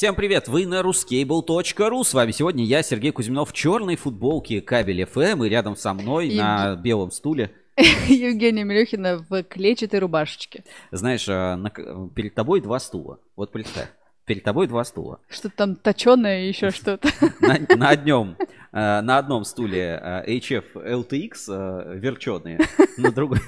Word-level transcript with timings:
Всем 0.00 0.14
привет! 0.14 0.48
Вы 0.48 0.64
на 0.64 0.80
ruscable.ru. 0.80 2.04
С 2.04 2.14
вами 2.14 2.30
сегодня 2.30 2.64
я, 2.64 2.82
Сергей 2.82 3.12
Кузьминов, 3.12 3.50
в 3.50 3.52
черной 3.52 3.96
футболке 3.96 4.62
кабель 4.62 5.02
FM 5.02 5.46
и 5.46 5.50
рядом 5.50 5.76
со 5.76 5.92
мной 5.92 6.28
Евг... 6.28 6.38
на 6.38 6.74
белом 6.74 7.10
стуле. 7.10 7.52
Евгения 7.76 8.64
Мелехина 8.64 9.18
в 9.28 9.42
клетчатой 9.42 10.00
рубашечке. 10.00 10.64
Знаешь, 10.90 11.26
а, 11.28 11.56
на... 11.56 11.68
перед 11.68 12.34
тобой 12.34 12.62
два 12.62 12.78
стула. 12.78 13.20
Вот 13.36 13.52
представь. 13.52 13.88
Перед 14.24 14.42
тобой 14.42 14.68
два 14.68 14.84
стула. 14.84 15.20
Что-то 15.28 15.54
там 15.54 15.76
точеное 15.76 16.44
и 16.44 16.48
еще 16.48 16.70
что-то. 16.70 17.06
На, 17.40 17.58
на, 17.76 17.88
одном, 17.90 18.38
а, 18.72 19.02
на 19.02 19.18
одном 19.18 19.44
стуле 19.44 20.00
а, 20.02 20.24
HF 20.26 20.76
LTX 20.76 21.98
верченые, 21.98 22.58
на 22.96 23.12
другом... 23.12 23.40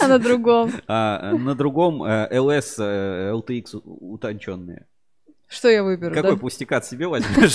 А 0.00 0.08
на 0.08 0.18
другом? 0.18 0.72
А, 0.88 1.32
на 1.32 1.54
другом 1.54 2.02
LS 2.02 2.74
э, 2.78 3.32
LTX 3.32 3.74
э, 3.74 3.80
утонченные. 3.84 4.86
Что 5.48 5.68
я 5.68 5.82
выберу? 5.82 6.14
Какой 6.14 6.32
да? 6.32 6.36
пустякат 6.36 6.84
себе 6.84 7.06
возьмешь? 7.08 7.54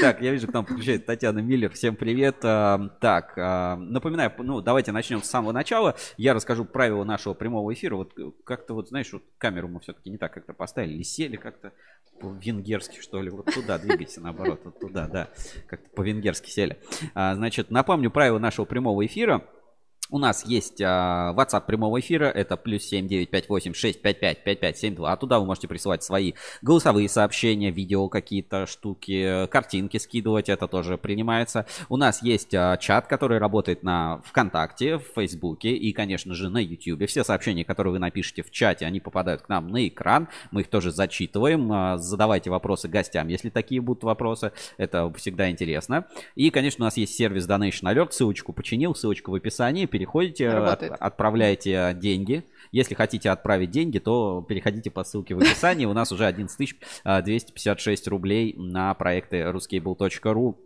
Так, 0.00 0.22
я 0.22 0.32
вижу, 0.32 0.48
к 0.48 0.52
нам 0.52 0.64
подключает 0.64 1.06
Татьяна 1.06 1.40
Миллер. 1.40 1.70
Всем 1.70 1.94
привет. 1.94 2.36
А, 2.42 2.88
так, 3.00 3.34
а, 3.36 3.76
напоминаю, 3.76 4.32
ну, 4.38 4.60
давайте 4.60 4.92
начнем 4.92 5.22
с 5.22 5.28
самого 5.28 5.52
начала. 5.52 5.94
Я 6.16 6.34
расскажу 6.34 6.64
правила 6.64 7.04
нашего 7.04 7.34
прямого 7.34 7.72
эфира. 7.72 7.96
Вот 7.96 8.14
как-то 8.44 8.74
вот, 8.74 8.88
знаешь, 8.88 9.12
вот 9.12 9.22
камеру 9.38 9.68
мы 9.68 9.80
все-таки 9.80 10.10
не 10.10 10.16
так 10.16 10.32
как-то 10.32 10.54
поставили, 10.54 11.02
сели 11.02 11.36
как-то 11.36 11.72
по-венгерски, 12.20 13.00
что 13.00 13.20
ли, 13.20 13.30
вот 13.30 13.46
туда 13.52 13.78
двигайся, 13.78 14.20
наоборот, 14.20 14.60
вот 14.64 14.80
туда, 14.80 15.08
да, 15.08 15.28
как-то 15.66 15.88
по-венгерски 15.90 16.50
сели. 16.50 16.78
Значит, 17.14 17.70
напомню 17.70 18.10
правила 18.10 18.38
нашего 18.38 18.64
прямого 18.64 19.04
эфира. 19.04 19.44
У 20.12 20.18
нас 20.18 20.44
есть 20.44 20.80
а, 20.82 21.32
WhatsApp 21.34 21.64
прямого 21.64 21.98
эфира, 21.98 22.26
это 22.26 22.58
плюс 22.58 22.92
7958-655-5572. 22.92 25.10
А 25.10 25.16
туда 25.16 25.40
вы 25.40 25.46
можете 25.46 25.68
присылать 25.68 26.02
свои 26.02 26.34
голосовые 26.60 27.08
сообщения, 27.08 27.70
видео 27.70 28.10
какие-то 28.10 28.66
штуки, 28.66 29.46
картинки 29.46 29.96
скидывать, 29.96 30.50
это 30.50 30.68
тоже 30.68 30.98
принимается. 30.98 31.64
У 31.88 31.96
нас 31.96 32.22
есть 32.22 32.54
а, 32.54 32.76
чат, 32.76 33.06
который 33.06 33.38
работает 33.38 33.84
на 33.84 34.20
ВКонтакте, 34.26 34.98
в 34.98 35.04
Фейсбуке 35.14 35.70
и, 35.70 35.94
конечно 35.94 36.34
же, 36.34 36.50
на 36.50 36.58
YouTube. 36.58 37.08
Все 37.08 37.24
сообщения, 37.24 37.64
которые 37.64 37.92
вы 37.92 37.98
напишете 37.98 38.42
в 38.42 38.50
чате, 38.50 38.84
они 38.84 39.00
попадают 39.00 39.40
к 39.40 39.48
нам 39.48 39.68
на 39.68 39.88
экран. 39.88 40.28
Мы 40.50 40.60
их 40.60 40.68
тоже 40.68 40.90
зачитываем. 40.90 41.72
А, 41.72 41.96
задавайте 41.96 42.50
вопросы 42.50 42.86
гостям, 42.86 43.28
если 43.28 43.48
такие 43.48 43.80
будут 43.80 44.04
вопросы. 44.04 44.52
Это 44.76 45.10
всегда 45.14 45.50
интересно. 45.50 46.06
И, 46.34 46.50
конечно, 46.50 46.84
у 46.84 46.86
нас 46.86 46.98
есть 46.98 47.16
сервис 47.16 47.48
Donation 47.48 47.84
Alert. 47.84 48.10
Ссылочку 48.10 48.52
починил, 48.52 48.94
ссылочка 48.94 49.30
в 49.30 49.34
описании 49.34 49.86
переходите, 50.02 50.48
от, 50.48 50.82
отправляете 50.82 51.94
деньги. 51.94 52.44
Если 52.72 52.94
хотите 52.94 53.30
отправить 53.30 53.70
деньги, 53.70 53.98
то 53.98 54.44
переходите 54.48 54.90
по 54.90 55.04
ссылке 55.04 55.34
в 55.34 55.38
описании. 55.38 55.86
У 55.86 55.92
нас 55.92 56.10
уже 56.12 56.26
11 56.26 56.74
256 57.04 58.08
рублей 58.08 58.54
на 58.56 58.94
проекты 58.94 59.40
ruscable.ru 59.40 60.56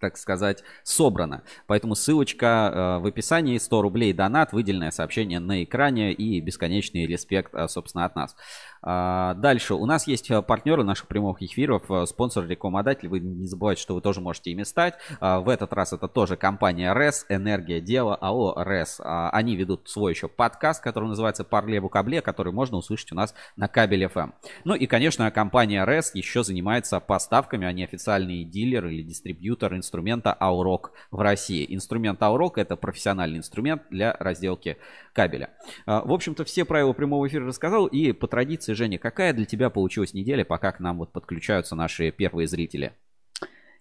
так 0.00 0.16
сказать, 0.16 0.64
собрано. 0.82 1.42
Поэтому 1.66 1.94
ссылочка 1.94 2.72
э, 2.72 3.02
в 3.02 3.06
описании, 3.06 3.58
100 3.58 3.82
рублей 3.82 4.12
донат, 4.12 4.52
выделенное 4.52 4.90
сообщение 4.90 5.38
на 5.38 5.62
экране 5.62 6.12
и 6.12 6.40
бесконечный 6.40 7.06
респект, 7.06 7.54
э, 7.54 7.68
собственно, 7.68 8.06
от 8.06 8.16
нас. 8.16 8.34
А, 8.82 9.34
дальше. 9.34 9.74
У 9.74 9.84
нас 9.84 10.06
есть 10.06 10.30
э, 10.30 10.40
партнеры 10.40 10.84
наших 10.84 11.06
прямых 11.06 11.42
эфиров, 11.42 11.90
э, 11.90 12.06
спонсор, 12.06 12.46
рекламодатель. 12.46 13.08
Вы 13.08 13.20
не 13.20 13.46
забывайте, 13.46 13.82
что 13.82 13.94
вы 13.94 14.00
тоже 14.00 14.20
можете 14.20 14.50
ими 14.50 14.62
стать. 14.62 14.94
А, 15.20 15.40
в 15.40 15.48
этот 15.48 15.72
раз 15.72 15.92
это 15.92 16.08
тоже 16.08 16.36
компания 16.36 16.92
РЭС, 16.92 17.26
Энергия 17.28 17.80
Дела, 17.80 18.16
АО 18.16 18.54
РЭС. 18.62 19.00
А, 19.04 19.30
они 19.30 19.54
ведут 19.56 19.88
свой 19.88 20.12
еще 20.12 20.28
подкаст, 20.28 20.82
который 20.82 21.08
называется 21.08 21.44
Парле 21.44 21.80
Букабле, 21.80 22.22
который 22.22 22.52
можно 22.52 22.78
услышать 22.78 23.12
у 23.12 23.14
нас 23.14 23.34
на 23.56 23.68
кабеле 23.68 24.06
FM. 24.06 24.32
Ну 24.64 24.74
и, 24.74 24.86
конечно, 24.86 25.30
компания 25.30 25.84
РЭС 25.84 26.14
еще 26.14 26.42
занимается 26.42 27.00
поставками. 27.00 27.66
Они 27.66 27.84
официальный 27.84 28.44
дилер 28.44 28.86
или 28.86 29.02
дистрибьютор 29.02 29.74
инструмента 29.74 30.34
Аурок 30.38 30.92
в 31.10 31.20
России. 31.20 31.66
Инструмент 31.68 32.22
Аурок 32.22 32.56
это 32.56 32.76
профессиональный 32.76 33.38
инструмент 33.38 33.82
для 33.90 34.16
разделки 34.18 34.78
кабеля. 35.12 35.50
В 35.86 36.12
общем-то, 36.12 36.44
все 36.44 36.64
правила 36.64 36.92
прямого 36.92 37.26
эфира 37.26 37.46
рассказал. 37.46 37.86
И 37.86 38.12
по 38.12 38.26
традиции 38.28 38.72
Женя, 38.72 38.98
какая 38.98 39.32
для 39.32 39.44
тебя 39.44 39.70
получилась 39.70 40.14
неделя, 40.14 40.44
пока 40.44 40.72
к 40.72 40.80
нам 40.80 40.98
вот 40.98 41.12
подключаются 41.12 41.74
наши 41.74 42.10
первые 42.10 42.46
зрители? 42.46 42.92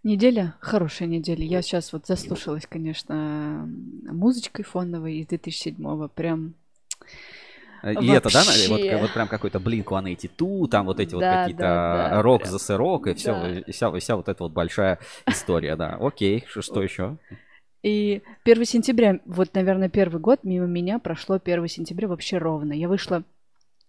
Неделя? 0.03 0.55
Хорошая 0.61 1.09
неделя. 1.09 1.43
Я 1.43 1.61
сейчас 1.61 1.91
вот 1.91 2.07
заслушалась, 2.07 2.65
конечно, 2.65 3.69
музычкой 4.09 4.63
фоновой 4.63 5.17
из 5.17 5.27
2007-го. 5.27 6.07
Прям 6.07 6.55
и 7.83 7.93
Вообще. 7.93 8.13
это, 8.13 8.33
да, 8.33 8.43
вот, 8.67 9.01
вот 9.01 9.13
прям 9.13 9.27
какой-то 9.29 9.59
Blink-182, 9.59 10.67
там 10.67 10.85
вот 10.85 10.99
эти 10.99 11.11
да, 11.11 11.15
вот 11.15 11.23
какие-то 11.23 11.61
да, 11.61 12.09
да, 12.09 12.21
рок 12.21 12.41
прям. 12.41 12.51
за 12.51 12.59
сырок 12.59 13.07
и 13.07 13.13
все, 13.13 13.33
да. 13.33 13.71
вся, 13.71 13.91
вся 13.99 14.15
вот 14.17 14.27
эта 14.27 14.43
вот 14.43 14.51
большая 14.51 14.99
история, 15.25 15.77
да. 15.77 15.97
Окей, 15.99 16.43
что, 16.47 16.61
что 16.61 16.83
еще? 16.83 17.17
И 17.81 18.21
1 18.43 18.65
сентября, 18.65 19.19
вот, 19.25 19.53
наверное, 19.53 19.89
первый 19.89 20.19
год 20.19 20.43
мимо 20.43 20.65
меня 20.65 20.99
прошло 20.99 21.39
1 21.43 21.67
сентября 21.67 22.07
вообще 22.07 22.37
ровно. 22.37 22.73
Я 22.73 22.87
вышла 22.87 23.23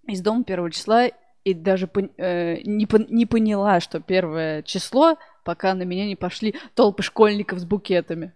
из 0.07 0.21
дома 0.21 0.45
первого 0.45 0.71
числа 0.71 1.09
и 1.45 1.55
даже 1.55 1.89
э, 2.17 2.61
не, 2.63 2.87
не 3.13 3.27
поняла, 3.27 3.81
что 3.81 4.01
первое 4.01 4.63
число 4.63 5.17
пока 5.45 5.75
на 5.75 5.83
меня 5.83 6.07
не 6.07 6.17
пошли 6.17 6.55
толпы 6.75 7.03
школьников 7.03 7.59
с 7.59 7.65
букетами. 7.65 8.33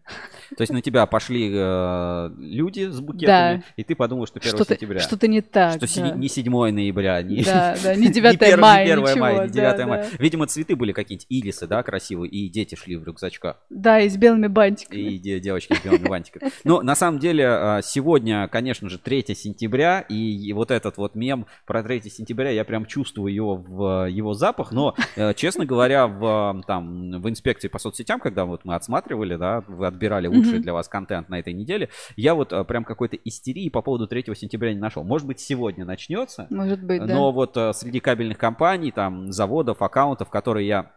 То 0.57 0.63
есть 0.63 0.73
на 0.73 0.83
тебя 0.83 1.07
пошли 1.07 1.51
э, 1.55 2.31
люди 2.39 2.89
с 2.89 3.01
букетами, 3.01 3.59
да. 3.59 3.63
и 3.77 3.85
ты 3.85 3.95
подумал, 3.95 4.27
что 4.27 4.39
1 4.39 4.51
что 4.51 4.65
сентября. 4.65 5.01
Что-то 5.01 5.29
не 5.29 5.41
так. 5.41 5.83
Что 5.83 6.01
да. 6.01 6.11
не 6.11 6.29
7 6.29 6.51
ноября, 6.71 7.23
не, 7.23 7.43
да, 7.43 7.77
да, 7.83 7.95
не 7.95 8.09
9 8.13 8.41
не 8.41 8.57
мая, 8.57 8.87
не 8.87 8.93
1 8.93 9.05
ничего, 9.05 9.21
мая, 9.21 9.47
не 9.47 9.53
9 9.53 9.77
да, 9.77 9.87
мая. 9.87 10.03
Да. 10.03 10.17
Видимо, 10.19 10.47
цветы 10.47 10.77
были 10.77 10.93
какие-нибудь 10.93 11.27
ирисы, 11.29 11.67
да, 11.67 11.83
красивые, 11.83 12.31
и 12.31 12.49
дети 12.49 12.75
шли 12.75 12.97
в 12.97 13.05
рюкзачках. 13.05 13.57
Да, 13.71 14.01
и 14.01 14.09
с 14.09 14.17
белыми 14.17 14.47
бантиками. 14.47 15.01
И 15.01 15.41
девочки 15.41 15.75
с 15.75 15.85
белыми 15.85 16.09
бантиками. 16.09 16.51
Но 16.65 16.83
на 16.83 16.95
самом 16.95 17.19
деле 17.19 17.45
э, 17.45 17.81
сегодня, 17.83 18.49
конечно 18.49 18.89
же, 18.89 18.99
3 18.99 19.35
сентября, 19.35 20.01
и 20.01 20.53
вот 20.53 20.71
этот 20.71 20.97
вот 20.97 21.15
мем 21.15 21.47
про 21.67 21.83
3 21.83 22.03
сентября, 22.11 22.51
я 22.51 22.65
прям 22.65 22.87
чувствую 22.87 23.33
его 23.33 23.57
в 23.57 24.09
его 24.09 24.35
запах, 24.35 24.73
но, 24.73 24.95
э, 25.17 25.35
честно 25.35 25.65
говоря, 25.65 26.07
в, 26.07 26.63
там, 26.67 26.94
в 26.95 27.29
инспекции 27.29 27.69
по 27.69 27.79
соцсетям, 27.79 28.21
когда 28.21 28.45
вот 28.45 28.65
мы 28.65 28.75
отсматривали, 28.75 29.37
да, 29.37 29.63
вы 29.67 29.87
отбирали 29.87 30.27
лучший 30.27 30.59
mm-hmm. 30.59 30.63
для 30.63 30.73
вас 30.73 30.89
контент 30.89 31.29
на 31.29 31.39
этой 31.39 31.53
неделе, 31.53 31.91
я 32.17 32.35
вот 32.35 32.53
а, 32.53 32.65
прям 32.65 32.85
какой-то 32.85 33.17
истерии 33.17 33.69
по 33.69 33.83
поводу 33.83 34.07
3 34.07 34.25
сентября 34.35 34.73
не 34.73 34.81
нашел. 34.81 35.05
Может 35.05 35.27
быть, 35.27 35.41
сегодня 35.41 35.85
начнется. 35.85 36.47
Может 36.51 36.83
быть, 36.83 37.05
да. 37.05 37.15
Но 37.15 37.33
вот 37.33 37.57
а, 37.57 37.73
среди 37.73 38.01
кабельных 38.01 38.39
компаний, 38.39 38.91
там, 38.91 39.33
заводов, 39.33 39.83
аккаунтов, 39.83 40.31
которые 40.31 40.67
я 40.67 40.93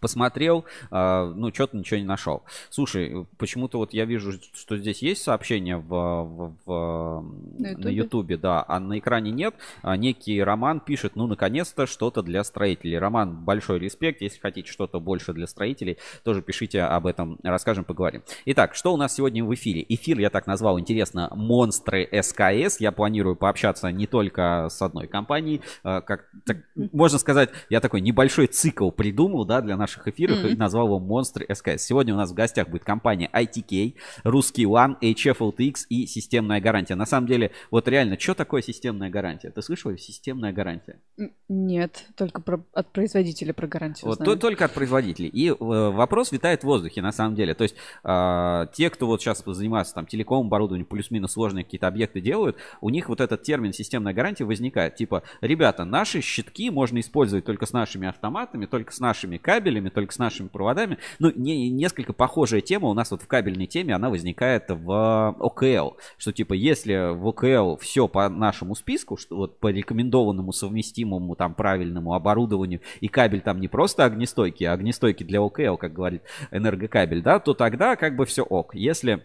посмотрел, 0.00 0.64
э, 0.90 1.32
ну, 1.34 1.52
что-то 1.52 1.76
ничего 1.76 1.98
не 1.98 2.06
нашел. 2.06 2.42
Слушай, 2.70 3.26
почему-то 3.36 3.78
вот 3.78 3.92
я 3.92 4.04
вижу, 4.04 4.32
что 4.54 4.76
здесь 4.76 5.02
есть 5.02 5.22
сообщение 5.22 5.76
в, 5.76 5.88
в, 5.88 6.54
в, 6.64 7.24
на 7.58 7.88
Ютубе, 7.88 8.36
да, 8.36 8.64
а 8.66 8.80
на 8.80 8.98
экране 8.98 9.30
нет. 9.30 9.54
А 9.82 9.96
некий 9.96 10.42
Роман 10.42 10.80
пишет, 10.80 11.16
ну, 11.16 11.26
наконец-то 11.26 11.86
что-то 11.86 12.22
для 12.22 12.44
строителей. 12.44 12.98
Роман, 12.98 13.44
большой 13.44 13.78
респект. 13.78 14.20
Если 14.20 14.38
хотите 14.38 14.70
что-то 14.70 15.00
больше 15.00 15.32
для 15.32 15.46
строителей, 15.46 15.98
тоже 16.22 16.42
пишите 16.42 16.82
об 16.82 17.06
этом, 17.06 17.38
расскажем, 17.42 17.84
поговорим. 17.84 18.22
Итак, 18.46 18.74
что 18.74 18.92
у 18.92 18.96
нас 18.96 19.14
сегодня 19.14 19.44
в 19.44 19.54
эфире? 19.54 19.84
Эфир 19.88 20.18
я 20.18 20.30
так 20.30 20.46
назвал, 20.46 20.78
интересно, 20.78 21.30
монстры 21.34 22.08
СКС. 22.22 22.80
Я 22.80 22.92
планирую 22.92 23.36
пообщаться 23.36 23.90
не 23.90 24.06
только 24.06 24.68
с 24.70 24.80
одной 24.82 25.06
компанией, 25.06 25.60
э, 25.84 26.00
как, 26.00 26.28
так, 26.44 26.58
можно 26.92 27.18
сказать, 27.18 27.50
я 27.70 27.80
такой 27.80 28.00
небольшой 28.00 28.46
цикл 28.46 28.90
придумал, 28.90 29.44
да, 29.44 29.60
для 29.60 29.76
наших 29.76 29.87
наших 29.88 30.08
эфирах 30.08 30.44
mm-hmm. 30.44 30.52
и 30.52 30.56
назвал 30.56 30.86
его 30.86 30.98
Монстры 30.98 31.46
СКС. 31.52 31.82
Сегодня 31.82 32.14
у 32.14 32.16
нас 32.16 32.30
в 32.30 32.34
гостях 32.34 32.68
будет 32.68 32.84
компания 32.84 33.30
ITK, 33.32 33.94
Русский 34.24 34.64
One, 34.64 34.96
HFLTX 35.00 35.86
и 35.88 36.06
системная 36.06 36.60
гарантия. 36.60 36.94
На 36.94 37.06
самом 37.06 37.26
деле, 37.26 37.52
вот 37.70 37.88
реально, 37.88 38.18
что 38.18 38.34
такое 38.34 38.60
системная 38.60 39.08
гарантия? 39.08 39.50
Ты 39.50 39.62
слышал 39.62 39.96
системная 39.96 40.52
гарантия? 40.52 41.00
Нет, 41.48 42.04
только 42.16 42.42
про, 42.42 42.62
от 42.74 42.92
производителя 42.92 43.54
про 43.54 43.66
гарантию 43.66 44.08
вот, 44.08 44.18
то, 44.18 44.36
только 44.36 44.66
от 44.66 44.74
производителей. 44.74 45.28
И 45.28 45.48
э, 45.48 45.54
вопрос 45.54 46.32
витает 46.32 46.60
в 46.60 46.64
воздухе, 46.64 47.00
на 47.00 47.12
самом 47.12 47.34
деле. 47.34 47.54
То 47.54 47.62
есть 47.62 47.74
э, 48.04 48.66
те, 48.74 48.90
кто 48.90 49.06
вот 49.06 49.22
сейчас 49.22 49.42
занимается 49.46 49.94
там 49.94 50.06
телеком 50.06 50.46
оборудованием, 50.46 50.86
плюс-минус 50.86 51.32
сложные 51.32 51.64
какие-то 51.64 51.86
объекты 51.86 52.20
делают, 52.20 52.56
у 52.82 52.90
них 52.90 53.08
вот 53.08 53.20
этот 53.20 53.42
термин 53.42 53.72
системная 53.72 54.12
гарантия 54.12 54.44
возникает. 54.44 54.96
Типа, 54.96 55.22
ребята, 55.40 55.84
наши 55.84 56.20
щитки 56.20 56.70
можно 56.70 57.00
использовать 57.00 57.46
только 57.46 57.64
с 57.64 57.72
нашими 57.72 58.06
автоматами, 58.06 58.66
только 58.66 58.92
с 58.92 59.00
нашими 59.00 59.38
кабелями, 59.38 59.77
кабелями, 59.78 59.88
только 59.88 60.12
с 60.12 60.18
нашими 60.18 60.48
проводами. 60.48 60.98
Ну, 61.18 61.32
не, 61.34 61.70
несколько 61.70 62.12
похожая 62.12 62.60
тема 62.60 62.88
у 62.88 62.94
нас 62.94 63.10
вот 63.10 63.22
в 63.22 63.26
кабельной 63.26 63.66
теме, 63.66 63.94
она 63.94 64.10
возникает 64.10 64.64
в 64.68 65.36
ОКЛ. 65.38 65.96
Что 66.18 66.32
типа, 66.32 66.54
если 66.54 67.14
в 67.14 67.26
ОКЛ 67.26 67.76
все 67.80 68.08
по 68.08 68.28
нашему 68.28 68.74
списку, 68.74 69.16
что 69.16 69.36
вот 69.36 69.58
по 69.58 69.68
рекомендованному 69.68 70.52
совместимому 70.52 71.36
там 71.36 71.54
правильному 71.54 72.14
оборудованию, 72.14 72.80
и 73.00 73.08
кабель 73.08 73.40
там 73.40 73.60
не 73.60 73.68
просто 73.68 74.04
огнестойкий, 74.04 74.66
а 74.66 74.72
огнестойкий 74.72 75.26
для 75.26 75.40
ОКЛ, 75.40 75.76
как 75.76 75.92
говорит 75.92 76.22
энергокабель, 76.50 77.22
да, 77.22 77.38
то 77.38 77.54
тогда 77.54 77.96
как 77.96 78.16
бы 78.16 78.24
все 78.24 78.42
ок. 78.42 78.74
Если 78.74 79.24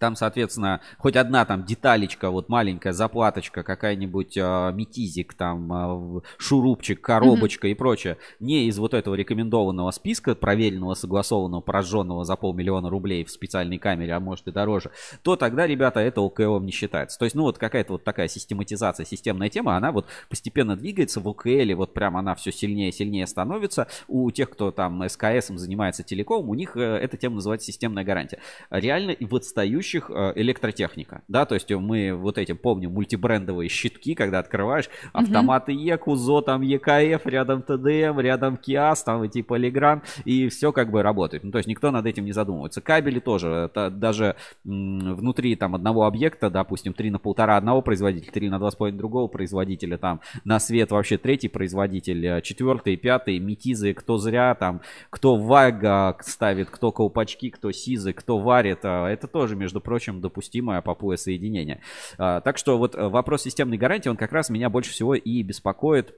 Там, 0.00 0.16
соответственно, 0.16 0.80
хоть 0.96 1.14
одна 1.14 1.44
там 1.44 1.66
деталечка, 1.66 2.30
вот 2.30 2.48
маленькая 2.48 2.94
заплаточка, 2.94 3.62
какая-нибудь 3.62 4.34
э, 4.34 4.72
метизик, 4.72 5.34
там 5.34 5.70
э, 6.16 6.20
шурупчик, 6.38 7.02
коробочка 7.02 7.68
mm-hmm. 7.68 7.72
и 7.72 7.74
прочее, 7.74 8.16
не 8.40 8.66
из 8.68 8.78
вот 8.78 8.94
этого 8.94 9.14
рекомендованного 9.14 9.90
списка, 9.90 10.34
проверенного, 10.34 10.94
согласованного, 10.94 11.60
пораженного 11.60 12.24
за 12.24 12.36
полмиллиона 12.36 12.88
рублей 12.88 13.24
в 13.26 13.30
специальной 13.30 13.76
камере, 13.76 14.14
а 14.14 14.20
может 14.20 14.48
и 14.48 14.52
дороже, 14.52 14.90
то 15.22 15.36
тогда, 15.36 15.66
ребята, 15.66 16.00
это 16.00 16.22
ОКЛ 16.22 16.60
не 16.60 16.72
считается. 16.72 17.18
То 17.18 17.26
есть, 17.26 17.36
ну 17.36 17.42
вот 17.42 17.58
какая-то 17.58 17.92
вот 17.92 18.02
такая 18.02 18.28
систематизация, 18.28 19.04
системная 19.04 19.50
тема, 19.50 19.76
она 19.76 19.92
вот 19.92 20.06
постепенно 20.30 20.76
двигается 20.76 21.20
в 21.20 21.28
ОКЛ, 21.28 21.74
вот 21.76 21.92
прям 21.92 22.16
она 22.16 22.34
все 22.36 22.52
сильнее 22.52 22.88
и 22.88 22.92
сильнее 22.92 23.26
становится. 23.26 23.86
У 24.08 24.30
тех, 24.30 24.48
кто 24.48 24.70
там 24.70 25.06
СКС 25.06 25.48
занимается 25.48 26.02
телеком, 26.02 26.48
у 26.48 26.54
них 26.54 26.74
э, 26.74 26.80
эта 26.80 27.18
тема 27.18 27.34
называется 27.34 27.66
системная 27.66 28.02
гарантия. 28.02 28.38
Реально 28.70 29.14
в 29.20 29.36
отстающих 29.36 29.89
ведущих 29.90 30.10
э, 30.10 30.32
электротехника, 30.36 31.22
да, 31.28 31.44
то 31.44 31.54
есть 31.54 31.70
мы 31.70 32.14
вот 32.14 32.38
эти 32.38 32.52
помним 32.52 32.92
мультибрендовые 32.92 33.68
щитки, 33.68 34.14
когда 34.14 34.38
открываешь 34.38 34.88
автоматы 35.12 35.72
ЕК, 35.72 36.08
УЗО, 36.08 36.42
там 36.42 36.62
ЕКФ, 36.62 37.26
рядом 37.26 37.62
ТДМ, 37.62 38.20
рядом 38.20 38.56
КИАС, 38.56 39.02
там 39.04 39.22
эти 39.22 39.42
Полигран, 39.42 40.02
и 40.24 40.48
все 40.48 40.72
как 40.72 40.90
бы 40.90 41.02
работает. 41.02 41.44
Ну, 41.44 41.50
то 41.50 41.58
есть 41.58 41.68
никто 41.68 41.90
над 41.90 42.06
этим 42.06 42.24
не 42.24 42.32
задумывается. 42.32 42.80
Кабели 42.80 43.20
тоже, 43.20 43.48
это 43.48 43.90
даже 43.90 44.36
внутри 44.64 45.56
там 45.56 45.74
одного 45.74 46.04
объекта, 46.04 46.50
допустим, 46.50 46.92
3 46.92 47.10
на 47.10 47.18
полтора 47.18 47.56
одного 47.56 47.82
производителя, 47.82 48.32
3 48.32 48.48
на 48.50 48.56
2,5 48.56 48.92
другого 48.92 49.28
производителя, 49.28 49.96
там 49.98 50.20
на 50.44 50.60
свет 50.60 50.90
вообще 50.90 51.18
третий 51.18 51.48
производитель, 51.48 52.26
э, 52.26 52.42
четвертый, 52.42 52.96
пятый, 52.96 53.38
метизы, 53.38 53.94
кто 53.94 54.18
зря, 54.18 54.54
там, 54.54 54.80
кто 55.10 55.36
вага 55.36 56.16
ставит, 56.20 56.70
кто 56.70 56.92
колпачки, 56.92 57.50
кто 57.50 57.72
сизы, 57.72 58.12
кто 58.12 58.38
варит, 58.38 58.80
э, 58.84 59.06
это 59.06 59.26
тоже 59.26 59.56
между 59.56 59.79
между 59.80 59.82
прочим, 59.82 60.20
допустимое 60.20 60.82
поплое 60.82 61.16
соединение. 61.16 61.80
А, 62.18 62.40
так 62.40 62.58
что 62.58 62.78
вот 62.78 62.94
э, 62.94 63.08
вопрос 63.08 63.42
системной 63.42 63.78
гарантии, 63.78 64.10
он 64.10 64.16
как 64.16 64.32
раз 64.32 64.50
меня 64.50 64.68
больше 64.68 64.90
всего 64.92 65.14
и 65.14 65.42
беспокоит 65.42 66.14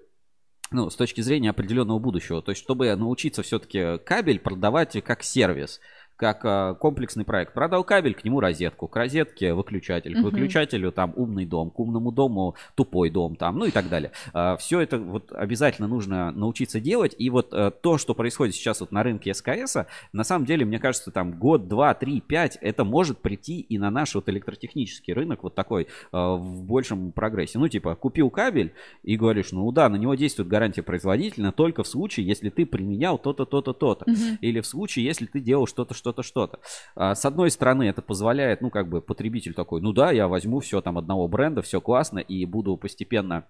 ну, 0.71 0.91
с 0.91 0.97
точки 0.97 1.21
зрения 1.21 1.51
определенного 1.51 1.99
будущего. 1.99 2.43
То 2.43 2.53
есть, 2.53 2.63
чтобы 2.63 2.95
научиться 2.97 3.43
все-таки 3.43 3.99
кабель 4.05 4.39
продавать 4.39 5.03
как 5.05 5.23
сервис 5.23 5.81
как 6.23 6.45
э, 6.45 6.77
комплексный 6.79 7.25
проект. 7.25 7.53
Продал 7.53 7.83
кабель, 7.83 8.15
к 8.15 8.23
нему 8.23 8.39
розетку, 8.39 8.87
к 8.87 8.95
розетке 8.95 9.55
выключатель, 9.55 10.15
к 10.15 10.23
выключателю 10.23 10.93
там 10.93 11.13
умный 11.17 11.47
дом, 11.47 11.71
к 11.71 11.81
умному 11.81 12.13
дому 12.13 12.55
тупой 12.77 13.11
дом 13.11 13.35
там, 13.35 13.59
ну 13.59 13.65
и 13.65 13.73
так 13.73 13.89
далее. 13.89 14.13
Э, 14.33 14.55
все 14.57 14.79
это 14.79 14.99
вот 14.99 15.33
обязательно 15.33 15.89
нужно 15.89 16.31
научиться 16.31 16.79
делать. 16.79 17.17
И 17.19 17.29
вот 17.29 17.53
э, 17.53 17.73
то, 17.73 17.99
что 17.99 18.15
происходит 18.15 18.55
сейчас 18.55 18.79
вот 18.79 18.93
на 18.93 19.03
рынке 19.03 19.35
СКС, 19.35 19.79
на 20.13 20.23
самом 20.23 20.47
деле, 20.47 20.65
мне 20.65 20.79
кажется, 20.79 21.11
там 21.11 21.33
год, 21.33 21.67
два, 21.67 21.93
три, 21.95 22.21
пять, 22.21 22.57
это 22.61 22.85
может 22.85 23.19
прийти 23.19 23.59
и 23.59 23.77
на 23.77 23.91
наш 23.91 24.15
вот 24.15 24.29
электротехнический 24.29 25.13
рынок 25.15 25.43
вот 25.43 25.57
такой 25.57 25.89
в 26.13 26.63
большем 26.63 27.11
прогрессе. 27.11 27.59
Ну, 27.59 27.67
типа, 27.67 27.97
купил 27.97 28.31
кабель 28.31 28.75
и 29.03 29.17
говоришь, 29.17 29.51
ну 29.51 29.73
да, 29.73 29.89
на 29.89 29.97
него 29.97 30.15
действует 30.15 30.49
гарантия 30.49 30.83
производителя 30.83 31.51
только 31.51 31.83
в 31.83 31.89
случае, 31.89 32.27
если 32.27 32.49
ты 32.49 32.65
применял 32.65 33.19
то-то, 33.19 33.45
то-то, 33.45 33.73
то-то. 33.73 34.07
Или 34.41 34.61
в 34.61 34.67
случае, 34.69 35.05
если 35.05 35.27
ты 35.27 35.41
делал 35.41 35.67
что-то, 35.67 35.95
что 35.95 36.12
что-то, 36.13 36.23
что-то. 36.23 36.59
А, 36.95 37.15
с 37.15 37.25
одной 37.25 37.51
стороны, 37.51 37.85
это 37.85 38.03
позволяет, 38.03 38.61
ну, 38.61 38.71
как 38.71 38.89
бы 38.89 39.01
потребитель 39.01 39.55
такой, 39.55 39.81
ну 39.81 39.93
да, 39.93 40.11
я 40.11 40.29
возьму 40.29 40.61
все 40.61 40.81
там 40.81 40.99
одного 40.99 41.29
бренда, 41.29 41.63
все 41.63 41.81
классно, 41.81 42.19
и 42.19 42.45
буду 42.45 42.77
постепенно 42.77 43.47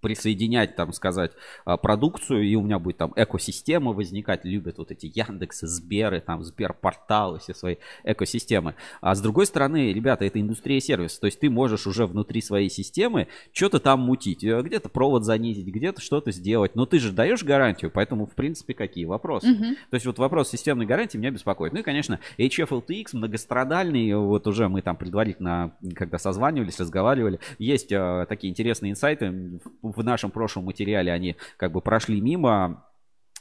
присоединять, 0.00 0.76
там 0.76 0.92
сказать, 0.92 1.32
а, 1.64 1.76
продукцию, 1.76 2.44
и 2.44 2.54
у 2.54 2.62
меня 2.62 2.78
будет 2.78 2.98
там 2.98 3.12
экосистема 3.16 3.92
возникать, 3.92 4.44
любят 4.44 4.78
вот 4.78 4.92
эти 4.92 5.10
Яндексы, 5.12 5.66
Сберы, 5.66 6.20
там 6.20 6.44
Сберпорталы, 6.44 7.40
все 7.40 7.52
свои 7.52 7.76
экосистемы. 8.04 8.76
А 9.00 9.14
с 9.14 9.20
другой 9.20 9.46
стороны, 9.46 9.92
ребята, 9.92 10.24
это 10.24 10.40
индустрия 10.40 10.80
сервиса, 10.80 11.20
то 11.20 11.26
есть 11.26 11.40
ты 11.40 11.50
можешь 11.50 11.86
уже 11.86 12.06
внутри 12.06 12.40
своей 12.40 12.70
системы 12.70 13.26
что-то 13.52 13.80
там 13.80 14.00
мутить, 14.00 14.44
э, 14.44 14.62
где-то 14.62 14.88
провод 14.88 15.24
занизить, 15.24 15.66
где-то 15.66 16.00
что-то 16.00 16.30
сделать, 16.30 16.76
но 16.76 16.86
ты 16.86 17.00
же 17.00 17.12
даешь 17.12 17.42
гарантию, 17.42 17.90
поэтому, 17.92 18.26
в 18.26 18.34
принципе, 18.34 18.72
какие 18.72 19.04
вопросы? 19.04 19.48
Uh-huh. 19.48 19.74
То 19.90 19.94
есть 19.94 20.06
вот 20.06 20.18
вопрос 20.18 20.48
системной 20.48 20.86
гарантии 20.86 21.18
меня 21.18 21.30
беспокоит. 21.30 21.72
Ну 21.72 21.80
и, 21.80 21.82
конечно, 21.82 22.20
HFLTX 22.38 23.08
многострадальный, 23.14 24.14
вот 24.14 24.46
уже 24.46 24.68
мы 24.68 24.80
там 24.80 24.96
предварительно, 24.96 25.72
когда 25.94 26.18
созванивались, 26.18 26.78
разговаривали, 26.78 27.40
есть 27.58 27.92
э, 27.92 28.26
такие 28.28 28.50
интересные 28.50 28.59
интересные 28.60 28.92
инсайты. 28.92 29.60
В 29.82 30.04
нашем 30.04 30.30
прошлом 30.30 30.64
материале 30.64 31.12
они 31.12 31.36
как 31.56 31.72
бы 31.72 31.80
прошли 31.80 32.20
мимо. 32.20 32.84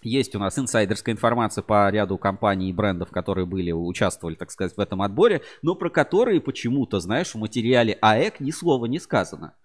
Есть 0.01 0.33
у 0.33 0.39
нас 0.39 0.57
инсайдерская 0.57 1.13
информация 1.13 1.61
по 1.61 1.89
ряду 1.89 2.17
компаний 2.17 2.69
и 2.69 2.73
брендов, 2.73 3.11
которые 3.11 3.45
были, 3.45 3.71
участвовали, 3.71 4.35
так 4.35 4.49
сказать, 4.49 4.77
в 4.77 4.79
этом 4.79 5.01
отборе, 5.01 5.41
но 5.61 5.75
про 5.75 5.89
которые 5.89 6.39
почему-то, 6.39 7.01
знаешь, 7.01 7.33
в 7.33 7.37
материале 7.37 7.97
АЭК 7.99 8.39
ни 8.39 8.51
слова 8.51 8.85
не 8.85 8.99
сказано. 8.99 9.55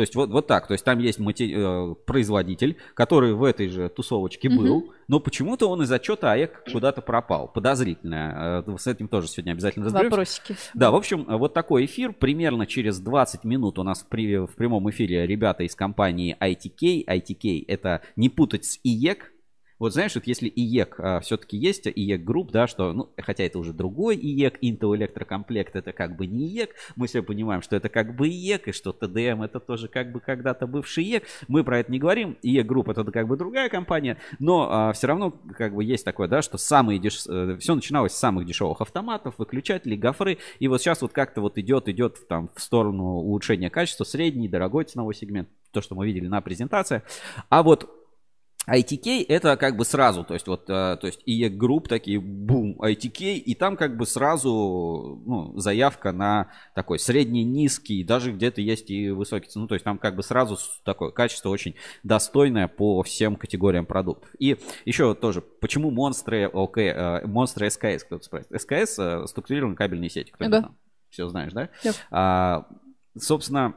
То 0.00 0.02
есть 0.02 0.14
вот, 0.14 0.30
вот 0.30 0.46
так. 0.46 0.66
То 0.66 0.72
есть 0.72 0.82
там 0.82 0.98
есть 0.98 1.18
матери... 1.18 1.54
Э, 1.54 1.94
производитель, 2.06 2.78
который 2.94 3.34
в 3.34 3.44
этой 3.44 3.68
же 3.68 3.90
тусовочке 3.90 4.48
был, 4.48 4.94
но 5.08 5.20
почему-то 5.20 5.68
он 5.68 5.82
из 5.82 5.92
отчета 5.92 6.32
АЭК 6.32 6.64
куда-то 6.72 7.02
пропал. 7.02 7.48
Подозрительно. 7.48 8.64
Э, 8.66 8.76
с 8.78 8.86
этим 8.86 9.08
тоже 9.08 9.28
сегодня 9.28 9.52
обязательно 9.52 9.84
разберемся. 9.84 10.10
Вопросики. 10.10 10.56
Да, 10.72 10.90
в 10.90 10.94
общем, 10.94 11.26
вот 11.28 11.52
такой 11.52 11.84
эфир. 11.84 12.14
Примерно 12.14 12.66
через 12.66 12.98
20 12.98 13.44
минут 13.44 13.78
у 13.78 13.82
нас 13.82 14.02
при... 14.08 14.38
в 14.38 14.56
прямом 14.56 14.88
эфире 14.88 15.26
ребята 15.26 15.64
из 15.64 15.74
компании 15.74 16.34
ITK. 16.40 17.04
ITK 17.04 17.66
это 17.68 18.00
не 18.16 18.30
путать 18.30 18.64
с 18.64 18.80
ИЕК, 18.82 19.30
вот 19.80 19.94
знаешь, 19.94 20.14
вот 20.14 20.26
если 20.26 20.48
ИЕК 20.48 20.94
а, 20.98 21.20
все-таки 21.20 21.56
есть, 21.56 21.88
ИЕК 21.88 22.22
групп, 22.22 22.52
да, 22.52 22.66
что, 22.66 22.92
ну, 22.92 23.08
хотя 23.16 23.44
это 23.44 23.58
уже 23.58 23.72
другой 23.72 24.16
ИЕК, 24.16 24.62
Интерэлектрокомплект 24.62 25.74
это 25.74 25.92
как 25.92 26.16
бы 26.16 26.26
не 26.26 26.46
ИЕК, 26.48 26.74
мы 26.96 27.06
все 27.06 27.22
понимаем, 27.22 27.62
что 27.62 27.76
это 27.76 27.88
как 27.88 28.14
бы 28.14 28.28
ИЕК, 28.28 28.68
и 28.68 28.72
что 28.72 28.92
ТДМ 28.92 29.42
это 29.42 29.58
тоже 29.58 29.88
как 29.88 30.12
бы 30.12 30.20
когда-то 30.20 30.66
бывший 30.66 31.04
ИЕК, 31.04 31.24
мы 31.48 31.64
про 31.64 31.80
это 31.80 31.90
не 31.90 31.98
говорим, 31.98 32.36
ИЕК 32.42 32.66
групп 32.66 32.90
это 32.90 33.02
как 33.04 33.26
бы 33.26 33.38
другая 33.38 33.70
компания, 33.70 34.18
но 34.38 34.68
а, 34.70 34.92
все 34.92 35.06
равно 35.06 35.30
как 35.56 35.74
бы 35.74 35.82
есть 35.82 36.04
такое, 36.04 36.28
да, 36.28 36.42
что 36.42 36.58
самые 36.58 36.98
деш... 36.98 37.24
Э, 37.26 37.56
все 37.58 37.74
начиналось 37.74 38.12
с 38.12 38.18
самых 38.18 38.44
дешевых 38.44 38.82
автоматов, 38.82 39.36
выключателей, 39.38 39.96
гофры, 39.96 40.36
и 40.58 40.68
вот 40.68 40.82
сейчас 40.82 41.00
вот 41.00 41.12
как-то 41.12 41.40
вот 41.40 41.56
идет, 41.56 41.88
идет 41.88 42.28
там 42.28 42.50
в 42.54 42.60
сторону 42.60 43.04
улучшения 43.04 43.70
качества, 43.70 44.04
средний, 44.04 44.46
дорогой 44.46 44.84
ценовой 44.84 45.14
сегмент, 45.14 45.48
то, 45.72 45.80
что 45.80 45.94
мы 45.94 46.04
видели 46.04 46.26
на 46.26 46.42
презентации, 46.42 47.02
а 47.48 47.62
вот 47.62 47.88
ITK 48.68 49.24
это 49.28 49.56
как 49.56 49.76
бы 49.76 49.84
сразу, 49.84 50.22
то 50.22 50.34
есть 50.34 50.46
вот, 50.46 50.68
э, 50.68 50.96
то 51.00 51.06
есть 51.06 51.20
и 51.24 51.48
групп 51.48 51.88
такие, 51.88 52.20
бум, 52.20 52.76
ITK, 52.80 53.36
и 53.36 53.54
там 53.54 53.76
как 53.76 53.96
бы 53.96 54.06
сразу, 54.06 55.22
ну, 55.24 55.58
заявка 55.58 56.12
на 56.12 56.50
такой 56.74 56.98
средний, 56.98 57.42
низкий, 57.42 58.04
даже 58.04 58.32
где-то 58.32 58.60
есть 58.60 58.90
и 58.90 59.10
высокий 59.10 59.48
ну, 59.54 59.66
то 59.66 59.74
есть 59.74 59.84
там 59.84 59.98
как 59.98 60.14
бы 60.14 60.22
сразу 60.22 60.58
такое 60.84 61.10
качество 61.10 61.48
очень 61.48 61.74
достойное 62.02 62.68
по 62.68 63.02
всем 63.02 63.36
категориям 63.36 63.86
продуктов. 63.86 64.30
И 64.38 64.58
еще 64.84 65.14
тоже, 65.14 65.40
почему 65.40 65.90
монстры, 65.90 66.44
okay, 66.44 67.26
монстры 67.26 67.70
СКС, 67.70 68.04
кто-то 68.04 68.24
спрашивает. 68.24 68.60
СКС 68.60 68.98
э, 68.98 69.26
структурированные 69.26 69.76
кабельные 69.76 70.10
сети, 70.10 70.30
кто 70.30 70.44
ага. 70.44 70.74
Все 71.08 71.28
знаешь, 71.28 71.52
да? 71.52 71.70
Yep. 71.82 71.96
А, 72.12 72.66
собственно, 73.18 73.74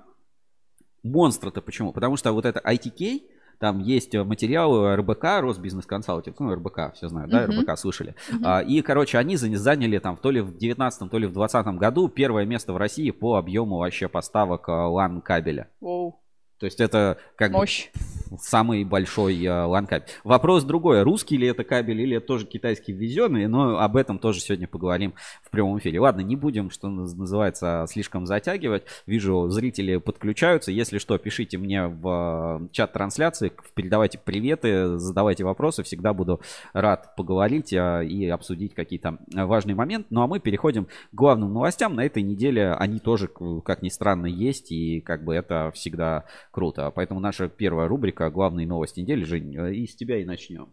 монстры-то 1.02 1.62
почему? 1.62 1.92
Потому 1.92 2.16
что 2.16 2.32
вот 2.32 2.46
это 2.46 2.60
ITK, 2.60 3.24
там 3.64 3.80
есть 3.80 4.14
материалы 4.14 4.94
РБК, 4.98 5.40
Росбизнес 5.40 5.86
Консалтинг, 5.86 6.38
ну, 6.42 6.54
РБК, 6.54 6.96
все 6.96 7.08
знают, 7.08 7.32
да. 7.32 7.48
РБК 7.48 7.78
слышали. 7.78 8.14
Uh-huh. 8.30 8.66
И, 8.66 8.82
короче, 8.82 9.18
они 9.18 9.38
заняли 9.38 10.00
там 10.00 10.18
то 10.18 10.32
ли 10.32 10.42
в 10.42 10.58
19 10.58 11.10
то 11.10 11.18
ли 11.18 11.28
в 11.28 11.32
20 11.32 11.66
году 11.78 12.10
первое 12.10 12.46
место 12.46 12.74
в 12.74 12.78
России 12.78 13.10
по 13.12 13.38
объему 13.38 13.78
вообще 13.78 14.10
поставок 14.10 14.68
LAN 14.68 15.22
кабеля. 15.22 15.70
Wow. 15.82 16.16
То 16.64 16.68
есть 16.68 16.80
это 16.80 17.18
как 17.36 17.52
Мощь. 17.52 17.90
бы 17.94 18.38
самый 18.42 18.86
большой 18.86 19.36
э, 19.44 19.48
LAN 19.48 19.86
кабель. 19.86 20.08
Вопрос 20.24 20.64
другой, 20.64 21.04
русский 21.04 21.36
ли 21.36 21.48
это 21.48 21.66
кабель 21.66 22.00
или 22.00 22.16
это 22.16 22.26
тоже 22.26 22.46
китайский 22.46 22.94
ввезенный, 22.94 23.48
но 23.48 23.80
об 23.80 23.98
этом 23.98 24.18
тоже 24.18 24.40
сегодня 24.40 24.66
поговорим 24.66 25.14
в 25.44 25.50
прямом 25.50 25.78
эфире. 25.80 26.00
Ладно, 26.00 26.22
не 26.22 26.38
будем, 26.38 26.70
что 26.70 26.88
называется, 26.88 27.86
слишком 27.90 28.26
затягивать. 28.26 28.84
Вижу, 29.06 29.50
зрители 29.50 29.98
подключаются. 29.98 30.72
Если 30.72 31.00
что, 31.00 31.18
пишите 31.18 31.58
мне 31.58 31.88
в 31.88 32.62
э, 32.64 32.68
чат 32.72 32.94
трансляции, 32.94 33.52
передавайте 33.74 34.18
приветы, 34.18 34.98
задавайте 34.98 35.44
вопросы. 35.44 35.84
Всегда 35.84 36.14
буду 36.14 36.40
рад 36.72 37.16
поговорить 37.18 37.74
э, 37.74 38.06
и 38.06 38.30
обсудить 38.30 38.74
какие-то 38.74 39.18
важные 39.34 39.76
моменты. 39.76 40.08
Ну 40.12 40.22
а 40.22 40.28
мы 40.28 40.40
переходим 40.40 40.86
к 40.86 40.90
главным 41.12 41.54
новостям. 41.54 41.96
На 41.96 42.06
этой 42.06 42.24
неделе 42.24 42.72
они 42.72 43.00
тоже, 43.00 43.30
как 43.66 43.82
ни 43.82 43.90
странно, 43.90 44.28
есть. 44.28 44.72
И 44.72 45.02
как 45.02 45.24
бы 45.26 45.36
это 45.36 45.72
всегда 45.74 46.24
Круто. 46.54 46.92
Поэтому 46.92 47.20
наша 47.20 47.50
первая 47.50 47.88
рубрика 47.88 48.30
«Главные 48.30 48.68
новости 48.68 49.00
недели». 49.00 49.24
Жень, 49.24 49.58
э, 49.58 49.74
и 49.74 49.88
с 49.88 49.96
тебя 49.96 50.22
и 50.22 50.24
начнем. 50.24 50.72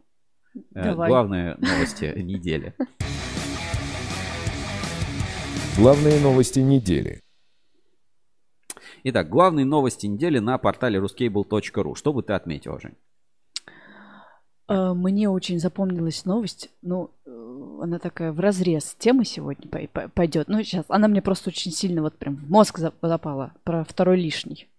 Э, 0.74 0.84
Давай. 0.84 1.08
Главные 1.08 1.56
новости 1.56 2.12
недели. 2.22 2.74
Главные 5.78 6.20
новости 6.20 6.58
недели. 6.58 7.22
Итак, 9.04 9.30
главные 9.30 9.64
новости 9.64 10.04
недели 10.04 10.38
на 10.38 10.58
портале 10.58 10.98
ruscable.ru. 10.98 11.94
Что 11.94 12.12
бы 12.12 12.22
ты 12.22 12.34
отметил, 12.34 12.78
Жень? 12.78 12.98
Э, 14.68 14.92
мне 14.92 15.30
очень 15.30 15.58
запомнилась 15.58 16.26
новость. 16.26 16.68
Ну, 16.82 17.10
она 17.80 17.98
такая 17.98 18.32
в 18.32 18.40
разрез 18.40 18.94
темы 18.98 19.24
сегодня 19.24 19.88
пойдет. 19.88 20.48
Ну, 20.48 20.62
сейчас, 20.62 20.84
она 20.88 21.08
мне 21.08 21.22
просто 21.22 21.48
очень 21.48 21.72
сильно 21.72 22.02
вот 22.02 22.18
прям 22.18 22.36
в 22.36 22.50
мозг 22.50 22.78
запала 22.78 23.54
про 23.64 23.82
второй 23.84 24.20
лишний. 24.20 24.69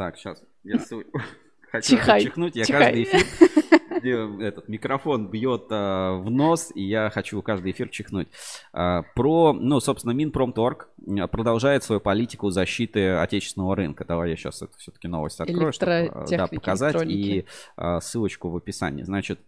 Так, 0.00 0.16
сейчас. 0.16 0.42
Я 0.64 0.78
хочу 1.70 1.96
Чихай. 1.96 2.22
чихнуть. 2.22 2.56
Я 2.56 2.64
Чихай. 2.64 2.84
каждый 2.84 3.02
эфир 3.02 4.40
этот 4.40 4.66
микрофон 4.66 5.28
бьет 5.28 5.66
а, 5.68 6.14
в 6.14 6.30
нос, 6.30 6.72
и 6.74 6.82
я 6.82 7.10
хочу 7.10 7.42
каждый 7.42 7.72
эфир 7.72 7.90
чихнуть. 7.90 8.28
А, 8.72 9.02
про, 9.14 9.52
ну, 9.52 9.78
собственно, 9.78 10.12
Минпромторг 10.12 10.88
продолжает 11.30 11.84
свою 11.84 12.00
политику 12.00 12.48
защиты 12.48 13.10
отечественного 13.10 13.76
рынка. 13.76 14.06
Давай 14.06 14.30
я 14.30 14.36
сейчас 14.36 14.62
это 14.62 14.72
все-таки 14.78 15.06
новость 15.06 15.38
открою, 15.38 15.70
чтобы 15.70 16.10
да, 16.30 16.46
показать 16.46 17.02
и 17.04 17.44
а, 17.76 18.00
ссылочку 18.00 18.48
в 18.48 18.56
описании. 18.56 19.02
Значит, 19.02 19.38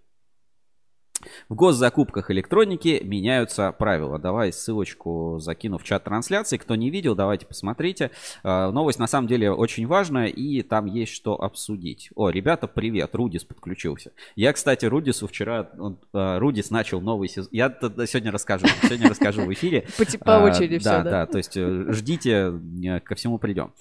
в 1.49 1.55
госзакупках 1.55 2.31
электроники 2.31 3.01
меняются 3.05 3.73
правила. 3.73 4.19
Давай 4.19 4.53
ссылочку 4.53 5.39
закину 5.39 5.79
в 5.79 5.85
чат 5.85 6.05
трансляции. 6.05 6.57
Кто 6.57 6.75
не 6.75 6.91
видел, 6.91 7.15
давайте 7.15 7.47
посмотрите. 7.47 8.11
А, 8.43 8.71
новость 8.71 8.99
на 8.99 9.07
самом 9.07 9.29
деле 9.29 9.51
очень 9.53 9.87
важная, 9.87 10.27
и 10.27 10.63
там 10.63 10.87
есть 10.87 11.13
что 11.13 11.41
обсудить. 11.41 12.11
О, 12.15 12.31
ребята, 12.31 12.67
привет, 12.67 13.15
Рудис 13.15 13.45
подключился. 13.45 14.13
Я, 14.37 14.53
кстати, 14.53 14.85
Рудису 14.87 15.27
вчера, 15.27 15.71
он, 15.79 15.99
а, 16.13 16.39
Рудис 16.39 16.71
начал 16.71 17.01
новый 17.01 17.29
сезон. 17.29 17.49
Я 17.53 17.71
сегодня 17.81 18.33
расскажу, 18.33 18.67
сегодня 18.83 19.09
расскажу 19.09 19.43
в 19.43 19.53
эфире. 19.53 19.87
По 20.25 20.43
очереди 20.43 20.79
все, 20.79 21.03
да? 21.03 21.03
Да, 21.03 21.27
то 21.27 21.39
есть 21.39 21.57
э, 21.57 21.93
ждите, 21.93 22.53
э, 22.85 23.01
ко 23.01 23.15
всему 23.15 23.39
придем. 23.39 23.73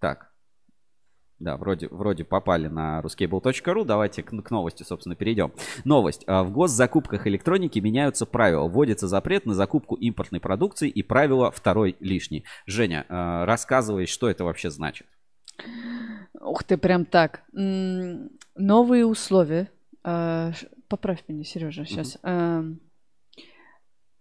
Так, 0.00 0.29
да, 1.40 1.56
вроде, 1.56 1.88
вроде 1.88 2.24
попали 2.24 2.68
на 2.68 3.00
ruscable.ru. 3.00 3.84
Давайте 3.84 4.22
к, 4.22 4.30
к 4.30 4.50
новости, 4.50 4.82
собственно, 4.82 5.16
перейдем. 5.16 5.52
Новость. 5.84 6.22
А, 6.26 6.44
в 6.44 6.52
госзакупках 6.52 7.26
электроники 7.26 7.78
меняются 7.78 8.26
правила. 8.26 8.68
Вводится 8.68 9.08
запрет 9.08 9.46
на 9.46 9.54
закупку 9.54 9.94
импортной 9.94 10.40
продукции 10.40 10.90
и 10.90 11.02
правило 11.02 11.50
второй 11.50 11.96
лишний. 11.98 12.44
Женя, 12.66 13.06
а, 13.08 13.46
рассказывай, 13.46 14.06
что 14.06 14.28
это 14.28 14.44
вообще 14.44 14.70
значит. 14.70 15.06
Ух 16.38 16.62
ты, 16.62 16.76
прям 16.76 17.06
так. 17.06 17.42
Новые 17.52 19.06
условия. 19.06 19.70
А, 20.04 20.52
поправь 20.88 21.24
меня, 21.26 21.44
Сережа, 21.44 21.86
сейчас. 21.86 22.18
Угу. 22.22 22.78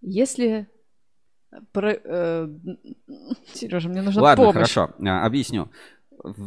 Если 0.02 0.70
про, 1.74 1.92
э, 1.92 2.48
Сережа, 3.54 3.90
мне 3.90 4.02
нужна 4.02 4.22
Ладно, 4.22 4.46
помощь. 4.46 4.54
хорошо, 4.54 4.94
объясню 5.00 5.70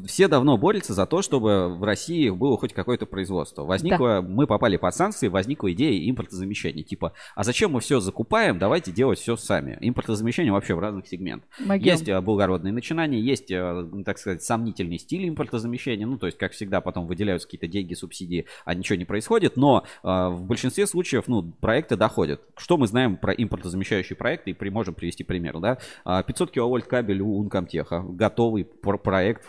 все 0.06 0.28
давно 0.28 0.56
борются 0.56 0.94
за 0.94 1.06
то, 1.06 1.22
чтобы 1.22 1.68
в 1.68 1.82
России 1.84 2.30
было 2.30 2.56
хоть 2.56 2.72
какое-то 2.72 3.06
производство. 3.06 3.64
Возникло, 3.64 4.20
да. 4.20 4.22
мы 4.22 4.46
попали 4.46 4.76
под 4.76 4.94
санкции, 4.94 5.28
возникла 5.28 5.72
идея 5.72 6.08
импортозамещения. 6.10 6.82
Типа, 6.82 7.12
а 7.34 7.44
зачем 7.44 7.72
мы 7.72 7.80
все 7.80 8.00
закупаем, 8.00 8.58
давайте 8.58 8.92
делать 8.92 9.18
все 9.18 9.36
сами. 9.36 9.78
Импортозамещение 9.80 10.52
вообще 10.52 10.74
в 10.74 10.78
разных 10.78 11.06
сегментах. 11.06 11.48
Могем. 11.60 11.84
Есть 11.84 12.08
а, 12.08 12.20
благородные 12.20 12.72
начинания, 12.72 13.20
есть, 13.20 13.50
а, 13.52 13.88
так 14.04 14.18
сказать, 14.18 14.42
сомнительный 14.42 14.98
стиль 14.98 15.28
импортозамещения. 15.28 16.06
Ну, 16.06 16.18
то 16.18 16.26
есть, 16.26 16.38
как 16.38 16.52
всегда, 16.52 16.80
потом 16.80 17.06
выделяются 17.06 17.48
какие-то 17.48 17.66
деньги, 17.66 17.94
субсидии, 17.94 18.46
а 18.64 18.74
ничего 18.74 18.96
не 18.96 19.04
происходит. 19.04 19.56
Но 19.56 19.84
э, 20.02 20.08
в 20.08 20.44
большинстве 20.44 20.86
случаев, 20.86 21.24
ну, 21.26 21.42
проекты 21.42 21.96
доходят. 21.96 22.40
Что 22.56 22.76
мы 22.76 22.86
знаем 22.86 23.16
про 23.16 23.32
импортозамещающие 23.32 24.16
проекты? 24.16 24.50
И 24.50 24.54
при, 24.54 24.70
можем 24.70 24.94
привести 24.94 25.24
пример, 25.24 25.58
да? 25.58 25.78
500 26.04 26.50
киловольт 26.50 26.86
кабель 26.86 27.20
у 27.20 27.38
Ункомтеха. 27.38 28.00
Готовый 28.00 28.64
проект 28.64 29.44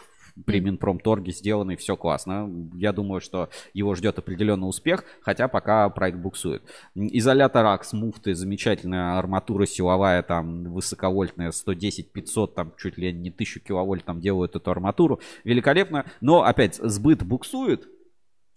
при 0.46 0.60
Минпромторге 0.60 1.32
сделанный, 1.32 1.76
все 1.76 1.96
классно. 1.96 2.50
Я 2.74 2.92
думаю, 2.92 3.22
что 3.22 3.50
его 3.74 3.96
ждет 3.96 4.18
определенный 4.18 4.68
успех, 4.68 5.04
хотя 5.22 5.48
пока 5.48 5.90
проект 5.90 6.18
буксует. 6.18 6.64
Изолятор 6.96 7.66
АКС, 7.66 7.94
муфты, 7.94 8.34
замечательная 8.34 9.18
арматура 9.18 9.66
силовая, 9.66 10.24
там 10.24 10.74
высоковольтная, 10.74 11.52
110-500, 11.52 12.54
там 12.54 12.74
чуть 12.78 12.98
ли 12.98 13.14
не 13.14 13.30
1000 13.30 13.60
киловольт 13.60 14.06
там 14.06 14.20
делают 14.20 14.56
эту 14.56 14.72
арматуру. 14.72 15.20
Великолепно, 15.44 16.06
но 16.22 16.44
опять 16.44 16.76
сбыт 16.76 17.24
буксует, 17.24 17.88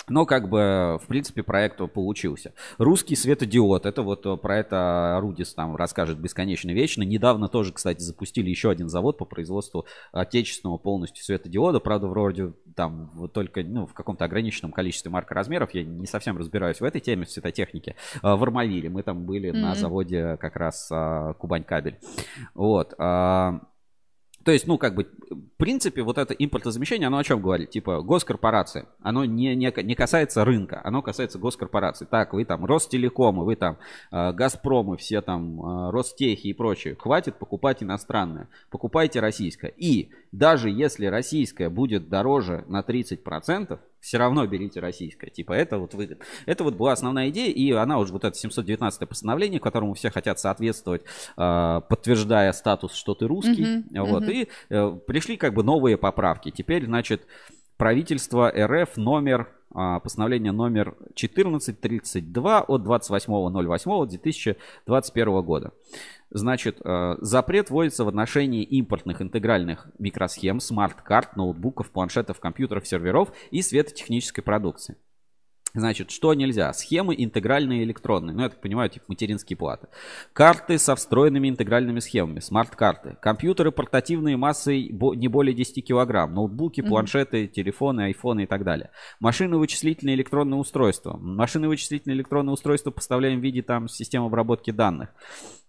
но 0.08 0.24
как 0.24 0.48
бы, 0.48 0.98
в 1.02 1.06
принципе, 1.08 1.42
проект 1.42 1.78
получился. 1.92 2.52
Русский 2.78 3.16
светодиод. 3.16 3.86
Это 3.86 4.02
вот 4.02 4.24
э, 4.26 4.36
про 4.36 4.58
это 4.58 5.18
Рудис 5.20 5.54
там 5.54 5.74
расскажет 5.76 6.18
бесконечно 6.18 6.70
вечно. 6.70 7.02
Недавно 7.02 7.48
тоже, 7.48 7.72
кстати, 7.72 8.00
запустили 8.00 8.48
еще 8.48 8.70
один 8.70 8.88
завод 8.88 9.18
по 9.18 9.24
производству 9.24 9.86
отечественного 10.12 10.78
полностью 10.78 11.24
светодиода. 11.24 11.80
Правда, 11.80 12.06
вроде 12.06 12.52
там 12.74 13.10
вот 13.14 13.32
только 13.32 13.62
ну, 13.62 13.86
в 13.86 13.94
каком-то 13.94 14.24
ограниченном 14.24 14.72
количестве 14.72 15.10
марк 15.10 15.30
размеров. 15.32 15.74
Я 15.74 15.84
не 15.84 16.06
совсем 16.06 16.38
разбираюсь 16.38 16.80
в 16.80 16.84
этой 16.84 17.00
теме 17.00 17.24
в 17.24 17.30
светотехнике. 17.30 17.96
В 18.22 18.42
Армавире 18.42 18.90
мы 18.90 19.02
там 19.02 19.24
были 19.24 19.50
mm-hmm. 19.50 19.60
на 19.60 19.74
заводе 19.74 20.36
как 20.36 20.56
раз 20.56 20.88
а, 20.92 21.34
Кубань 21.34 21.64
кабель. 21.64 21.98
Вот. 22.54 22.94
То 24.46 24.52
есть, 24.52 24.68
ну, 24.68 24.78
как 24.78 24.94
бы, 24.94 25.08
в 25.28 25.56
принципе, 25.56 26.02
вот 26.04 26.18
это 26.18 26.32
импортозамещение, 26.32 27.08
оно 27.08 27.18
о 27.18 27.24
чем 27.24 27.42
говорит? 27.42 27.70
Типа, 27.70 28.00
госкорпорации, 28.00 28.86
оно 29.02 29.24
не, 29.24 29.56
не, 29.56 29.72
не 29.82 29.94
касается 29.96 30.44
рынка, 30.44 30.80
оно 30.84 31.02
касается 31.02 31.40
госкорпораций. 31.40 32.06
Так, 32.06 32.32
вы 32.32 32.44
там 32.44 32.64
Ростелекомы, 32.64 33.44
вы 33.44 33.56
там 33.56 33.76
э, 34.12 34.32
Газпромы, 34.32 34.98
все 34.98 35.20
там 35.20 35.60
э, 35.60 35.90
Ростехи 35.90 36.46
и 36.46 36.52
прочее. 36.52 36.94
Хватит 36.96 37.40
покупать 37.40 37.82
иностранное, 37.82 38.48
покупайте 38.70 39.18
российское. 39.18 39.74
И 39.76 40.10
даже 40.30 40.70
если 40.70 41.06
российское 41.06 41.68
будет 41.68 42.08
дороже 42.08 42.64
на 42.68 42.82
30%, 42.82 43.80
все 44.06 44.18
равно 44.18 44.46
берите 44.46 44.78
российское. 44.78 45.30
Типа 45.30 45.52
это 45.52 45.78
вот 45.78 45.94
выгодно. 45.94 46.24
Это 46.46 46.62
вот 46.62 46.74
была 46.74 46.92
основная 46.92 47.28
идея, 47.30 47.52
и 47.52 47.72
она 47.72 47.98
уже 47.98 48.12
вот 48.12 48.24
это 48.24 48.36
719 48.38 49.08
постановление, 49.08 49.58
которому 49.58 49.94
все 49.94 50.10
хотят 50.10 50.38
соответствовать, 50.38 51.02
а, 51.36 51.80
подтверждая 51.80 52.52
статус, 52.52 52.94
что 52.94 53.16
ты 53.16 53.26
русский. 53.26 53.64
Uh-huh, 53.64 54.06
вот. 54.06 54.22
Uh-huh. 54.22 54.32
И 54.32 54.48
э, 54.70 54.98
пришли 55.08 55.36
как 55.36 55.54
бы 55.54 55.64
новые 55.64 55.96
поправки. 55.96 56.52
Теперь, 56.52 56.84
значит, 56.86 57.26
правительство 57.76 58.48
РФ 58.48 58.96
номер 58.96 59.48
постановление 60.02 60.52
номер 60.52 60.94
1432 61.14 62.62
от 62.62 62.82
28.08.2021 62.82 65.42
года. 65.42 65.72
Значит, 66.30 66.80
э, 66.84 67.16
запрет 67.20 67.70
вводится 67.70 68.04
в 68.04 68.08
отношении 68.08 68.64
импортных 68.64 69.22
интегральных 69.22 69.88
микросхем, 69.98 70.60
смарт-карт, 70.60 71.36
ноутбуков, 71.36 71.90
планшетов, 71.90 72.40
компьютеров, 72.40 72.86
серверов 72.86 73.32
и 73.50 73.62
светотехнической 73.62 74.42
продукции. 74.42 74.96
Значит, 75.76 76.10
что 76.10 76.32
нельзя? 76.32 76.72
Схемы 76.72 77.14
интегральные 77.16 77.82
и 77.82 77.84
электронные. 77.84 78.34
Ну, 78.34 78.42
я 78.42 78.48
так 78.48 78.60
понимаю, 78.62 78.88
типа 78.88 79.04
материнские 79.08 79.58
платы. 79.58 79.88
Карты 80.32 80.78
со 80.78 80.96
встроенными 80.96 81.50
интегральными 81.50 82.00
схемами. 82.00 82.40
Смарт-карты. 82.40 83.18
Компьютеры 83.20 83.72
портативные 83.72 84.38
массой 84.38 84.88
не 84.88 85.28
более 85.28 85.54
10 85.54 85.84
килограмм. 85.84 86.34
Ноутбуки, 86.34 86.80
планшеты, 86.80 87.46
телефоны, 87.46 88.02
айфоны 88.06 88.44
и 88.44 88.46
так 88.46 88.64
далее. 88.64 88.90
Машины 89.20 89.58
вычислительные 89.58 90.16
электронные 90.16 90.58
устройства. 90.58 91.16
Машины 91.18 91.68
вычислительные 91.68 92.16
электронные 92.16 92.54
устройства 92.54 92.90
поставляем 92.90 93.40
в 93.40 93.42
виде 93.42 93.62
там 93.62 93.88
систем 93.88 94.24
обработки 94.24 94.70
данных. 94.70 95.10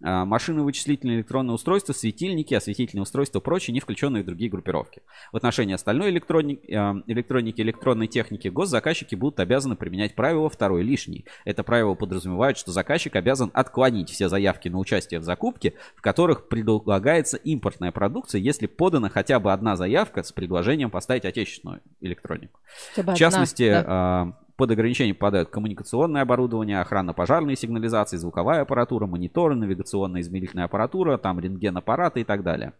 А, 0.03 0.25
машины 0.25 0.61
вычислительные 0.61 1.17
электронные 1.17 1.55
устройства, 1.55 1.93
светильники, 1.93 2.53
осветительные 2.53 3.01
устройства, 3.01 3.39
прочие, 3.39 3.73
не 3.73 3.79
включенные 3.79 4.21
в 4.21 4.25
другие 4.27 4.49
группировки. 4.49 5.01
В 5.31 5.37
отношении 5.37 5.73
остальной 5.73 6.11
электроники, 6.11 6.71
а, 6.71 7.01
электроники 7.07 7.61
электронной 7.61 8.07
техники 8.07 8.47
госзаказчики 8.47 9.15
будут 9.15 9.39
обязаны 9.39 9.75
применять 9.75 9.96
правило 10.15 10.49
второй 10.49 10.83
лишний. 10.83 11.25
Это 11.45 11.63
правило 11.63 11.93
подразумевает, 11.93 12.57
что 12.57 12.71
заказчик 12.71 13.15
обязан 13.15 13.51
отклонить 13.53 14.09
все 14.09 14.29
заявки 14.29 14.69
на 14.69 14.77
участие 14.77 15.19
в 15.19 15.23
закупке, 15.23 15.73
в 15.95 16.01
которых 16.01 16.47
предлагается 16.47 17.37
импортная 17.37 17.91
продукция, 17.91 18.39
если 18.39 18.67
подана 18.67 19.09
хотя 19.09 19.39
бы 19.39 19.51
одна 19.51 19.75
заявка 19.75 20.23
с 20.23 20.31
предложением 20.31 20.89
поставить 20.89 21.25
отечественную 21.25 21.81
электронику. 22.01 22.59
В 22.95 23.13
частности, 23.15 23.69
да. 23.69 23.85
А, 23.87 24.33
под 24.57 24.71
ограничение 24.71 25.13
попадают 25.13 25.49
коммуникационное 25.49 26.23
оборудование, 26.23 26.81
охранно-пожарные 26.81 27.55
сигнализации, 27.55 28.17
звуковая 28.17 28.61
аппаратура, 28.61 29.05
мониторы, 29.05 29.55
навигационная 29.55 30.21
измерительная 30.21 30.65
аппаратура, 30.65 31.17
там 31.17 31.39
рентген-аппараты 31.39 32.21
и 32.21 32.23
так 32.23 32.43
далее. 32.43 32.73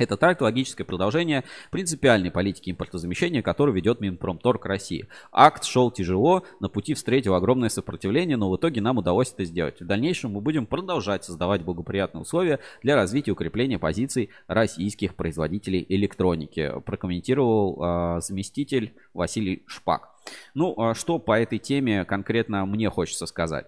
Это 0.00 0.16
так 0.16 0.40
логическое 0.40 0.84
продолжение 0.84 1.44
принципиальной 1.70 2.30
политики 2.30 2.70
импортозамещения, 2.70 3.42
которую 3.42 3.74
ведет 3.74 4.00
Минпромторг 4.00 4.64
России. 4.64 5.06
Акт 5.30 5.64
шел 5.64 5.90
тяжело, 5.90 6.42
на 6.58 6.70
пути 6.70 6.94
встретил 6.94 7.34
огромное 7.34 7.68
сопротивление, 7.68 8.38
но 8.38 8.50
в 8.50 8.56
итоге 8.56 8.80
нам 8.80 8.96
удалось 8.96 9.30
это 9.30 9.44
сделать. 9.44 9.78
В 9.78 9.84
дальнейшем 9.84 10.32
мы 10.32 10.40
будем 10.40 10.64
продолжать 10.64 11.24
создавать 11.24 11.60
благоприятные 11.62 12.22
условия 12.22 12.60
для 12.82 12.96
развития 12.96 13.32
и 13.32 13.34
укрепления 13.34 13.78
позиций 13.78 14.30
российских 14.46 15.16
производителей 15.16 15.84
электроники, 15.86 16.72
прокомментировал 16.86 18.16
э, 18.16 18.20
заместитель 18.22 18.94
Василий 19.12 19.64
Шпак. 19.66 20.08
Ну, 20.54 20.74
а 20.80 20.94
что 20.94 21.18
по 21.18 21.38
этой 21.38 21.58
теме 21.58 22.06
конкретно 22.06 22.64
мне 22.64 22.88
хочется 22.88 23.26
сказать? 23.26 23.66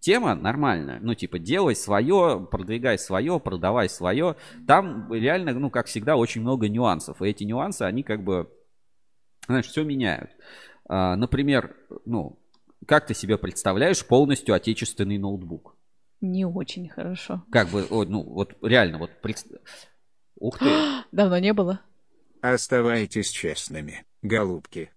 Тема 0.00 0.34
нормальная. 0.34 0.98
Ну, 1.00 1.14
типа, 1.14 1.38
делай 1.38 1.74
свое, 1.74 2.46
продвигай 2.50 2.98
свое, 2.98 3.38
продавай 3.40 3.88
свое. 3.88 4.36
Там 4.66 5.12
реально, 5.12 5.52
ну, 5.52 5.70
как 5.70 5.86
всегда, 5.86 6.16
очень 6.16 6.40
много 6.40 6.68
нюансов. 6.68 7.20
И 7.22 7.28
эти 7.28 7.44
нюансы, 7.44 7.82
они 7.82 8.02
как 8.02 8.22
бы, 8.22 8.50
знаешь, 9.46 9.66
все 9.66 9.84
меняют. 9.84 10.30
А, 10.88 11.16
например, 11.16 11.76
ну, 12.04 12.38
как 12.86 13.06
ты 13.06 13.14
себе 13.14 13.36
представляешь 13.38 14.04
полностью 14.06 14.54
отечественный 14.54 15.18
ноутбук? 15.18 15.76
Не 16.20 16.44
очень 16.46 16.88
хорошо. 16.88 17.44
Как 17.50 17.68
бы, 17.68 17.86
о, 17.90 18.04
ну, 18.04 18.22
вот 18.22 18.56
реально, 18.62 18.98
вот 18.98 19.10
пред- 19.20 19.46
Ух 20.36 20.58
ты. 20.58 20.66
Давно 21.12 21.38
не 21.38 21.52
было. 21.52 21.80
Оставайтесь 22.40 23.30
честными, 23.30 24.04
голубки. 24.22 24.90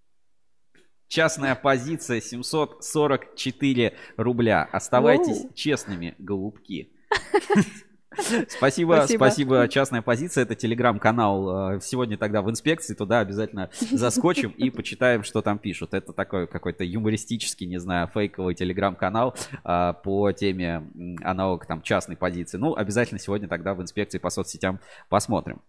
Частная 1.12 1.54
позиция 1.54 2.22
744 2.22 3.92
рубля. 4.16 4.66
Оставайтесь 4.72 5.42
Воу. 5.42 5.52
честными, 5.52 6.14
голубки. 6.18 6.90
Спасибо, 8.48 8.94
Спасибо. 8.94 9.18
спасибо. 9.18 9.68
Частная 9.68 10.00
позиция 10.00 10.44
это 10.44 10.54
телеграм-канал. 10.54 11.74
Э, 11.74 11.80
Сегодня 11.82 12.16
тогда 12.16 12.40
в 12.40 12.48
инспекции 12.48 12.94
туда 12.94 13.20
обязательно 13.20 13.68
заскочим 13.90 14.52
и 14.52 14.70
почитаем, 14.70 15.22
что 15.22 15.42
там 15.42 15.58
пишут. 15.58 15.92
Это 15.92 16.14
такой 16.14 16.46
какой-то 16.46 16.82
юмористический, 16.82 17.66
не 17.66 17.78
знаю, 17.78 18.08
фейковый 18.08 18.54
телеграм-канал 18.54 19.36
а, 19.64 19.92
по 19.92 20.32
теме 20.32 20.90
аналог 21.22 21.66
там 21.66 21.82
частной 21.82 22.16
позиции. 22.16 22.56
Ну, 22.56 22.74
обязательно 22.74 23.18
сегодня 23.18 23.48
тогда 23.48 23.74
в 23.74 23.82
инспекции 23.82 24.16
по 24.16 24.30
соцсетям 24.30 24.80
посмотрим. 25.10 25.60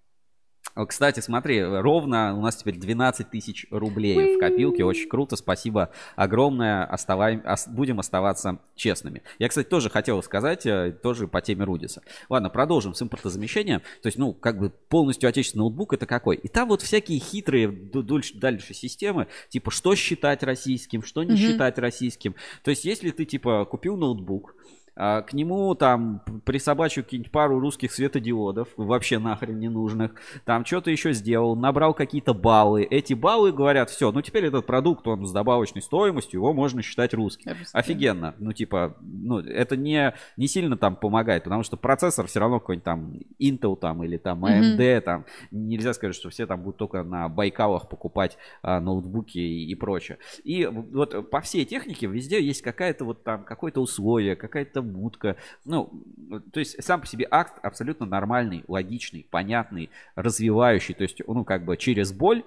Кстати, 0.88 1.20
смотри, 1.20 1.63
ровно 1.63 2.36
у 2.36 2.42
нас 2.42 2.56
теперь 2.56 2.77
12 2.77 3.30
тысяч 3.30 3.68
рублей 3.70 4.36
в 4.36 4.39
копилке. 4.39 4.84
Очень 4.84 5.08
круто, 5.08 5.36
спасибо 5.36 5.92
огромное. 6.15 6.84
Оставаем, 6.86 7.42
ос- 7.46 7.68
будем 7.68 8.00
оставаться 8.00 8.58
честными. 8.75 9.22
Я, 9.38 9.50
кстати, 9.50 9.68
тоже 9.68 9.89
хотел 9.89 10.22
сказать, 10.24 10.65
э, 10.65 10.92
тоже 11.03 11.27
по 11.27 11.42
теме 11.42 11.63
Рудиса. 11.65 12.01
Ладно, 12.30 12.50
продолжим 12.50 12.96
с 12.96 13.01
импортозамещением. 13.03 13.82
То 14.01 14.08
есть, 14.08 14.18
ну, 14.18 14.34
как 14.34 14.58
бы 14.58 14.72
полностью 14.89 15.30
отечественный 15.30 15.62
ноутбук 15.63 15.94
это 15.94 16.06
какой? 16.08 16.38
И 16.38 16.48
там 16.48 16.70
вот 16.70 16.82
всякие 16.82 17.20
хитрые 17.20 17.68
дольше- 17.68 18.38
дальше 18.38 18.74
системы, 18.74 19.27
типа, 19.50 19.70
что 19.70 19.94
считать 19.96 20.42
российским, 20.44 21.03
что 21.03 21.24
не 21.24 21.34
Мгм. 21.34 21.38
считать 21.38 21.77
российским. 21.77 22.36
То 22.63 22.72
есть, 22.72 22.84
если 22.86 23.12
ты, 23.12 23.25
типа, 23.25 23.65
купил 23.65 23.96
ноутбук, 23.96 24.56
к 24.96 25.28
нему 25.34 25.74
там 25.76 26.22
присобачу 26.46 27.04
какие-нибудь 27.04 27.32
пару 27.32 27.60
русских 27.60 27.92
светодиодов, 27.92 28.70
вообще 28.78 29.20
нахрен 29.20 29.60
не 29.60 29.70
нужных. 29.70 30.12
Там 30.46 30.66
что-то 30.66 30.92
еще 30.92 31.14
сделал, 31.14 31.56
набрал 31.56 31.94
какие-то 31.94 32.34
баллы. 32.34 32.84
Эти 32.84 33.14
баллы 33.14 33.52
говорят, 33.52 33.90
все, 33.90 34.12
ну 34.12 34.22
теперь 34.22 34.46
этот 34.46 34.66
продукт, 34.66 35.08
он 35.08 35.26
с 35.26 35.32
добавочной 35.32 35.82
стоимостью, 35.82 36.40
его 36.40 36.54
можно 36.54 36.82
считать 36.82 37.14
русским. 37.14 37.56
Представляю. 37.56 37.84
Офигенно. 37.84 38.36
Ну, 38.38 38.54
типа, 38.54 38.98
ну, 39.02 39.40
это 39.40 39.76
не, 39.76 40.14
не 40.38 40.48
сильно 40.48 40.78
там 40.78 40.96
помогает, 40.96 41.44
потому 41.44 41.64
что 41.64 41.78
процессор 41.78 42.28
все 42.28 42.40
равно 42.40 42.60
какой-нибудь 42.60 42.84
там 42.84 43.14
Intel 43.40 43.76
там 43.76 44.04
или 44.04 44.18
там 44.18 44.46
AMD 44.46 45.02
там. 45.02 45.26
Нельзя 45.52 45.94
сказать, 45.94 46.16
что 46.16 46.30
все 46.30 46.46
там 46.46 46.62
будут 46.62 46.78
только 46.78 47.04
на 47.04 47.30
Байкалах 47.30 47.90
покупать 47.90 48.38
а, 48.62 48.80
ноутбуки 48.80 49.38
и, 49.38 49.72
и 49.72 49.76
прочее. 49.76 50.18
И 50.44 50.66
вот 50.66 51.30
по 51.32 51.42
всей 51.42 51.66
технике 51.66 52.08
везде 52.08 52.42
есть 52.42 52.62
какая-то 52.62 53.06
вот 53.06 53.24
там, 53.24 53.44
какое-то 53.44 53.82
условие, 53.82 54.36
какая-то 54.36 54.83
мутка. 54.84 55.38
Ну, 55.66 56.04
то 56.52 56.60
есть 56.60 56.84
сам 56.84 57.02
по 57.02 57.08
себе 57.08 57.28
акт 57.30 57.60
абсолютно 57.63 58.06
нормальный, 58.06 58.63
логичный, 58.68 59.25
понятный, 59.30 59.90
развивающий. 60.16 60.94
То 60.94 61.04
есть, 61.04 61.22
ну, 61.25 61.44
как 61.44 61.66
бы 61.66 61.78
через 61.78 62.12
боль 62.12 62.44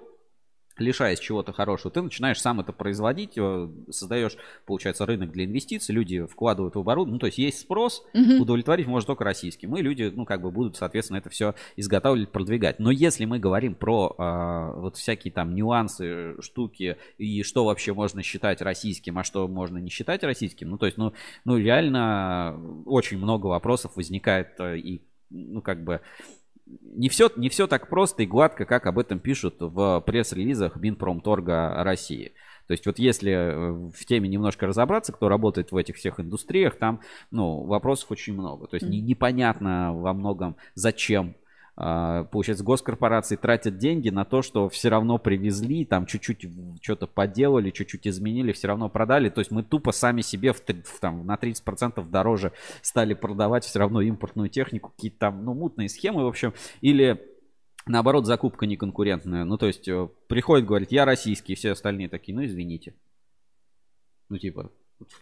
лишаясь 0.79 1.19
чего-то 1.19 1.53
хорошего, 1.53 1.91
ты 1.91 2.01
начинаешь 2.01 2.41
сам 2.41 2.59
это 2.59 2.73
производить, 2.73 3.33
э, 3.37 3.69
создаешь, 3.89 4.37
получается, 4.65 5.05
рынок 5.05 5.31
для 5.31 5.45
инвестиций, 5.45 5.93
люди 5.93 6.25
вкладывают 6.25 6.75
в 6.75 6.79
оборудование, 6.79 7.13
ну, 7.13 7.19
то 7.19 7.27
есть 7.27 7.37
есть 7.37 7.59
спрос, 7.59 8.03
Мгм. 8.13 8.41
удовлетворить 8.41 8.87
может 8.87 9.07
только 9.07 9.23
российским, 9.23 9.75
и 9.75 9.81
люди, 9.81 10.11
ну, 10.13 10.25
как 10.25 10.41
бы 10.41 10.51
будут, 10.51 10.77
соответственно, 10.77 11.17
это 11.17 11.29
все 11.29 11.55
изготавливать, 11.75 12.31
продвигать. 12.31 12.79
Но 12.79 12.91
если 12.91 13.25
мы 13.25 13.39
говорим 13.39 13.75
про 13.75 14.15
а, 14.17 14.73
вот 14.73 14.97
всякие 14.97 15.31
там 15.31 15.55
нюансы, 15.55 16.35
штуки, 16.41 16.97
и 17.17 17.43
что 17.43 17.65
вообще 17.65 17.93
можно 17.93 18.21
считать 18.23 18.61
российским, 18.61 19.17
а 19.17 19.23
что 19.23 19.47
можно 19.47 19.77
не 19.77 19.89
считать 19.89 20.23
российским, 20.23 20.69
ну, 20.69 20.77
то 20.77 20.85
есть, 20.85 20.97
ну, 20.97 21.13
ну 21.45 21.57
реально 21.57 22.59
очень 22.85 23.17
много 23.17 23.47
вопросов 23.47 23.95
возникает, 23.95 24.59
э, 24.59 24.77
и, 24.77 25.01
ну, 25.29 25.61
как 25.61 25.83
бы, 25.83 26.01
не 26.81 27.09
все, 27.09 27.29
не 27.35 27.49
все 27.49 27.67
так 27.67 27.89
просто 27.89 28.23
и 28.23 28.25
гладко, 28.25 28.65
как 28.65 28.85
об 28.85 28.99
этом 28.99 29.19
пишут 29.19 29.55
в 29.59 30.03
пресс-релизах 30.05 30.75
Минпромторга 30.77 31.83
России. 31.83 32.33
То 32.67 32.73
есть 32.73 32.85
вот 32.85 32.99
если 32.99 33.31
э, 33.31 33.71
в 33.71 34.05
теме 34.05 34.27
немножко 34.27 34.67
разобраться, 34.67 35.13
кто 35.13 35.29
работает 35.29 35.71
в 35.71 35.77
этих 35.77 35.95
всех 35.95 36.19
индустриях, 36.19 36.77
там 36.77 36.99
ну, 37.31 37.63
вопросов 37.63 38.11
очень 38.11 38.33
много. 38.33 38.67
То 38.67 38.75
есть 38.75 38.87
не- 38.87 38.99
непонятно 38.99 39.93
во 39.93 40.13
многом, 40.13 40.57
зачем 40.75 41.35
Получается, 41.77 42.63
госкорпорации 42.63 43.35
тратят 43.35 43.77
деньги 43.77 44.09
на 44.09 44.25
то, 44.25 44.41
что 44.41 44.67
все 44.67 44.89
равно 44.89 45.19
привезли, 45.19 45.85
там 45.85 46.07
чуть-чуть 46.07 46.47
что-то 46.81 47.05
поделали, 47.05 47.69
чуть-чуть 47.69 48.07
изменили, 48.07 48.51
все 48.51 48.67
равно 48.67 48.89
продали. 48.89 49.29
То 49.29 49.41
есть 49.41 49.51
мы 49.51 49.61
тупо 49.61 49.91
сами 49.91 50.21
себе 50.21 50.53
в, 50.53 50.61
в 50.61 50.99
там, 50.99 51.23
на 51.27 51.35
30% 51.35 52.09
дороже 52.09 52.51
стали 52.81 53.13
продавать 53.13 53.63
все 53.63 53.77
равно 53.77 54.01
импортную 54.01 54.49
технику, 54.49 54.89
какие-то 54.89 55.19
там 55.19 55.45
ну, 55.45 55.53
мутные 55.53 55.87
схемы, 55.87 56.23
в 56.23 56.27
общем. 56.27 56.51
Или 56.81 57.21
наоборот, 57.85 58.25
закупка 58.25 58.65
неконкурентная. 58.65 59.43
Ну, 59.43 59.59
то 59.59 59.67
есть 59.67 59.87
э, 59.87 60.09
приходит, 60.27 60.65
говорит, 60.65 60.91
я 60.91 61.05
российский, 61.05 61.53
все 61.53 61.73
остальные 61.73 62.09
такие, 62.09 62.35
ну, 62.35 62.43
извините. 62.43 62.95
Ну, 64.29 64.39
типа, 64.39 64.71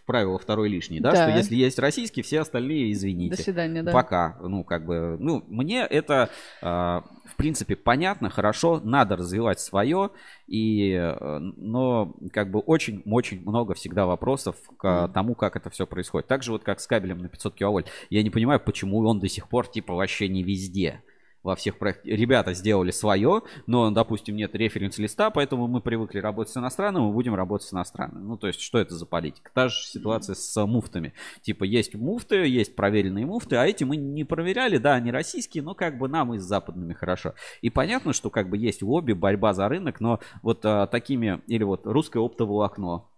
правило 0.06 0.38
второй 0.38 0.68
лишний, 0.68 1.00
да, 1.00 1.12
Да. 1.12 1.28
что 1.28 1.36
если 1.36 1.54
есть 1.54 1.78
российский, 1.78 2.22
все 2.22 2.40
остальные 2.40 2.86
До 2.86 2.92
извините. 2.92 3.42
свидания, 3.42 3.82
да. 3.82 3.92
Пока, 3.92 4.38
ну, 4.42 4.64
как 4.64 4.86
бы, 4.86 5.16
ну, 5.18 5.44
мне 5.48 5.80
это, 5.82 6.30
э, 6.62 6.66
в 6.66 7.36
принципе, 7.36 7.76
понятно, 7.76 8.30
хорошо, 8.30 8.80
надо 8.82 9.16
развивать 9.16 9.60
свое, 9.60 10.10
и, 10.46 10.92
э, 10.92 11.38
но, 11.38 12.14
как 12.32 12.50
бы, 12.50 12.60
очень-очень 12.60 13.42
много 13.42 13.74
всегда 13.74 14.06
вопросов 14.06 14.56
к 14.78 15.08
тому, 15.12 15.34
как 15.34 15.56
это 15.56 15.70
все 15.70 15.86
происходит. 15.86 16.26
Так 16.28 16.42
же 16.42 16.52
вот, 16.52 16.62
как 16.62 16.80
с 16.80 16.86
кабелем 16.86 17.18
на 17.18 17.28
500 17.28 17.54
киловольт. 17.54 17.88
Я 18.10 18.22
не 18.22 18.30
понимаю, 18.30 18.60
почему 18.60 18.98
он 19.06 19.20
до 19.20 19.28
сих 19.28 19.48
пор, 19.48 19.66
типа, 19.66 19.94
вообще 19.94 20.28
не 20.28 20.42
везде. 20.42 21.02
Во 21.46 21.54
всех 21.54 21.78
проектах. 21.78 22.06
Ребята 22.06 22.54
сделали 22.54 22.90
свое, 22.90 23.42
но, 23.68 23.92
допустим, 23.92 24.34
нет 24.34 24.56
референс-листа, 24.56 25.30
поэтому 25.30 25.68
мы 25.68 25.80
привыкли 25.80 26.18
работать 26.18 26.52
с 26.52 26.56
иностранным, 26.56 27.04
мы 27.04 27.12
будем 27.12 27.36
работать 27.36 27.68
с 27.68 27.72
иностранным. 27.72 28.26
Ну, 28.26 28.36
то 28.36 28.48
есть, 28.48 28.60
что 28.60 28.80
это 28.80 28.96
за 28.96 29.06
политика? 29.06 29.48
Та 29.54 29.68
же 29.68 29.76
ситуация 29.86 30.34
с 30.34 30.66
муфтами. 30.66 31.12
Типа, 31.42 31.62
есть 31.62 31.94
муфты, 31.94 32.48
есть 32.48 32.74
проверенные 32.74 33.26
муфты, 33.26 33.54
а 33.54 33.64
эти 33.64 33.84
мы 33.84 33.96
не 33.96 34.24
проверяли, 34.24 34.78
да, 34.78 34.94
они 34.94 35.12
российские, 35.12 35.62
но 35.62 35.76
как 35.76 35.98
бы 35.98 36.08
нам 36.08 36.34
и 36.34 36.38
с 36.38 36.42
западными 36.42 36.94
хорошо. 36.94 37.34
И 37.60 37.70
понятно, 37.70 38.12
что 38.12 38.28
как 38.28 38.50
бы 38.50 38.58
есть 38.58 38.82
лобби, 38.82 39.12
борьба 39.12 39.54
за 39.54 39.68
рынок, 39.68 40.00
но 40.00 40.18
вот 40.42 40.64
а, 40.64 40.88
такими, 40.88 41.42
или 41.46 41.62
вот 41.62 41.86
русское 41.86 42.18
оптовое 42.18 42.66
окно, 42.66 43.08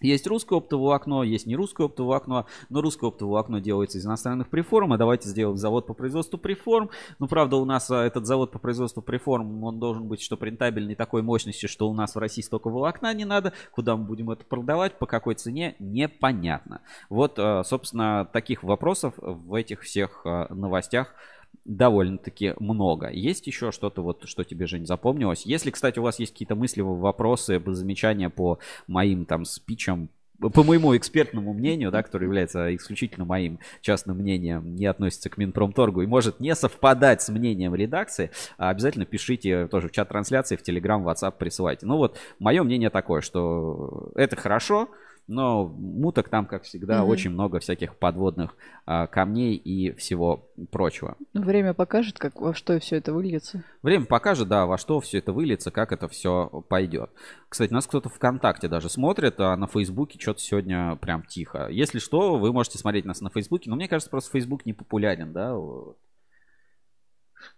есть 0.00 0.26
русское 0.26 0.58
оптовое 0.58 0.96
окно, 0.96 1.22
есть 1.22 1.46
не 1.46 1.56
русское 1.56 1.86
оптовое 1.86 2.16
окно, 2.16 2.46
но 2.68 2.80
русское 2.80 3.06
оптовое 3.06 3.40
окно 3.40 3.58
делается 3.58 3.98
из 3.98 4.06
иностранных 4.06 4.48
преформ, 4.48 4.92
а 4.92 4.98
давайте 4.98 5.28
сделаем 5.28 5.56
завод 5.56 5.86
по 5.86 5.94
производству 5.94 6.36
преформ. 6.36 6.90
Ну, 7.18 7.28
правда, 7.28 7.56
у 7.56 7.64
нас 7.64 7.90
а, 7.90 8.04
этот 8.04 8.26
завод 8.26 8.50
по 8.50 8.58
производству 8.58 9.02
преформ, 9.02 9.62
он 9.64 9.78
должен 9.78 10.06
быть, 10.06 10.20
что 10.20 10.36
рентабельный 10.40 10.94
такой 10.94 11.22
мощности, 11.22 11.66
что 11.66 11.88
у 11.88 11.94
нас 11.94 12.14
в 12.14 12.18
России 12.18 12.42
столько 12.42 12.68
волокна 12.68 13.14
не 13.14 13.24
надо, 13.24 13.52
куда 13.70 13.96
мы 13.96 14.04
будем 14.04 14.30
это 14.30 14.44
продавать, 14.44 14.98
по 14.98 15.06
какой 15.06 15.36
цене, 15.36 15.76
непонятно. 15.78 16.80
Вот, 17.08 17.38
а, 17.38 17.62
собственно, 17.64 18.28
таких 18.30 18.62
вопросов 18.62 19.14
в 19.16 19.54
этих 19.54 19.82
всех 19.82 20.22
а, 20.24 20.52
новостях 20.52 21.14
довольно-таки 21.64 22.54
много. 22.58 23.10
Есть 23.10 23.46
еще 23.46 23.72
что-то, 23.72 24.02
вот, 24.02 24.24
что 24.26 24.44
тебе, 24.44 24.66
Жень, 24.66 24.86
запомнилось? 24.86 25.46
Если, 25.46 25.70
кстати, 25.70 25.98
у 25.98 26.02
вас 26.02 26.18
есть 26.18 26.32
какие-то 26.32 26.54
мысли, 26.54 26.80
вопросы, 26.80 27.62
замечания 27.66 28.30
по 28.30 28.58
моим 28.86 29.24
там 29.24 29.44
спичам, 29.44 30.08
по 30.38 30.62
моему 30.64 30.96
экспертному 30.96 31.54
мнению, 31.54 31.90
да, 31.90 32.02
который 32.02 32.24
является 32.24 32.74
исключительно 32.74 33.24
моим 33.24 33.60
частным 33.80 34.18
мнением, 34.18 34.74
не 34.74 34.86
относится 34.86 35.30
к 35.30 35.38
Минпромторгу 35.38 36.02
и 36.02 36.06
может 36.06 36.40
не 36.40 36.54
совпадать 36.54 37.22
с 37.22 37.28
мнением 37.28 37.74
редакции, 37.74 38.30
а 38.58 38.70
обязательно 38.70 39.06
пишите 39.06 39.68
тоже 39.68 39.88
в 39.88 39.92
чат 39.92 40.08
трансляции, 40.08 40.56
в 40.56 40.62
Telegram, 40.62 41.02
в 41.02 41.08
WhatsApp 41.08 41.34
присылайте. 41.38 41.86
Ну 41.86 41.96
вот, 41.96 42.18
мое 42.38 42.62
мнение 42.62 42.90
такое, 42.90 43.20
что 43.20 44.10
это 44.16 44.36
хорошо, 44.36 44.88
но 45.26 45.66
муток 45.66 46.28
там, 46.28 46.46
как 46.46 46.64
всегда, 46.64 47.00
Мгм. 47.02 47.08
очень 47.10 47.30
много 47.30 47.58
всяких 47.60 47.96
подводных 47.96 48.56
а, 48.86 49.06
камней 49.06 49.54
и 49.56 49.92
всего 49.96 50.48
прочего. 50.70 51.16
Ну, 51.32 51.42
Время 51.42 51.74
покажет, 51.74 52.18
как 52.18 52.40
во 52.40 52.54
что 52.54 52.78
все 52.80 52.96
это 52.96 53.12
выльется. 53.12 53.64
Время 53.82 54.04
покажет, 54.04 54.48
да, 54.48 54.66
во 54.66 54.76
что 54.78 55.00
все 55.00 55.18
это 55.18 55.32
выльется, 55.32 55.70
как 55.70 55.92
это 55.92 56.08
все 56.08 56.64
пойдет. 56.68 57.10
Кстати, 57.48 57.72
нас 57.72 57.86
кто-то 57.86 58.08
ВКонтакте 58.08 58.68
даже 58.68 58.88
смотрит, 58.88 59.40
а 59.40 59.56
на 59.56 59.66
Фейсбуке 59.66 60.18
что-то 60.20 60.40
сегодня 60.40 60.96
прям 60.96 61.22
тихо. 61.24 61.68
Если 61.68 61.98
что, 61.98 62.36
вы 62.38 62.52
можете 62.52 62.78
смотреть 62.78 63.04
нас 63.04 63.20
на 63.20 63.30
Фейсбуке, 63.30 63.70
но 63.70 63.76
мне 63.76 63.88
кажется, 63.88 64.10
просто 64.10 64.30
Фейсбук 64.32 64.66
не 64.66 64.72
популярен, 64.72 65.32
да, 65.32 65.54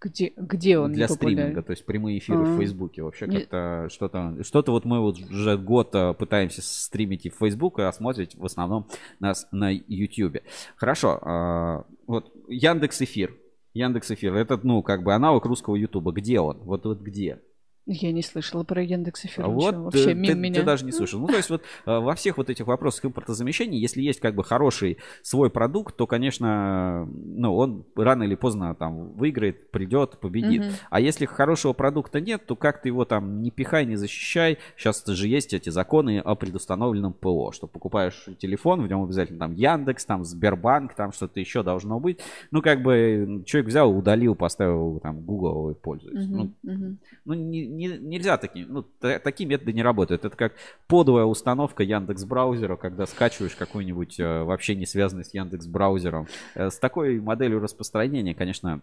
Где, 0.01 0.33
где 0.37 0.79
он 0.79 0.93
для 0.93 1.09
стриминга, 1.09 1.63
то 1.63 1.71
есть 1.73 1.85
прямые 1.85 2.19
эфиры 2.19 2.39
в 2.45 2.55
А. 2.55 2.59
Фейсбуке. 2.59 3.03
Вообще 3.03 3.27
Не- 3.27 3.41
как-то 3.41 3.89
что-то, 3.91 4.43
что-то 4.43 4.73
вот 4.73 4.85
мы 4.85 5.01
вот 5.01 5.19
уже 5.19 5.57
год 5.57 5.95
а, 5.95 6.13
пытаемся 6.13 6.63
стримить 6.63 7.27
и 7.27 7.31
в 7.31 7.35
Фейсбук, 7.35 7.79
а 7.79 7.93
смотреть 7.93 8.35
в 8.35 8.45
основном 8.45 8.87
нас 9.21 9.47
на 9.53 9.71
Ютьюбе. 9.71 10.43
Хорошо, 10.77 11.19
а, 11.23 11.85
вот 12.07 12.33
Яндекс 12.49 13.03
Эфир. 13.03 13.35
Яндекс 13.75 14.11
Эфир, 14.13 14.35
это, 14.35 14.59
ну, 14.63 14.83
как 14.83 15.03
бы 15.03 15.13
аналог 15.13 15.45
русского 15.45 15.77
Ютуба. 15.77 16.13
Где 16.13 16.41
он? 16.41 16.59
Вот, 16.61 16.87
вот 16.87 17.01
где? 17.01 17.41
Я 17.89 18.11
не 18.11 18.23
слышала 18.23 18.65
про 18.65 18.83
Яндекс 18.83 19.27
Эфир. 19.27 19.45
А 19.45 19.49
вот 19.49 19.77
Вообще 19.77 20.07
ты, 20.07 20.15
мимо 20.15 20.35
ты- 20.35 20.39
меня. 20.41 20.55
ты 20.61 20.67
даже 20.67 20.85
не 20.85 20.91
слышал. 20.91 21.21
Ну, 21.21 21.29
то 21.29 21.37
есть 21.37 21.49
вот 21.51 21.63
э, 21.63 21.99
во 22.01 22.17
всех 22.17 22.37
вот 22.37 22.51
этих 22.51 22.67
вопросах 22.67 23.05
импортозамещения, 23.05 23.79
если 23.79 24.03
есть 24.03 24.19
как 24.19 24.35
бы 24.35 24.43
хороший 24.43 24.99
свой 25.23 25.51
продукт, 25.51 25.97
то, 25.97 26.09
конечно, 26.09 27.09
ну, 27.15 27.55
он 27.55 27.85
рано 27.95 28.25
или 28.25 28.35
поздно 28.35 28.75
там 28.75 29.13
выиграет, 29.13 29.71
придет, 29.71 30.19
победит. 30.19 30.63
Мгм. 30.63 30.73
А 30.91 30.99
если 31.01 31.27
хорошего 31.27 31.75
продукта 31.75 32.21
нет, 32.21 32.45
то 32.47 32.57
как 32.57 32.83
ты 32.83 32.89
его 32.89 33.05
там 33.05 33.41
не 33.41 33.53
пихай, 33.53 33.87
не 33.87 33.95
защищай. 33.95 34.59
Сейчас 34.77 35.05
же 35.07 35.29
есть 35.29 35.55
эти 35.55 35.71
законы 35.71 36.19
о 36.19 36.35
предустановленном 36.35 37.13
ПО, 37.13 37.53
что 37.53 37.69
покупаешь 37.69 38.27
телефон, 38.41 38.83
в 38.83 38.89
нем 38.89 39.05
обязательно 39.05 39.39
там 39.39 39.55
Яндекс, 39.55 40.05
там 40.07 40.25
Сбербанк, 40.25 40.95
там 40.95 41.13
что-то 41.13 41.39
еще 41.39 41.63
должно 41.63 42.01
быть. 42.01 42.19
Ну, 42.51 42.63
как 42.63 42.83
бы 42.83 43.45
человек 43.47 43.69
взял, 43.69 43.97
удалил, 43.97 44.35
поставил 44.35 44.99
там 44.99 45.21
Google 45.21 45.71
и 45.71 45.75
пользуется. 45.75 46.29
Ну, 46.29 46.51
Мгм, 46.65 46.75
мгм. 46.75 46.99
ну, 47.25 47.35
не- 47.35 47.76
не- 47.77 47.99
нельзя 47.99 48.37
такие, 48.39 48.67
ну, 48.67 48.83
та- 48.83 49.19
такие 49.19 49.47
методы 49.49 49.73
не 49.73 49.83
работают. 49.83 50.25
Это 50.25 50.37
как 50.37 50.55
подовая 50.87 51.25
установка 51.25 51.83
Яндекс 51.83 52.25
браузера, 52.25 52.77
когда 52.77 53.07
скачиваешь 53.07 53.55
какой-нибудь 53.55 54.19
э, 54.19 54.43
вообще 54.43 54.75
не 54.75 54.87
связанный 54.87 55.25
с 55.25 55.35
Яндекс 55.35 55.67
браузером. 55.67 56.27
Э, 56.55 56.71
с 56.71 56.79
такой 56.79 57.21
моделью 57.21 57.61
распространения, 57.61 58.35
конечно, 58.35 58.81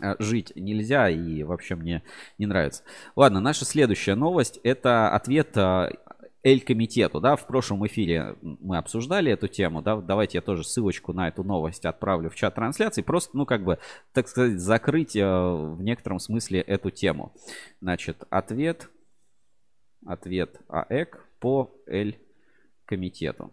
э, 0.00 0.16
жить 0.18 0.52
нельзя 0.56 1.08
и 1.08 1.42
вообще 1.42 1.74
мне 1.74 2.02
не 2.38 2.46
нравится. 2.46 2.82
Ладно, 3.14 3.40
наша 3.40 3.64
следующая 3.64 4.14
новость 4.14 4.58
это 4.62 5.10
ответ 5.10 5.56
Эль-комитету, 6.46 7.20
да, 7.20 7.34
в 7.34 7.44
прошлом 7.48 7.84
эфире 7.88 8.36
мы 8.40 8.78
обсуждали 8.78 9.32
эту 9.32 9.48
тему, 9.48 9.82
да, 9.82 9.96
давайте 9.96 10.38
я 10.38 10.42
тоже 10.42 10.62
ссылочку 10.62 11.12
на 11.12 11.26
эту 11.26 11.42
новость 11.42 11.84
отправлю 11.84 12.30
в 12.30 12.36
чат 12.36 12.54
трансляции, 12.54 13.02
просто, 13.02 13.36
ну, 13.36 13.46
как 13.46 13.64
бы, 13.64 13.80
так 14.12 14.28
сказать, 14.28 14.60
закрыть 14.60 15.16
э, 15.16 15.26
в 15.26 15.82
некотором 15.82 16.20
смысле 16.20 16.60
эту 16.60 16.92
тему. 16.92 17.32
Значит, 17.80 18.22
ответ, 18.30 18.88
ответ 20.06 20.60
АЭК 20.68 21.26
по 21.40 21.74
Эль-комитету. 21.88 23.52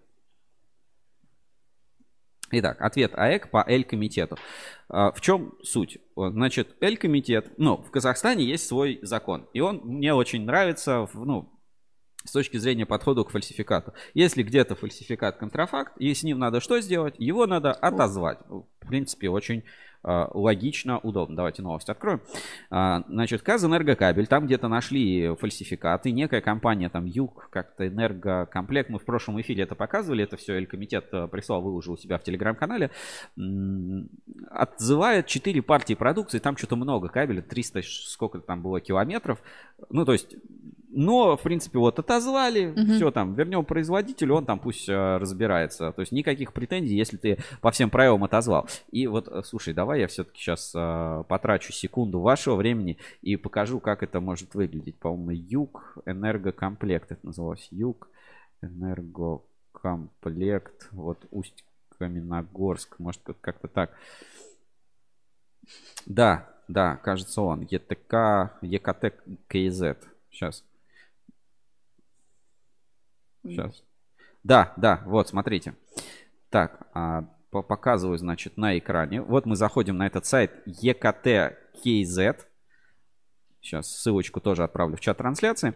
Итак, 2.52 2.80
ответ 2.80 3.16
АЭК 3.16 3.50
по 3.50 3.66
Эль-комитету. 3.68 4.38
А, 4.88 5.12
В 5.12 5.20
чем 5.20 5.56
суть? 5.64 5.98
Значит, 6.16 6.76
Эль-комитет, 6.80 7.54
ну, 7.58 7.78
в 7.78 7.90
Казахстане 7.90 8.44
есть 8.44 8.68
свой 8.68 9.00
закон, 9.02 9.48
и 9.54 9.62
он 9.62 9.82
мне 9.84 10.14
очень 10.14 10.46
нравится, 10.46 11.10
ну, 11.16 11.53
с 12.24 12.32
точки 12.32 12.58
зрения 12.58 12.86
подхода 12.86 13.24
к 13.24 13.30
фальсификату. 13.30 13.94
Если 14.14 14.44
где-то 14.44 14.76
фальсификат 14.76 15.38
контрафакт, 15.38 15.98
и 15.98 16.14
с 16.14 16.24
ним 16.24 16.40
надо 16.40 16.60
что 16.62 16.80
сделать? 16.80 17.16
Его 17.18 17.46
надо 17.48 17.72
отозвать. 17.72 18.40
В 18.50 18.88
принципе, 18.88 19.30
очень 19.30 19.64
э, 20.04 20.28
логично, 20.34 21.00
удобно. 21.00 21.36
Давайте 21.36 21.62
новость 21.62 21.90
откроем. 21.90 22.22
А, 22.70 23.04
значит, 23.08 23.42
Казэнергокабель, 23.42 24.28
там 24.28 24.46
где-то 24.46 24.68
нашли 24.68 25.36
фальсификаты. 25.36 26.12
Некая 26.12 26.42
компания, 26.42 26.90
там 26.90 27.06
Юг, 27.06 27.48
как-то 27.50 27.88
энергокомплект. 27.88 28.90
Мы 28.90 29.00
в 29.00 29.06
прошлом 29.06 29.40
эфире 29.42 29.64
это 29.64 29.76
показывали. 29.76 30.24
Это 30.24 30.36
все 30.38 30.56
Эль-комитет 30.56 31.08
э, 31.14 31.28
прислал, 31.28 31.62
выложил 31.62 31.94
у 31.94 31.98
себя 31.98 32.18
в 32.18 32.24
телеграм-канале. 32.24 32.92
Отзывает 34.50 35.28
4 35.28 35.62
партии 35.62 35.94
продукции. 35.94 36.40
Там 36.40 36.58
что-то 36.58 36.76
много 36.76 37.08
кабеля. 37.08 37.42
300, 37.42 37.82
ш- 37.82 38.10
сколько 38.10 38.40
там 38.40 38.62
было 38.62 38.80
километров. 38.82 39.42
Ну, 39.90 40.06
то 40.06 40.14
есть 40.14 40.36
но, 40.96 41.36
в 41.38 41.42
принципе, 41.42 41.80
вот 41.80 41.98
отозвали, 42.00 42.68
Мгм. 42.68 42.94
все 42.96 43.10
там, 43.12 43.34
вернем 43.34 43.66
производителю, 43.66 44.36
он 44.36 44.46
там 44.46 44.60
пусть 44.60 44.88
э, 44.88 45.18
разбирается. 45.18 45.92
То 45.92 46.02
есть 46.02 46.12
никаких 46.12 46.54
претензий, 46.54 46.96
если 46.96 47.18
ты 47.18 47.38
по 47.62 47.72
всем 47.72 47.90
правилам 47.90 48.24
отозвал. 48.24 48.68
И 48.92 49.08
вот, 49.08 49.28
э, 49.28 49.42
слушай, 49.44 49.74
давай 49.74 50.02
я 50.02 50.08
все-таки 50.08 50.40
сейчас 50.40 50.72
потрачу 51.28 51.74
секунду 51.74 52.20
вашего 52.20 52.56
времени 52.56 52.98
и 53.22 53.36
покажу, 53.38 53.80
как 53.80 54.04
это 54.04 54.20
может 54.20 54.54
выглядеть. 54.56 54.98
По-моему, 55.00 55.32
Юг 55.32 55.98
Энергокомплект 56.06 57.12
это 57.12 57.26
называлось. 57.26 57.68
Юг 57.72 58.08
Энергокомплект. 58.62 60.90
Вот 60.92 61.26
Усть 61.32 61.64
Каменогорск. 61.98 63.00
Может, 63.00 63.22
как- 63.24 63.42
как-то 63.42 63.68
так. 63.68 63.92
Да, 66.06 66.50
да, 66.68 66.98
кажется 66.98 67.42
он. 67.42 67.62
ЕТК, 67.62 68.52
ЕКТ 68.62 69.14
КЗ. 69.48 69.96
Сейчас. 70.32 70.64
Сейчас. 73.44 73.84
Да, 74.44 74.74
да, 74.78 75.02
вот, 75.06 75.28
смотрите. 75.28 75.76
Так, 76.50 76.88
а, 76.94 77.24
по- 77.50 77.62
показываю, 77.62 78.18
значит, 78.18 78.58
на 78.58 78.78
экране. 78.78 79.22
Вот 79.22 79.46
мы 79.46 79.56
заходим 79.56 79.98
на 79.98 80.08
этот 80.08 80.26
сайт 80.26 80.52
EKT 80.68 81.56
KZ. 81.84 82.40
Сейчас 83.62 83.88
ссылочку 83.90 84.42
тоже 84.42 84.64
отправлю 84.64 84.98
в 84.98 85.00
чат 85.00 85.18
трансляции. 85.18 85.74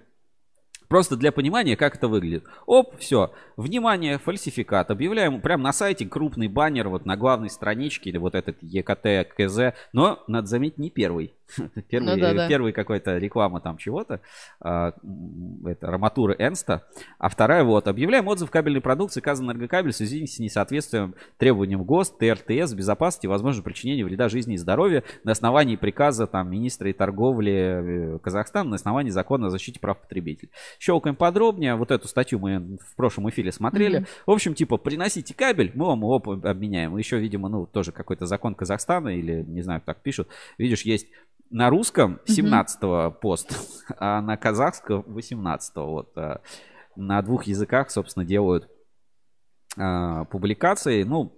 Просто 0.89 1.17
для 1.17 1.31
понимания, 1.31 1.75
как 1.75 1.95
это 1.95 2.07
выглядит. 2.07 2.45
Оп, 2.65 2.97
все. 2.97 3.33
Внимание, 3.57 4.17
фальсификат. 4.17 4.89
Объявляем 4.89 5.41
прямо 5.41 5.63
на 5.63 5.73
сайте 5.73 6.05
крупный 6.05 6.47
баннер 6.47 6.87
вот 6.87 7.05
на 7.05 7.17
главной 7.17 7.49
страничке 7.49 8.09
или 8.09 8.17
вот 8.17 8.35
этот 8.35 8.63
EKT 8.63 9.25
КЗ. 9.25 9.77
Но, 9.91 10.23
надо 10.27 10.47
заметить, 10.47 10.77
не 10.77 10.89
первый. 10.89 11.36
Первый, 11.89 12.05
Ну 12.15 12.17
да-да. 12.21 12.47
первый 12.47 12.73
какой-то 12.73 13.17
реклама 13.17 13.61
там 13.61 13.77
чего-то. 13.77 14.21
м, 14.63 15.65
это 15.65 15.87
арматуры 15.87 16.35
Энста. 16.39 16.83
А 17.19 17.29
вторая 17.29 17.63
вот. 17.63 17.87
Объявляем 17.87 18.27
отзыв 18.27 18.51
кабельной 18.51 18.81
продукции 18.81 19.21
Казэнергокабель 19.21 19.91
в 19.91 19.95
связи 19.95 20.25
с 20.27 20.39
несоответствием 20.39 21.15
требованиям 21.37 21.83
ГОСТ, 21.83 22.17
ТРТС, 22.17 22.73
безопасности 22.73 23.27
возможно 23.27 23.63
причинения 23.63 24.03
вреда 24.03 24.29
жизни 24.29 24.55
и 24.55 24.57
здоровью 24.57 25.03
на 25.23 25.31
основании 25.31 25.75
приказа 25.75 26.27
там 26.27 26.49
министра 26.51 26.89
и 26.89 26.93
торговли 26.93 28.15
э, 28.15 28.19
Казахстана 28.19 28.71
на 28.71 28.75
основании 28.75 29.11
закона 29.11 29.47
о 29.47 29.49
защите 29.49 29.79
прав 29.79 29.99
потребителей. 30.01 30.51
Щелкаем 30.79 31.15
подробнее. 31.15 31.75
Вот 31.75 31.91
эту 31.91 32.07
статью 32.07 32.39
мы 32.39 32.77
в 32.81 32.95
прошлом 32.95 33.29
эфире 33.29 33.51
смотрели. 33.51 33.99
Мгм. 33.99 34.07
В 34.25 34.31
общем, 34.31 34.53
типа, 34.53 34.77
приносите 34.77 35.33
кабель, 35.33 35.71
мы 35.75 35.85
вам 35.85 35.99
его 35.99 36.15
об- 36.15 36.45
обменяем. 36.45 36.97
Еще, 36.97 37.17
видимо, 37.19 37.49
ну, 37.49 37.65
тоже 37.65 37.91
какой-то 37.91 38.25
закон 38.25 38.55
Казахстана 38.55 39.09
или, 39.09 39.43
не 39.47 39.61
знаю, 39.61 39.81
так 39.85 40.01
пишут. 40.01 40.27
Видишь, 40.57 40.81
есть 40.83 41.07
на 41.49 41.69
русском 41.69 42.19
17 42.25 43.19
пост, 43.19 43.85
а 43.97 44.21
на 44.21 44.37
казахском 44.37 45.03
18 45.07 45.75
Вот 45.77 46.17
а, 46.17 46.41
на 46.95 47.21
двух 47.21 47.45
языках, 47.45 47.91
собственно, 47.91 48.25
делают 48.25 48.69
а, 49.77 50.25
публикации. 50.25 51.03
Ну, 51.03 51.33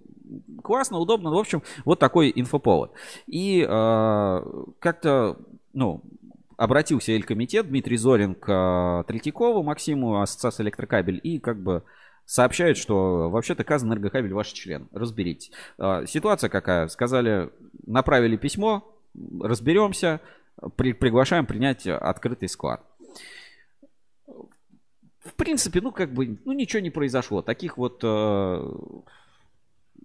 классно, 0.62 0.98
удобно. 0.98 1.30
В 1.30 1.38
общем, 1.38 1.62
вот 1.84 1.98
такой 1.98 2.32
инфоповод. 2.34 2.92
И 3.26 3.64
а, 3.68 4.42
как-то, 4.78 5.38
ну, 5.72 6.02
обратился 6.56 7.12
Эль-комитет, 7.12 7.68
Дмитрий 7.68 7.96
Зорин 7.96 8.34
к 8.34 8.46
а, 8.48 9.04
Третьякову, 9.04 9.62
Максиму, 9.62 10.20
Ассоциация 10.20 10.64
Электрокабель, 10.64 11.20
и 11.22 11.38
как 11.38 11.62
бы 11.62 11.84
сообщает, 12.26 12.76
что 12.76 13.30
вообще-то 13.30 13.64
Казэнергокабель 13.64 14.32
ваш 14.32 14.48
член. 14.48 14.88
Разберитесь. 14.92 15.50
А, 15.78 16.04
Ситуация 16.06 16.50
какая? 16.50 16.88
Сказали, 16.88 17.50
направили 17.86 18.36
письмо, 18.36 18.99
разберемся, 19.40 20.20
при- 20.76 20.92
приглашаем 20.92 21.46
принять 21.46 21.86
открытый 21.86 22.48
склад. 22.48 22.84
В 24.26 25.34
принципе, 25.36 25.80
ну 25.80 25.92
как 25.92 26.12
бы, 26.12 26.38
ну 26.44 26.52
ничего 26.52 26.80
не 26.80 26.90
произошло. 26.90 27.42
Таких 27.42 27.76
вот, 27.76 28.00
э, 28.02 28.72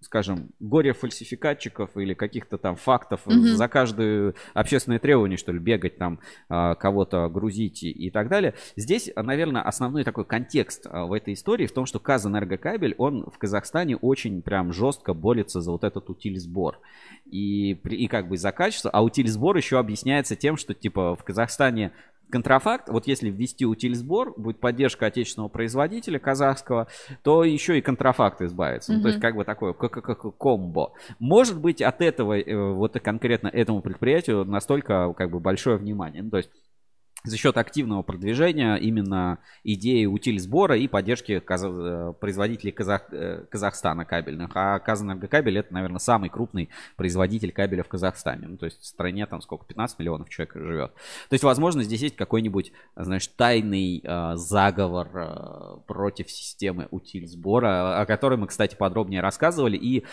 скажем, 0.01 0.49
горе-фальсификатчиков 0.60 1.95
или 1.97 2.13
каких-то 2.13 2.58
там 2.58 2.75
фактов 2.75 3.21
Мгм. 3.25 3.55
за 3.55 3.67
каждое 3.67 4.34
общественное 4.53 4.99
требование, 4.99 5.38
что 5.38 5.51
ли, 5.51 5.60
бегать 5.60 5.97
там, 5.97 6.19
э, 6.49 6.75
кого-то 6.75 7.27
грузить 7.29 7.84
и, 7.84 7.89
и 7.91 8.12
так 8.12 8.27
далее. 8.29 8.53
Здесь, 8.75 9.10
наверное, 9.15 9.62
основной 9.62 10.03
такой 10.03 10.25
контекст 10.25 10.86
э, 10.86 11.03
в 11.05 11.13
этой 11.13 11.34
истории 11.34 11.67
в 11.67 11.71
том, 11.71 11.86
что 11.86 11.99
Казэнергокабель, 11.99 12.95
он 12.97 13.25
в 13.29 13.38
Казахстане 13.38 13.95
очень 13.97 14.41
прям 14.41 14.73
жестко 14.73 15.13
борется 15.13 15.62
за 15.62 15.71
вот 15.71 15.84
этот 15.84 16.10
утиль-сбор. 16.10 16.79
И, 17.25 17.71
и 17.71 18.08
как 18.08 18.27
бы 18.27 18.38
за 18.38 18.51
качество. 18.51 18.91
А 18.91 19.03
утиль-сбор 19.03 19.58
еще 19.58 19.79
объясняется 19.79 20.36
тем, 20.36 20.58
что 20.58 20.73
типа 20.73 21.15
в 21.15 21.23
Казахстане 21.23 21.91
контрафакт, 22.30 22.90
вот 22.90 23.08
если 23.08 23.30
ввести 23.30 23.66
утиль-сбор, 23.66 24.34
будет 24.38 24.60
поддержка 24.60 25.08
отечественного 25.08 25.50
производителя 25.50 26.20
казахского, 26.20 26.88
то 27.24 27.44
еще 27.44 27.78
и 27.78 27.82
контрафакт 27.82 28.42
избавится. 28.42 28.94
Ну, 28.94 29.02
то 29.02 29.10
есть 29.10 29.20
как 29.20 29.36
бы 29.36 29.44
такое 29.44 29.74
комбо. 29.74 30.94
Может 31.20 31.60
быть 31.60 31.82
от 31.82 32.02
этого, 32.02 32.40
э, 32.40 32.74
вот 32.74 33.00
конкретно 33.00 33.48
этому 33.48 33.82
предприятию 33.82 34.46
настолько 34.46 35.14
как 35.14 35.32
бы 35.32 35.40
большое 35.40 35.78
внимание. 35.78 36.24
Ну, 36.24 36.30
то 36.30 36.38
есть 36.38 36.50
за 37.26 37.38
счет 37.38 37.58
активного 37.58 38.02
продвижения 38.02 38.76
именно 38.76 39.40
идеи 39.64 40.06
утиль 40.06 40.40
сбора 40.40 40.78
и 40.78 40.88
поддержки 40.88 41.40
каза- 41.40 42.12
э, 42.12 42.14
производителей 42.20 42.72
Казах- 42.72 43.12
э, 43.12 43.46
Казахстана 43.50 44.06
кабельных. 44.06 44.52
А 44.56 44.80
Казэнергокабель 44.80 45.58
это, 45.58 45.74
наверное, 45.74 46.00
самый 46.00 46.30
крупный 46.30 46.70
производитель 46.96 47.52
кабеля 47.52 47.84
в 47.84 47.88
Казахстане. 47.88 48.48
Ну, 48.48 48.58
то 48.58 48.66
есть 48.66 48.82
в 48.82 48.86
стране 48.86 49.26
там 49.26 49.42
сколько, 49.42 49.66
15 49.66 50.00
миллионов 50.00 50.30
человек 50.30 50.54
живет. 50.56 50.94
То 51.30 51.34
есть, 51.34 51.44
возможно, 51.44 51.84
здесь 51.84 52.02
есть 52.02 52.16
какой-нибудь, 52.16 52.72
знаешь, 52.96 53.28
тайный 53.28 54.02
э, 54.04 54.32
заговор 54.36 55.10
э, 55.14 55.78
против 55.88 56.30
системы 56.30 56.88
утиль 56.92 57.28
сбора, 57.28 58.00
о 58.02 58.06
которой 58.06 58.38
мы, 58.38 58.48
кстати, 58.48 58.76
подробнее 58.76 59.22
рассказывали 59.22 59.78
и 59.78 60.04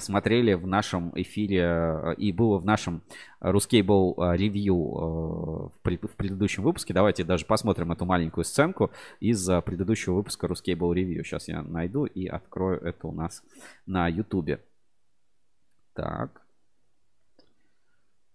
смотрели 0.00 0.54
в 0.54 0.66
нашем 0.66 1.12
эфире, 1.16 1.60
э, 1.62 2.14
и 2.16 2.32
было 2.32 2.58
в 2.58 2.64
нашем 2.64 3.02
Рускейбл 3.40 4.16
ревью 4.34 4.76
э, 4.76 5.88
в 5.88 6.08
в 6.08 6.16
предыдущем 6.16 6.61
предыдущем 6.62 6.64
выпуске. 6.64 6.94
Давайте 6.94 7.24
даже 7.24 7.44
посмотрим 7.44 7.92
эту 7.92 8.04
маленькую 8.04 8.44
сценку 8.44 8.90
из 9.20 9.48
а, 9.48 9.60
предыдущего 9.60 10.14
выпуска 10.14 10.46
Ruscable 10.46 10.94
Review. 10.94 11.22
Сейчас 11.24 11.48
я 11.48 11.62
найду 11.62 12.06
и 12.06 12.26
открою 12.26 12.80
это 12.80 13.06
у 13.06 13.12
нас 13.12 13.42
на 13.86 14.08
YouTube. 14.08 14.60
Так. 15.94 16.42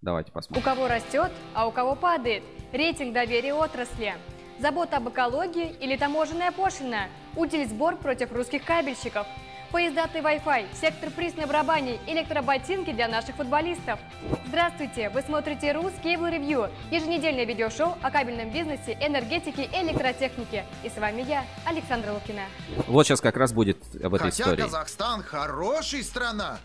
Давайте 0.02 0.30
У 0.32 0.34
посмотрим. 0.34 0.64
кого 0.64 0.88
растет, 0.88 1.32
а 1.56 1.68
у 1.68 1.72
кого 1.72 1.96
падает. 1.96 2.44
Рейтинг 2.72 3.14
доверия 3.14 3.54
отрасли. 3.54 4.14
Забота 4.60 4.98
об 4.98 5.10
экологии 5.10 5.76
или 5.80 5.98
таможенная 5.98 6.52
пошлина. 6.52 7.08
Утильсбор 7.36 7.98
против 7.98 8.32
русских 8.32 8.64
кабельщиков. 8.64 9.26
Поездатый 9.72 10.22
Wi-Fi, 10.22 10.68
сектор 10.80 11.10
приз 11.10 11.36
на 11.36 11.46
барабане, 11.46 12.00
электроботинки 12.08 12.94
для 12.94 13.10
наших 13.10 13.36
футболистов. 13.36 14.00
Здравствуйте! 14.48 15.10
Вы 15.10 15.22
смотрите 15.22 15.74
Рус 15.74 15.92
Cable 16.02 16.32
Review, 16.32 16.72
еженедельное 16.90 17.44
видеошоу 17.44 17.98
о 18.02 18.10
кабельном 18.10 18.50
бизнесе, 18.50 18.98
энергетике 19.02 19.64
и 19.66 19.82
электротехнике. 19.84 20.66
И 20.86 20.90
с 20.90 20.96
вами 20.96 21.24
я, 21.28 21.44
Александра 21.66 22.14
Лукина. 22.14 22.44
Вот 22.88 23.06
сейчас 23.06 23.20
как 23.20 23.36
раз 23.36 23.52
будет 23.52 23.78
об 24.02 24.16
этой 24.16 24.32
Хотя 24.32 24.44
истории. 24.44 24.62
Казахстан 24.62 25.22
хороший 25.22 26.02
страна, 26.02 26.60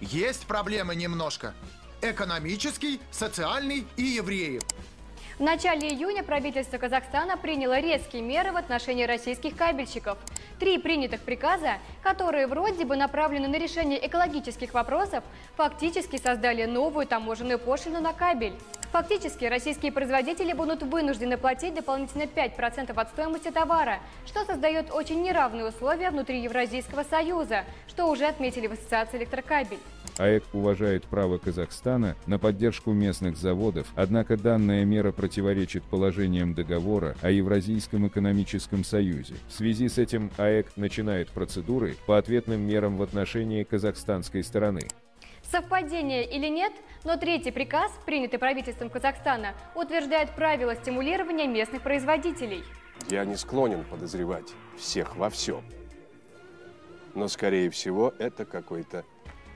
есть 0.00 0.46
проблемы 0.46 0.94
немножко. 0.94 1.54
Экономический, 2.02 3.00
социальный 3.10 3.84
и 3.96 4.02
евреев. 4.02 4.62
В 5.36 5.40
начале 5.40 5.88
июня 5.88 6.22
правительство 6.22 6.78
Казахстана 6.78 7.36
приняло 7.36 7.80
резкие 7.80 8.22
меры 8.22 8.52
в 8.52 8.56
отношении 8.56 9.02
российских 9.02 9.56
кабельщиков. 9.56 10.16
Три 10.60 10.78
принятых 10.78 11.22
приказа, 11.22 11.78
которые 12.04 12.46
вроде 12.46 12.84
бы 12.84 12.94
направлены 12.94 13.48
на 13.48 13.56
решение 13.56 14.06
экологических 14.06 14.72
вопросов, 14.72 15.24
фактически 15.56 16.18
создали 16.18 16.66
новую 16.66 17.08
таможенную 17.08 17.58
пошлину 17.58 18.00
на 18.00 18.12
кабель. 18.12 18.54
Фактически 18.92 19.44
российские 19.46 19.90
производители 19.90 20.52
будут 20.52 20.84
вынуждены 20.84 21.36
платить 21.36 21.74
дополнительно 21.74 22.22
5% 22.22 22.92
от 22.94 23.08
стоимости 23.08 23.50
товара, 23.50 23.98
что 24.24 24.44
создает 24.44 24.92
очень 24.92 25.20
неравные 25.20 25.66
условия 25.66 26.10
внутри 26.10 26.42
Евразийского 26.42 27.02
союза, 27.02 27.64
что 27.88 28.06
уже 28.06 28.26
отметили 28.26 28.68
в 28.68 28.72
Ассоциации 28.74 29.18
электрокабель. 29.18 29.80
АЭК 30.16 30.44
уважает 30.52 31.04
право 31.06 31.38
Казахстана 31.38 32.14
на 32.26 32.38
поддержку 32.38 32.92
местных 32.92 33.36
заводов, 33.36 33.88
однако 33.96 34.36
данная 34.36 34.84
мера 34.84 35.10
противоречит 35.24 35.82
положениям 35.84 36.52
договора 36.52 37.16
о 37.22 37.30
Евразийском 37.30 38.06
экономическом 38.06 38.84
союзе. 38.84 39.32
В 39.48 39.54
связи 39.54 39.88
с 39.88 39.96
этим 39.96 40.30
АЭК 40.36 40.76
начинает 40.76 41.30
процедуры 41.30 41.96
по 42.06 42.18
ответным 42.18 42.60
мерам 42.60 42.98
в 42.98 43.02
отношении 43.02 43.64
казахстанской 43.64 44.44
стороны. 44.44 44.82
Совпадение 45.50 46.30
или 46.30 46.48
нет, 46.48 46.74
но 47.04 47.16
третий 47.16 47.52
приказ, 47.52 47.90
принятый 48.04 48.38
правительством 48.38 48.90
Казахстана, 48.90 49.54
утверждает 49.74 50.28
правила 50.36 50.74
стимулирования 50.76 51.46
местных 51.46 51.80
производителей. 51.80 52.62
Я 53.08 53.24
не 53.24 53.36
склонен 53.36 53.82
подозревать 53.84 54.52
всех 54.76 55.16
во 55.16 55.30
всем. 55.30 55.64
Но, 57.14 57.28
скорее 57.28 57.70
всего, 57.70 58.12
это 58.18 58.44
какой-то 58.44 59.06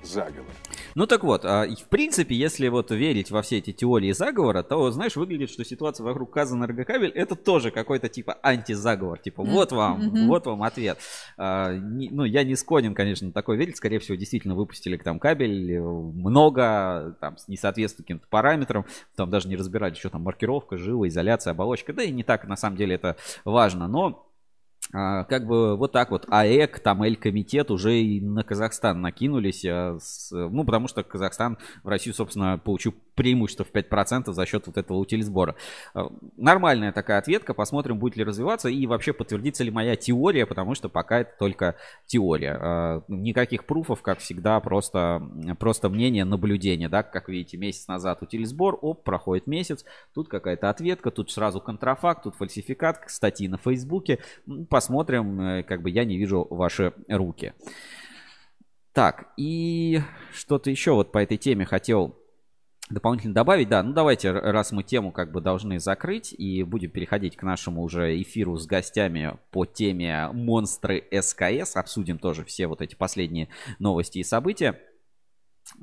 заговор. 0.02 0.50
Ну 0.94 1.06
так 1.06 1.22
вот, 1.24 1.44
а, 1.44 1.66
в 1.66 1.88
принципе, 1.88 2.34
если 2.34 2.68
вот 2.68 2.90
верить 2.90 3.30
во 3.30 3.42
все 3.42 3.58
эти 3.58 3.72
теории 3.72 4.12
заговора, 4.12 4.62
то, 4.62 4.90
знаешь, 4.90 5.16
выглядит, 5.16 5.50
что 5.50 5.64
ситуация 5.64 6.04
вокруг 6.04 6.30
Казэнергокабель 6.32 7.10
это 7.10 7.36
тоже 7.36 7.70
какой-то 7.70 8.08
типа 8.08 8.38
антизаговор. 8.42 9.18
Типа, 9.18 9.42
вот 9.42 9.72
вам, 9.72 10.26
вот 10.28 10.46
вам 10.46 10.62
ответ. 10.62 10.98
А, 11.36 11.74
не- 11.74 12.10
ну, 12.10 12.24
я 12.24 12.44
не 12.44 12.56
склонен, 12.56 12.94
конечно, 12.94 13.26
на 13.26 13.32
такое 13.32 13.56
верить. 13.56 13.76
Скорее 13.76 13.98
всего, 13.98 14.16
действительно 14.16 14.54
выпустили 14.54 14.96
там 14.96 15.18
кабель 15.18 15.72
э, 15.74 15.80
много, 15.82 17.16
там, 17.20 17.36
с- 17.36 17.48
не 17.48 17.56
соответствует 17.56 18.06
каким-то 18.06 18.26
параметрам. 18.28 18.84
Там 19.16 19.30
даже 19.30 19.48
не 19.48 19.56
разбирали, 19.56 19.94
что 19.94 20.10
там 20.10 20.22
маркировка, 20.22 20.76
жила, 20.78 21.06
изоляция, 21.08 21.52
оболочка. 21.52 21.92
Да 21.92 22.02
и 22.02 22.10
не 22.10 22.22
так, 22.22 22.46
на 22.46 22.56
самом 22.56 22.76
деле, 22.76 22.94
это 22.96 23.16
важно. 23.44 23.88
Но 23.88 24.27
как 24.90 25.46
бы 25.46 25.76
вот 25.76 25.92
так 25.92 26.10
вот 26.10 26.26
АЭК, 26.28 26.80
там 26.80 27.02
Эль-комитет 27.02 27.70
уже 27.70 28.00
и 28.00 28.20
на 28.20 28.42
Казахстан 28.42 29.00
накинулись. 29.00 29.64
а, 29.64 29.98
ну, 30.30 30.64
потому 30.64 30.88
что 30.88 31.02
Казахстан 31.02 31.58
в 31.82 31.88
Россию, 31.88 32.14
собственно, 32.14 32.58
получил 32.58 32.94
преимущество 33.18 33.64
в 33.64 33.72
5% 33.72 34.32
за 34.32 34.46
счет 34.46 34.66
вот 34.66 34.78
этого 34.78 34.96
утилизбора. 34.98 35.56
А, 35.92 36.06
Нормальная 36.36 36.92
такая 36.92 37.18
ответка. 37.18 37.52
Посмотрим, 37.52 37.98
будет 37.98 38.16
ли 38.16 38.22
развиваться 38.22 38.68
и 38.68 38.86
вообще 38.86 39.12
подтвердится 39.12 39.64
ли 39.64 39.72
моя 39.72 39.96
теория, 39.96 40.46
потому 40.46 40.76
что 40.76 40.88
пока 40.88 41.20
это 41.20 41.32
только 41.36 41.74
теория. 42.06 42.56
А, 42.60 43.02
Никаких 43.08 43.64
пруфов, 43.66 44.02
как 44.02 44.20
всегда, 44.20 44.60
просто, 44.60 45.20
просто 45.58 45.88
мнение, 45.88 46.24
наблюдение. 46.24 46.88
Да? 46.88 47.02
Как 47.02 47.28
видите, 47.28 47.56
месяц 47.56 47.88
назад 47.88 48.22
утилизбор, 48.22 48.78
оп, 48.80 49.02
проходит 49.02 49.48
месяц, 49.48 49.84
тут 50.14 50.28
какая-то 50.28 50.70
ответка, 50.70 51.10
тут 51.10 51.32
сразу 51.32 51.60
контрафакт, 51.60 52.22
тут 52.22 52.36
фальсификат, 52.36 53.02
статьи 53.08 53.48
на 53.48 53.58
Фейсбуке. 53.58 54.20
Посмотрим, 54.70 55.40
э, 55.40 55.62
как 55.64 55.82
бы 55.82 55.90
я 55.90 56.04
не 56.04 56.16
вижу 56.16 56.46
ваши 56.48 56.92
руки. 57.08 57.52
Так, 58.92 59.28
и 59.36 60.00
что-то 60.32 60.70
еще 60.70 60.92
вот 60.92 61.12
по 61.12 61.18
этой 61.18 61.36
теме 61.36 61.64
хотел 61.64 62.16
дополнительно 62.90 63.34
добавить. 63.34 63.68
Да, 63.68 63.82
ну 63.82 63.92
давайте, 63.92 64.32
раз 64.32 64.72
мы 64.72 64.82
тему 64.82 65.12
как 65.12 65.32
бы 65.32 65.40
должны 65.40 65.78
закрыть 65.78 66.32
и 66.32 66.62
будем 66.62 66.90
переходить 66.90 67.36
к 67.36 67.42
нашему 67.42 67.82
уже 67.82 68.20
эфиру 68.20 68.56
с 68.56 68.66
гостями 68.66 69.36
по 69.50 69.66
теме 69.66 70.28
монстры 70.32 71.04
СКС. 71.12 71.76
Обсудим 71.76 72.18
тоже 72.18 72.44
все 72.44 72.66
вот 72.66 72.80
эти 72.80 72.94
последние 72.94 73.48
новости 73.78 74.18
и 74.18 74.24
события. 74.24 74.78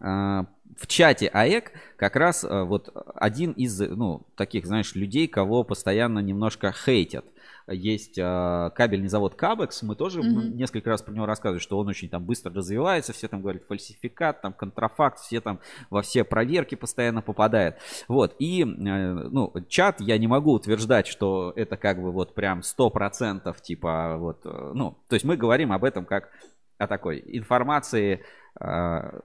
А, 0.01 0.45
В 0.79 0.87
чате 0.87 1.27
АЭК 1.27 1.71
как 1.97 2.15
раз 2.15 2.43
а, 2.43 2.63
вот 2.63 2.89
один 3.15 3.51
из, 3.51 3.79
ну, 3.79 4.25
таких, 4.35 4.65
знаешь, 4.65 4.95
людей, 4.95 5.27
кого 5.27 5.63
постоянно 5.63 6.19
немножко 6.19 6.71
хейтят. 6.71 7.25
Есть 7.67 8.19
а, 8.21 8.69
кабельный 8.71 9.07
завод 9.07 9.33
Кабекс, 9.35 9.81
мы 9.81 9.95
тоже 9.95 10.21
Мгм. 10.21 10.55
несколько 10.55 10.89
раз 10.91 11.01
про 11.01 11.11
него 11.11 11.25
рассказывали, 11.25 11.59
что 11.59 11.79
он 11.79 11.87
очень 11.87 12.09
там 12.09 12.23
быстро 12.23 12.53
развивается, 12.53 13.11
все 13.11 13.27
там 13.27 13.41
говорят 13.41 13.63
фальсификат, 13.67 14.41
там 14.41 14.53
контрафакт, 14.53 15.19
все 15.19 15.41
там 15.41 15.59
во 15.89 16.03
все 16.03 16.23
проверки 16.23 16.75
постоянно 16.75 17.23
попадает. 17.23 17.77
Вот, 18.07 18.35
и, 18.37 18.61
э, 18.61 18.65
ну, 18.65 19.51
чат, 19.67 19.99
я 19.99 20.17
не 20.19 20.27
могу 20.27 20.53
утверждать, 20.53 21.07
что 21.07 21.53
это 21.55 21.75
как 21.75 22.01
бы 22.01 22.11
вот 22.11 22.35
прям 22.35 22.61
100% 22.61 23.59
типа 23.61 24.17
вот, 24.17 24.41
э, 24.45 24.71
ну, 24.75 24.97
то 25.07 25.15
есть 25.15 25.25
мы 25.25 25.35
говорим 25.35 25.71
об 25.71 25.83
этом 25.83 26.05
как 26.05 26.29
о 26.77 26.87
такой 26.87 27.23
информации 27.25 28.21
а, 28.59 29.21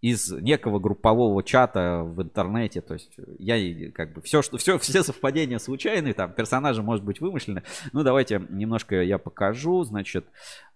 из 0.00 0.30
некого 0.30 0.78
группового 0.78 1.42
чата 1.42 2.02
в 2.04 2.22
интернете. 2.22 2.80
То 2.80 2.94
есть 2.94 3.16
я 3.38 3.90
как 3.92 4.12
бы 4.12 4.22
все, 4.22 4.42
что 4.42 4.58
все, 4.58 4.78
все 4.78 5.02
совпадения 5.02 5.58
случайные, 5.58 6.14
там 6.14 6.32
персонажи 6.32 6.82
может 6.82 7.04
быть 7.04 7.20
вымышлены. 7.20 7.62
Ну 7.92 8.02
давайте 8.02 8.42
немножко 8.48 9.02
я 9.02 9.18
покажу. 9.18 9.84
Значит, 9.84 10.26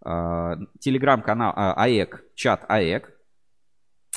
а, 0.00 0.58
телеграм-канал 0.80 1.52
а, 1.54 1.74
АЭК, 1.74 2.24
чат 2.34 2.64
АЭК. 2.68 3.12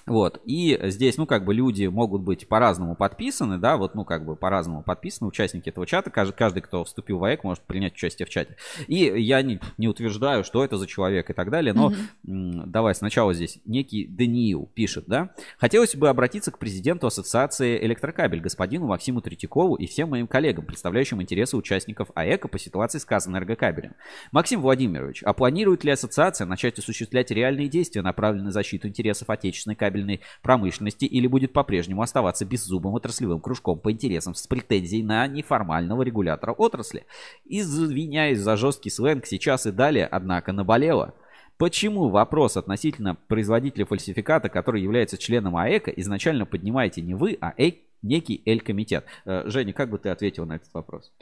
Вот, 0.08 0.40
и 0.46 0.80
здесь, 0.84 1.18
ну, 1.18 1.26
как 1.26 1.46
бы 1.46 1.54
люди 1.54 1.88
могут 1.88 2.22
быть 2.22 2.48
по-разному 2.48 2.96
подписаны, 2.96 3.58
да, 3.58 3.76
вот, 3.76 3.96
ну, 3.96 4.06
как 4.06 4.24
бы 4.24 4.36
по-разному 4.36 4.84
подписаны 4.84 5.28
участники 5.28 5.70
этого 5.70 5.88
чата, 5.88 6.12
каждый, 6.12 6.36
каждый, 6.36 6.62
кто 6.62 6.84
вступил 6.84 7.18
в 7.18 7.24
АЭК, 7.24 7.44
может 7.44 7.64
принять 7.64 7.94
участие 7.94 8.28
в 8.28 8.30
чате. 8.30 8.56
И 8.88 8.98
я 8.98 9.42
не, 9.42 9.60
не 9.80 9.88
утверждаю, 9.88 10.44
что 10.44 10.64
это 10.64 10.78
за 10.78 10.86
человек 10.86 11.32
и 11.32 11.34
так 11.34 11.50
далее, 11.50 11.74
но 11.74 11.92
м, 12.28 12.70
давай 12.70 12.94
сначала 12.94 13.34
здесь 13.34 13.58
некий 13.66 14.06
Даниил 14.06 14.70
пишет, 14.76 15.06
да, 15.08 15.32
хотелось 15.58 15.96
бы 15.96 16.08
обратиться 16.08 16.52
к 16.52 16.60
президенту 16.60 17.08
Ассоциации 17.08 17.84
Электрокабель, 17.84 18.42
господину 18.42 18.86
Максиму 18.86 19.22
Третьякову 19.22 19.74
и 19.74 19.88
всем 19.88 20.12
моим 20.12 20.28
коллегам, 20.28 20.66
представляющим 20.66 21.20
интересы 21.20 21.58
участников 21.58 22.10
АЭКа 22.14 22.48
по 22.48 22.60
ситуации 22.60 23.00
с 23.00 23.06
Казэнергокабелем. 23.06 23.96
Максим 24.32 24.62
Владимирович, 24.62 25.24
а 25.24 25.34
планирует 25.34 25.84
ли 25.84 25.90
ассоциация 25.90 26.46
начать 26.46 26.78
осуществлять 26.78 27.32
реальные 27.32 27.70
действия, 27.70 28.04
направленные 28.04 28.46
на 28.46 28.52
защиту 28.52 28.88
интересов 28.88 29.32
отечественной 29.32 29.76
кабельной 29.76 29.95
промышленности, 30.42 31.06
или 31.06 31.28
будет 31.28 31.54
по-прежнему 31.54 32.02
оставаться 32.02 32.46
беззубым 32.46 32.94
отраслевым 32.94 33.40
кружком 33.40 33.80
по 33.80 33.92
интересам 33.92 34.36
с 34.36 34.48
претензией 34.48 35.04
на 35.04 35.28
неформального 35.28 36.02
регулятора 36.02 36.52
отрасли? 36.52 37.06
Извиняюсь 37.46 38.40
за 38.40 38.58
жесткий 38.58 38.90
сленг 38.90 39.26
сейчас 39.26 39.66
и 39.66 39.72
далее, 39.72 40.06
однако 40.06 40.52
наболело. 40.52 41.14
Почему 41.58 42.10
вопрос 42.10 42.58
относительно 42.58 43.16
производителя 43.16 43.86
фальсификата, 43.86 44.50
который 44.50 44.82
является 44.82 45.18
членом 45.18 45.56
АЭКа, 45.56 45.92
изначально 45.92 46.46
поднимаете 46.46 47.02
не 47.02 47.14
вы, 47.14 47.38
а 47.40 47.54
э- 47.58 47.74
некий 48.02 48.42
Эль-комитет? 48.46 49.06
Э, 49.26 49.44
Женя, 49.46 49.72
как 49.72 49.90
бы 49.90 49.98
ты 49.98 50.10
ответил 50.10 50.46
на 50.46 50.58
этот 50.58 50.74
вопрос? 50.74 51.14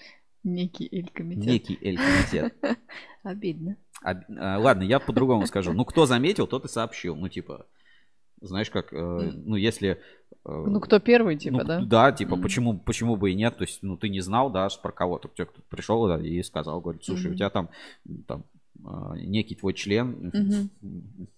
Некий 0.43 0.89
Эль-комитет. 0.91 1.45
Некий 1.45 1.77
Эль-комитет. 1.81 2.55
Обидно. 3.23 3.77
А, 4.03 4.57
ладно, 4.59 4.83
я 4.83 4.99
по-другому 4.99 5.45
скажу. 5.45 5.71
Ну, 5.71 5.85
кто 5.85 6.05
заметил, 6.05 6.47
тот 6.47 6.65
и 6.65 6.67
сообщил. 6.67 7.15
Ну, 7.15 7.29
типа, 7.29 7.65
знаешь, 8.43 8.69
как, 8.69 8.93
э, 8.93 8.97
ну, 8.97 9.55
если... 9.55 9.89
э, 9.89 9.97
Ну, 10.45 10.79
кто 10.79 10.99
первый, 10.99 11.37
типа, 11.37 11.59
ну, 11.59 11.65
да? 11.65 11.79
Да, 11.81 12.11
типа, 12.11 12.35
Мгм. 12.35 12.43
почему, 12.43 12.79
почему 12.79 13.15
бы 13.15 13.31
и 13.31 13.35
нет? 13.35 13.57
То 13.57 13.63
есть, 13.63 13.79
ну, 13.81 13.97
ты 13.97 14.09
не 14.09 14.21
знал, 14.21 14.49
да, 14.51 14.67
про 14.81 14.91
кого-то. 14.91 15.29
Тебе 15.29 15.45
кто-то 15.45 15.63
пришел 15.69 16.07
да, 16.07 16.19
и 16.19 16.41
сказал, 16.43 16.81
говорит, 16.81 17.03
слушай, 17.03 17.27
у 17.27 17.29
Мгм. 17.29 17.37
тебя 17.37 17.49
там, 17.49 17.69
там 18.27 18.43
а, 18.85 19.15
некий 19.17 19.55
твой 19.55 19.73
член 19.73 20.31
Мгм. 20.33 20.69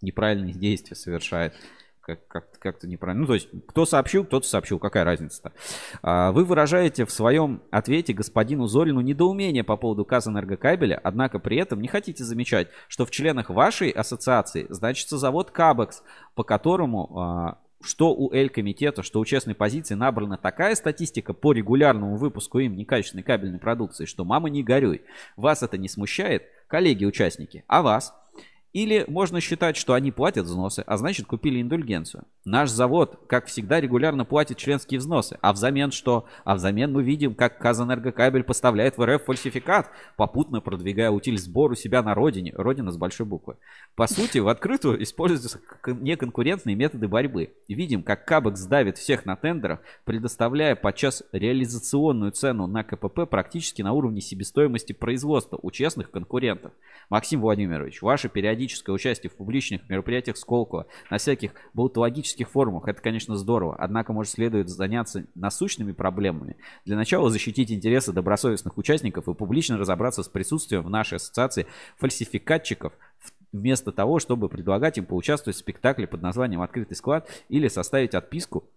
неправильные 0.01 0.53
действия 0.53 0.95
совершает. 0.95 1.53
Как, 2.05 2.27
как, 2.27 2.59
как-то 2.59 2.87
неправильно. 2.87 3.21
Ну, 3.21 3.27
то 3.27 3.33
есть, 3.33 3.49
кто 3.67 3.85
сообщил, 3.85 4.25
кто-то 4.25 4.47
сообщил. 4.47 4.77
Какая 4.77 5.03
разница-то? 5.03 5.51
А, 6.03 6.31
вы 6.31 6.45
выражаете 6.45 7.05
в 7.05 7.11
своем 7.11 7.61
ответе 7.71 8.13
господину 8.13 8.67
Зорину 8.67 9.01
недоумение 9.01 9.63
по 9.63 9.75
поводу 9.75 10.05
Казэнергокабеля, 10.05 10.99
однако 11.03 11.39
при 11.39 11.57
этом 11.57 11.81
не 11.81 11.87
хотите 11.87 12.23
замечать, 12.23 12.67
что 12.87 13.05
в 13.05 13.11
членах 13.11 13.49
вашей 13.49 13.89
ассоциации 13.89 14.67
значится 14.69 15.17
завод 15.17 15.49
Кабекс, 15.49 16.03
по 16.35 16.43
которому 16.43 17.17
а, 17.17 17.57
что 17.81 18.13
у 18.13 18.31
Эль-комитета, 18.31 19.01
что 19.01 19.19
у 19.19 19.25
честной 19.25 19.55
позиции 19.55 19.95
набрана 19.95 20.37
такая 20.37 20.75
статистика 20.75 21.33
по 21.33 21.53
регулярному 21.53 22.17
выпуску 22.17 22.59
им 22.59 22.75
некачественной 22.75 23.23
кабельной 23.23 23.59
продукции, 23.59 24.05
что 24.05 24.25
мама 24.25 24.49
не 24.49 24.63
горюй. 24.63 25.01
Вас 25.37 25.63
это 25.63 25.77
не 25.77 25.89
смущает, 25.89 26.43
коллеги-участники, 26.67 27.63
а 27.67 27.81
вас– 27.81 28.13
или 28.75 29.05
можно 29.07 29.39
считать, 29.39 29.77
что 29.77 29.93
они 29.93 30.11
платят 30.11 30.47
взносы, 30.47 30.83
а 30.85 30.97
значит 30.97 31.27
купили 31.27 31.61
индульгенцию. 31.61 32.25
Наш 32.43 32.69
завод, 32.69 33.17
как 33.27 33.45
всегда, 33.45 33.79
регулярно 33.79 34.25
платит 34.25 34.57
членские 34.57 34.99
взносы. 34.99 35.37
А 35.39 35.53
взамен 35.53 35.91
что? 35.91 36.25
А 36.43 36.55
взамен 36.55 36.91
мы 36.91 37.01
видим, 37.01 37.35
как 37.35 37.57
Казэнергокабель 37.57 38.43
поставляет 38.43 38.97
в 38.97 39.05
РФ 39.05 39.23
фальсификат, 39.23 39.89
попутно 40.17 40.59
продвигая 40.59 41.09
утиль 41.09 41.37
сбор 41.37 41.71
у 41.71 41.75
себя 41.75 42.03
на 42.03 42.13
родине. 42.13 42.51
Родина 42.53 42.91
с 42.91 42.97
большой 42.97 43.25
буквы. 43.25 43.55
По 43.95 44.07
сути, 44.07 44.39
в 44.39 44.49
открытую 44.49 45.01
используются 45.01 45.61
неконкурентные 45.87 46.75
методы 46.75 47.07
борьбы. 47.07 47.53
Видим, 47.69 48.03
как 48.03 48.25
Кабекс 48.25 48.65
давит 48.65 48.97
всех 48.97 49.25
на 49.25 49.37
тендерах, 49.37 49.79
предоставляя 50.03 50.75
подчас 50.75 51.23
реализационную 51.31 52.33
цену 52.33 52.67
на 52.67 52.83
КПП 52.83 53.21
практически 53.27 53.81
на 53.81 53.93
уровне 53.93 54.19
себестоимости 54.19 54.91
производства 54.91 55.57
у 55.61 55.71
честных 55.71 56.11
конкурентов. 56.11 56.73
Максим 57.09 57.39
Владимирович, 57.39 58.01
ваши 58.01 58.27
периодические 58.27 58.64
периодическое 58.65 58.95
участие 58.95 59.29
в 59.29 59.35
публичных 59.35 59.87
мероприятиях 59.89 60.37
Сколково, 60.37 60.87
на 61.09 61.17
всяких 61.17 61.51
болтологических 61.73 62.49
форумах, 62.49 62.87
это, 62.87 63.01
конечно, 63.01 63.35
здорово. 63.35 63.75
Однако, 63.77 64.11
может, 64.11 64.33
следует 64.33 64.69
заняться 64.69 65.25
насущными 65.35 65.91
проблемами. 65.91 66.57
Для 66.85 66.95
начала 66.95 67.29
защитить 67.29 67.71
интересы 67.71 68.11
добросовестных 68.11 68.77
участников 68.77 69.27
и 69.27 69.33
публично 69.33 69.77
разобраться 69.77 70.23
с 70.23 70.27
присутствием 70.27 70.83
в 70.83 70.89
нашей 70.89 71.15
ассоциации 71.15 71.67
фальсификатчиков, 71.97 72.93
вместо 73.51 73.91
того, 73.91 74.19
чтобы 74.19 74.49
предлагать 74.49 74.97
им 74.97 75.05
поучаствовать 75.05 75.55
в 75.55 75.59
спектакле 75.59 76.07
под 76.07 76.21
названием 76.21 76.61
«Открытый 76.61 76.97
склад» 76.97 77.29
или 77.49 77.67
составить 77.67 78.15
отписку 78.15 78.67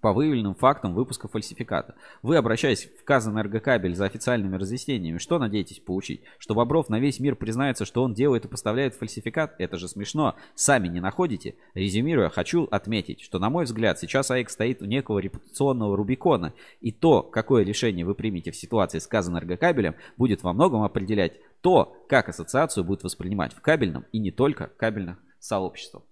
по 0.00 0.12
выявленным 0.12 0.54
фактам 0.54 0.94
выпуска 0.94 1.28
фальсификата. 1.28 1.94
Вы, 2.22 2.36
обращаясь 2.36 2.88
в 3.00 3.04
Казэнергокабель 3.04 3.94
за 3.94 4.06
официальными 4.06 4.56
разъяснениями, 4.56 5.18
что 5.18 5.38
надеетесь 5.38 5.80
получить? 5.80 6.22
Что 6.38 6.54
Бобров 6.54 6.88
на 6.88 7.00
весь 7.00 7.20
мир 7.20 7.34
признается, 7.36 7.84
что 7.84 8.02
он 8.02 8.14
делает 8.14 8.44
и 8.44 8.48
поставляет 8.48 8.94
фальсификат? 8.94 9.54
Это 9.58 9.76
же 9.76 9.88
смешно. 9.88 10.36
Сами 10.54 10.88
не 10.88 11.00
находите? 11.00 11.56
Резюмируя, 11.74 12.28
хочу 12.28 12.64
отметить, 12.64 13.20
что, 13.20 13.38
на 13.38 13.50
мой 13.50 13.64
взгляд, 13.64 13.98
сейчас 13.98 14.30
АЭК 14.30 14.50
стоит 14.50 14.82
у 14.82 14.84
некого 14.84 15.18
репутационного 15.18 15.96
Рубикона. 15.96 16.52
И 16.80 16.92
то, 16.92 17.22
какое 17.22 17.64
решение 17.64 18.04
вы 18.04 18.14
примете 18.14 18.50
в 18.50 18.56
ситуации 18.56 18.98
с 18.98 19.06
Казэнергокабелем, 19.06 19.96
будет 20.16 20.42
во 20.42 20.52
многом 20.52 20.82
определять 20.82 21.34
то, 21.60 21.96
как 22.08 22.28
ассоциацию 22.28 22.84
будет 22.84 23.02
воспринимать 23.02 23.52
в 23.52 23.60
кабельном 23.60 24.04
и 24.12 24.18
не 24.18 24.30
только 24.30 24.68
кабельных 24.76 25.18
сообществах. 25.40 26.02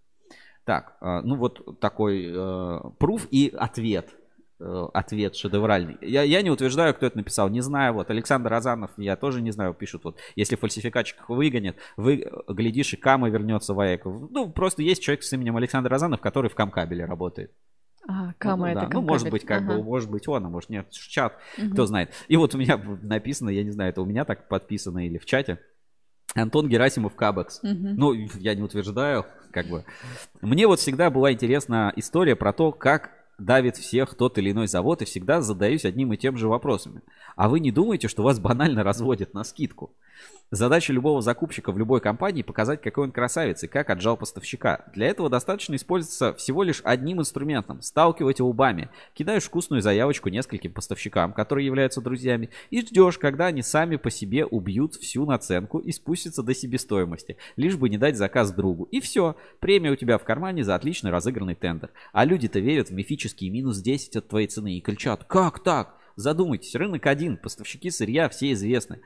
Так, 0.67 0.97
э, 1.01 1.21
ну 1.23 1.37
вот 1.37 1.81
такой 1.81 2.27
э, 2.27 2.81
пруф 2.99 3.29
и 3.31 3.55
ответ. 3.57 4.15
Э, 4.59 4.89
ответ 4.93 5.37
шедевральный. 5.37 5.97
Я, 6.01 6.25
я 6.25 6.43
не 6.43 6.51
утверждаю, 6.51 6.93
кто 6.93 7.07
это 7.07 7.19
написал, 7.19 7.49
не 7.49 7.61
знаю. 7.61 7.95
Вот 7.95 8.11
Александр 8.11 8.53
Азанов, 8.53 8.91
я 8.97 9.15
тоже 9.15 9.43
не 9.43 9.53
знаю, 9.53 9.75
пишут 9.75 10.03
вот, 10.03 10.19
если 10.35 10.57
фальсификатчик 10.57 11.29
выгонят, 11.29 11.77
вы, 11.97 12.29
глядишь, 12.49 12.93
и 12.95 12.97
Кама 12.97 13.31
вернется 13.31 13.75
в 13.75 13.81
АЭК. 13.81 14.07
Ну, 14.07 14.51
просто 14.51 14.83
есть 14.83 15.03
человек 15.03 15.23
с 15.23 15.33
именем 15.33 15.57
Александр 15.57 15.95
Азанов, 15.95 16.21
который 16.21 16.51
в 16.51 16.57
Камкабеле 16.57 17.05
работает. 17.05 17.53
А, 18.09 18.33
Кама 18.39 18.67
ну, 18.67 18.73
это 18.73 18.81
да. 18.83 18.89
Ну, 18.93 19.03
может 19.03 19.31
быть, 19.31 19.45
как 19.45 19.63
ага. 19.63 19.77
бы, 19.77 19.85
может 19.85 20.11
быть 20.11 20.27
он, 20.27 20.47
а 20.47 20.49
может 20.49 20.71
нет, 20.71 20.91
чат, 20.91 21.39
угу. 21.59 21.71
кто 21.71 21.87
знает. 21.87 22.11
И 22.27 22.37
вот 22.37 22.57
у 22.57 22.59
меня 22.59 22.77
написано, 23.03 23.51
я 23.51 23.63
не 23.63 23.71
знаю, 23.71 23.91
это 23.91 24.03
у 24.03 24.05
меня 24.05 24.25
так 24.25 24.49
подписано 24.49 25.07
или 25.07 25.19
в 25.19 25.27
чате, 25.27 25.61
Антон 26.35 26.69
Герасимов 26.69 27.15
Кабекс. 27.15 27.61
Угу. 27.63 27.95
Ну, 27.97 28.15
я 28.39 28.55
не 28.55 28.63
утверждаю, 28.63 29.27
как 29.51 29.67
бы. 29.67 29.85
Мне 30.41 30.67
вот 30.67 30.81
всегда 30.81 31.11
была 31.11 31.33
интересна 31.33 31.93
история 31.97 32.37
про 32.37 32.53
то, 32.53 32.73
как 32.73 33.11
давит 33.39 33.77
всех 33.77 34.15
тот 34.15 34.39
или 34.39 34.53
иной 34.53 34.67
завод, 34.67 35.03
и 35.03 35.05
всегда 35.05 35.41
задаюсь 35.41 35.85
одним 35.85 36.13
и 36.13 36.17
тем 36.17 36.37
же 36.37 36.49
вопросами. 36.49 37.03
А 37.35 37.49
вы 37.49 37.61
не 37.61 37.71
думаете, 37.71 38.09
что 38.09 38.23
вас 38.23 38.39
банально 38.39 38.83
разводят 38.83 39.35
на 39.35 39.45
скидку? 39.45 39.93
Задача 40.53 40.93
любого 40.93 41.23
закупщика 41.23 41.73
в 41.73 41.79
любой 41.79 42.01
компании 42.01 42.43
показать, 42.43 42.81
какой 42.81 43.05
он 43.05 43.11
красавец 43.11 43.65
и 43.65 43.67
как 43.67 43.91
отжал 43.91 44.17
поставщика. 44.17 44.85
Для 44.95 45.09
этого 45.09 45.29
достаточно 45.29 45.75
использоваться 45.75 46.35
всего 46.35 46.63
лишь 46.63 46.83
одним 46.85 47.19
инструментом– 47.19 47.81
сталкивать 47.83 48.39
лбами. 48.39 48.89
Кидаешь 49.15 49.43
вкусную 49.43 49.83
заявочку 49.83 50.29
нескольким 50.29 50.73
поставщикам, 50.73 51.33
которые 51.33 51.67
являются 51.67 52.01
друзьями, 52.01 52.51
и 52.71 52.81
ждешь, 52.81 53.19
когда 53.19 53.47
они 53.47 53.63
сами 53.63 53.97
по 53.97 54.09
себе 54.09 54.47
убьют 54.47 54.95
всю 54.95 55.27
наценку 55.27 55.79
и 55.79 55.91
спустятся 55.91 56.45
до 56.45 56.55
себестоимости, 56.55 57.39
лишь 57.57 57.77
бы 57.77 57.89
не 57.89 57.99
дать 57.99 58.17
заказ 58.17 58.53
другу. 58.53 58.85
И 58.93 59.01
все, 59.01 59.35
премия 59.59 59.91
у 59.91 59.97
тебя 59.97 60.17
в 60.17 60.23
кармане 60.23 60.63
за 60.63 60.77
отличный 60.77 61.11
разыгранный 61.11 61.57
тендер. 61.57 61.91
А 62.13 62.25
люди-то 62.25 62.61
верят 62.61 62.91
в 62.91 62.95
мифические 62.95 63.51
минус 63.51 63.79
10 63.79 64.15
от 64.15 64.29
твоей 64.29 64.47
цены 64.47 64.77
и 64.77 64.81
кричат 64.81 65.25
«Как 65.25 65.59
так?» 65.65 65.97
Задумайтесь, 66.17 66.75
рынок 66.75 67.05
один, 67.07 67.37
поставщики 67.37 67.91
сырья 67.91 68.31
все 68.31 68.53
известны. 68.53 69.01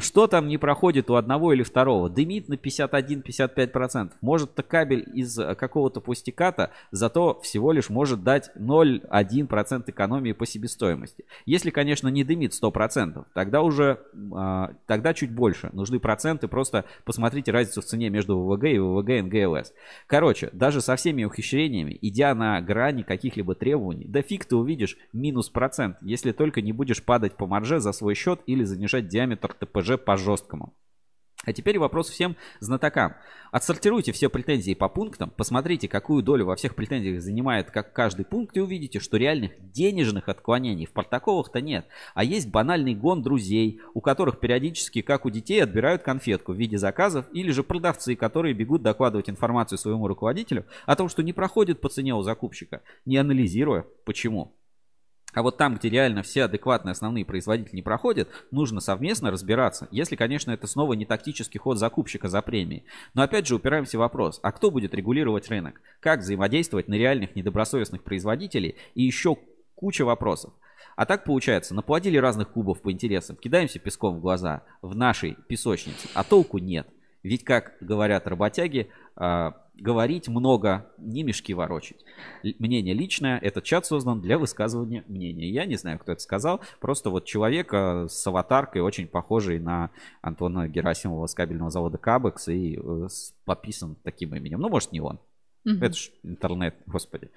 Что 0.00 0.26
там 0.26 0.48
не 0.48 0.58
проходит 0.58 1.10
у 1.10 1.14
одного 1.14 1.52
или 1.52 1.62
второго? 1.62 2.10
Дымит 2.10 2.48
на 2.48 2.54
51-55%. 2.54 4.12
Может-то 4.20 4.62
кабель 4.64 5.08
из 5.14 5.38
э, 5.38 5.54
какого-то 5.54 6.00
пустяката, 6.00 6.70
зато 6.90 7.38
всего 7.42 7.70
лишь 7.70 7.88
может 7.88 8.24
дать 8.24 8.50
0,1% 8.56 9.84
экономии 9.86 10.32
по 10.32 10.44
себестоимости. 10.44 11.24
Если, 11.44 11.70
конечно, 11.70 12.08
не 12.08 12.24
дымит 12.24 12.52
100%, 12.52 13.26
тогда 13.32 13.62
уже, 13.62 14.00
а, 14.34 14.72
тогда 14.86 15.14
чуть 15.14 15.30
больше. 15.30 15.70
Нужны 15.72 16.00
проценты, 16.00 16.48
просто 16.48 16.84
посмотрите 17.04 17.52
разницу 17.52 17.80
в 17.80 17.84
цене 17.84 18.10
между 18.10 18.40
ВВГ 18.40 18.64
и 18.64 18.78
ВВГ 18.78 19.22
НГЛС. 19.24 19.72
Короче, 20.08 20.50
даже 20.52 20.80
со 20.80 20.96
всеми 20.96 21.22
ухищрениями, 21.22 21.96
идя 22.02 22.34
на 22.34 22.60
грани 22.60 23.02
каких-либо 23.02 23.54
требований, 23.54 24.06
да 24.06 24.22
фиг 24.22 24.46
ты 24.46 24.56
увидишь 24.56 24.96
минус 25.12 25.48
процент, 25.48 25.96
если 26.00 26.32
только 26.32 26.60
не 26.60 26.72
будешь 26.72 27.04
падать 27.04 27.34
по 27.34 27.46
марже 27.46 27.78
за 27.78 27.92
свой 27.92 28.14
счет 28.14 28.40
или 28.46 28.64
занижать 28.64 29.06
диаметр 29.06 29.54
ТП 29.54 29.75
РПЖ 29.76 29.98
по-жесткому. 30.02 30.74
А 31.44 31.52
теперь 31.52 31.78
вопрос 31.78 32.08
всем 32.08 32.34
знатокам. 32.58 33.14
Отсортируйте 33.52 34.10
все 34.10 34.28
претензии 34.28 34.74
по 34.74 34.88
пунктам, 34.88 35.30
посмотрите, 35.30 35.86
какую 35.86 36.24
долю 36.24 36.44
во 36.46 36.56
всех 36.56 36.74
претензиях 36.74 37.22
занимает 37.22 37.70
как 37.70 37.92
каждый 37.92 38.24
пункт, 38.24 38.56
и 38.56 38.60
увидите, 38.60 38.98
что 38.98 39.16
реальных 39.16 39.52
денежных 39.70 40.28
отклонений 40.28 40.86
в 40.86 40.92
протоколах-то 40.92 41.60
нет. 41.60 41.86
А 42.14 42.24
есть 42.24 42.50
банальный 42.50 42.96
гон 42.96 43.22
друзей, 43.22 43.80
у 43.94 44.00
которых 44.00 44.40
периодически, 44.40 45.02
как 45.02 45.24
у 45.24 45.30
детей, 45.30 45.62
отбирают 45.62 46.02
конфетку 46.02 46.52
в 46.52 46.56
виде 46.56 46.78
заказов, 46.78 47.26
или 47.32 47.52
же 47.52 47.62
продавцы, 47.62 48.16
которые 48.16 48.52
бегут 48.52 48.82
докладывать 48.82 49.30
информацию 49.30 49.78
своему 49.78 50.08
руководителю 50.08 50.64
о 50.84 50.96
том, 50.96 51.08
что 51.08 51.22
не 51.22 51.32
проходит 51.32 51.80
по 51.80 51.88
цене 51.88 52.14
у 52.14 52.22
закупщика, 52.22 52.82
не 53.04 53.18
анализируя, 53.18 53.86
почему. 54.04 54.56
А 55.36 55.42
вот 55.42 55.58
там, 55.58 55.74
где 55.74 55.90
реально 55.90 56.22
все 56.22 56.44
адекватные 56.44 56.92
основные 56.92 57.26
производители 57.26 57.76
не 57.76 57.82
проходят, 57.82 58.30
нужно 58.50 58.80
совместно 58.80 59.30
разбираться. 59.30 59.86
Если, 59.90 60.16
конечно, 60.16 60.50
это 60.50 60.66
снова 60.66 60.94
не 60.94 61.04
тактический 61.04 61.60
ход 61.60 61.78
закупщика 61.78 62.28
за 62.28 62.40
премией. 62.40 62.84
Но 63.12 63.20
опять 63.20 63.46
же 63.46 63.56
упираемся 63.56 63.98
в 63.98 64.00
вопрос, 64.00 64.40
а 64.42 64.50
кто 64.50 64.70
будет 64.70 64.94
регулировать 64.94 65.50
рынок? 65.50 65.82
Как 66.00 66.20
взаимодействовать 66.20 66.88
на 66.88 66.94
реальных 66.94 67.36
недобросовестных 67.36 68.02
производителей? 68.02 68.76
И 68.94 69.02
еще 69.02 69.36
куча 69.74 70.06
вопросов. 70.06 70.54
А 70.96 71.04
так 71.04 71.24
получается, 71.24 71.74
наплодили 71.74 72.16
разных 72.16 72.48
кубов 72.48 72.80
по 72.80 72.90
интересам, 72.90 73.36
кидаемся 73.36 73.78
песком 73.78 74.16
в 74.16 74.20
глаза 74.22 74.62
в 74.80 74.96
нашей 74.96 75.36
песочнице, 75.48 76.08
а 76.14 76.24
толку 76.24 76.56
нет. 76.56 76.88
Ведь, 77.22 77.44
как 77.44 77.74
говорят 77.82 78.26
работяги, 78.26 78.88
а, 79.16 79.54
говорить 79.76 80.28
много, 80.28 80.86
не 80.98 81.22
мешки 81.22 81.54
ворочить. 81.54 82.04
Мнение 82.42 82.94
личное, 82.94 83.38
этот 83.38 83.64
чат 83.64 83.86
создан 83.86 84.20
для 84.20 84.38
высказывания 84.38 85.04
мнения. 85.06 85.48
Я 85.50 85.66
не 85.66 85.76
знаю, 85.76 85.98
кто 85.98 86.12
это 86.12 86.22
сказал, 86.22 86.60
просто 86.80 87.10
вот 87.10 87.24
человек 87.24 87.72
э, 87.72 88.06
с 88.08 88.26
аватаркой, 88.26 88.82
очень 88.82 89.06
похожий 89.06 89.58
на 89.58 89.90
Антона 90.22 90.68
Герасимова 90.68 91.26
с 91.26 91.34
кабельного 91.34 91.70
завода 91.70 91.98
Кабекс 91.98 92.48
и 92.48 92.78
э, 92.78 93.08
подписан 93.44 93.96
таким 94.02 94.34
именем. 94.34 94.60
Ну, 94.60 94.68
может, 94.68 94.92
не 94.92 95.00
он. 95.00 95.18
Mm-hmm. 95.66 95.84
Это 95.84 95.96
ж 95.96 96.10
интернет, 96.22 96.76
господи. 96.86 97.30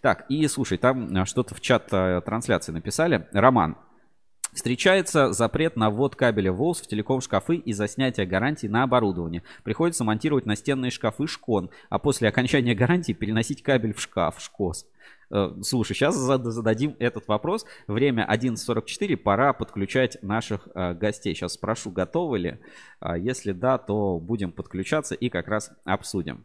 Так, 0.00 0.26
и 0.30 0.46
слушай, 0.48 0.78
там 0.78 1.14
э, 1.14 1.24
что-то 1.26 1.54
в 1.54 1.60
чат 1.60 1.86
трансляции 1.88 2.72
написали. 2.72 3.28
Роман, 3.32 3.76
Встречается 4.52 5.32
запрет 5.32 5.76
на 5.76 5.88
ввод 5.88 6.14
кабеля 6.14 6.52
ВОЛС 6.52 6.82
в 6.82 6.86
телеком-шкафы 6.86 7.56
из-за 7.56 7.88
снятия 7.88 8.26
гарантии 8.26 8.66
на 8.66 8.82
оборудование. 8.82 9.42
Приходится 9.64 10.04
монтировать 10.04 10.44
настенные 10.44 10.90
шкафы 10.90 11.26
ШКОН, 11.26 11.70
а 11.88 11.98
после 11.98 12.28
окончания 12.28 12.74
гарантии 12.74 13.12
переносить 13.12 13.62
кабель 13.62 13.94
в 13.94 14.00
шкаф 14.00 14.38
ШКОС. 14.38 14.86
Э, 15.30 15.54
слушай, 15.62 15.94
сейчас 15.94 16.16
зададим 16.16 16.96
этот 16.98 17.28
вопрос. 17.28 17.64
Время 17.86 18.28
11.44, 18.30 19.16
пора 19.16 19.54
подключать 19.54 20.22
наших 20.22 20.68
э, 20.74 20.92
гостей. 20.92 21.34
Сейчас 21.34 21.54
спрошу, 21.54 21.90
готовы 21.90 22.38
ли. 22.38 22.58
А 23.00 23.16
если 23.16 23.52
да, 23.52 23.78
то 23.78 24.18
будем 24.18 24.52
подключаться 24.52 25.14
и 25.14 25.30
как 25.30 25.48
раз 25.48 25.72
обсудим. 25.84 26.44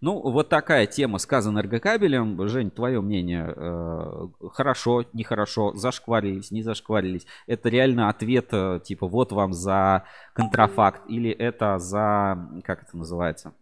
Ну, 0.00 0.20
вот 0.20 0.48
такая 0.48 0.86
тема 0.86 1.18
с 1.18 1.26
Казэнергокабелем. 1.26 2.48
Жень, 2.48 2.70
твое 2.70 3.00
мнение, 3.00 3.52
э, 3.56 4.28
хорошо, 4.52 5.04
нехорошо, 5.12 5.74
зашкварились, 5.74 6.50
не 6.50 6.62
зашкварились? 6.62 7.26
Это 7.46 7.68
реально 7.68 8.08
ответ, 8.08 8.48
э, 8.52 8.80
типа, 8.84 9.06
вот 9.06 9.32
вам 9.32 9.52
за 9.52 10.04
контрафакт, 10.32 11.02
или 11.08 11.30
это 11.30 11.78
за, 11.78 12.48
как 12.64 12.82
это 12.82 12.96
называется? 12.96 13.52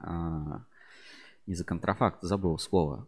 А, 0.00 0.62
не 1.46 1.54
за 1.54 1.64
контрафакт, 1.64 2.22
забыл 2.22 2.58
слово. 2.58 3.06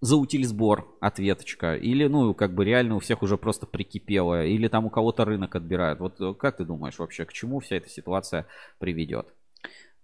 За 0.00 0.16
утильсбор 0.16 0.86
ответочка. 1.00 1.74
Или, 1.74 2.06
ну, 2.06 2.34
как 2.34 2.54
бы 2.54 2.64
реально 2.64 2.96
у 2.96 3.00
всех 3.00 3.22
уже 3.22 3.38
просто 3.38 3.66
прикипело. 3.66 4.44
Или 4.44 4.68
там 4.68 4.84
у 4.86 4.90
кого-то 4.90 5.24
рынок 5.24 5.56
отбирают. 5.56 6.00
Вот 6.00 6.20
э, 6.20 6.34
как 6.34 6.58
ты 6.58 6.64
думаешь 6.64 6.98
вообще, 6.98 7.24
к 7.24 7.32
чему 7.32 7.60
вся 7.60 7.76
эта 7.76 7.88
ситуация 7.88 8.46
приведет? 8.78 9.32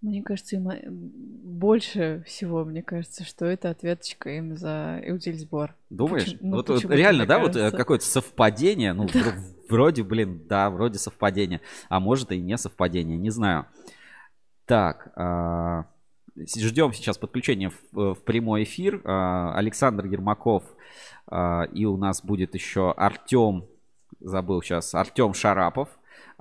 Мне 0.03 0.22
кажется, 0.22 0.57
им 0.57 0.68
больше 0.88 2.24
всего, 2.26 2.64
мне 2.64 2.82
кажется, 2.82 3.24
что 3.24 3.46
это 3.46 3.70
ответочка 3.70 4.30
им 4.30 4.57
за 4.57 5.00
утильсбор. 5.09 5.76
Думаешь? 5.90 6.24
Почему- 6.24 6.50
ну, 6.50 6.57
вот, 6.57 6.68
вот 6.68 6.84
реально, 6.90 7.24
да, 7.24 7.38
вот 7.38 7.50
э, 7.50 7.55
кажется. 7.55 7.76
какое-то 7.76 8.05
совпадение, 8.05 8.92
ну, 8.94 9.05
вро- 9.07 9.38
вроде, 9.68 10.03
блин, 10.03 10.42
да, 10.48 10.70
вроде 10.70 10.98
совпадение, 10.98 11.61
а 11.88 12.00
может 12.00 12.32
и 12.32 12.40
не 12.40 12.59
совпадение, 12.59 13.16
не 13.16 13.30
знаю. 13.30 13.66
Так, 14.66 15.12
а, 15.16 15.86
ждем 16.36 16.92
сейчас 16.92 17.16
подключения 17.16 17.70
в, 17.70 17.98
э, 18.00 18.14
в 18.14 18.24
прямой 18.24 18.64
эфир. 18.64 19.00
А, 19.05 19.57
Александр 19.57 20.07
Ермаков 20.07 20.64
а, 21.28 21.64
и 21.72 21.84
у 21.84 21.96
нас 21.96 22.24
будет 22.24 22.55
еще 22.55 22.92
Артем, 22.92 23.66
забыл 24.20 24.62
сейчас, 24.62 24.94
Артем 24.94 25.32
Шарапов. 25.34 25.88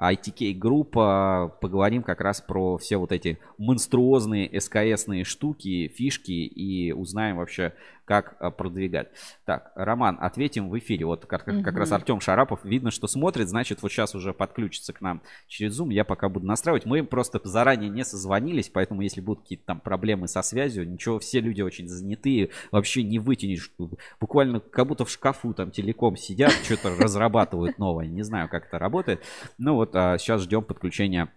ITK 0.02 0.54
группа. 0.56 1.56
Поговорим 1.62 2.02
как 2.02 2.22
раз 2.22 2.42
про 2.42 2.78
все 2.78 2.98
вот 2.98 3.12
эти 3.12 3.38
монструозные 3.58 4.60
СКСные 4.60 5.24
штуки, 5.24 5.88
фишки 5.88 6.32
и 6.32 6.92
узнаем 6.92 7.38
вообще, 7.38 7.74
как 8.12 8.36
а, 8.40 8.52
продвигать. 8.52 9.08
Так, 9.46 9.72
Роман, 9.74 10.18
ответим 10.20 10.70
в 10.70 10.78
эфире. 10.78 11.06
Вот 11.06 11.26
как, 11.26 11.46
как- 11.46 11.64
как 11.64 11.76
раз. 11.78 11.94
Артем 11.94 12.20
Шарапов 12.20 12.66
видно, 12.66 12.92
что 12.92 13.08
смотрит, 13.08 13.48
значит, 13.48 13.82
вот 13.82 13.90
сейчас 13.90 14.14
уже 14.16 14.34
подключится 14.34 14.92
к 14.92 15.00
нам 15.00 15.22
через 15.48 15.80
Zoom. 15.80 15.94
Я 15.94 16.04
пока 16.04 16.28
буду 16.28 16.46
настраивать. 16.46 16.86
Мы 16.86 17.06
просто 17.06 17.40
заранее 17.46 17.90
не 17.90 18.04
созвонились, 18.04 18.68
поэтому 18.68 19.00
если 19.02 19.22
будут 19.22 19.44
какие-то 19.44 19.64
там 19.66 19.80
проблемы 19.80 20.28
со 20.28 20.42
связью, 20.42 20.86
ничего, 20.90 21.20
все 21.20 21.40
люди 21.40 21.62
очень 21.62 21.88
занятые, 21.88 22.50
вообще 22.70 23.02
не 23.04 23.18
вытянешь. 23.18 23.72
Буквально 24.20 24.60
как 24.60 24.88
будто 24.88 25.06
в 25.06 25.10
шкафу 25.10 25.54
там 25.54 25.72
телеком 25.72 26.18
сидят, 26.18 26.52
что-то 26.52 26.94
разрабатывают 27.00 27.80
новое. 27.80 28.08
Не 28.08 28.24
знаю, 28.24 28.50
как 28.50 28.66
это 28.68 28.78
работает. 28.78 29.24
Ну 29.58 29.76
вот 29.76 29.92
сейчас 29.94 30.42
ждем 30.42 30.64
подключения 30.66 31.32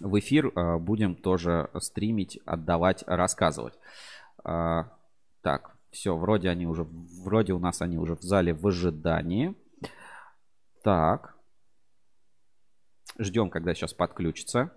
в 0.00 0.18
эфир. 0.18 0.52
а, 0.54 0.76
Будем 0.78 1.14
тоже 1.14 1.70
стримить, 1.80 2.38
отдавать, 2.44 3.02
рассказывать. 3.06 3.72
А, 4.44 4.90
Так, 5.42 5.75
все, 5.96 6.14
вроде 6.14 6.50
они 6.50 6.66
уже, 6.66 6.84
вроде 6.84 7.54
у 7.54 7.58
нас 7.58 7.80
они 7.80 7.96
уже 7.96 8.14
в 8.14 8.22
зале 8.22 8.52
в 8.52 8.66
ожидании. 8.66 9.54
Так. 10.82 11.34
Ждем, 13.18 13.48
когда 13.48 13.74
сейчас 13.74 13.94
подключится. 13.94 14.70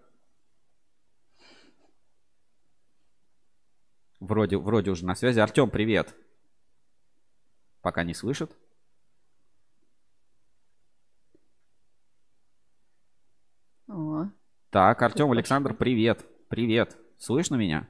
Вроде, 4.21 4.57
вроде 4.57 4.91
уже 4.91 5.05
на 5.05 5.13
связи. 5.13 5.39
Артем, 5.39 5.69
привет. 5.69 6.15
Пока 7.81 8.03
не 8.03 8.13
слышит. 8.13 8.55
О, 13.87 14.29
Так, 14.69 15.01
Артем, 15.01 15.31
Александр, 15.31 15.73
привет. 15.73 16.25
Привет. 16.47 16.97
Слышно 17.17 17.55
меня? 17.55 17.89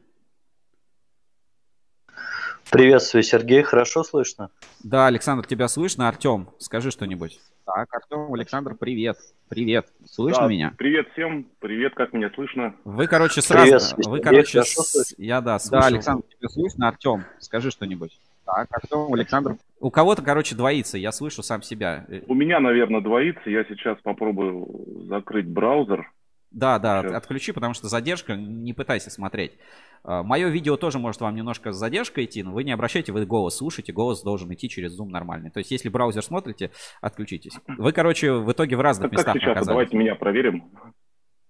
Приветствую, 2.72 3.24
Сергей. 3.24 3.63
Хорошо 3.63 4.03
слышно? 4.03 4.51
Да, 4.84 5.07
Александр, 5.07 5.45
тебя 5.45 5.67
слышно? 5.67 6.07
Артем, 6.07 6.49
скажи 6.59 6.91
что-нибудь. 6.91 7.39
Так, 7.65 7.88
Артем, 7.91 8.32
Александр, 8.34 8.76
привет. 8.76 9.17
Привет. 9.47 9.88
Слышно 10.05 10.43
Да, 10.43 10.47
меня? 10.47 10.74
Привет 10.78 11.07
всем, 11.13 11.47
привет, 11.59 11.95
как 11.95 12.13
меня 12.13 12.30
слышно? 12.36 12.76
Вы, 12.86 13.07
короче, 13.07 13.41
сразу... 13.41 13.63
Приветствую, 13.65 14.09
Вы, 14.09 14.17
Сергей, 14.17 14.24
короче, 14.24 14.63
с- 14.63 15.15
я, 15.17 15.41
да, 15.41 15.57
слышу. 15.57 15.82
Да, 15.82 15.88
Александр, 15.88 16.24
тебя 16.38 16.49
слышно? 16.49 16.88
Артем, 16.88 17.24
скажи 17.39 17.72
что-нибудь. 17.72 18.20
Так, 18.45 18.67
Артем, 18.72 19.11
Александр. 19.13 19.57
У 19.80 19.89
кого-то, 19.89 20.22
короче, 20.22 20.53
двоится, 20.55 20.99
я 20.99 21.11
слышу 21.11 21.41
сам 21.41 21.63
себя. 21.63 22.05
У 22.28 22.36
меня, 22.36 22.59
наверное, 22.59 23.01
двоится, 23.01 23.49
я 23.49 23.63
сейчас 23.63 23.97
попробую 24.03 25.05
закрыть 25.07 25.47
браузер. 25.47 26.11
Да, 26.52 26.80
да, 26.80 27.02
Сейчас. 27.04 27.14
отключи, 27.16 27.52
потому 27.52 27.74
что 27.76 27.88
задержка, 27.88 28.36
не 28.36 28.74
пытайся 28.74 29.12
смотреть. 29.12 29.58
Мое 30.04 30.47
видео 30.47 30.78
тоже 30.78 30.97
может 30.97 31.22
вам 31.22 31.36
немножко 31.36 31.72
с 31.72 31.76
задержкой 31.76 32.26
идти, 32.26 32.41
но 32.41 32.54
вы 32.54 32.64
не 32.64 32.72
обращайте, 32.72 33.12
вы 33.12 33.26
голос 33.26 33.58
слушайте, 33.58 33.93
голос 33.93 34.24
должен 34.24 34.52
идти 34.54 34.68
через 34.68 35.00
Zoom 35.00 35.10
нормальный. 35.10 35.52
То 35.52 35.60
есть, 35.60 35.70
если 35.70 35.89
браузер 35.89 36.24
смотрите, 36.24 36.72
отключитесь. 37.02 37.54
Вы, 37.68 37.91
короче, 37.91 38.34
в 38.34 38.52
итоге 38.52 38.78
в 38.78 38.82
разных 38.82 39.12
Как, 39.12 39.18
как 39.18 39.20
местах 39.20 39.36
сейчас? 39.36 39.52
оказались. 39.52 39.68
Давайте 39.68 39.97
меня 39.97 40.16
проверим. 40.16 40.72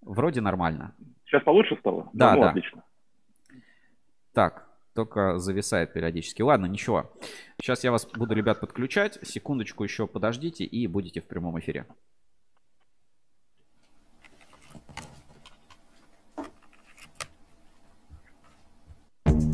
Вроде 0.02 0.40
нормально. 0.40 0.94
Сейчас 1.24 1.44
получше 1.44 1.76
стало? 1.80 2.10
Да, 2.12 2.34
ну, 2.34 2.42
да. 2.42 2.50
отлично. 2.50 2.84
Так, 4.34 4.68
только 4.94 5.38
зависает 5.38 5.92
периодически. 5.92 6.42
Ладно, 6.42 6.66
ничего. 6.66 7.10
Сейчас 7.60 7.84
я 7.84 7.92
вас 7.92 8.06
буду, 8.06 8.34
ребят, 8.34 8.60
подключать. 8.60 9.18
Секундочку 9.22 9.84
еще 9.84 10.06
подождите 10.06 10.64
и 10.64 10.86
будете 10.86 11.20
в 11.20 11.26
прямом 11.26 11.58
эфире. 11.60 11.86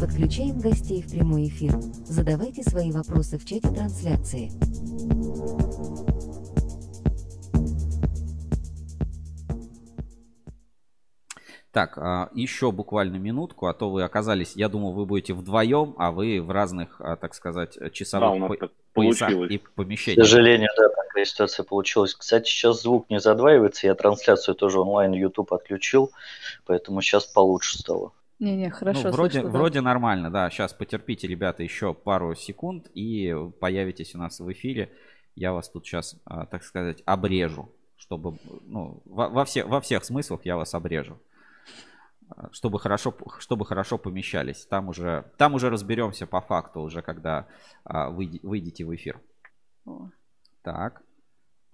Подключаем 0.00 0.60
гостей 0.60 1.02
в 1.02 1.10
прямой 1.10 1.48
эфир. 1.48 1.72
Задавайте 2.06 2.62
свои 2.62 2.92
вопросы 2.92 3.38
в 3.38 3.44
чате 3.44 3.68
трансляции. 3.68 4.50
Так, 11.72 11.98
а, 11.98 12.30
еще 12.32 12.72
буквально 12.72 13.16
минутку, 13.16 13.66
а 13.66 13.74
то 13.74 13.90
вы 13.90 14.02
оказались, 14.02 14.52
я 14.56 14.70
думал, 14.70 14.92
вы 14.92 15.04
будете 15.04 15.34
вдвоем, 15.34 15.94
а 15.98 16.10
вы 16.10 16.40
в 16.40 16.50
разных, 16.50 17.00
а, 17.00 17.16
так 17.16 17.34
сказать, 17.34 17.76
Да, 17.78 17.90
часовых 17.90 18.38
нас 18.40 18.48
по- 18.58 18.70
поясах 18.94 19.30
и 19.30 19.58
К 19.58 19.70
помещениях. 19.72 20.26
сожалению, 20.26 20.70
да, 20.74 20.88
такая 20.88 21.26
ситуация 21.26 21.64
получилась. 21.64 22.14
Кстати, 22.14 22.48
сейчас 22.48 22.80
звук 22.82 23.10
не 23.10 23.20
задваивается. 23.20 23.86
Я 23.86 23.94
трансляцию 23.94 24.54
тоже 24.54 24.80
онлайн 24.80 25.12
YouTube 25.12 25.52
отключил, 25.52 26.12
поэтому 26.64 27.02
сейчас 27.02 27.26
получше 27.26 27.78
стало. 27.78 28.12
Не-не, 28.38 28.70
хорошо 28.70 29.04
ну, 29.04 29.10
вроде, 29.12 29.32
слышно, 29.32 29.50
да. 29.50 29.58
вроде 29.58 29.80
нормально, 29.80 30.30
да. 30.30 30.50
Сейчас 30.50 30.74
потерпите, 30.74 31.26
ребята, 31.26 31.62
еще 31.62 31.94
пару 31.94 32.34
секунд 32.34 32.90
и 32.94 33.34
появитесь 33.60 34.14
у 34.14 34.18
нас 34.18 34.40
в 34.40 34.52
эфире. 34.52 34.92
Я 35.34 35.52
вас 35.52 35.68
тут 35.70 35.86
сейчас, 35.86 36.16
а, 36.24 36.44
так 36.46 36.62
сказать, 36.62 37.02
обрежу, 37.06 37.70
чтобы, 37.96 38.38
ну, 38.66 39.02
во, 39.06 39.28
во, 39.28 39.44
все, 39.44 39.64
во 39.64 39.80
всех 39.80 40.04
смыслах 40.04 40.44
я 40.44 40.56
вас 40.56 40.74
обрежу. 40.74 41.18
Чтобы 42.50 42.78
хорошо, 42.78 43.14
чтобы 43.38 43.64
хорошо 43.64 43.98
помещались. 43.98 44.66
Там 44.66 44.88
уже, 44.88 45.30
там 45.36 45.54
уже 45.54 45.70
разберемся 45.70 46.26
по 46.26 46.40
факту, 46.40 46.80
уже 46.80 47.00
когда 47.00 47.46
а, 47.84 48.10
выйдете 48.10 48.84
в 48.84 48.94
эфир. 48.94 49.20
О. 49.86 50.10
Так, 50.62 51.02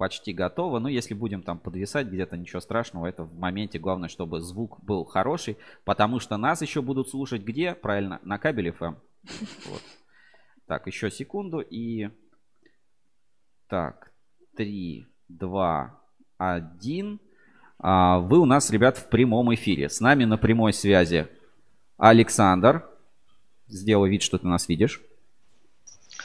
почти 0.02 0.32
готово. 0.32 0.80
Ну, 0.80 0.88
если 0.88 1.14
будем 1.14 1.42
там 1.42 1.60
подвисать 1.60 2.08
где-то, 2.08 2.36
ничего 2.36 2.60
страшного. 2.60 3.06
Это 3.06 3.22
в 3.22 3.38
моменте 3.38 3.78
главное, 3.78 4.08
чтобы 4.08 4.40
звук 4.40 4.82
был 4.82 5.04
хороший. 5.04 5.56
Потому 5.84 6.18
что 6.18 6.36
нас 6.36 6.60
еще 6.60 6.82
будут 6.82 7.08
слушать 7.08 7.44
где? 7.44 7.76
Правильно, 7.76 8.18
на 8.24 8.36
кабеле 8.36 8.72
FM. 8.72 8.96
Вот. 9.68 9.82
Так, 10.66 10.88
еще 10.88 11.08
секунду 11.08 11.60
и... 11.60 12.08
Так, 13.68 14.10
3, 14.56 15.06
2, 15.28 16.00
1. 16.36 17.20
А, 17.78 18.18
Вы 18.18 18.38
у 18.40 18.44
нас, 18.44 18.70
ребят, 18.70 18.98
в 18.98 19.08
прямом 19.08 19.54
эфире. 19.54 19.88
С 19.88 20.00
нами 20.00 20.24
на 20.24 20.36
прямой 20.36 20.72
связи 20.72 21.28
Александр. 21.96 22.90
Сделай 23.68 24.10
вид, 24.10 24.22
что 24.22 24.36
ты 24.36 24.48
нас 24.48 24.68
видишь. 24.68 25.00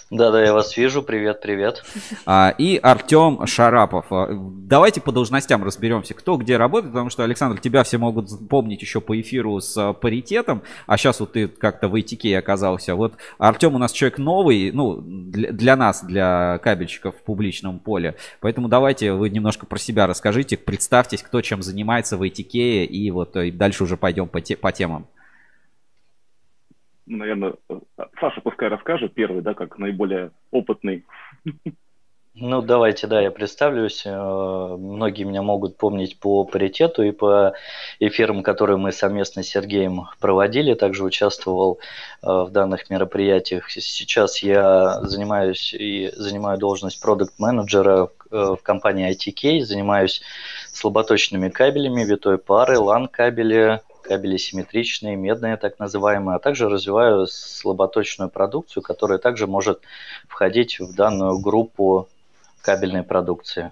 Да-да, 0.09 0.41
я 0.41 0.53
вас 0.53 0.77
вижу. 0.77 1.03
Привет, 1.03 1.41
привет. 1.41 1.83
А, 2.25 2.55
И 2.57 2.77
Артем 2.81 3.45
Шарапов. 3.45 4.05
А, 4.09 4.29
Давайте 4.31 5.01
по 5.01 5.11
должностям 5.11 5.65
разберемся, 5.65 6.13
кто 6.13 6.37
где 6.37 6.55
работает, 6.55 6.93
потому 6.93 7.09
что, 7.09 7.25
Александр, 7.25 7.59
тебя 7.59 7.83
все 7.83 7.97
могут 7.97 8.29
помнить 8.47 8.81
еще 8.81 9.01
по 9.01 9.19
эфиру 9.19 9.59
с 9.59 9.77
а, 9.77 9.91
паритетом, 9.91 10.61
а 10.85 10.97
сейчас 10.97 11.19
вот 11.19 11.33
ты 11.33 11.49
как-то 11.49 11.89
в 11.89 11.95
ITK 11.95 12.37
оказался. 12.37 12.95
Вот 12.95 13.15
Артем 13.37 13.75
у 13.75 13.79
нас 13.79 13.91
человек 13.91 14.17
новый, 14.17 14.71
ну, 14.71 15.01
для, 15.01 15.75
нас, 15.75 16.01
для 16.05 16.57
кабельщиков 16.59 17.13
в 17.15 17.23
публичном 17.23 17.79
поле. 17.79 18.15
Поэтому 18.39 18.69
давайте 18.69 19.11
вы 19.11 19.29
немножко 19.29 19.65
про 19.65 19.77
себя 19.77 20.07
расскажите, 20.07 20.55
представьтесь, 20.55 21.21
кто 21.21 21.41
чем 21.41 21.61
занимается 21.61 22.15
в 22.15 22.23
ITK, 22.23 22.85
и 22.85 23.11
вот 23.11 23.35
дальше 23.57 23.83
уже 23.83 23.97
пойдем 23.97 24.29
по, 24.29 24.39
те- 24.39 24.55
по 24.55 24.71
темам. 24.71 25.07
Наверное, 27.07 27.53
Саша 28.19 28.41
пускай 28.41 28.67
расскажет 28.67 29.13
первый, 29.13 29.41
да, 29.41 29.53
как 29.53 29.77
наиболее 29.77 30.31
опытный. 30.51 31.05
Ну, 32.39 32.61
давайте, 32.61 33.07
да, 33.07 33.19
я 33.19 33.31
представлюсь. 33.31 34.03
Э, 34.05 34.75
Многие 34.77 35.23
меня 35.23 35.41
могут 35.41 35.75
помнить 35.75 36.19
по 36.19 36.43
паритету 36.43 37.01
и 37.01 37.11
по 37.11 37.53
эфирам, 37.99 38.43
которые 38.43 38.77
мы 38.77 38.91
совместно 38.91 39.41
с 39.41 39.47
Сергеем 39.47 40.03
проводили. 40.19 40.75
Также 40.75 41.03
участвовал 41.03 41.79
э, 42.21 42.27
в 42.27 42.51
данных 42.51 42.91
мероприятиях. 42.91 43.71
Сейчас 43.71 44.43
я 44.43 45.01
занимаюсь 45.01 45.73
и 45.73 46.11
занимаю 46.15 46.59
должность 46.59 47.01
продукт-менеджера 47.01 48.09
э, 48.29 48.55
в 48.59 48.59
компании 48.61 49.11
ITK. 49.15 49.61
Занимаюсь 49.61 50.21
слаботочными 50.71 51.49
кабелями, 51.49 52.03
витой 52.03 52.37
пары, 52.37 52.75
LAN-кабели, 52.75 53.81
кабели 54.07 54.37
симметричные, 54.37 55.15
медные 55.15 55.57
так 55.57 55.79
называемые, 55.79 56.37
а 56.37 56.39
также 56.39 56.69
развиваю 56.69 57.27
слаботочную 57.27 58.29
продукцию, 58.29 58.83
которая 58.83 59.17
также 59.19 59.47
может 59.47 59.81
входить 60.27 60.79
в 60.79 60.95
данную 60.95 61.39
группу 61.39 62.07
кабельной 62.61 63.03
продукции. 63.03 63.71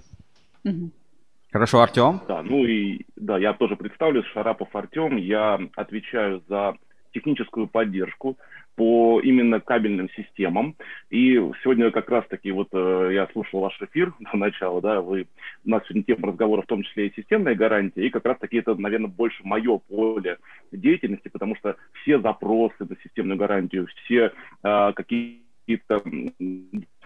Хорошо, 1.52 1.82
Артем. 1.82 2.22
Да, 2.28 2.42
ну 2.42 2.66
и 2.66 3.06
да, 3.16 3.38
я 3.38 3.54
тоже 3.54 3.76
представлюсь, 3.76 4.26
Шарапов 4.28 4.76
Артем, 4.76 5.16
я 5.16 5.60
отвечаю 5.76 6.44
за 6.50 6.76
техническую 7.16 7.68
поддержку 7.68 8.38
по 8.76 9.22
именно 9.22 9.62
кабельным 9.62 10.10
системам. 10.12 10.76
И 11.10 11.36
сегодня 11.64 11.92
как 11.92 12.10
раз-таки 12.10 12.52
вот 12.52 12.68
э, 12.74 13.12
я 13.14 13.28
слушал 13.32 13.62
ваш 13.62 13.82
эфир 13.82 14.14
до 14.20 14.38
начала, 14.38 14.82
да, 14.82 15.02
вы, 15.02 15.28
у 15.66 15.70
нас 15.70 15.82
сегодня 15.86 16.04
тема 16.04 16.28
разговора 16.28 16.62
в 16.62 16.68
том 16.68 16.84
числе 16.84 17.08
и 17.08 17.16
системная 17.16 17.56
гарантия, 17.56 18.06
и 18.06 18.10
как 18.10 18.26
раз-таки 18.26 18.58
это, 18.58 18.76
наверное, 18.76 19.08
больше 19.08 19.42
мое 19.44 19.78
поле 19.78 20.38
деятельности, 20.72 21.30
потому 21.30 21.56
что 21.56 21.78
все 22.02 22.20
запросы 22.20 22.76
на 22.80 22.96
системную 23.02 23.38
гарантию, 23.38 23.88
все 24.04 24.34
э, 24.64 24.94
какие-то 24.94 26.04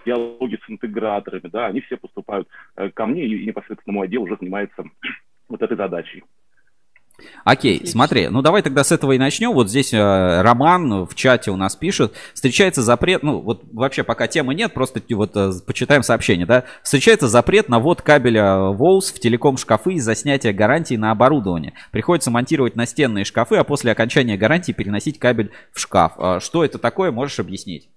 диалоги 0.05 0.60
с 0.66 0.70
интеграторами, 0.70 1.49
да, 1.49 1.68
они 1.68 1.82
все 1.82 1.97
поступают 1.97 2.47
э, 2.76 2.89
ко 2.89 3.05
мне, 3.05 3.26
и 3.26 3.45
непосредственно 3.45 3.93
мой 3.93 4.07
отдел 4.07 4.24
уже 4.24 4.38
занимается 4.39 4.84
вот 5.47 5.62
этой 5.62 5.78
задачей. 5.78 6.24
Окей, 7.44 7.86
смотри, 7.86 8.28
ну 8.30 8.42
давай 8.42 8.62
тогда 8.62 8.84
с 8.84 8.92
этого 8.92 9.14
и 9.14 9.18
начнем. 9.18 9.52
Вот 9.54 9.70
здесь 9.70 9.94
э, 9.94 10.42
Роман 10.42 11.06
в 11.06 11.16
чате 11.16 11.52
у 11.52 11.56
нас 11.56 11.76
пишет, 11.76 12.14
встречается 12.34 12.82
запрет, 12.82 13.24
ну 13.24 13.40
вот 13.40 13.64
вообще 13.72 14.04
пока 14.04 14.28
темы 14.28 14.56
нет, 14.56 14.74
просто 14.74 15.02
вот 15.12 15.32
э, 15.36 15.52
почитаем 15.66 16.04
сообщение, 16.04 16.46
да. 16.46 16.64
Встречается 16.84 17.28
запрет 17.28 17.70
на 17.70 17.80
ввод 17.80 18.02
кабеля 18.02 18.56
ВОУС 18.72 19.12
в 19.12 19.20
телеком-шкафы 19.20 19.94
из-за 19.94 20.16
снятия 20.16 20.54
гарантии 20.54 20.96
на 20.96 21.12
оборудование. 21.12 21.74
Приходится 21.92 22.32
монтировать 22.32 22.76
настенные 22.76 23.26
шкафы, 23.26 23.56
а 23.56 23.64
после 23.64 23.92
окончания 23.92 24.38
гарантии 24.38 24.72
переносить 24.72 25.20
кабель 25.20 25.52
в 25.72 25.80
шкаф. 25.80 26.14
А 26.18 26.40
что 26.40 26.64
это 26.64 26.78
такое, 26.78 27.12
можешь 27.12 27.40
объяснить? 27.40 27.90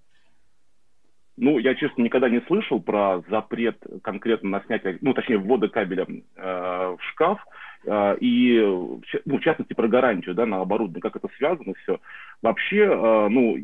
Ну, 1.43 1.59
я, 1.59 1.75
честно, 1.75 2.03
никогда 2.03 2.29
не 2.29 2.41
слышал 2.43 2.81
про 2.81 3.21
запрет 3.29 3.77
конкретно 4.05 4.49
на 4.49 4.61
снятие, 4.65 4.99
ну, 5.01 5.13
точнее, 5.13 5.39
ввода 5.39 5.67
кабеля 5.69 6.07
э, 6.37 6.97
в 6.97 6.99
шкаф, 7.11 7.45
э, 7.85 8.17
и, 8.21 8.61
ну, 8.61 9.39
в 9.39 9.41
частности, 9.41 9.73
про 9.75 9.89
гарантию, 9.89 10.37
да, 10.37 10.47
на 10.47 10.61
оборудование, 10.61 11.03
как 11.03 11.17
это 11.17 11.27
связано 11.37 11.75
все. 11.83 11.99
Вообще, 12.43 12.85
э, 12.85 13.29
ну, 13.29 13.59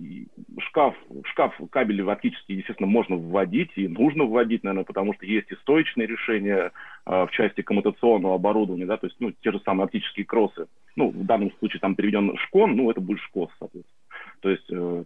шкаф, 0.58 0.96
шкаф 1.26 1.54
кабели 1.70 2.02
фактически, 2.02 2.50
естественно, 2.50 2.88
можно 2.88 3.14
вводить, 3.14 3.70
и 3.76 3.86
нужно 3.86 4.24
вводить, 4.24 4.64
наверное, 4.64 4.84
потому 4.84 5.14
что 5.14 5.24
есть 5.24 5.52
и 5.52 5.54
стоечные 5.60 6.08
решения 6.08 6.72
э, 7.06 7.26
в 7.26 7.30
части 7.30 7.62
коммутационного 7.62 8.34
оборудования, 8.34 8.86
да, 8.86 8.96
то 8.96 9.06
есть, 9.06 9.20
ну, 9.20 9.30
те 9.40 9.52
же 9.52 9.60
самые 9.60 9.84
оптические 9.84 10.26
кроссы. 10.26 10.66
Ну, 10.96 11.10
в 11.10 11.24
данном 11.26 11.52
случае 11.60 11.78
там 11.78 11.94
переведен 11.94 12.36
шкон, 12.38 12.74
ну, 12.74 12.90
это 12.90 13.00
будет 13.00 13.20
шкос, 13.20 13.50
соответственно. 13.60 13.98
То 14.40 14.50
есть, 14.50 14.66
э, 14.70 15.04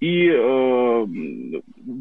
и 0.00 0.28
э, 0.28 1.06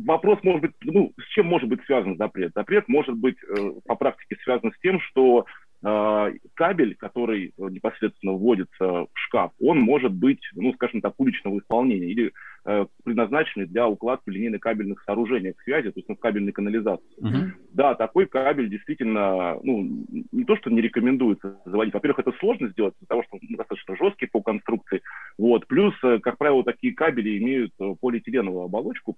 вопрос 0.05 0.39
может 0.43 0.61
быть, 0.61 0.71
ну, 0.81 1.13
с 1.17 1.33
чем 1.33 1.47
может 1.47 1.69
быть 1.69 1.83
связан 1.85 2.17
запрет? 2.17 2.51
Запрет 2.55 2.87
может 2.87 3.15
быть 3.15 3.37
э, 3.43 3.71
по 3.85 3.95
практике 3.95 4.35
связан 4.43 4.71
с 4.73 4.79
тем, 4.81 4.99
что 4.99 5.45
кабель, 5.83 6.95
который 6.95 7.53
непосредственно 7.57 8.33
вводится 8.33 8.71
в 8.79 9.09
шкаф, 9.15 9.51
он 9.59 9.79
может 9.79 10.13
быть, 10.13 10.39
ну, 10.55 10.73
скажем 10.73 11.01
так, 11.01 11.13
уличного 11.17 11.59
исполнения 11.59 12.07
или 12.07 12.31
э, 12.65 12.85
предназначенный 13.03 13.65
для 13.65 13.87
укладки 13.89 14.29
линейно-кабельных 14.29 15.03
сооружениях 15.05 15.55
связи, 15.61 15.91
то 15.91 15.99
есть 15.99 16.07
ну, 16.07 16.15
кабельной 16.15 16.53
канализации. 16.53 17.03
Uh-huh. 17.19 17.51
Да, 17.73 17.95
такой 17.95 18.27
кабель 18.27 18.69
действительно, 18.69 19.59
ну, 19.61 20.05
не 20.31 20.45
то, 20.45 20.55
что 20.55 20.69
не 20.69 20.79
рекомендуется 20.79 21.59
заводить. 21.65 21.93
Во-первых, 21.93 22.19
это 22.19 22.31
сложно 22.39 22.69
сделать, 22.69 22.93
из-за 22.99 23.07
того, 23.07 23.23
что 23.23 23.35
он 23.35 23.41
достаточно 23.57 23.97
жесткий 23.97 24.27
по 24.27 24.41
конструкции. 24.41 25.01
Вот. 25.37 25.67
Плюс, 25.67 25.93
э, 26.03 26.19
как 26.19 26.37
правило, 26.37 26.63
такие 26.63 26.93
кабели 26.93 27.37
имеют 27.39 27.73
э, 27.81 27.95
полиэтиленовую 27.99 28.63
оболочку, 28.63 29.17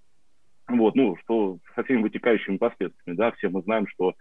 вот, 0.67 0.95
ну, 0.95 1.15
что 1.23 1.59
со 1.75 1.83
всеми 1.83 2.01
вытекающими 2.01 2.57
последствиями, 2.57 3.17
да, 3.17 3.31
все 3.33 3.49
мы 3.49 3.61
знаем, 3.61 3.85
что 3.87 4.09
а, 4.09 4.15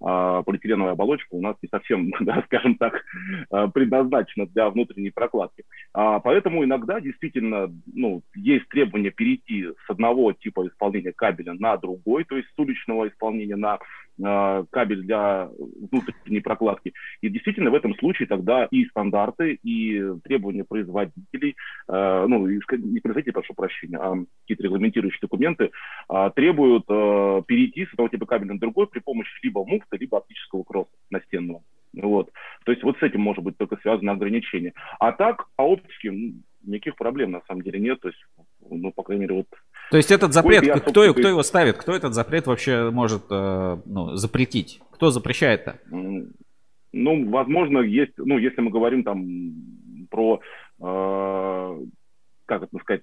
полиэтиленовая 0.00 0.92
оболочка 0.92 1.34
у 1.34 1.42
нас 1.42 1.56
не 1.62 1.68
совсем, 1.68 2.10
да, 2.20 2.42
скажем 2.46 2.76
так, 2.76 3.02
а, 3.50 3.68
предназначена 3.68 4.46
для 4.46 4.70
внутренней 4.70 5.10
прокладки. 5.10 5.64
А, 5.92 6.20
поэтому 6.20 6.64
иногда 6.64 7.00
действительно 7.00 7.72
ну, 7.92 8.22
есть 8.34 8.68
требование 8.68 9.10
перейти 9.10 9.66
с 9.86 9.90
одного 9.90 10.32
типа 10.32 10.66
исполнения 10.68 11.12
кабеля 11.12 11.54
на 11.54 11.76
другой, 11.76 12.24
то 12.24 12.36
есть 12.36 12.48
с 12.48 12.58
уличного 12.58 13.08
исполнения 13.08 13.56
на 13.56 13.78
кабель 14.16 15.02
для 15.02 15.48
внутренней 15.90 16.38
прокладки. 16.38 16.92
И 17.20 17.28
действительно 17.28 17.72
в 17.72 17.74
этом 17.74 17.96
случае 17.96 18.28
тогда 18.28 18.66
и 18.70 18.84
стандарты, 18.84 19.58
и 19.64 20.00
требования 20.22 20.62
производителей, 20.62 21.56
ну, 21.88 22.46
не 22.46 22.60
производителей, 22.60 23.32
прошу 23.32 23.54
прощения, 23.54 23.98
а 23.98 24.14
какие-то 24.42 24.62
регламентирующие 24.62 25.18
документы 25.20 25.72
требуют 26.36 26.86
перейти 27.46 27.86
с 27.86 27.92
одного 27.94 28.08
типа 28.08 28.26
кабеля 28.26 28.52
на 28.52 28.60
другой 28.60 28.86
при 28.86 29.00
помощи 29.00 29.32
либо 29.42 29.64
муфта, 29.84 29.96
либо 29.96 30.18
оптического 30.18 30.62
кросса 30.62 30.90
настенного. 31.10 31.62
Вот. 31.94 32.30
То 32.64 32.72
есть 32.72 32.82
вот 32.82 32.98
с 32.98 33.02
этим 33.02 33.20
может 33.20 33.44
быть 33.44 33.56
только 33.56 33.76
связано 33.76 34.12
ограничение. 34.12 34.72
А 34.98 35.12
так, 35.12 35.46
по 35.56 35.62
оптике, 35.62 36.10
ну, 36.10 36.32
никаких 36.64 36.96
проблем 36.96 37.30
на 37.30 37.42
самом 37.46 37.62
деле 37.62 37.78
нет. 37.78 38.00
То 38.00 38.08
есть, 38.08 38.20
ну, 38.68 38.90
по 38.92 39.02
крайней 39.02 39.22
мере, 39.22 39.34
вот 39.36 39.46
то 39.90 39.98
есть 39.98 40.10
этот 40.10 40.32
запрет, 40.32 40.64
я, 40.64 40.80
кто, 40.80 41.12
кто 41.12 41.28
его 41.28 41.42
ставит? 41.42 41.76
Кто 41.76 41.94
этот 41.94 42.14
запрет 42.14 42.46
вообще 42.46 42.90
может 42.90 43.24
э, 43.30 43.76
ну, 43.84 44.16
запретить? 44.16 44.80
Кто 44.92 45.10
запрещает-то? 45.10 45.78
Ну, 45.90 47.28
возможно, 47.28 47.80
есть, 47.80 48.14
ну, 48.16 48.38
если 48.38 48.62
мы 48.62 48.70
говорим 48.70 49.04
там 49.04 49.26
про, 50.10 50.40
э, 50.80 51.80
как 52.46 52.62
это 52.62 52.78
сказать, 52.78 53.02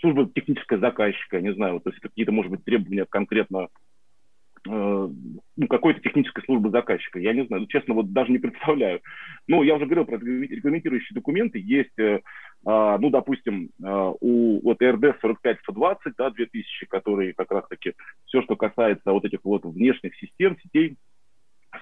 служба 0.00 0.30
техническая 0.32 0.78
заказчика, 0.78 1.40
не 1.40 1.52
знаю, 1.52 1.80
то 1.80 1.90
есть 1.90 2.00
какие-то, 2.00 2.30
может 2.30 2.52
быть, 2.52 2.64
требования 2.64 3.06
конкретно 3.06 3.68
ну, 4.66 5.66
какой-то 5.68 6.00
технической 6.00 6.44
службы 6.44 6.70
заказчика. 6.70 7.18
Я 7.18 7.32
не 7.32 7.46
знаю, 7.46 7.66
честно, 7.66 7.94
вот 7.94 8.12
даже 8.12 8.30
не 8.30 8.38
представляю. 8.38 9.00
Ну, 9.48 9.62
я 9.62 9.74
уже 9.76 9.86
говорил 9.86 10.04
про 10.04 10.18
регламентирующие 10.18 11.14
документы. 11.14 11.58
Есть, 11.58 11.98
э, 11.98 12.20
а, 12.66 12.98
ну, 12.98 13.10
допустим, 13.10 13.70
э, 13.82 14.12
у 14.20 14.60
вот 14.62 14.82
РД 14.82 15.16
45-120, 15.22 16.12
да, 16.18 16.30
2000, 16.30 16.86
которые 16.86 17.32
как 17.32 17.50
раз-таки 17.50 17.94
все, 18.26 18.42
что 18.42 18.56
касается 18.56 19.12
вот 19.12 19.24
этих 19.24 19.40
вот 19.44 19.64
внешних 19.64 20.14
систем, 20.16 20.58
сетей, 20.62 20.96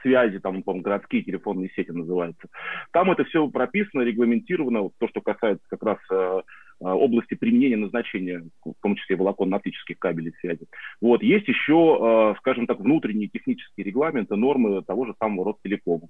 связи, 0.02 0.38
там, 0.38 0.62
по 0.62 0.74
городские 0.74 1.22
телефонные 1.22 1.70
сети 1.70 1.90
называются. 1.90 2.48
Там 2.92 3.10
это 3.10 3.24
все 3.24 3.48
прописано, 3.48 4.02
регламентировано, 4.02 4.82
вот 4.82 4.92
то, 4.98 5.08
что 5.08 5.20
касается 5.20 5.64
как 5.68 5.82
раз 5.82 5.98
Э, 6.10 6.42
области 6.80 7.34
применения 7.34 7.76
назначения, 7.76 8.44
в 8.64 8.74
том 8.82 8.96
числе 8.96 9.16
волоконно-оптических 9.16 9.98
кабелей 9.98 10.32
связи. 10.40 10.66
Вот. 11.00 11.22
Есть 11.22 11.48
еще, 11.48 11.98
э, 12.00 12.38
скажем 12.38 12.66
так, 12.66 12.80
внутренние 12.80 13.28
технические 13.28 13.84
регламенты, 13.84 14.36
нормы 14.36 14.82
того 14.82 15.06
же 15.06 15.14
самого 15.18 15.52
Ростелекома, 15.52 16.08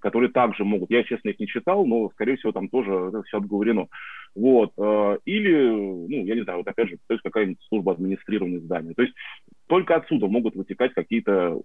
которые 0.00 0.30
также 0.30 0.64
могут, 0.64 0.90
я, 0.90 1.04
честно, 1.04 1.28
их 1.28 1.38
не 1.38 1.46
читал, 1.46 1.86
но, 1.86 2.10
скорее 2.10 2.36
всего, 2.36 2.52
там 2.52 2.68
тоже 2.68 2.92
это 2.92 3.22
все 3.22 3.38
обговорено. 3.38 3.86
Вот. 4.34 4.72
Э, 4.78 5.18
или, 5.24 5.70
ну, 5.70 6.24
я 6.24 6.34
не 6.34 6.42
знаю, 6.42 6.58
вот 6.58 6.68
опять 6.68 6.88
же, 6.88 6.96
то 7.06 7.14
есть 7.14 7.22
какая-нибудь 7.22 7.62
служба 7.68 7.92
администрирования 7.92 8.60
здания. 8.60 8.94
То 8.94 9.02
есть 9.02 9.14
только 9.72 9.96
отсюда 9.96 10.26
могут 10.26 10.54
вытекать 10.54 10.92
какие-то 10.92 11.60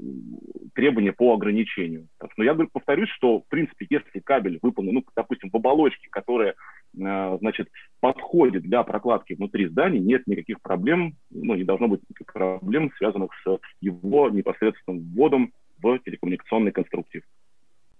требования 0.74 1.12
по 1.12 1.34
ограничению. 1.34 2.08
Но 2.38 2.44
я 2.44 2.56
повторюсь, 2.72 3.10
что, 3.10 3.42
в 3.42 3.48
принципе, 3.50 3.88
если 3.90 4.20
кабель 4.20 4.60
выполнен, 4.62 4.94
ну, 4.94 5.04
допустим, 5.16 5.50
в 5.50 5.56
оболочке, 5.56 6.08
которая, 6.10 6.52
э, 6.52 6.56
значит, 6.94 7.70
подходит 8.00 8.64
для 8.64 8.84
прокладки 8.84 9.34
внутри 9.34 9.68
здания, 9.68 10.00
нет 10.00 10.28
никаких 10.28 10.62
проблем, 10.62 11.16
ну, 11.30 11.56
не 11.56 11.64
должно 11.64 11.88
быть 11.88 12.02
никаких 12.10 12.34
проблем, 12.34 12.92
связанных 12.98 13.32
с 13.44 13.60
его 13.82 14.30
непосредственным 14.30 15.02
вводом 15.14 15.54
в 15.82 16.00
телекоммуникационный 16.00 16.72
конструктив. 16.72 17.24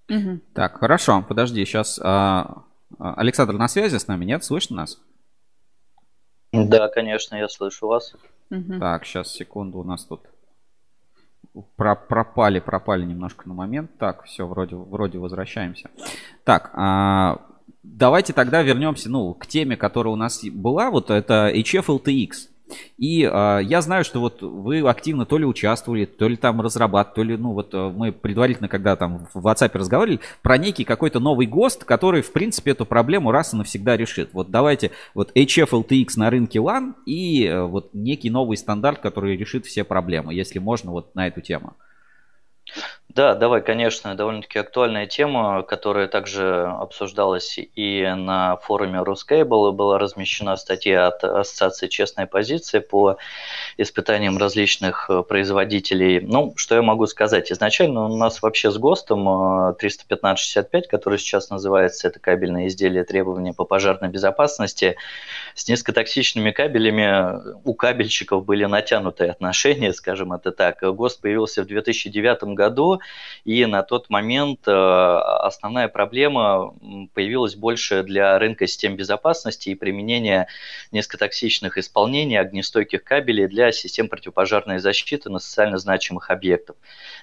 Угу. 0.10 0.40
Так, 0.54 0.80
хорошо, 0.80 1.24
подожди, 1.28 1.64
сейчас 1.66 2.00
а, 2.04 2.64
а, 2.98 3.14
Александр 3.16 3.54
на 3.54 3.68
связи 3.68 3.98
с 3.98 4.08
нами, 4.08 4.26
нет? 4.26 4.44
Слышно 4.44 4.78
нас? 4.78 5.02
Да, 6.54 6.88
конечно, 6.88 7.36
я 7.36 7.50
слышу 7.50 7.88
вас. 7.88 8.16
Угу. 8.50 8.80
Так, 8.80 9.06
сейчас, 9.06 9.32
секунду, 9.34 9.80
у 9.80 9.84
нас 9.84 10.06
тут 10.06 10.22
про 11.76 11.96
пропали, 11.96 12.60
пропали 12.60 13.04
немножко 13.04 13.48
на 13.48 13.54
момент. 13.54 13.92
Так, 13.98 14.24
все, 14.24 14.48
вроде, 14.48 14.76
вроде 14.76 15.18
возвращаемся. 15.18 15.90
Так, 16.44 16.72
а, 16.74 17.42
давайте 17.96 18.34
тогда 18.34 18.62
вернемся, 18.62 19.10
ну, 19.10 19.34
к 19.34 19.48
теме, 19.48 19.78
которая 19.78 20.14
у 20.14 20.18
нас 20.18 20.44
была. 20.44 20.92
Вот 20.92 21.10
это 21.10 21.52
HF 21.54 21.86
LTX. 21.88 22.50
И 22.98 23.24
э, 23.24 23.60
я 23.64 23.82
знаю, 23.82 24.04
что 24.04 24.20
вот 24.20 24.42
вы 24.42 24.82
активно 24.82 25.26
то 25.26 25.38
ли 25.38 25.46
участвовали, 25.46 26.06
то 26.06 26.28
ли 26.28 26.36
там 26.36 26.60
разрабатывали, 26.60 27.16
то 27.16 27.24
ли, 27.24 27.38
ну 27.38 27.54
вот 27.54 27.74
э, 27.74 27.92
мы 27.96 28.12
предварительно, 28.12 28.68
когда 28.68 28.96
там 28.96 29.28
в 29.34 29.48
WhatsApp 29.48 29.72
разговаривали, 29.74 30.20
про 30.42 30.58
некий 30.58 30.84
какой-то 30.84 31.20
новый 31.20 31.48
ГОСТ, 31.48 31.86
который, 31.86 32.22
в 32.22 32.34
принципе, 32.34 32.72
эту 32.72 32.86
проблему 32.86 33.32
раз 33.32 33.54
и 33.54 33.58
навсегда 33.58 33.96
решит. 33.96 34.30
Вот 34.34 34.50
давайте, 34.50 34.92
вот 35.14 35.32
HF 35.34 36.18
на 36.18 36.30
рынке 36.30 36.60
LAN 36.60 36.96
и 37.06 37.46
э, 37.46 37.62
вот 37.64 37.94
некий 37.94 38.30
новый 38.30 38.58
стандарт, 38.58 39.00
который 39.00 39.38
решит 39.38 39.66
все 39.66 39.84
проблемы, 39.86 40.34
если 40.34 40.60
можно, 40.60 40.92
вот 40.92 41.16
на 41.16 41.28
эту 41.28 41.40
тему. 41.40 41.74
Да, 43.18 43.34
давай, 43.34 43.64
конечно, 43.64 44.14
довольно-таки 44.14 44.60
актуальная 44.60 45.08
тема, 45.08 45.64
которая 45.64 46.08
также 46.08 46.68
обсуждалась 46.68 47.58
и 47.58 48.14
на 48.16 48.58
форуме 48.58 49.02
Рускейбл, 49.02 49.72
была 49.72 49.98
размещена 49.98 50.56
статья 50.56 51.08
от 51.08 51.24
Ассоциации 51.24 51.88
«Честная 51.88 52.28
позиция» 52.28 52.80
по 52.80 53.18
испытаниям 53.78 54.38
различных 54.38 55.10
э, 55.10 55.24
производителей. 55.24 56.20
Ну, 56.20 56.54
что 56.58 56.76
я 56.76 56.84
могу 56.84 57.08
сказать? 57.08 57.52
Изначально 57.52 58.06
у 58.06 58.18
нас 58.18 58.44
вообще 58.44 58.70
с 58.70 58.78
ГОСТом 58.78 59.74
31565, 59.78 60.86
э, 60.86 60.88
который 60.88 61.18
сейчас 61.18 61.50
называется, 61.50 62.10
это 62.10 62.20
кабельное 62.20 62.68
изделие 62.68 63.04
требования 63.04 63.54
по 63.54 63.66
пожарной 63.66 64.10
безопасности, 64.10 64.96
с 65.56 65.68
низкотоксичными 65.68 66.52
кабелями 66.52 67.58
у 67.64 67.74
кабельщиков 67.74 68.46
были 68.46 68.66
натянутые 68.66 69.32
отношения, 69.32 69.92
скажем 69.92 70.34
это 70.34 70.52
так. 70.52 70.84
ГОСТ 70.84 71.22
появился 71.22 71.64
в 71.64 71.66
2009 71.66 72.44
году, 72.54 72.67
и 73.46 73.66
на 73.66 73.84
тот 73.84 74.10
момент 74.10 74.68
э, 74.68 74.72
основная 74.72 75.88
проблема 75.88 76.74
появилась 77.14 77.56
больше 77.56 78.04
для 78.04 78.38
рынка 78.40 78.68
систем 78.68 78.96
безопасности 78.96 79.70
и 79.70 79.76
применения 79.76 80.48
низкотоксичных 80.92 81.78
исполнений 81.78 82.38
огнестойких 82.38 83.04
кабелей 83.04 83.48
для 83.48 83.72
систем 83.72 84.10
противопожарной 84.10 84.80
защиты 84.80 85.30
на 85.30 85.40
социально 85.40 85.78
значимых 85.78 86.30
объектов. 86.30 86.76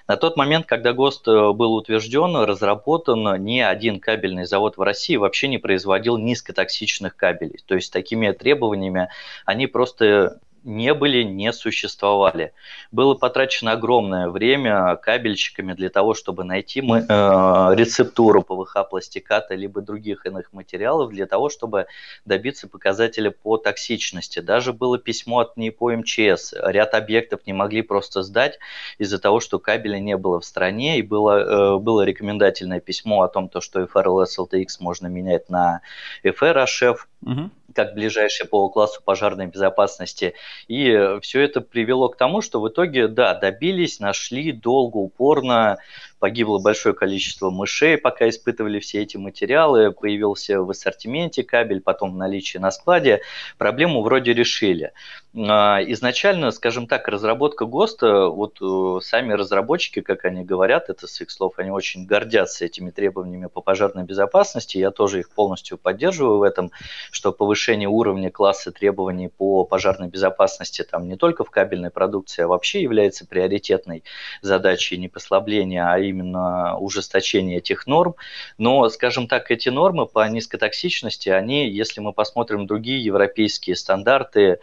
На 0.07 0.17
тот 0.17 0.37
момент, 0.37 0.65
когда 0.65 0.93
ГОСТ 0.93 1.27
э, 1.27 1.51
был 1.53 1.75
утвержден, 1.75 2.35
разработан, 2.35 3.43
ни 3.43 3.59
один 3.59 3.99
кабельный 3.99 4.45
завод 4.45 4.77
в 4.77 4.81
России 4.81 5.15
вообще 5.15 5.47
не 5.47 5.57
производил 5.57 6.17
низкотоксичных 6.17 7.15
кабелей. 7.15 7.59
То 7.65 7.75
есть 7.75 7.91
такими 7.91 8.31
требованиями 8.31 9.09
они 9.45 9.67
просто 9.67 10.39
не 10.65 10.93
были, 10.93 11.23
не 11.23 11.53
существовали. 11.53 12.53
Было 12.91 13.13
потрачено 13.13 13.73
огромное 13.73 14.27
время 14.29 14.95
кабельщиками 14.95 15.73
для 15.73 15.89
того, 15.89 16.13
чтобы 16.15 16.43
найти 16.43 16.81
мы, 16.81 17.05
э, 17.07 17.75
рецептуру 17.75 18.41
ПВХ 18.41 18.89
пластиката 18.89 19.53
либо 19.53 19.81
других 19.81 20.25
иных 20.25 20.51
материалов 20.53 21.11
для 21.11 21.27
того, 21.27 21.49
чтобы 21.49 21.85
добиться 22.25 22.67
показателя 22.67 23.29
по 23.29 23.57
токсичности. 23.57 24.39
Даже 24.39 24.73
было 24.73 24.97
письмо 24.97 25.39
от 25.39 25.55
НИПО 25.55 25.97
МЧС. 25.97 26.53
Ряд 26.63 26.95
объектов 26.95 27.41
не 27.45 27.53
могли 27.53 27.83
просто 27.83 28.23
сдать 28.23 28.57
из-за 28.97 29.19
того, 29.19 29.39
что 29.39 29.59
кабеля 29.59 29.99
не 29.99 30.17
было 30.17 30.39
в 30.39 30.45
стране, 30.45 30.97
и 30.97 31.03
было, 31.03 31.75
э, 31.75 31.79
было 31.79 32.01
рекомендательное 32.01 32.79
письмо 32.79 33.21
о 33.21 33.27
том, 33.27 33.49
то, 33.49 33.61
что 33.61 33.81
FRLS 33.81 34.39
LTX 34.39 34.67
можно 34.79 35.07
менять 35.07 35.49
на 35.49 35.81
FR 36.23 36.65
HF. 36.65 36.97
Угу 37.21 37.51
как 37.75 37.93
ближайший 37.93 38.47
по 38.47 38.69
классу 38.69 39.01
пожарной 39.03 39.47
безопасности. 39.47 40.33
И 40.67 40.97
все 41.21 41.41
это 41.41 41.61
привело 41.61 42.09
к 42.09 42.17
тому, 42.17 42.41
что 42.41 42.61
в 42.61 42.69
итоге, 42.69 43.07
да, 43.07 43.35
добились, 43.35 43.99
нашли 43.99 44.51
долго, 44.53 44.97
упорно, 44.97 45.77
погибло 46.19 46.59
большое 46.59 46.95
количество 46.95 47.49
мышей, 47.49 47.97
пока 47.97 48.29
испытывали 48.29 48.79
все 48.79 49.03
эти 49.03 49.17
материалы, 49.17 49.91
появился 49.91 50.61
в 50.61 50.69
ассортименте 50.69 51.43
кабель, 51.43 51.81
потом 51.81 52.13
в 52.13 52.17
наличии 52.17 52.57
на 52.57 52.71
складе. 52.71 53.21
Проблему 53.57 54.01
вроде 54.01 54.33
решили. 54.33 54.93
А, 55.37 55.81
изначально, 55.83 56.51
скажем 56.51 56.87
так, 56.87 57.09
разработка 57.09 57.65
ГОСТа, 57.65 58.27
вот 58.27 58.59
э, 58.61 58.99
сами 59.01 59.33
разработчики, 59.33 59.99
как 59.99 60.23
они 60.23 60.45
говорят, 60.45 60.89
это 60.89 61.07
с 61.07 61.19
их 61.19 61.29
слов, 61.29 61.55
они 61.57 61.71
очень 61.71 62.05
гордятся 62.05 62.63
этими 62.63 62.89
требованиями 62.89 63.47
по 63.47 63.59
пожарной 63.59 64.03
безопасности, 64.03 64.77
я 64.77 64.91
тоже 64.91 65.19
их 65.19 65.29
полностью 65.29 65.77
поддерживаю 65.77 66.37
в 66.37 66.43
этом, 66.43 66.71
что 67.11 67.33
повышение 67.33 67.89
уровня 67.89 68.31
класса 68.31 68.71
требований 68.71 69.27
по 69.27 69.65
пожарной 69.65 70.07
безопасности 70.07 70.87
там 70.89 71.09
не 71.09 71.17
только 71.17 71.43
в 71.43 71.49
кабельной 71.49 71.89
продукции, 71.89 72.43
а 72.43 72.47
вообще 72.47 72.81
является 72.81 73.27
приоритетной 73.27 74.05
задачей 74.41 74.97
не 74.97 75.09
послабления, 75.09 75.85
а 75.85 75.99
именно 75.99 76.77
ужесточение 76.77 77.57
этих 77.57 77.87
норм. 77.87 78.15
Но, 78.57 78.87
скажем 78.87 79.27
так, 79.27 79.51
эти 79.51 79.67
нормы 79.67 80.05
по 80.05 80.25
низкотоксичности, 80.29 81.27
они, 81.27 81.69
если 81.69 81.99
мы 81.99 82.13
посмотрим 82.13 82.67
другие 82.67 83.03
европейские 83.03 83.75
стандарты, 83.75 84.59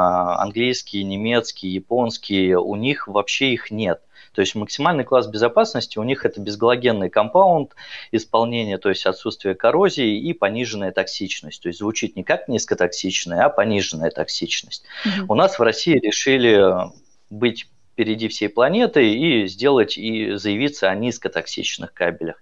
а, 0.00 0.42
английские, 0.42 1.04
немецкие, 1.04 1.74
японские, 1.74 2.58
у 2.58 2.74
них 2.76 3.06
вообще 3.06 3.52
их 3.52 3.70
нет. 3.70 4.00
То 4.32 4.40
есть 4.40 4.54
максимальный 4.54 5.04
класс 5.04 5.26
безопасности 5.26 5.98
у 5.98 6.04
них 6.04 6.24
это 6.24 6.40
безгалогенный 6.40 7.10
компаунд 7.10 7.74
исполнение, 8.12 8.78
то 8.78 8.88
есть 8.88 9.04
отсутствие 9.04 9.54
коррозии 9.54 10.18
и 10.18 10.32
пониженная 10.32 10.92
токсичность. 10.92 11.62
То 11.62 11.68
есть 11.68 11.80
звучит 11.80 12.16
не 12.16 12.22
как 12.22 12.48
низкотоксичная, 12.48 13.44
а 13.44 13.48
пониженная 13.50 14.10
токсичность. 14.10 14.84
Mm-hmm. 15.04 15.26
У 15.28 15.34
нас 15.34 15.58
в 15.58 15.62
России 15.62 15.98
решили 15.98 16.90
быть 17.28 17.66
впереди 17.92 18.28
всей 18.28 18.48
планеты 18.48 19.12
и 19.12 19.46
сделать 19.46 19.98
и 19.98 20.32
заявиться 20.34 20.88
о 20.88 20.94
низкотоксичных 20.94 21.92
кабелях. 21.92 22.36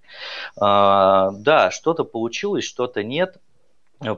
А, 0.56 1.32
да, 1.32 1.70
что-то 1.70 2.04
получилось, 2.04 2.64
что-то 2.64 3.02
нет 3.02 3.38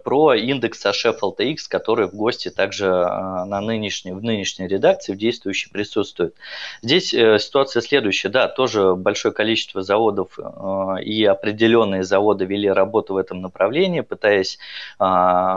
про 0.05 0.35
индекс 0.35 0.85
HF-LTX, 0.85 1.57
который 1.69 2.07
в 2.07 2.15
гости 2.15 2.51
также 2.51 2.93
а, 2.93 3.47
на 3.47 3.61
нынешней, 3.61 4.13
в 4.13 4.23
нынешней 4.23 4.69
редакции, 4.69 5.15
в 5.15 5.17
действующей 5.17 5.71
присутствует. 5.71 6.35
Здесь 6.83 7.15
э, 7.15 7.39
ситуация 7.39 7.81
следующая. 7.81 8.29
Да, 8.29 8.49
тоже 8.49 8.95
большое 8.95 9.33
количество 9.33 9.83
заводов 9.83 10.39
э, 10.39 11.03
и 11.03 11.25
определенные 11.25 12.05
заводы 12.05 12.45
вели 12.45 12.69
работу 12.71 13.15
в 13.15 13.17
этом 13.17 13.41
направлении, 13.41 14.03
пытаясь 14.03 14.59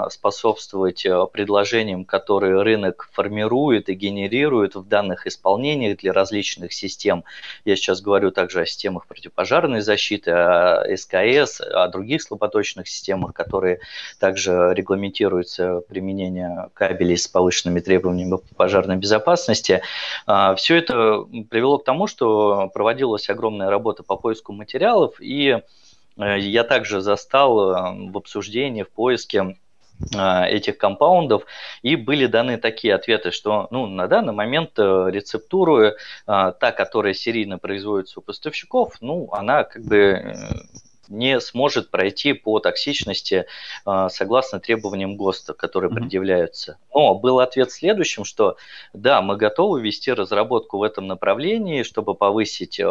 способствовать 0.09 1.05
э, 1.05 1.25
предложениям, 1.31 2.05
которые 2.05 2.61
рынок 2.61 3.09
формирует 3.11 3.89
и 3.89 3.93
генерирует 3.93 4.75
в 4.75 4.87
данных 4.87 5.27
исполнениях 5.27 5.97
для 5.97 6.13
различных 6.13 6.71
систем. 6.71 7.25
Я 7.65 7.75
сейчас 7.75 8.01
говорю 8.01 8.31
также 8.31 8.61
о 8.61 8.65
системах 8.65 9.05
противопожарной 9.07 9.81
защиты, 9.81 10.31
о 10.31 10.95
СКС, 10.95 11.59
о 11.59 11.87
других 11.89 12.21
слаботочных 12.21 12.87
системах, 12.87 13.33
которые 13.33 13.81
также 14.23 14.73
регламентируется 14.73 15.81
применение 15.89 16.69
кабелей 16.73 17.17
с 17.17 17.27
повышенными 17.27 17.81
требованиями 17.81 18.37
по 18.37 18.55
пожарной 18.55 18.95
безопасности. 18.95 19.81
А, 20.25 20.55
Все 20.55 20.77
это 20.77 21.25
привело 21.49 21.77
к 21.77 21.83
тому, 21.83 22.07
что 22.07 22.71
проводилась 22.73 23.29
огромная 23.29 23.69
работа 23.69 24.01
по 24.01 24.15
поиску 24.15 24.53
материалов, 24.53 25.19
и 25.19 25.59
э, 26.15 26.39
я 26.39 26.63
также 26.63 27.01
застал 27.01 27.71
э, 27.71 28.11
в 28.11 28.17
обсуждении, 28.17 28.83
в 28.83 28.91
поиске 28.91 29.57
э, 30.15 30.47
этих 30.47 30.77
компаундов, 30.77 31.43
и 31.81 31.97
были 31.97 32.25
даны 32.25 32.55
такие 32.55 32.95
ответы, 32.95 33.31
что 33.31 33.67
ну, 33.71 33.87
на 33.87 34.07
данный 34.07 34.31
момент 34.31 34.79
рецептуры, 34.79 35.97
та, 36.25 36.71
которая 36.71 37.13
серийно 37.13 37.57
производится 37.57 38.21
у 38.21 38.23
поставщиков, 38.23 38.93
ну, 39.01 39.27
она 39.33 39.65
как 39.65 39.83
бы 39.83 40.37
не 41.09 41.39
сможет 41.39 41.89
пройти 41.89 42.33
по 42.33 42.59
токсичности 42.59 43.45
э, 43.85 44.07
согласно 44.09 44.59
требованиям 44.59 45.15
ГОСТа, 45.15 45.53
которые 45.53 45.91
mm-hmm. 45.91 45.95
предъявляются. 45.95 46.77
Но 46.93 47.15
был 47.15 47.39
ответ 47.39 47.71
следующим, 47.71 48.23
что 48.23 48.57
да, 48.93 49.21
мы 49.21 49.37
готовы 49.37 49.81
вести 49.81 50.11
разработку 50.11 50.77
в 50.77 50.83
этом 50.83 51.07
направлении, 51.07 51.83
чтобы 51.83 52.15
повысить 52.15 52.79
э, 52.79 52.85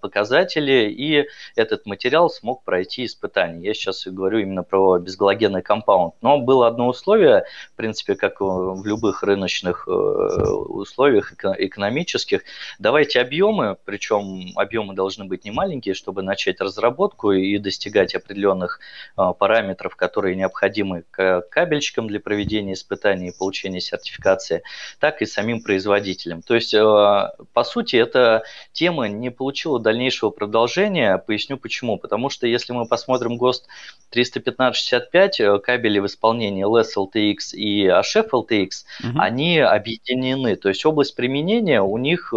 показатели, 0.00 0.88
и 0.90 1.26
этот 1.54 1.86
материал 1.86 2.30
смог 2.30 2.64
пройти 2.64 3.04
испытания. 3.04 3.66
Я 3.66 3.74
сейчас 3.74 4.06
говорю 4.06 4.38
именно 4.38 4.62
про 4.62 4.98
безгалогенный 4.98 5.62
компаунд. 5.62 6.14
Но 6.20 6.38
было 6.38 6.66
одно 6.66 6.88
условие, 6.88 7.44
в 7.72 7.76
принципе, 7.76 8.14
как 8.14 8.40
в 8.40 8.84
любых 8.84 9.22
рыночных 9.22 9.86
э, 9.88 9.90
условиях 9.90 11.32
экономических, 11.32 12.42
давайте 12.78 13.20
объемы, 13.20 13.76
причем 13.84 14.52
объемы 14.56 14.94
должны 14.94 15.24
быть 15.24 15.44
не 15.44 15.50
маленькие, 15.50 15.94
чтобы 15.94 16.22
начать 16.22 16.60
разработку 16.60 17.32
и 17.32 17.55
достигать 17.58 18.14
определенных 18.14 18.80
а, 19.16 19.32
параметров, 19.32 19.96
которые 19.96 20.36
необходимы 20.36 21.04
как 21.10 21.48
кабельщикам 21.48 22.08
для 22.08 22.20
проведения 22.20 22.74
испытаний 22.74 23.28
и 23.28 23.36
получения 23.36 23.80
сертификации, 23.80 24.62
так 25.00 25.22
и 25.22 25.26
самим 25.26 25.62
производителям. 25.62 26.42
То 26.42 26.54
есть, 26.54 26.74
а, 26.74 27.34
по 27.52 27.64
сути, 27.64 27.96
эта 27.96 28.42
тема 28.72 29.08
не 29.08 29.30
получила 29.30 29.80
дальнейшего 29.80 30.30
продолжения. 30.30 31.18
Поясню 31.18 31.56
почему. 31.56 31.98
Потому 31.98 32.30
что 32.30 32.46
если 32.46 32.72
мы 32.72 32.86
посмотрим 32.86 33.36
ГОСТ 33.36 33.66
31565, 34.10 35.40
э, 35.40 35.58
кабели 35.58 35.98
в 35.98 36.06
исполнении 36.06 36.64
LS 36.64 36.96
LTX 36.96 37.54
и 37.54 37.86
HF 37.86 38.30
LTX, 38.32 38.68
угу. 39.04 39.18
они 39.18 39.58
объединены. 39.58 40.56
То 40.56 40.68
есть 40.68 40.84
область 40.84 41.16
применения 41.16 41.82
у 41.82 41.98
них 41.98 42.32
э, 42.32 42.36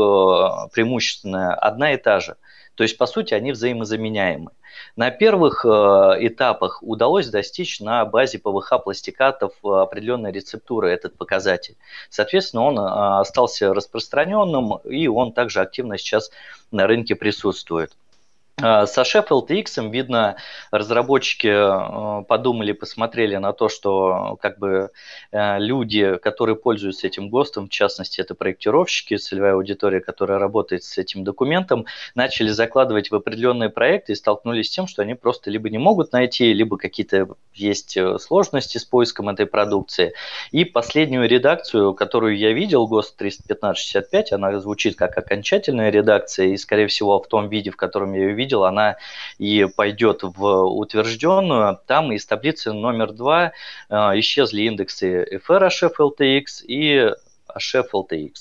преимущественно 0.73 1.53
одна 1.53 1.93
и 1.93 1.97
та 1.97 2.19
же– 2.19 2.35
То 2.79 2.83
есть, 2.83 2.97
по 2.97 3.07
сути, 3.07 3.33
они 3.33 3.51
взаимозаменяемы. 3.51 4.51
На 4.95 5.11
первых 5.11 5.65
э, 5.65 5.69
этапах 5.69 6.81
удалось 6.81 7.27
достичь 7.27 7.81
на 7.81 8.05
базе 8.05 8.39
ПВХ-пластикатов 8.39 9.51
определенной 9.61 10.31
рецептуры 10.31 10.89
этот 10.89 11.17
показатель. 11.17 11.75
Соответственно, 12.09 12.63
он 12.63 12.79
э, 12.79 13.19
остался 13.19 13.73
распространенным, 13.73 14.77
и 14.85 15.07
он 15.07 15.33
также 15.33 15.59
активно 15.59 15.97
сейчас 15.97 16.31
на 16.71 16.87
рынке 16.87 17.15
присутствует. 17.15 17.91
А, 18.61 18.85
со 18.87 19.01
Sheffield 19.01 19.47
TX, 19.47 19.89
видно, 19.89 20.35
разработчики 20.71 21.47
э, 21.47 22.23
подумали, 22.25 22.73
посмотрели 22.73 23.37
на 23.37 23.53
то, 23.53 23.69
что 23.69 24.37
как 24.41 24.59
бы 24.59 24.91
э, 25.31 25.59
люди, 25.59 26.17
которые 26.17 26.55
пользуются 26.55 27.07
этим 27.07 27.29
ГОСТом, 27.29 27.67
в 27.67 27.71
частности, 27.71 28.21
это 28.21 28.35
проектировщики, 28.35 29.17
целевая 29.17 29.53
аудитория, 29.53 30.01
которая 30.01 30.39
работает 30.39 30.83
с 30.83 30.97
этим 30.97 31.23
документом, 31.23 31.85
начали 32.15 32.49
закладывать 32.49 33.11
в 33.11 33.15
определенные 33.15 33.69
проекты 33.69 34.13
и 34.13 34.15
столкнулись 34.15 34.67
с 34.67 34.71
тем, 34.71 34.87
что 34.87 35.01
они 35.01 35.15
просто 35.15 35.49
либо 35.49 35.69
не 35.69 35.77
могут 35.77 36.11
найти, 36.11 36.53
либо 36.53 36.77
какие-то 36.77 37.29
есть 37.53 37.95
э, 37.97 38.17
сложности 38.19 38.77
с 38.77 38.85
поиском 38.85 39.29
этой 39.29 39.45
продукции. 39.45 40.13
И 40.51 40.65
последнюю 40.65 41.27
редакцию, 41.27 41.93
которую 41.93 42.37
я 42.37 42.51
видел, 42.51 42.87
ГОСТ 42.87 43.15
31565, 43.17 44.33
она 44.33 44.59
звучит 44.59 44.95
как 44.95 45.17
окончательная 45.17 45.89
редакция, 45.89 46.47
и, 46.47 46.57
скорее 46.57 46.87
всего, 46.87 47.19
в 47.21 47.27
том 47.27 47.49
виде, 47.49 47.71
в 47.71 47.77
котором 47.77 48.13
я 48.13 48.23
ее 48.23 48.33
видел, 48.33 48.48
видел, 48.49 48.63
она 48.63 48.97
и 49.37 49.67
пойдет 49.75 50.23
в 50.23 50.63
утвержденную. 50.63 51.79
Там 51.85 52.11
из 52.11 52.25
таблицы 52.25 52.73
номер 52.73 53.11
два 53.13 53.51
э, 53.89 53.95
исчезли 54.19 54.63
индексы 54.63 55.23
FR 55.47 55.69
HF 55.69 56.53
и 56.67 57.11
HF 57.55 58.31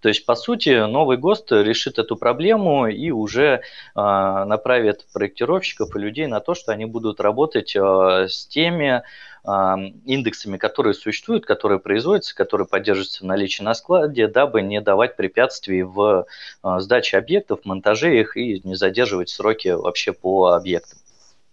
То 0.00 0.08
есть, 0.08 0.26
по 0.26 0.34
сути, 0.34 0.86
новый 0.86 1.18
ГОСТ 1.18 1.52
решит 1.52 1.98
эту 1.98 2.16
проблему 2.16 2.88
и 2.88 3.10
уже 3.10 3.44
э, 3.44 3.60
направит 3.94 5.06
проектировщиков 5.12 5.94
и 5.94 5.98
людей 6.00 6.26
на 6.26 6.40
то, 6.40 6.54
что 6.54 6.72
они 6.72 6.84
будут 6.84 7.20
работать 7.20 7.76
э, 7.76 8.26
с 8.28 8.46
теми 8.46 9.02
индексами, 9.46 10.56
которые 10.56 10.94
существуют, 10.94 11.44
которые 11.44 11.78
производятся, 11.78 12.34
которые 12.34 12.66
поддерживаются 12.66 13.24
в 13.24 13.26
наличии 13.26 13.62
на 13.62 13.74
складе, 13.74 14.26
дабы 14.26 14.62
не 14.62 14.80
давать 14.80 15.16
препятствий 15.16 15.82
в 15.82 16.26
а, 16.62 16.80
сдаче 16.80 17.18
объектов, 17.18 17.60
монтаже 17.64 18.18
их 18.18 18.38
и 18.38 18.62
не 18.64 18.74
задерживать 18.74 19.28
сроки 19.28 19.68
вообще 19.68 20.14
по 20.14 20.52
объектам. 20.52 20.98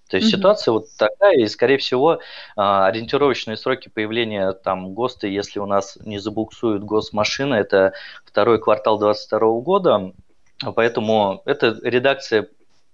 То 0.07 0.17
есть 0.17 0.27
mm-hmm. 0.27 0.37
ситуация 0.37 0.71
вот 0.73 0.85
такая, 0.97 1.37
и, 1.37 1.47
скорее 1.47 1.77
всего, 1.77 2.19
а, 2.55 2.87
ориентировочные 2.87 3.57
сроки 3.57 3.89
появления 3.89 4.53
там 4.53 4.93
ГОСТа, 4.93 5.27
если 5.27 5.59
у 5.59 5.65
нас 5.65 5.97
не 6.01 6.17
забуксуют 6.17 6.83
госмашины, 6.83 7.55
это 7.55 7.91
второй 8.25 8.61
квартал 8.61 8.99
2022 8.99 9.61
года, 9.61 10.13
поэтому 10.75 11.41
эта 11.45 11.77
редакция 11.83 12.47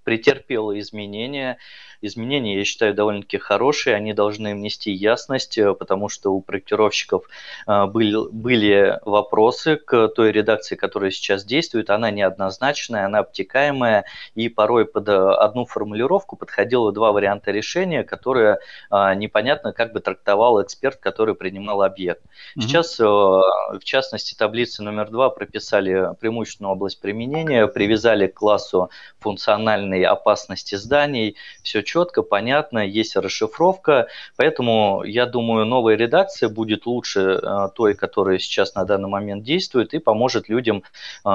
претерпела 0.04 0.80
изменения, 0.80 1.58
изменения, 2.02 2.58
я 2.58 2.66
считаю, 2.66 2.94
довольно-таки 2.94 3.38
хорошие, 3.38 3.96
они 3.96 4.14
должны 4.14 4.54
внести 4.54 4.92
ясность, 4.92 5.58
э, 5.58 5.74
потому 5.74 6.10
что 6.10 6.32
у 6.32 6.42
проектировщиков 6.42 7.26
э, 7.68 7.86
были, 7.86 8.30
были 8.32 9.00
вопросы 9.06 9.78
к 9.78 10.08
той 10.10 10.32
редакции, 10.32 10.76
которая 10.76 11.12
сейчас 11.12 11.44
действует, 11.44 11.90
она 11.90 12.12
неоднозначная, 12.12 13.06
она 13.06 13.20
обтекаемая, 13.20 14.06
и 14.36 14.50
порой 14.50 14.86
под 14.86 15.10
э, 15.10 15.14
одну 15.14 15.66
формулировку 15.66 16.36
подходило 16.36 16.92
два 16.92 17.12
варианта 17.12 17.52
решения, 17.52 18.04
которые 18.04 18.58
непонятно 18.92 19.74
как 19.74 19.94
бы 19.94 20.00
трактовал 20.00 20.62
эксперт, 20.62 20.98
который 20.98 21.36
принимал 21.36 21.82
объект. 21.82 22.22
Mm-hmm. 22.22 22.62
Сейчас, 22.62 23.00
в 23.00 23.80
частности, 23.84 24.36
таблицы 24.36 24.84
номер 24.84 25.10
два 25.10 25.30
прописали 25.30 26.16
преимущественную 26.20 26.74
область 26.74 27.00
применения, 27.00 27.68
привязали 27.68 28.28
к 28.28 28.36
классу 28.36 28.90
функциональной 29.20 30.04
опасности 30.04 30.76
зданий, 30.76 31.36
все 31.64 31.84
четко, 31.88 32.22
понятно, 32.22 32.80
есть 32.80 33.16
расшифровка, 33.16 34.08
поэтому 34.36 35.04
я 35.04 35.26
думаю, 35.26 35.66
новая 35.66 35.96
редакция 35.96 36.50
будет 36.50 36.86
лучше 36.86 37.40
э, 37.42 37.70
той, 37.74 37.96
которая 37.96 38.38
сейчас 38.38 38.76
на 38.76 38.86
данный 38.86 39.10
момент 39.10 39.44
действует 39.44 39.94
и 39.94 40.00
поможет 40.00 40.50
людям 40.50 40.84
э, 41.26 41.30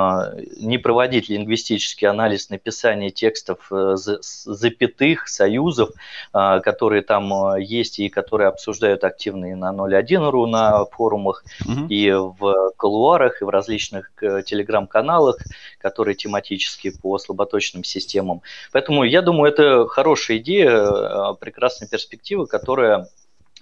не 0.61 0.79
проводить 0.79 1.29
лингвистический 1.29 2.07
анализ 2.07 2.51
написания 2.51 3.11
текстов 3.11 3.67
э, 3.73 3.97
запятых, 3.97 5.29
союзов, 5.29 5.91
которые 6.33 7.03
там 7.03 7.57
есть 7.57 7.99
и 7.99 8.09
которые 8.11 8.49
обсуждают 8.49 9.05
активно 9.05 9.47
и 9.47 9.55
на 9.55 9.73
01.ru 9.73 10.47
на 10.47 10.85
форумах, 10.85 11.45
угу. 11.65 11.87
и 11.89 12.11
в 12.11 12.73
колуарах, 12.77 13.41
и 13.41 13.45
в 13.45 13.49
различных 13.49 14.13
телеграм-каналах, 14.21 15.39
которые 15.79 16.15
тематические 16.15 16.93
по 17.01 17.19
слаботочным 17.19 17.85
системам. 17.85 18.43
Поэтому 18.73 19.05
я 19.05 19.23
думаю, 19.23 19.51
это 19.51 19.87
хорошая 19.89 20.39
идея, 20.43 20.71
э, 20.71 21.35
прекрасная 21.41 21.89
перспектива, 21.89 22.45
которая 22.47 23.09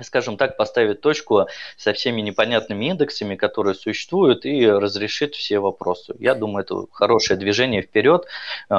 скажем 0.03 0.37
так, 0.37 0.57
поставит 0.57 1.01
точку 1.01 1.47
со 1.77 1.93
всеми 1.93 2.23
непонятными 2.23 2.87
индексами, 2.87 3.37
которые 3.37 3.75
существуют, 3.75 4.47
и 4.47 4.67
разрешит 4.67 5.35
все 5.35 5.59
вопросы. 5.59 6.15
Я 6.19 6.35
думаю, 6.35 6.65
это 6.65 6.87
хорошее 6.91 7.39
движение 7.39 7.83
вперед, 7.83 8.25
э, 8.25 8.75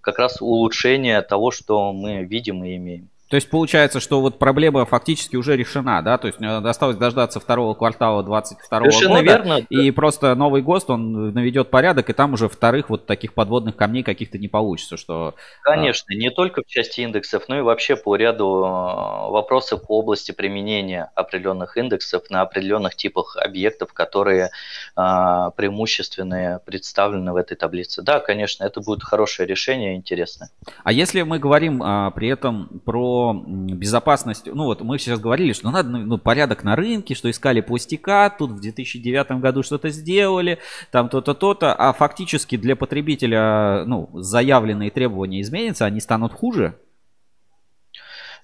как 0.00 0.18
раз 0.18 0.40
улучшение 0.40 1.20
того, 1.22 1.50
что 1.50 1.92
мы 1.92 2.24
видим 2.24 2.64
и 2.64 2.76
имеем. 2.76 3.08
То 3.28 3.36
есть 3.36 3.50
получается, 3.50 4.00
что 4.00 4.20
вот 4.20 4.38
проблема 4.38 4.86
фактически 4.86 5.36
уже 5.36 5.56
решена, 5.56 6.00
да? 6.00 6.16
То 6.16 6.28
есть 6.28 6.40
осталось 6.40 6.96
дождаться 6.96 7.40
второго 7.40 7.74
квартала 7.74 8.22
22 8.22 8.78
Совершенно 8.78 9.16
года. 9.16 9.22
верно. 9.22 9.58
И 9.68 9.90
просто 9.90 10.34
новый 10.34 10.62
ГОСТ, 10.62 10.90
он 10.90 11.32
наведет 11.34 11.70
порядок, 11.70 12.08
и 12.08 12.14
там 12.14 12.32
уже 12.32 12.48
вторых 12.48 12.88
вот 12.88 13.06
таких 13.06 13.34
подводных 13.34 13.76
камней 13.76 14.02
каких-то 14.02 14.38
не 14.38 14.48
получится, 14.48 14.96
что... 14.96 15.34
А, 15.64 15.70
Конечно, 15.70 16.14
не 16.14 16.30
только 16.30 16.62
в 16.62 16.66
части 16.66 17.02
индексов, 17.02 17.44
но 17.48 17.58
и 17.58 17.60
вообще 17.60 17.96
по 17.96 18.16
ряду 18.16 18.64
э, 18.64 19.30
вопросов 19.30 19.86
по 19.86 19.98
области 19.98 20.32
применения 20.32 21.10
определенных 21.14 21.76
индексов 21.76 22.30
на 22.30 22.40
определенных 22.40 22.96
типах 22.96 23.36
объектов, 23.36 23.92
которые 23.92 24.50
а, 24.96 25.50
преимущественные 25.50 26.60
представлены 26.64 27.32
в 27.32 27.36
этой 27.36 27.56
таблице. 27.56 28.00
Да, 28.00 28.20
конечно, 28.20 28.64
это 28.64 28.80
будет 28.80 29.02
хорошее 29.02 29.46
решение, 29.46 29.96
интересное. 29.96 30.50
А 30.82 30.92
если 30.92 31.22
мы 31.22 31.38
говорим 31.38 31.82
а, 31.82 32.10
при 32.12 32.28
этом 32.28 32.80
про 32.86 33.17
безопасность, 33.32 34.46
ну 34.46 34.64
вот 34.64 34.80
мы 34.82 34.98
сейчас 34.98 35.20
говорили, 35.20 35.52
что 35.52 35.70
надо 35.70 35.88
ну, 35.88 36.18
порядок 36.18 36.64
на 36.64 36.76
рынке, 36.76 37.14
что 37.14 37.30
искали 37.30 37.60
пластика, 37.60 38.34
тут 38.36 38.52
в 38.52 38.60
2009 38.60 39.40
году 39.40 39.62
что-то 39.62 39.90
сделали, 39.90 40.58
там 40.90 41.08
то-то, 41.08 41.34
то-то, 41.34 41.74
а 41.74 41.92
фактически 41.92 42.56
для 42.56 42.76
потребителя, 42.76 43.84
ну, 43.86 44.10
заявленные 44.14 44.90
требования 44.90 45.40
изменятся, 45.40 45.86
они 45.86 46.00
станут 46.00 46.32
хуже, 46.32 46.74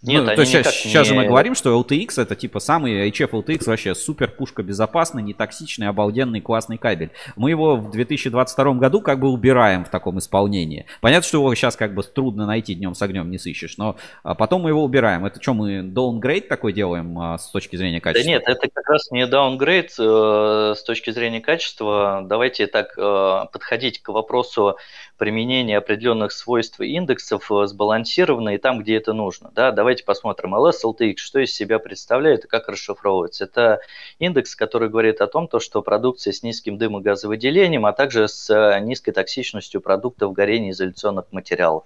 нет, 0.04 0.24
ну, 0.24 0.34
то 0.34 0.44
сейчас, 0.44 0.74
сейчас 0.74 1.06
же 1.06 1.14
мы 1.14 1.26
говорим, 1.26 1.54
что 1.54 1.80
LTX 1.80 2.22
это 2.22 2.36
типа 2.36 2.60
самый 2.60 3.08
HF 3.10 3.30
LTX 3.30 3.64
вообще 3.66 3.94
супер 3.94 4.30
пушка 4.30 4.62
безопасный, 4.62 5.22
не 5.22 5.34
токсичный, 5.34 5.88
обалденный, 5.88 6.40
классный 6.40 6.78
кабель. 6.78 7.10
Мы 7.36 7.50
его 7.50 7.76
в 7.76 7.90
2022 7.90 8.74
году 8.74 9.00
как 9.00 9.20
бы 9.20 9.28
убираем 9.30 9.84
в 9.84 9.88
таком 9.88 10.18
исполнении. 10.18 10.86
Понятно, 11.00 11.26
что 11.26 11.38
его 11.38 11.54
сейчас 11.54 11.76
как 11.76 11.94
бы 11.94 12.02
трудно 12.02 12.46
найти, 12.46 12.74
днем 12.74 12.94
с 12.94 13.02
огнем 13.02 13.30
не 13.30 13.38
сыщешь, 13.38 13.78
но 13.78 13.96
а, 14.22 14.34
потом 14.34 14.62
мы 14.62 14.70
его 14.70 14.84
убираем. 14.84 15.24
Это 15.24 15.40
что, 15.40 15.54
мы 15.54 15.80
downgrade 15.80 16.48
такой 16.48 16.72
делаем 16.72 17.18
а, 17.18 17.38
с 17.38 17.50
точки 17.50 17.76
зрения 17.76 18.00
качества? 18.00 18.24
Да 18.24 18.30
нет, 18.30 18.42
это 18.46 18.68
как 18.72 18.88
раз 18.88 19.10
не 19.10 19.26
downgrade 19.26 19.90
э, 19.98 20.74
с 20.74 20.82
точки 20.82 21.10
зрения 21.10 21.40
качества. 21.40 22.22
Давайте 22.24 22.66
так 22.66 22.98
э, 22.98 23.46
подходить 23.52 24.02
к 24.02 24.08
вопросу 24.08 24.76
применения 25.16 25.78
определенных 25.78 26.32
свойств 26.32 26.80
индексов 26.80 27.50
э, 27.50 27.66
сбалансировано 27.66 28.54
и 28.54 28.58
там, 28.58 28.80
где 28.80 28.96
это 28.96 29.12
нужно. 29.12 29.50
Да, 29.54 29.72
давайте 29.72 30.04
посмотрим. 30.04 30.54
LS 30.54 30.84
LTX, 30.84 31.16
что 31.16 31.40
из 31.40 31.54
себя 31.54 31.78
представляет 31.78 32.44
и 32.44 32.48
как 32.48 32.68
расшифровывается. 32.68 33.44
Это 33.44 33.80
индекс, 34.18 34.56
который 34.56 34.88
говорит 34.88 35.20
о 35.20 35.26
том, 35.26 35.48
то, 35.48 35.60
что 35.60 35.82
продукция 35.82 36.32
с 36.32 36.42
низким 36.42 36.78
дымогазовыделением, 36.78 37.86
а 37.86 37.92
также 37.92 38.28
с 38.28 38.50
э, 38.50 38.80
низкой 38.80 39.12
токсичностью 39.12 39.80
продуктов 39.80 40.32
горения 40.32 40.70
изоляционных 40.70 41.26
материалов. 41.32 41.84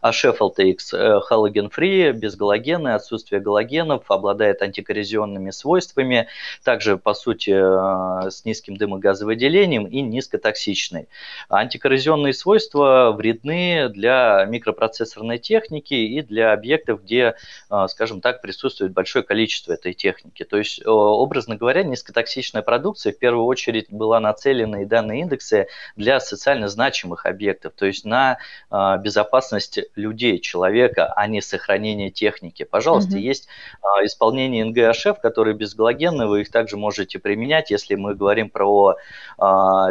А 0.00 0.12
HF 0.12 0.38
LTX 0.38 1.20
халоген 1.20 1.66
free, 1.66 2.12
без 2.12 2.36
галогена, 2.36 2.94
отсутствие 2.94 3.40
галогенов, 3.40 4.10
обладает 4.10 4.62
антикоррозионными 4.62 5.50
свойствами, 5.50 6.28
также, 6.64 6.96
по 6.96 7.14
сути, 7.14 7.50
э, 7.50 8.30
с 8.30 8.44
низким 8.44 8.76
дымогазовыделением 8.76 9.86
и 9.86 10.00
низкотоксичный. 10.00 11.08
Антикоррозионные 11.48 12.32
свойства 12.32 12.67
устройства 12.68 13.12
вредны 13.16 13.88
для 13.88 14.44
микропроцессорной 14.46 15.38
техники 15.38 15.94
и 15.94 16.22
для 16.22 16.52
объектов, 16.52 17.02
где, 17.02 17.34
а, 17.70 17.88
скажем 17.88 18.20
так, 18.20 18.42
присутствует 18.42 18.92
большое 18.92 19.24
количество 19.24 19.72
этой 19.72 19.94
техники. 19.94 20.44
То 20.44 20.58
есть, 20.58 20.84
образно 20.86 21.56
говоря, 21.56 21.82
низкотоксичная 21.82 22.62
продукция 22.62 23.12
в 23.12 23.18
первую 23.18 23.46
очередь 23.46 23.86
была 23.90 24.20
нацелена 24.20 24.82
и 24.82 24.84
данные 24.84 25.22
индексы 25.22 25.68
для 25.96 26.20
социально 26.20 26.68
значимых 26.68 27.26
объектов, 27.26 27.72
то 27.76 27.86
есть 27.86 28.04
на 28.04 28.38
а, 28.70 28.96
безопасность 28.98 29.80
людей, 29.96 30.38
человека, 30.38 31.12
а 31.14 31.26
не 31.26 31.40
сохранение 31.40 32.10
техники. 32.10 32.64
Пожалуйста, 32.64 33.16
mm-hmm. 33.16 33.20
есть 33.20 33.48
а, 33.82 34.04
исполнение 34.04 34.64
НГHF, 34.64 35.20
которые 35.20 35.54
безгалогенные, 35.54 36.28
вы 36.28 36.42
их 36.42 36.50
также 36.50 36.76
можете 36.76 37.18
применять, 37.18 37.70
если 37.70 37.94
мы 37.94 38.14
говорим 38.14 38.50
про 38.50 38.96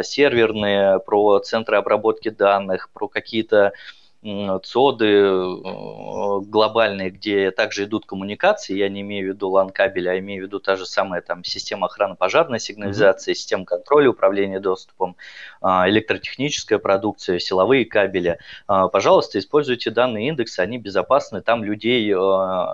серверные, 0.02 1.00
про 1.00 1.38
центры 1.40 1.76
обработки 1.76 2.28
данных, 2.28 2.67
данных, 2.68 2.90
про 2.92 3.08
какие-то 3.08 3.72
ЦОДы 4.20 5.06
э, 5.06 6.40
глобальные, 6.40 7.10
где 7.10 7.52
также 7.52 7.84
идут 7.84 8.04
коммуникации, 8.04 8.76
я 8.76 8.88
не 8.88 9.02
имею 9.02 9.30
в 9.30 9.34
виду 9.36 9.48
LAN-кабель, 9.48 10.08
а 10.08 10.18
имею 10.18 10.42
в 10.42 10.46
виду 10.48 10.58
та 10.58 10.74
же 10.74 10.86
самая 10.86 11.20
там 11.20 11.44
система 11.44 11.86
охраны 11.86 12.16
пожарной 12.16 12.58
сигнализации, 12.58 13.30
mm-hmm. 13.30 13.36
система 13.36 13.64
контроля 13.64 14.10
управления 14.10 14.58
доступом, 14.58 15.14
а, 15.60 15.88
электротехническая 15.88 16.80
продукция, 16.80 17.38
силовые 17.38 17.84
кабели. 17.84 18.38
А, 18.66 18.88
пожалуйста, 18.88 19.38
используйте 19.38 19.90
данные 19.90 20.28
индексы, 20.28 20.58
они 20.58 20.78
безопасны, 20.78 21.40
там 21.40 21.62
людей, 21.62 22.12
э, 22.12 22.16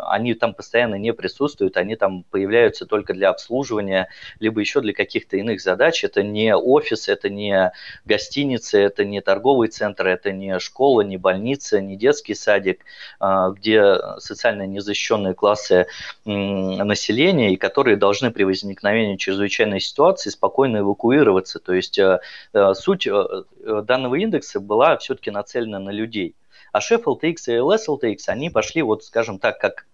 они 0.08 0.32
там 0.32 0.54
постоянно 0.54 0.94
не 0.94 1.12
присутствуют, 1.12 1.76
они 1.76 1.96
там 1.96 2.22
появляются 2.30 2.86
только 2.86 3.12
для 3.12 3.28
обслуживания, 3.28 4.08
либо 4.40 4.60
еще 4.60 4.80
для 4.80 4.94
каких-то 4.94 5.36
иных 5.36 5.60
задач. 5.60 6.04
Это 6.04 6.22
не 6.22 6.56
офис, 6.56 7.08
это 7.08 7.28
не 7.28 7.70
гостиница, 8.06 8.78
это 8.78 9.04
не 9.04 9.20
торговый 9.20 9.68
центр, 9.68 10.06
это 10.06 10.32
не 10.32 10.58
школа, 10.58 11.02
не 11.02 11.18
больница 11.18 11.34
больница, 11.44 11.80
не 11.80 11.96
детский 11.96 12.34
садик, 12.34 12.84
а, 13.20 13.50
где 13.50 13.98
социально 14.18 14.66
незащищенные 14.66 15.34
классы 15.34 15.86
населения, 16.24 17.52
и 17.52 17.56
которые 17.56 17.96
должны 17.96 18.30
при 18.30 18.44
возникновении 18.44 19.16
чрезвычайной 19.16 19.80
ситуации 19.80 20.30
спокойно 20.30 20.78
эвакуироваться. 20.78 21.58
То 21.58 21.74
есть 21.74 21.98
э, 21.98 22.20
э, 22.54 22.74
суть 22.74 23.06
э, 23.06 23.42
данного 23.82 24.14
индекса 24.14 24.60
была 24.60 24.96
все-таки 24.96 25.30
нацелена 25.30 25.78
на 25.78 25.90
людей. 25.90 26.34
А 26.72 26.80
шеф 26.80 27.06
LTX 27.06 27.36
и 27.46 27.52
LS 27.52 27.88
LTX, 27.88 28.16
они 28.28 28.50
пошли, 28.50 28.82
вот 28.82 29.04
скажем 29.04 29.38
так, 29.38 29.58
как 29.58 29.86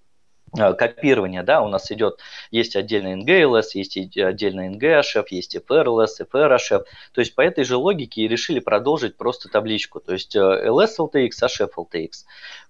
копирование, 0.52 1.42
да, 1.42 1.62
у 1.62 1.68
нас 1.68 1.90
идет, 1.92 2.18
есть 2.50 2.76
отдельный 2.76 3.20
NGLS, 3.22 3.70
есть 3.74 3.96
отдельный 3.96 4.68
NGHF, 4.74 5.26
есть 5.30 5.56
FRLS, 5.56 6.26
FRHF, 6.30 6.84
то 7.12 7.20
есть 7.20 7.34
по 7.34 7.40
этой 7.40 7.64
же 7.64 7.76
логике 7.76 8.22
и 8.22 8.28
решили 8.28 8.58
продолжить 8.58 9.16
просто 9.16 9.48
табличку, 9.48 10.00
то 10.00 10.12
есть 10.12 10.36
LS 10.36 10.96
LTX, 10.98 11.30
HF 11.42 11.70
LTX. 11.76 12.10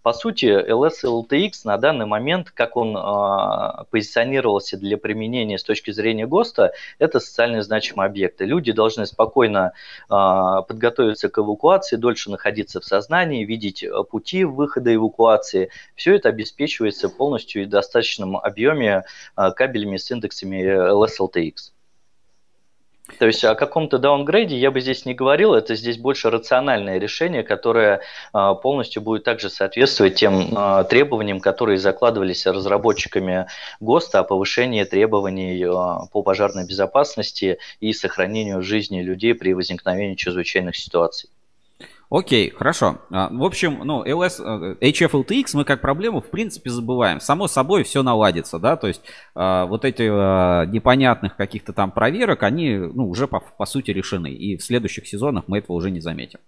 По 0.02 0.12
сути, 0.12 0.46
LS 0.46 1.04
LTX 1.04 1.52
на 1.64 1.76
данный 1.76 2.06
момент, 2.06 2.50
как 2.50 2.76
он 2.76 2.96
э, 2.96 3.84
позиционировался 3.90 4.78
для 4.78 4.96
применения 4.96 5.58
с 5.58 5.62
точки 5.62 5.90
зрения 5.90 6.26
ГОСТа, 6.26 6.72
это 6.98 7.20
социально 7.20 7.62
значимые 7.62 8.06
объекты. 8.06 8.46
Люди 8.46 8.72
должны 8.72 9.04
спокойно 9.04 9.72
э, 10.08 10.14
подготовиться 10.66 11.28
к 11.28 11.38
эвакуации, 11.38 11.96
дольше 11.96 12.30
находиться 12.30 12.80
в 12.80 12.84
сознании, 12.84 13.44
видеть 13.44 13.84
пути 14.10 14.44
выхода 14.44 14.94
эвакуации. 14.94 15.70
Все 15.94 16.14
это 16.14 16.30
обеспечивается 16.30 17.10
полностью 17.10 17.62
достаточном 17.70 18.36
объеме 18.36 19.04
э, 19.36 19.50
кабелями 19.52 19.96
с 19.96 20.10
индексами 20.10 20.62
LS 20.62 21.18
LTX. 21.20 21.72
То 23.18 23.26
есть 23.26 23.44
о 23.44 23.54
каком-то 23.54 23.98
даунгрейде 23.98 24.56
я 24.56 24.70
бы 24.70 24.80
здесь 24.80 25.04
не 25.04 25.14
говорил, 25.14 25.54
это 25.54 25.74
здесь 25.74 25.98
больше 25.98 26.30
рациональное 26.30 26.98
решение, 26.98 27.42
которое 27.42 28.00
а, 28.32 28.54
полностью 28.54 29.02
будет 29.02 29.24
также 29.24 29.50
соответствовать 29.50 30.14
тем 30.14 30.48
а, 30.54 30.84
требованиям, 30.84 31.40
которые 31.40 31.78
закладывались 31.78 32.46
разработчиками 32.46 33.46
ГОСТа 33.80 34.20
о 34.20 34.24
повышении 34.24 34.84
требований 34.84 35.62
а, 35.64 36.06
по 36.12 36.22
пожарной 36.22 36.66
безопасности 36.66 37.58
и 37.80 37.92
сохранению 37.92 38.62
жизни 38.62 39.02
людей 39.02 39.34
при 39.34 39.54
возникновении 39.54 40.14
чрезвычайных 40.14 40.76
ситуаций. 40.76 41.30
Окей, 42.10 42.50
хорошо. 42.50 42.98
А, 43.10 43.28
в 43.30 43.44
общем, 43.44 43.82
ну, 43.84 44.04
LS, 44.04 44.42
э, 44.80 44.90
HFLTX 44.90 45.50
мы 45.54 45.64
как 45.64 45.80
проблему 45.80 46.20
в 46.20 46.28
принципе 46.28 46.68
забываем. 46.68 47.20
Само 47.20 47.46
собой 47.46 47.84
все 47.84 48.02
наладится, 48.02 48.58
да, 48.58 48.76
то 48.76 48.88
есть 48.88 49.00
а, 49.36 49.66
вот 49.66 49.84
эти 49.84 50.08
а, 50.10 50.66
непонятных 50.66 51.36
каких-то 51.36 51.72
там 51.72 51.92
проверок, 51.92 52.42
они, 52.42 52.76
ну, 52.76 53.08
уже 53.08 53.28
по, 53.28 53.38
по 53.38 53.64
сути 53.64 53.92
решены. 53.92 54.32
И 54.32 54.56
в 54.56 54.64
следующих 54.64 55.06
сезонах 55.06 55.44
мы 55.46 55.58
этого 55.58 55.76
уже 55.76 55.92
не 55.92 56.00
заметим. 56.00 56.40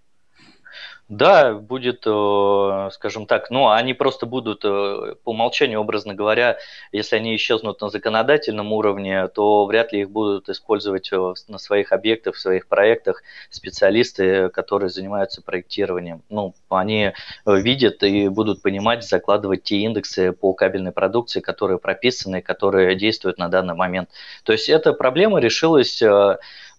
Да, 1.09 1.53
будет, 1.53 2.03
э, 2.05 2.89
скажем 2.93 3.25
так, 3.25 3.51
ну, 3.51 3.69
они 3.69 3.93
просто 3.93 4.25
будут 4.25 4.63
э, 4.63 5.15
по 5.23 5.31
умолчанию, 5.31 5.81
образно 5.81 6.13
говоря, 6.13 6.57
если 6.93 7.17
они 7.17 7.35
исчезнут 7.35 7.81
на 7.81 7.89
законодательном 7.89 8.71
уровне, 8.71 9.27
то 9.27 9.65
вряд 9.65 9.91
ли 9.91 10.01
их 10.01 10.09
будут 10.09 10.47
использовать 10.47 11.11
э, 11.11 11.33
на 11.49 11.57
своих 11.57 11.91
объектах, 11.91 12.35
в 12.35 12.39
своих 12.39 12.67
проектах 12.67 13.21
специалисты, 13.49 14.47
которые 14.49 14.89
занимаются 14.89 15.41
проектированием. 15.41 16.23
Ну, 16.29 16.55
они 16.69 17.11
видят 17.45 18.01
и 18.01 18.29
будут 18.29 18.61
понимать, 18.61 19.03
закладывать 19.03 19.63
те 19.63 19.79
индексы 19.79 20.31
по 20.31 20.53
кабельной 20.53 20.93
продукции, 20.93 21.41
которые 21.41 21.79
прописаны, 21.79 22.41
которые 22.41 22.95
действуют 22.95 23.37
на 23.37 23.49
данный 23.49 23.75
момент. 23.75 24.09
То 24.43 24.53
есть 24.53 24.69
эта 24.69 24.93
проблема 24.93 25.39
решилась 25.39 26.01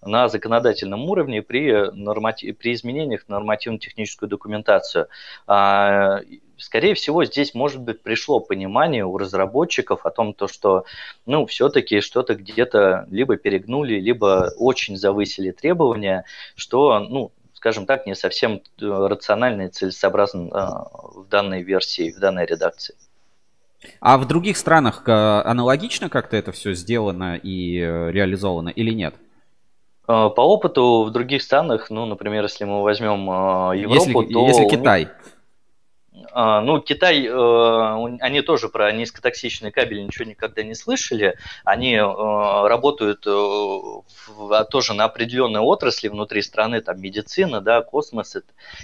на 0.05 0.27
законодательном 0.29 1.09
уровне 1.09 1.41
при, 1.41 1.91
норматив, 1.91 2.57
при 2.57 2.73
изменениях 2.73 3.23
в 3.25 3.29
нормативно-техническую 3.29 4.29
документацию. 4.29 5.07
А, 5.47 6.21
скорее 6.57 6.93
всего, 6.93 7.25
здесь, 7.25 7.53
может 7.53 7.81
быть, 7.81 8.01
пришло 8.01 8.39
понимание 8.39 9.05
у 9.05 9.17
разработчиков 9.17 10.05
о 10.05 10.11
том, 10.11 10.33
то, 10.33 10.47
что, 10.47 10.85
ну, 11.25 11.45
все-таки 11.45 12.01
что-то 12.01 12.35
где-то 12.35 13.07
либо 13.09 13.37
перегнули, 13.37 13.99
либо 13.99 14.51
очень 14.57 14.97
завысили 14.97 15.51
требования, 15.51 16.25
что, 16.55 16.99
ну, 16.99 17.31
скажем 17.65 17.87
так, 17.87 18.05
не 18.05 18.13
совсем 18.15 18.61
э, 18.79 18.85
рационально 18.85 19.63
и 19.63 19.69
целесообразно 19.69 20.49
э, 20.49 21.19
в 21.19 21.27
данной 21.29 21.63
версии, 21.63 22.11
в 22.11 22.19
данной 22.19 22.45
редакции. 22.45 22.95
А 23.99 24.17
в 24.17 24.27
других 24.27 24.57
странах 24.57 25.03
э, 25.07 25.11
аналогично 25.11 26.09
как-то 26.09 26.37
это 26.37 26.51
все 26.51 26.73
сделано 26.73 27.35
и 27.35 27.77
реализовано 27.79 28.69
или 28.69 28.91
нет? 28.91 29.15
Э, 30.07 30.29
по 30.29 30.41
опыту 30.41 31.03
в 31.03 31.11
других 31.11 31.41
странах, 31.41 31.89
ну, 31.89 32.05
например, 32.05 32.43
если 32.43 32.65
мы 32.65 32.83
возьмем 32.83 33.29
э, 33.29 33.77
Европу, 33.77 34.21
если, 34.21 34.33
то... 34.33 34.47
Если 34.47 34.67
Китай. 34.67 35.03
А, 35.05 35.34
ну, 36.33 36.79
Китай, 36.79 37.25
э, 37.25 38.17
они 38.21 38.41
тоже 38.41 38.69
про 38.69 38.91
низкотоксичные 38.91 39.71
кабели 39.71 40.01
ничего 40.01 40.25
никогда 40.25 40.63
не 40.63 40.73
слышали. 40.73 41.37
Они 41.65 41.95
э, 41.95 42.01
работают 42.01 43.25
э, 43.27 44.63
тоже 44.69 44.93
на 44.93 45.05
определенной 45.05 45.59
отрасли 45.59 46.07
внутри 46.07 46.41
страны, 46.41 46.81
там 46.81 47.01
медицина, 47.01 47.59
да, 47.61 47.81
космос 47.81 48.37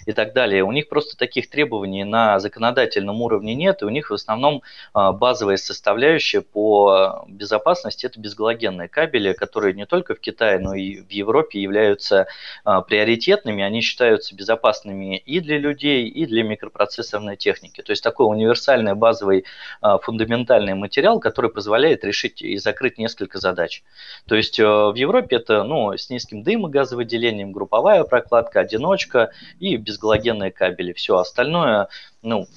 и 0.05 0.11
так 0.11 0.33
далее. 0.33 0.63
У 0.63 0.71
них 0.71 0.89
просто 0.89 1.17
таких 1.17 1.49
требований 1.49 2.03
на 2.03 2.39
законодательном 2.39 3.21
уровне 3.21 3.55
нет, 3.55 3.81
и 3.81 3.85
у 3.85 3.89
них 3.89 4.09
в 4.09 4.13
основном 4.13 4.61
базовая 4.93 5.57
составляющая 5.57 6.41
по 6.41 7.25
безопасности– 7.27 8.05
это 8.07 8.19
безгалогенные 8.19 8.87
кабели, 8.87 9.33
которые 9.33 9.73
не 9.73 9.85
только 9.85 10.15
в 10.15 10.19
Китае, 10.19 10.59
но 10.59 10.73
и 10.73 11.01
в 11.01 11.09
Европе 11.11 11.61
являются 11.61 12.27
приоритетными. 12.63 13.63
Они 13.63 13.81
считаются 13.81 14.35
безопасными 14.35 15.17
и 15.17 15.39
для 15.39 15.57
людей, 15.57 16.07
и 16.07 16.25
для 16.25 16.43
микропроцессорной 16.43 17.20
компьютерной 17.21 17.37
техники. 17.37 17.81
То 17.81 17.91
есть 17.91 18.03
такой 18.03 18.27
универсальный 18.27 18.95
базовый 18.95 19.45
а, 19.81 19.97
фундаментальный 19.97 20.73
материал, 20.73 21.19
который 21.19 21.49
позволяет 21.49 22.03
решить 22.03 22.41
и 22.41 22.57
закрыть 22.57 22.97
несколько 22.97 23.39
задач. 23.39 23.83
То 24.27 24.35
есть 24.35 24.59
э, 24.59 24.63
в 24.63 24.95
Европе 24.95 25.37
это 25.37 25.63
ну, 25.63 25.93
с 25.93 26.09
низким 26.09 26.43
дымогазовыделением, 26.43 27.51
групповая 27.51 28.03
прокладка, 28.03 28.59
одиночка 28.59 29.31
и 29.59 29.77
безгалогенные 29.77 30.51
кабели. 30.51 30.93
Все 30.93 31.17
остальное, 31.17 31.87
ну, 32.21 32.47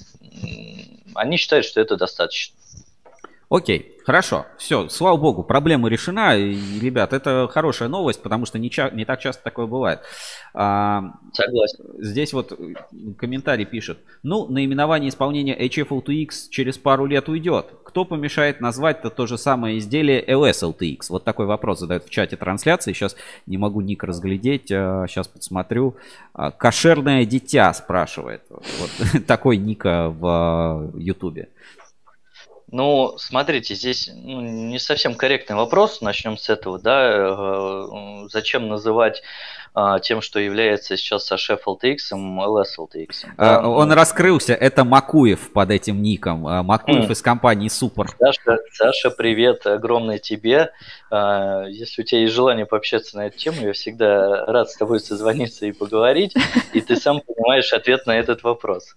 они 1.15 1.37
считают, 1.37 1.65
что 1.65 1.81
это 1.81 1.97
достаточно. 1.97 2.55
Окей, 3.49 3.97
хорошо, 4.03 4.47
все, 4.57 4.89
слава 4.89 5.17
богу, 5.17 5.43
проблема 5.43 5.87
решена. 5.87 6.35
И, 6.35 6.79
ребят, 6.79 7.13
это 7.13 7.47
хорошая 7.51 7.89
новость, 7.89 8.23
потому 8.23 8.45
что 8.47 8.57
не, 8.57 8.71
ча- 8.71 8.89
не 8.89 9.05
так 9.05 9.19
часто 9.19 9.43
такое 9.43 9.67
бывает. 9.67 9.99
А, 10.55 11.13
Согласен. 11.31 11.85
Здесь 11.99 12.33
вот 12.33 12.53
э, 12.57 12.73
комментарий 13.17 13.65
пишет. 13.65 13.99
Ну, 14.23 14.47
наименование 14.47 15.09
исполнения 15.09 15.55
HFLTX 15.57 16.49
через 16.49 16.77
пару 16.79 17.05
лет 17.05 17.29
уйдет. 17.29 17.67
Кто 17.83 18.03
помешает 18.03 18.61
назвать-то 18.61 19.11
то 19.11 19.27
же 19.27 19.37
самое 19.37 19.77
изделие 19.77 20.25
LSLTX? 20.25 21.01
Вот 21.09 21.23
такой 21.23 21.45
вопрос 21.45 21.79
задают 21.79 22.05
в 22.05 22.09
чате 22.09 22.37
трансляции. 22.37 22.93
Сейчас 22.93 23.15
не 23.45 23.57
могу 23.57 23.81
ник 23.81 24.03
разглядеть, 24.03 24.69
сейчас 24.69 25.27
а, 25.27 25.37
посмотрю. 25.37 25.95
А, 26.33 26.49
Кошерное 26.49 27.25
дитя 27.25 27.71
спрашивает. 27.73 28.41
Вот 28.49 29.25
такой 29.27 29.57
ника 29.57 30.09
в 30.09 30.91
Ютубе. 30.97 31.49
Ну, 32.71 33.15
смотрите, 33.17 33.75
здесь 33.75 34.09
ну, 34.13 34.41
не 34.41 34.79
совсем 34.79 35.15
корректный 35.15 35.55
вопрос, 35.55 36.01
начнем 36.01 36.37
с 36.37 36.49
этого, 36.49 36.79
да, 36.79 37.11
э, 37.11 38.27
зачем 38.29 38.67
называть 38.67 39.21
а, 39.77 39.99
тем, 39.99 40.21
что 40.21 40.39
является 40.39 40.95
сейчас 40.95 41.29
Sashef 41.29 41.59
LTX, 41.67 41.97
LS 42.13 42.79
LTX. 42.79 43.07
Да? 43.37 43.59
А, 43.59 43.67
он 43.67 43.91
раскрылся, 43.91 44.53
это 44.53 44.85
Макуев 44.85 45.51
под 45.51 45.69
этим 45.69 46.01
ником, 46.01 46.47
а, 46.47 46.63
Макуев 46.63 47.09
mm. 47.09 47.11
из 47.11 47.21
компании 47.21 47.67
Супер. 47.67 48.07
Саша, 48.17 48.57
Саша, 48.71 49.11
привет, 49.11 49.67
огромное 49.67 50.17
тебе. 50.17 50.71
А, 51.11 51.65
если 51.65 52.03
у 52.03 52.05
тебя 52.05 52.21
есть 52.21 52.33
желание 52.33 52.65
пообщаться 52.65 53.17
на 53.17 53.27
эту 53.27 53.37
тему, 53.37 53.57
я 53.61 53.73
всегда 53.73 54.45
рад 54.45 54.71
с 54.71 54.77
тобой 54.77 55.01
созвониться 55.01 55.65
и 55.65 55.73
поговорить, 55.73 56.33
и 56.71 56.79
ты 56.79 56.95
сам 56.95 57.19
понимаешь 57.19 57.73
ответ 57.73 58.05
на 58.05 58.17
этот 58.17 58.43
вопрос. 58.43 58.95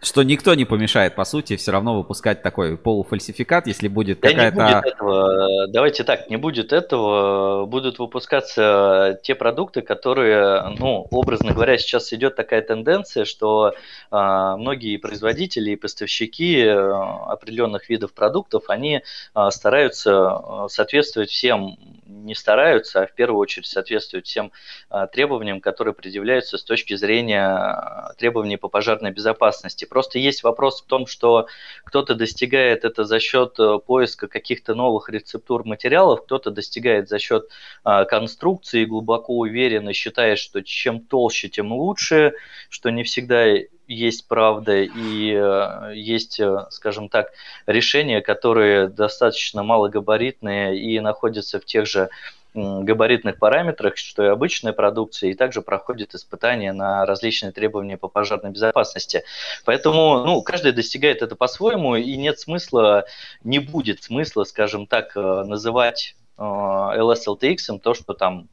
Что 0.00 0.22
никто 0.22 0.54
не 0.54 0.64
помешает, 0.64 1.14
по 1.14 1.24
сути, 1.24 1.56
все 1.56 1.72
равно 1.72 1.96
выпускать 1.98 2.42
такой 2.42 2.76
полуфальсификат, 2.76 3.66
если 3.66 3.88
будет 3.88 4.20
Да 4.20 4.28
не 4.28 4.34
какая-то... 4.34 4.56
будет 4.56 4.94
этого. 4.94 5.66
Давайте 5.68 6.04
так, 6.04 6.30
не 6.30 6.36
будет 6.36 6.72
этого. 6.72 7.66
Будут 7.66 7.98
выпускаться 7.98 9.18
те 9.22 9.34
продукты, 9.34 9.82
которые, 9.82 10.74
ну, 10.78 11.06
образно 11.10 11.52
говоря, 11.52 11.76
сейчас 11.78 12.12
идет 12.12 12.36
такая 12.36 12.62
тенденция, 12.62 13.24
что 13.24 13.74
а, 14.10 14.56
многие 14.56 14.96
производители 14.96 15.72
и 15.72 15.76
поставщики 15.76 16.58
э, 16.58 16.70
определенных 16.70 17.88
видов 17.88 18.12
продуктов, 18.14 18.64
они 18.68 19.02
а, 19.34 19.50
стараются 19.50 20.12
а, 20.12 20.68
соответствовать 20.68 21.30
всем, 21.30 21.76
не 22.24 22.34
стараются, 22.34 23.02
а 23.02 23.06
в 23.06 23.12
первую 23.12 23.40
очередь 23.40 23.66
соответствуют 23.66 24.26
всем 24.26 24.52
а, 24.88 25.06
требованиям, 25.06 25.60
которые 25.60 25.94
предъявляются 25.94 26.58
с 26.58 26.64
точки 26.64 26.94
зрения 26.94 27.46
а, 27.46 28.14
требований 28.18 28.56
по 28.56 28.68
пожарной 28.68 29.10
безопасности. 29.10 29.84
Просто 29.84 30.18
есть 30.18 30.42
вопрос 30.42 30.82
в 30.82 30.86
том, 30.86 31.06
что 31.06 31.46
кто-то 31.84 32.14
достигает 32.14 32.84
это 32.84 33.04
за 33.04 33.20
счет 33.20 33.58
э, 33.58 33.78
поиска 33.84 34.28
каких-то 34.28 34.74
новых 34.74 35.08
рецептур 35.08 35.64
материалов, 35.64 36.24
кто-то 36.24 36.50
достигает 36.50 37.08
за 37.08 37.18
счет 37.18 37.48
а, 37.84 38.04
конструкции, 38.04 38.84
глубоко 38.84 39.38
уверен 39.38 39.88
и 39.88 39.92
считает, 39.92 40.38
что 40.38 40.62
чем 40.62 41.00
толще, 41.00 41.48
тем 41.48 41.72
лучше, 41.72 42.34
что 42.68 42.90
не 42.90 43.02
всегда 43.02 43.46
есть 43.90 44.28
правда 44.28 44.76
и 44.82 45.34
э, 45.34 45.92
есть, 45.94 46.38
э, 46.38 46.66
скажем 46.70 47.08
так, 47.08 47.32
решения, 47.66 48.20
которые 48.20 48.88
достаточно 48.88 49.62
малогабаритные 49.62 50.78
и 50.78 51.00
находятся 51.00 51.58
в 51.58 51.64
тех 51.64 51.86
же 51.86 52.08
габаритных 52.52 53.38
параметрах, 53.38 53.96
что 53.96 54.24
и 54.24 54.26
обычная 54.26 54.72
продукция, 54.72 55.30
и 55.30 55.34
также 55.34 55.62
проходит 55.62 56.14
испытания 56.14 56.72
на 56.72 57.06
различные 57.06 57.52
требования 57.52 57.96
по 57.96 58.08
пожарной 58.08 58.50
безопасности. 58.50 59.22
Поэтому 59.64 60.24
ну, 60.24 60.42
каждый 60.42 60.72
достигает 60.72 61.22
это 61.22 61.36
по-своему, 61.36 61.94
и 61.94 62.16
нет 62.16 62.40
смысла, 62.40 63.04
не 63.44 63.60
будет 63.60 64.02
смысла, 64.02 64.44
скажем 64.44 64.86
так, 64.86 65.16
э, 65.16 65.20
называть 65.20 66.16
LSLTX 66.38 67.80
то, 67.80 67.92
что 67.92 68.14
там, 68.14 68.48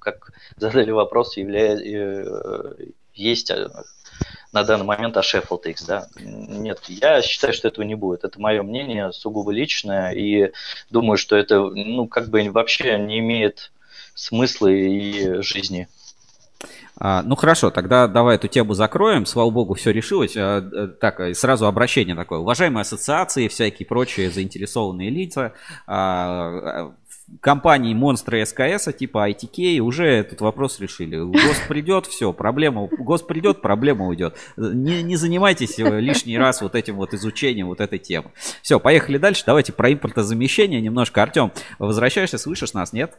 как 0.00 0.32
задали 0.56 0.90
вопрос, 0.90 1.36
является, 1.36 1.84
есть 3.16 3.50
э, 3.50 3.68
на 4.52 4.64
данный 4.64 4.84
момент 4.84 5.16
Sheffield 5.16 5.68
X, 5.68 5.84
да. 5.84 6.08
Нет, 6.18 6.80
я 6.88 7.22
считаю, 7.22 7.52
что 7.52 7.68
этого 7.68 7.84
не 7.84 7.94
будет. 7.94 8.24
Это 8.24 8.40
мое 8.40 8.62
мнение, 8.62 9.12
сугубо 9.12 9.52
личное, 9.52 10.12
и 10.12 10.52
думаю, 10.90 11.16
что 11.18 11.36
это, 11.36 11.60
ну, 11.60 12.06
как 12.08 12.28
бы 12.28 12.48
вообще 12.50 12.98
не 12.98 13.18
имеет 13.18 13.70
смысла 14.14 14.68
и 14.68 15.42
жизни. 15.42 15.88
А, 16.98 17.22
ну 17.22 17.36
хорошо, 17.36 17.70
тогда 17.70 18.08
давай 18.08 18.36
эту 18.36 18.48
тему 18.48 18.72
закроем. 18.72 19.26
Слава 19.26 19.50
богу, 19.50 19.74
все 19.74 19.90
решилось. 19.90 20.34
А, 20.36 20.60
э, 20.60 20.88
так, 20.88 21.36
сразу 21.36 21.66
обращение 21.66 22.16
такое. 22.16 22.38
Уважаемые 22.38 22.82
ассоциации, 22.82 23.48
всякие 23.48 23.86
прочие 23.86 24.30
заинтересованные 24.30 25.10
лица, 25.10 25.52
а, 25.86 26.94
компании 27.40 27.94
монстры 27.94 28.44
СКС, 28.44 28.88
типа 28.96 29.30
ITK, 29.30 29.78
уже 29.78 30.06
этот 30.06 30.40
вопрос 30.40 30.80
решили. 30.80 31.18
ГОСТ 31.18 31.68
придет, 31.68 32.06
все, 32.06 32.32
проблема, 32.32 32.86
ГОСТ 32.86 33.26
придет, 33.26 33.62
проблема 33.62 34.06
уйдет. 34.06 34.36
Не, 34.56 35.02
не 35.02 35.16
занимайтесь 35.16 35.78
лишний 35.78 36.38
раз 36.38 36.62
вот 36.62 36.74
этим 36.74 36.96
вот 36.96 37.14
изучением 37.14 37.66
вот 37.66 37.80
этой 37.80 37.98
темы. 37.98 38.30
Все, 38.62 38.78
поехали 38.78 39.18
дальше. 39.18 39.42
Давайте 39.46 39.72
про 39.72 39.92
импортозамещение 39.92 40.80
немножко. 40.80 41.22
Артем, 41.22 41.52
возвращаешься, 41.78 42.38
слышишь 42.38 42.74
нас, 42.74 42.92
нет? 42.92 43.18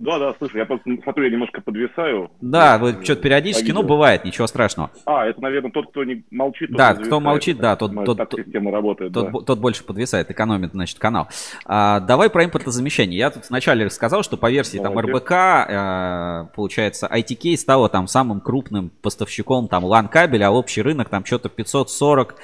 Да, 0.00 0.18
да, 0.18 0.34
слышу, 0.38 0.56
я 0.56 0.64
просто 0.64 0.90
смотрю, 1.02 1.24
я 1.24 1.30
немножко 1.30 1.60
подвисаю. 1.60 2.30
Да, 2.40 2.78
вы 2.78 3.04
что-то 3.04 3.20
периодически, 3.20 3.70
ну, 3.70 3.82
бывает, 3.82 4.24
ничего 4.24 4.46
страшного. 4.46 4.90
А, 5.04 5.26
это, 5.26 5.42
наверное, 5.42 5.70
тот, 5.70 5.90
кто 5.90 6.04
не 6.04 6.24
молчит. 6.30 6.70
Да, 6.70 6.94
кто 6.94 7.20
молчит, 7.20 7.58
да, 7.58 7.76
тот, 7.76 7.92
тот, 8.06 8.16
так 8.16 8.32
система 8.34 8.70
работает, 8.70 9.12
тот, 9.12 9.30
да. 9.30 9.40
тот 9.40 9.58
больше 9.58 9.84
подвисает, 9.84 10.30
экономит, 10.30 10.72
значит, 10.72 10.98
канал. 10.98 11.28
А, 11.66 12.00
давай 12.00 12.30
про 12.30 12.46
импортозамещение. 12.46 13.18
Я 13.18 13.30
тут 13.30 13.50
вначале 13.50 13.84
рассказал, 13.84 14.22
что 14.22 14.38
по 14.38 14.50
версии 14.50 14.78
там. 14.78 14.98
РБК, 14.98 15.32
э, 15.32 16.46
получается, 16.54 17.06
ITK 17.06 17.56
стала 17.56 17.88
там 17.88 18.06
самым 18.06 18.40
крупным 18.40 18.90
поставщиком 19.02 19.68
там 19.68 19.84
LAN 19.84 20.08
кабеля, 20.08 20.48
а 20.48 20.50
общий 20.50 20.82
рынок 20.82 21.08
там 21.08 21.24
что-то 21.24 21.48
540 21.48 22.36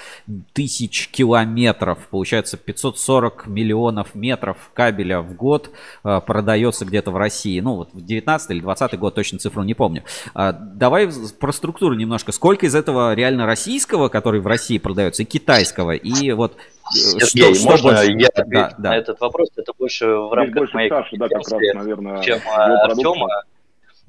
тысяч 0.52 1.09
километров. 1.09 2.07
Получается, 2.11 2.57
540 2.57 3.46
миллионов 3.46 4.14
метров 4.14 4.70
кабеля 4.74 5.20
в 5.20 5.34
год 5.34 5.70
э, 6.04 6.20
продается 6.20 6.84
где-то 6.84 7.11
в 7.11 7.16
России. 7.16 7.45
Ну, 7.61 7.76
вот 7.76 7.90
в 7.92 8.05
19 8.05 8.51
или 8.51 8.61
20 8.61 8.99
год, 8.99 9.14
точно 9.14 9.38
цифру 9.38 9.62
не 9.62 9.74
помню. 9.74 10.03
А, 10.34 10.53
давай 10.53 11.09
про 11.38 11.53
структуру 11.53 11.94
немножко. 11.94 12.32
Сколько 12.32 12.66
из 12.66 12.74
этого 12.74 13.14
реально 13.14 13.47
российского, 13.47 14.09
который 14.09 14.40
в 14.40 14.47
России 14.47 14.78
продается, 14.78 15.22
и 15.22 15.26
китайского? 15.26 15.92
И 15.92 16.32
вот 16.32 16.57
э, 16.57 16.59
Сергей, 16.90 17.55
что, 17.55 17.55
что 17.55 17.70
можно 17.70 17.92
больше? 17.92 18.12
я 18.12 18.28
Да, 18.34 18.42
отвечу 18.42 18.74
да. 18.78 18.90
на 18.90 18.97
этот 18.97 19.20
вопрос? 19.20 19.49
Это 19.57 19.72
больше 19.78 20.07
в 20.07 20.32
рамках 20.32 20.55
больше 20.57 20.74
моей 20.74 20.88
Саша, 20.88 21.16
да, 21.16 21.28
как 21.28 21.49
раз, 21.49 21.74
наверное, 21.74 22.22
чем 22.22 22.40
продукция. 22.40 22.84
Артема. 22.84 23.28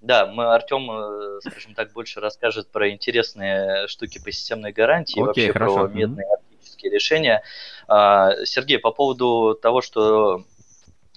Да, 0.01 0.27
мы 0.27 0.53
Артем, 0.53 0.89
э, 0.91 1.39
скажем 1.41 1.73
так, 1.73 1.91
больше 1.91 2.19
расскажет 2.19 2.69
про 2.71 2.89
интересные 2.91 3.88
штуки 3.88 4.21
по 4.23 4.31
системной 4.31 4.71
гарантии, 4.71 5.19
Окей, 5.19 5.23
вообще 5.23 5.53
хорошо. 5.53 5.75
про 5.75 5.88
медные 5.88 6.27
оптические 6.35 6.91
решения. 6.91 7.41
А, 7.88 8.33
Сергей, 8.45 8.77
по 8.79 8.91
поводу 8.91 9.57
того, 9.59 9.81
что 9.81 10.43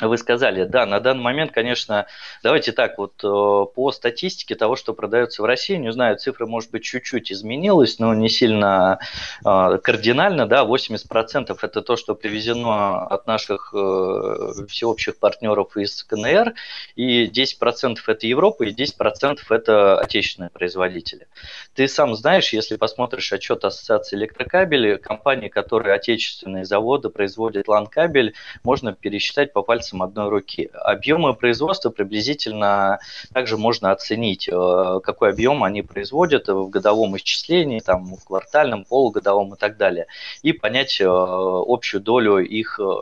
вы 0.00 0.16
сказали, 0.18 0.64
да, 0.64 0.86
на 0.86 1.00
данный 1.00 1.22
момент, 1.22 1.52
конечно, 1.52 2.06
давайте 2.42 2.72
так, 2.72 2.98
вот 2.98 3.12
э, 3.22 3.26
по 3.74 3.92
статистике 3.92 4.54
того, 4.54 4.76
что 4.76 4.94
продается 4.94 5.42
в 5.42 5.44
России, 5.44 5.76
не 5.76 5.92
знаю, 5.92 6.16
цифра, 6.16 6.46
может 6.46 6.70
быть, 6.70 6.84
чуть-чуть 6.84 7.30
изменилась, 7.32 7.98
но 7.98 8.14
не 8.14 8.28
сильно 8.28 8.98
э, 9.44 9.78
кардинально, 9.78 10.46
да, 10.46 10.64
80% 10.64 11.56
это 11.60 11.82
то, 11.82 11.96
что 11.96 12.14
привезено 12.14 13.06
от 13.06 13.26
наших 13.26 13.74
э, 13.74 14.64
всеобщих 14.68 15.18
партнеров 15.18 15.76
из 15.76 16.02
КНР, 16.04 16.54
и 16.96 17.26
10% 17.26 17.98
это 18.06 18.26
Европа, 18.26 18.64
и 18.64 18.74
10% 18.74 19.38
это 19.50 19.98
отечественные 19.98 20.50
производители. 20.50 21.26
Ты 21.74 21.88
сам 21.88 22.14
знаешь, 22.14 22.52
если 22.52 22.76
посмотришь 22.76 23.32
отчет 23.32 23.64
Ассоциации 23.64 24.16
электрокабелей, 24.16 24.98
компании, 24.98 25.48
которые 25.48 25.94
отечественные 25.94 26.64
заводы 26.64 27.10
производят 27.10 27.68
лан-кабель, 27.68 28.34
можно 28.62 28.92
пересчитать 28.92 29.52
по 29.52 29.62
пальцам 29.62 29.89
одной 29.98 30.28
руки. 30.28 30.70
Объемы 30.74 31.34
производства 31.34 31.90
приблизительно 31.90 32.98
также 33.32 33.56
можно 33.56 33.90
оценить, 33.92 34.48
э, 34.48 35.00
какой 35.02 35.30
объем 35.30 35.64
они 35.64 35.82
производят 35.82 36.48
в 36.48 36.68
годовом 36.68 37.16
исчислении, 37.16 37.80
там, 37.80 38.16
в 38.16 38.24
квартальном, 38.24 38.84
полугодовом 38.84 39.54
и 39.54 39.56
так 39.56 39.76
далее, 39.76 40.06
и 40.42 40.52
понять 40.52 41.00
э, 41.00 41.06
общую 41.06 42.00
долю 42.00 42.38
их 42.38 42.78
э, 42.80 42.92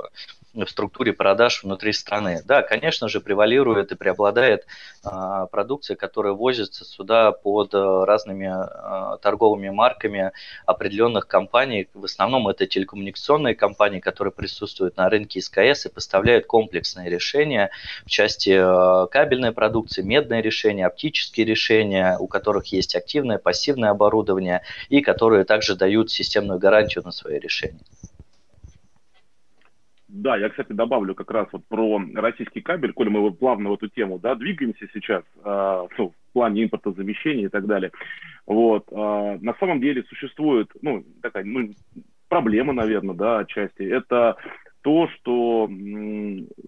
в 0.64 0.70
структуре 0.70 1.12
продаж 1.12 1.62
внутри 1.62 1.92
страны. 1.92 2.42
Да, 2.44 2.62
конечно 2.62 3.08
же, 3.08 3.20
превалирует 3.20 3.92
и 3.92 3.96
преобладает 3.96 4.66
а, 5.04 5.46
продукция, 5.46 5.96
которая 5.96 6.32
возится 6.32 6.84
сюда 6.84 7.32
под 7.32 7.74
а, 7.74 8.04
разными 8.04 8.46
а, 8.48 9.18
торговыми 9.18 9.70
марками 9.70 10.32
определенных 10.66 11.26
компаний. 11.26 11.88
В 11.94 12.04
основном 12.04 12.48
это 12.48 12.66
телекоммуникационные 12.66 13.54
компании, 13.54 14.00
которые 14.00 14.32
присутствуют 14.32 14.96
на 14.96 15.08
рынке 15.08 15.40
СКС 15.40 15.86
и 15.86 15.88
поставляют 15.88 16.46
комплексные 16.46 17.10
решения 17.10 17.70
в 18.04 18.10
части 18.10 18.56
а, 18.58 19.06
кабельной 19.06 19.52
продукции, 19.52 20.02
медные 20.02 20.42
решения, 20.42 20.86
оптические 20.86 21.46
решения, 21.46 22.16
у 22.18 22.26
которых 22.26 22.66
есть 22.66 22.94
активное, 22.94 23.38
пассивное 23.38 23.90
оборудование 23.90 24.62
и 24.88 25.00
которые 25.00 25.44
также 25.44 25.76
дают 25.76 26.10
системную 26.10 26.58
гарантию 26.58 27.04
на 27.04 27.12
свои 27.12 27.38
решения. 27.38 27.80
Да, 30.08 30.36
я, 30.38 30.48
кстати, 30.48 30.72
добавлю 30.72 31.14
как 31.14 31.30
раз 31.30 31.48
вот 31.52 31.66
про 31.68 32.00
российский 32.14 32.62
кабель, 32.62 32.94
коли 32.94 33.10
мы 33.10 33.30
плавно 33.30 33.70
в 33.70 33.74
эту 33.74 33.88
тему, 33.88 34.18
да, 34.18 34.34
двигаемся 34.34 34.88
сейчас, 34.94 35.22
э, 35.44 35.86
ну, 35.98 36.08
в 36.08 36.32
плане 36.32 36.64
импортозамещения 36.64 37.46
и 37.46 37.50
так 37.50 37.66
далее. 37.66 37.92
Вот, 38.46 38.86
э, 38.90 39.38
на 39.40 39.54
самом 39.60 39.80
деле 39.80 40.02
существует, 40.04 40.70
ну, 40.80 41.04
такая, 41.20 41.44
ну, 41.44 41.70
проблема, 42.28 42.72
наверное, 42.72 43.14
да, 43.14 43.40
отчасти. 43.40 43.82
Это 43.82 44.36
то, 44.80 45.08
что, 45.08 45.68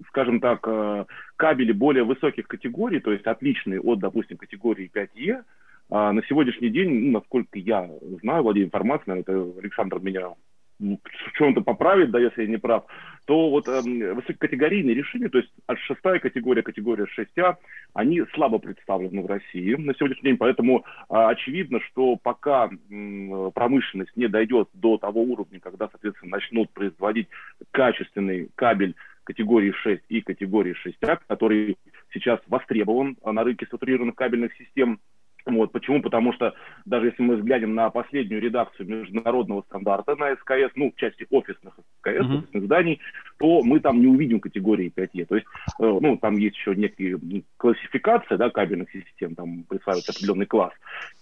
скажем 0.09 0.41
так, 0.41 0.61
э, 0.67 1.07
кабели 1.37 1.73
более 1.73 2.05
высоких 2.05 2.47
категорий, 2.47 3.01
то 3.01 3.11
есть 3.11 3.27
отличные 3.27 3.81
от, 3.81 4.01
допустим, 4.01 4.37
категории 4.37 4.91
5Е, 4.93 5.45
а 5.89 6.13
на 6.13 6.23
сегодняшний 6.25 6.69
день, 6.69 7.07
ну, 7.07 7.13
насколько 7.13 7.59
я 7.59 7.89
знаю, 8.21 8.43
владею 8.43 8.67
информацией, 8.67 9.21
это 9.21 9.33
Александр 9.59 9.99
меня 10.01 10.35
в 10.81 11.33
чем-то 11.35 11.61
поправит, 11.61 12.11
да, 12.11 12.19
если 12.19 12.43
я 12.43 12.49
не 12.49 12.57
прав, 12.57 12.85
то 13.27 13.51
вот 13.51 13.69
эм, 13.69 14.15
высококатегорийные 14.15 14.95
решения, 14.95 15.29
то 15.29 15.39
есть 15.39 15.51
шестая 15.87 16.19
категория, 16.19 16.63
категория 16.63 17.07
6А, 17.17 17.57
они 17.95 18.23
слабо 18.35 18.59
представлены 18.59 19.23
в 19.23 19.27
России 19.27 19.75
на 19.75 19.95
сегодняшний 19.95 20.31
день, 20.31 20.37
поэтому 20.37 20.85
а, 21.09 21.29
очевидно, 21.29 21.81
что 21.81 22.17
пока 22.17 22.71
м, 22.91 23.53
промышленность 23.53 24.17
не 24.17 24.29
дойдет 24.29 24.69
до 24.73 24.99
того 24.99 25.23
уровня, 25.23 25.61
когда, 25.61 25.89
соответственно, 25.89 26.33
начнут 26.33 26.71
производить 26.71 27.29
качественный 27.71 28.51
кабель 28.55 28.95
категории 29.25 29.73
6 29.73 30.03
и 30.09 30.21
категории 30.23 30.75
6А, 30.85 31.19
который 31.29 31.77
сейчас 32.13 32.41
востребован 32.49 33.17
на 33.25 33.45
рынке 33.45 33.67
структурированных 33.67 34.17
кабельных 34.17 34.53
систем, 34.57 34.99
Вот, 35.47 35.73
почему? 35.73 36.03
Потому 36.03 36.33
что 36.33 36.55
даже 36.85 37.07
если 37.07 37.23
мы 37.23 37.37
взглянем 37.37 37.75
на 37.75 37.91
последнюю 37.91 38.41
редакцию 38.41 38.89
международного 38.89 39.63
стандарта 39.63 40.17
на 40.17 40.35
СКС, 40.37 40.73
ну, 40.77 40.93
в 40.93 41.01
части 41.01 41.27
офисных 41.31 41.75
СКС, 41.75 42.09
uh-huh. 42.09 42.39
офисных 42.39 42.65
зданий, 42.65 43.01
то 43.39 43.63
мы 43.63 43.81
там 43.81 44.01
не 44.01 44.07
увидим 44.07 44.41
категории 44.41 44.93
5Е. 44.95 45.25
То 45.27 45.37
есть, 45.37 45.47
э, 45.81 45.99
ну, 46.01 46.17
там 46.17 46.37
есть 46.37 46.57
еще 46.57 46.75
некие 46.75 47.19
классификация, 47.57 48.39
да, 48.39 48.51
кабельных 48.51 48.91
систем, 48.91 49.35
там 49.35 49.65
присваивается 49.65 50.13
определенный 50.13 50.47
класс. 50.47 50.73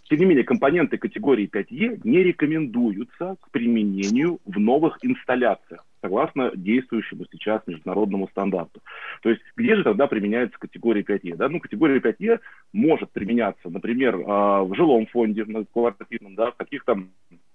Тем 0.09 0.21
не 0.21 0.25
менее, 0.25 0.45
компоненты 0.45 0.97
категории 0.97 1.49
5Е 1.49 2.01
не 2.05 2.23
рекомендуются 2.23 3.37
к 3.41 3.51
применению 3.51 4.39
в 4.47 4.59
новых 4.59 4.99
инсталляциях, 5.03 5.85
согласно 6.01 6.51
действующему 6.55 7.27
сейчас 7.31 7.61
международному 7.67 8.29
стандарту. 8.29 8.81
То 9.23 9.29
есть, 9.29 9.43
где 9.55 9.77
же 9.77 9.85
тогда 9.85 10.07
применяется 10.07 10.59
категория 10.59 11.03
5Е? 11.03 11.37
Да? 11.37 11.51
Ну, 11.51 11.61
категория 11.61 12.01
5Е 12.01 12.41
может 12.73 13.11
применяться, 13.11 13.69
например, 13.69 14.23
а, 14.27 14.63
в 14.63 14.75
жилом 14.75 15.07
фонде, 15.07 15.45
квартирном, 15.73 16.35
да, 16.35 16.53
в 16.53 16.57
каких-то 16.57 16.99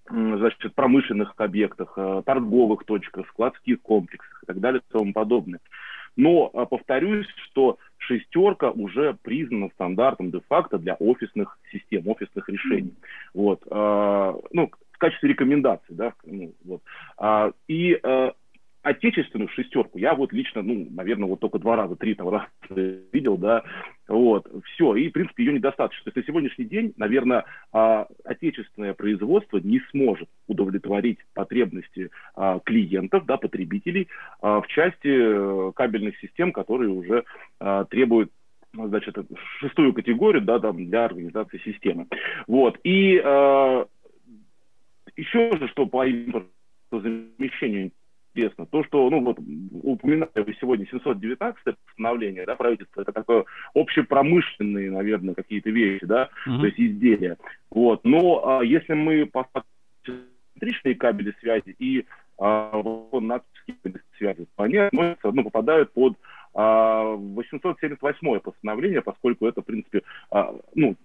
значит, 0.08 0.76
промышленных 0.76 1.34
объектах, 1.38 1.94
а, 1.96 2.22
торговых 2.22 2.84
точках, 2.84 3.28
складских 3.30 3.82
комплексах 3.82 4.44
и 4.44 4.46
так 4.46 4.60
далее 4.60 4.82
и 4.88 4.92
тому 4.92 5.12
подобное. 5.12 5.60
Но 6.16 6.50
а, 6.54 6.66
повторюсь, 6.66 7.28
что 7.46 7.78
шестерка 7.98 8.72
уже 8.72 9.18
признана 9.22 9.70
стандартом 9.74 10.32
де-факто 10.32 10.78
для 10.78 10.96
офисных 10.96 11.58
систем, 11.72 12.08
офисных 12.08 12.48
решений. 12.50 12.94
Вот. 13.34 13.62
А, 13.70 14.36
ну, 14.52 14.70
в 14.92 14.98
качестве 14.98 15.30
рекомендаций, 15.30 15.96
да, 15.96 16.14
ну, 16.26 16.54
вот. 16.64 16.82
А, 17.18 17.52
и 17.68 18.00
отечественную 18.84 19.50
шестерку 19.50 19.98
я 19.98 20.14
вот 20.14 20.32
лично, 20.34 20.62
ну, 20.62 20.88
наверное, 20.92 21.28
вот 21.28 21.40
только 21.40 21.58
два 21.58 21.76
раза, 21.76 21.96
три 21.96 22.14
там 22.14 22.30
раза 22.30 22.48
видел, 23.12 23.38
да, 23.38 23.64
вот, 24.08 24.46
все, 24.66 24.96
и, 24.96 25.10
в 25.10 25.14
принципе, 25.14 25.46
ее 25.46 25.54
недостаточно. 25.54 26.12
То 26.12 26.20
есть 26.20 26.28
на 26.28 26.34
сегодняшний 26.34 26.66
день, 26.66 26.94
наверное, 26.98 27.46
а, 27.72 28.08
отечественное 28.26 28.94
производство 28.94 29.58
не 29.58 29.82
сможет 29.92 30.30
удовлетворить 30.48 31.20
потребности 31.34 32.12
а, 32.36 32.60
клиентов, 32.60 33.26
да, 33.26 33.38
потребителей 33.38 34.10
а, 34.42 34.60
в 34.62 34.68
части 34.68 35.08
э, 35.08 35.72
кабельных 35.74 36.20
систем, 36.20 36.52
которые 36.52 36.90
уже 36.90 37.24
требуют 37.90 38.32
значит, 38.74 39.16
шестую 39.60 39.94
категорию, 39.94 40.42
да, 40.42 40.60
там, 40.60 40.86
для 40.86 41.06
организации 41.06 41.60
системы. 41.64 42.08
Вот, 42.48 42.78
и 42.84 43.14
еще 45.16 45.58
же, 45.58 45.68
что 45.70 45.86
по 45.86 46.10
импортозамещению 46.10 47.92
интересно. 48.34 48.66
То, 48.66 48.84
что, 48.84 49.10
ну, 49.10 49.22
вот, 49.22 49.38
упоминали 49.84 50.30
вы 50.36 50.56
сегодня 50.60 50.86
719 50.88 51.76
постановление, 51.86 52.46
да, 52.46 52.56
правительства, 52.56 53.02
это 53.02 53.12
такое 53.12 53.46
общепромышленные, 53.76 54.92
наверное, 54.92 55.36
какие-то 55.36 55.70
вещи, 55.70 56.06
да, 56.06 56.30
mm-hmm. 56.48 56.60
то 56.60 56.66
есть 56.66 56.80
изделия. 56.80 57.38
Вот. 57.70 58.04
Но 58.04 58.60
а, 58.60 58.64
если 58.64 58.94
мы 58.94 59.26
посмотрим 59.26 59.68
кабели 61.00 61.34
связи 61.40 61.76
и 61.80 62.06
а, 62.38 62.72
кабели 62.72 64.02
связи, 64.18 64.48
то 64.56 64.64
они 64.64 64.78
относятся, 64.78 65.32
ну, 65.32 65.44
попадают 65.44 65.92
под 65.94 66.18
878 66.54 68.36
а, 68.36 68.40
постановление, 68.40 69.02
поскольку 69.02 69.48
это, 69.48 69.62
в 69.62 69.66
принципе, 69.66 70.04
а, 70.30 70.54
ну, 70.76 70.96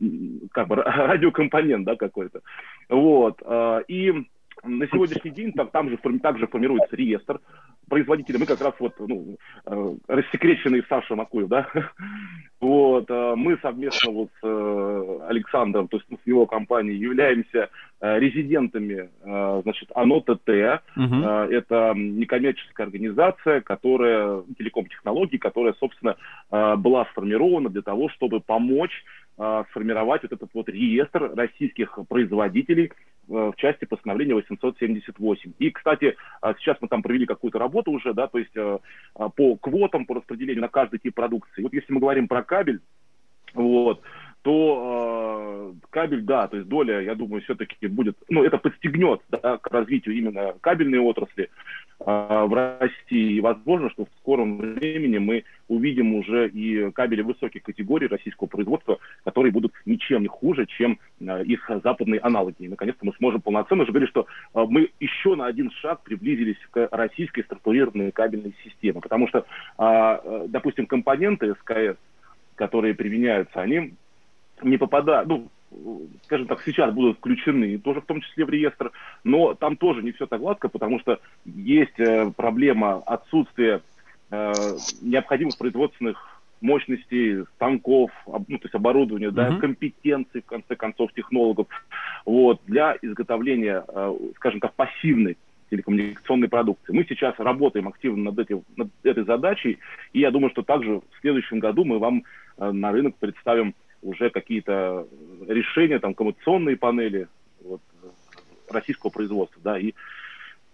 как 0.52 0.68
бы 0.68 0.76
радиокомпонент, 0.84 1.84
да, 1.86 1.96
какой-то. 1.96 2.42
Вот. 2.88 3.40
А, 3.44 3.78
и 3.88 4.12
на 4.64 4.86
сегодняшний 4.88 5.30
день 5.30 5.52
там, 5.52 5.68
там 5.68 5.90
же 5.90 5.98
также 6.20 6.46
формируется 6.46 6.94
реестр 6.96 7.40
производителей. 7.88 8.38
Мы 8.38 8.46
как 8.46 8.60
раз 8.60 8.74
вот 8.78 8.94
ну, 8.98 9.36
э, 9.66 9.94
рассекреченные 10.06 10.84
Саша 10.88 11.16
Макуев, 11.16 11.48
да, 11.48 11.68
вот, 12.60 13.10
э, 13.10 13.34
мы 13.36 13.58
совместно 13.58 14.12
вот 14.12 14.28
с 14.40 14.46
э, 14.46 15.18
Александром, 15.28 15.88
то 15.88 15.96
есть 15.96 16.22
с 16.22 16.26
его 16.26 16.46
компанией, 16.46 16.98
являемся 16.98 17.70
резидентами, 18.00 19.10
значит, 19.62 19.88
ТТ. 19.88 20.82
Угу. 20.96 21.16
Это 21.50 21.94
некоммерческая 21.96 22.86
организация, 22.86 23.60
которая, 23.60 24.44
телеком-технологии, 24.56 25.36
которая, 25.36 25.74
собственно, 25.80 26.16
была 26.48 27.06
сформирована 27.06 27.70
для 27.70 27.82
того, 27.82 28.08
чтобы 28.10 28.38
помочь 28.38 29.04
сформировать 29.70 30.22
вот 30.22 30.32
этот 30.32 30.50
вот 30.54 30.68
реестр 30.68 31.32
российских 31.34 31.98
производителей 32.08 32.92
в 33.28 33.54
части 33.56 33.84
постановления 33.84 34.34
878. 34.34 35.52
И, 35.58 35.70
кстати, 35.70 36.16
а, 36.40 36.54
сейчас 36.54 36.78
мы 36.80 36.88
там 36.88 37.02
провели 37.02 37.26
какую-то 37.26 37.58
работу 37.58 37.90
уже, 37.90 38.14
да, 38.14 38.26
то 38.26 38.38
есть 38.38 38.56
а, 38.56 38.80
а, 39.14 39.28
по 39.28 39.56
квотам, 39.56 40.06
по 40.06 40.14
распределению 40.14 40.62
на 40.62 40.68
каждый 40.68 40.98
тип 40.98 41.14
продукции. 41.14 41.62
Вот 41.62 41.72
если 41.72 41.92
мы 41.92 42.00
говорим 42.00 42.26
про 42.26 42.42
кабель, 42.42 42.80
вот, 43.54 44.02
то 44.48 45.74
э, 45.76 45.86
кабель, 45.90 46.22
да, 46.22 46.48
то 46.48 46.56
есть 46.56 46.70
доля, 46.70 47.00
я 47.00 47.14
думаю, 47.14 47.42
все-таки 47.42 47.86
будет, 47.86 48.16
ну, 48.30 48.42
это 48.44 48.56
подстегнет 48.56 49.20
да, 49.28 49.58
к 49.58 49.66
развитию 49.70 50.16
именно 50.16 50.54
кабельной 50.62 51.00
отрасли 51.00 51.50
э, 52.00 52.04
в 52.06 52.54
России. 52.54 53.34
И 53.34 53.40
возможно, 53.42 53.90
что 53.90 54.06
в 54.06 54.08
скором 54.20 54.56
времени 54.56 55.18
мы 55.18 55.44
увидим 55.68 56.14
уже 56.14 56.48
и 56.48 56.90
кабели 56.92 57.20
высоких 57.20 57.62
категорий 57.62 58.06
российского 58.06 58.46
производства, 58.46 58.96
которые 59.22 59.52
будут 59.52 59.74
ничем 59.84 60.22
не 60.22 60.28
хуже, 60.28 60.64
чем 60.64 60.98
э, 61.20 61.44
их 61.44 61.70
западные 61.84 62.20
аналоги. 62.20 62.56
И, 62.60 62.68
наконец-то, 62.68 63.04
мы 63.04 63.12
сможем 63.18 63.42
полноценно 63.42 63.82
уже 63.82 63.92
говорить, 63.92 64.08
что 64.08 64.26
э, 64.54 64.64
мы 64.66 64.88
еще 64.98 65.34
на 65.34 65.44
один 65.44 65.70
шаг 65.72 66.00
приблизились 66.04 66.56
к 66.70 66.88
российской 66.90 67.42
структурированной 67.42 68.12
кабельной 68.12 68.54
системе. 68.64 69.02
Потому 69.02 69.28
что, 69.28 69.44
э, 69.76 70.46
допустим, 70.48 70.86
компоненты 70.86 71.54
СКС, 71.60 71.98
которые 72.54 72.94
применяются, 72.94 73.60
они 73.60 73.92
не 74.62 74.76
попадают, 74.76 75.28
ну, 75.28 75.48
скажем 76.24 76.46
так, 76.46 76.62
сейчас 76.64 76.92
будут 76.92 77.18
включены, 77.18 77.78
тоже 77.78 78.00
в 78.00 78.06
том 78.06 78.20
числе 78.20 78.44
в 78.44 78.50
реестр, 78.50 78.92
но 79.24 79.54
там 79.54 79.76
тоже 79.76 80.02
не 80.02 80.12
все 80.12 80.26
так 80.26 80.40
гладко, 80.40 80.68
потому 80.68 80.98
что 81.00 81.20
есть 81.44 81.98
э, 81.98 82.30
проблема 82.36 83.02
отсутствия 83.06 83.82
э, 84.30 84.52
необходимых 85.02 85.58
производственных 85.58 86.42
мощностей, 86.60 87.44
станков, 87.54 88.10
ну, 88.26 88.58
то 88.58 88.64
есть 88.64 88.74
оборудования, 88.74 89.28
uh-huh. 89.28 89.52
да, 89.52 89.56
компетенций, 89.60 90.40
в 90.40 90.46
конце 90.46 90.74
концов, 90.74 91.12
технологов, 91.12 91.68
вот, 92.24 92.60
для 92.66 92.96
изготовления, 93.00 93.84
э, 93.86 94.14
скажем 94.36 94.60
так, 94.60 94.74
пассивной 94.74 95.36
телекоммуникационной 95.70 96.48
продукции. 96.48 96.94
Мы 96.94 97.04
сейчас 97.08 97.34
работаем 97.38 97.88
активно 97.88 98.30
над, 98.30 98.38
этим, 98.38 98.62
над 98.76 98.88
этой 99.02 99.24
задачей, 99.24 99.78
и 100.14 100.20
я 100.20 100.30
думаю, 100.30 100.50
что 100.50 100.62
также 100.62 100.96
в 100.96 101.20
следующем 101.20 101.58
году 101.58 101.84
мы 101.84 101.98
вам 101.98 102.24
на 102.56 102.90
рынок 102.90 103.16
представим 103.20 103.74
уже 104.02 104.30
какие-то 104.30 105.06
решения, 105.46 105.98
там, 105.98 106.14
коммуникационные 106.14 106.76
панели 106.76 107.28
вот, 107.62 107.80
российского 108.70 109.10
производства, 109.10 109.60
да, 109.62 109.78
и 109.78 109.94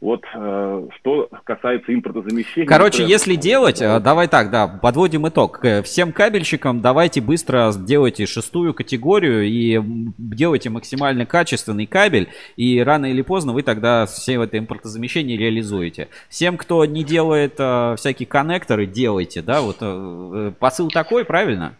вот 0.00 0.22
э, 0.34 0.88
что 0.98 1.30
касается 1.44 1.94
импортозамещения. 1.94 2.68
Короче, 2.68 3.04
если 3.04 3.36
делать, 3.36 3.78
да. 3.78 3.96
Э, 3.96 4.00
давай 4.00 4.28
так, 4.28 4.50
да, 4.50 4.68
подводим 4.68 5.26
итог. 5.26 5.64
Всем 5.84 6.12
кабельщикам 6.12 6.82
давайте 6.82 7.22
быстро 7.22 7.72
делайте 7.74 8.26
шестую 8.26 8.74
категорию 8.74 9.44
и 9.44 9.80
делайте 10.18 10.68
максимально 10.68 11.24
качественный 11.24 11.86
кабель, 11.86 12.28
и 12.56 12.80
рано 12.80 13.06
или 13.06 13.22
поздно 13.22 13.54
вы 13.54 13.62
тогда 13.62 14.04
все 14.04 14.42
это 14.42 14.58
импортозамещение 14.58 15.38
реализуете. 15.38 16.08
Всем, 16.28 16.58
кто 16.58 16.84
не 16.84 17.02
делает 17.02 17.54
э, 17.58 17.94
всякие 17.96 18.26
коннекторы, 18.26 18.84
делайте, 18.84 19.40
да, 19.40 19.62
вот 19.62 19.78
э, 19.80 20.50
э 20.50 20.52
посыл 20.58 20.90
такой, 20.90 21.24
правильно? 21.24 21.76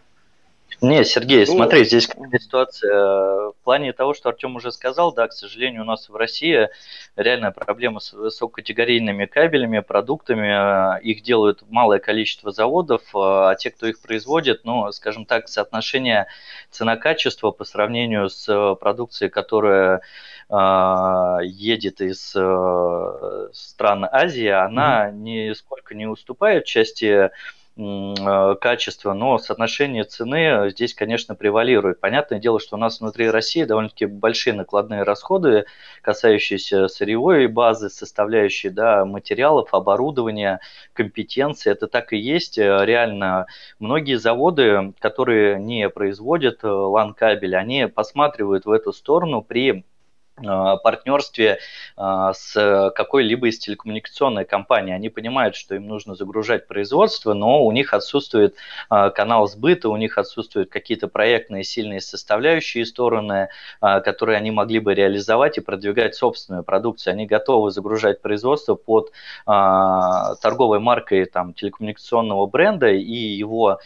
Не, 0.85 1.03
Сергей, 1.03 1.45
ну, 1.47 1.53
смотри, 1.53 1.83
здесь 1.83 2.07
ситуация. 2.39 3.49
В 3.49 3.55
плане 3.63 3.91
того, 3.91 4.13
что 4.13 4.29
Артем 4.29 4.55
уже 4.55 4.71
сказал, 4.71 5.11
да, 5.13 5.27
к 5.27 5.33
сожалению, 5.33 5.81
у 5.81 5.85
нас 5.85 6.09
в 6.09 6.15
России 6.15 6.69
реальная 7.15 7.51
проблема 7.51 7.99
с 7.99 8.13
высококатегорийными 8.13 9.25
кабелями, 9.25 9.79
продуктами. 9.79 11.01
Их 11.01 11.23
делают 11.23 11.63
малое 11.69 11.99
количество 11.99 12.51
заводов, 12.51 13.01
а 13.15 13.55
те, 13.55 13.71
кто 13.71 13.87
их 13.87 13.99
производит, 13.99 14.61
ну, 14.63 14.91
скажем 14.91 15.25
так, 15.25 15.47
соотношение 15.47 16.27
цена-качество 16.69 17.49
по 17.51 17.63
сравнению 17.63 18.29
с 18.29 18.75
продукцией, 18.79 19.31
которая 19.31 20.01
э, 20.49 21.37
едет 21.45 22.01
из 22.01 22.33
э, 22.35 23.49
стран 23.53 24.07
Азии, 24.11 24.47
она 24.47 25.09
mm-hmm. 25.09 25.13
нисколько 25.13 25.95
не 25.95 26.05
уступает 26.05 26.65
части 26.65 27.31
Э, 27.77 28.55
качества, 28.61 29.11
но 29.11 29.37
соотношение 29.37 30.05
цены 30.05 30.69
здесь, 30.69 30.93
конечно, 30.93 31.35
превалирует. 31.35 31.99
Понятное 31.99 32.39
дело, 32.39 32.57
что 32.61 32.77
у 32.77 32.79
нас 32.79 33.01
внутри 33.01 33.29
России 33.29 33.65
довольно-таки 33.65 34.05
большие 34.05 34.53
накладные 34.53 35.03
расходы, 35.03 35.65
касающиеся 36.01 36.87
сырьевой 36.87 37.47
базы, 37.47 37.89
составляющей 37.89 38.69
да, 38.69 39.03
материалов, 39.03 39.73
оборудования, 39.73 40.61
компетенции. 40.93 41.69
Это 41.69 41.87
так 41.87 42.13
и 42.13 42.17
есть. 42.17 42.57
Э, 42.57 42.85
реально, 42.85 43.47
многие 43.79 44.17
заводы, 44.19 44.93
которые 44.99 45.59
не 45.59 45.89
производят 45.89 46.63
э, 46.63 46.67
лан-кабель, 46.67 47.57
они 47.57 47.87
посматривают 47.87 48.65
в 48.65 48.71
эту 48.71 48.93
сторону 48.93 49.41
при 49.41 49.71
Э, 49.73 49.94
партнерстве 50.35 51.59
э, 51.97 52.31
с 52.33 52.91
какой-либо 52.95 53.47
из 53.47 53.59
телекоммуникационной 53.59 54.45
компаний. 54.45 54.91
Они 54.91 55.09
понимают, 55.09 55.55
что 55.55 55.75
им 55.75 55.87
нужно 55.87 56.15
загружать 56.15 56.67
производство, 56.67 57.33
но 57.33 57.63
у 57.63 57.71
них 57.71 57.93
отсутствует 57.93 58.55
э, 58.91 59.11
канал 59.11 59.47
сбыта, 59.47 59.89
у 59.89 59.95
них 59.95 60.17
отсутствуют 60.17 60.69
какие-то 60.69 61.07
проектные 61.07 61.63
сильные 61.63 62.01
составляющие 62.01 62.85
стороны, 62.85 63.49
которые 63.79 64.37
они 64.37 64.51
могли 64.51 64.79
бы 64.79 64.93
реализовать 64.93 65.57
и 65.57 65.61
продвигать 65.61 66.15
собственную 66.15 66.63
продукцию. 66.63 67.13
Они 67.13 67.25
готовы 67.25 67.71
загружать 67.71 68.21
производство 68.21 68.75
под 68.75 69.11
торговой 69.45 70.79
маркой 70.79 71.25
там, 71.25 71.53
телекоммуникационного 71.53 72.45
бренда 72.45 72.89
и 72.91 73.13
его, 73.13 73.79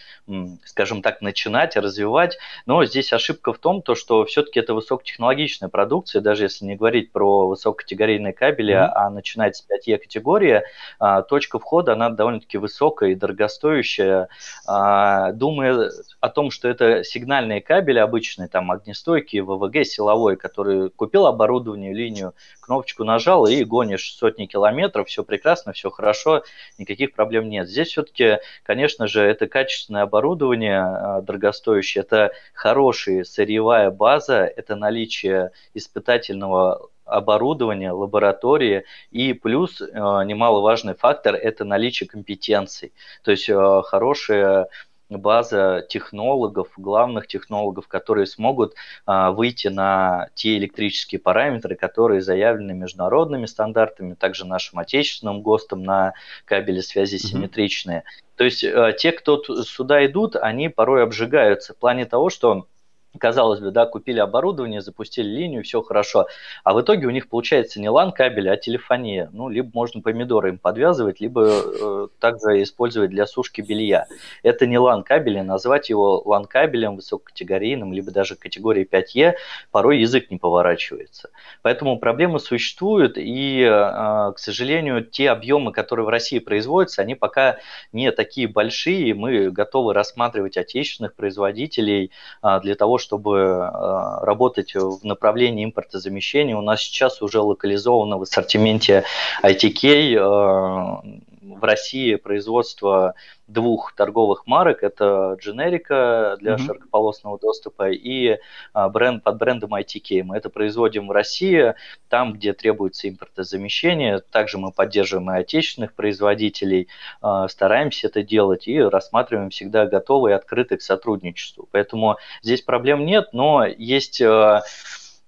скажем 0.65 1.01
так, 1.01 1.21
начинать, 1.21 1.75
развивать. 1.77 2.37
Но 2.65 2.83
здесь 2.85 3.13
ошибка 3.13 3.53
в 3.53 3.59
том, 3.59 3.81
то, 3.81 3.95
что 3.95 4.25
все-таки 4.25 4.59
это 4.59 4.73
высокотехнологичная 4.73 5.69
продукция, 5.69 6.21
даже 6.21 6.38
даже 6.39 6.45
если 6.45 6.65
не 6.65 6.75
говорить 6.77 7.11
про 7.11 7.49
высококатегорийные 7.49 8.31
кабели, 8.31 8.73
mm-hmm. 8.73 8.91
а 8.95 9.09
начинать 9.09 9.57
с 9.57 9.65
5Е 9.67 9.97
категории, 9.97 10.63
а, 10.97 11.21
точка 11.21 11.59
входа, 11.59 11.93
она 11.93 12.09
довольно-таки 12.09 12.57
высокая 12.57 13.09
и 13.09 13.15
дорогостоящая. 13.15 14.29
А, 14.65 15.33
думая 15.33 15.91
о 16.21 16.29
том, 16.29 16.49
что 16.49 16.69
это 16.69 17.03
сигнальные 17.03 17.61
кабели 17.61 17.99
обычные, 17.99 18.47
там 18.47 18.71
огнестойкие, 18.71 19.43
ВВГ, 19.43 19.85
силовой, 19.85 20.37
который 20.37 20.89
купил 20.89 21.25
оборудование, 21.25 21.93
линию, 21.93 22.33
кнопочку 22.61 23.03
нажал 23.03 23.45
и 23.45 23.63
гонишь 23.65 24.15
сотни 24.15 24.45
километров, 24.45 25.09
все 25.09 25.23
прекрасно, 25.23 25.73
все 25.73 25.89
хорошо, 25.89 26.43
никаких 26.77 27.13
проблем 27.13 27.49
нет. 27.49 27.67
Здесь 27.67 27.89
все-таки, 27.89 28.37
конечно 28.63 29.07
же, 29.07 29.21
это 29.21 29.47
качественное 29.47 30.03
оборудование 30.03 30.79
а, 30.79 31.21
дорогостоящее, 31.21 32.03
это 32.03 32.31
хорошая 32.53 33.25
сырьевая 33.25 33.91
база, 33.91 34.45
это 34.45 34.75
наличие 34.75 35.51
испытательных 35.73 36.28
дополнительного 36.29 36.89
оборудования, 37.05 37.91
лаборатории 37.91 38.85
и 39.09 39.33
плюс 39.33 39.81
э, 39.81 39.85
немаловажный 39.87 40.93
фактор– 40.93 41.33
это 41.35 41.65
наличие 41.65 42.07
компетенций. 42.07 42.93
То 43.23 43.31
есть 43.31 43.49
э, 43.49 43.81
хорошая 43.83 44.67
база 45.09 45.83
технологов, 45.89 46.67
главных 46.77 47.25
технологов, 47.25 47.87
которые 47.87 48.27
смогут 48.27 48.75
а, 49.07 49.31
выйти 49.31 49.67
на 49.67 50.27
те 50.35 50.55
электрические 50.57 51.17
параметры, 51.17 51.75
которые 51.75 52.21
заявлены 52.21 52.73
международными 52.75 53.47
стандартами, 53.47 54.13
также 54.13 54.45
нашим 54.45 54.77
отечественным 54.77 55.41
ГОСТом 55.41 55.81
на 55.81 56.13
кабели 56.45 56.81
связи 56.81 57.17
симметричные. 57.17 58.01
Mm-hmm. 58.01 58.35
То 58.35 58.43
есть 58.43 58.63
а, 58.63 58.91
те, 58.91 59.11
кто 59.11 59.41
сюда 59.63 60.05
идут, 60.05 60.35
они 60.35 60.69
порой 60.69 61.01
обжигаются 61.01 61.73
в 61.73 61.77
плане 61.77 62.05
того, 62.05 62.29
что 62.29 62.67
казалось 63.17 63.59
бы, 63.59 63.71
да, 63.71 63.85
купили 63.85 64.19
оборудование, 64.19 64.81
запустили 64.81 65.27
линию, 65.27 65.63
все 65.63 65.81
хорошо. 65.81 66.27
А 66.63 66.73
в 66.73 66.81
итоге 66.81 67.07
у 67.07 67.09
них 67.09 67.27
получается 67.29 67.79
не 67.79 67.87
LAN-кабель, 67.87 68.49
а 68.49 68.57
телефония. 68.57 69.29
Ну, 69.33 69.49
либо 69.49 69.69
можно 69.73 70.01
помидоры 70.01 70.49
им 70.49 70.57
подвязывать, 70.59 71.19
либо 71.19 71.47
э, 71.49 72.07
также 72.19 72.61
использовать 72.61 73.09
для 73.09 73.25
сушки 73.25 73.61
белья. 73.61 74.05
Это 74.43 74.67
не 74.67 74.75
LAN-кабель, 74.75 75.41
назвать 75.41 75.89
его 75.89 76.21
LAN-кабелем 76.25 76.95
высококатегорийным, 76.97 77.93
либо 77.93 78.11
даже 78.11 78.35
категории 78.35 78.87
5Е, 78.89 79.33
порой 79.71 79.99
язык 79.99 80.29
не 80.29 80.37
поворачивается. 80.37 81.29
Поэтому 81.63 81.97
проблемы 81.97 82.39
существуют, 82.39 83.17
и, 83.17 83.61
э, 83.61 84.33
к 84.33 84.37
сожалению, 84.37 85.03
те 85.03 85.31
объемы, 85.31 85.71
которые 85.71 86.05
в 86.05 86.09
России 86.09 86.39
производятся, 86.39 87.01
они 87.01 87.15
пока 87.15 87.57
не 87.91 88.11
такие 88.11 88.47
большие. 88.47 89.15
Мы 89.15 89.49
готовы 89.49 89.93
рассматривать 89.93 90.57
отечественных 90.57 91.15
производителей 91.15 92.11
э, 92.43 92.59
для 92.61 92.75
того, 92.75 92.98
чтобы 92.99 93.37
э, 93.37 94.25
работать 94.25 94.75
в 94.75 95.03
направлении 95.03 95.65
импортозамещения. 95.65 96.55
У 96.55 96.61
нас 96.61 96.81
сейчас 96.81 97.21
уже 97.21 97.39
локализовано 97.41 98.17
в 98.17 98.23
ассортименте 98.23 99.05
ITK 99.43 100.15
э, 100.15 101.19
в 101.55 101.63
России 101.63 102.15
производство 102.15 103.15
двух 103.47 103.93
торговых 103.93 104.45
марок. 104.45 104.83
Это 104.83 105.35
дженерика 105.39 106.37
для 106.39 106.53
mm-hmm. 106.53 106.65
широкополосного 106.65 107.39
доступа 107.39 107.89
и 107.89 108.37
а, 108.73 108.89
бренд 108.89 109.23
под 109.23 109.37
брендом 109.37 109.73
ITK. 109.73 110.23
Мы 110.23 110.37
это 110.37 110.49
производим 110.49 111.07
в 111.07 111.11
России, 111.11 111.73
там, 112.09 112.33
где 112.33 112.53
требуется 112.53 113.09
импортозамещение. 113.09 114.19
Также 114.19 114.57
мы 114.57 114.71
поддерживаем 114.71 115.31
и 115.31 115.39
отечественных 115.39 115.93
производителей, 115.93 116.87
а, 117.21 117.47
стараемся 117.47 118.07
это 118.07 118.23
делать 118.23 118.67
и 118.67 118.79
рассматриваем 118.79 119.49
всегда 119.49 119.85
готовы 119.85 120.29
и 120.29 120.33
открыты 120.33 120.77
к 120.77 120.81
сотрудничеству. 120.81 121.67
Поэтому 121.71 122.17
здесь 122.41 122.61
проблем 122.61 123.05
нет, 123.05 123.29
но 123.33 123.65
есть 123.65 124.21
а, 124.21 124.63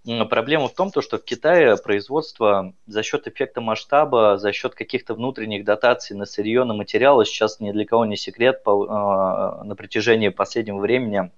Проблема 0.03 0.67
в 0.67 0.73
том, 0.73 0.89
то, 0.89 1.01
что 1.01 1.19
в 1.19 1.23
Китае 1.23 1.77
производство 1.77 2.73
за 2.87 3.03
счет 3.03 3.27
эффекта 3.27 3.61
масштаба, 3.61 4.37
за 4.37 4.51
счет 4.51 4.73
каких-то 4.73 5.13
внутренних 5.13 5.63
дотаций 5.63 6.15
на 6.15 6.25
сырье, 6.25 6.63
на 6.63 6.73
материалы, 6.73 7.23
сейчас 7.25 7.59
ни 7.59 7.71
для 7.71 7.85
кого 7.85 8.05
не 8.05 8.17
секрет, 8.17 8.63
по, 8.63 9.61
на 9.63 9.75
протяжении 9.75 10.29
последнего 10.29 10.79
времени 10.79 11.31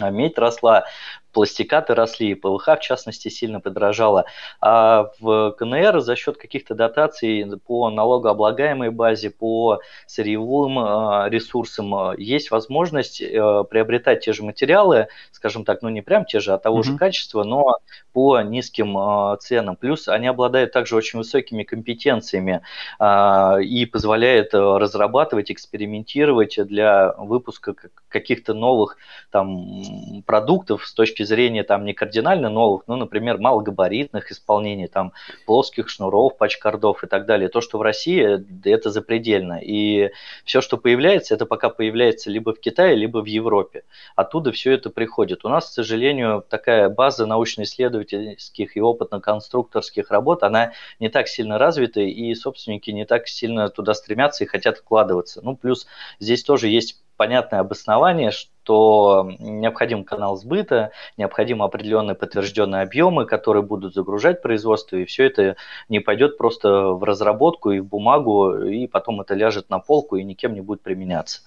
медь 0.00 0.38
росла, 0.38 0.84
пластикаты 1.32 1.94
росли, 1.94 2.34
ПВХ 2.34 2.66
в 2.66 2.80
частности 2.80 3.28
сильно 3.28 3.60
подорожала. 3.60 4.24
А 4.60 5.10
в 5.20 5.52
КНР 5.58 6.00
за 6.00 6.16
счет 6.16 6.36
каких-то 6.36 6.74
дотаций 6.74 7.46
по 7.66 7.90
налогооблагаемой 7.90 8.90
базе, 8.90 9.30
по 9.30 9.80
сырьевым 10.06 10.78
а, 10.78 11.28
ресурсам 11.28 11.94
а, 11.94 12.14
есть 12.16 12.50
возможность 12.50 13.20
э, 13.20 13.64
приобретать 13.70 14.24
те 14.24 14.32
же 14.32 14.42
материалы, 14.42 15.08
скажем 15.32 15.64
так, 15.64 15.82
ну 15.82 15.88
не 15.88 16.02
прям 16.02 16.24
те 16.24 16.40
же, 16.40 16.52
а 16.52 16.58
того 16.58 16.80
mm-hmm. 16.80 16.84
же 16.84 16.96
качества, 16.96 17.44
но 17.44 17.78
по 18.12 18.40
низким 18.40 18.96
а, 18.96 19.36
ценам. 19.36 19.76
Плюс 19.76 20.08
они 20.08 20.26
обладают 20.26 20.72
также 20.72 20.96
очень 20.96 21.18
высокими 21.18 21.62
компетенциями 21.62 22.62
и 23.00 23.86
позволяют 23.86 24.54
э, 24.54 24.58
разрабатывать, 24.58 25.50
экспериментировать 25.50 26.58
для 26.66 27.12
выпуска 27.16 27.74
каких-то 28.08 28.54
новых 28.54 28.96
там 29.30 30.22
продуктов 30.26 30.86
с 30.86 30.92
точки 30.94 31.17
точки 31.18 31.22
зрения 31.22 31.64
там 31.64 31.84
не 31.84 31.94
кардинально 31.94 32.48
новых, 32.48 32.82
но, 32.86 32.96
например, 32.96 33.38
малогабаритных 33.38 34.30
исполнений, 34.30 34.86
там 34.86 35.12
плоских 35.46 35.88
шнуров, 35.88 36.36
пачкардов 36.36 37.04
и 37.04 37.06
так 37.06 37.26
далее. 37.26 37.48
То, 37.48 37.60
что 37.60 37.78
в 37.78 37.82
России, 37.82 38.44
это 38.64 38.90
запредельно. 38.90 39.58
И 39.60 40.10
все, 40.44 40.60
что 40.60 40.76
появляется, 40.76 41.34
это 41.34 41.46
пока 41.46 41.70
появляется 41.70 42.30
либо 42.30 42.52
в 42.52 42.60
Китае, 42.60 42.96
либо 42.96 43.18
в 43.18 43.26
Европе. 43.26 43.82
Оттуда 44.16 44.52
все 44.52 44.72
это 44.72 44.90
приходит. 44.90 45.44
У 45.44 45.48
нас, 45.48 45.66
к 45.66 45.72
сожалению, 45.72 46.44
такая 46.48 46.88
база 46.88 47.26
научно-исследовательских 47.26 48.76
и 48.76 48.80
опытно-конструкторских 48.80 50.10
работ, 50.10 50.42
она 50.42 50.72
не 51.00 51.08
так 51.08 51.28
сильно 51.28 51.58
развита, 51.58 52.00
и 52.00 52.34
собственники 52.34 52.90
не 52.90 53.04
так 53.04 53.28
сильно 53.28 53.68
туда 53.68 53.94
стремятся 53.94 54.44
и 54.44 54.46
хотят 54.46 54.78
вкладываться. 54.78 55.40
Ну, 55.42 55.56
плюс 55.56 55.86
здесь 56.20 56.44
тоже 56.44 56.68
есть 56.68 57.02
понятное 57.18 57.60
обоснование, 57.60 58.30
что 58.30 59.30
необходим 59.40 60.04
канал 60.04 60.36
сбыта, 60.36 60.92
необходимы 61.18 61.64
определенные 61.64 62.14
подтвержденные 62.14 62.82
объемы, 62.82 63.26
которые 63.26 63.62
будут 63.62 63.92
загружать 63.92 64.40
производство, 64.40 64.96
и 64.96 65.04
все 65.04 65.24
это 65.26 65.56
не 65.90 65.98
пойдет 66.00 66.38
просто 66.38 66.92
в 66.92 67.02
разработку 67.04 67.72
и 67.72 67.80
в 67.80 67.86
бумагу, 67.86 68.62
и 68.62 68.86
потом 68.86 69.20
это 69.20 69.34
ляжет 69.34 69.68
на 69.68 69.80
полку 69.80 70.16
и 70.16 70.24
никем 70.24 70.54
не 70.54 70.62
будет 70.62 70.80
применяться. 70.80 71.42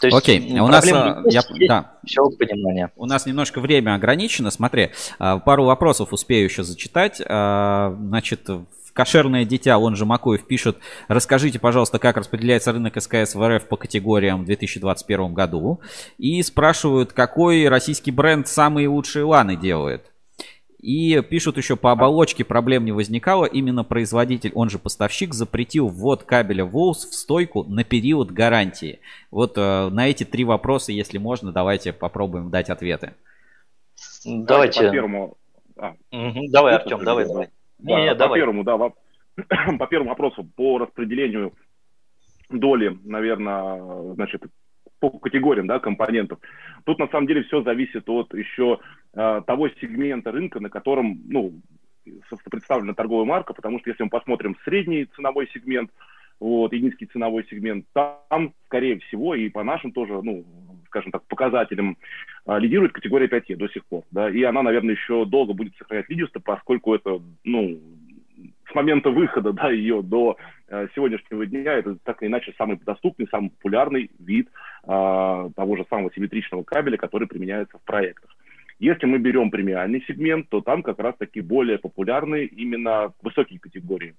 То 0.00 0.06
есть 0.06 0.16
Окей, 0.16 0.58
у 0.58 0.66
нас, 0.66 0.90
а, 0.90 1.22
я, 1.26 1.42
да. 1.68 1.92
все 2.06 2.22
понимание. 2.30 2.90
У 2.96 3.04
нас 3.04 3.26
немножко 3.26 3.60
время 3.60 3.94
ограничено. 3.94 4.50
Смотри, 4.50 4.90
а, 5.18 5.38
пару 5.38 5.64
вопросов 5.64 6.14
успею 6.14 6.44
еще 6.44 6.62
зачитать. 6.62 7.20
А, 7.26 7.94
значит, 7.98 8.48
Кошерное 8.92 9.44
дитя, 9.44 9.78
он 9.78 9.96
же 9.96 10.04
Макуев, 10.04 10.46
пишет, 10.46 10.78
расскажите, 11.08 11.58
пожалуйста, 11.58 11.98
как 11.98 12.16
распределяется 12.16 12.72
рынок 12.72 13.00
СКС 13.00 13.34
в 13.34 13.48
РФ 13.48 13.66
по 13.66 13.76
категориям 13.76 14.42
в 14.42 14.46
2021 14.46 15.34
году. 15.34 15.80
И 16.18 16.42
спрашивают, 16.42 17.12
какой 17.12 17.68
российский 17.68 18.10
бренд 18.10 18.48
самые 18.48 18.88
лучшие 18.88 19.24
ланы 19.24 19.56
делает. 19.56 20.10
И 20.80 21.20
пишут 21.20 21.58
еще, 21.58 21.76
по 21.76 21.92
оболочке 21.92 22.42
проблем 22.42 22.86
не 22.86 22.92
возникало, 22.92 23.44
именно 23.44 23.84
производитель, 23.84 24.52
он 24.54 24.70
же 24.70 24.78
поставщик, 24.78 25.34
запретил 25.34 25.88
ввод 25.88 26.22
кабеля 26.22 26.64
ВОЛС 26.64 27.10
в 27.10 27.14
стойку 27.14 27.64
на 27.64 27.84
период 27.84 28.30
гарантии. 28.30 29.00
Вот 29.30 29.58
э, 29.58 29.88
на 29.90 30.08
эти 30.08 30.24
три 30.24 30.44
вопроса, 30.44 30.92
если 30.92 31.18
можно, 31.18 31.52
давайте 31.52 31.92
попробуем 31.92 32.50
дать 32.50 32.70
ответы. 32.70 33.12
Давайте. 34.24 34.86
По 34.86 34.90
первому. 34.90 35.36
А. 35.76 35.94
Угу. 36.12 36.48
Давай, 36.50 36.74
Артем, 36.76 37.04
давай, 37.04 37.26
давай. 37.26 37.48
Да, 37.82 38.00
Не, 38.00 38.10
по 38.10 38.14
давай. 38.16 38.40
первому, 38.40 38.64
да, 38.64 38.78
по 39.78 39.86
первому 39.86 40.10
вопросу, 40.10 40.44
по 40.56 40.78
распределению 40.78 41.52
доли, 42.50 42.98
наверное, 43.04 44.14
значит, 44.14 44.42
по 44.98 45.10
категориям, 45.10 45.66
да, 45.66 45.78
компонентов. 45.78 46.38
Тут 46.84 46.98
на 46.98 47.08
самом 47.08 47.26
деле 47.26 47.42
все 47.44 47.62
зависит 47.62 48.08
от 48.08 48.34
еще 48.34 48.80
э, 49.14 49.40
того 49.46 49.68
сегмента 49.80 50.30
рынка, 50.30 50.60
на 50.60 50.68
котором, 50.68 51.20
ну, 51.26 51.54
представлена 52.50 52.94
торговая 52.94 53.26
марка, 53.26 53.54
потому 53.54 53.78
что 53.80 53.90
если 53.90 54.02
мы 54.02 54.10
посмотрим 54.10 54.56
средний 54.64 55.06
ценовой 55.16 55.48
сегмент, 55.54 55.90
вот, 56.38 56.72
и 56.72 56.80
низкий 56.80 57.06
ценовой 57.06 57.46
сегмент, 57.50 57.86
там, 57.92 58.54
скорее 58.66 58.98
всего, 59.00 59.34
и 59.34 59.48
по 59.48 59.62
нашим 59.62 59.92
тоже, 59.92 60.20
ну, 60.22 60.44
скажем 60.90 61.12
так, 61.12 61.22
показателям 61.26 61.96
а, 62.44 62.58
лидирует 62.58 62.92
категория 62.92 63.28
5 63.28 63.56
до 63.56 63.68
сих 63.68 63.86
пор, 63.86 64.04
да, 64.10 64.28
и 64.28 64.42
она, 64.42 64.62
наверное, 64.62 64.94
еще 64.94 65.24
долго 65.24 65.54
будет 65.54 65.74
сохранять 65.76 66.08
лидерство, 66.08 66.40
поскольку 66.40 66.94
это, 66.94 67.20
ну, 67.44 67.80
с 68.70 68.74
момента 68.74 69.10
выхода, 69.10 69.52
да, 69.52 69.70
ее 69.70 70.02
до 70.02 70.36
э, 70.68 70.88
сегодняшнего 70.94 71.44
дня, 71.46 71.72
это 71.72 71.96
так 72.04 72.22
или 72.22 72.28
иначе 72.28 72.54
самый 72.56 72.78
доступный, 72.78 73.26
самый 73.30 73.50
популярный 73.50 74.10
вид 74.18 74.48
э, 74.84 74.86
того 74.86 75.76
же 75.76 75.84
самого 75.90 76.12
симметричного 76.12 76.62
кабеля, 76.62 76.96
который 76.96 77.26
применяется 77.26 77.78
в 77.78 77.82
проектах. 77.82 78.30
Если 78.78 79.06
мы 79.06 79.18
берем 79.18 79.50
премиальный 79.50 80.02
сегмент, 80.06 80.48
то 80.48 80.60
там 80.60 80.82
как 80.82 80.98
раз 81.00 81.14
таки 81.18 81.40
более 81.40 81.78
популярны 81.78 82.44
именно 82.44 83.12
высокие 83.22 83.58
категории. 83.58 84.14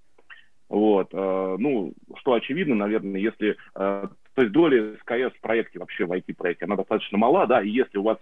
Вот, 0.69 1.09
э, 1.11 1.55
ну, 1.59 1.93
что 2.19 2.33
очевидно, 2.33 2.75
наверное, 2.75 3.19
если, 3.19 3.57
э, 3.75 4.07
то 4.33 4.41
есть 4.41 4.53
доля 4.53 4.95
СКС 5.01 5.35
в 5.37 5.41
проекте, 5.41 5.79
вообще 5.79 6.05
в 6.05 6.11
IT-проекте, 6.11 6.65
она 6.65 6.75
достаточно 6.75 7.17
мала, 7.17 7.47
да, 7.47 7.61
и 7.61 7.69
если 7.69 7.97
у 7.97 8.03
вас 8.03 8.17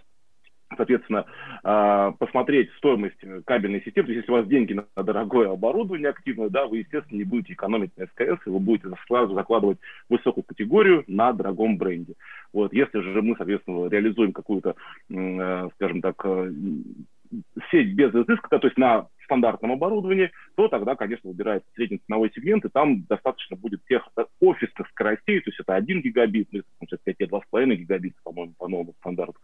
соответственно, 0.76 1.26
э, 1.64 2.12
посмотреть 2.18 2.70
стоимость 2.74 3.18
кабельной 3.44 3.82
системы. 3.82 4.06
То 4.06 4.12
есть, 4.12 4.22
если 4.22 4.32
у 4.32 4.36
вас 4.36 4.46
деньги 4.46 4.72
на 4.72 5.02
дорогое 5.02 5.50
оборудование 5.50 6.10
активное, 6.10 6.48
да, 6.48 6.66
вы, 6.66 6.78
естественно, 6.78 7.18
не 7.18 7.24
будете 7.24 7.54
экономить 7.54 7.90
на 7.96 8.06
СКС, 8.06 8.46
и 8.46 8.50
вы 8.50 8.60
будете 8.60 8.88
сразу 9.08 9.34
закладывать 9.34 9.78
высокую 10.08 10.44
категорию 10.44 11.02
на 11.08 11.32
дорогом 11.32 11.76
бренде. 11.76 12.14
Вот, 12.52 12.72
если 12.72 13.00
же 13.00 13.20
мы, 13.20 13.34
соответственно, 13.36 13.88
реализуем 13.88 14.32
какую-то, 14.32 14.76
скажем 15.08 16.02
так, 16.02 16.24
сеть 17.70 17.94
без 17.94 18.14
изыска, 18.14 18.58
то 18.58 18.66
есть 18.66 18.78
на 18.78 19.08
стандартном 19.30 19.72
оборудовании, 19.72 20.32
то 20.56 20.66
тогда, 20.68 20.96
конечно, 20.96 21.30
выбирается 21.30 21.68
средний 21.74 21.98
ценовой 21.98 22.32
сегмент, 22.34 22.64
и 22.64 22.68
там 22.68 23.04
достаточно 23.04 23.56
будет 23.56 23.84
тех 23.86 24.06
офисных 24.40 24.88
скоростей, 24.88 25.40
то 25.40 25.50
есть 25.50 25.60
это 25.60 25.74
1 25.74 26.02
гигабит, 26.02 26.48
ну, 26.52 26.62
сейчас 26.80 26.98
2,5 27.06 27.74
гигабита, 27.76 28.16
по-моему, 28.24 28.54
по 28.58 28.66
новому 28.66 28.94
стандарту, 28.98 29.38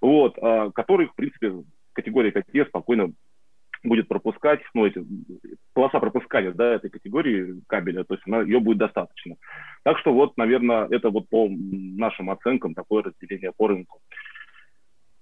вот, 0.00 0.38
а, 0.40 0.70
которых, 0.70 1.12
в 1.12 1.16
принципе, 1.16 1.52
категория 1.92 2.30
5 2.30 2.68
спокойно 2.68 3.12
будет 3.84 4.08
пропускать, 4.08 4.60
ну, 4.72 4.86
эти, 4.86 5.04
полоса 5.74 6.00
пропускания, 6.00 6.52
да, 6.52 6.74
этой 6.74 6.88
категории 6.88 7.60
кабеля, 7.66 8.04
то 8.04 8.14
есть 8.14 8.26
она, 8.26 8.40
ее 8.40 8.58
будет 8.58 8.78
достаточно. 8.78 9.36
Так 9.82 9.98
что 9.98 10.14
вот, 10.14 10.36
наверное, 10.38 10.88
это 10.90 11.10
вот 11.10 11.28
по 11.28 11.46
нашим 11.50 12.30
оценкам 12.30 12.74
такое 12.74 13.02
разделение 13.02 13.52
по 13.56 13.68
рынку. 13.68 14.00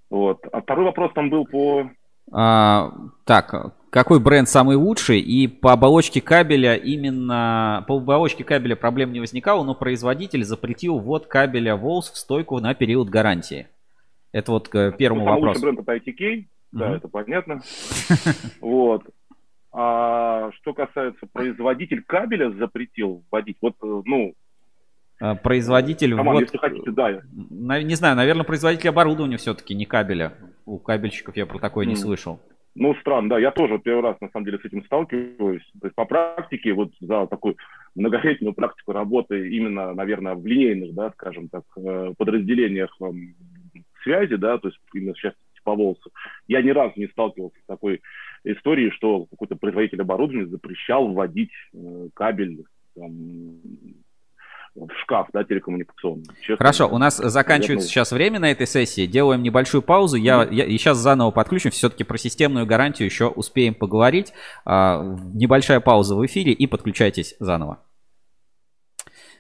Вот. 0.09 0.47
А 0.53 0.61
второй 0.61 0.85
вопрос 0.85 1.13
там 1.13 1.29
был 1.29 1.45
по 1.45 1.91
а, 2.33 2.93
так, 3.25 3.75
какой 3.91 4.19
бренд 4.21 4.49
самый 4.49 4.77
лучший? 4.77 5.21
И 5.21 5.47
по 5.47 5.73
оболочке 5.73 6.21
кабеля 6.21 6.75
именно... 6.75 7.85
По 7.87 7.97
оболочке 7.97 8.43
кабеля 8.43 8.77
проблем 8.77 9.13
не 9.13 9.21
возникало, 9.21 9.65
но 9.65 9.75
производитель 9.75 10.45
запретил 10.45 10.99
ввод 10.99 11.27
кабеля 11.27 11.77
Волс 11.77 12.11
в 12.11 12.17
стойку 12.17 12.59
на 12.59 12.75
период 12.75 13.09
гарантии. 13.09 13.69
Это 14.33 14.51
вот 14.51 14.69
к 14.69 14.93
первому 14.93 15.25
ну, 15.27 15.31
вопросу. 15.31 15.61
бренд 15.61 15.79
это 15.79 15.97
ITK, 15.97 16.47
да, 16.73 16.97
это 16.97 17.09
понятно. 17.09 17.63
Вот. 18.61 19.05
А 19.77 20.53
что 20.53 20.73
касается 20.73 21.27
производитель 21.33 22.03
кабеля 22.03 22.51
запретил 22.53 23.25
вводить, 23.31 23.57
вот, 23.61 23.75
э, 23.83 24.03
ну, 24.05 24.35
производитель 25.43 26.15
Роман, 26.15 26.35
вот, 26.35 26.41
если 26.43 26.59
хотите, 26.59 26.91
да. 26.91 27.23
Не 27.33 27.95
знаю, 27.95 28.17
наверное, 28.17 28.45
производитель 28.45 28.89
оборудования 28.89 29.37
все-таки, 29.37 29.75
не 29.75 29.87
кабеля. 29.87 30.35
У 30.67 30.79
кабельщиков 30.79 31.37
я 31.37 31.47
про 31.47 31.59
такое 31.59 31.87
mm. 31.87 31.91
не 31.91 31.97
слышал. 31.97 32.41
Ну, 32.75 32.95
странно, 32.97 33.31
да. 33.31 33.39
Я 33.39 33.53
тоже 33.53 33.79
первый 33.79 34.03
раз, 34.03 34.21
на 34.21 34.29
самом 34.31 34.47
деле, 34.47 34.59
с 34.59 34.65
этим 34.65 34.85
сталкиваюсь. 34.85 35.63
То 35.81 35.87
есть 35.87 35.95
по 35.95 36.05
практике, 36.05 36.73
вот 36.73 36.91
за 37.01 37.27
такую 37.27 37.57
многолетнюю 37.95 38.53
практику 38.53 38.93
работы 38.93 39.49
именно, 39.51 39.95
наверное, 39.95 40.35
в 40.35 40.45
линейных, 40.45 40.93
да, 40.95 41.11
скажем 41.13 41.49
так, 41.49 41.63
э, 41.77 42.13
подразделениях 42.19 42.97
эм, 43.01 43.35
связи, 44.03 44.37
да, 44.37 44.59
то 44.59 44.69
есть 44.69 44.81
именно 44.93 45.15
сейчас 45.15 45.35
по 45.65 45.75
волосу, 45.75 46.11
я 46.47 46.63
ни 46.63 46.71
разу 46.71 46.93
не 46.97 47.09
сталкивался 47.09 47.59
с 47.59 47.67
такой 47.67 48.03
историей, 48.45 48.91
что 48.91 49.25
какой-то 49.27 49.57
производитель 49.57 50.03
оборудования 50.03 50.47
запрещал 50.47 51.09
вводить 51.09 51.53
э, 51.73 52.09
кабель 52.15 52.65
там, 52.95 53.11
в 54.75 54.89
шкаф, 55.03 55.29
да, 55.33 55.45
телекоммуникационный. 55.45 56.25
Честно, 56.41 56.57
Хорошо, 56.57 56.89
у 56.89 56.99
нас 56.99 57.17
заканчивается 57.17 57.87
сейчас 57.87 58.11
время 58.13 58.41
на 58.41 58.51
этой 58.51 58.67
сессии. 58.67 59.07
Делаем 59.07 59.43
небольшую 59.43 59.83
паузу. 59.83 60.17
Я, 60.17 60.43
я 60.51 60.65
и 60.65 60.77
сейчас 60.79 60.99
заново 60.99 61.31
подключим. 61.31 61.71
Все-таки 61.71 62.05
про 62.05 62.19
системную 62.19 62.67
гарантию 62.67 63.07
еще 63.07 63.29
успеем 63.29 63.75
поговорить. 63.75 64.33
А, 64.65 65.03
небольшая 65.33 65.81
пауза 65.81 66.17
в 66.17 66.27
эфире 66.27 66.53
и 66.53 66.67
подключайтесь 66.67 67.37
заново. 67.39 67.85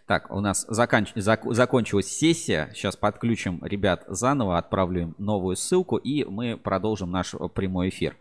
Так, 0.06 0.30
у 0.30 0.40
нас 0.40 0.66
заканч... 0.68 1.12
зак... 1.14 1.42
закончилась 1.54 2.08
сессия. 2.08 2.70
Сейчас 2.74 2.94
подключим 2.94 3.60
ребят 3.64 4.04
заново, 4.06 4.58
отправлю 4.58 5.00
им 5.00 5.14
новую 5.18 5.56
ссылку, 5.56 5.96
и 5.96 6.24
мы 6.24 6.56
продолжим 6.56 7.10
наш 7.10 7.34
прямой 7.54 7.88
эфир. 7.88 8.16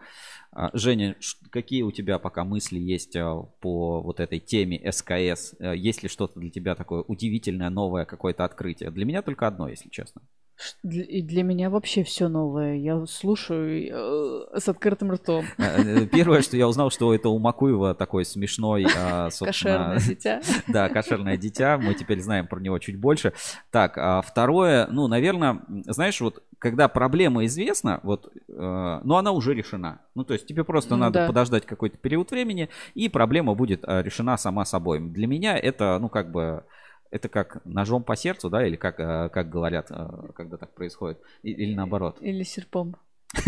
А, 0.55 0.69
Женя, 0.73 1.15
какие 1.49 1.81
у 1.81 1.91
тебя 1.91 2.19
пока 2.19 2.43
мысли 2.43 2.77
есть 2.77 3.15
а, 3.15 3.41
по 3.59 4.01
вот 4.01 4.19
этой 4.19 4.39
теме 4.39 4.80
СКС? 4.91 5.55
Э, 5.59 5.75
есть 5.75 6.03
ли 6.03 6.09
что-то 6.09 6.39
для 6.39 6.51
тебя 6.51 6.75
такое 6.75 7.01
удивительное, 7.01 7.71
новое, 7.71 8.05
какое-то 8.05 8.45
открытие? 8.45 8.91
Для 8.91 9.05
меня 9.05 9.23
только 9.23 9.47
одно, 9.47 9.67
если 9.67 9.89
честно. 9.89 10.21
И 10.84 11.21
для 11.21 11.43
меня 11.43 11.69
вообще 11.69 12.03
все 12.03 12.27
новое. 12.27 12.75
Я 12.75 13.05
слушаю 13.05 13.89
э, 14.53 14.59
с 14.59 14.69
открытым 14.69 15.11
ртом. 15.11 15.45
Э, 15.57 16.05
первое, 16.05 16.41
что 16.41 16.55
я 16.55 16.67
узнал, 16.67 16.89
что 16.89 17.13
это 17.13 17.30
у 17.30 17.39
Макуева 17.39 17.95
такой 17.95 18.23
смешной... 18.23 18.85
А, 18.95 19.30
кошерное 19.30 19.99
дитя. 19.99 20.41
Да, 20.67 20.89
кошерное 20.89 21.38
дитя. 21.38 21.77
Мы 21.77 21.93
теперь 21.95 22.21
знаем 22.21 22.47
про 22.47 22.59
него 22.59 22.80
чуть 22.80 22.97
больше. 22.97 23.34
Так, 23.71 23.97
а 23.97 24.21
второе, 24.21 24.88
ну, 24.88 25.07
наверное, 25.07 25.61
знаешь, 25.85 26.21
вот 26.21 26.43
когда 26.59 26.88
проблема 26.88 27.45
известна, 27.45 27.99
вот, 28.03 28.31
э, 28.47 29.01
ну, 29.03 29.15
она 29.15 29.31
уже 29.31 29.53
решена. 29.53 29.99
Ну, 30.15 30.23
то 30.23 30.34
есть 30.34 30.45
тебе 30.47 30.63
просто 30.63 30.95
надо 30.95 31.19
да. 31.19 31.27
подождать 31.27 31.65
какой-то 31.65 31.97
период 31.97 32.31
времени, 32.31 32.69
и 32.93 33.09
проблема 33.09 33.53
будет 33.53 33.84
э, 33.84 34.01
решена 34.01 34.38
сама 34.38 34.63
собой. 34.63 35.01
Для 35.01 35.27
меня 35.27 35.57
это, 35.57 35.97
ну, 35.99 36.07
как 36.07 36.31
бы 36.31 36.63
это 37.14 37.30
как 37.30 37.64
ножом 37.64 38.03
по 38.03 38.15
сердцу, 38.15 38.49
да, 38.49 38.65
или 38.65 38.76
как, 38.76 38.99
э, 38.99 39.30
как 39.30 39.48
говорят, 39.48 39.91
э, 39.91 40.31
когда 40.35 40.57
так 40.57 40.73
происходит, 40.73 41.19
или 41.44 41.76
наоборот. 41.76 42.18
Или 42.22 42.41
серпом. 42.44 42.95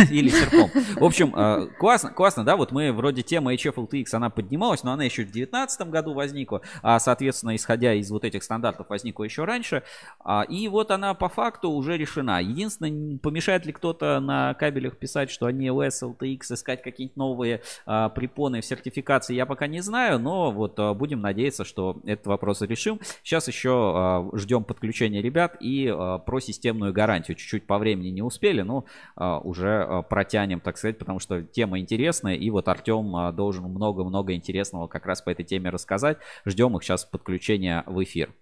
Или 0.10 0.30
серпом. 0.30 0.70
В 0.96 1.04
общем, 1.04 1.34
э, 1.36 1.68
классно, 1.78 2.10
классно, 2.10 2.44
да, 2.44 2.56
вот 2.58 2.72
мы 2.72 2.92
вроде 2.92 3.22
тема 3.22 3.54
HF 3.54 3.76
LTX, 3.76 4.08
она 4.14 4.30
поднималась, 4.30 4.84
но 4.84 4.92
она 4.92 5.04
еще 5.04 5.24
в 5.24 5.32
2019 5.32 5.90
году 5.90 6.14
возникла, 6.14 6.62
а, 6.82 7.00
соответственно, 7.00 7.56
исходя 7.56 7.94
из 7.94 8.10
вот 8.10 8.26
этих 8.26 8.44
стандартов, 8.44 8.90
возникла 8.90 9.24
еще 9.24 9.46
раньше, 9.46 9.84
а, 10.20 10.44
и 10.44 10.68
вот 10.68 10.90
она 10.90 11.14
по 11.14 11.30
факту 11.30 11.70
уже 11.70 11.98
решена. 11.98 12.42
Единственное, 12.42 13.18
помешает 13.20 13.66
ли 13.66 13.74
кто-то 13.74 14.20
на 14.20 14.56
кабелях 14.56 14.98
писать, 14.98 15.30
что 15.30 15.46
они 15.46 15.68
LS, 15.68 16.02
LTX, 16.02 16.54
искать 16.54 16.82
какие-нибудь 16.82 17.18
новые 17.18 17.62
а, 17.86 18.10
препоны 18.10 18.62
в 18.62 18.66
сертификации, 18.66 19.36
я 19.36 19.46
пока 19.46 19.68
не 19.68 19.82
знаю, 19.82 20.18
но 20.20 20.52
вот 20.52 20.80
а, 20.80 20.96
будем 20.96 21.22
надеяться, 21.22 21.64
что 21.64 22.02
этот 22.06 22.26
вопрос 22.26 22.62
решим. 22.62 23.00
Сейчас 23.24 23.48
еще 23.48 24.32
ждем 24.34 24.64
подключения 24.64 25.22
ребят 25.22 25.58
и 25.60 25.94
про 26.26 26.40
системную 26.40 26.92
гарантию. 26.92 27.38
Чуть-чуть 27.38 27.68
по 27.68 27.78
времени 27.78 28.10
не 28.10 28.22
успели, 28.22 28.62
но 28.62 28.86
а, 29.16 29.40
Э, 29.76 30.04
протянем, 30.04 30.60
так 30.60 30.78
сказать, 30.78 30.98
потому 30.98 31.20
что 31.20 31.44
тема 31.44 31.80
интересная, 31.80 32.36
и 32.36 32.50
вот 32.50 32.68
Артем 32.68 33.16
э, 33.16 33.32
должен 33.34 33.66
много-много 33.66 34.34
интересного 34.34 34.88
как 34.88 35.06
раз 35.06 35.22
по 35.22 35.30
этой 35.30 35.44
теме 35.44 35.70
рассказать. 35.70 36.18
Ждем 36.46 36.76
их 36.78 36.84
сейчас 36.84 37.06
подключения 37.06 37.84
в 37.86 38.04
эфир. 38.04 38.34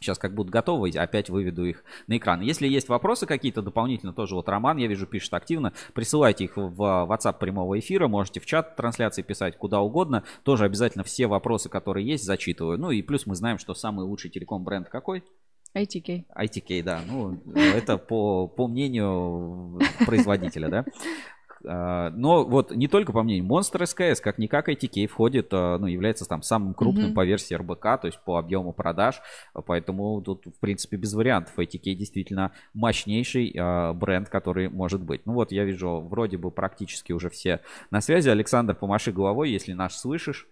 Сейчас 0.00 0.18
как 0.18 0.34
будут 0.34 0.52
готовы, 0.52 0.90
опять 0.90 1.30
выведу 1.30 1.64
их 1.64 1.82
на 2.06 2.18
экран. 2.18 2.42
Если 2.42 2.68
есть 2.68 2.88
вопросы 2.88 3.24
какие-то 3.24 3.62
дополнительно, 3.62 4.12
тоже 4.12 4.34
вот 4.34 4.48
Роман, 4.48 4.76
я 4.76 4.88
вижу, 4.88 5.06
пишет 5.06 5.32
активно, 5.32 5.72
присылайте 5.94 6.44
их 6.44 6.56
в 6.56 7.08
WhatsApp 7.10 7.38
прямого 7.38 7.78
эфира, 7.78 8.06
можете 8.06 8.40
в 8.40 8.46
чат 8.46 8.76
трансляции 8.76 9.22
писать 9.22 9.56
куда 9.56 9.80
угодно. 9.80 10.24
Тоже 10.42 10.64
обязательно 10.64 11.02
все 11.02 11.26
вопросы, 11.26 11.70
которые 11.70 12.06
есть, 12.06 12.24
зачитываю. 12.24 12.78
Ну 12.78 12.90
и 12.90 13.00
плюс 13.00 13.26
мы 13.26 13.34
знаем, 13.34 13.58
что 13.58 13.72
самый 13.72 14.04
лучший 14.04 14.30
телеком-бренд 14.30 14.90
какой? 14.90 15.24
ITK. 15.76 16.24
ITK, 16.34 16.82
да. 16.82 17.00
Ну, 17.06 17.38
это 17.54 17.98
по, 17.98 18.48
по 18.48 18.66
мнению 18.66 19.78
производителя, 20.06 20.68
да. 20.68 20.84
А, 21.66 22.10
но 22.10 22.44
вот 22.44 22.70
не 22.70 22.88
только 22.88 23.12
по 23.12 23.22
мнению, 23.22 23.44
Monster 23.44 23.82
SKS, 23.82 24.16
как 24.22 24.38
никак 24.38 24.68
ITK 24.68 25.06
входит, 25.06 25.48
а, 25.52 25.78
ну, 25.78 25.86
является 25.86 26.24
там 26.24 26.42
самым 26.42 26.74
крупным 26.74 27.10
mm-hmm. 27.10 27.14
по 27.14 27.24
версии 27.24 27.54
РБК, 27.54 27.82
то 28.00 28.00
есть 28.04 28.20
по 28.24 28.38
объему 28.38 28.72
продаж, 28.72 29.20
поэтому 29.66 30.20
тут, 30.22 30.46
в 30.46 30.60
принципе, 30.60 30.96
без 30.96 31.12
вариантов. 31.14 31.58
ITK 31.58 31.94
действительно 31.94 32.52
мощнейший 32.72 33.54
а, 33.58 33.92
бренд, 33.92 34.28
который 34.28 34.68
может 34.68 35.02
быть. 35.02 35.26
Ну 35.26 35.34
вот, 35.34 35.52
я 35.52 35.64
вижу, 35.64 36.00
вроде 36.00 36.38
бы 36.38 36.50
практически 36.50 37.12
уже 37.12 37.30
все 37.30 37.60
на 37.90 38.00
связи. 38.00 38.28
Александр, 38.28 38.74
помаши 38.74 39.12
головой, 39.12 39.50
если 39.50 39.72
наш 39.72 39.94
слышишь. 39.94 40.48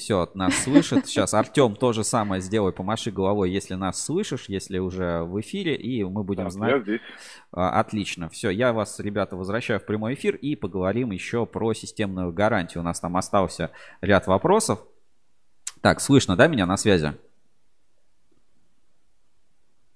Все, 0.00 0.30
нас 0.32 0.54
слышит. 0.54 1.06
Сейчас 1.06 1.34
Артем 1.34 1.76
то 1.76 1.92
же 1.92 2.04
самое 2.04 2.40
сделай, 2.40 2.72
помаши 2.72 3.10
головой, 3.10 3.50
если 3.50 3.74
нас 3.74 4.02
слышишь, 4.02 4.46
если 4.48 4.78
уже 4.78 5.24
в 5.24 5.38
эфире, 5.42 5.76
и 5.76 6.02
мы 6.04 6.24
будем 6.24 6.44
так, 6.44 6.52
знать. 6.52 6.70
Я 6.70 6.80
здесь. 6.80 7.00
А, 7.52 7.78
отлично. 7.78 8.30
Все, 8.30 8.48
я 8.48 8.72
вас, 8.72 8.98
ребята, 8.98 9.36
возвращаю 9.36 9.78
в 9.78 9.84
прямой 9.84 10.14
эфир 10.14 10.36
и 10.36 10.56
поговорим 10.56 11.10
еще 11.10 11.44
про 11.44 11.74
системную 11.74 12.32
гарантию. 12.32 12.80
У 12.80 12.84
нас 12.84 12.98
там 12.98 13.14
остался 13.18 13.72
ряд 14.00 14.26
вопросов. 14.26 14.80
Так, 15.82 16.00
слышно, 16.00 16.34
да, 16.34 16.46
меня 16.46 16.64
на 16.64 16.78
связи? 16.78 17.12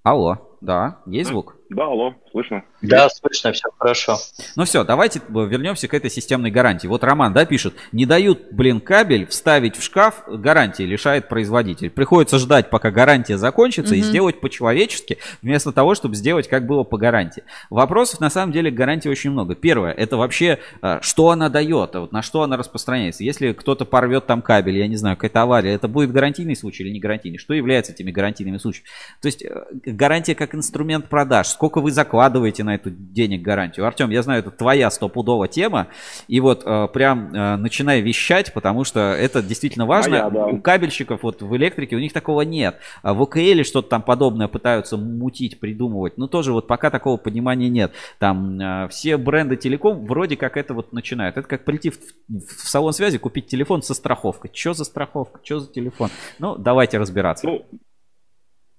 Алло. 0.03 0.55
Да, 0.61 0.99
есть 1.07 1.31
звук? 1.31 1.55
Да, 1.75 1.87
алло, 1.87 2.15
слышно? 2.31 2.63
Да, 2.81 3.09
слышно, 3.09 3.51
все 3.51 3.67
хорошо. 3.77 4.17
Ну 4.55 4.63
все, 4.63 4.85
давайте 4.85 5.19
вернемся 5.27 5.89
к 5.89 5.93
этой 5.93 6.09
системной 6.09 6.49
гарантии. 6.49 6.87
Вот 6.87 7.03
Роман, 7.03 7.33
да, 7.33 7.43
пишет, 7.45 7.73
не 7.91 8.05
дают, 8.05 8.53
блин, 8.53 8.79
кабель 8.79 9.27
вставить 9.27 9.75
в 9.75 9.83
шкаф, 9.83 10.23
гарантии 10.25 10.83
лишает 10.83 11.27
производитель. 11.27 11.89
Приходится 11.89 12.39
ждать, 12.39 12.69
пока 12.69 12.91
гарантия 12.91 13.37
закончится, 13.37 13.93
Мгм. 13.93 13.99
и 13.99 14.03
сделать 14.05 14.39
по-человечески, 14.39 15.17
вместо 15.41 15.73
того, 15.73 15.95
чтобы 15.95 16.15
сделать, 16.15 16.47
как 16.47 16.65
было 16.65 16.83
по 16.83 16.97
гарантии. 16.97 17.43
Вопросов, 17.69 18.21
на 18.21 18.29
самом 18.29 18.53
деле, 18.53 18.71
к 18.71 18.73
гарантии 18.73 19.09
очень 19.09 19.31
много. 19.31 19.53
Первое, 19.55 19.91
это 19.91 20.15
вообще, 20.15 20.59
э, 20.81 20.99
что 21.01 21.31
она 21.31 21.49
дает, 21.49 21.93
а 21.97 21.99
вот 22.01 22.13
на 22.13 22.21
что 22.21 22.41
она 22.43 22.55
распространяется. 22.55 23.25
Если 23.25 23.51
кто-то 23.51 23.83
порвет 23.83 24.27
там 24.27 24.41
кабель, 24.41 24.77
я 24.77 24.87
не 24.87 24.95
знаю, 24.95 25.17
какая-то 25.17 25.41
авария, 25.41 25.73
это 25.73 25.89
будет 25.89 26.13
гарантийный 26.13 26.55
случай 26.55 26.83
или 26.83 26.91
не 26.91 27.01
гарантийный? 27.01 27.37
Что 27.37 27.53
является 27.53 27.91
этими 27.91 28.11
гарантийными 28.11 28.59
случаями? 28.59 28.87
То 29.21 29.25
есть 29.25 29.43
э, 29.43 29.65
гарантия 29.85 30.35
как 30.35 30.55
инструмент 30.55 31.09
продаж. 31.09 31.47
Сколько 31.47 31.64
вы 31.73 31.91
закладываете 31.91 32.63
на 32.63 32.75
эту 32.75 32.89
денег 32.89 33.41
гарантию? 33.41 33.85
Артем, 33.85 34.09
я 34.09 34.21
знаю, 34.21 34.39
это 34.39 34.51
твоя 34.51 34.89
стопудова 34.89 35.47
тема. 35.47 35.87
И 36.27 36.39
вот 36.39 36.63
э, 36.65 36.87
прям 36.93 37.33
э, 37.33 37.55
начинай 37.57 38.01
вещать, 38.01 38.53
потому 38.53 38.83
что 38.83 38.99
это 38.99 39.41
действительно 39.41 39.85
важно. 39.85 40.11
Моя, 40.11 40.29
да. 40.29 40.45
У 40.47 40.59
кабельщиков 40.59 41.23
вот 41.23 41.41
в 41.41 41.55
электрике 41.55 41.95
у 41.95 41.99
них 41.99 42.13
такого 42.13 42.41
нет. 42.41 42.77
А 43.01 43.13
в 43.13 43.21
ОКЛ 43.21 43.63
что-то 43.63 43.89
там 43.89 44.01
подобное 44.01 44.47
пытаются 44.47 44.97
мутить, 44.97 45.59
придумывать. 45.59 46.17
Но 46.17 46.27
тоже 46.27 46.53
вот 46.53 46.67
пока 46.67 46.89
такого 46.89 47.17
понимания 47.17 47.69
нет. 47.69 47.91
Там 48.19 48.59
э, 48.59 48.87
все 48.89 49.17
бренды 49.17 49.57
телеком 49.57 50.05
вроде 50.05 50.37
как 50.37 50.57
это 50.57 50.73
вот 50.73 50.93
начинают. 50.93 51.37
Это 51.37 51.47
как 51.47 51.65
прийти 51.65 51.89
в, 51.89 51.97
в 52.29 52.67
салон 52.67 52.93
связи, 52.93 53.17
купить 53.17 53.47
телефон 53.47 53.81
со 53.81 53.93
страховкой. 53.93 54.51
Что 54.53 54.73
за 54.73 54.85
страховка? 54.85 55.39
Что 55.43 55.59
за 55.59 55.71
телефон? 55.71 56.09
Ну, 56.39 56.55
давайте 56.57 56.97
разбираться. 56.97 57.47
Ну, 57.47 57.65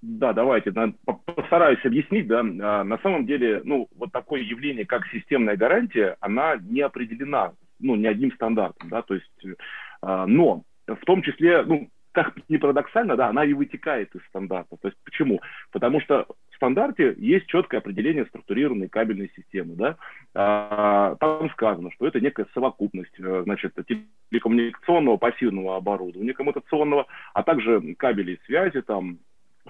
да, 0.02 0.32
давайте, 0.32 0.72
постараюсь 1.34 1.84
объяснить, 1.84 2.26
да, 2.26 2.40
А, 2.40 2.84
на 2.84 2.98
самом 2.98 3.26
деле, 3.26 3.60
ну, 3.64 3.88
вот 3.96 4.12
такое 4.12 4.42
явление, 4.42 4.86
как 4.86 5.06
системная 5.08 5.56
гарантия, 5.56 6.16
она 6.20 6.56
не 6.56 6.80
определена, 6.80 7.52
ну, 7.80 7.96
ни 7.96 8.06
одним 8.06 8.32
стандартом, 8.32 8.88
да, 8.90 9.02
то 9.02 9.14
есть, 9.14 9.58
а, 10.02 10.26
но 10.26 10.62
в 10.86 11.04
том 11.04 11.22
числе, 11.22 11.62
ну, 11.62 11.88
как 12.16 12.32
ни 12.48 12.56
парадоксально, 12.56 13.14
да, 13.14 13.28
она 13.28 13.44
и 13.44 13.52
вытекает 13.52 14.14
из 14.14 14.22
стандарта. 14.28 14.78
То 14.80 14.88
есть 14.88 14.96
почему? 15.04 15.42
Потому 15.70 16.00
что 16.00 16.26
в 16.50 16.56
стандарте 16.56 17.14
есть 17.18 17.46
четкое 17.46 17.80
определение 17.80 18.24
структурированной 18.24 18.88
кабельной 18.88 19.30
системы, 19.36 19.74
да. 19.74 19.96
А, 20.34 21.16
Там 21.16 21.50
сказано, 21.50 21.90
что 21.92 22.06
это 22.06 22.18
некая 22.18 22.46
совокупность, 22.54 23.12
э, 23.18 23.42
значит, 23.44 23.74
телекоммуникационного 24.30 25.18
пассивного 25.18 25.76
оборудования, 25.76 26.32
коммутационного, 26.32 27.06
а 27.34 27.42
также 27.42 27.94
кабелей 27.98 28.40
связи, 28.46 28.80
там, 28.80 29.18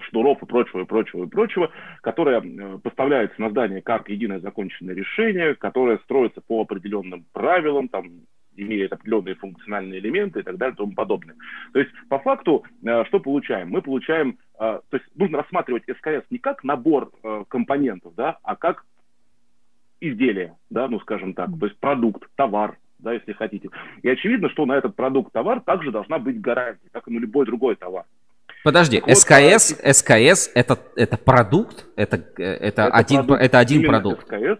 шнуров 0.01 0.41
и 0.41 0.45
прочего, 0.45 0.81
и 0.81 0.85
прочего, 0.85 1.25
и 1.25 1.27
прочего, 1.27 1.71
которое 2.01 2.41
э, 2.41 2.79
поставляется 2.79 3.39
на 3.41 3.49
здание 3.49 3.81
как 3.81 4.09
единое 4.09 4.39
законченное 4.39 4.95
решение, 4.95 5.55
которое 5.55 5.97
строится 5.99 6.41
по 6.41 6.61
определенным 6.61 7.25
правилам, 7.33 7.87
там, 7.87 8.21
имеет 8.55 8.91
определенные 8.91 9.35
функциональные 9.35 9.99
элементы 9.99 10.39
и 10.39 10.43
так 10.43 10.57
далее 10.57 10.73
и 10.73 10.77
тому 10.77 10.93
подобное. 10.93 11.35
То 11.73 11.79
есть, 11.79 11.91
по 12.09 12.19
факту, 12.19 12.63
э, 12.83 13.05
что 13.05 13.19
получаем? 13.19 13.69
Мы 13.69 13.81
получаем, 13.81 14.37
э, 14.55 14.79
то 14.89 14.97
есть, 14.97 15.05
нужно 15.15 15.39
рассматривать 15.39 15.83
СКС 15.83 16.25
не 16.29 16.39
как 16.39 16.63
набор 16.63 17.11
компонентов, 17.49 18.15
да, 18.15 18.37
а 18.43 18.55
как 18.55 18.85
изделие, 19.99 20.55
да, 20.69 20.87
ну, 20.87 20.99
скажем 20.99 21.33
так, 21.33 21.49
то 21.59 21.65
есть 21.65 21.79
продукт, 21.79 22.29
товар, 22.35 22.77
да, 22.99 23.13
если 23.13 23.33
хотите. 23.33 23.69
И 24.01 24.09
очевидно, 24.09 24.49
что 24.49 24.65
на 24.65 24.73
этот 24.73 24.95
продукт, 24.95 25.31
товар 25.33 25.61
также 25.61 25.91
должна 25.91 26.19
быть 26.19 26.41
гарантия, 26.41 26.89
как 26.91 27.07
и 27.07 27.11
на 27.11 27.19
любой 27.19 27.45
другой 27.45 27.75
товар. 27.75 28.05
Подожди, 28.63 29.01
вот, 29.05 29.17
СКС, 29.17 29.75
СКС 29.83 30.49
это, 30.53 30.77
это 30.95 31.17
продукт? 31.17 31.85
Это, 31.95 32.17
э, 32.37 32.43
это, 32.43 32.87
один, 32.87 33.17
продукт, 33.19 33.41
это 33.41 33.59
один 33.59 33.85
продукт? 33.85 34.25
СКС, 34.27 34.59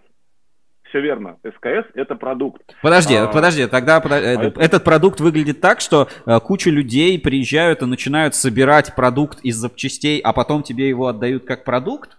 все 0.90 1.02
верно, 1.02 1.38
СКС 1.44 1.90
это 1.96 2.16
продукт. 2.16 2.62
Подожди, 2.82 3.16
А, 3.16 3.28
подожди, 3.28 3.68
тогда 3.68 4.00
поэтому- 4.00 4.64
этот 4.64 4.84
продукт 4.84 5.20
выглядит 5.20 5.60
так, 5.60 5.82
что 5.82 6.08
э, 6.26 6.40
куча 6.40 6.70
людей 6.70 7.20
приезжают 7.20 7.82
и 7.82 7.86
начинают 7.86 8.36
собирать 8.36 8.96
продукт 8.96 9.40
из 9.42 9.56
запчастей, 9.58 10.20
а 10.20 10.32
потом 10.32 10.64
тебе 10.64 10.88
его 10.88 11.08
отдают 11.08 11.46
как 11.46 11.64
продукт? 11.66 12.17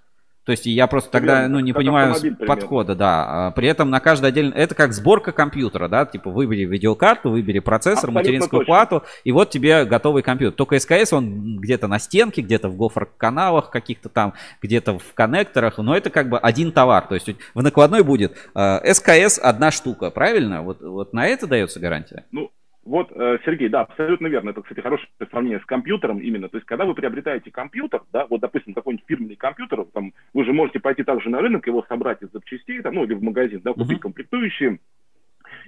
То 0.49 0.53
есть 0.53 0.65
я 0.65 0.87
просто 0.87 1.11
тогда 1.11 1.43
верно, 1.43 1.59
ну, 1.59 1.61
не 1.61 1.75
понимаю 1.75 2.15
примерно. 2.15 2.47
подхода, 2.47 2.95
да. 2.95 3.49
А 3.49 3.51
При 3.51 3.69
этом 3.69 3.91
на 3.91 4.01
каждый 4.01 4.31
отдельный... 4.31 4.57
Это 4.57 4.75
как 4.75 4.95
сборка 4.95 5.31
компьютера, 5.31 5.89
да? 5.89 6.07
Типа 6.07 6.31
выбери 6.31 6.65
видеокарту, 6.65 7.29
выбери 7.29 7.59
процессор, 7.59 8.09
Абсолютно 8.09 8.21
материнскую 8.21 8.61
точно. 8.61 8.65
плату, 8.65 9.03
и 9.25 9.33
вот 9.33 9.51
тебе 9.51 9.85
готовый 9.85 10.23
компьютер. 10.23 10.57
Только 10.57 10.79
СКС, 10.79 11.13
он 11.13 11.59
где-то 11.59 11.87
на 11.87 11.99
стенке, 11.99 12.41
где-то 12.41 12.71
в 12.71 12.77
гофр-каналах 12.77 13.69
каких-то 13.69 14.09
там, 14.09 14.33
где-то 14.63 14.99
в 14.99 15.13
коннекторах, 15.13 15.77
но 15.77 15.95
это 15.95 16.09
как 16.09 16.31
бы 16.31 16.39
один 16.39 16.73
товар. 16.73 17.07
То 17.07 17.17
есть 17.17 17.29
в 17.53 17.63
накладной 17.63 18.03
будет 18.03 18.35
э, 18.55 18.95
СКС 18.95 19.39
одна 19.39 19.71
штука, 19.71 20.09
правильно? 20.09 20.63
Вот, 20.63 20.81
вот 20.81 21.13
на 21.13 21.27
это 21.27 21.47
дается 21.47 21.79
гарантия? 21.79 22.25
Ну, 22.33 22.51
вот, 22.89 23.13
э, 23.15 23.39
Сергей, 23.45 23.69
да, 23.69 23.83
абсолютно 23.83 24.29
верно. 24.29 24.51
Это, 24.51 24.63
кстати, 24.63 24.81
хорошее 24.81 25.09
сравнение 25.31 25.61
с 25.61 25.65
компьютером 25.67 26.21
именно. 26.21 26.49
То 26.49 26.57
есть, 26.57 26.67
когда 26.67 26.87
вы 26.87 26.95
приобретаете 26.95 27.51
компьютер, 27.51 28.03
да, 28.13 28.27
вот, 28.27 28.41
допустим, 28.41 28.73
какой-нибудь 28.73 29.05
фирменный 29.07 29.37
компьютер, 29.37 29.85
там, 29.93 30.13
вы 30.33 30.45
же 30.45 30.53
можете 30.53 30.81
пойти 30.81 31.03
также 31.03 31.29
на 31.29 31.41
рынок, 31.41 31.67
его 31.67 31.85
собрать 31.89 32.23
из 32.23 32.31
запчастей, 32.33 32.81
там, 32.81 32.95
ну, 32.95 33.05
или 33.05 33.13
в 33.15 33.23
магазин, 33.23 33.61
да, 33.63 33.73
купить 33.73 33.91
Мгм. 33.91 34.01
комплектующие, 34.01 34.79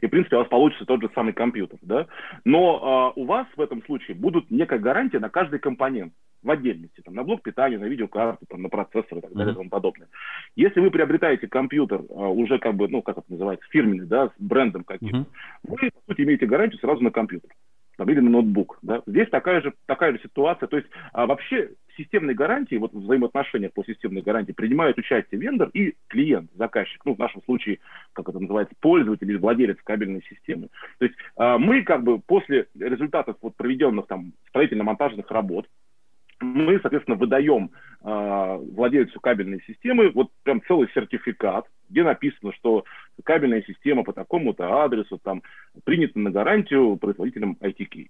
и, 0.00 0.06
в 0.06 0.10
принципе, 0.10 0.36
у 0.36 0.40
вас 0.40 0.48
получится 0.48 0.84
тот 0.84 1.02
же 1.02 1.10
самый 1.14 1.32
компьютер, 1.32 1.78
да. 1.82 2.06
Но 2.44 3.12
э, 3.16 3.20
у 3.20 3.24
вас 3.24 3.46
в 3.56 3.60
этом 3.60 3.82
случае 3.84 4.16
будут 4.16 4.50
некая 4.50 4.78
гарантия 4.78 5.18
на 5.18 5.28
каждый 5.28 5.58
компонент 5.58 6.12
в 6.42 6.50
отдельности, 6.50 7.02
там, 7.04 7.14
на 7.14 7.22
блок 7.22 7.42
питания, 7.42 7.78
на 7.78 7.84
видеокарту, 7.84 8.46
там, 8.48 8.62
на 8.62 8.68
процессор 8.68 9.18
и 9.18 9.20
так 9.20 9.32
далее 9.32 9.52
и 9.52 9.56
тому 9.56 9.68
подобное. 9.68 10.08
Если 10.56 10.80
вы 10.80 10.90
приобретаете 10.90 11.48
компьютер 11.48 12.00
э, 12.00 12.14
уже 12.14 12.58
как 12.58 12.74
бы, 12.74 12.88
ну, 12.88 13.02
как 13.02 13.18
это 13.18 13.30
называется, 13.30 13.66
фирменный, 13.70 14.06
да, 14.06 14.28
с 14.28 14.32
брендом 14.38 14.84
каким-то, 14.84 15.26
вы, 15.64 15.90
по 16.06 16.12
сути, 16.12 16.22
имеете 16.22 16.46
гарантию 16.46 16.80
сразу 16.80 17.02
на 17.02 17.10
компьютер 17.10 17.50
там, 18.00 18.08
или 18.08 18.20
на 18.20 18.30
ноутбук. 18.30 18.78
Да? 18.80 19.02
Здесь 19.06 19.28
такая 19.28 19.60
же, 19.60 19.74
такая 19.84 20.12
же 20.12 20.20
ситуация. 20.22 20.66
То 20.68 20.78
есть 20.78 20.88
а, 21.12 21.26
вообще 21.26 21.72
системной 22.02 22.34
гарантии, 22.34 22.76
вот 22.76 22.92
в 22.92 23.00
взаимоотношениях 23.00 23.72
по 23.72 23.84
системной 23.84 24.22
гарантии 24.22 24.52
принимают 24.52 24.98
участие 24.98 25.40
вендор 25.40 25.70
и 25.72 25.94
клиент, 26.08 26.50
заказчик. 26.54 27.00
Ну, 27.04 27.14
в 27.14 27.18
нашем 27.18 27.42
случае, 27.44 27.78
как 28.12 28.28
это 28.28 28.38
называется, 28.38 28.74
пользователь 28.80 29.28
или 29.28 29.36
владелец 29.36 29.76
кабельной 29.84 30.22
системы. 30.28 30.68
То 30.98 31.04
есть 31.04 31.16
а, 31.36 31.58
мы 31.58 31.82
как 31.82 32.02
бы 32.02 32.18
после 32.18 32.66
результатов 32.78 33.36
вот 33.42 33.56
проведенных 33.56 34.06
там 34.06 34.32
строительно-монтажных 34.48 35.30
работ, 35.30 35.66
мы, 36.40 36.80
соответственно, 36.80 37.18
выдаем 37.18 37.70
э, 38.02 38.58
владельцу 38.72 39.20
кабельной 39.20 39.62
системы 39.66 40.10
вот 40.10 40.30
прям 40.42 40.62
целый 40.66 40.88
сертификат, 40.94 41.66
где 41.90 42.02
написано, 42.02 42.52
что 42.54 42.84
кабельная 43.24 43.62
система 43.66 44.04
по 44.04 44.14
такому-то 44.14 44.82
адресу 44.82 45.18
там 45.22 45.42
принята 45.84 46.18
на 46.18 46.30
гарантию 46.30 46.96
производителем 46.96 47.58
ITK. 47.60 48.08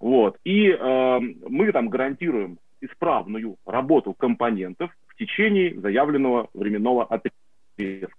Вот. 0.00 0.38
И 0.44 0.68
э, 0.70 1.20
мы 1.48 1.72
там 1.72 1.88
гарантируем 1.88 2.58
исправную 2.80 3.56
работу 3.66 4.14
компонентов 4.14 4.90
в 5.06 5.16
течение 5.16 5.78
заявленного 5.80 6.48
временного 6.54 7.04
отрезка. 7.04 8.12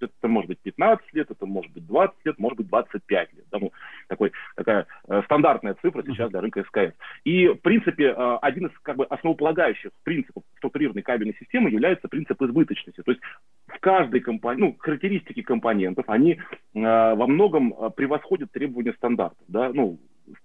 Это 0.00 0.28
может 0.28 0.48
быть 0.48 0.58
15 0.60 1.14
лет, 1.14 1.30
это 1.30 1.46
может 1.46 1.72
быть 1.72 1.86
20 1.86 2.14
лет, 2.24 2.38
может 2.38 2.58
быть 2.58 2.68
25 2.68 3.32
лет. 3.32 3.44
Да, 3.50 3.58
ну, 3.58 3.72
такой, 4.08 4.32
такая 4.54 4.86
э, 5.08 5.22
стандартная 5.24 5.74
цифра 5.80 6.02
сейчас 6.02 6.30
для 6.30 6.40
рынка 6.40 6.64
СКС. 6.64 6.94
И, 7.24 7.48
в 7.48 7.56
принципе, 7.56 8.08
э, 8.08 8.38
один 8.42 8.66
из 8.66 8.78
как 8.82 8.96
бы, 8.96 9.04
основополагающих 9.04 9.90
принципов 10.02 10.44
структурированной 10.58 11.02
кабельной 11.02 11.36
системы 11.38 11.70
является 11.70 12.08
принцип 12.08 12.40
избыточности. 12.42 13.02
То 13.02 13.12
есть 13.12 13.22
в 13.66 13.78
каждой 13.80 14.20
компонент, 14.20 14.60
ну, 14.60 14.76
характеристики 14.78 15.42
компонентов, 15.42 16.04
они 16.08 16.32
э, 16.32 16.38
во 16.74 17.26
многом 17.26 17.72
э, 17.72 17.90
превосходят 17.90 18.50
требования 18.52 18.92
стандарта. 18.94 19.42
Да? 19.48 19.70
Ну, 19.72 19.98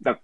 так 0.04 0.20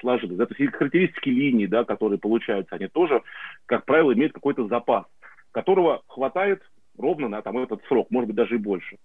сложилось. 0.00 0.36
Да? 0.36 0.46
То 0.46 0.54
есть 0.56 0.60
и 0.60 0.76
характеристики 0.76 1.28
линий, 1.28 1.66
да, 1.66 1.84
которые 1.84 2.18
получаются, 2.18 2.76
они 2.76 2.88
тоже, 2.88 3.22
как 3.66 3.84
правило, 3.84 4.12
имеют 4.12 4.32
какой-то 4.32 4.66
запас, 4.68 5.04
которого 5.52 6.02
хватает 6.06 6.62
ровно 6.98 7.28
на 7.28 7.42
там, 7.42 7.58
этот 7.58 7.84
срок, 7.88 8.10
может 8.10 8.28
быть, 8.28 8.36
даже 8.36 8.56
и 8.56 8.58
больше. 8.58 8.96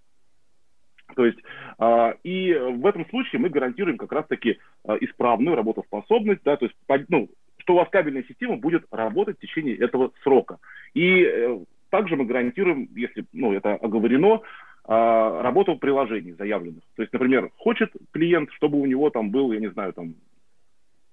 То 1.16 1.26
есть, 1.26 1.40
э, 1.80 2.14
и 2.24 2.54
в 2.54 2.86
этом 2.86 3.08
случае 3.10 3.42
мы 3.42 3.50
гарантируем 3.50 3.98
как 3.98 4.12
раз-таки 4.12 4.60
э, 4.86 4.98
исправную 5.02 5.56
работоспособность, 5.56 6.42
да, 6.44 6.56
то 6.56 6.66
есть, 6.66 6.76
ну, 7.10 7.30
что 7.58 7.74
у 7.74 7.76
вас 7.78 7.90
кабельная 7.90 8.24
система 8.28 8.58
будет 8.58 8.86
работать 8.92 9.38
в 9.38 9.42
течение 9.42 9.76
этого 9.76 10.12
срока. 10.24 10.58
И 10.94 11.24
э, 11.24 11.60
также 11.90 12.16
мы 12.16 12.26
гарантируем, 12.26 12.90
если 12.96 13.26
ну, 13.34 13.54
это 13.54 13.76
оговорено, 13.76 14.42
э, 14.88 15.42
работу 15.42 15.76
приложений 15.76 16.36
заявленных. 16.38 16.84
То 16.96 17.04
есть, 17.04 17.14
например, 17.14 17.52
хочет 17.58 17.92
клиент, 18.12 18.52
чтобы 18.54 18.80
у 18.80 18.86
него 18.86 19.10
там 19.10 19.32
был, 19.32 19.52
я 19.52 19.60
не 19.60 19.70
знаю, 19.70 19.94
там 19.94 20.16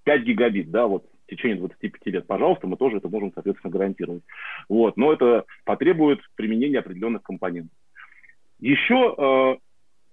5 0.08 0.22
гигабит, 0.22 0.70
да, 0.70 0.86
вот 0.86 1.04
в 1.26 1.30
течение 1.30 1.58
25 1.58 2.06
лет, 2.06 2.26
пожалуйста, 2.26 2.66
мы 2.66 2.78
тоже 2.78 2.96
это 2.96 3.10
можем, 3.10 3.30
соответственно, 3.34 3.70
гарантировать. 3.70 4.22
Вот, 4.66 4.96
но 4.96 5.12
это 5.12 5.44
потребует 5.66 6.20
применения 6.34 6.78
определенных 6.78 7.22
компонентов. 7.22 7.76
Еще 8.58 9.14
э, 9.18 9.56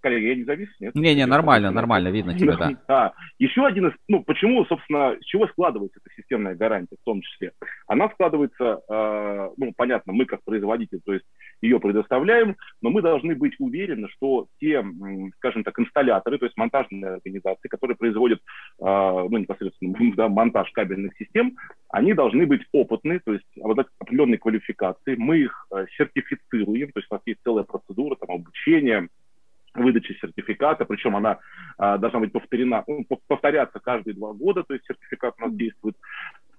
коллеги, 0.06 0.26
я 0.26 0.36
не 0.36 0.44
завис, 0.44 0.70
нет? 0.80 0.94
Не-не, 0.94 1.26
нормально, 1.26 1.72
нормально, 1.72 2.10
видно 2.10 2.38
тебя, 2.38 2.56
да. 2.60 2.72
Да. 2.88 3.14
Еще 3.40 3.66
один 3.66 3.88
из, 3.88 3.94
ну, 4.08 4.24
почему, 4.24 4.64
собственно, 4.66 5.16
с 5.20 5.26
чего 5.26 5.48
складывается 5.48 6.00
эта 6.00 6.14
системная 6.16 6.56
гарантия 6.56 6.96
в 7.02 7.04
том 7.04 7.22
числе? 7.22 7.54
Она 7.88 8.08
складывается, 8.10 8.82
э, 8.88 9.50
ну, 9.58 9.74
понятно, 9.76 10.14
мы 10.14 10.26
как 10.26 10.44
производитель, 10.44 11.00
то 11.04 11.14
есть 11.14 11.26
ее 11.64 11.80
предоставляем, 11.80 12.56
но 12.84 12.92
мы 12.92 13.02
должны 13.02 13.34
быть 13.34 13.56
уверены, 13.58 14.08
что 14.10 14.46
те, 14.60 14.86
скажем 15.38 15.64
так, 15.64 15.80
инсталляторы, 15.80 16.38
то 16.38 16.46
есть 16.46 16.56
монтажные 16.56 17.16
организации, 17.16 17.68
которые 17.68 17.98
производят, 17.98 18.40
э, 18.80 18.84
ну, 18.84 19.38
непосредственно 19.38 19.96
да, 20.16 20.30
монтаж 20.30 20.72
кабельных 20.72 21.18
систем, 21.18 21.56
они 21.90 22.14
должны 22.14 22.46
быть 22.46 22.62
опытны, 22.74 23.20
то 23.26 23.34
есть 23.34 23.46
обладать 23.60 23.88
определенной 23.98 24.38
квалификацией. 24.38 25.18
Мы 25.18 25.40
их 25.40 25.66
э, 25.74 25.88
сертифицируем, 25.98 26.92
то 26.92 27.00
есть 27.00 27.08
у 27.10 27.16
нас 27.16 27.24
есть 27.26 27.40
целая 27.44 27.64
процедура 27.64 28.16
там, 28.18 28.36
обучения, 28.36 29.10
выдачи 29.76 30.18
сертификата, 30.20 30.86
причем 30.86 31.16
она 31.16 31.40
а, 31.78 31.98
должна 31.98 32.20
быть 32.20 32.32
повторена, 32.32 32.84
ну, 32.88 33.06
повторяться 33.28 33.80
каждые 33.80 34.14
два 34.16 34.34
года, 34.34 34.64
то 34.64 34.74
есть 34.74 34.86
сертификат 34.86 35.36
у 35.38 35.42
нас 35.44 35.54
действует 35.54 35.96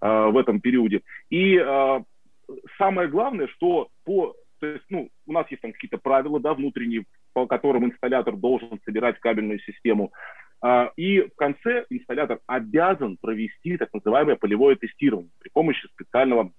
а, 0.00 0.28
в 0.28 0.36
этом 0.36 0.60
периоде. 0.60 1.02
И 1.30 1.56
а, 1.58 2.02
самое 2.78 3.08
главное, 3.08 3.48
что 3.48 3.88
по, 4.04 4.34
то 4.60 4.66
есть, 4.66 4.84
ну, 4.90 5.08
у 5.26 5.32
нас 5.32 5.46
есть 5.50 5.62
там 5.62 5.72
какие-то 5.72 5.98
правила, 5.98 6.40
да, 6.40 6.54
внутренние, 6.54 7.04
по 7.32 7.46
которым 7.46 7.86
инсталлятор 7.86 8.36
должен 8.36 8.80
собирать 8.84 9.18
кабельную 9.20 9.60
систему, 9.60 10.12
а, 10.62 10.90
и 10.96 11.20
в 11.22 11.34
конце 11.36 11.84
инсталлятор 11.90 12.40
обязан 12.46 13.18
провести 13.20 13.76
так 13.76 13.92
называемое 13.92 14.36
полевое 14.36 14.76
тестирование 14.76 15.30
при 15.40 15.50
помощи 15.50 15.86
специального 15.88 16.52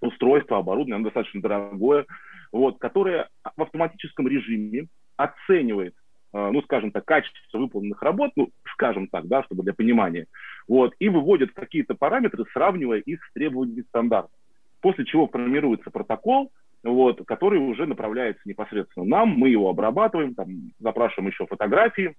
устройства, 0.00 0.58
оборудования, 0.58 0.96
оно 0.96 1.04
достаточно 1.04 1.40
дорогое, 1.40 2.06
вот, 2.52 2.78
которое 2.78 3.28
в 3.56 3.62
автоматическом 3.62 4.28
режиме 4.28 4.86
оценивает, 5.16 5.94
э, 6.32 6.50
ну, 6.50 6.62
скажем 6.62 6.90
так, 6.90 7.04
качество 7.04 7.58
выполненных 7.58 8.02
работ, 8.02 8.32
ну, 8.36 8.50
скажем 8.72 9.08
так, 9.08 9.26
да, 9.26 9.42
чтобы 9.44 9.62
для 9.62 9.74
понимания, 9.74 10.26
вот, 10.68 10.94
и 10.98 11.08
выводит 11.08 11.52
какие-то 11.52 11.94
параметры, 11.94 12.44
сравнивая 12.52 12.98
их 12.98 13.24
с 13.24 13.32
требованиями 13.32 13.84
стандарта. 13.88 14.32
После 14.80 15.04
чего 15.04 15.28
формируется 15.28 15.90
протокол, 15.90 16.52
вот, 16.82 17.24
который 17.26 17.58
уже 17.58 17.86
направляется 17.86 18.42
непосредственно 18.44 19.06
нам, 19.06 19.30
мы 19.30 19.48
его 19.48 19.70
обрабатываем, 19.70 20.34
там, 20.34 20.48
запрашиваем 20.78 21.30
еще 21.30 21.46
фотографии, 21.46 22.14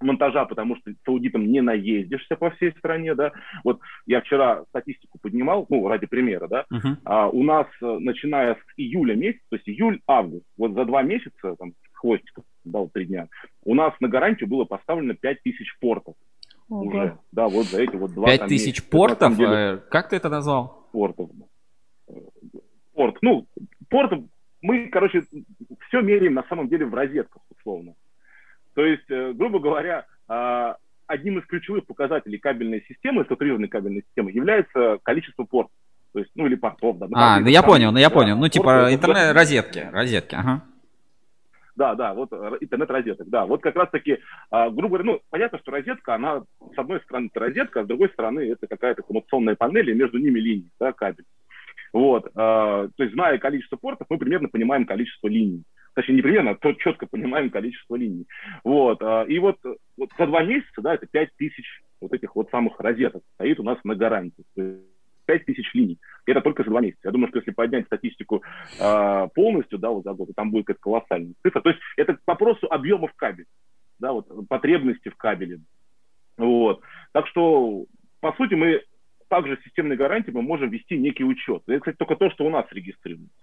монтажа, 0.00 0.44
потому 0.44 0.76
что 0.76 0.90
с 0.90 1.08
аудитом 1.08 1.46
не 1.46 1.60
наездишься 1.60 2.36
по 2.36 2.50
всей 2.50 2.72
стране, 2.72 3.14
да. 3.14 3.32
Вот 3.64 3.80
я 4.06 4.20
вчера 4.20 4.64
статистику 4.68 5.18
поднимал, 5.18 5.66
ну, 5.68 5.88
ради 5.88 6.06
примера, 6.06 6.48
да. 6.48 6.64
Uh-huh. 6.72 6.96
А, 7.04 7.28
у 7.28 7.42
нас, 7.42 7.66
э, 7.82 7.98
начиная 8.00 8.54
с 8.54 8.58
июля 8.76 9.14
месяца, 9.14 9.44
то 9.50 9.56
есть 9.56 9.68
июль-август, 9.68 10.44
вот 10.56 10.74
за 10.74 10.84
два 10.84 11.02
месяца, 11.02 11.56
там, 11.58 11.72
хвостиков 11.92 12.44
дал 12.64 12.88
три 12.88 13.06
дня, 13.06 13.28
у 13.64 13.74
нас 13.74 13.94
на 14.00 14.08
гарантию 14.08 14.48
было 14.48 14.64
поставлено 14.64 15.14
5000 15.14 15.78
портов. 15.80 16.14
Ого. 16.68 16.82
Уже, 16.82 17.18
да, 17.32 17.48
вот 17.48 17.66
за 17.66 17.82
эти 17.82 17.94
вот 17.94 18.12
два 18.12 18.26
5 18.26 18.46
тысяч 18.48 18.82
портов? 18.82 19.36
Деле, 19.36 19.74
э, 19.74 19.76
как 19.88 20.08
ты 20.08 20.16
это 20.16 20.28
назвал? 20.28 20.88
Портов. 20.92 21.30
Порт. 22.94 23.18
Ну, 23.22 23.46
порт, 23.88 24.12
мы, 24.62 24.88
короче, 24.88 25.22
все 25.88 26.00
меряем 26.00 26.34
на 26.34 26.42
самом 26.44 26.68
деле 26.68 26.86
в 26.86 26.94
розетках, 26.94 27.42
условно. 27.56 27.94
То 28.76 28.84
есть, 28.84 29.10
э, 29.10 29.32
грубо 29.32 29.58
говоря, 29.58 30.04
а, 30.28 30.76
одним 31.06 31.38
из 31.38 31.46
ключевых 31.46 31.86
показателей 31.86 32.36
кабельной 32.36 32.84
системы, 32.86 33.24
структурированной 33.24 33.68
кабельной 33.68 34.02
системы, 34.02 34.30
является 34.30 34.98
количество 35.02 35.44
портов. 35.44 35.72
То 36.12 36.18
есть, 36.18 36.30
ну 36.34 36.46
или 36.46 36.56
портов. 36.56 36.98
Да, 36.98 37.06
а, 37.14 37.40
ну 37.40 37.46
я 37.46 37.62
там, 37.62 37.70
понял, 37.70 37.90
ну 37.90 37.98
я 37.98 38.10
да, 38.10 38.14
понял. 38.14 38.36
Ну 38.36 38.48
типа 38.48 38.92
интернет-розетки, 38.92 39.88
розетки, 39.90 40.34
ага. 40.34 40.62
Да, 41.74 41.94
да, 41.94 42.12
вот 42.12 42.30
э, 42.32 42.52
интернет-розеток, 42.60 43.28
да. 43.28 43.46
Вот 43.46 43.62
как 43.62 43.76
раз-таки, 43.76 44.18
а, 44.50 44.68
грубо 44.68 44.98
говоря, 44.98 45.04
ну, 45.04 45.20
понятно, 45.30 45.58
что 45.58 45.70
розетка, 45.70 46.14
она, 46.14 46.42
с 46.74 46.78
одной 46.78 47.00
стороны, 47.00 47.28
это 47.30 47.40
розетка, 47.40 47.80
а 47.80 47.84
с 47.84 47.86
другой 47.86 48.10
стороны, 48.10 48.40
это 48.40 48.66
какая-то 48.66 49.02
коммуникационная 49.02 49.56
панель, 49.56 49.90
и 49.90 49.94
между 49.94 50.18
ними 50.18 50.38
линии, 50.38 50.70
да, 50.78 50.92
кабель. 50.92 51.24
Вот, 51.92 52.30
а, 52.34 52.88
то 52.88 53.02
есть, 53.02 53.14
зная 53.14 53.38
количество 53.38 53.76
портов, 53.76 54.06
мы 54.10 54.18
примерно 54.18 54.48
понимаем 54.48 54.86
количество 54.86 55.28
линий 55.28 55.62
точнее, 55.96 56.16
не 56.16 56.22
примерно, 56.22 56.50
а 56.50 56.54
то 56.54 56.74
четко 56.74 57.06
понимаем 57.06 57.48
количество 57.48 57.96
линий. 57.96 58.26
Вот, 58.64 59.02
а, 59.02 59.22
и 59.22 59.38
вот, 59.38 59.56
вот 59.96 60.10
за 60.18 60.26
два 60.26 60.42
месяца, 60.42 60.82
да, 60.82 60.94
это 60.94 61.06
5 61.06 61.30
тысяч 61.36 61.64
вот 62.00 62.12
этих 62.12 62.36
вот 62.36 62.50
самых 62.50 62.78
розеток 62.78 63.22
стоит 63.34 63.58
у 63.58 63.62
нас 63.62 63.78
на 63.82 63.94
гарантии. 63.94 64.44
5 64.54 65.44
тысяч 65.44 65.72
линий. 65.74 65.98
Это 66.26 66.40
только 66.40 66.62
за 66.62 66.70
два 66.70 66.80
месяца. 66.80 67.00
Я 67.04 67.10
думаю, 67.10 67.28
что 67.28 67.38
если 67.38 67.50
поднять 67.50 67.86
статистику 67.86 68.42
э, 68.78 69.28
полностью, 69.34 69.78
да, 69.78 69.90
вот 69.90 70.04
за 70.04 70.12
год, 70.12 70.28
там 70.36 70.50
будет 70.50 70.66
какая-то 70.66 70.82
колоссальная 70.82 71.34
цифра. 71.42 71.60
То 71.62 71.70
есть 71.70 71.80
это 71.96 72.14
к 72.14 72.20
вопросу 72.26 72.66
объемов 72.70 73.12
кабеля, 73.16 73.48
да, 73.98 74.12
вот 74.12 74.28
потребности 74.48 75.08
в 75.08 75.16
кабеле. 75.16 75.60
Вот. 76.36 76.80
Так 77.12 77.26
что, 77.28 77.86
по 78.20 78.32
сути, 78.34 78.54
мы 78.54 78.82
также 79.28 79.60
системной 79.64 79.96
гарантии 79.96 80.30
мы 80.30 80.42
можем 80.42 80.70
вести 80.70 80.96
некий 80.98 81.24
учет. 81.24 81.62
Это, 81.66 81.80
кстати, 81.80 81.96
только 81.96 82.16
то, 82.16 82.30
что 82.30 82.44
у 82.44 82.50
нас 82.50 82.66
регистрируется. 82.70 83.34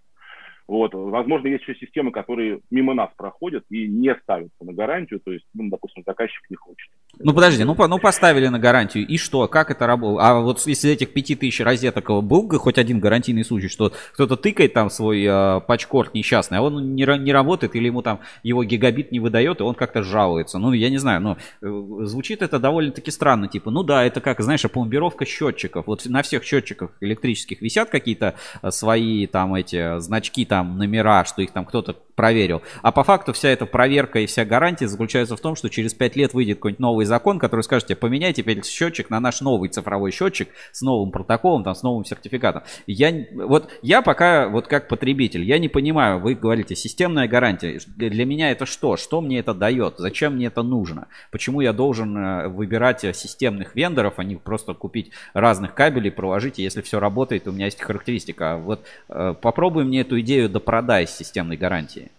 Вот. 0.68 0.94
Возможно, 0.94 1.48
есть 1.48 1.64
еще 1.64 1.76
системы, 1.76 2.12
которые 2.12 2.62
мимо 2.72 2.94
нас 2.94 3.10
проходят 3.18 3.64
и 3.70 3.88
не 3.88 4.16
ставятся 4.16 4.64
на 4.64 4.74
гарантию, 4.74 5.20
то 5.20 5.32
есть, 5.32 5.46
ну, 5.54 5.70
допустим, 5.70 6.04
заказчик 6.06 6.50
не 6.50 6.56
хочет. 6.56 6.90
Ну 7.20 7.34
подожди, 7.34 7.64
ну, 7.64 7.76
ну 7.76 8.00
поставили 8.00 8.48
на 8.48 8.58
гарантию, 8.58 9.06
и 9.06 9.18
что, 9.18 9.48
как 9.48 9.70
это 9.70 9.86
работает? 9.86 10.26
А 10.26 10.40
вот 10.40 10.66
если 10.66 10.92
этих 10.92 11.14
5000 11.14 11.62
розеток 11.62 12.10
был 12.24 12.50
хоть 12.58 12.78
один 12.80 13.00
гарантийный 13.00 13.44
случай, 13.44 13.68
что 13.68 13.94
кто-то 14.14 14.36
тыкает 14.36 14.74
там 14.74 14.90
свой 14.90 15.24
э, 15.24 15.62
пачкорд 15.62 16.16
несчастный, 16.16 16.58
а 16.58 16.62
он 16.62 16.96
не, 16.96 17.04
не 17.20 17.32
работает, 17.32 17.76
или 17.76 17.86
ему 17.86 18.02
там 18.02 18.20
его 18.42 18.64
гигабит 18.64 19.12
не 19.12 19.20
выдает, 19.20 19.60
и 19.60 19.64
он 19.64 19.76
как-то 19.76 20.02
жалуется. 20.02 20.58
Ну, 20.58 20.74
я 20.74 20.90
не 20.90 20.98
знаю, 20.98 21.22
но 21.22 21.38
э, 21.62 22.06
звучит 22.06 22.42
это 22.42 22.58
довольно-таки 22.58 23.12
странно, 23.12 23.48
типа, 23.48 23.70
ну 23.70 23.84
да, 23.84 24.04
это 24.04 24.20
как, 24.20 24.40
знаешь, 24.42 24.64
пломбировка 24.64 25.26
счетчиков. 25.26 25.86
Вот 25.86 26.06
на 26.06 26.24
всех 26.24 26.44
счетчиках 26.44 26.92
электрических 27.00 27.62
висят 27.62 27.90
какие-то 27.90 28.36
э, 28.62 28.72
свои 28.72 29.28
там 29.28 29.54
эти 29.54 30.00
значки, 30.00 30.46
там 30.54 30.78
номера, 30.78 31.26
что 31.26 31.42
их 31.42 31.50
там 31.50 31.66
кто-то 31.66 31.96
проверил. 32.16 32.62
А 32.84 32.92
по 32.92 33.04
факту 33.04 33.34
вся 33.34 33.50
эта 33.50 33.66
проверка 33.66 34.20
и 34.20 34.28
вся 34.28 34.46
гарантия 34.46 34.88
заключается 34.88 35.36
в 35.36 35.40
том, 35.40 35.56
что 35.56 35.68
через 35.68 35.96
5 35.96 36.16
лет 36.16 36.36
выйдет 36.36 36.58
какой-нибудь 36.58 36.80
новый 36.80 37.06
закон, 37.08 37.40
который 37.40 37.62
скажет 37.62 37.88
тебе, 37.88 37.96
поменяй 37.96 38.34
теперь 38.34 38.64
счетчик 38.64 39.10
на 39.10 39.20
наш 39.20 39.42
новый 39.42 39.70
цифровой 39.70 40.12
счетчик 40.12 40.50
с 40.72 40.84
новым 40.84 41.10
протоколом, 41.10 41.64
там, 41.64 41.74
с 41.74 41.82
новым 41.82 42.06
сертификатом. 42.06 42.62
Я, 42.86 43.26
вот, 43.34 43.72
я 43.82 44.04
пока, 44.04 44.48
вот 44.48 44.68
как 44.68 44.88
потребитель, 44.88 45.44
я 45.44 45.58
не 45.58 45.70
понимаю, 45.70 46.20
вы 46.20 46.36
говорите, 46.36 46.76
системная 46.76 47.28
гарантия. 47.28 47.80
Для 47.96 48.26
меня 48.26 48.52
это 48.52 48.68
что? 48.68 48.96
Что 48.96 49.22
мне 49.22 49.40
это 49.40 49.56
дает? 49.56 49.96
Зачем 49.98 50.36
мне 50.36 50.46
это 50.46 50.62
нужно? 50.62 51.08
Почему 51.32 51.62
я 51.62 51.74
должен 51.74 52.16
э, 52.16 52.48
выбирать 52.48 53.02
системных 53.02 53.76
вендоров, 53.76 54.16
а 54.18 54.24
не 54.24 54.36
просто 54.36 54.76
купить 54.76 55.10
разных 55.34 55.74
кабелей, 55.74 56.12
проложить, 56.12 56.60
и 56.60 56.64
если 56.64 56.82
все 56.82 57.00
работает, 57.00 57.48
у 57.48 57.52
меня 57.52 57.66
есть 57.66 57.82
характеристика. 57.82 58.58
Вот 58.58 58.86
э, 59.10 59.34
попробуй 59.42 59.84
мне 59.86 60.02
эту 60.02 60.20
идею 60.20 60.43
допродай 60.48 61.08
с 61.08 61.16
системной 61.16 61.58
гарантией. 61.58 62.10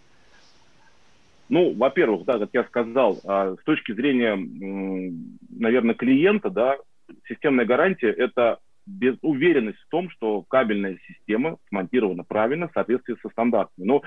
Ну, 1.48 1.74
во-первых, 1.74 2.24
да, 2.24 2.38
как 2.38 2.50
я 2.52 2.64
сказал, 2.64 3.20
а, 3.24 3.54
с 3.60 3.64
точки 3.64 3.92
зрения, 3.92 4.34
наверное, 5.50 5.94
клиента, 5.94 6.50
да, 6.50 6.78
системная 7.28 7.66
гарантия– 7.66 8.10
это 8.16 8.58
без 8.86 9.16
уверенность 9.22 9.78
в 9.78 9.88
том, 9.88 10.10
что 10.10 10.42
кабельная 10.42 10.98
система 11.06 11.58
смонтирована 11.68 12.24
правильно 12.24 12.68
в 12.68 12.72
соответствии 12.72 13.16
со 13.22 13.28
стандартами. 13.30 13.86
Но 13.86 14.02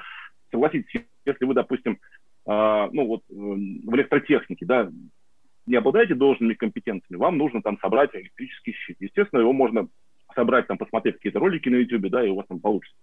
согласитесь, 0.51 1.03
если 1.25 1.45
вы, 1.45 1.53
допустим, 1.53 1.99
а, 2.45 2.89
ну 2.91 3.05
вот 3.05 3.23
в 3.29 3.95
электротехнике, 3.95 4.65
да, 4.65 4.91
не 5.65 5.75
обладаете 5.75 6.15
должными 6.15 6.53
компетенциями, 6.53 7.19
вам 7.19 7.37
нужно 7.37 7.61
там 7.61 7.77
собрать 7.79 8.15
электрический 8.15 8.73
щит. 8.73 8.97
Естественно, 8.99 9.41
его 9.41 9.53
можно 9.53 9.89
собрать, 10.33 10.67
там, 10.67 10.77
посмотреть 10.77 11.15
какие-то 11.15 11.39
ролики 11.39 11.69
на 11.69 11.75
YouTube, 11.75 12.09
да, 12.09 12.25
и 12.25 12.29
у 12.29 12.35
вас 12.35 12.45
там 12.47 12.59
получится 12.59 12.95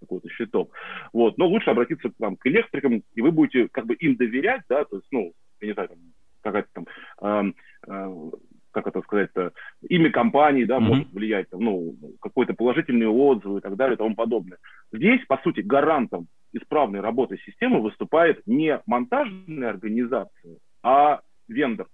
какой-то 0.00 0.28
щиток. 0.30 0.72
Вот. 1.12 1.38
Но 1.38 1.46
лучше 1.46 1.70
обратиться 1.70 2.10
там, 2.18 2.36
к 2.36 2.46
электрикам, 2.46 3.02
и 3.14 3.20
вы 3.20 3.30
будете 3.30 3.68
как 3.68 3.86
бы 3.86 3.94
им 3.94 4.16
доверять, 4.16 4.62
да, 4.68 4.84
то 4.84 4.96
есть, 4.96 5.08
ну, 5.10 5.32
я 5.60 5.68
не 5.68 5.74
знаю, 5.74 5.88
там, 5.88 5.98
какая-то 6.42 6.68
там, 6.72 6.86
э, 7.22 7.52
э, 7.86 8.30
как 8.72 8.86
это 8.86 9.00
сказать-то, 9.02 9.52
имя 9.88 10.10
компании, 10.10 10.64
да, 10.64 10.78
mm-hmm. 10.78 10.80
может 10.80 11.12
влиять, 11.12 11.50
там, 11.50 11.60
ну, 11.60 11.94
какой-то 12.20 12.54
положительный 12.54 13.06
отзыв 13.06 13.58
и 13.58 13.60
так 13.60 13.76
далее 13.76 13.94
и 13.94 13.98
тому 13.98 14.14
подобное. 14.14 14.58
Здесь, 14.92 15.24
по 15.26 15.38
сути, 15.38 15.60
гарантом 15.60 16.28
исправной 16.52 17.00
работы 17.00 17.38
системы 17.38 17.80
выступает 17.80 18.42
не 18.46 18.80
монтажная 18.86 19.70
организация, 19.70 20.56
а 20.82 21.20
вендор. 21.48 21.88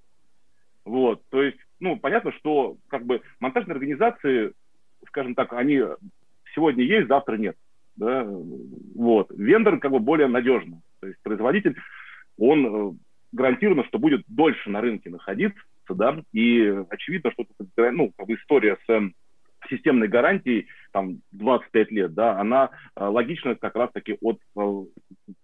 Вот, 0.84 1.22
то 1.30 1.42
есть, 1.42 1.58
ну, 1.80 1.96
понятно, 1.96 2.32
что 2.32 2.76
как 2.88 3.04
бы 3.04 3.20
монтажные 3.40 3.74
организации, 3.74 4.52
скажем 5.08 5.34
так, 5.34 5.52
они 5.52 5.82
сегодня 6.54 6.84
есть, 6.84 7.08
завтра 7.08 7.36
нет. 7.36 7.56
Да? 7.96 8.26
Вот. 8.94 9.30
Вендор 9.30 9.78
как 9.78 9.90
бы 9.90 9.98
более 9.98 10.28
надежный. 10.28 10.80
То 11.00 11.08
есть 11.08 11.20
производитель, 11.22 11.76
он 12.38 12.66
э, 12.66 12.92
гарантированно, 13.32 13.84
что 13.86 13.98
будет 13.98 14.22
дольше 14.28 14.70
на 14.70 14.80
рынке 14.80 15.10
находиться, 15.10 15.60
да, 15.88 16.20
и 16.32 16.82
очевидно, 16.90 17.30
что 17.32 17.44
ну, 17.76 18.12
как 18.16 18.26
бы 18.26 18.34
история 18.34 18.76
с 18.86 18.90
эм, 18.90 19.14
системной 19.68 20.08
гарантией, 20.08 20.66
там, 20.92 21.20
25 21.32 21.90
лет, 21.92 22.14
да, 22.14 22.38
она 22.38 22.70
э, 22.96 23.04
логично 23.04 23.54
как 23.54 23.76
раз-таки 23.76 24.16
от 24.20 24.40
э, 24.56 24.84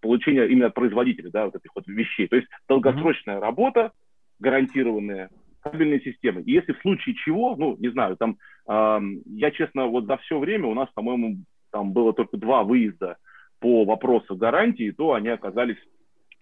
получения 0.01 0.47
именно 0.47 0.67
от 0.67 0.75
производителя, 0.75 1.31
да, 1.31 1.47
вот 1.47 1.57
этих 1.57 1.71
вот 1.75 1.87
вещей. 1.87 2.29
То 2.29 2.37
есть 2.37 2.49
долгосрочная 2.69 3.37
mm-hmm. 3.37 3.41
работа, 3.41 3.93
гарантированная 4.39 5.31
кабельной 5.61 6.01
системы. 6.03 6.43
И 6.43 6.53
если 6.53 6.73
в 6.73 6.81
случае 6.81 7.15
чего, 7.15 7.55
ну, 7.57 7.77
не 7.79 7.89
знаю, 7.91 8.17
там, 8.17 8.37
э, 8.69 9.01
я, 9.27 9.51
честно, 9.51 9.87
вот 9.87 10.07
за 10.07 10.17
все 10.19 10.39
время 10.39 10.67
у 10.67 10.75
нас, 10.75 10.89
по-моему, 10.95 11.37
там 11.73 11.93
было 11.93 12.13
только 12.13 12.37
два 12.37 12.63
выезда 12.63 13.17
по 13.59 13.85
вопросу 13.85 14.37
гарантии, 14.37 14.91
то 14.91 15.15
они 15.15 15.29
оказались 15.29 15.79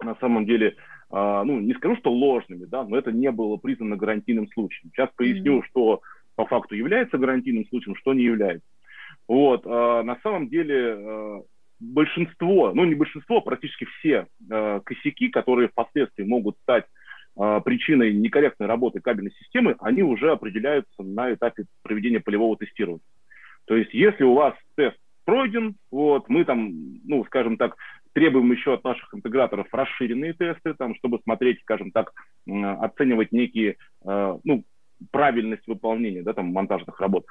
на 0.02 0.14
самом 0.16 0.46
деле, 0.46 0.76
э, 1.10 1.42
ну, 1.44 1.60
не 1.60 1.74
скажу, 1.74 1.96
что 1.96 2.12
ложными, 2.12 2.64
да, 2.64 2.84
но 2.84 2.96
это 2.96 3.12
не 3.12 3.30
было 3.30 3.56
признано 3.56 3.96
гарантийным 3.96 4.48
случаем. 4.48 4.90
Сейчас 4.92 5.10
поясню, 5.16 5.58
mm-hmm. 5.58 5.66
что 5.70 6.00
по 6.34 6.46
факту 6.46 6.74
является 6.74 7.18
гарантийным 7.18 7.66
случаем, 7.68 7.94
что 7.96 8.14
не 8.14 8.22
является. 8.22 8.66
Вот, 9.28 9.64
э, 9.64 10.02
на 10.02 10.18
самом 10.22 10.48
деле, 10.48 10.96
э, 10.98 11.42
большинство, 11.80 12.72
ну 12.72 12.84
не 12.84 12.94
большинство, 12.94 13.38
а 13.38 13.42
практически 13.42 13.86
все 13.98 14.26
э, 14.50 14.80
косяки, 14.84 15.28
которые 15.28 15.68
впоследствии 15.68 16.24
могут 16.24 16.56
стать 16.62 16.84
э, 17.38 17.60
причиной 17.64 18.12
некорректной 18.12 18.68
работы 18.68 19.00
кабельной 19.00 19.32
системы, 19.32 19.76
они 19.80 20.02
уже 20.02 20.30
определяются 20.32 21.02
на 21.02 21.32
этапе 21.32 21.64
проведения 21.82 22.20
полевого 22.20 22.56
тестирования. 22.56 23.04
То 23.66 23.76
есть, 23.76 23.92
если 23.94 24.24
у 24.24 24.34
вас 24.34 24.54
тест 24.76 24.96
пройден, 25.24 25.76
вот, 25.90 26.28
мы 26.28 26.44
там, 26.44 26.70
ну, 27.04 27.24
скажем 27.24 27.56
так, 27.56 27.76
требуем 28.12 28.50
еще 28.52 28.74
от 28.74 28.84
наших 28.84 29.14
интеграторов 29.14 29.66
расширенные 29.72 30.32
тесты, 30.32 30.74
там, 30.74 30.94
чтобы 30.96 31.20
смотреть, 31.22 31.60
скажем 31.60 31.90
так, 31.90 32.12
оценивать 32.46 33.32
некие, 33.32 33.76
э, 34.04 34.38
ну, 34.44 34.64
правильность 35.10 35.66
выполнения, 35.66 36.22
да, 36.22 36.32
там, 36.32 36.52
монтажных 36.52 37.00
работ, 37.00 37.24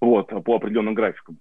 вот, 0.00 0.28
по 0.44 0.56
определенным 0.56 0.94
графикам. 0.94 1.38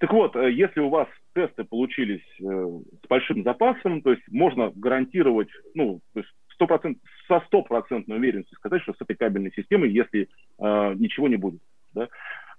Так 0.00 0.12
вот, 0.12 0.34
э, 0.34 0.50
если 0.52 0.80
у 0.80 0.88
вас 0.88 1.08
тесты 1.34 1.64
получились 1.64 2.24
э, 2.40 2.42
с 2.42 3.08
большим 3.08 3.42
запасом, 3.42 4.00
то 4.02 4.10
есть 4.12 4.22
можно 4.30 4.72
гарантировать, 4.74 5.48
ну, 5.74 6.00
то 6.14 6.20
есть 6.20 6.32
100%, 6.60 6.96
со 7.28 7.40
стопроцентной 7.46 8.16
уверенностью 8.16 8.56
сказать, 8.56 8.82
что 8.82 8.92
с 8.92 9.00
этой 9.00 9.16
кабельной 9.16 9.52
системой, 9.54 9.90
если 9.90 10.28
э, 10.58 10.94
ничего 10.94 11.28
не 11.28 11.36
будет. 11.36 11.60
Да? 11.94 12.08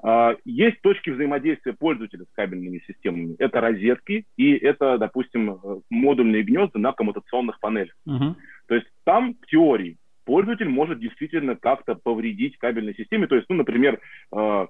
Э, 0.03 0.35
есть 0.45 0.81
точки 0.81 1.09
взаимодействия 1.09 1.73
пользователя 1.73 2.25
с 2.25 2.35
кабельными 2.35 2.81
системами. 2.87 3.35
Это 3.39 3.61
розетки 3.61 4.25
и 4.37 4.53
это, 4.53 4.97
допустим, 4.97 5.51
э, 5.51 5.79
модульные 5.89 6.43
гнезда 6.43 6.79
на 6.79 6.91
коммутационных 6.93 7.59
панелях. 7.59 7.95
Uh-huh. 8.07 8.35
То 8.67 8.75
есть 8.75 8.87
там, 9.03 9.35
в 9.35 9.45
теории, 9.47 9.97
пользователь 10.25 10.69
может 10.69 10.99
действительно 10.99 11.55
как-то 11.55 11.95
повредить 11.95 12.57
кабельной 12.57 12.95
системе. 12.95 13.27
То 13.27 13.35
есть, 13.35 13.47
ну, 13.49 13.55
например, 13.55 13.99
э, 14.35 14.67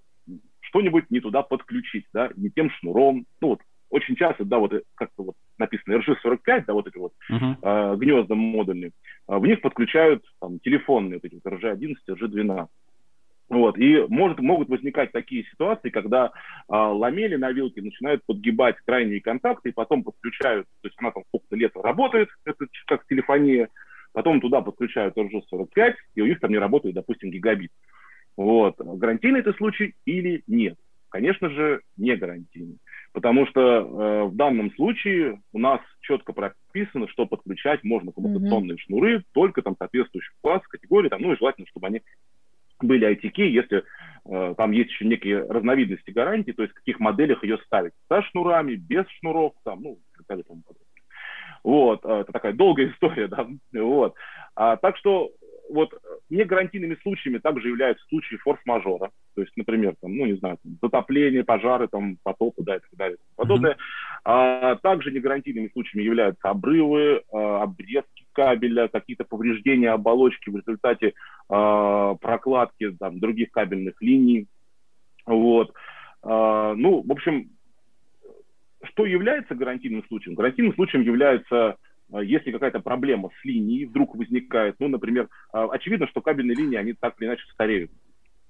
что-нибудь 0.61 1.09
не 1.09 1.19
туда 1.19 1.41
подключить, 1.43 2.05
да, 2.13 2.29
не 2.35 2.49
тем 2.49 2.69
шнуром. 2.71 3.25
Ну 3.41 3.49
вот 3.49 3.59
очень 3.89 4.15
часто, 4.15 4.45
да, 4.45 4.57
вот 4.57 4.73
как-то 4.95 5.23
вот 5.23 5.35
написано 5.57 5.95
RG45, 5.95 6.63
да, 6.65 6.73
вот 6.73 6.87
эти 6.87 6.97
вот 6.97 7.13
uh-huh. 7.29 7.57
э, 7.61 7.95
гнезда 7.97 8.35
модульные, 8.35 8.91
э, 9.27 9.37
в 9.37 9.45
них 9.45 9.61
подключают 9.61 10.23
там, 10.39 10.59
телефонные 10.59 11.19
вот 11.21 11.25
эти 11.25 11.39
вот 11.43 11.53
RG11, 11.53 11.95
RG12. 12.09 12.67
Вот, 13.51 13.77
и 13.77 14.05
может, 14.07 14.39
могут 14.39 14.69
возникать 14.69 15.11
такие 15.11 15.43
ситуации, 15.43 15.89
когда 15.89 16.27
э, 16.27 16.29
ламели 16.69 17.35
на 17.35 17.51
вилке 17.51 17.81
начинают 17.81 18.23
подгибать 18.25 18.77
крайние 18.85 19.19
контакты, 19.19 19.69
и 19.69 19.73
потом 19.73 20.03
подключают, 20.03 20.67
то 20.81 20.87
есть 20.87 20.95
она 20.99 21.11
там 21.11 21.23
сколько-то 21.27 21.57
лет 21.57 21.73
работает, 21.75 22.29
это 22.45 22.65
как 22.87 23.05
телефония, 23.07 23.67
потом 24.13 24.39
туда 24.39 24.61
подключают 24.61 25.17
RG45, 25.17 25.95
и 26.15 26.21
у 26.21 26.27
них 26.27 26.39
там 26.39 26.51
не 26.51 26.59
работает, 26.59 26.95
допустим, 26.95 27.29
гигабит. 27.29 27.71
Вот. 28.37 28.75
Гарантийный 28.77 29.41
это 29.41 29.51
случай 29.51 29.95
или 30.05 30.43
нет? 30.47 30.77
Конечно 31.09 31.49
же, 31.49 31.81
не 31.97 32.15
гарантийный. 32.15 32.77
Потому 33.11 33.45
что 33.47 33.61
э, 33.61 34.23
в 34.27 34.35
данном 34.37 34.73
случае 34.75 35.41
у 35.51 35.59
нас 35.59 35.81
четко 35.99 36.31
прописано, 36.31 37.09
что 37.09 37.25
подключать 37.25 37.83
можно 37.83 38.13
коммутационные 38.13 38.75
mm-hmm. 38.75 38.85
шнуры 38.85 39.23
только 39.33 39.61
там 39.61 39.75
соответствующих 39.77 40.33
класс, 40.39 40.65
категории, 40.69 41.09
там, 41.09 41.21
ну 41.21 41.33
и 41.33 41.37
желательно, 41.37 41.67
чтобы 41.67 41.87
они 41.87 42.01
были 42.83 43.09
ITK, 43.09 43.43
если 43.43 43.83
э, 44.25 44.55
там 44.57 44.71
есть 44.71 44.91
еще 44.91 45.05
некие 45.05 45.45
разновидности 45.47 46.11
гарантии, 46.11 46.51
то 46.51 46.63
есть 46.63 46.73
в 46.73 46.77
каких 46.77 46.99
моделях 46.99 47.43
ее 47.43 47.57
ставить. 47.65 47.93
Со 48.07 48.21
шнурами, 48.23 48.75
без 48.75 49.05
шнуров, 49.19 49.53
там, 49.63 49.81
ну, 49.81 49.93
и 49.93 50.17
так 50.17 50.27
далее, 50.27 50.43
тому 50.47 50.61
подобное. 50.61 50.87
Вот, 51.63 52.05
э, 52.05 52.21
это 52.21 52.31
такая 52.31 52.53
долгая 52.53 52.87
история, 52.93 53.27
да, 53.27 53.47
вот. 53.73 54.15
А, 54.55 54.77
так 54.77 54.97
что 54.97 55.31
вот 55.71 55.93
не 56.29 56.43
гарантийными 56.43 56.97
случаями 57.01 57.37
также 57.37 57.69
являются 57.69 58.05
случаи 58.07 58.35
форс-мажора. 58.35 59.11
То 59.35 59.41
есть, 59.41 59.55
например, 59.55 59.95
там, 60.01 60.15
ну, 60.15 60.25
не 60.25 60.33
знаю, 60.33 60.57
там, 60.61 60.77
затопление, 60.81 61.43
пожары, 61.43 61.87
там, 61.87 62.17
потопы, 62.23 62.63
да, 62.63 62.75
и 62.75 62.79
так 62.79 62.93
далее, 62.93 63.17
и 63.17 63.35
подобное. 63.35 63.73
Mm-hmm. 63.73 64.21
А, 64.25 64.75
также 64.77 65.11
не 65.11 65.19
гарантийными 65.19 65.69
случаями 65.71 66.05
являются 66.05 66.49
обрывы, 66.49 67.23
а, 67.31 67.63
обрезки 67.63 68.10
кабеля, 68.33 68.87
какие-то 68.87 69.23
повреждения 69.23 69.91
оболочки 69.91 70.49
в 70.49 70.55
результате 70.55 71.13
а, 71.49 72.15
прокладки 72.15 72.91
там, 72.91 73.19
других 73.19 73.51
кабельных 73.51 74.01
линий. 74.01 74.47
Вот. 75.25 75.73
А, 76.23 76.73
ну, 76.75 77.01
в 77.01 77.11
общем, 77.11 77.49
что 78.83 79.05
является 79.05 79.55
гарантийным 79.55 80.03
случаем? 80.07 80.35
Гарантийным 80.35 80.73
случаем 80.73 81.03
является 81.03 81.77
а, 82.11 82.23
если 82.23 82.51
какая-то 82.51 82.79
проблема 82.79 83.29
с 83.41 83.45
линией 83.45 83.85
вдруг 83.85 84.15
возникает, 84.15 84.75
ну, 84.79 84.87
например, 84.87 85.29
очевидно, 85.51 86.07
что 86.07 86.21
кабельные 86.21 86.55
линии, 86.55 86.77
они 86.77 86.93
так 86.93 87.15
или 87.19 87.27
иначе 87.27 87.43
стареют. 87.53 87.91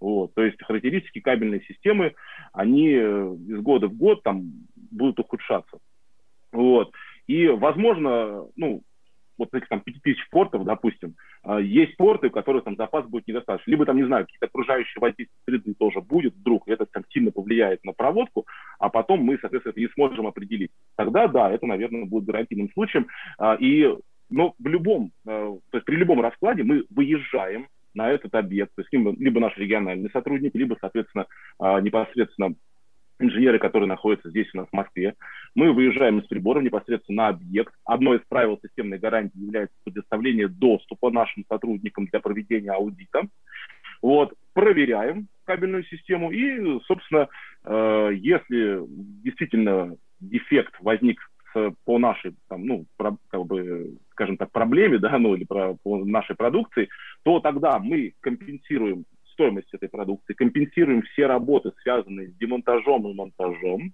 Вот, 0.01 0.33
то 0.33 0.43
есть 0.43 0.61
характеристики 0.63 1.19
кабельной 1.19 1.63
системы, 1.67 2.15
они 2.53 2.89
э, 2.89 3.35
из 3.47 3.61
года 3.61 3.87
в 3.87 3.95
год 3.95 4.23
там 4.23 4.51
будут 4.75 5.19
ухудшаться. 5.19 5.77
Вот. 6.51 6.91
И, 7.27 7.47
возможно, 7.47 8.47
ну, 8.55 8.81
вот 9.37 9.53
этих 9.53 9.67
там 9.67 9.81
5000 9.81 10.29
портов, 10.29 10.63
допустим, 10.63 11.15
а, 11.43 11.59
есть 11.59 11.97
порты, 11.97 12.27
у 12.27 12.31
которых 12.31 12.63
там 12.63 12.75
запас 12.75 13.05
будет 13.05 13.27
недостаточно. 13.27 13.71
Либо 13.71 13.85
там, 13.85 13.97
не 13.97 14.05
знаю, 14.05 14.25
какие-то 14.25 14.45
окружающие 14.45 14.99
воздействия 14.99 15.37
среды 15.45 15.73
тоже 15.73 16.01
будет 16.01 16.35
вдруг, 16.35 16.67
и 16.67 16.71
это 16.71 16.85
там 16.85 17.03
сильно 17.09 17.31
повлияет 17.31 17.83
на 17.83 17.93
проводку, 17.93 18.45
а 18.79 18.89
потом 18.89 19.21
мы, 19.21 19.37
соответственно, 19.39 19.71
это 19.71 19.81
не 19.81 19.89
сможем 19.89 20.27
определить. 20.27 20.71
Тогда, 20.95 21.27
да, 21.27 21.51
это, 21.51 21.65
наверное, 21.65 22.05
будет 22.05 22.25
гарантийным 22.25 22.69
случаем. 22.73 23.07
А, 23.37 23.55
и, 23.55 23.87
но 24.29 24.53
в 24.59 24.67
любом, 24.67 25.11
а, 25.25 25.57
то 25.71 25.77
есть 25.77 25.85
при 25.85 25.95
любом 25.95 26.21
раскладе 26.21 26.63
мы 26.63 26.85
выезжаем 26.89 27.67
на 27.93 28.09
этот 28.09 28.33
объект, 28.35 28.73
то 28.75 28.81
есть 28.81 28.93
либо, 28.93 29.13
либо 29.17 29.41
наш 29.41 29.57
региональный 29.57 30.09
сотрудник, 30.11 30.55
либо, 30.55 30.77
соответственно, 30.79 31.25
непосредственно 31.59 32.55
инженеры, 33.21 33.59
которые 33.59 33.87
находятся 33.87 34.29
здесь 34.29 34.47
у 34.53 34.57
нас 34.57 34.67
в 34.67 34.75
Москве. 34.75 35.15
Мы 35.55 35.71
выезжаем 35.71 36.19
из 36.19 36.27
приборов 36.27 36.63
непосредственно 36.63 37.23
на 37.23 37.27
объект. 37.29 37.73
Одно 37.85 38.15
из 38.15 38.21
правил 38.27 38.59
системной 38.61 38.99
гарантии 38.99 39.39
является 39.39 39.75
предоставление 39.83 40.47
доступа 40.47 41.11
нашим 41.11 41.45
сотрудникам 41.47 42.07
для 42.07 42.19
проведения 42.19 42.71
аудита. 42.71 43.27
Вот, 44.01 44.33
проверяем 44.53 45.27
кабельную 45.45 45.83
систему 45.85 46.31
и, 46.31 46.79
собственно, 46.85 47.27
э, 47.63 48.09
если 48.15 48.81
действительно 49.23 49.95
дефект 50.19 50.73
возник 50.79 51.19
по 51.85 51.99
нашей, 51.99 52.33
там, 52.47 52.65
ну, 52.65 52.85
про, 52.97 53.17
как 53.29 53.45
бы, 53.45 53.97
скажем 54.11 54.37
так, 54.37 54.51
проблеме, 54.51 54.97
да, 54.97 55.17
ну, 55.17 55.35
или 55.35 55.43
про, 55.43 55.75
по 55.83 56.03
нашей 56.05 56.35
продукции, 56.35 56.89
то 57.23 57.39
тогда 57.39 57.79
мы 57.79 58.13
компенсируем 58.21 59.05
стоимость 59.41 59.73
этой 59.73 59.89
продукции, 59.89 60.33
компенсируем 60.33 61.01
все 61.01 61.25
работы, 61.25 61.71
связанные 61.81 62.29
с 62.29 62.33
демонтажом 62.35 63.07
и 63.07 63.13
монтажом. 63.13 63.93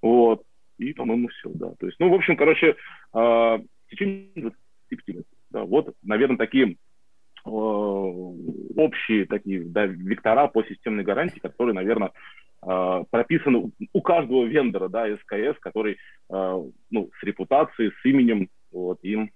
Вот. 0.00 0.42
И, 0.78 0.92
по-моему, 0.92 1.28
все, 1.28 1.50
да. 1.54 1.72
То 1.78 1.86
есть, 1.86 1.98
ну, 2.00 2.10
в 2.10 2.14
общем, 2.14 2.36
короче, 2.36 2.70
э, 2.70 2.74
в 3.14 3.62
течение 3.88 4.30
25 4.34 5.08
лет. 5.14 5.26
Да, 5.50 5.64
вот, 5.64 5.94
наверное, 6.02 6.36
такие 6.36 6.72
э, 6.72 7.48
общие 7.48 9.26
такие 9.26 9.62
да, 9.62 9.86
вектора 9.86 10.48
по 10.48 10.64
системной 10.64 11.04
гарантии, 11.04 11.38
которые, 11.38 11.74
наверное, 11.74 12.10
э, 12.66 13.04
прописаны 13.10 13.70
у 13.92 14.00
каждого 14.00 14.44
вендора, 14.44 14.88
да, 14.88 15.06
СКС, 15.16 15.58
который, 15.60 15.98
ну, 16.28 17.10
с 17.20 17.22
репутацией, 17.22 17.90
с 17.90 18.04
именем, 18.04 18.48
вот, 18.72 18.98
им 19.04 19.30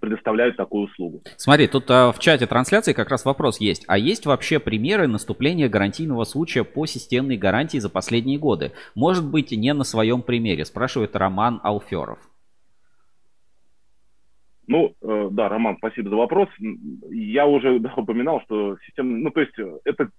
предоставляют 0.00 0.56
такую 0.56 0.84
услугу. 0.84 1.22
Смотри, 1.36 1.66
тут 1.66 1.90
а, 1.90 2.12
в 2.12 2.18
чате 2.18 2.46
трансляции 2.46 2.92
как 2.92 3.10
раз 3.10 3.24
вопрос 3.24 3.60
есть. 3.60 3.84
А 3.88 3.98
есть 3.98 4.26
вообще 4.26 4.58
примеры 4.58 5.06
наступления 5.06 5.68
гарантийного 5.68 6.24
случая 6.24 6.64
по 6.64 6.86
системной 6.86 7.36
гарантии 7.36 7.78
за 7.78 7.90
последние 7.90 8.38
годы? 8.38 8.72
Может 8.94 9.28
быть, 9.28 9.50
не 9.50 9.72
на 9.74 9.84
своем 9.84 10.22
примере, 10.22 10.64
спрашивает 10.64 11.16
Роман 11.16 11.60
Алферов. 11.62 12.18
Ну, 14.70 14.94
э, 15.02 15.28
да, 15.32 15.48
Роман, 15.48 15.78
спасибо 15.78 16.10
за 16.10 16.16
вопрос. 16.16 16.48
Я 17.10 17.46
уже 17.46 17.78
да, 17.80 17.92
упоминал, 17.96 18.40
что 18.42 18.76
система, 18.86 19.18
ну, 19.18 19.30
то 19.30 19.40
есть 19.40 19.58
э, 19.58 19.78
это, 19.84 20.10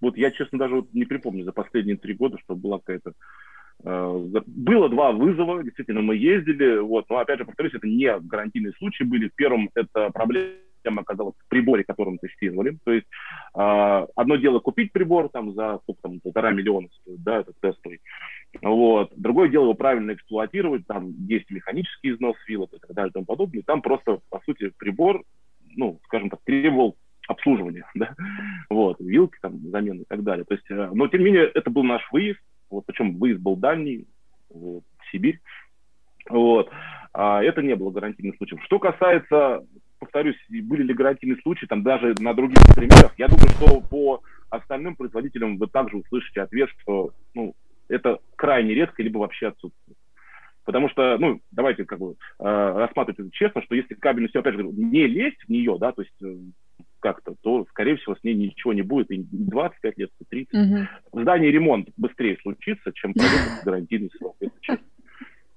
вот 0.00 0.16
я, 0.16 0.30
честно, 0.30 0.58
даже 0.58 0.76
вот 0.76 0.94
не 0.94 1.04
припомню 1.04 1.44
за 1.44 1.52
последние 1.52 1.98
три 1.98 2.14
года, 2.14 2.38
что 2.38 2.56
была 2.56 2.78
какая-то 2.78 3.12
было 3.84 4.88
два 4.88 5.12
вызова, 5.12 5.62
действительно, 5.62 6.02
мы 6.02 6.16
ездили, 6.16 6.78
вот, 6.78 7.08
но, 7.08 7.18
опять 7.18 7.38
же, 7.38 7.44
повторюсь, 7.44 7.74
это 7.74 7.86
не 7.86 8.18
гарантийные 8.20 8.72
случаи 8.72 9.04
были. 9.04 9.30
Первым 9.36 9.70
это 9.74 10.10
проблема 10.10 10.54
проблема 10.88 11.02
оказалась 11.02 11.34
в 11.36 11.48
приборе, 11.48 11.84
который 11.84 12.10
мы 12.10 12.18
тестировали. 12.18 12.78
То 12.84 12.92
есть 12.92 13.06
э, 13.54 14.06
одно 14.16 14.36
дело 14.36 14.58
купить 14.60 14.92
прибор 14.92 15.28
там 15.28 15.52
за 15.52 15.78
сколько 15.82 16.02
там, 16.02 16.20
полтора 16.20 16.50
миллиона 16.50 16.88
да, 17.06 17.40
это 17.40 17.52
тестовый. 17.60 18.00
Вот. 18.62 19.12
Другое 19.16 19.48
дело 19.48 19.64
его 19.64 19.74
правильно 19.74 20.12
эксплуатировать, 20.12 20.86
там 20.86 21.12
есть 21.26 21.50
механический 21.50 22.10
износ 22.10 22.36
вилок 22.46 22.72
и 22.72 22.78
так 22.78 22.92
далее 22.94 23.10
и 23.10 23.12
тому 23.12 23.26
подобное. 23.26 23.62
Там 23.62 23.82
просто, 23.82 24.20
по 24.30 24.40
сути, 24.40 24.72
прибор, 24.78 25.22
ну, 25.76 26.00
скажем 26.04 26.30
так, 26.30 26.40
требовал 26.44 26.96
обслуживания, 27.28 27.84
да, 27.94 28.14
вот, 28.70 28.98
вилки, 29.00 29.36
там, 29.42 29.58
замены 29.70 30.02
и 30.02 30.06
так 30.08 30.22
далее. 30.22 30.44
То 30.44 30.54
есть, 30.54 30.70
э, 30.70 30.90
но, 30.92 31.08
тем 31.08 31.20
не 31.20 31.26
менее, 31.26 31.44
это 31.44 31.70
был 31.70 31.82
наш 31.82 32.02
выезд, 32.10 32.40
вот, 32.70 32.84
причем 32.86 33.16
выезд 33.18 33.40
был 33.40 33.56
дальний, 33.56 34.06
вот, 34.50 34.82
в 34.98 35.10
Сибирь, 35.12 35.40
вот, 36.28 36.70
а 37.12 37.42
это 37.42 37.62
не 37.62 37.74
было 37.74 37.90
гарантийным 37.90 38.36
случаем. 38.36 38.60
Что 38.62 38.78
касается, 38.78 39.64
повторюсь, 39.98 40.36
были 40.48 40.82
ли 40.82 40.94
гарантийные 40.94 41.40
случаи, 41.42 41.66
там, 41.66 41.82
даже 41.82 42.14
на 42.18 42.34
других 42.34 42.58
примерах, 42.74 43.12
я 43.18 43.28
думаю, 43.28 43.48
что 43.50 43.80
по 43.80 44.22
остальным 44.50 44.96
производителям 44.96 45.58
вы 45.58 45.66
также 45.66 45.96
услышите 45.96 46.42
ответ, 46.42 46.70
что, 46.78 47.12
ну, 47.34 47.54
это 47.88 48.18
крайне 48.36 48.74
редко, 48.74 49.02
либо 49.02 49.18
вообще 49.18 49.48
отсутствует. 49.48 49.98
Потому 50.64 50.90
что, 50.90 51.16
ну, 51.18 51.40
давайте 51.50 51.86
как 51.86 51.98
бы 51.98 52.12
э, 52.38 52.44
рассматривать 52.44 53.20
это 53.20 53.30
честно, 53.30 53.62
что 53.62 53.74
если 53.74 53.94
кабельность, 53.94 54.36
опять 54.36 54.54
же, 54.54 54.62
не 54.64 55.06
лезть 55.06 55.42
в 55.44 55.48
нее, 55.48 55.78
да, 55.80 55.92
то 55.92 56.02
есть 56.02 56.22
э, 56.22 56.36
как-то, 57.00 57.34
то, 57.42 57.66
скорее 57.70 57.96
всего, 57.96 58.16
с 58.16 58.24
ней 58.24 58.34
ничего 58.34 58.72
не 58.72 58.82
будет, 58.82 59.10
и 59.10 59.24
25 59.30 59.98
лет, 59.98 60.10
и 60.20 60.24
30. 60.24 60.54
Угу. 60.54 60.88
В 61.12 61.22
здании 61.22 61.48
ремонт 61.48 61.88
быстрее 61.96 62.36
случится, 62.42 62.92
чем 62.92 63.14
гарантийный 63.64 64.10
срок, 64.18 64.36
если 64.40 64.58
честно. 64.60 64.84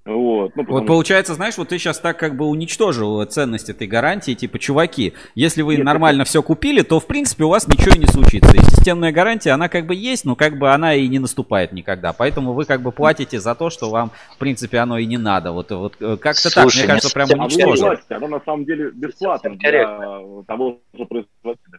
Вот, 0.04 0.56
ну, 0.56 0.64
вот 0.66 0.86
получается, 0.86 1.34
знаешь, 1.34 1.56
вот 1.56 1.68
ты 1.68 1.78
сейчас 1.78 2.00
так 2.00 2.18
как 2.18 2.36
бы 2.36 2.46
уничтожил 2.46 3.24
ценность 3.24 3.70
этой 3.70 3.86
гарантии, 3.86 4.34
типа, 4.34 4.58
чуваки, 4.58 5.12
если 5.36 5.62
вы 5.62 5.76
Нет, 5.76 5.84
нормально 5.84 6.22
это... 6.22 6.28
все 6.28 6.42
купили, 6.42 6.82
то 6.82 6.98
в 6.98 7.06
принципе 7.06 7.44
у 7.44 7.48
вас 7.48 7.68
ничего 7.68 7.94
и 7.94 8.00
не 8.00 8.06
случится. 8.06 8.50
И 8.56 8.58
системная 8.58 9.12
гарантия, 9.12 9.52
она 9.52 9.68
как 9.68 9.86
бы 9.86 9.94
есть, 9.94 10.24
но 10.24 10.34
как 10.34 10.58
бы 10.58 10.72
она 10.72 10.94
и 10.94 11.06
не 11.06 11.20
наступает 11.20 11.70
никогда. 11.72 12.12
Поэтому 12.12 12.52
вы 12.52 12.64
как 12.64 12.82
бы 12.82 12.90
платите 12.90 13.38
за 13.38 13.54
то, 13.54 13.70
что 13.70 13.90
вам, 13.90 14.10
в 14.34 14.38
принципе, 14.38 14.78
оно 14.78 14.98
и 14.98 15.06
не 15.06 15.18
надо. 15.18 15.52
Вот, 15.52 15.70
вот 15.70 15.94
э, 16.00 16.16
как-то 16.16 16.52
так, 16.52 16.74
мне 16.74 16.84
кажется, 16.84 17.14
прям 17.14 17.28
уничтожил. 17.40 17.90
А 17.90 18.16
она 18.16 18.26
на 18.26 18.40
самом 18.40 18.64
деле 18.64 18.90
бесплатно 18.90 19.54
для 19.54 19.84
того 20.48 20.80
же 20.98 21.04
производителя. 21.04 21.78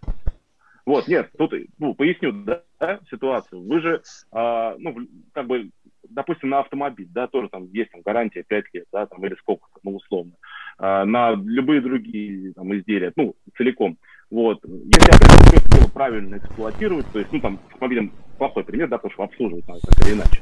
Вот, 0.85 1.07
нет, 1.07 1.29
тут, 1.37 1.53
ну, 1.77 1.93
поясню, 1.93 2.33
да, 2.33 2.99
ситуацию. 3.09 3.63
Вы 3.63 3.79
же, 3.79 4.01
а, 4.31 4.75
ну, 4.77 4.95
как 5.31 5.47
бы 5.47 5.69
допустим, 6.13 6.49
на 6.49 6.59
автомобиль, 6.59 7.07
да, 7.09 7.27
тоже 7.27 7.49
там 7.49 7.67
есть 7.71 7.91
там, 7.91 8.01
гарантия 8.01 8.43
5 8.43 8.65
лет, 8.73 8.85
да, 8.91 9.05
там, 9.05 9.25
или 9.25 9.35
сколько, 9.35 9.67
ну, 9.83 9.95
условно, 9.95 10.33
а, 10.77 11.05
на 11.05 11.31
любые 11.31 11.81
другие 11.81 12.53
там, 12.53 12.75
изделия, 12.75 13.11
ну, 13.15 13.35
целиком. 13.57 13.97
Вот. 14.31 14.63
Если 14.63 15.77
дело 15.77 15.89
правильно 15.93 16.37
эксплуатировать, 16.37 17.05
то 17.11 17.19
есть, 17.19 17.31
ну, 17.31 17.39
там, 17.39 17.59
с 17.69 17.73
автомобилем 17.73 18.11
плохой 18.37 18.63
пример, 18.63 18.87
да, 18.87 18.97
потому 18.97 19.13
что 19.13 19.23
обслуживать 19.23 19.67
надо 19.67 19.81
так 19.81 20.07
или 20.07 20.15
иначе. 20.15 20.41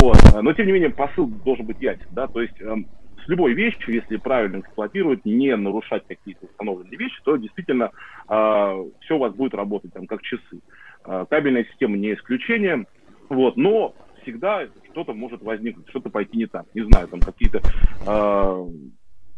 Вот. 0.00 0.16
Но, 0.42 0.52
тем 0.52 0.66
не 0.66 0.72
менее, 0.72 0.90
посыл 0.90 1.26
должен 1.26 1.66
быть 1.66 1.80
ясен, 1.80 2.06
да, 2.12 2.26
то 2.26 2.40
есть 2.40 2.60
эм, 2.60 2.86
с 3.26 3.28
любой 3.28 3.54
вещью, 3.54 3.94
если 3.94 4.16
правильно 4.16 4.60
эксплуатировать, 4.60 5.24
не 5.24 5.54
нарушать 5.56 6.04
какие-то 6.06 6.46
установленные 6.46 6.96
вещи, 6.96 7.20
то 7.24 7.36
действительно 7.36 7.90
э, 8.28 8.84
все 9.00 9.16
у 9.16 9.18
вас 9.18 9.34
будет 9.34 9.54
работать 9.54 9.92
там 9.92 10.06
как 10.06 10.22
часы. 10.22 10.60
Э, 11.04 11.26
кабельная 11.28 11.64
система 11.64 11.96
не 11.96 12.14
исключение, 12.14 12.86
вот, 13.28 13.56
но 13.56 13.94
всегда 14.26 14.66
что-то 14.90 15.14
может 15.14 15.40
возникнуть, 15.42 15.88
что-то 15.88 16.10
пойти 16.10 16.36
не 16.36 16.46
так. 16.46 16.66
Не 16.74 16.82
знаю, 16.82 17.06
там 17.08 17.20
какие-то... 17.20 17.60
Э, 18.06 18.66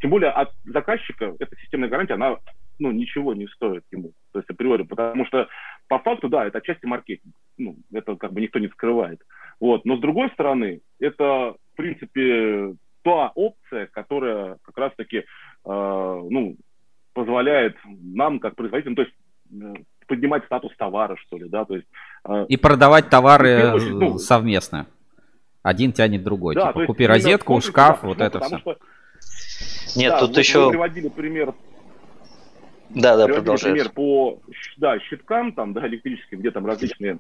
тем 0.01 0.11
более 0.11 0.31
от 0.31 0.53
заказчика 0.65 1.35
эта 1.39 1.57
системная 1.57 1.89
гарантия, 1.89 2.15
она 2.15 2.37
ну, 2.79 2.93
ничего 2.93 3.35
не 3.35 3.47
стоит 3.49 3.85
ему, 3.91 4.13
то 4.33 4.39
есть 4.39 4.49
априори, 4.49 4.85
потому 4.85 5.27
что 5.27 5.49
по 5.89 5.99
факту, 5.99 6.29
да, 6.29 6.47
это 6.47 6.59
отчасти 6.59 6.87
маркетинг, 6.87 7.35
ну, 7.57 7.77
это 7.93 8.15
как 8.15 8.33
бы 8.33 8.41
никто 8.41 8.61
не 8.61 8.69
скрывает, 8.69 9.21
вот, 9.59 9.85
но 9.85 9.97
с 9.97 10.01
другой 10.01 10.31
стороны, 10.31 10.81
это, 11.01 11.57
в 11.73 11.77
принципе, 11.77 12.77
та 13.03 13.33
опция, 13.35 13.87
которая 13.89 14.59
как 14.63 14.79
раз-таки, 14.79 15.17
э, 15.19 15.25
ну, 15.65 16.57
позволяет 17.15 17.77
нам, 17.85 18.39
как 18.39 18.55
производителям, 18.55 18.95
то 18.95 19.03
есть 19.03 19.15
э, 19.51 19.83
поднимать 20.09 20.45
статус 20.45 20.75
товара, 20.77 21.17
что 21.17 21.39
ли, 21.39 21.49
да, 21.49 21.65
то 21.65 21.77
есть... 21.77 21.87
Э, 22.25 22.47
И 22.49 22.57
продавать 22.57 23.09
товары 23.09 23.73
ну, 23.79 24.19
совместно. 24.19 24.87
Один 25.63 25.93
тянет 25.93 26.25
другой. 26.25 26.55
Да, 26.55 26.73
типа, 26.73 26.87
купи 26.87 27.07
розетку, 27.07 27.61
шкаф, 27.61 28.01
да, 28.03 28.09
вот 28.09 28.21
это 28.21 28.41
все. 28.41 28.59
Что... 28.59 28.77
Нет, 29.97 30.13
да, 30.13 30.21
тут 30.21 30.31
вот 30.31 30.39
еще... 30.39 30.65
Мы 30.67 30.71
приводили 30.71 31.09
пример 31.09 31.55
да, 32.91 33.17
да, 33.17 33.27
продолжай. 33.27 33.71
Например, 33.71 33.93
по 33.93 34.41
да, 34.79 34.99
щиткам, 34.99 35.53
там, 35.53 35.75
да, 35.75 35.87
электрическим, 35.87 36.41
где 36.41 36.51
там 36.51 36.67
различные 36.67 37.19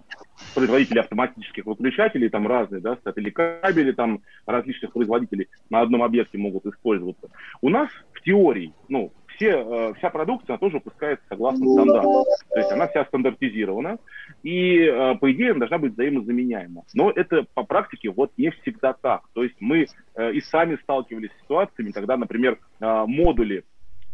производители 0.55 0.99
автоматических 0.99 1.67
выключателей, 1.67 2.31
там 2.31 2.47
разные, 2.47 2.81
да, 2.81 2.97
стоят, 2.97 3.19
или 3.19 3.31
кабели 3.31 3.93
там 3.93 4.23
различных 4.47 4.93
производителей 4.93 5.49
на 5.69 5.81
одном 5.81 6.03
объекте 6.03 6.39
могут 6.39 6.65
использоваться. 6.67 7.29
У 7.61 7.69
нас 7.69 7.91
в 8.15 8.23
теории, 8.23 8.73
ну, 8.89 9.13
все, 9.39 9.51
э, 9.51 9.95
вся 9.95 10.11
продукция 10.11 10.55
она 10.55 10.59
тоже 10.59 10.77
выпускается 10.77 11.25
согласно 11.29 11.65
стандарту. 11.65 12.25
То 12.51 12.59
есть 12.59 12.73
она 12.73 12.89
вся 12.89 13.05
стандартизирована, 13.05 13.99
и, 14.43 14.81
э, 14.81 15.15
по 15.15 15.33
идее, 15.33 15.53
она 15.53 15.61
должна 15.61 15.79
быть 15.79 15.93
взаимозаменяема. 15.93 16.83
Но 16.93 17.11
это 17.11 17.47
по 17.55 17.63
практике 17.63 18.11
вот 18.11 18.33
не 18.37 18.51
всегда 18.51 18.93
так. 18.93 19.23
То 19.35 19.45
есть 19.45 19.57
мы 19.61 19.87
э, 20.17 20.33
и 20.33 20.41
сами 20.41 20.77
сталкивались 20.83 21.31
с 21.31 21.43
ситуациями, 21.45 21.93
когда, 21.93 22.17
например, 22.17 22.59
модули 22.81 23.65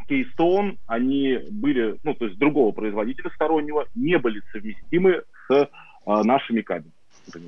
Keystone, 0.09 0.77
они 0.87 1.39
были, 1.51 1.99
ну, 2.05 2.15
то 2.15 2.27
есть 2.27 2.39
другого 2.39 2.73
производителя 2.73 3.31
стороннего, 3.31 3.87
не 3.95 4.19
были 4.19 4.43
совместимы 4.53 5.23
с 5.49 5.69
нашими 6.07 6.61
кабелями. 6.61 6.94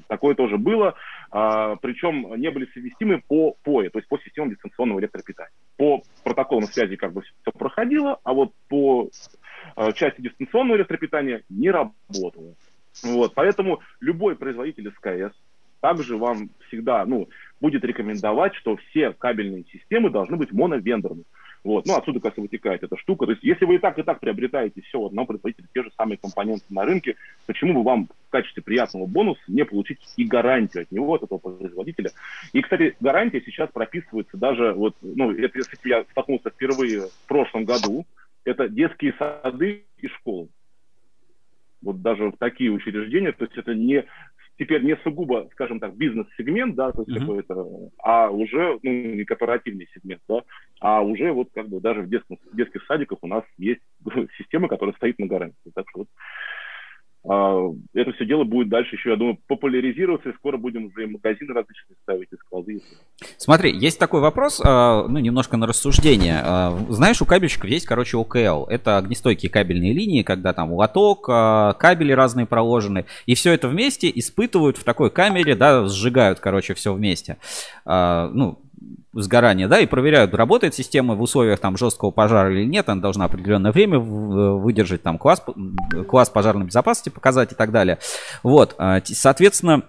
Такое 0.09 0.35
тоже 0.35 0.59
было, 0.59 0.95
а, 1.31 1.77
причем 1.77 2.35
не 2.37 2.51
были 2.51 2.67
совместимы 2.73 3.23
по 3.27 3.57
POE, 3.65 3.91
то 3.91 3.99
есть 3.99 4.09
по 4.09 4.19
системам 4.19 4.51
дистанционного 4.51 5.01
электропитания. 5.01 5.53
По 5.77 6.03
протоколам 6.25 6.65
связи 6.65 6.97
как 6.97 7.13
бы 7.13 7.23
все 7.23 7.53
проходило, 7.53 8.19
а 8.25 8.33
вот 8.33 8.53
по 8.69 9.11
а, 9.75 9.93
части 9.93 10.21
дистанционного 10.21 10.79
электропитания 10.79 11.43
не 11.49 11.71
работало. 11.71 12.55
Вот, 13.03 13.35
поэтому 13.35 13.81
любой 14.01 14.37
производитель 14.37 14.91
СКС 14.93 15.37
также 15.81 16.17
вам 16.17 16.51
всегда 16.69 17.05
ну, 17.05 17.29
будет 17.61 17.85
рекомендовать, 17.85 18.55
что 18.55 18.77
все 18.77 19.13
кабельные 19.13 19.65
системы 19.65 20.11
должны 20.11 20.37
быть 20.37 20.53
моновендорными. 20.53 21.25
Вот. 21.65 21.87
Ну, 21.87 21.97
отсюда, 21.97 22.21
как 22.21 22.37
вытекает 22.37 22.83
эта 22.83 22.97
штука. 22.97 23.27
То 23.27 23.33
есть, 23.33 23.43
если 23.43 23.65
вы 23.65 23.77
и 23.77 23.79
так, 23.79 23.99
и 23.99 24.03
так 24.03 24.21
приобретаете 24.21 24.83
все 24.83 25.01
от 25.01 25.11
одного 25.11 25.27
производителя, 25.27 25.67
те 25.75 25.83
же 25.83 25.91
самые 25.97 26.19
компоненты 26.19 26.65
на 26.71 26.85
рынке, 26.85 27.17
почему 27.47 27.75
бы 27.75 27.83
вам 27.83 28.09
в 28.29 28.31
качестве 28.31 28.63
приятного 28.63 29.07
бонуса 29.07 29.41
не 29.49 29.65
получить 29.65 29.99
и 30.17 30.25
гарантию 30.25 30.83
от 30.85 30.93
него, 30.93 31.15
от 31.15 31.25
этого 31.25 31.39
производителя? 31.39 32.11
И, 32.53 32.63
кстати, 32.63 32.97
гарантия 33.01 33.43
сейчас 33.45 33.71
прописывается 33.71 34.37
даже, 34.37 34.73
вот, 34.73 34.95
ну, 35.03 35.33
это, 35.33 35.61
с 35.63 35.69
я 35.85 36.05
столкнулся 36.11 36.51
впервые 36.51 37.09
в 37.09 37.27
прошлом 37.27 37.65
году, 37.65 38.07
это 38.45 38.69
детские 38.69 39.15
сады 39.19 39.85
и 39.99 40.09
школы. 40.09 40.49
Вот 41.83 42.03
даже 42.03 42.31
в 42.31 42.37
такие 42.39 42.71
учреждения, 42.71 43.33
то 43.33 43.45
есть 43.45 43.57
это 43.57 43.75
не 43.75 44.05
теперь 44.59 44.83
не 44.83 44.97
сугубо, 44.99 45.49
скажем 45.53 45.81
так, 45.81 45.97
бизнес-сегмент, 45.97 46.75
да, 46.75 46.93
то 46.93 47.03
есть 47.03 47.17
uh-huh. 47.17 47.21
какой-то, 47.21 47.91
а 47.99 48.31
уже, 48.31 48.79
ну, 48.83 48.91
не 48.91 49.25
корпоративный 49.25 49.89
сегмент, 49.95 50.23
да, 50.29 50.43
а 50.81 51.03
уже 51.03 51.33
вот 51.33 51.49
как 51.55 51.69
бы 51.69 51.81
даже 51.81 52.03
в 52.03 52.09
детском, 52.09 52.39
в 52.53 52.57
детских 52.57 52.85
садиках 52.87 53.19
у 53.23 53.27
нас 53.27 53.45
есть 53.59 53.83
система, 54.39 54.69
которая 54.69 54.95
стоит 54.97 55.19
на 55.19 55.27
гарантии. 55.27 55.73
Так 55.75 55.87
что 55.91 56.01
вот 56.01 56.09
это 57.27 58.13
все 58.13 58.25
дело 58.25 58.45
будет 58.45 58.69
дальше 58.69 58.95
еще, 58.95 59.11
я 59.11 59.17
думаю, 59.17 59.39
популяризироваться, 59.49 60.31
и 60.31 60.35
скоро 60.35 60.57
будем 60.57 60.87
уже 60.87 61.05
и 61.05 61.07
магазины 61.07 61.53
различные 61.53 61.97
ставить, 62.03 62.29
и 62.33 62.37
склады. 62.37 62.81
Смотри, 63.37 63.77
есть 63.77 63.99
такой 63.99 64.21
вопрос, 64.21 64.61
а, 64.65 65.07
ну, 65.09 65.19
немножко 65.19 65.57
на 65.57 65.67
рассуждение. 65.67 66.41
А, 66.45 66.79
знаешь, 66.89 67.21
у 67.21 67.27
кабельщиков 67.27 67.69
есть, 67.69 67.87
короче, 67.87 68.17
ОКЛ. 68.17 68.67
Это 68.69 68.99
огнестойкие 68.99 69.51
кабельные 69.51 69.93
линии, 69.93 70.23
когда 70.23 70.53
там 70.53 70.73
лоток, 70.73 71.27
кабели 71.27 72.13
разные 72.13 72.47
проложены, 72.47 73.07
и 73.27 73.35
все 73.35 73.53
это 73.53 73.69
вместе 73.69 74.11
испытывают 74.15 74.77
в 74.77 74.85
такой 74.85 75.11
камере, 75.11 75.57
да, 75.57 75.87
сжигают, 75.87 76.39
короче, 76.41 76.75
все 76.75 76.95
вместе. 76.95 77.39
Ну, 77.85 78.61
сгорания, 79.13 79.69
да, 79.69 79.81
и 79.81 79.87
проверяют, 79.87 80.35
работает 80.35 80.75
система 80.75 81.15
в 81.15 81.23
условиях 81.23 81.59
там 81.59 81.77
жесткого 81.77 82.11
пожара 82.11 82.53
или 82.53 82.65
нет, 82.65 82.89
она 82.89 83.01
должна 83.01 83.25
определенное 83.25 83.73
время 83.73 83.99
выдержать 83.99 85.03
там 85.03 85.19
класс, 85.19 85.43
класс 86.09 86.29
пожарной 86.29 86.67
безопасности 86.67 87.09
показать 87.09 87.53
и 87.53 87.55
так 87.55 87.73
далее. 87.73 87.99
Вот, 88.43 88.75
а, 88.79 89.01
соответственно, 89.05 89.85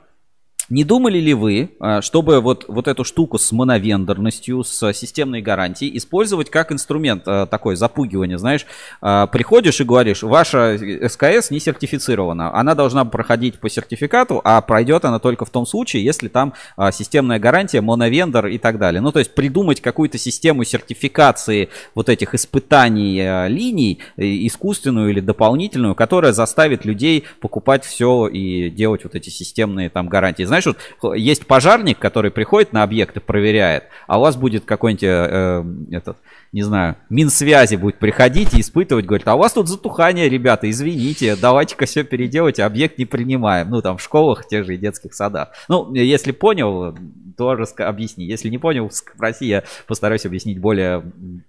Не 0.69 0.83
думали 0.83 1.17
ли 1.19 1.33
вы, 1.33 1.71
а, 1.79 2.01
чтобы 2.01 2.41
вот, 2.41 2.65
вот 2.67 2.89
эту 2.89 3.05
штуку 3.05 3.37
с 3.37 3.53
моновендорностью, 3.53 4.65
с 4.65 4.91
системной 4.91 5.41
гарантией 5.41 5.97
использовать 5.97 6.49
как 6.49 6.73
инструмент 6.73 7.23
а, 7.25 7.45
такой 7.45 7.77
запугивания, 7.77 8.37
знаешь, 8.37 8.65
а, 8.99 9.27
приходишь 9.27 9.79
и 9.79 9.85
говоришь, 9.85 10.23
ваша 10.23 10.77
СКС 11.07 11.51
не 11.51 11.61
сертифицирована, 11.61 12.53
она 12.53 12.75
должна 12.75 13.05
проходить 13.05 13.59
по 13.59 13.69
сертификату, 13.69 14.41
а 14.43 14.59
пройдет 14.59 15.05
она 15.05 15.19
только 15.19 15.45
в 15.45 15.49
том 15.49 15.65
случае, 15.65 16.03
если 16.03 16.27
там 16.27 16.53
системная 16.91 17.39
гарантия, 17.39 17.79
моновендор 17.79 18.47
и 18.47 18.57
так 18.57 18.77
далее. 18.77 18.99
Ну, 18.99 19.11
то 19.11 19.19
есть 19.19 19.33
придумать 19.33 19.79
какую-то 19.79 20.17
систему 20.17 20.63
сертификации 20.65 21.69
вот 21.95 22.09
этих 22.09 22.33
испытаний 22.33 23.47
линий, 23.47 23.99
искусственную 24.17 25.11
или 25.11 25.19
дополнительную, 25.19 25.95
которая 25.95 26.33
заставит 26.33 26.85
людей 26.85 27.23
покупать 27.39 27.85
все 27.85 28.27
и 28.27 28.69
делать 28.69 29.03
вот 29.03 29.15
эти 29.15 29.29
системные 29.29 29.89
там 29.89 30.07
гарантии. 30.09 30.43
Знаешь, 30.43 30.56
вот 30.65 31.15
есть 31.15 31.45
пожарник, 31.45 31.99
который 31.99 32.31
приходит 32.31 32.73
на 32.73 32.83
объект 32.83 33.17
и 33.17 33.19
проверяет, 33.19 33.85
а 34.07 34.17
у 34.17 34.21
вас 34.21 34.35
будет 34.35 34.65
какой-нибудь 34.65 35.03
э, 35.03 35.63
этот, 35.91 36.17
не 36.51 36.63
знаю, 36.63 36.95
Минсвязи 37.09 37.75
будет 37.75 37.99
приходить 37.99 38.53
и 38.53 38.61
испытывать, 38.61 39.05
говорит, 39.05 39.27
а 39.27 39.35
у 39.35 39.39
вас 39.39 39.53
тут 39.53 39.67
затухание, 39.67 40.29
ребята, 40.29 40.69
извините, 40.69 41.35
давайте-ка 41.35 41.85
все 41.85 42.03
переделайте, 42.03 42.63
объект 42.63 42.97
не 42.97 43.05
принимаем. 43.05 43.69
Ну, 43.69 43.81
там 43.81 43.97
в 43.97 44.01
школах, 44.01 44.47
тех 44.47 44.65
же 44.65 44.75
и 44.75 44.77
детских 44.77 45.13
садах. 45.13 45.49
Ну, 45.69 45.93
если 45.93 46.31
понял, 46.31 46.95
тоже 47.37 47.65
объясни. 47.77 48.25
Если 48.25 48.49
не 48.49 48.57
понял, 48.57 48.89
спроси, 48.91 49.45
я 49.45 49.63
постараюсь 49.87 50.25
объяснить 50.25 50.59
более 50.59 51.03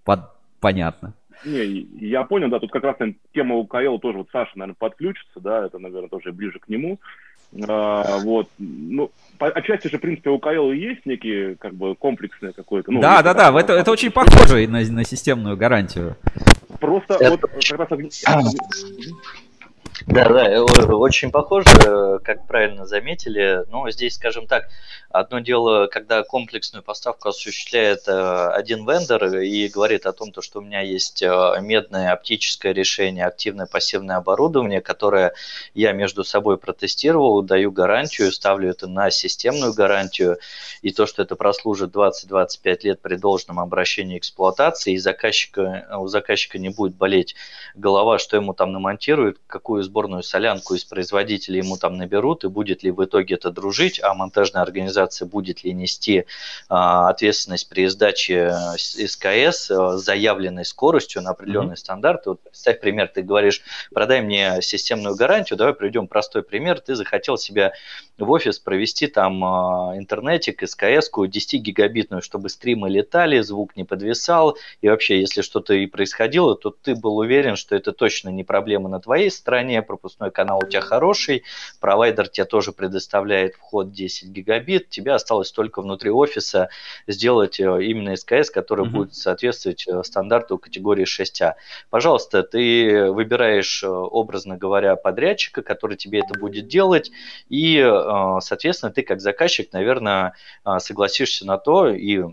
под... 0.05 0.21
понятно. 0.61 1.15
Не, 1.45 1.87
я 2.01 2.25
понял, 2.25 2.49
да, 2.49 2.59
тут 2.59 2.73
как 2.73 2.83
раз 2.83 2.97
тема 3.33 3.55
УКЛ 3.57 3.99
тоже 3.99 4.19
вот 4.19 4.29
Саша, 4.33 4.51
наверное, 4.57 4.77
подключится, 4.79 5.41
да, 5.41 5.67
это, 5.67 5.79
наверное, 5.79 6.09
тоже 6.09 6.33
ближе 6.33 6.59
к 6.59 6.69
нему. 6.69 6.99
А, 7.67 8.19
вот, 8.19 8.49
ну, 8.59 9.11
по, 9.39 9.49
отчасти 9.49 9.89
же, 9.89 9.99
в 9.99 10.01
принципе, 10.01 10.31
у 10.31 10.39
КЛ 10.39 10.71
есть 10.73 11.07
некие, 11.07 11.57
как 11.57 11.75
бы, 11.75 11.95
комплексные 11.95 12.53
какое-то. 12.53 12.93
Ну, 12.93 13.01
да, 13.01 13.23
да, 13.23 13.33
да, 13.33 13.59
это, 13.59 13.73
это 13.73 13.91
очень 13.91 14.11
похоже 14.11 14.69
на, 14.69 14.81
на 14.81 15.05
системную 15.05 15.57
гарантию. 15.57 16.17
Просто 16.79 17.15
это... 17.15 17.31
вот 17.31 17.41
как 17.41 17.79
раз... 17.79 17.89
Да, 20.07 20.29
да, 20.29 20.63
очень 20.63 21.31
похоже, 21.31 22.21
как 22.25 22.47
правильно 22.47 22.87
заметили. 22.87 23.65
Но 23.69 23.91
здесь, 23.91 24.15
скажем 24.15 24.47
так, 24.47 24.69
одно 25.11 25.41
дело, 25.41 25.87
когда 25.87 26.23
комплексную 26.23 26.83
поставку 26.83 27.31
осуществляет 27.31 28.07
э, 28.07 28.49
один 28.51 28.89
вендор 28.89 29.27
и 29.37 29.69
говорит 29.69 30.07
о 30.07 30.13
том, 30.13 30.33
что 30.41 30.61
у 30.61 30.63
меня 30.63 30.83
есть 30.83 31.23
э, 31.23 31.57
медное 31.61 32.13
оптическое 32.13 32.73
решение, 32.73 33.27
активное 33.27 33.67
пассивное 33.67 34.17
оборудование, 34.17 34.81
которое 34.81 35.33
я 35.75 35.93
между 35.93 36.25
собой 36.25 36.59
протестировал, 36.59 37.43
даю 37.43 37.73
гарантию, 37.73 38.31
ставлю 38.31 38.71
это 38.71 38.87
на 38.87 39.11
системную 39.11 39.75
гарантию, 39.75 40.39
и 40.83 40.93
то, 40.93 41.07
что 41.07 41.23
это 41.23 41.35
прослужит 41.35 41.95
20-25 41.95 42.79
лет 42.83 43.01
при 43.01 43.17
должном 43.17 43.59
обращении 43.59 44.19
эксплуатации, 44.19 44.93
и 44.93 44.99
заказчика, 44.99 45.89
у 45.99 46.07
заказчика 46.07 46.59
не 46.59 46.69
будет 46.69 46.95
болеть 46.95 47.35
голова, 47.75 48.19
что 48.19 48.37
ему 48.37 48.55
там 48.55 48.73
намонтируют, 48.73 49.39
какую 49.47 49.88
сборную 49.89 50.23
солянку 50.23 50.75
из 50.75 50.85
производителя 50.85 51.59
ему 51.59 51.77
там 51.77 51.97
наберут, 51.97 52.45
и 52.45 52.49
будет 52.49 52.83
ли 52.83 52.91
в 52.91 53.05
итоге 53.05 53.35
это 53.35 53.51
дружить, 53.51 54.01
а 54.03 54.15
монтажная 54.15 54.63
организация 54.63 55.27
будет 55.27 55.65
ли 55.65 55.73
нести 55.73 56.27
а, 56.69 57.09
ответственность 57.09 57.69
при 57.69 57.87
сдаче 57.89 58.55
СКС 58.77 59.71
а, 59.71 59.97
с 59.97 60.05
заявленной 60.05 60.65
скоростью 60.65 61.23
на 61.23 61.31
определенный 61.31 61.75
mm-hmm. 61.75 61.77
стандарт. 61.77 62.27
Вот 62.27 62.43
представь 62.43 62.81
пример, 62.81 63.09
ты 63.09 63.23
говоришь, 63.23 63.63
продай 63.93 64.21
мне 64.21 64.61
системную 64.61 65.17
гарантию, 65.17 65.57
давай 65.57 65.75
приведем 65.75 66.07
простой 66.07 66.43
пример, 66.43 66.81
ты 66.81 66.95
захотел 66.95 67.39
себя 67.39 67.73
в 68.19 68.31
офис 68.31 68.59
провести 68.59 69.07
там 69.07 69.45
а, 69.45 69.95
интернетик, 69.97 70.69
СКС-ку 70.69 71.27
10 71.27 71.63
гигабитную, 71.63 72.21
чтобы 72.21 72.49
стримы 72.49 72.91
летали, 72.91 73.41
звук 73.41 73.77
не 73.77 73.85
подвисал, 73.85 74.57
и 74.81 74.89
вообще, 74.89 75.21
если 75.21 75.43
что-то 75.43 75.75
и 75.75 75.87
происходило, 75.87 76.57
то 76.57 76.71
ты 76.71 76.95
был 76.95 77.17
уверен, 77.19 77.57
что 77.57 77.77
это 77.77 77.93
точно 77.93 78.31
не 78.31 78.45
проблема 78.45 78.89
на 78.89 79.01
твоей 79.01 79.31
стороне, 79.31 79.83
пропускной 79.83 80.31
канал 80.31 80.61
у 80.65 80.67
тебя 80.67 80.81
хороший, 80.81 81.45
провайдер 81.81 82.29
тебе 82.29 82.45
тоже 82.45 82.73
предоставляет 82.73 83.55
вход 83.55 83.93
10 83.93 84.29
гигабит, 84.29 84.89
тебе 84.89 85.13
осталось 85.13 85.53
только 85.53 85.81
внутри 85.81 86.11
офиса 86.11 86.69
сделать 87.07 87.61
э, 87.61 87.85
именно 87.85 88.17
СКС, 88.17 88.51
который 88.51 88.87
mm-hmm. 88.87 88.91
будет 88.91 89.15
соответствовать 89.15 89.87
э, 89.87 90.03
стандарту 90.03 90.59
категории 90.59 91.05
6А. 91.05 91.53
Пожалуйста, 91.91 92.43
ты 92.43 93.11
выбираешь, 93.11 93.83
э, 93.85 93.89
образно 93.89 94.57
говоря, 94.57 94.97
подрядчика, 94.97 95.63
который 95.63 95.97
тебе 95.97 96.21
это 96.21 96.39
будет 96.39 96.67
делать, 96.67 97.11
и 97.49 97.79
соответственно, 98.41 98.93
ты 98.93 99.03
как 99.03 99.21
заказчик, 99.21 99.73
наверное, 99.73 100.35
а, 100.65 100.81
согласишься 100.81 101.47
на 101.47 101.59
то 101.59 101.89
и 101.89 102.25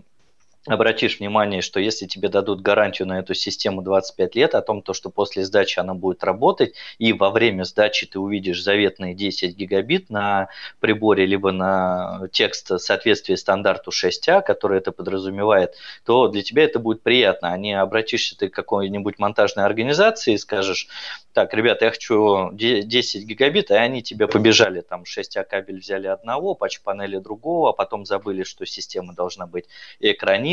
обратишь 0.66 1.20
внимание, 1.20 1.62
что 1.62 1.80
если 1.80 2.06
тебе 2.06 2.28
дадут 2.28 2.60
гарантию 2.60 3.08
на 3.08 3.18
эту 3.18 3.34
систему 3.34 3.82
25 3.82 4.34
лет, 4.34 4.54
о 4.54 4.62
том, 4.62 4.82
то, 4.82 4.92
что 4.92 5.10
после 5.10 5.44
сдачи 5.44 5.78
она 5.78 5.94
будет 5.94 6.24
работать, 6.24 6.74
и 6.98 7.12
во 7.12 7.30
время 7.30 7.64
сдачи 7.64 8.06
ты 8.06 8.18
увидишь 8.18 8.62
заветные 8.62 9.14
10 9.14 9.56
гигабит 9.56 10.10
на 10.10 10.48
приборе, 10.80 11.26
либо 11.26 11.52
на 11.52 12.28
текст 12.32 12.80
соответствия 12.80 13.36
стандарту 13.36 13.90
6А, 13.90 14.42
который 14.42 14.78
это 14.78 14.92
подразумевает, 14.92 15.74
то 16.04 16.28
для 16.28 16.42
тебя 16.42 16.64
это 16.64 16.78
будет 16.78 17.02
приятно, 17.02 17.52
а 17.52 17.58
не 17.58 17.74
обратишься 17.74 18.36
ты 18.36 18.48
к 18.48 18.54
какой-нибудь 18.54 19.18
монтажной 19.18 19.64
организации 19.64 20.34
и 20.34 20.38
скажешь, 20.38 20.88
так, 21.32 21.52
ребята, 21.52 21.84
я 21.84 21.90
хочу 21.90 22.50
10 22.52 23.24
гигабит, 23.26 23.70
и 23.70 23.74
они 23.74 24.02
тебе 24.02 24.26
побежали, 24.26 24.80
там 24.80 25.02
6А 25.02 25.44
кабель 25.44 25.80
взяли 25.80 26.06
одного, 26.06 26.54
патч-панели 26.54 27.18
другого, 27.18 27.70
а 27.70 27.72
потом 27.72 28.06
забыли, 28.06 28.42
что 28.42 28.64
система 28.64 29.14
должна 29.14 29.46
быть 29.46 29.66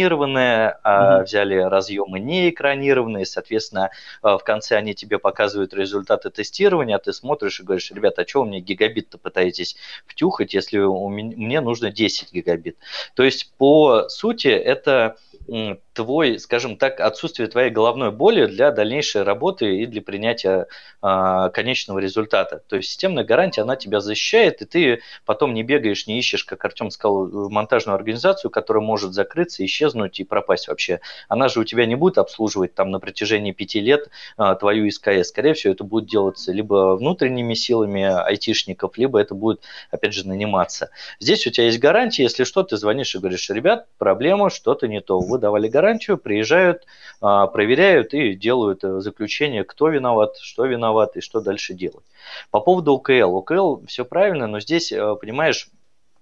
экранированные, 0.04 0.78
mm-hmm. 0.84 1.24
взяли 1.24 1.56
разъемы 1.56 2.20
не 2.20 2.50
экранированные, 2.50 3.26
соответственно, 3.26 3.92
а, 4.22 4.38
в 4.38 4.44
конце 4.44 4.76
они 4.76 4.94
тебе 4.94 5.20
показывают 5.20 5.74
результаты 5.74 6.30
тестирования, 6.30 6.96
а 6.96 7.00
ты 7.00 7.14
смотришь 7.14 7.60
и 7.60 7.64
говоришь, 7.64 7.92
ребята, 7.92 8.24
а 8.24 8.28
что 8.28 8.42
вы 8.42 8.48
мне 8.48 8.60
гигабит-то 8.60 9.18
пытаетесь 9.18 9.76
втюхать, 10.06 10.54
если 10.54 10.80
у 10.80 11.10
меня, 11.10 11.36
мне 11.38 11.62
нужно 11.62 11.92
10 11.92 12.34
гигабит? 12.34 12.78
То 13.16 13.24
есть, 13.24 13.54
по 13.58 14.08
сути, 14.10 14.48
это 14.48 15.16
твой, 15.94 16.40
скажем 16.40 16.78
так, 16.78 16.99
отсутствие 16.99 17.48
твоей 17.48 17.70
головной 17.70 18.11
боли 18.11 18.45
для 18.45 18.72
дальнейшей 18.72 19.24
работы 19.24 19.78
и 19.78 19.86
для 19.86 20.02
принятия 20.02 20.68
а, 21.02 21.49
конечного 21.49 21.99
результата. 21.99 22.61
То 22.68 22.78
есть 22.78 22.90
системная 22.90 23.24
гарантия, 23.24 23.61
она 23.61 23.76
тебя 23.76 23.99
защищает, 23.99 24.61
и 24.61 24.65
ты 24.65 25.02
потом 25.26 25.53
не 25.53 25.64
бегаешь, 25.64 26.07
не 26.07 26.18
ищешь, 26.20 26.44
как 26.44 26.64
Артем 26.65 26.91
сказал, 26.91 27.49
монтажную 27.49 27.95
организацию, 27.95 28.52
которая 28.52 28.84
может 28.84 29.14
закрыться, 29.14 29.64
исчезнуть 29.65 30.20
и 30.20 30.24
пропасть 30.24 30.68
вообще. 30.68 30.99
Она 31.30 31.48
же 31.48 31.60
у 31.60 31.64
тебя 31.64 31.86
не 31.86 31.95
будет 31.95 32.18
обслуживать 32.18 32.74
там 32.74 32.90
на 32.91 32.99
протяжении 32.99 33.52
пяти 33.52 33.80
лет 33.80 34.10
а, 34.38 34.56
твою 34.56 34.90
СКС. 34.90 35.30
Скорее 35.30 35.53
всего, 35.53 35.74
это 35.74 35.84
будет 35.84 36.10
делаться 36.10 36.52
либо 36.52 36.95
внутренними 36.95 37.53
силами 37.53 38.03
айтишников, 38.03 38.98
либо 38.98 39.20
это 39.20 39.36
будет, 39.36 39.61
опять 39.91 40.14
же, 40.14 40.28
наниматься. 40.28 40.90
Здесь 41.20 41.45
у 41.48 41.52
тебя 41.52 41.65
есть 41.65 41.80
гарантия, 41.80 42.24
если 42.24 42.44
что, 42.44 42.64
ты 42.64 42.78
звонишь 42.78 43.14
и 43.15 43.20
говоришь, 43.20 43.49
ребят, 43.49 43.88
проблема, 43.98 44.49
что-то 44.49 44.88
не 44.88 45.02
то. 45.02 45.20
Вы 45.20 45.38
давали 45.38 45.68
гарантию, 45.68 45.82
приезжают, 46.18 46.85
а, 47.22 47.47
проверяют 47.47 48.14
и 48.14 48.35
делают 48.35 48.84
э, 48.84 48.99
заключение, 48.99 49.64
кто 49.64 49.89
виноват, 49.89 50.38
что 50.38 50.65
виноват 50.65 51.18
и 51.18 51.22
что 51.22 51.41
дальше 51.41 51.73
делать. 51.73 52.05
По 52.51 52.60
поводу 52.60 52.93
УКЛ. 52.93 53.35
УКЛ 53.35 53.85
все 53.88 54.05
правильно, 54.05 54.47
но 54.47 54.60
здесь, 54.60 54.91
э, 54.91 55.15
понимаешь, 55.19 55.69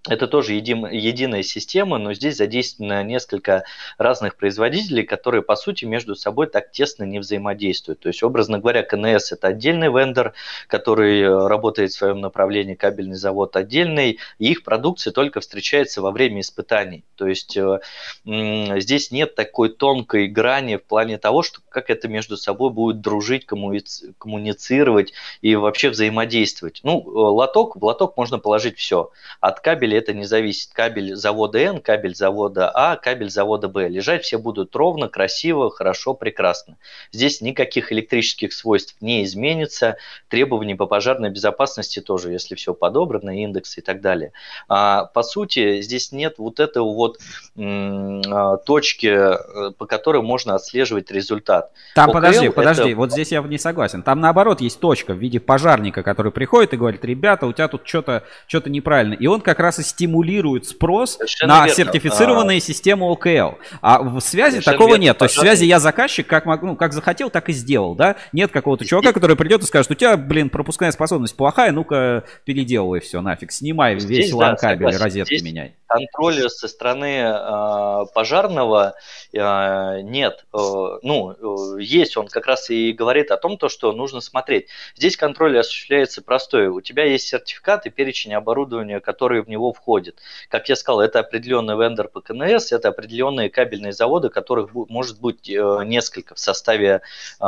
это 0.09 0.27
тоже 0.27 0.53
един, 0.53 0.87
единая 0.87 1.43
система, 1.43 1.99
но 1.99 2.13
здесь 2.13 2.37
задействовано 2.37 3.03
несколько 3.03 3.65
разных 3.99 4.35
производителей, 4.35 5.03
которые, 5.03 5.43
по 5.43 5.55
сути, 5.55 5.85
между 5.85 6.15
собой 6.15 6.47
так 6.47 6.71
тесно 6.71 7.03
не 7.03 7.19
взаимодействуют. 7.19 7.99
То 7.99 8.07
есть, 8.09 8.23
образно 8.23 8.57
говоря, 8.57 8.81
КНС– 8.81 9.31
это 9.33 9.47
отдельный 9.47 9.89
вендор, 9.89 10.33
который 10.67 11.21
э, 11.21 11.47
работает 11.47 11.91
в 11.91 11.95
своем 11.95 12.19
направлении, 12.19 12.73
кабельный 12.73 13.15
завод 13.15 13.55
отдельный, 13.55 14.17
и 14.39 14.51
их 14.51 14.63
продукция 14.63 15.13
только 15.13 15.39
встречается 15.39 16.01
во 16.01 16.09
время 16.11 16.41
испытаний. 16.41 17.03
То 17.15 17.27
есть, 17.27 17.55
э, 17.55 17.79
здесь 18.25 19.11
нет 19.11 19.35
такой 19.35 19.69
тонкой 19.69 20.27
грани 20.27 20.77
в 20.77 20.83
плане 20.83 21.19
того, 21.19 21.43
что 21.43 21.59
как 21.69 21.91
это 21.91 22.07
между 22.07 22.37
собой 22.37 22.71
будет 22.71 23.01
дружить, 23.01 23.45
коммуницировать 23.45 25.13
и 25.41 25.55
вообще 25.55 25.89
взаимодействовать. 25.89 26.79
Ну, 26.81 27.01
э, 27.01 27.09
лоток, 27.13 27.75
в 27.75 27.85
лоток 27.85 28.17
можно 28.17 28.39
положить 28.39 28.79
все. 28.79 29.11
От 29.39 29.59
кабеля 29.59 29.90
кабеля 29.91 29.97
это 29.97 30.13
не 30.13 30.25
зависит. 30.25 30.71
Кабель 30.73 31.15
завода 31.15 31.59
N, 31.59 31.79
кабель 31.79 32.15
завода 32.15 32.71
А, 32.73 32.95
кабель 32.95 33.29
завода 33.29 33.67
Б. 33.67 33.89
Лежать 33.89 34.23
все 34.23 34.37
будут 34.37 34.75
ровно, 34.75 35.07
красиво, 35.07 35.69
хорошо, 35.69 36.13
прекрасно. 36.13 36.77
Здесь 37.11 37.41
никаких 37.41 37.91
электрических 37.91 38.53
свойств 38.53 38.95
не 39.01 39.23
изменится. 39.23 39.97
Требований 40.29 40.75
по 40.75 40.85
пожарной 40.85 41.29
безопасности 41.29 41.99
тоже, 42.01 42.31
если 42.31 42.55
все 42.55 42.73
подобрано, 42.73 43.41
индекс 43.43 43.77
и 43.77 43.81
так 43.81 44.01
далее. 44.01 44.31
А, 44.67 45.05
по 45.05 45.23
сути, 45.23 45.81
здесь 45.81 46.11
нет 46.11 46.35
вот 46.37 46.59
этого 46.59 46.93
вот 46.93 47.19
а, 47.57 48.57
точки, 48.57 49.07
э, 49.07 49.71
по 49.77 49.85
которой 49.85 50.21
можно 50.21 50.55
отслеживать 50.55 51.11
результат. 51.11 51.71
Там, 51.95 52.09
ОКЛ 52.09 52.13
подожди, 52.13 52.45
это... 52.45 52.55
подожди, 52.55 52.93
вот 52.93 53.11
здесь 53.11 53.31
я 53.31 53.41
не 53.41 53.57
согласен. 53.57 54.03
Там 54.03 54.21
наоборот 54.21 54.61
есть 54.61 54.79
точка 54.79 55.13
в 55.13 55.17
виде 55.17 55.39
пожарника, 55.39 56.03
который 56.03 56.31
приходит 56.31 56.73
и 56.73 56.77
говорит, 56.77 57.03
ребята, 57.03 57.45
у 57.45 57.53
тебя 57.53 57.67
тут 57.67 57.87
что-то 57.87 58.23
что 58.47 58.61
неправильно. 58.69 59.13
И 59.13 59.27
он 59.27 59.41
как 59.41 59.59
раз 59.59 59.79
кажется, 59.81 59.95
стимулирует 59.95 60.65
спрос 60.65 61.13
Совершенно 61.15 61.53
на 61.59 61.65
верно. 61.67 61.75
сертифицированные 61.75 62.59
системы 62.59 63.11
ОКЛ. 63.11 63.57
А 63.81 64.01
в 64.01 64.19
связи 64.19 64.51
Совершенно 64.51 64.73
такого 64.77 64.89
верно. 64.89 65.01
нет. 65.03 65.17
То 65.17 65.25
есть 65.25 65.35
в 65.35 65.39
связи 65.39 65.65
я 65.65 65.79
заказчик, 65.79 66.27
как, 66.27 66.45
мог- 66.45 66.61
ну, 66.61 66.75
как 66.75 66.93
захотел, 66.93 67.29
так 67.29 67.49
и 67.49 67.53
сделал, 67.53 67.95
да? 67.95 68.15
Нет 68.31 68.51
какого-то 68.51 68.85
чувака, 68.85 69.13
который 69.13 69.35
придет 69.35 69.61
и 69.63 69.65
скажет, 69.65 69.91
у 69.91 69.95
тебя, 69.95 70.17
блин, 70.17 70.49
пропускная 70.49 70.91
способность 70.91 71.35
плохая, 71.35 71.71
ну-ка 71.71 72.23
переделывай 72.45 72.99
все 72.99 73.21
нафиг, 73.21 73.51
снимай 73.51 73.99
Здесь, 73.99 74.25
весь 74.27 74.31
да, 74.31 74.53
LAN 74.53 74.55
кабель, 74.57 74.77
согласен. 74.77 75.01
розетки 75.03 75.33
Здесь 75.35 75.43
меняй. 75.43 75.75
контроля 75.87 76.49
со 76.49 76.67
стороны 76.67 77.05
э, 77.23 78.05
пожарного 78.13 78.93
э, 79.33 80.01
нет. 80.01 80.45
Э, 80.53 80.57
ну, 81.01 81.31
э, 81.77 81.81
есть, 81.81 82.17
он 82.17 82.27
как 82.27 82.45
раз 82.45 82.69
и 82.69 82.91
говорит 82.93 83.31
о 83.31 83.37
том, 83.37 83.57
то, 83.57 83.69
что 83.69 83.91
нужно 83.93 84.21
смотреть. 84.21 84.67
Здесь 84.95 85.17
контроль 85.17 85.57
осуществляется 85.59 86.21
простой. 86.21 86.67
У 86.67 86.81
тебя 86.81 87.05
есть 87.05 87.27
сертификат 87.27 87.85
и 87.85 87.89
перечень 87.89 88.33
оборудования, 88.33 88.99
который 88.99 89.41
в 89.41 89.49
него 89.49 89.70
входит. 89.73 90.19
Как 90.49 90.69
я 90.69 90.75
сказал, 90.75 91.01
это 91.01 91.19
определенный 91.19 91.75
вендор 91.75 92.07
по 92.07 92.21
КНС, 92.21 92.71
это 92.71 92.89
определенные 92.89 93.49
кабельные 93.49 93.93
заводы, 93.93 94.29
которых 94.29 94.73
может 94.73 95.19
быть 95.19 95.49
э, 95.49 95.81
несколько 95.85 96.35
в 96.35 96.39
составе 96.39 97.01
э, 97.39 97.45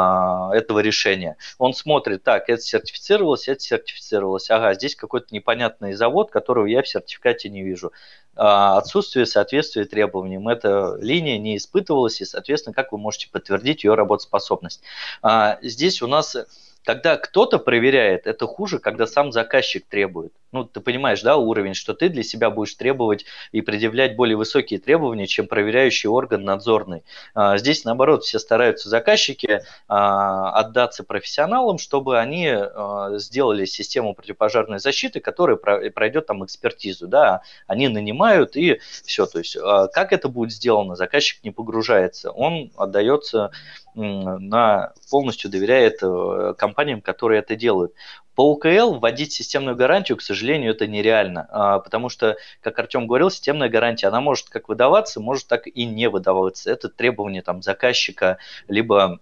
этого 0.54 0.80
решения. 0.80 1.38
Он 1.58 1.74
смотрит, 1.74 2.24
так, 2.24 2.50
это 2.50 2.62
сертифицировалось, 2.62 3.48
это 3.48 3.60
сертифицировалось. 3.62 4.50
Ага, 4.50 4.74
здесь 4.74 4.96
какой-то 4.96 5.28
непонятный 5.32 5.94
завод, 5.94 6.32
которого 6.32 6.66
я 6.66 6.82
в 6.82 6.88
сертификате 6.88 7.50
не 7.50 7.64
вижу 7.64 7.92
а, 8.36 8.78
отсутствие 8.78 9.26
соответствия 9.26 9.86
требованиям. 9.86 10.48
Эта 10.48 10.98
линия 11.00 11.38
не 11.38 11.58
испытывалась, 11.58 12.20
и, 12.22 12.26
соответственно, 12.26 12.74
как 12.74 12.92
вы 12.92 12.98
можете 12.98 13.30
подтвердить 13.30 13.84
ее 13.84 13.94
работоспособность. 13.96 14.82
А, 15.22 15.60
Здесь 15.62 16.02
у 16.02 16.08
нас, 16.08 16.36
когда 16.84 17.18
кто-то 17.18 17.60
проверяет, 17.60 18.26
это 18.26 18.48
хуже, 18.48 18.80
когда 18.80 19.06
сам 19.06 19.32
заказчик 19.32 19.86
требует. 19.86 20.34
Ну, 20.54 20.66
ты 20.66 20.82
понимаешь, 20.82 21.24
да, 21.24 21.36
уровень, 21.36 21.74
что 21.74 21.96
ты 21.96 22.10
для 22.10 22.22
себя 22.22 22.52
будешь 22.52 22.76
требовать 22.76 23.26
и 23.52 23.62
предъявлять 23.62 24.16
более 24.16 24.38
высокие 24.38 24.80
требования, 24.80 25.26
чем 25.26 25.48
проверяющий 25.48 26.08
орган 26.10 26.44
надзорный. 26.44 27.04
А, 27.34 27.58
Здесь, 27.58 27.86
наоборот, 27.86 28.24
все 28.24 28.38
стараются 28.38 28.88
заказчики 28.88 29.64
а, 29.88 30.52
отдаться 30.52 31.04
профессионалам, 31.04 31.80
чтобы 31.80 32.20
они 32.20 32.50
а, 32.50 33.18
сделали 33.18 33.66
систему 33.66 34.14
противопожарной 34.14 34.78
защиты, 34.80 35.20
которая 35.20 35.58
про- 35.58 35.90
пройдет 35.90 36.28
там 36.28 36.46
экспертизу, 36.46 37.08
да, 37.08 37.42
они 37.66 37.88
нанимают 37.88 38.56
и 38.56 38.80
все. 39.04 39.26
То 39.26 39.40
есть 39.40 39.58
как 39.94 40.14
это 40.14 40.30
будет 40.30 40.52
сделано, 40.52 40.96
заказчик 40.96 41.44
не 41.44 41.52
погружается, 41.52 42.32
он 42.32 42.72
отдается 42.78 43.52
на 43.96 44.94
полностью 45.10 45.52
доверяет 45.52 46.00
э, 46.02 46.56
компаниям, 46.58 47.02
которые 47.02 47.40
это 47.40 47.56
делают. 47.56 47.94
По 48.36 48.52
УКЛ 48.52 48.96
вводить 48.96 49.32
системную 49.32 49.76
гарантию, 49.76 50.18
к 50.18 50.22
сожалению, 50.22 50.72
это 50.72 50.88
нереально, 50.88 51.48
а, 51.50 51.80
потому 51.80 52.10
что, 52.10 52.38
как 52.62 52.80
Артем 52.80 53.06
говорил, 53.06 53.30
системная 53.30 53.70
гарантия, 53.70 54.08
она 54.08 54.22
может 54.22 54.50
как 54.50 54.70
выдаваться, 54.70 55.20
может 55.20 55.48
так 55.48 55.68
и 55.68 55.86
не 55.86 56.10
выдаваться. 56.10 56.72
Это 56.72 56.90
требование 56.90 57.42
там 57.44 57.62
заказчика, 57.62 58.40
либо 58.68 59.20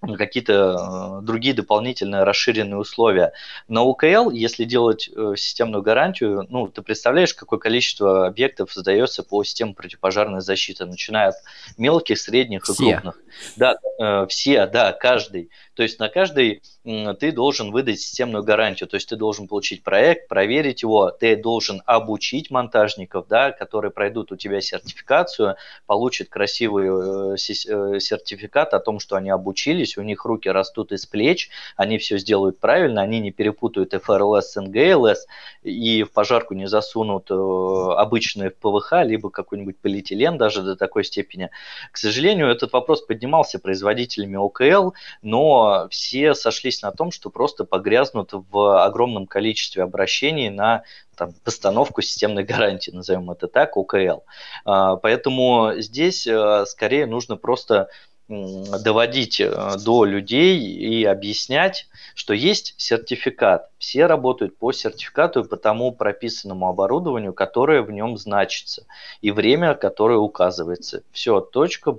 какие-то 0.00 1.20
э, 1.20 1.26
другие 1.26 1.54
дополнительные 1.54 2.24
расширенные 2.24 2.78
условия. 2.78 3.32
На 3.68 3.82
УКЛ, 3.82 4.30
если 4.30 4.64
делать 4.64 5.10
э, 5.14 5.34
системную 5.36 5.82
гарантию, 5.82 6.46
ну, 6.48 6.68
ты 6.68 6.82
представляешь, 6.82 7.34
какое 7.34 7.58
количество 7.58 8.26
объектов 8.26 8.72
создается 8.72 9.22
по 9.22 9.44
системе 9.44 9.74
противопожарной 9.74 10.40
защиты, 10.40 10.86
начиная 10.86 11.28
от 11.28 11.36
мелких, 11.76 12.18
средних 12.18 12.68
и 12.68 12.72
Все. 12.72 12.92
крупных. 12.92 13.18
Да, 13.56 13.76
э, 13.98 14.26
все, 14.28 14.66
да, 14.66 14.92
каждый. 14.92 15.50
То 15.74 15.82
есть 15.82 15.98
на 15.98 16.08
каждый 16.08 16.62
ты 16.82 17.32
должен 17.32 17.70
выдать 17.70 18.00
системную 18.00 18.42
гарантию, 18.42 18.88
то 18.88 18.96
есть 18.96 19.08
ты 19.08 19.16
должен 19.16 19.48
получить 19.48 19.82
проект, 19.82 20.28
проверить 20.28 20.82
его, 20.82 21.10
ты 21.10 21.36
должен 21.36 21.82
обучить 21.86 22.50
монтажников, 22.50 23.28
да, 23.28 23.50
которые 23.52 23.90
пройдут 23.90 24.32
у 24.32 24.36
тебя 24.36 24.60
сертификацию, 24.60 25.56
получат 25.86 26.28
красивый 26.28 27.34
э, 27.34 27.36
сертификат 27.36 28.74
о 28.74 28.80
том, 28.80 28.98
что 28.98 29.16
они 29.16 29.30
обучились, 29.30 29.89
у 29.98 30.02
них 30.02 30.24
руки 30.24 30.48
растут 30.48 30.92
из 30.92 31.06
плеч, 31.06 31.50
они 31.76 31.98
все 31.98 32.18
сделают 32.18 32.58
правильно, 32.58 33.02
они 33.02 33.20
не 33.20 33.30
перепутают 33.30 33.92
ФРЛС 33.92 34.52
с 34.52 34.60
НГЛС 34.60 35.26
и 35.62 36.02
в 36.02 36.12
пожарку 36.12 36.54
не 36.54 36.66
засунут 36.66 37.30
э, 37.30 37.34
обычный 37.34 38.50
ПВХ, 38.50 39.04
либо 39.04 39.30
какой-нибудь 39.30 39.78
полиэтилен 39.78 40.38
даже 40.38 40.62
до 40.62 40.76
такой 40.76 41.04
степени. 41.04 41.50
К 41.92 41.96
сожалению, 41.96 42.48
этот 42.48 42.72
вопрос 42.72 43.02
поднимался 43.02 43.58
производителями 43.58 44.36
ОКЛ, 44.36 44.92
но 45.22 45.88
все 45.90 46.34
сошлись 46.34 46.82
на 46.82 46.92
том, 46.92 47.10
что 47.10 47.30
просто 47.30 47.64
погрязнут 47.64 48.30
в 48.32 48.84
огромном 48.84 49.26
количестве 49.26 49.82
обращений 49.82 50.50
на 50.50 50.84
там, 51.16 51.34
постановку 51.44 52.00
системной 52.00 52.44
гарантии, 52.44 52.90
назовем 52.90 53.30
это 53.30 53.46
так, 53.46 53.76
ОКЛ. 53.76 54.22
А, 54.64 54.96
Поэтому 54.96 55.72
здесь 55.76 56.26
э, 56.26 56.64
скорее 56.66 57.06
нужно 57.06 57.36
просто 57.36 57.88
доводить 58.30 59.40
э, 59.40 59.76
до 59.84 60.04
людей 60.04 60.58
и 60.60 61.04
объяснять, 61.04 61.88
что 62.14 62.32
есть 62.32 62.74
сертификат. 62.76 63.70
Все 63.78 64.06
работают 64.06 64.56
по 64.56 64.72
сертификату 64.72 65.40
и 65.40 65.48
по 65.48 65.56
тому 65.56 65.90
прописанному 65.92 66.68
оборудованию, 66.68 67.32
которое 67.32 67.82
в 67.82 67.90
нем 67.90 68.16
значится, 68.16 68.86
и 69.20 69.32
время, 69.32 69.74
которое 69.74 70.18
указывается. 70.18 71.02
Все, 71.10 71.40
точка, 71.40 71.96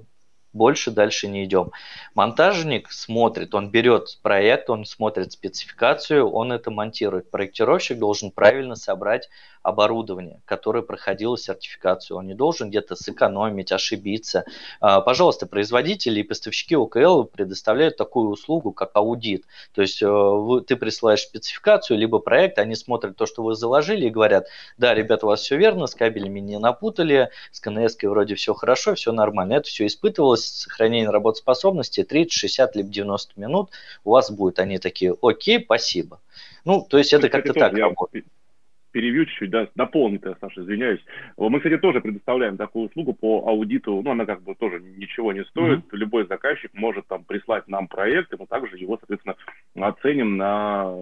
больше 0.53 0.91
дальше 0.91 1.27
не 1.27 1.43
идем. 1.45 1.71
Монтажник 2.15 2.91
смотрит, 2.91 3.53
он 3.53 3.69
берет 3.69 4.17
проект, 4.21 4.69
он 4.69 4.85
смотрит 4.85 5.33
спецификацию, 5.33 6.29
он 6.29 6.51
это 6.51 6.71
монтирует. 6.71 7.29
Проектировщик 7.29 7.99
должен 7.99 8.31
правильно 8.31 8.75
собрать 8.75 9.29
оборудование, 9.63 10.41
которое 10.45 10.81
проходило 10.81 11.37
сертификацию. 11.37 12.17
Он 12.17 12.27
не 12.27 12.33
должен 12.33 12.69
где-то 12.69 12.95
сэкономить, 12.95 13.71
ошибиться. 13.71 14.45
А, 14.79 15.01
Пожалуйста, 15.01 15.45
производители 15.45 16.19
и 16.19 16.23
поставщики 16.23 16.75
ОКЛ 16.75 17.23
предоставляют 17.23 17.97
такую 17.97 18.29
услугу, 18.29 18.71
как 18.71 18.91
аудит. 18.93 19.45
То 19.73 19.81
есть 19.81 20.01
э, 20.01 20.61
ты 20.67 20.75
присылаешь 20.75 21.21
спецификацию, 21.21 21.97
либо 21.97 22.19
проект, 22.19 22.57
они 22.57 22.75
смотрят 22.75 23.15
то, 23.15 23.25
что 23.25 23.43
вы 23.43 23.55
заложили, 23.55 24.07
и 24.07 24.09
говорят, 24.09 24.47
да, 24.77 24.93
ребята, 24.93 25.25
у 25.25 25.29
вас 25.29 25.41
все 25.41 25.57
верно, 25.57 25.87
с 25.87 25.95
кабелями 25.95 26.39
не 26.39 26.57
напутали, 26.57 27.29
с 27.51 27.59
КНС 27.59 27.97
вроде 28.01 28.35
все 28.35 28.53
хорошо, 28.53 28.95
все 28.95 29.11
нормально. 29.11 29.53
Это 29.53 29.67
все 29.67 29.85
испытывалось, 29.85 30.45
сохранение 30.45 31.09
работоспособности 31.09 32.03
30, 32.03 32.31
60, 32.31 32.75
либо 32.75 32.89
90 32.89 33.39
минут 33.39 33.71
у 34.03 34.11
вас 34.11 34.31
будет. 34.31 34.59
Они 34.59 34.79
такие, 34.79 35.15
окей, 35.21 35.63
спасибо. 35.63 36.19
Ну, 36.65 36.85
то 36.87 36.97
есть 36.97 37.13
это 37.13 37.29
как-то 37.29 37.53
так 37.53 37.73
я 37.73 37.85
работает. 37.85 38.25
Пе- 38.91 39.01
перебью 39.01 39.25
чуть-чуть, 39.25 39.49
да, 39.49 39.67
дополню 39.75 40.19
тебя, 40.19 40.35
Саша, 40.39 40.61
извиняюсь. 40.61 41.01
Э, 41.37 41.43
Мы, 41.49 41.59
кстати, 41.59 41.77
тоже 41.77 42.01
предоставляем 42.01 42.57
такую 42.57 42.87
услугу 42.87 43.13
по 43.13 43.47
аудиту, 43.47 44.01
ну, 44.01 44.11
она 44.11 44.25
как 44.25 44.43
бы 44.43 44.55
тоже 44.55 44.79
ничего 44.79 45.33
не 45.33 45.43
стоит. 45.45 45.81
Любой 45.91 46.27
заказчик 46.27 46.71
может 46.73 47.07
там 47.07 47.23
прислать 47.23 47.67
нам 47.67 47.87
проект, 47.87 48.33
и 48.33 48.37
мы 48.37 48.45
также 48.47 48.77
его, 48.77 48.97
соответственно, 48.97 49.35
оценим 49.75 50.37
на, 50.37 50.93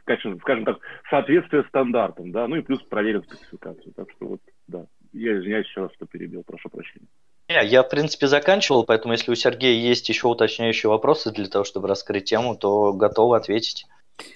скажем, 0.00 0.38
скажем 0.40 0.64
так, 0.64 0.78
соответствие 1.10 1.64
стандартам, 1.68 2.32
да, 2.32 2.46
ну 2.48 2.56
и 2.56 2.62
плюс 2.62 2.82
проверим 2.82 3.22
спецификацию. 3.24 3.92
Так 3.94 4.10
что 4.10 4.26
вот, 4.26 4.40
да, 4.66 4.86
я 5.12 5.38
извиняюсь 5.38 5.66
еще 5.66 5.82
раз, 5.82 5.92
что 5.94 6.06
перебил, 6.06 6.42
прошу 6.44 6.68
прощения. 6.68 7.06
Не, 7.48 7.66
Я, 7.66 7.82
в 7.82 7.90
принципе, 7.90 8.26
заканчивал, 8.26 8.84
поэтому 8.84 9.12
если 9.12 9.30
у 9.30 9.34
Сергея 9.34 9.78
есть 9.78 10.08
еще 10.08 10.28
уточняющие 10.28 10.88
вопросы 10.88 11.30
для 11.30 11.46
того, 11.46 11.64
чтобы 11.64 11.88
раскрыть 11.88 12.24
тему, 12.24 12.56
то 12.56 12.92
готовы 12.94 13.36
ответить. 13.36 13.86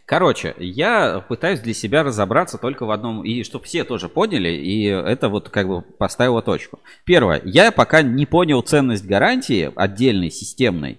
Короче, 0.07 0.55
я 0.59 1.25
пытаюсь 1.29 1.61
для 1.61 1.75
себя 1.75 2.03
разобраться 2.03 2.59
только 2.59 2.85
в 2.85 2.91
одном, 2.91 3.25
и 3.25 3.45
чтобы 3.45 3.65
все 3.65 3.85
тоже 3.85 4.09
поняли, 4.09 4.49
и 4.49 4.85
это 4.85 5.29
вот 5.29 5.51
как 5.51 5.69
бы 5.69 5.83
поставило 5.83 6.43
точку. 6.43 6.81
Первое, 7.05 7.41
я 7.45 7.71
пока 7.71 8.03
не 8.03 8.27
понял 8.27 8.61
ценность 8.63 9.07
гарантии 9.07 9.71
отдельной, 9.77 10.31
системной, 10.31 10.99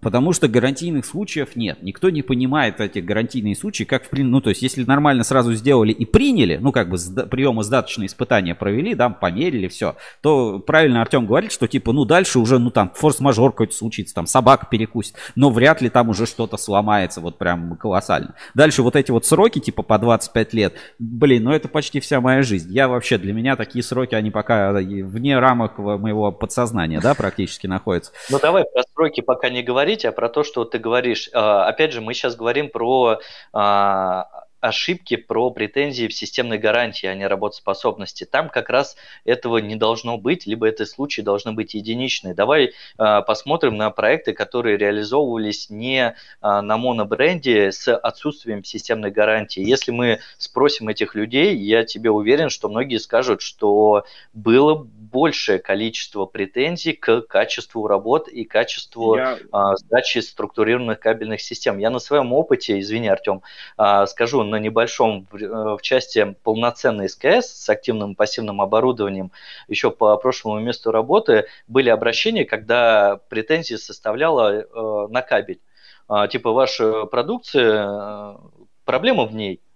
потому 0.00 0.32
что 0.32 0.48
гарантийных 0.48 1.04
случаев 1.04 1.56
нет. 1.56 1.82
Никто 1.82 2.10
не 2.10 2.22
понимает 2.22 2.80
эти 2.80 2.98
гарантийные 2.98 3.56
случаи, 3.56 3.84
как 3.84 4.04
в 4.04 4.18
ну 4.18 4.40
то 4.40 4.50
есть 4.50 4.62
если 4.62 4.84
нормально 4.84 5.24
сразу 5.24 5.52
сделали 5.54 5.92
и 5.92 6.04
приняли, 6.04 6.56
ну 6.56 6.72
как 6.72 6.88
бы 6.88 6.96
сда- 6.96 7.26
приемо-сдаточные 7.26 8.06
испытания 8.06 8.54
провели, 8.54 8.94
да, 8.94 9.10
померили, 9.10 9.68
все, 9.68 9.96
то 10.20 10.58
правильно 10.58 11.00
Артем 11.00 11.26
говорит, 11.26 11.52
что 11.52 11.68
типа, 11.68 11.92
ну 11.92 12.04
дальше 12.04 12.38
уже, 12.38 12.58
ну 12.58 12.70
там 12.70 12.92
форс-мажор 12.94 13.52
какой-то 13.52 13.74
случится, 13.74 14.14
там 14.14 14.26
собака 14.26 14.66
перекусит, 14.70 15.14
но 15.34 15.50
вряд 15.50 15.80
ли 15.80 15.88
там 15.88 16.08
уже 16.08 16.26
что-то 16.26 16.56
сломается, 16.56 17.20
вот 17.20 17.38
прям 17.38 17.76
колоссально. 17.76 18.34
Дальше 18.54 18.82
вот 18.82 18.96
эти 18.96 19.10
вот 19.10 19.26
сроки, 19.26 19.58
типа 19.58 19.82
по 19.82 19.98
25 19.98 20.54
лет, 20.54 20.74
блин, 20.98 21.44
ну 21.44 21.52
это 21.52 21.68
почти 21.68 22.00
вся 22.00 22.20
моя 22.20 22.42
жизнь. 22.42 22.72
Я 22.72 22.88
вообще, 22.88 23.18
для 23.18 23.32
меня 23.32 23.56
такие 23.56 23.82
сроки, 23.82 24.14
они 24.14 24.30
пока 24.30 24.78
и 24.80 25.02
вне 25.02 25.38
рамок 25.38 25.78
моего 25.78 26.32
подсознания, 26.32 27.00
да, 27.00 27.14
практически 27.14 27.66
находятся. 27.66 28.12
Ну 28.30 28.38
давай 28.40 28.64
про 28.64 28.82
сроки 28.94 29.20
пока 29.20 29.48
не 29.50 29.62
говорить, 29.88 30.04
а 30.04 30.12
про 30.12 30.28
то, 30.28 30.44
что 30.44 30.64
ты 30.64 30.78
говоришь. 30.78 31.30
А, 31.32 31.66
Опять 31.66 31.92
же, 31.92 32.00
мы 32.00 32.14
сейчас 32.14 32.36
говорим 32.36 32.68
про 32.68 33.20
а, 33.52 34.46
ошибки 34.60 35.16
про 35.16 35.50
претензии 35.50 36.08
в 36.08 36.14
системной 36.14 36.58
гарантии, 36.58 37.06
а 37.06 37.14
не 37.14 37.26
работоспособности. 37.26 38.24
Там 38.24 38.48
как 38.48 38.70
раз 38.70 38.96
этого 39.24 39.58
не 39.58 39.76
должно 39.76 40.18
быть, 40.18 40.46
либо 40.46 40.68
эти 40.68 40.84
случаи 40.84 41.22
должны 41.22 41.52
быть 41.52 41.74
единичные. 41.74 42.34
Давай 42.34 42.72
э, 42.98 43.22
посмотрим 43.26 43.76
на 43.76 43.90
проекты, 43.90 44.32
которые 44.32 44.76
реализовывались 44.76 45.70
не 45.70 46.08
э, 46.08 46.14
на 46.40 46.76
монобренде 46.76 47.72
с 47.72 47.94
отсутствием 47.94 48.64
системной 48.64 49.10
гарантии. 49.10 49.62
Если 49.62 49.92
мы 49.92 50.20
спросим 50.38 50.88
этих 50.88 51.14
людей, 51.14 51.56
я 51.56 51.84
тебе 51.84 52.10
уверен, 52.10 52.50
что 52.50 52.68
многие 52.68 52.98
скажут, 52.98 53.42
что 53.42 54.04
было 54.32 54.74
большее 54.74 55.58
количество 55.58 56.26
претензий 56.26 56.92
к 56.92 57.22
качеству 57.22 57.86
работ 57.86 58.28
и 58.28 58.44
качеству 58.44 59.16
я... 59.16 59.38
а, 59.52 59.76
сдачи 59.76 60.18
структурированных 60.18 61.00
кабельных 61.00 61.40
систем. 61.40 61.78
Я 61.78 61.90
на 61.90 61.98
своем 61.98 62.32
опыте, 62.32 62.78
извини, 62.80 63.08
Артем, 63.08 63.42
а, 63.76 64.06
скажу 64.06 64.42
на 64.50 64.56
небольшом 64.56 65.26
в, 65.30 65.36
э, 65.36 65.76
в 65.76 65.82
части 65.82 66.36
полноценной 66.42 67.08
СКС 67.08 67.46
с 67.46 67.68
активным 67.68 68.12
и 68.12 68.14
пассивным 68.14 68.60
оборудованием 68.60 69.30
еще 69.68 69.90
по 69.90 70.16
прошлому 70.16 70.60
месту 70.60 70.90
работы 70.90 71.46
были 71.66 71.88
обращения, 71.88 72.44
когда 72.44 73.20
претензии 73.28 73.76
составляла 73.76 74.52
э, 74.52 75.06
на 75.10 75.22
кабель. 75.22 75.60
А, 76.08 76.26
типа 76.26 76.52
ваша 76.52 77.04
продукция, 77.04 77.86
э, 77.86 78.36
проблема 78.84 79.26
в 79.26 79.34
ней– 79.34 79.60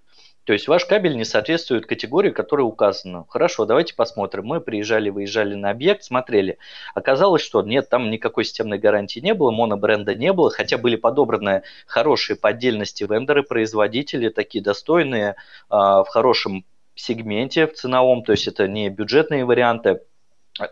то 0.45 0.53
есть 0.53 0.67
ваш 0.67 0.85
кабель 0.87 1.17
не 1.17 1.25
соответствует 1.25 1.87
категории, 1.87 2.31
которая 2.31 2.67
указана. 2.67 3.25
Хорошо, 3.29 3.65
давайте 3.65 3.95
посмотрим. 3.95 4.47
Мы 4.47 4.61
приезжали, 4.61 5.09
выезжали 5.09 5.55
на 5.55 5.71
объект, 5.71 6.03
смотрели. 6.03 6.59
Оказалось, 6.95 7.43
что 7.43 7.63
нет, 7.63 7.89
там 7.89 8.11
никакой 8.11 8.45
системной 8.45 8.79
гарантии 8.79 9.21
не 9.21 9.35
было, 9.35 9.53
монобренда 9.53 10.17
не 10.17 10.33
было, 10.33 10.51
хотя 10.51 10.79
были 10.79 10.97
подобраны 10.97 11.63
хорошие 11.87 12.37
по 12.37 12.49
отдельности 12.49 13.05
вендоры, 13.05 13.45
производители, 13.45 14.31
такие 14.31 14.65
достойные, 14.65 15.37
а, 15.69 16.03
в 16.03 16.09
хорошем 16.09 16.65
сегменте, 16.97 17.69
в 17.69 17.75
ценовом, 17.75 18.25
то 18.25 18.33
есть 18.33 18.49
это 18.49 18.67
не 18.67 18.91
бюджетные 18.91 19.45
варианты. 19.45 20.01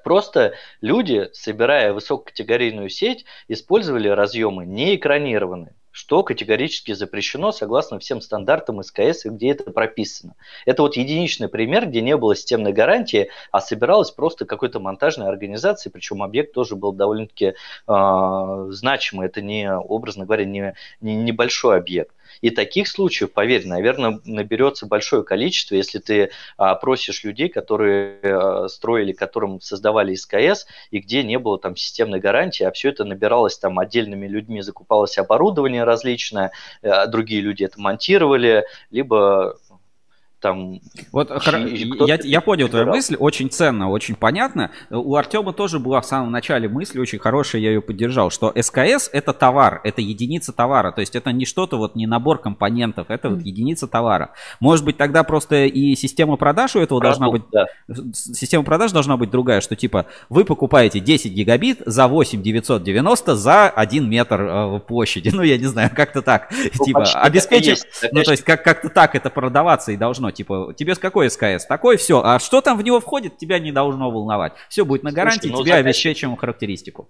Просто 0.05 0.55
люди, 0.80 1.30
собирая 1.32 1.92
высококатегорийную 1.92 2.88
сеть, 2.90 3.24
использовали 3.48 4.09
разъемы 4.09 4.66
не 4.66 4.97
экранированные 4.97 5.74
что 6.01 6.22
категорически 6.22 6.93
запрещено 6.93 7.52
согласно 7.52 7.98
всем 7.98 8.22
стандартам 8.22 8.82
СКС, 8.82 9.27
где 9.27 9.51
это 9.51 9.70
прописано. 9.70 10.35
Это 10.64 10.81
вот 10.81 10.97
единичный 10.97 11.47
пример, 11.47 11.86
где 11.86 12.01
не 12.01 12.16
было 12.16 12.35
системной 12.35 12.72
гарантии, 12.72 13.28
а 13.52 13.60
собиралась 13.60 14.10
просто 14.10 14.47
какой-то 14.47 14.81
монтажной 14.81 15.28
организации, 15.28 15.90
причем 15.90 16.22
объект 16.22 16.55
тоже 16.55 16.74
был 16.74 16.93
довольно-таки 16.93 17.52
э, 17.86 18.66
значимый, 18.70 19.27
это 19.27 19.43
не, 19.43 19.70
образно 19.70 20.24
говоря, 20.24 20.47
не, 20.47 20.72
не 21.02 21.16
небольшой 21.16 21.77
объект. 21.77 22.14
И 22.40 22.51
таких 22.51 22.89
случаев, 22.89 23.32
поверь, 23.32 23.66
наверное, 23.66 24.20
наберется 24.24 24.86
большое 24.86 25.23
количество, 25.23 25.74
если 25.74 25.98
ты 25.98 26.31
а, 26.57 26.74
просишь 26.74 27.24
людей, 27.24 27.48
которые 27.48 28.19
а, 28.23 28.69
строили, 28.69 29.12
которым 29.12 29.61
создавали 29.61 30.15
СКС, 30.15 30.66
и 30.90 30.98
где 30.98 31.23
не 31.23 31.39
было 31.39 31.59
там 31.59 31.77
системной 31.77 32.20
гарантии, 32.20 32.65
а 32.65 32.73
все 32.73 32.90
это 32.90 33.05
набиралось 33.05 33.59
там 33.59 33.78
отдельными 33.78 34.27
людьми, 34.27 34.62
закупалось 34.62 35.19
оборудование 35.19 35.85
различное, 35.85 36.52
а, 36.82 37.07
другие 37.07 37.40
люди 37.40 37.65
это 37.65 37.81
монтировали, 37.81 38.65
либо 38.90 39.57
там... 40.41 40.81
Вот 41.12 41.31
я, 42.07 42.19
я 42.23 42.41
понял 42.41 42.69
твою 42.69 42.87
мысль, 42.87 43.17
очень 43.17 43.51
ценно, 43.51 43.91
очень 43.91 44.15
понятно. 44.15 44.71
У 44.91 45.15
Артема 45.15 45.53
тоже 45.53 45.79
была 45.79 46.01
в 46.01 46.07
самом 46.07 46.33
начале 46.33 46.69
мысль, 46.69 46.99
очень 46.99 47.19
хорошая, 47.19 47.62
я 47.62 47.69
ее 47.69 47.83
поддержал, 47.83 48.31
что 48.31 48.53
СКС 48.61 49.11
это 49.12 49.33
товар, 49.33 49.81
это 49.85 50.01
единица 50.01 50.53
товара, 50.53 50.93
то 50.93 51.01
есть 51.01 51.15
это 51.15 51.31
не 51.33 51.45
что-то, 51.45 51.77
вот 51.77 51.95
не 51.95 52.07
набор 52.07 52.39
компонентов, 52.39 53.11
это 53.11 53.29
вот 53.29 53.43
единица 53.43 53.87
товара. 53.87 54.31
Может 54.61 54.85
быть 54.85 54.97
тогда 54.97 55.23
просто 55.25 55.67
и 55.67 55.95
система 55.95 56.37
продаж 56.37 56.77
у 56.77 56.81
этого 56.81 57.01
Продукт, 57.01 57.19
должна 57.19 57.31
быть, 57.31 57.43
да. 57.53 57.67
система 58.15 58.65
продаж 58.65 58.93
должна 58.93 59.17
быть 59.17 59.31
другая, 59.31 59.61
что 59.61 59.77
типа 59.77 60.07
вы 60.29 60.45
покупаете 60.45 61.01
10 61.01 61.33
гигабит 61.33 61.83
за 61.85 62.09
8 62.09 62.43
990 62.43 63.37
за 63.37 63.69
1 63.69 64.09
метр 64.09 64.41
э, 64.41 64.81
площади, 64.81 65.31
ну 65.35 65.43
я 65.43 65.59
не 65.59 65.67
знаю, 65.67 65.91
как-то 65.95 66.23
так, 66.23 66.51
ну, 66.51 66.85
типа 66.85 67.05
обеспечить, 67.15 67.85
ну 68.12 68.23
то 68.23 68.31
есть 68.31 68.43
как- 68.43 68.65
как-то 68.65 68.89
так 68.89 69.15
это 69.15 69.29
продаваться 69.29 69.93
и 69.93 69.97
должно 69.97 70.30
типа, 70.32 70.74
тебе 70.77 70.94
с 70.94 70.98
какой 70.98 71.31
СКС? 71.31 71.66
Такой, 71.66 71.97
все. 71.97 72.23
А 72.23 72.39
что 72.39 72.61
там 72.61 72.78
в 72.78 72.82
него 72.82 73.01
входит, 73.01 73.39
тебя 73.39 73.59
не 73.59 73.73
должно 73.73 74.11
волновать. 74.11 74.52
Все 74.69 74.85
будет 74.85 75.02
на 75.02 75.12
гарантии, 75.12 75.48
Слушай, 75.48 75.52
ну, 75.52 75.65
тебя 75.65 75.77
заказчик... 75.77 75.86
обеспечим 75.86 76.36
характеристику. 76.36 77.09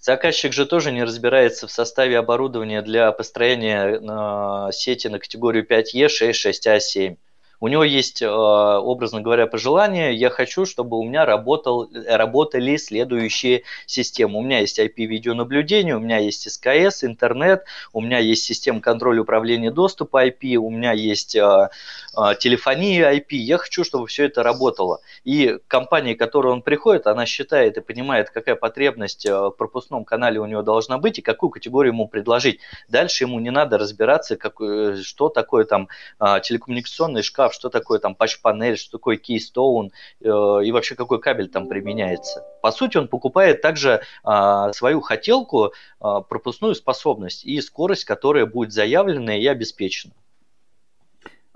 Заказчик 0.00 0.52
же 0.54 0.64
тоже 0.64 0.92
не 0.92 1.04
разбирается 1.04 1.66
в 1.66 1.70
составе 1.70 2.18
оборудования 2.18 2.80
для 2.80 3.12
построения 3.12 4.00
э, 4.00 4.72
сети 4.72 5.08
на 5.08 5.18
категорию 5.18 5.66
5Е, 5.66 6.08
6, 6.08 6.46
6А, 6.46 6.80
7. 6.80 7.16
У 7.60 7.68
него 7.68 7.84
есть, 7.84 8.22
э, 8.22 8.28
образно 8.28 9.20
говоря, 9.20 9.46
пожелание, 9.46 10.14
я 10.14 10.30
хочу, 10.30 10.64
чтобы 10.64 10.98
у 10.98 11.04
меня 11.04 11.26
работал, 11.26 11.90
работали 12.08 12.78
следующие 12.78 13.64
системы. 13.84 14.38
У 14.38 14.42
меня 14.42 14.60
есть 14.60 14.78
IP-видеонаблюдение, 14.78 15.94
у 15.94 16.00
меня 16.00 16.16
есть 16.16 16.50
СКС, 16.50 17.04
интернет, 17.04 17.64
у 17.92 18.00
меня 18.00 18.18
есть 18.18 18.44
система 18.44 18.80
контроля 18.80 19.20
управления 19.20 19.70
доступа 19.70 20.26
IP, 20.26 20.54
у 20.56 20.70
меня 20.70 20.92
есть 20.92 21.36
э, 21.36 21.68
э, 22.16 22.34
телефония 22.38 23.12
IP. 23.12 23.36
Я 23.36 23.58
хочу, 23.58 23.84
чтобы 23.84 24.06
все 24.06 24.24
это 24.24 24.42
работало. 24.42 25.00
И 25.24 25.58
компания, 25.68 26.14
к 26.14 26.18
которой 26.18 26.52
он 26.54 26.62
приходит, 26.62 27.06
она 27.06 27.26
считает 27.26 27.76
и 27.76 27.82
понимает, 27.82 28.30
какая 28.30 28.56
потребность 28.56 29.26
в 29.28 29.50
пропускном 29.50 30.06
канале 30.06 30.40
у 30.40 30.46
него 30.46 30.62
должна 30.62 30.96
быть 30.96 31.18
и 31.18 31.22
какую 31.22 31.50
категорию 31.50 31.92
ему 31.92 32.08
предложить. 32.08 32.60
Дальше 32.88 33.24
ему 33.24 33.38
не 33.38 33.50
надо 33.50 33.76
разбираться, 33.76 34.36
как, 34.36 34.54
что 35.02 35.28
такое 35.28 35.64
там 35.64 35.88
телекоммуникационный 36.18 37.22
шкаф, 37.22 37.49
состав, 37.50 37.54
что 37.54 37.68
такое 37.68 37.98
там 37.98 38.14
патч-панель, 38.14 38.76
что 38.76 38.98
такое 38.98 39.16
Keystone 39.16 39.90
э, 40.20 40.28
и 40.64 40.72
вообще 40.72 40.94
какой 40.94 41.20
кабель 41.20 41.48
там 41.48 41.68
применяется. 41.68 42.44
По 42.62 42.72
сути, 42.72 42.96
он 42.96 43.08
покупает 43.08 43.62
также 43.62 44.00
э, 44.24 44.72
свою 44.72 45.00
хотелку, 45.00 45.66
э, 45.66 46.04
пропускную 46.28 46.74
способность 46.74 47.44
и 47.44 47.60
скорость, 47.60 48.04
которая 48.04 48.46
будет 48.46 48.72
заявлена 48.72 49.36
и 49.36 49.46
обеспечена. 49.46 50.14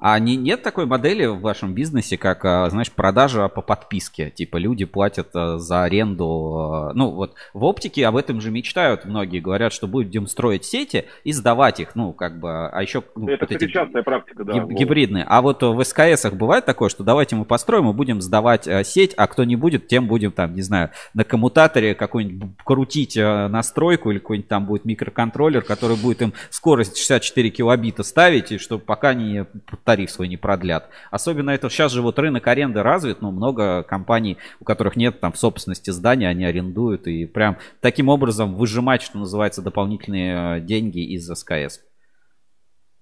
А 0.07 0.19
не, 0.19 0.37
нет 0.37 0.63
такой 0.63 0.85
модели 0.85 1.25
в 1.25 1.41
вашем 1.41 1.73
бизнесе, 1.73 2.19
как, 2.19 2.45
а, 2.45 2.69
знаешь, 2.69 2.93
продажа 2.93 3.49
по 3.49 3.63
подписке? 3.63 4.29
Типа 4.29 4.59
люди 4.59 4.85
платят 4.85 5.31
а, 5.33 5.57
за 5.57 5.85
аренду. 5.85 6.59
А, 6.59 6.93
ну 6.93 7.13
вот 7.13 7.33
в 7.55 7.65
оптике 7.65 8.07
об 8.07 8.17
этом 8.17 8.43
же 8.43 8.51
мечтают 8.51 9.07
многие. 9.07 9.41
Говорят, 9.41 9.73
что 9.73 9.87
будем 9.87 10.27
строить 10.27 10.67
сети 10.67 11.07
и 11.25 11.33
сдавать 11.33 11.81
их. 11.81 11.95
Ну 11.95 12.13
как 12.13 12.39
бы, 12.39 12.69
а 12.69 12.83
еще... 12.83 13.03
Ну, 13.17 13.31
Это 13.31 13.47
вот 13.49 13.71
частая 13.71 14.03
практика, 14.03 14.45
да. 14.45 14.53
Гиб, 14.53 14.79
гибридные. 14.79 15.25
А 15.27 15.41
вот 15.41 15.63
в 15.63 15.83
СКСах 15.83 16.35
бывает 16.35 16.67
такое, 16.67 16.91
что 16.91 17.03
давайте 17.03 17.37
мы 17.37 17.47
построим 17.47 17.89
и 17.89 17.95
будем 17.95 18.21
сдавать 18.21 18.69
сеть, 18.87 19.15
а 19.17 19.27
кто 19.27 19.45
не 19.45 19.57
будет, 19.57 19.89
тем 19.89 20.07
будем 20.07 20.33
там, 20.33 20.55
не 20.55 20.61
знаю, 20.61 20.91
на 21.15 21.25
коммутаторе 21.25 21.95
какой-нибудь 21.95 22.51
крутить 22.63 23.17
настройку 23.17 24.11
или 24.11 24.19
какой-нибудь 24.19 24.49
там 24.49 24.67
будет 24.67 24.85
микроконтроллер, 24.85 25.63
который 25.63 25.97
будет 25.97 26.21
им 26.21 26.35
скорость 26.51 26.99
64 26.99 27.49
килобита 27.49 28.03
ставить, 28.03 28.53
и 28.53 28.59
чтобы 28.59 28.85
пока 28.85 29.15
не 29.15 29.47
тариф 29.95 30.11
свой 30.11 30.27
не 30.27 30.37
продлят. 30.37 30.91
Особенно 31.13 31.51
это 31.51 31.71
сейчас 31.71 31.93
же 31.93 32.03
вот 32.03 32.19
рынок 32.19 32.47
аренды 32.49 32.83
развит, 32.83 33.23
но 33.23 33.31
много 33.31 33.85
компаний, 33.85 34.39
у 34.59 34.65
которых 34.65 34.97
нет 34.97 35.21
там 35.21 35.31
в 35.31 35.39
собственности 35.39 35.91
здания, 35.91 36.29
они 36.29 36.45
арендуют 36.45 37.07
и 37.07 37.27
прям 37.27 37.59
таким 37.81 38.09
образом 38.09 38.57
выжимать, 38.57 39.03
что 39.03 39.19
называется, 39.19 39.63
дополнительные 39.63 40.59
э, 40.59 40.61
деньги 40.61 40.99
из 41.15 41.29
СКС. 41.29 41.81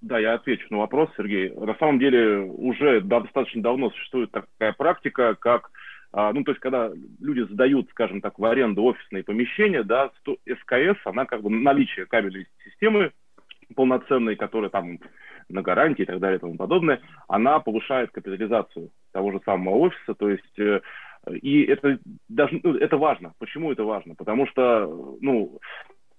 Да, 0.02 0.19
я 0.19 0.35
отвечу 0.35 0.66
на 0.70 0.78
вопрос, 0.78 1.09
Сергей. 1.16 1.51
На 1.51 1.74
самом 1.77 1.98
деле 1.98 2.40
уже 2.40 3.01
достаточно 3.01 3.62
давно 3.62 3.90
существует 3.90 4.31
такая 4.31 4.74
практика, 4.74 5.35
как 5.35 5.70
а, 6.14 6.31
ну, 6.35 6.44
то 6.44 6.51
есть, 6.51 6.60
когда 6.60 6.90
люди 7.20 7.51
сдают, 7.51 7.89
скажем 7.89 8.20
так, 8.20 8.39
в 8.39 8.44
аренду 8.44 8.85
офисные 8.85 9.24
помещения, 9.24 9.82
да, 9.82 10.10
СКС, 10.27 11.01
она 11.06 11.24
как 11.24 11.40
бы 11.40 11.48
наличие 11.48 12.05
кабельной 12.05 12.47
системы 12.64 13.12
полноценной, 13.74 14.36
которая 14.36 14.69
там 14.69 14.98
на 15.48 15.62
гарантии 15.62 16.02
и 16.02 16.06
так 16.06 16.19
далее 16.20 16.39
и 16.39 16.40
тому 16.40 16.56
подобное, 16.56 17.01
она 17.28 17.59
повышает 17.60 18.10
капитализацию 18.10 18.90
того 19.12 19.32
же 19.32 19.40
самого 19.44 19.77
офиса, 19.77 20.14
то 20.14 20.31
есть 20.31 20.59
э, 20.59 20.81
и 21.31 21.62
это 21.62 21.98
даже 22.28 22.60
ну, 22.62 22.77
это 22.77 22.97
важно. 22.97 23.32
Почему 23.39 23.73
это 23.73 23.85
важно? 23.85 24.14
Потому 24.14 24.47
что, 24.47 25.16
ну... 25.20 25.59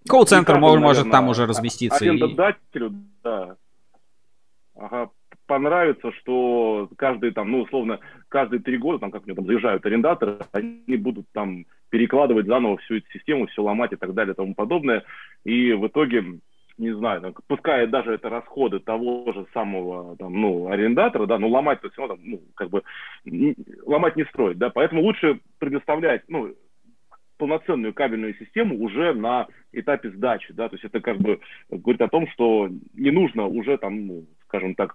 Колл-центр 0.07 0.57
может 0.57 0.81
наверное, 0.81 1.11
там 1.11 1.29
уже 1.29 1.45
разместиться. 1.45 2.03
Арендодателю, 2.03 2.89
и... 2.89 2.93
да. 3.23 3.55
Ага, 4.75 5.09
понравится, 5.45 6.11
что 6.13 6.89
каждый 6.97 7.31
там, 7.31 7.51
ну, 7.51 7.61
условно, 7.61 7.99
каждые 8.29 8.61
три 8.61 8.77
года, 8.77 8.99
там, 8.99 9.11
как 9.11 9.23
у 9.23 9.27
него 9.27 9.35
там 9.35 9.45
заезжают 9.45 9.85
арендаторы, 9.85 10.39
они 10.51 10.97
будут 10.97 11.27
там 11.31 11.65
перекладывать 11.89 12.47
заново 12.47 12.77
всю 12.77 12.97
эту 12.97 13.07
систему, 13.11 13.47
все 13.47 13.61
ломать 13.61 13.93
и 13.93 13.97
так 13.97 14.13
далее 14.13 14.33
и 14.33 14.35
тому 14.35 14.55
подобное. 14.55 15.03
И 15.43 15.73
в 15.73 15.87
итоге 15.87 16.39
не 16.77 16.95
знаю, 16.95 17.21
там, 17.21 17.33
пускай 17.47 17.87
даже 17.87 18.13
это 18.13 18.29
расходы 18.29 18.79
того 18.79 19.31
же 19.33 19.45
самого, 19.53 20.15
там, 20.17 20.33
ну, 20.39 20.67
арендатора, 20.69 21.25
да, 21.25 21.37
но 21.37 21.47
ломать 21.47 21.81
то 21.81 21.89
все 21.89 22.01
равно, 22.01 22.15
там, 22.15 22.29
ну, 22.29 22.41
как 22.55 22.69
бы, 22.69 22.83
ломать 23.85 24.15
не 24.15 24.25
строить, 24.25 24.57
да, 24.57 24.69
поэтому 24.69 25.01
лучше 25.01 25.39
предоставлять, 25.59 26.23
ну, 26.27 26.53
полноценную 27.37 27.93
кабельную 27.93 28.35
систему 28.35 28.79
уже 28.79 29.13
на 29.13 29.47
этапе 29.71 30.11
сдачи, 30.11 30.53
да, 30.53 30.69
то 30.69 30.75
есть 30.75 30.85
это 30.85 31.01
как 31.01 31.17
бы 31.17 31.39
говорит 31.69 32.01
о 32.01 32.07
том, 32.07 32.27
что 32.29 32.69
не 32.93 33.11
нужно 33.11 33.47
уже 33.47 33.77
там, 33.77 34.07
ну, 34.07 34.25
скажем 34.47 34.75
так, 34.75 34.93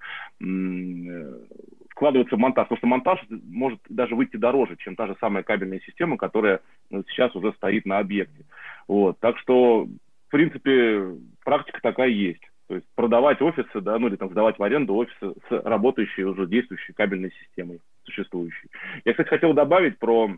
вкладываться 1.91 2.37
в 2.37 2.39
монтаж, 2.39 2.69
потому 2.69 2.79
что 2.79 2.87
монтаж 2.87 3.21
может 3.29 3.81
даже 3.89 4.15
выйти 4.15 4.37
дороже, 4.37 4.77
чем 4.77 4.95
та 4.95 5.09
же 5.09 5.17
самая 5.21 5.43
кабельная 5.43 5.81
система, 5.85 6.17
которая 6.17 6.61
ну, 6.91 7.03
сейчас 7.09 7.35
уже 7.35 7.53
стоит 7.55 7.87
на 7.87 7.99
объекте. 7.99 8.45
Вот. 8.87 9.19
Так 9.19 9.37
что, 9.39 9.85
в 9.85 10.31
принципе, 10.31 11.17
практика 11.49 11.81
такая 11.83 12.09
есть. 12.09 12.43
То 12.69 12.75
есть 12.75 12.87
продавать 12.95 13.41
офисы, 13.41 13.81
да, 13.81 13.99
ну 13.99 14.09
или 14.09 14.17
там 14.17 14.29
сдавать 14.29 14.59
в 14.59 14.63
аренду 14.63 14.95
офисы 14.97 15.33
с 15.49 15.63
работающей 15.65 16.25
уже 16.25 16.47
действующей 16.47 16.93
кабельной 16.93 17.33
системой, 17.41 17.81
существующей. 18.05 18.69
Я, 19.07 19.15
кстати, 19.15 19.29
хотел 19.29 19.55
добавить 19.55 19.99
про 19.99 20.31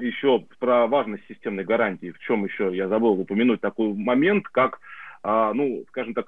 еще 0.00 0.44
про 0.58 0.88
важность 0.88 1.22
системной 1.28 1.62
гарантии. 1.62 2.10
В 2.10 2.18
чем 2.18 2.44
еще 2.44 2.74
я 2.74 2.88
забыл 2.88 3.12
упомянуть 3.20 3.60
такой 3.60 3.94
момент, 3.94 4.48
как 4.48 4.80
а, 5.22 5.54
ну, 5.54 5.84
скажем 5.90 6.14
так, 6.14 6.26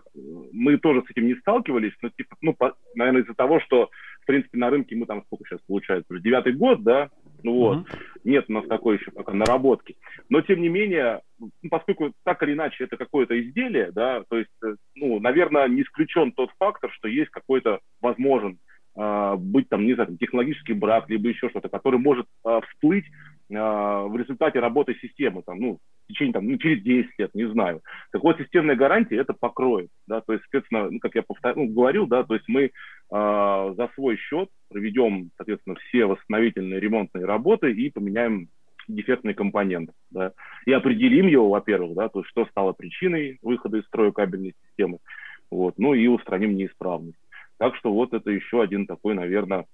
мы 0.53 0.77
тоже 0.79 1.03
с 1.03 1.11
этим 1.11 1.27
не 1.27 1.35
сталкивались, 1.35 1.93
но, 2.01 2.11
типа, 2.11 2.37
ну, 2.41 2.55
по, 2.55 2.75
наверное, 2.95 3.23
из-за 3.23 3.35
того, 3.35 3.61
что, 3.61 3.91
в 4.23 4.27
принципе, 4.27 4.59
на 4.59 4.71
рынке 4.71 4.95
мы 4.95 5.07
там 5.07 5.25
сколько 5.25 5.45
сейчас 5.45 5.61
получается, 5.67 6.13
уже 6.13 6.23
девятый 6.23 6.53
год, 6.53 6.83
да, 6.85 7.11
вот, 7.45 7.79
mm-hmm. 7.79 7.99
нет 8.25 8.45
у 8.49 8.53
нас 8.53 8.67
такой 8.67 8.99
еще 8.99 9.11
пока 9.11 9.33
наработки. 9.33 9.97
Но, 10.29 10.41
тем 10.41 10.61
не 10.61 10.69
менее, 10.69 11.21
ну, 11.39 11.51
поскольку 11.71 12.13
так 12.25 12.43
или 12.43 12.53
иначе 12.53 12.85
это 12.85 12.97
какое-то 12.97 13.41
изделие, 13.41 13.91
да, 13.93 14.25
то 14.29 14.39
есть, 14.39 14.51
э, 14.65 14.75
ну, 14.95 15.21
наверное, 15.21 15.69
не 15.69 15.83
исключен 15.83 16.33
тот 16.33 16.51
фактор, 16.59 16.91
что 16.93 17.09
есть 17.09 17.31
какой-то 17.31 17.81
возможен 18.01 18.59
быть 19.37 19.69
там, 19.69 19.87
не 19.87 19.95
знаю, 19.95 20.17
технологический 20.19 20.75
брак, 20.75 21.09
либо 21.09 21.29
еще 21.29 21.49
что-то, 21.49 21.69
который 21.69 21.99
может 21.99 22.27
э, 22.45 22.61
всплыть 22.69 23.07
а, 23.53 24.05
в 24.05 24.17
результате 24.17 24.61
работы 24.61 24.95
системы, 25.01 25.43
там, 25.43 25.59
ну, 25.59 25.79
в 26.05 26.13
течение, 26.13 26.33
там, 26.33 26.49
ну, 26.49 26.57
через 26.59 26.83
10 26.83 27.11
лет, 27.19 27.35
не 27.35 27.49
знаю. 27.51 27.81
Так 28.13 28.23
вот, 28.23 28.39
системная 28.39 28.77
гарантия 28.77 29.17
это 29.17 29.33
покроет, 29.33 29.91
да, 30.07 30.21
то 30.21 30.33
есть, 30.33 30.45
соответственно, 30.45 30.91
ну, 30.91 30.99
как 31.01 31.15
я 31.15 31.23
повтор... 31.23 31.57
ну, 31.57 31.67
говорил, 31.67 32.07
да, 32.07 32.23
то 32.23 32.35
есть 32.35 32.47
мы 32.49 32.65
э, 32.65 32.71
за 33.11 33.91
свой 33.95 34.17
счет 34.17 34.49
проведем, 34.69 35.31
соответственно, 35.37 35.77
все 35.77 36.07
восстановительные 36.07 36.81
ремонтные 36.81 37.25
работы 37.25 37.73
и 37.73 37.91
поменяем 37.91 38.49
дефектный 38.87 39.35
компонент, 39.35 39.91
да, 40.11 40.33
и 40.65 40.73
определим 40.73 41.27
его, 41.27 41.49
во-первых, 41.49 41.95
да, 41.97 42.09
то 42.09 42.21
есть, 42.21 42.31
что 42.31 42.47
стало 42.47 42.73
причиной 42.73 43.39
выхода 43.43 43.79
из 43.79 43.87
строя 43.87 44.13
кабельной 44.13 44.55
системы, 44.67 44.99
вот, 45.51 45.75
ну, 45.79 45.95
и 45.95 46.07
устраним 46.07 46.55
неисправность. 46.55 47.19
Так 47.61 47.77
что 47.77 47.93
вот 47.93 48.15
это 48.15 48.31
еще 48.31 48.63
один 48.63 48.87
такой, 48.87 49.13
наверное, 49.15 49.67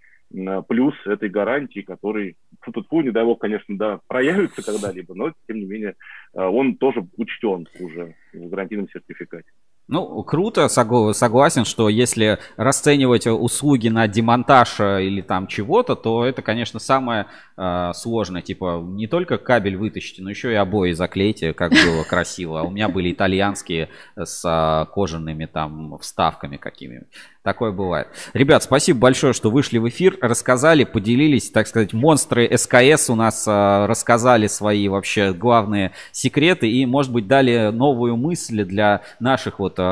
плюс 0.67 0.95
этой 1.07 1.29
гарантии, 1.29 1.81
который, 1.81 2.37
тут 2.73 2.91
не 2.91 3.13
дай 3.13 3.25
бог, 3.25 3.41
конечно, 3.41 3.79
да, 3.79 4.01
проявится 4.09 4.61
когда-либо, 4.61 5.15
но, 5.15 5.33
тем 5.47 5.59
не 5.61 5.67
менее, 5.67 5.95
э, 6.35 6.43
он 6.43 6.79
тоже 6.79 7.07
учтен 7.17 7.69
уже 7.79 8.17
в 8.33 8.49
гарантийном 8.49 8.89
сертификате. 8.89 9.53
Ну, 9.89 10.21
круто, 10.25 10.67
согласен, 10.67 11.65
что 11.65 11.89
если 11.89 12.39
расценивать 12.57 13.29
услуги 13.29 13.87
на 13.87 14.09
демонтаж 14.09 14.81
э, 14.81 15.05
или 15.05 15.21
там 15.21 15.47
чего-то, 15.47 15.95
то 15.95 16.25
это, 16.25 16.43
конечно, 16.43 16.81
самое 16.81 17.27
э, 17.57 17.93
сложное. 17.95 18.43
Типа, 18.43 18.83
не 18.85 19.07
только 19.07 19.39
кабель 19.39 19.77
вытащите, 19.77 20.23
но 20.23 20.31
еще 20.31 20.51
и 20.51 20.57
обои 20.57 20.91
заклейте, 20.91 21.53
как 21.53 21.71
было 21.71 22.03
красиво. 22.03 22.61
А 22.61 22.63
у 22.65 22.71
меня 22.71 22.89
были 22.89 23.13
итальянские 23.13 23.89
с 24.17 24.45
э, 24.45 24.93
кожаными 24.93 25.47
там 25.47 25.97
вставками 25.99 26.57
какими-нибудь. 26.57 27.07
Такое 27.47 27.71
бывает. 27.71 28.09
Ребят, 28.33 28.65
спасибо 28.65 28.99
большое, 28.99 29.33
что 29.33 29.53
вышли 29.53 29.79
в 29.79 29.89
эфир, 29.89 30.19
рассказали, 30.21 30.83
поделились, 30.83 31.49
так 31.49 31.69
сказать, 31.69 31.93
монстры 31.93 32.51
СКС 32.59 33.09
у 33.09 33.15
нас 33.15 33.47
э, 33.47 33.87
рассказали 33.87 34.49
свои 34.49 34.89
вообще 34.89 35.33
главные 35.33 35.93
секреты 36.11 36.69
и, 36.69 36.85
может 36.87 37.13
быть, 37.13 37.29
дали 37.29 37.71
новую 37.71 38.17
мысль 38.17 38.65
для 38.65 39.03
наших 39.21 39.61
вот 39.61 39.79
э, 39.79 39.83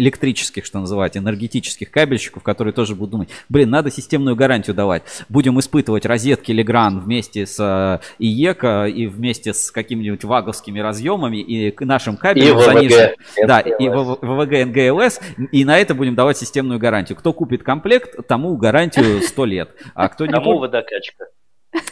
электрических, 0.00 0.66
что 0.66 0.80
называть, 0.80 1.16
энергетических 1.16 1.90
кабельщиков, 1.90 2.42
которые 2.42 2.74
тоже 2.74 2.94
будут 2.94 3.12
думать, 3.12 3.30
блин, 3.48 3.70
надо 3.70 3.90
системную 3.90 4.36
гарантию 4.36 4.76
давать. 4.76 5.02
Будем 5.30 5.58
испытывать 5.60 6.04
розетки 6.04 6.52
Легран 6.52 7.00
вместе 7.00 7.46
с 7.46 7.58
э, 7.58 8.04
ИЕКа 8.18 8.84
и 8.84 9.06
вместе 9.06 9.54
с 9.54 9.70
какими-нибудь 9.70 10.24
ваговскими 10.24 10.78
разъемами 10.78 11.38
и 11.38 11.74
нашим 11.82 12.18
кабелем 12.18 12.60
заниженным. 12.60 13.12
Да, 13.46 13.60
и 13.60 13.88
ВВГ 13.88 14.66
НГЛС, 14.66 15.20
и 15.52 15.64
на 15.64 15.78
это 15.78 15.94
будем 15.94 16.14
давать 16.14 16.36
системную 16.36 16.78
гарантию 16.78 16.97
гарантию. 16.98 17.16
Кто 17.18 17.32
купит 17.32 17.62
комплект, 17.62 18.26
тому 18.26 18.56
гарантию 18.56 19.22
100 19.22 19.44
лет. 19.44 19.70
А 19.94 20.08
кто 20.08 20.26
не 20.26 20.32
Тому 20.32 20.58
водокачка. 20.58 21.26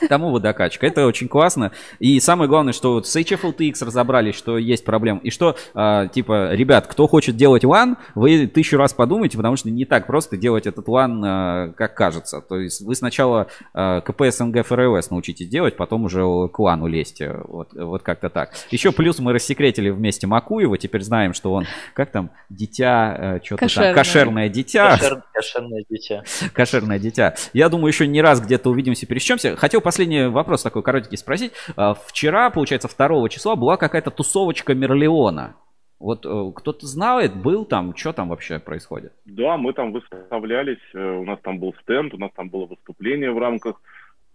Тому 0.09 0.31
водокачка. 0.31 0.87
Это 0.87 1.07
очень 1.07 1.29
классно. 1.29 1.73
И 1.99 2.19
самое 2.21 2.49
главное, 2.49 2.73
что 2.73 2.95
вот 2.95 3.07
с 3.07 3.17
HFLTX 3.17 3.85
разобрались, 3.85 4.35
что 4.35 4.59
есть 4.59 4.85
проблем. 4.85 5.19
И 5.19 5.31
что, 5.31 5.57
э, 5.75 6.09
типа, 6.13 6.53
ребят, 6.55 6.87
кто 6.87 7.07
хочет 7.07 7.37
делать 7.37 7.65
LAN, 7.65 7.97
вы 8.15 8.47
тысячу 8.47 8.77
раз 8.77 8.95
подумайте, 8.95 9.37
потому 9.37 9.57
что 9.57 9.71
не 9.71 9.85
так 9.85 10.07
просто 10.07 10.37
делать 10.37 10.67
этот 10.67 10.89
LAN, 10.89 11.71
э, 11.71 11.73
как 11.73 11.95
кажется. 11.95 12.41
То 12.41 12.59
есть 12.59 12.81
вы 12.81 12.95
сначала 12.95 13.49
э, 13.75 14.01
КП, 14.03 14.23
СНГ, 14.31 14.65
ФРЛС 14.67 15.11
научитесь 15.11 15.49
делать, 15.49 15.77
потом 15.77 16.05
уже 16.05 16.21
к 16.21 16.59
LAN 16.59 16.89
лезьте. 16.89 17.37
Вот, 17.45 17.73
вот 17.75 18.03
как-то 18.03 18.31
так. 18.31 18.53
Еще 18.71 18.93
плюс 18.93 19.19
мы 19.19 19.33
рассекретили 19.33 19.91
вместе 19.91 20.27
Макуева. 20.27 20.79
Теперь 20.79 21.03
знаем, 21.03 21.35
что 21.35 21.53
он, 21.53 21.67
как 21.95 22.11
там, 22.11 22.31
дитя, 22.49 23.17
э, 23.19 23.41
что-то 23.45 23.69
там, 23.75 23.95
кошерное 23.95 24.49
дитя. 24.49 24.97
Кошер, 24.97 25.23
кошерное 25.33 25.85
дитя. 25.89 26.23
Кошерное 26.53 26.99
дитя. 26.99 27.35
Я 27.53 27.69
думаю, 27.69 27.89
еще 27.89 28.07
не 28.07 28.23
раз 28.23 28.41
где-то 28.41 28.71
увидимся, 28.71 29.07
пересечемся. 29.07 29.57
Хотел 29.67 29.81
последний 29.81 30.29
вопрос 30.29 30.63
такой 30.63 30.85
коротенький 30.85 31.19
спросить. 31.19 31.51
А, 31.77 31.95
вчера, 31.95 32.51
получается, 32.51 32.89
2 32.89 33.29
числа 33.31 33.57
была 33.57 33.77
какая-то 33.77 34.13
тусовочка 34.13 34.77
Мерлеона. 34.77 35.57
Вот 35.99 36.25
э, 36.25 36.53
кто-то 36.55 36.87
знает, 36.87 37.35
был 37.35 37.65
там, 37.65 37.97
что 37.97 38.13
там 38.13 38.29
вообще 38.29 38.61
происходит? 38.61 39.13
Да, 39.25 39.57
мы 39.57 39.73
там 39.73 39.91
выставлялись, 39.91 40.79
э, 40.95 41.17
у 41.17 41.25
нас 41.25 41.41
там 41.43 41.59
был 41.59 41.75
стенд, 41.83 42.15
у 42.15 42.17
нас 42.17 42.31
там 42.37 42.49
было 42.49 42.67
выступление 42.67 43.33
в 43.33 43.39
рамках 43.39 43.81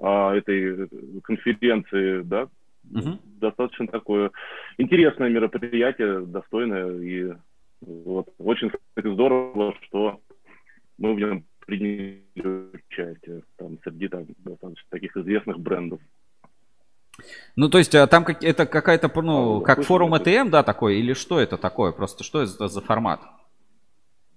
а, 0.02 0.36
этой 0.36 0.90
конференции, 1.24 2.24
да, 2.24 2.50
угу. 2.94 3.18
достаточно 3.40 3.88
такое 3.88 4.32
интересное 4.78 5.30
мероприятие, 5.30 6.26
достойное 6.26 7.00
и 7.00 7.32
вот, 7.80 8.28
очень, 8.38 8.70
кстати, 8.70 9.14
здорово, 9.14 9.76
что 9.84 10.20
мы 10.98 11.14
в 11.14 11.20
нем 11.20 11.46
приняли 11.66 12.24
участие 12.88 13.44
там, 13.58 13.78
среди 13.84 14.08
там, 14.08 14.26
достаточно 14.40 14.90
таких 14.90 15.16
известных 15.18 15.60
брендов. 15.60 16.00
Ну, 17.56 17.70
то 17.70 17.78
есть, 17.78 17.94
а 17.96 18.08
там 18.08 18.24
как, 18.24 18.44
это 18.44 18.66
какая-то, 18.66 19.12
ну, 19.22 19.62
а, 19.62 19.64
как 19.64 19.84
форум 19.84 20.16
ETM, 20.16 20.50
да, 20.50 20.64
такой, 20.64 20.98
или 20.98 21.14
что 21.14 21.40
это 21.40 21.58
такое? 21.58 21.92
Просто 21.92 22.24
что 22.24 22.42
это 22.42 22.68
за 22.68 22.82
формат? 22.82 23.22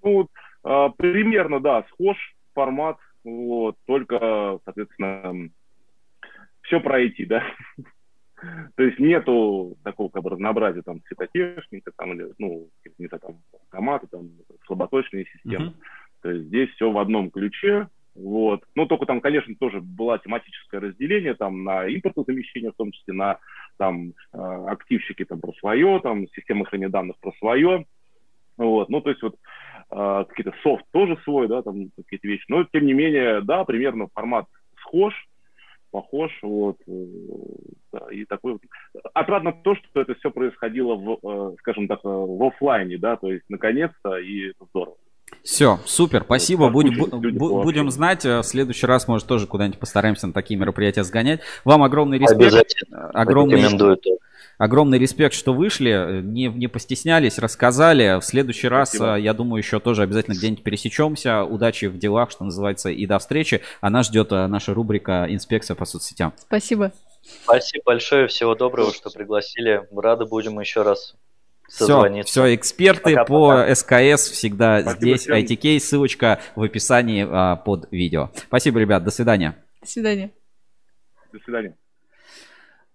Ну, 0.02 0.28
а, 0.62 0.90
примерно, 0.90 1.60
да, 1.60 1.84
схож 1.90 2.16
формат, 2.54 2.98
вот, 3.22 3.76
только, 3.86 4.58
соответственно, 4.64 5.50
все 6.62 6.80
про 6.80 7.02
IT, 7.02 7.26
да. 7.26 7.42
То 8.76 8.82
есть 8.82 8.98
нету 8.98 9.76
такого 9.84 10.10
как 10.10 10.22
бы 10.22 10.30
разнообразия 10.30 10.82
там 10.82 11.00
цветотехника, 11.08 11.92
там, 11.96 12.12
или, 12.12 12.32
ну, 12.38 12.68
знаю, 12.98 13.20
там, 13.20 13.36
автоматы, 13.62 14.06
там, 14.08 14.28
слаботочные 14.66 15.24
системы. 15.26 15.66
Uh-huh. 15.66 15.74
То 16.24 16.30
есть 16.30 16.46
здесь 16.46 16.70
все 16.70 16.90
в 16.90 16.96
одном 16.96 17.30
ключе, 17.30 17.86
вот. 18.14 18.62
Ну, 18.74 18.86
только 18.86 19.04
там, 19.04 19.20
конечно, 19.20 19.54
тоже 19.60 19.82
было 19.82 20.18
тематическое 20.18 20.80
разделение 20.80 21.34
там 21.34 21.64
на 21.64 21.86
импортозамещение, 21.86 22.72
в 22.72 22.76
том 22.76 22.92
числе 22.92 23.12
на 23.12 23.38
там 23.76 24.14
э, 24.32 24.38
активщики 24.38 25.26
там 25.26 25.40
про 25.40 25.52
свое, 25.60 26.00
там 26.02 26.26
системы 26.28 26.64
хранения 26.64 26.88
данных 26.88 27.18
про 27.18 27.30
свое. 27.38 27.84
Вот. 28.56 28.88
Ну, 28.88 29.02
то 29.02 29.10
есть 29.10 29.22
вот 29.22 29.34
э, 29.90 30.24
какие-то 30.30 30.54
софт 30.62 30.86
тоже 30.92 31.18
свой, 31.24 31.46
да, 31.46 31.60
там 31.60 31.90
какие-то 31.94 32.26
вещи. 32.26 32.46
Но, 32.48 32.64
тем 32.64 32.86
не 32.86 32.94
менее, 32.94 33.42
да, 33.42 33.64
примерно 33.64 34.08
формат 34.14 34.46
схож, 34.80 35.12
похож, 35.90 36.32
вот, 36.40 36.78
э, 36.86 37.06
да, 37.92 38.06
и 38.10 38.24
такой 38.24 38.52
вот. 38.52 38.62
Отрадно 39.12 39.52
то, 39.52 39.74
что 39.74 40.00
это 40.00 40.14
все 40.14 40.30
происходило 40.30 40.94
в, 40.94 41.56
скажем 41.58 41.86
так, 41.86 42.00
в 42.02 42.42
офлайне, 42.46 42.96
да, 42.96 43.16
то 43.16 43.30
есть 43.30 43.44
наконец-то, 43.50 44.16
и 44.16 44.52
это 44.52 44.64
здорово. 44.70 44.96
Все, 45.42 45.80
супер, 45.84 46.22
спасибо. 46.24 46.68
Будем, 46.70 46.94
будем 47.08 47.90
знать. 47.90 48.24
Э, 48.24 48.40
в 48.40 48.44
следующий 48.44 48.86
раз, 48.86 49.08
может, 49.08 49.26
тоже 49.26 49.46
куда-нибудь 49.46 49.78
постараемся 49.78 50.26
на 50.26 50.32
такие 50.32 50.58
мероприятия 50.58 51.04
сгонять. 51.04 51.40
Вам 51.64 51.82
огромный 51.82 52.18
респект. 52.18 52.74
Огромный, 52.92 53.62
огромный 54.58 54.98
респект, 54.98 55.34
что 55.34 55.52
вышли, 55.52 56.20
не, 56.22 56.46
не 56.46 56.68
постеснялись, 56.68 57.38
рассказали. 57.38 58.20
В 58.20 58.24
следующий 58.24 58.68
спасибо. 58.68 59.06
раз, 59.06 59.20
я 59.20 59.34
думаю, 59.34 59.58
еще 59.58 59.80
тоже 59.80 60.02
обязательно 60.02 60.34
где-нибудь 60.34 60.62
пересечемся. 60.62 61.44
Удачи 61.44 61.86
в 61.86 61.98
делах, 61.98 62.30
что 62.30 62.44
называется, 62.44 62.90
и 62.90 63.06
до 63.06 63.18
встречи. 63.18 63.60
А 63.80 63.90
нас 63.90 64.06
ждет 64.06 64.32
э, 64.32 64.46
наша 64.46 64.74
рубрика 64.74 65.26
«Инспекция 65.28 65.74
по 65.74 65.84
соцсетям». 65.84 66.32
Спасибо. 66.38 66.92
Спасибо 67.44 67.84
большое, 67.86 68.26
всего 68.26 68.54
доброго, 68.54 68.92
что 68.92 69.10
пригласили. 69.10 69.86
Рады 69.94 70.26
будем 70.26 70.60
еще 70.60 70.82
раз 70.82 71.14
все, 71.68 72.22
все, 72.24 72.54
эксперты 72.54 73.14
пока, 73.14 73.24
по 73.24 73.48
пока. 73.48 73.74
СКС 73.74 74.30
всегда 74.30 74.80
Спасибо 74.80 75.00
здесь. 75.00 75.20
Всем. 75.22 75.34
ITK, 75.36 75.78
ссылочка 75.80 76.40
в 76.54 76.62
описании 76.62 77.26
а, 77.28 77.56
под 77.56 77.90
видео. 77.90 78.30
Спасибо, 78.34 78.80
ребят, 78.80 79.04
до 79.04 79.10
свидания. 79.10 79.56
До 79.80 79.88
свидания. 79.88 80.32
До 81.32 81.38
свидания. 81.40 81.76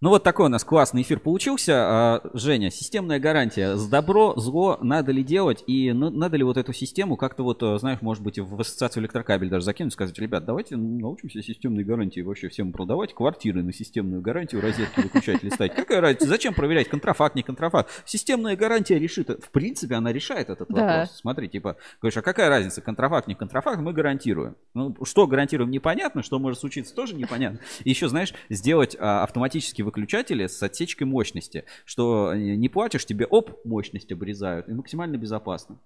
Ну 0.01 0.11
вот 0.11 0.23
такой 0.23 0.45
у 0.45 0.49
нас 0.49 0.63
классный 0.63 1.01
эфир 1.01 1.19
получился. 1.19 1.73
А, 1.76 2.21
Женя, 2.34 2.71
системная 2.71 3.19
гарантия. 3.19 3.76
С 3.76 3.85
добро, 3.85 4.34
зло 4.38 4.77
надо 4.81 5.11
ли 5.11 5.23
делать? 5.23 5.61
И 5.67 5.91
надо 5.91 6.38
ли 6.38 6.43
вот 6.45 6.55
эту 6.55 6.71
систему 6.71 7.17
как-то 7.17 7.43
вот, 7.43 7.61
э, 7.63 7.77
знаешь, 7.80 8.01
может 8.01 8.23
быть, 8.23 8.39
в 8.39 8.61
ассоциацию 8.61 9.01
электрокабель 9.03 9.49
даже 9.49 9.65
закинуть, 9.65 9.91
сказать, 9.91 10.17
ребят, 10.17 10.45
давайте 10.45 10.77
научимся 10.77 11.43
системной 11.43 11.84
гарантии 11.84 12.21
вообще 12.21 12.47
всем 12.47 12.71
продавать 12.71 13.13
квартиры 13.13 13.61
на 13.61 13.73
системную 13.73 14.21
гарантию, 14.21 14.61
розетки 14.61 15.01
выключатели 15.01 15.49
ставить. 15.49 15.73
Какая 15.73 15.99
разница? 15.99 16.27
Зачем 16.27 16.53
проверять 16.53 16.88
контрафакт, 16.88 17.35
не 17.35 17.43
контрафакт? 17.43 17.89
Системная 18.05 18.55
гарантия 18.55 18.99
решит. 18.99 19.27
В 19.30 19.49
принципе, 19.51 19.95
она 19.95 20.13
решает 20.13 20.49
этот 20.49 20.69
Да. 20.69 20.76
вопрос. 20.81 21.17
Смотри, 21.17 21.49
типа, 21.49 21.76
говоришь, 22.01 22.15
а 22.15 22.21
какая 22.21 22.47
разница, 22.47 22.80
контрафакт, 22.81 23.27
не 23.27 23.35
контрафакт, 23.35 23.81
мы 23.81 23.91
гарантируем. 23.91 24.55
Ну, 24.73 24.95
что 25.03 25.27
гарантируем, 25.27 25.71
непонятно, 25.71 26.23
что 26.23 26.39
может 26.39 26.61
случиться, 26.61 26.95
тоже 26.95 27.15
непонятно. 27.15 27.59
Еще, 27.84 28.07
знаешь, 28.07 28.34
сделать 28.49 28.95
а, 28.97 29.23
автоматические 29.23 29.88
выключатели 29.89 30.47
с 30.47 30.61
отсечкой 30.61 31.07
мощности, 31.07 31.65
что 31.85 32.33
э, 32.33 32.37
не 32.37 32.69
платишь, 32.69 33.05
тебе 33.05 33.25
оп, 33.25 33.65
мощность 33.65 34.11
обрезают, 34.11 34.69
и 34.69 34.73
максимально 34.73 35.17
безопасно. 35.17 35.79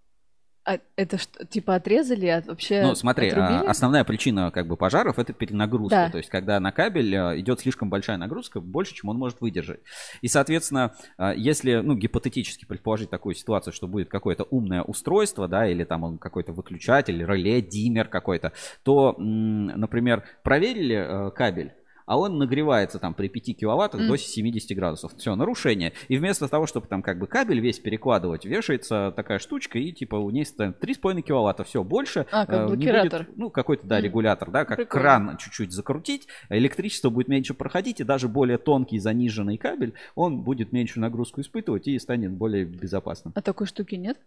А 0.65 0.79
это 0.95 1.17
что, 1.17 1.45
типа 1.45 1.75
отрезали, 1.75 2.27
а 2.27 2.41
вообще 2.45 2.83
Ну, 2.83 2.95
смотри, 2.95 3.29
а, 3.29 3.43
отрубили? 3.43 3.69
основная 3.69 4.05
причина 4.05 4.49
как 4.49 4.67
бы 4.67 4.77
пожаров 4.77 5.19
это 5.19 5.33
перенагрузка. 5.33 6.05
Да. 6.05 6.09
То 6.09 6.17
есть, 6.19 6.29
когда 6.29 6.57
на 6.61 6.71
кабель 6.71 7.13
а, 7.15 7.37
идет 7.37 7.59
слишком 7.59 7.89
большая 7.89 8.15
нагрузка, 8.15 8.61
больше, 8.61 8.93
чем 8.95 9.09
он 9.09 9.17
может 9.17 9.41
выдержать. 9.41 9.81
И, 10.21 10.29
соответственно, 10.29 10.95
а, 11.17 11.33
если, 11.33 11.75
ну, 11.75 11.95
гипотетически 11.95 12.63
предположить 12.63 13.09
такую 13.09 13.35
ситуацию, 13.35 13.73
что 13.73 13.87
будет 13.87 14.07
какое-то 14.07 14.45
умное 14.45 14.83
устройство, 14.83 15.49
да, 15.49 15.67
или 15.67 15.83
там 15.83 16.03
он 16.03 16.17
какой-то 16.17 16.53
выключатель, 16.53 17.25
реле, 17.25 17.61
диммер 17.61 18.07
какой-то, 18.07 18.53
то, 18.83 19.15
например, 19.17 20.23
проверили 20.43 20.95
э, 20.95 21.31
кабель, 21.31 21.73
а 22.05 22.17
он 22.17 22.37
нагревается 22.37 22.99
там 22.99 23.13
при 23.13 23.27
5 23.27 23.53
киловаттах 23.57 24.01
М. 24.01 24.07
до 24.07 24.17
70 24.17 24.75
градусов. 24.75 25.13
Все, 25.17 25.35
нарушение. 25.35 25.93
И 26.07 26.17
вместо 26.17 26.47
того, 26.47 26.65
чтобы 26.67 26.87
там 26.87 27.01
как 27.01 27.19
бы 27.19 27.27
кабель 27.27 27.59
весь 27.59 27.79
перекладывать, 27.79 28.45
вешается 28.45 29.13
такая 29.15 29.39
штучка, 29.39 29.79
и 29.79 29.91
типа 29.91 30.15
у 30.15 30.29
ней 30.29 30.45
стоит 30.45 30.79
3,5 30.79 31.21
киловатта. 31.21 31.63
Все, 31.63 31.83
больше 31.83 32.25
А, 32.31 32.45
как 32.45 32.55
э, 32.55 32.67
блокиратор. 32.67 33.23
будет, 33.25 33.37
ну, 33.37 33.49
какой-то, 33.49 33.87
да, 33.87 33.99
М. 33.99 34.03
регулятор, 34.03 34.51
да, 34.51 34.65
как 34.65 34.77
Прикольно. 34.77 35.01
кран 35.01 35.37
чуть-чуть 35.37 35.71
закрутить, 35.71 36.27
электричество 36.49 37.09
будет 37.09 37.27
меньше 37.27 37.53
проходить, 37.53 37.99
и 37.99 38.03
даже 38.03 38.27
более 38.27 38.57
тонкий 38.57 38.99
заниженный 38.99 39.57
кабель, 39.57 39.93
он 40.15 40.41
будет 40.41 40.71
меньшую 40.71 41.01
нагрузку 41.01 41.41
испытывать 41.41 41.87
и 41.87 41.97
станет 41.99 42.31
более 42.31 42.65
безопасным. 42.65 43.33
А 43.35 43.41
такой 43.41 43.67
штуки 43.67 43.95
нет? 43.95 44.17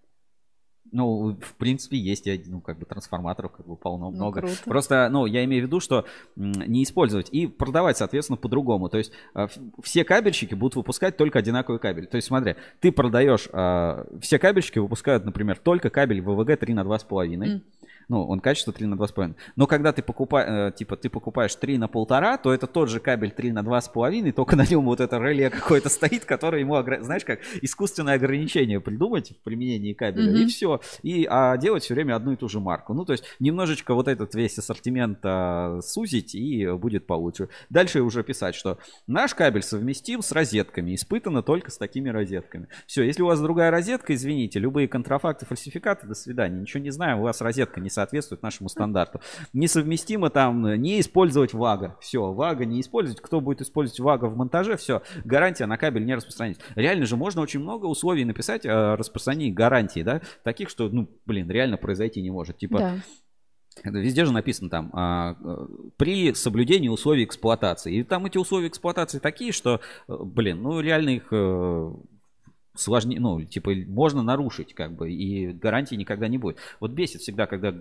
Ну, 0.92 1.36
в 1.40 1.54
принципе, 1.56 1.96
есть, 1.98 2.26
ну, 2.46 2.60
как 2.60 2.78
бы 2.78 2.84
трансформаторов 2.86 3.52
как 3.52 3.66
бы 3.66 3.76
полно 3.76 4.10
Ну, 4.10 4.16
много. 4.16 4.40
круто. 4.40 4.56
Просто, 4.64 5.08
ну, 5.10 5.26
я 5.26 5.44
имею 5.44 5.62
в 5.64 5.66
виду, 5.66 5.80
что 5.80 6.04
не 6.36 6.82
использовать 6.84 7.28
и 7.30 7.46
продавать, 7.46 7.96
соответственно, 7.96 8.36
по-другому. 8.36 8.88
То 8.88 8.98
есть 8.98 9.12
в- 9.34 9.50
все 9.82 10.04
кабельщики 10.04 10.54
будут 10.54 10.76
выпускать 10.76 11.16
только 11.16 11.38
одинаковый 11.38 11.78
кабель. 11.80 12.06
То 12.06 12.16
есть, 12.16 12.28
смотри, 12.28 12.56
ты 12.80 12.92
продаешь, 12.92 13.48
э, 13.52 14.04
все 14.20 14.38
кабельщики 14.38 14.78
выпускают, 14.78 15.24
например, 15.24 15.58
только 15.58 15.90
кабель 15.90 16.20
ВВГ 16.22 16.56
3 16.58 16.74
на 16.74 16.84
2,5. 16.84 17.46
М. 17.46 17.62
Ну, 18.08 18.24
он 18.24 18.40
качество 18.40 18.72
3 18.72 18.86
на 18.86 18.94
2,5. 18.94 19.34
Но 19.56 19.66
когда 19.66 19.92
ты 19.92 20.02
покупаешь, 20.02 20.74
типа, 20.74 20.96
ты 20.96 21.10
покупаешь 21.10 21.54
3 21.54 21.78
на 21.78 21.88
полтора, 21.88 22.38
то 22.38 22.52
это 22.52 22.66
тот 22.66 22.88
же 22.88 23.00
кабель 23.00 23.32
3 23.32 23.52
на 23.52 23.62
2,5, 23.62 24.32
только 24.32 24.54
на 24.56 24.64
нем 24.64 24.84
вот 24.84 25.00
это 25.00 25.18
реле 25.18 25.50
какое-то 25.50 25.88
стоит, 25.88 26.24
которое 26.24 26.60
ему, 26.60 26.76
знаешь, 27.00 27.24
как 27.24 27.40
искусственное 27.62 28.14
ограничение 28.14 28.80
придумать 28.80 29.32
в 29.32 29.42
применении 29.42 29.92
кабеля, 29.92 30.30
и 30.32 30.40
Мгм. 30.42 30.48
все. 30.48 30.80
И 31.02 31.26
а 31.28 31.56
делать 31.56 31.82
все 31.84 31.94
время 31.94 32.14
одну 32.16 32.32
и 32.32 32.36
ту 32.36 32.48
же 32.48 32.60
марку. 32.60 32.94
Ну, 32.94 33.04
то 33.04 33.12
есть 33.12 33.24
немножечко 33.40 33.94
вот 33.94 34.08
этот 34.08 34.34
весь 34.34 34.56
ассортимент 34.58 35.18
а, 35.24 35.80
сузить, 35.82 36.34
и 36.34 36.70
будет 36.72 37.06
получше. 37.06 37.48
Дальше 37.70 38.02
уже 38.02 38.22
писать, 38.22 38.54
что 38.54 38.78
наш 39.06 39.34
кабель 39.34 39.62
совместим 39.62 40.22
с 40.22 40.32
розетками, 40.32 40.94
испытано 40.94 41.42
только 41.42 41.70
с 41.70 41.78
такими 41.78 42.08
розетками. 42.08 42.68
Все, 42.86 43.02
если 43.02 43.22
у 43.22 43.26
вас 43.26 43.40
другая 43.40 43.70
розетка, 43.70 44.14
извините, 44.14 44.58
любые 44.58 44.86
контрафакты, 44.88 45.44
фальсификаты, 45.46 46.06
до 46.06 46.14
свидания. 46.14 46.60
Ничего 46.60 46.82
не 46.82 46.90
знаем, 46.90 47.18
у 47.18 47.22
вас 47.22 47.40
розетка 47.40 47.80
не 47.80 47.90
соответствует 47.96 48.42
нашему 48.42 48.68
стандарту. 48.68 49.20
Несовместимо 49.52 50.30
там 50.30 50.66
э, 50.66 50.76
не 50.76 51.00
использовать 51.00 51.54
ВАГа. 51.54 51.96
Все, 52.00 52.32
ВАГа 52.32 52.64
не 52.66 52.80
использовать. 52.80 53.20
Кто 53.20 53.40
будет 53.40 53.62
использовать 53.62 54.00
ВАГа 54.00 54.26
в 54.26 54.36
монтаже, 54.36 54.76
все, 54.76 55.02
гарантия 55.24 55.66
на 55.66 55.78
кабель 55.78 56.04
не 56.04 56.14
распространить. 56.14 56.58
Реально 56.74 57.06
же 57.06 57.16
можно 57.16 57.40
очень 57.40 57.60
много 57.60 57.86
условий 57.86 58.24
написать 58.24 58.66
о 58.66 58.96
распространении 58.96 59.50
гарантии, 59.50 60.02
да, 60.02 60.20
таких, 60.44 60.68
что, 60.68 60.88
ну, 60.88 61.08
блин, 61.24 61.50
реально 61.50 61.78
произойти 61.78 62.22
не 62.22 62.30
может. 62.30 62.58
Типа, 62.58 62.78
Да. 62.78 62.96
Везде 63.84 64.24
же 64.24 64.32
написано 64.32 64.70
там 64.70 64.90
а, 64.94 65.36
э, 65.38 65.66
при 65.98 66.32
соблюдении 66.32 66.88
условий 66.88 67.24
эксплуатации. 67.24 67.96
И 67.96 68.04
там 68.04 68.24
эти 68.24 68.38
условия 68.38 68.68
эксплуатации 68.68 69.18
такие, 69.18 69.52
что, 69.52 69.80
э, 70.08 70.16
блин, 70.18 70.62
ну 70.62 70.80
реально 70.80 71.10
их 71.10 71.28
сложнее, 72.76 73.20
ну, 73.20 73.42
типа, 73.42 73.72
можно 73.86 74.22
нарушить, 74.22 74.74
как 74.74 74.92
бы, 74.92 75.10
и 75.10 75.48
гарантии 75.48 75.94
никогда 75.94 76.28
не 76.28 76.38
будет. 76.38 76.58
Вот 76.80 76.92
бесит 76.92 77.20
всегда, 77.20 77.46
когда 77.46 77.74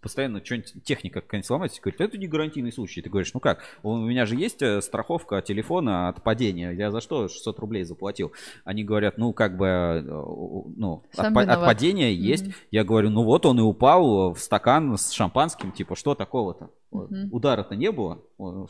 постоянно 0.00 0.44
что-нибудь 0.44 0.82
техника 0.84 1.20
какая-нибудь 1.20 1.46
сломается, 1.46 1.80
говорит, 1.80 2.00
это 2.00 2.18
не 2.18 2.26
гарантийный 2.26 2.72
случай. 2.72 3.02
Ты 3.02 3.10
говоришь, 3.10 3.32
ну 3.34 3.40
как, 3.40 3.62
у 3.82 3.96
меня 3.96 4.26
же 4.26 4.36
есть 4.36 4.62
э, 4.62 4.80
страховка 4.80 5.42
телефона 5.42 6.08
от 6.08 6.22
падения, 6.22 6.70
я 6.72 6.90
за 6.90 7.00
что 7.00 7.28
600 7.28 7.58
рублей 7.58 7.84
заплатил? 7.84 8.32
Они 8.64 8.84
говорят, 8.84 9.18
ну, 9.18 9.32
как 9.32 9.56
бы, 9.56 9.66
э, 9.66 10.02
ну, 10.02 11.02
Сам 11.12 11.36
от, 11.36 11.48
от 11.48 11.60
падения 11.60 12.12
есть. 12.12 12.44
Мгм. 12.44 12.54
Я 12.70 12.84
говорю, 12.84 13.10
ну 13.10 13.22
вот 13.22 13.46
он 13.46 13.58
и 13.58 13.62
упал 13.62 14.32
в 14.32 14.38
стакан 14.38 14.96
с 14.96 15.10
шампанским, 15.10 15.72
типа, 15.72 15.96
что 15.96 16.14
такого-то? 16.14 16.70
Мгм. 16.90 17.28
Удара-то 17.30 17.76
не 17.76 17.92
было, 17.92 18.22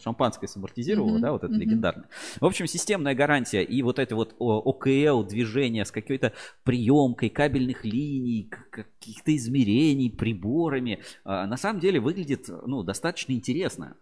шампанское 0.02 0.48
самортизировало, 0.48 1.12
Мгм, 1.12 1.20
да, 1.20 1.32
вот 1.32 1.44
это 1.44 1.52
мгм. 1.52 1.60
легендарное. 1.60 2.08
В 2.40 2.46
общем, 2.46 2.66
системная 2.66 3.14
гарантия 3.14 3.62
и 3.62 3.80
вот 3.82 3.98
это 4.00 4.16
вот 4.16 4.34
ОКЛ 4.38 5.22
движение 5.22 5.84
с 5.84 5.92
какой-то 5.92 6.32
приемкой 6.64 7.28
кабельных 7.28 7.84
линий, 7.84 8.50
каких-то 8.70 9.36
измерений, 9.36 10.10
приборами, 10.10 11.00
а, 11.24 11.46
на 11.46 11.56
самом 11.56 11.80
деле 11.80 12.00
выглядит, 12.00 12.48
ну, 12.66 12.82
достаточно 12.82 13.32
интересно. 13.32 13.96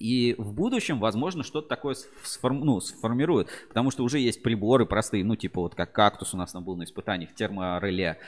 И 0.00 0.34
в 0.38 0.52
будущем, 0.52 1.00
возможно, 1.00 1.42
что-то 1.42 1.68
такое 1.68 1.94
сф- 1.94 2.06
сформ- 2.24 2.62
ну, 2.64 2.80
сформируют. 2.80 3.48
Потому 3.68 3.90
что 3.90 4.04
уже 4.04 4.20
есть 4.20 4.42
приборы 4.42 4.86
простые, 4.86 5.24
ну, 5.24 5.34
типа 5.34 5.60
вот 5.60 5.74
как 5.74 5.92
кактус 5.92 6.34
у 6.34 6.36
нас 6.36 6.52
там 6.52 6.64
был 6.64 6.76
на 6.76 6.84
испытаниях, 6.84 7.34
термореле. 7.34 8.18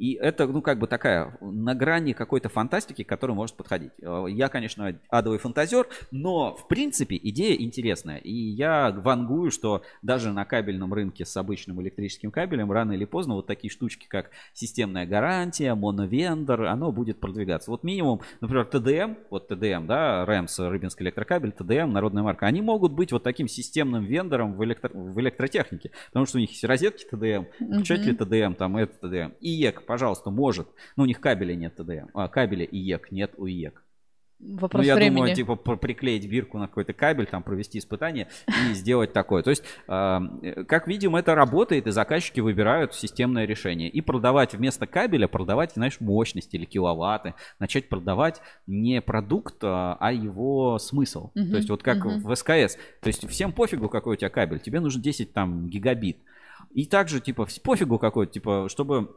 И 0.00 0.14
это, 0.14 0.46
ну, 0.46 0.62
как 0.62 0.78
бы 0.78 0.86
такая 0.86 1.36
на 1.42 1.74
грани 1.74 2.14
какой-то 2.14 2.48
фантастики, 2.48 3.04
которая 3.04 3.34
может 3.34 3.54
подходить. 3.54 3.92
Э, 4.00 4.24
Я, 4.30 4.48
конечно, 4.48 4.98
адовый 5.10 5.38
фантазер, 5.38 5.86
но, 6.10 6.56
в 6.56 6.68
принципе, 6.68 7.20
идея 7.22 7.54
интересная. 7.60 8.16
И 8.16 8.32
я 8.32 8.90
вангую, 8.90 9.50
что 9.50 9.82
даже 10.00 10.32
на 10.32 10.46
кабельном 10.46 10.94
рынке 10.94 11.26
с 11.26 11.36
обычным 11.36 11.82
электрическим 11.82 12.30
кабелем 12.30 12.72
рано 12.72 12.92
или 12.92 13.04
поздно 13.04 13.34
вот 13.34 13.46
такие 13.46 13.70
штучки, 13.70 14.06
как 14.08 14.30
системная 14.54 15.04
гарантия, 15.06 15.74
моновендор, 15.74 16.64
оно 16.64 16.92
будет 16.92 17.20
продвигаться. 17.20 17.70
Вот 17.70 17.84
минимум, 17.84 18.22
например, 18.40 18.64
ТДМ, 18.64 19.16
вот 19.28 19.48
ТДМ, 19.48 19.86
да, 19.86 20.24
РЭМС, 20.24 20.58
Рыбинский 20.60 21.04
электрокабель, 21.04 21.52
ТДМ, 21.52 21.92
народная 21.92 22.22
марка, 22.22 22.46
они 22.46 22.62
могут 22.62 22.92
быть 22.92 23.12
вот 23.12 23.22
таким 23.22 23.48
системным 23.48 24.04
вендором 24.04 24.54
в, 24.54 24.62
электро- 24.62 24.94
в 24.94 25.20
электротехнике, 25.20 25.90
потому 26.06 26.24
что 26.24 26.38
у 26.38 26.40
них 26.40 26.50
есть 26.52 26.64
розетки 26.64 27.04
ТДМ, 27.04 27.44
включатели. 27.58 28.14
ТДМ, 28.14 28.54
там 28.54 28.78
это 28.78 28.94
ТДМ. 29.06 29.32
ИЕК, 29.40 29.89
пожалуйста, 29.90 30.30
может. 30.30 30.68
Но 30.94 31.02
у 31.02 31.06
них 31.06 31.20
кабеля 31.20 31.56
нет 31.56 31.74
ТДМ. 31.74 32.10
А, 32.14 32.28
кабеля 32.28 32.64
ИЕК 32.64 33.10
нет 33.10 33.32
у 33.36 33.48
ИЕК. 33.48 33.82
Вопрос 34.38 34.82
ну, 34.82 34.86
я 34.86 34.94
времени. 34.94 35.16
думаю, 35.16 35.34
типа, 35.34 35.56
пр- 35.56 35.78
приклеить 35.78 36.30
бирку 36.30 36.58
на 36.58 36.68
какой-то 36.68 36.92
кабель, 36.92 37.26
там, 37.26 37.42
провести 37.42 37.80
испытание 37.80 38.28
и 38.46 38.72
сделать 38.74 39.12
такое. 39.12 39.42
То 39.42 39.50
есть, 39.50 39.64
э, 39.88 40.64
как 40.68 40.86
видим, 40.86 41.16
это 41.16 41.34
работает, 41.34 41.88
и 41.88 41.90
заказчики 41.90 42.38
выбирают 42.38 42.94
системное 42.94 43.46
решение. 43.46 43.88
И 43.88 44.00
продавать 44.00 44.54
вместо 44.54 44.86
кабеля, 44.86 45.26
продавать, 45.26 45.72
знаешь, 45.72 45.98
мощности 45.98 46.54
или 46.54 46.66
киловатты. 46.66 47.34
Начать 47.58 47.88
продавать 47.88 48.40
не 48.68 49.00
продукт, 49.00 49.56
а 49.64 49.96
а 49.98 50.12
его 50.12 50.78
смысл. 50.78 51.32
То 51.34 51.56
есть, 51.56 51.68
вот 51.68 51.82
как 51.82 52.04
в 52.04 52.32
СКС. 52.36 52.76
То 53.00 53.08
есть, 53.08 53.28
всем 53.28 53.50
пофигу, 53.52 53.88
какой 53.88 54.12
у 54.14 54.16
тебя 54.16 54.30
кабель. 54.30 54.60
Тебе 54.60 54.78
нужно 54.78 55.02
10 55.02 55.32
там 55.32 55.66
гигабит. 55.66 56.18
И 56.70 56.86
также, 56.86 57.20
типа, 57.20 57.48
пофигу 57.64 57.98
какой, 57.98 58.28
типа, 58.28 58.68
чтобы 58.68 59.10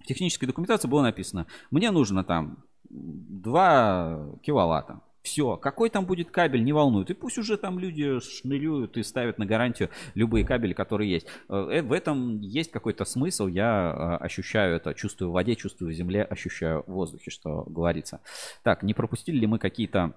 в 0.00 0.06
технической 0.06 0.46
документации 0.46 0.88
было 0.88 1.02
написано, 1.02 1.46
мне 1.70 1.90
нужно 1.90 2.24
там 2.24 2.64
2 2.88 4.38
киловатта. 4.42 5.00
Все, 5.22 5.58
какой 5.58 5.90
там 5.90 6.06
будет 6.06 6.30
кабель, 6.30 6.64
не 6.64 6.72
волнует. 6.72 7.10
И 7.10 7.14
пусть 7.14 7.36
уже 7.36 7.58
там 7.58 7.78
люди 7.78 8.20
шнырюют 8.20 8.96
и 8.96 9.02
ставят 9.02 9.36
на 9.36 9.44
гарантию 9.44 9.90
любые 10.14 10.46
кабели, 10.46 10.72
которые 10.72 11.10
есть. 11.10 11.26
Э, 11.50 11.82
В 11.82 11.92
этом 11.92 12.40
есть 12.40 12.70
какой-то 12.70 13.04
смысл. 13.04 13.46
Я 13.46 14.18
э, 14.20 14.24
ощущаю 14.24 14.76
это, 14.76 14.94
чувствую 14.94 15.30
в 15.30 15.34
воде, 15.34 15.56
чувствую 15.56 15.92
в 15.92 15.94
земле, 15.94 16.22
ощущаю 16.22 16.84
в 16.86 16.92
воздухе, 16.92 17.30
что 17.30 17.64
говорится. 17.64 18.20
Так, 18.62 18.82
не 18.82 18.94
пропустили 18.94 19.36
ли 19.36 19.46
мы 19.46 19.58
какие-то 19.58 20.14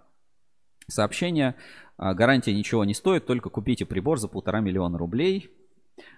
сообщения? 0.88 1.56
Гарантия 1.98 2.54
ничего 2.54 2.86
не 2.86 2.94
стоит, 2.94 3.26
только 3.26 3.50
купите 3.50 3.86
прибор 3.86 4.20
за 4.20 4.30
полтора 4.30 4.62
миллиона 4.62 4.98
рублей. 4.98 5.52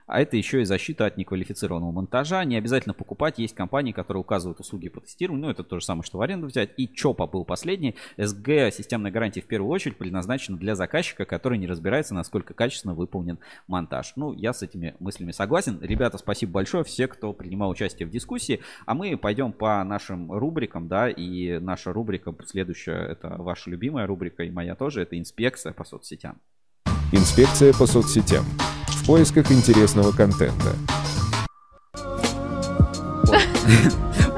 А 0.08 0.22
это 0.22 0.38
еще 0.38 0.62
и 0.62 0.66
защита 0.66 1.08
от 1.08 1.18
неквалифицированного 1.18 1.92
монтажа. 1.92 2.44
Не 2.44 2.58
обязательно 2.58 2.94
покупать. 2.94 3.40
Есть 3.40 3.56
компании, 3.56 3.92
которые 3.92 4.22
указывают 4.22 4.60
услуги 4.60 4.90
по 4.90 5.02
тестированию. 5.02 5.48
Ну, 5.48 5.52
это 5.52 5.64
то 5.64 5.80
же 5.80 5.86
самое, 5.86 6.04
что 6.04 6.20
в 6.20 6.22
аренду 6.22 6.48
взять. 6.48 6.72
И 6.78 6.88
ЧОПа 6.88 7.26
был 7.26 7.44
последний. 7.44 7.96
СГ, 8.18 8.72
системная 8.72 9.12
гарантия, 9.12 9.42
в 9.42 9.46
первую 9.46 9.72
очередь 9.72 9.98
предназначена 9.98 10.58
для 10.58 10.76
заказчика, 10.76 11.26
который 11.26 11.58
не 11.58 11.66
разбирается, 11.68 12.14
насколько 12.14 12.54
качественно 12.54 12.94
выполнен 12.94 13.40
монтаж. 13.68 14.14
Ну, 14.16 14.34
я 14.34 14.54
с 14.54 14.62
этими 14.62 14.96
мыслями 15.00 15.32
согласен. 15.32 15.80
Ребята, 15.82 16.18
спасибо 16.18 16.52
большое. 16.54 16.84
Все, 16.84 17.08
кто 17.08 17.34
принимал 17.34 17.70
участие 17.72 18.08
в 18.08 18.12
дискуссии. 18.12 18.62
А 18.86 18.94
мы 18.94 19.18
пойдем 19.18 19.54
по 19.54 19.84
нашим 19.84 20.32
рубрикам, 20.32 20.88
да, 20.88 21.10
и 21.10 21.58
наша 21.60 21.92
рубрика 21.92 22.34
следующая, 22.46 23.08
это 23.08 23.36
ваша 23.38 23.70
любимая 23.70 24.06
рубрика, 24.06 24.44
и 24.44 24.52
моя 24.52 24.76
тоже, 24.76 25.02
это 25.02 25.18
инспекция 25.18 25.74
по 25.74 25.84
соцсетям. 25.84 26.40
Инспекция 27.12 27.74
по 27.74 27.86
соцсетям. 27.86 28.46
Поисках 29.08 29.52
интересного 29.52 30.12
контента. 30.12 30.74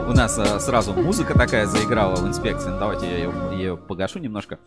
У 0.05 0.11
нас 0.11 0.37
а, 0.37 0.59
сразу 0.59 0.93
музыка 0.93 1.37
такая 1.37 1.65
заиграла 1.67 2.17
в 2.17 2.27
инспекции. 2.27 2.69
Ну, 2.69 2.77
давайте 2.77 3.09
я 3.09 3.17
ее, 3.17 3.33
ее 3.53 3.77
погашу 3.77 4.19
немножко. 4.19 4.59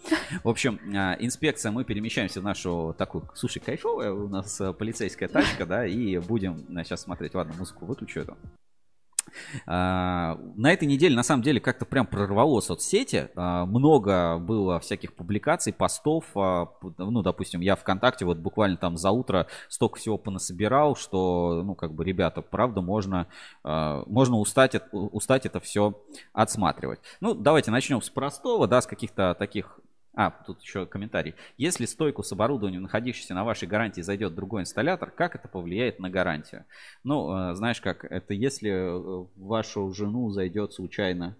В 0.42 0.48
общем, 0.48 0.80
а, 0.96 1.18
инспекция, 1.20 1.70
мы 1.70 1.84
перемещаемся 1.84 2.40
в 2.40 2.44
нашу 2.44 2.94
такую, 2.96 3.28
слушай, 3.34 3.58
кайфовая 3.58 4.10
у 4.12 4.26
нас 4.28 4.58
а, 4.62 4.72
полицейская 4.72 5.28
тачка, 5.28 5.66
да, 5.66 5.84
и 5.84 6.16
будем 6.16 6.64
сейчас 6.82 7.02
смотреть. 7.02 7.34
Ладно, 7.34 7.52
музыку 7.58 7.84
выключу 7.84 8.20
эту. 8.20 8.38
А, 9.66 10.38
На 10.56 10.72
этой 10.72 10.86
неделе, 10.86 11.16
на 11.16 11.22
самом 11.22 11.42
деле, 11.42 11.60
как-то 11.60 11.84
прям 11.84 12.06
прорвало 12.06 12.60
соцсети. 12.60 13.30
А, 13.36 13.66
Много 13.66 14.38
было 14.38 14.78
всяких 14.80 15.14
публикаций, 15.14 15.72
постов. 15.72 16.24
а, 16.34 16.68
Ну, 16.98 17.22
допустим, 17.22 17.60
я 17.60 17.76
ВКонтакте 17.76 18.24
вот 18.24 18.38
буквально 18.38 18.76
там 18.76 18.96
за 18.96 19.10
утро 19.10 19.46
столько 19.68 19.98
всего 19.98 20.18
понасобирал, 20.18 20.96
что, 20.96 21.62
ну, 21.64 21.74
как 21.74 21.92
бы, 21.94 22.04
ребята, 22.04 22.42
правда, 22.42 22.80
можно, 22.80 23.26
можно 23.64 24.38
устать, 24.38 24.76
устать 24.92 25.46
это 25.46 25.60
все 25.60 25.94
отсматривать. 26.32 27.00
Ну, 27.20 27.34
давайте 27.34 27.70
начнем 27.70 28.02
с 28.02 28.10
простого, 28.10 28.66
да, 28.68 28.80
с 28.80 28.86
каких-то 28.86 29.34
таких 29.38 29.79
а, 30.14 30.30
тут 30.30 30.60
еще 30.62 30.86
комментарий. 30.86 31.34
Если 31.56 31.84
стойку 31.86 32.22
с 32.22 32.32
оборудованием, 32.32 32.82
находящейся 32.82 33.34
на 33.34 33.44
вашей 33.44 33.68
гарантии, 33.68 34.00
зайдет 34.00 34.34
другой 34.34 34.62
инсталлятор, 34.62 35.10
как 35.10 35.36
это 35.36 35.46
повлияет 35.46 36.00
на 36.00 36.10
гарантию? 36.10 36.64
Ну, 37.04 37.32
э, 37.32 37.54
знаешь 37.54 37.80
как, 37.80 38.04
это 38.04 38.34
если 38.34 38.70
э, 38.70 39.26
вашу 39.36 39.92
жену 39.92 40.30
зайдет 40.30 40.72
случайно 40.72 41.36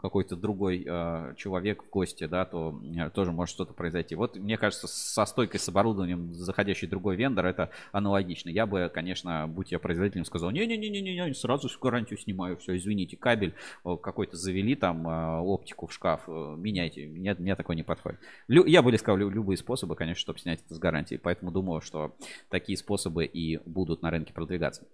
какой-то 0.00 0.36
другой 0.36 0.84
э, 0.86 1.34
человек 1.36 1.84
в 1.84 1.90
гости, 1.90 2.26
да, 2.26 2.44
то 2.44 2.80
э, 2.96 3.10
тоже 3.10 3.32
может 3.32 3.54
что-то 3.54 3.74
произойти. 3.74 4.14
Вот 4.14 4.36
мне 4.36 4.56
кажется, 4.56 4.86
со 4.86 5.24
стойкой 5.26 5.58
с 5.58 5.68
оборудованием, 5.68 6.32
заходящий 6.34 6.86
другой 6.86 7.16
вендор, 7.16 7.46
это 7.46 7.70
аналогично. 7.92 8.48
Я 8.48 8.66
бы, 8.66 8.90
конечно, 8.92 9.46
будь 9.48 9.72
я 9.72 9.78
производителем, 9.78 10.24
сказал, 10.24 10.50
не-не-не-не-не, 10.50 11.34
сразу 11.34 11.68
гарантию 11.80 12.18
снимаю, 12.18 12.56
все, 12.58 12.76
извините, 12.76 13.16
кабель 13.16 13.54
э, 13.84 13.96
какой-то 14.00 14.36
завели, 14.36 14.76
там 14.76 15.08
э, 15.08 15.40
оптику 15.40 15.86
в 15.86 15.92
шкаф, 15.92 16.22
э, 16.28 16.54
меняйте, 16.56 17.06
мне, 17.06 17.34
мне 17.34 17.56
такое 17.56 17.74
не 17.76 17.82
подходит. 17.82 18.20
Лю- 18.46 18.66
я 18.66 18.82
бы 18.82 18.94
искал 18.94 19.16
лю- 19.16 19.30
любые 19.30 19.56
способы, 19.56 19.96
конечно, 19.96 20.20
чтобы 20.20 20.38
снять 20.38 20.60
это 20.64 20.74
с 20.74 20.78
гарантией, 20.78 21.18
поэтому 21.18 21.50
думаю, 21.50 21.80
что 21.80 22.14
такие 22.50 22.78
способы 22.78 23.24
и 23.24 23.58
будут 23.66 24.02
на 24.02 24.10
рынке 24.10 24.32
продвигаться. 24.32 24.84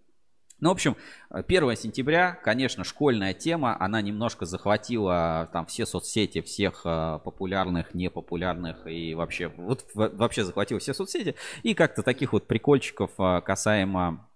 Ну, 0.61 0.69
в 0.71 0.73
общем, 0.73 0.97
1 1.31 1.77
сентября, 1.77 2.33
конечно, 2.33 2.85
школьная 2.85 3.35
тема, 3.35 3.77
она 3.79 4.01
немножко 4.01 4.47
захватила 4.47 5.51
там 5.53 5.67
все 5.67 5.85
соцсети, 5.85 6.41
всех 6.41 6.83
э, 6.85 7.19
популярных, 7.25 7.93
непопулярных 7.93 8.87
и 8.87 9.15
вообще, 9.15 9.49
вот 9.49 9.85
вообще 9.95 10.45
захватила 10.45 10.81
все 10.81 10.95
соцсети. 10.95 11.35
И 11.63 11.75
как-то 11.75 12.03
таких 12.03 12.33
вот 12.33 12.47
прикольчиков 12.47 13.11
э, 13.19 13.41
касаемо 13.41 14.29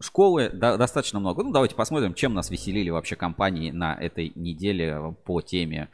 школы 0.00 0.48
достаточно 0.50 1.20
много. 1.20 1.42
Ну, 1.42 1.52
давайте 1.52 1.74
посмотрим, 1.74 2.14
чем 2.14 2.34
нас 2.34 2.50
веселили 2.50 2.90
вообще 2.90 3.16
компании 3.16 3.70
на 3.70 3.94
этой 3.94 4.32
неделе 4.34 5.14
по 5.24 5.40
теме 5.40 5.88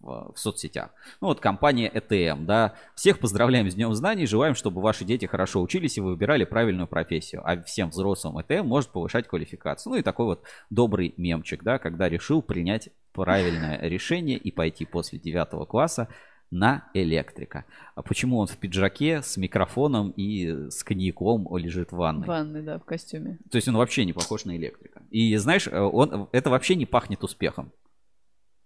в 0.00 0.20
в 0.34 0.38
соцсетях. 0.38 0.90
Ну 1.20 1.28
вот 1.28 1.40
компания 1.40 1.90
ETM, 1.90 2.44
да. 2.44 2.74
Всех 2.94 3.18
поздравляем 3.18 3.70
с 3.70 3.74
Днем 3.74 3.94
Знаний, 3.94 4.26
желаем, 4.26 4.54
чтобы 4.54 4.80
ваши 4.80 5.04
дети 5.04 5.26
хорошо 5.26 5.60
учились 5.60 5.98
и 5.98 6.00
вы 6.00 6.10
выбирали 6.10 6.44
правильную 6.44 6.86
профессию. 6.86 7.42
А 7.44 7.62
всем 7.62 7.90
взрослым 7.90 8.38
ETM 8.38 8.62
может 8.62 8.90
повышать 8.90 9.26
квалификацию. 9.26 9.92
Ну 9.92 9.98
и 9.98 10.02
такой 10.02 10.26
вот 10.26 10.42
добрый 10.70 11.14
мемчик, 11.16 11.62
да, 11.62 11.78
когда 11.78 12.08
решил 12.08 12.42
принять 12.42 12.90
правильное 13.12 13.78
решение 13.82 14.38
и 14.38 14.50
пойти 14.50 14.84
после 14.84 15.18
9 15.18 15.68
класса 15.68 16.08
на 16.50 16.88
электрика. 16.94 17.64
А 17.94 18.02
почему 18.02 18.38
он 18.38 18.48
в 18.48 18.56
пиджаке 18.56 19.22
с 19.22 19.36
микрофоном 19.36 20.10
и 20.10 20.68
с 20.70 20.82
коньяком 20.82 21.56
лежит 21.56 21.92
в 21.92 21.96
ванной? 21.96 22.24
В 22.24 22.28
ванной, 22.28 22.62
да, 22.62 22.78
в 22.78 22.84
костюме. 22.84 23.38
То 23.50 23.56
есть 23.56 23.68
он 23.68 23.76
вообще 23.76 24.04
не 24.04 24.12
похож 24.12 24.44
на 24.46 24.56
электрика. 24.56 25.02
И 25.10 25.36
знаешь, 25.36 25.68
э, 25.68 25.78
он, 25.78 26.28
это 26.32 26.50
вообще 26.50 26.74
не 26.74 26.86
пахнет 26.86 27.22
успехом. 27.22 27.70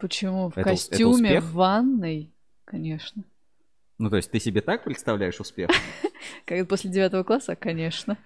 Почему? 0.05 0.51
В 0.51 0.59
Это- 0.59 0.61
это 0.61 0.71
костюме, 0.71 1.11
успех? 1.31 1.45
в 1.45 1.53
ванной, 1.55 2.31
конечно. 2.67 3.25
Ну, 3.97 4.11
то 4.11 4.17
есть 4.17 4.31
ты 4.31 4.39
себе 4.39 4.61
так 4.61 4.85
представляешь 4.85 5.41
успех? 5.41 5.71
Как 6.45 6.69
после 6.69 6.91
девятого 6.91 7.23
класса, 7.23 7.57
конечно. 7.57 8.19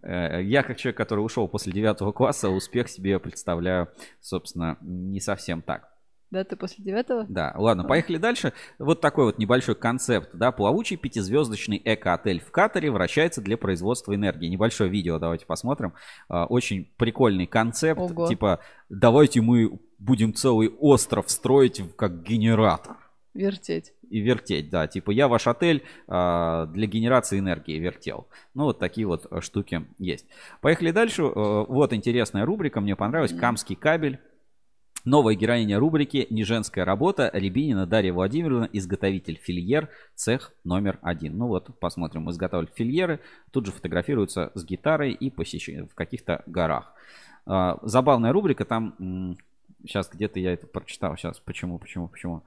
Э, 0.00 0.42
Я, 0.42 0.62
как 0.62 0.78
человек, 0.78 0.96
который 0.96 1.20
ушел 1.20 1.46
после 1.46 1.74
девятого 1.74 2.12
класса, 2.12 2.48
успех 2.48 2.88
себе 2.88 3.18
представляю, 3.18 3.88
собственно, 4.22 4.78
не 4.80 5.20
совсем 5.20 5.60
так. 5.60 5.90
Да, 6.30 6.42
ты 6.42 6.56
после 6.56 6.82
девятого? 6.82 7.26
Да, 7.28 7.54
ладно, 7.56 7.84
поехали 7.84 8.16
дальше. 8.16 8.52
Вот 8.78 9.00
такой 9.02 9.26
вот 9.26 9.38
небольшой 9.38 9.74
концепт, 9.74 10.30
да, 10.32 10.52
плавучий 10.52 10.96
пятизвездочный 10.96 11.80
эко-отель 11.84 12.40
в 12.40 12.50
Катаре 12.50 12.90
вращается 12.90 13.42
для 13.42 13.58
производства 13.58 14.14
энергии. 14.14 14.48
Небольшое 14.48 14.88
видео 14.90 15.18
давайте 15.18 15.44
посмотрим. 15.44 15.92
А, 16.28 16.46
Очень 16.46 16.90
прикольный 16.96 17.46
концепт, 17.46 18.00
Ого. 18.00 18.26
типа 18.26 18.60
давайте 18.88 19.40
мы 19.40 19.78
будем 19.98 20.34
целый 20.34 20.68
остров 20.68 21.30
строить 21.30 21.82
как 21.96 22.22
генератор 22.22 22.96
Вертеть. 23.34 23.92
и 24.08 24.20
вертеть, 24.20 24.70
да, 24.70 24.86
типа 24.86 25.10
я 25.10 25.28
ваш 25.28 25.46
отель 25.46 25.82
а, 26.08 26.66
для 26.66 26.86
генерации 26.86 27.38
энергии 27.38 27.78
вертел. 27.78 28.28
Ну 28.54 28.64
вот 28.64 28.78
такие 28.78 29.06
вот 29.06 29.26
э, 29.30 29.40
штуки 29.42 29.86
есть. 29.98 30.26
Поехали 30.62 30.90
дальше. 30.90 31.22
Э, 31.22 31.64
Вот 31.68 31.92
интересная 31.92 32.44
рубрика, 32.46 32.80
мне 32.80 32.96
понравилась. 32.96 33.32
Камский 33.38 33.76
кабель. 33.76 34.18
Новая 35.04 35.36
героиня 35.36 35.78
рубрики 35.78 36.26
«Не 36.30 36.42
женская 36.42 36.84
работа» 36.84 37.30
Рябинина 37.32 37.86
Дарья 37.86 38.12
Владимировна, 38.12 38.68
изготовитель 38.72 39.38
фильер, 39.40 39.88
цех 40.16 40.52
номер 40.64 40.98
один. 41.00 41.36
Ну 41.38 41.46
вот, 41.46 41.78
посмотрим, 41.78 42.28
изготавливает 42.30 42.74
фильеры, 42.74 43.20
тут 43.52 43.66
же 43.66 43.72
фотографируется 43.72 44.50
с 44.54 44.64
гитарой 44.64 45.12
и 45.12 45.30
посещ- 45.30 45.86
в 45.88 45.94
каких-то 45.94 46.42
горах. 46.46 46.92
А, 47.44 47.78
Забавная 47.82 48.32
рубрика, 48.32 48.64
там, 48.64 49.36
сейчас 49.86 50.08
где-то 50.12 50.38
я 50.40 50.52
это 50.52 50.66
прочитал, 50.66 51.16
сейчас, 51.16 51.38
почему, 51.40 51.78
почему, 51.78 52.08
почему. 52.08 52.42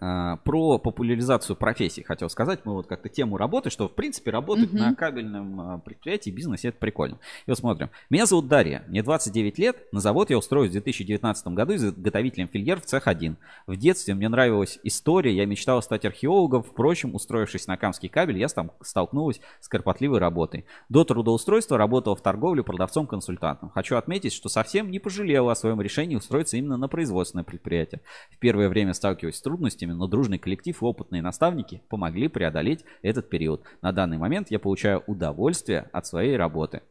А, 0.00 0.36
Про 0.38 0.78
популяризацию 0.78 1.56
профессий 1.56 2.02
хотел 2.02 2.30
сказать. 2.30 2.60
Мы 2.64 2.72
вот 2.72 2.86
как-то 2.86 3.08
тему 3.08 3.36
работы, 3.36 3.70
что 3.70 3.86
в 3.88 3.92
принципе 3.92 4.30
работать 4.30 4.72
Мгм. 4.72 4.82
на 4.82 4.94
кабельном 4.94 5.60
а, 5.60 5.78
предприятии, 5.78 6.30
бизнесе 6.30 6.68
это 6.68 6.78
прикольно. 6.78 7.18
И 7.46 7.50
вот 7.50 7.58
смотрим. 7.58 7.90
Меня 8.08 8.24
зовут 8.26 8.48
Дарья, 8.48 8.82
мне 8.88 9.02
29 9.02 9.58
лет. 9.58 9.76
На 9.92 10.00
завод 10.00 10.30
я 10.30 10.38
устроюсь 10.38 10.70
в 10.70 10.72
2019 10.72 11.48
году 11.48 11.74
изготовителем 11.74 12.48
фильер 12.48 12.80
в 12.80 12.86
цех 12.86 13.06
1. 13.06 13.36
В 13.66 13.76
детстве 13.76 14.14
мне 14.14 14.28
нравилась 14.28 14.78
история, 14.84 15.34
я 15.34 15.44
мечтала 15.44 15.80
стать 15.82 16.04
археологом. 16.06 16.62
Впрочем, 16.62 17.14
устроившись 17.14 17.66
на 17.66 17.76
Камский 17.76 18.08
кабель, 18.08 18.38
я 18.38 18.48
там 18.48 18.72
столкнулась 18.80 19.40
с 19.60 19.68
кропотливой 19.68 20.18
работой. 20.18 20.64
До 20.88 21.04
трудоустройства 21.04 21.76
работала 21.76 22.16
в 22.16 22.22
торговле 22.22 22.62
продавцом-консультантом. 22.62 23.68
Хочу 23.70 23.96
отметить, 23.96 24.32
что 24.32 24.48
совсем 24.48 24.90
не 24.90 24.98
пожалела 24.98 25.52
о 25.52 25.56
своем 25.56 25.80
решении 25.82 26.16
устроиться 26.16 26.56
именно 26.56 26.76
на 26.78 26.88
производственное 26.88 27.44
предприятие. 27.44 28.00
В 28.30 28.38
первое 28.38 28.68
время 28.68 28.94
сталкиваясь 28.94 29.36
с 29.36 29.42
трудностями, 29.42 29.73
но 29.82 30.06
дружный 30.06 30.38
коллектив 30.38 30.80
и 30.80 30.84
опытные 30.84 31.22
наставники 31.22 31.82
помогли 31.88 32.28
преодолеть 32.28 32.84
этот 33.02 33.28
период. 33.28 33.62
На 33.82 33.92
данный 33.92 34.18
момент 34.18 34.50
я 34.50 34.58
получаю 34.58 35.02
удовольствие 35.06 35.88
от 35.92 36.06
своей 36.06 36.36
работы. 36.36 36.82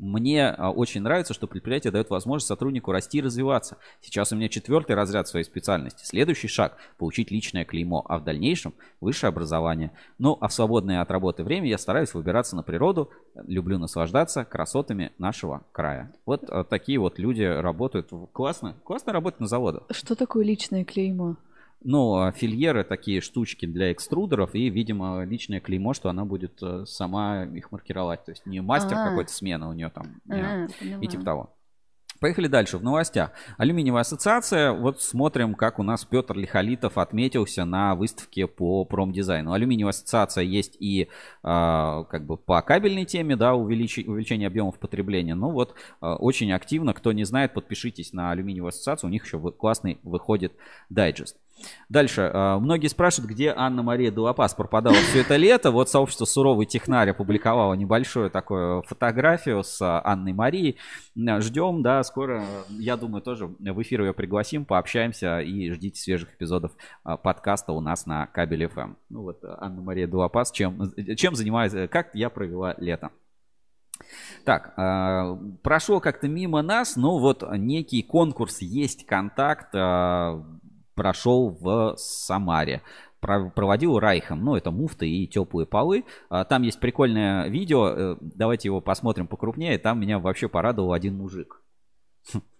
Мне 0.00 0.48
а, 0.48 0.70
очень 0.70 1.02
нравится, 1.02 1.34
что 1.34 1.46
предприятие 1.46 1.90
дает 1.90 2.08
возможность 2.08 2.46
сотруднику 2.48 2.90
расти 2.90 3.18
и 3.18 3.20
развиваться. 3.20 3.76
Сейчас 4.00 4.32
у 4.32 4.36
меня 4.36 4.48
четвертый 4.48 4.96
разряд 4.96 5.28
своей 5.28 5.44
специальности. 5.44 6.06
Следующий 6.06 6.48
шаг– 6.48 6.78
получить 6.98 7.30
личное 7.30 7.66
клеймо, 7.66 8.02
а 8.08 8.16
в 8.18 8.24
дальнейшем– 8.24 8.72
высшее 9.02 9.28
образование. 9.28 9.92
Ну, 10.16 10.38
а 10.40 10.48
в 10.48 10.54
свободное 10.54 11.02
от 11.02 11.10
работы 11.10 11.44
время 11.44 11.68
я 11.68 11.76
стараюсь 11.76 12.14
выбираться 12.14 12.56
на 12.56 12.62
природу, 12.62 13.10
люблю 13.46 13.78
наслаждаться 13.78 14.46
красотами 14.46 15.12
нашего 15.18 15.66
края. 15.70 16.14
Вот 16.24 16.44
а, 16.48 16.64
такие 16.64 16.98
вот 16.98 17.18
люди 17.18 17.42
работают. 17.42 18.08
Классно, 18.32 18.76
классно 18.84 19.12
работать 19.12 19.40
на 19.40 19.48
заводах. 19.48 19.82
Что 19.90 20.14
такое 20.14 20.46
личное 20.46 20.86
клеймо? 20.86 21.36
Ну, 21.82 22.16
а 22.16 22.32
фильеры 22.32 22.84
такие 22.84 23.20
штучки 23.20 23.66
для 23.66 23.92
экструдеров 23.92 24.54
и, 24.54 24.68
видимо, 24.68 25.24
личное 25.24 25.60
клеймо, 25.60 25.94
что 25.94 26.10
она 26.10 26.24
будет 26.24 26.62
э, 26.62 26.84
сама 26.86 27.44
их 27.44 27.72
маркировать. 27.72 28.24
То 28.24 28.32
есть 28.32 28.44
не 28.44 28.60
мастер 28.60 28.96
А. 28.98 29.08
какой-то 29.08 29.32
смены 29.32 29.66
у 29.66 29.72
нее 29.72 29.88
там 29.88 30.20
не- 30.26 30.42
А, 30.42 30.68
и 31.00 31.06
типа 31.06 31.24
того. 31.24 31.56
Поехали 32.20 32.48
дальше. 32.48 32.76
В 32.76 32.84
новостях. 32.84 33.30
Алюминиевая 33.56 34.02
ассоциация. 34.02 34.72
Вот 34.72 35.00
смотрим, 35.00 35.54
как 35.54 35.78
у 35.78 35.82
нас 35.82 36.04
Петр 36.04 36.36
Лихолитов 36.36 36.98
отметился 36.98 37.64
на 37.64 37.94
выставке 37.94 38.46
по 38.46 38.84
промдизайну. 38.84 39.52
Алюминиевая 39.54 39.92
ассоциация 39.92 40.44
есть 40.44 40.76
и 40.80 41.08
а, 41.42 42.04
как 42.04 42.26
бы 42.26 42.36
по 42.36 42.60
кабельной 42.60 43.06
теме, 43.06 43.36
да, 43.36 43.54
увеличи, 43.54 44.04
увеличение 44.06 44.48
объемов 44.48 44.78
потребления. 44.78 45.34
Ну 45.34 45.50
вот 45.50 45.74
а, 46.02 46.16
очень 46.16 46.52
активно. 46.52 46.92
Кто 46.92 47.12
не 47.12 47.24
знает, 47.24 47.54
подпишитесь 47.54 48.12
на 48.12 48.32
алюминиевую 48.32 48.68
ассоциацию. 48.68 49.08
У 49.08 49.12
них 49.12 49.24
еще 49.24 49.38
классный 49.52 49.98
выходит 50.02 50.52
дайджест. 50.90 51.38
Дальше. 51.88 52.30
А, 52.32 52.58
Многие 52.58 52.88
спрашивают, 52.88 53.30
где 53.30 53.52
Анна-Мария 53.54 54.10
Дуапас 54.10 54.54
пропадала 54.54 54.96
все 54.96 55.20
это 55.20 55.36
лето. 55.36 55.70
Вот 55.70 55.88
сообщество 55.88 56.24
«Суровый 56.24 56.66
технарь» 56.66 57.10
опубликовало 57.10 57.74
небольшую 57.74 58.30
такую 58.30 58.82
фотографию 58.82 59.62
с 59.62 59.80
а, 59.82 60.00
Анной 60.04 60.32
Марией. 60.32 60.76
Ждем, 61.16 61.82
да, 61.82 62.02
скоро, 62.04 62.44
я 62.68 62.96
думаю, 62.96 63.22
тоже 63.22 63.46
в 63.46 63.82
эфир 63.82 64.02
ее 64.02 64.14
пригласим, 64.14 64.64
пообщаемся 64.64 65.40
и 65.40 65.70
ждите 65.72 66.00
свежих 66.00 66.34
эпизодов 66.34 66.72
а, 67.04 67.16
подкаста 67.16 67.72
у 67.72 67.80
нас 67.80 68.06
на 68.06 68.26
Кабель 68.26 68.68
ФМ. 68.68 68.94
Ну 69.08 69.22
вот 69.22 69.44
а, 69.44 69.58
Анна-Мария 69.60 70.06
Дуапас, 70.06 70.52
чем, 70.52 70.92
чем 71.16 71.34
занимается, 71.34 71.88
как 71.88 72.14
я 72.14 72.30
провела 72.30 72.74
лето. 72.78 73.10
Так, 74.44 74.72
э, 74.78 75.36
прошло 75.62 76.00
как-то 76.00 76.26
мимо 76.26 76.62
нас, 76.62 76.96
но 76.96 77.18
вот 77.18 77.44
некий 77.52 78.02
конкурс 78.02 78.62
«Есть 78.62 79.04
контакт» 79.04 79.74
прошел 80.94 81.50
в 81.50 81.94
Самаре. 81.96 82.82
Про- 83.20 83.50
Проводил 83.50 83.98
Райхом, 83.98 84.42
ну 84.44 84.56
это 84.56 84.70
муфты 84.70 85.08
и 85.08 85.26
теплые 85.26 85.66
полы. 85.66 86.04
А, 86.30 86.44
Там 86.44 86.62
есть 86.62 86.80
прикольное 86.80 87.48
видео, 87.48 87.88
э, 87.88 88.16
давайте 88.20 88.68
его 88.68 88.80
посмотрим 88.80 89.26
покрупнее. 89.26 89.78
Там 89.78 90.00
меня 90.00 90.18
вообще 90.18 90.48
порадовал 90.48 90.92
один 90.94 91.16
мужик. 91.16 91.60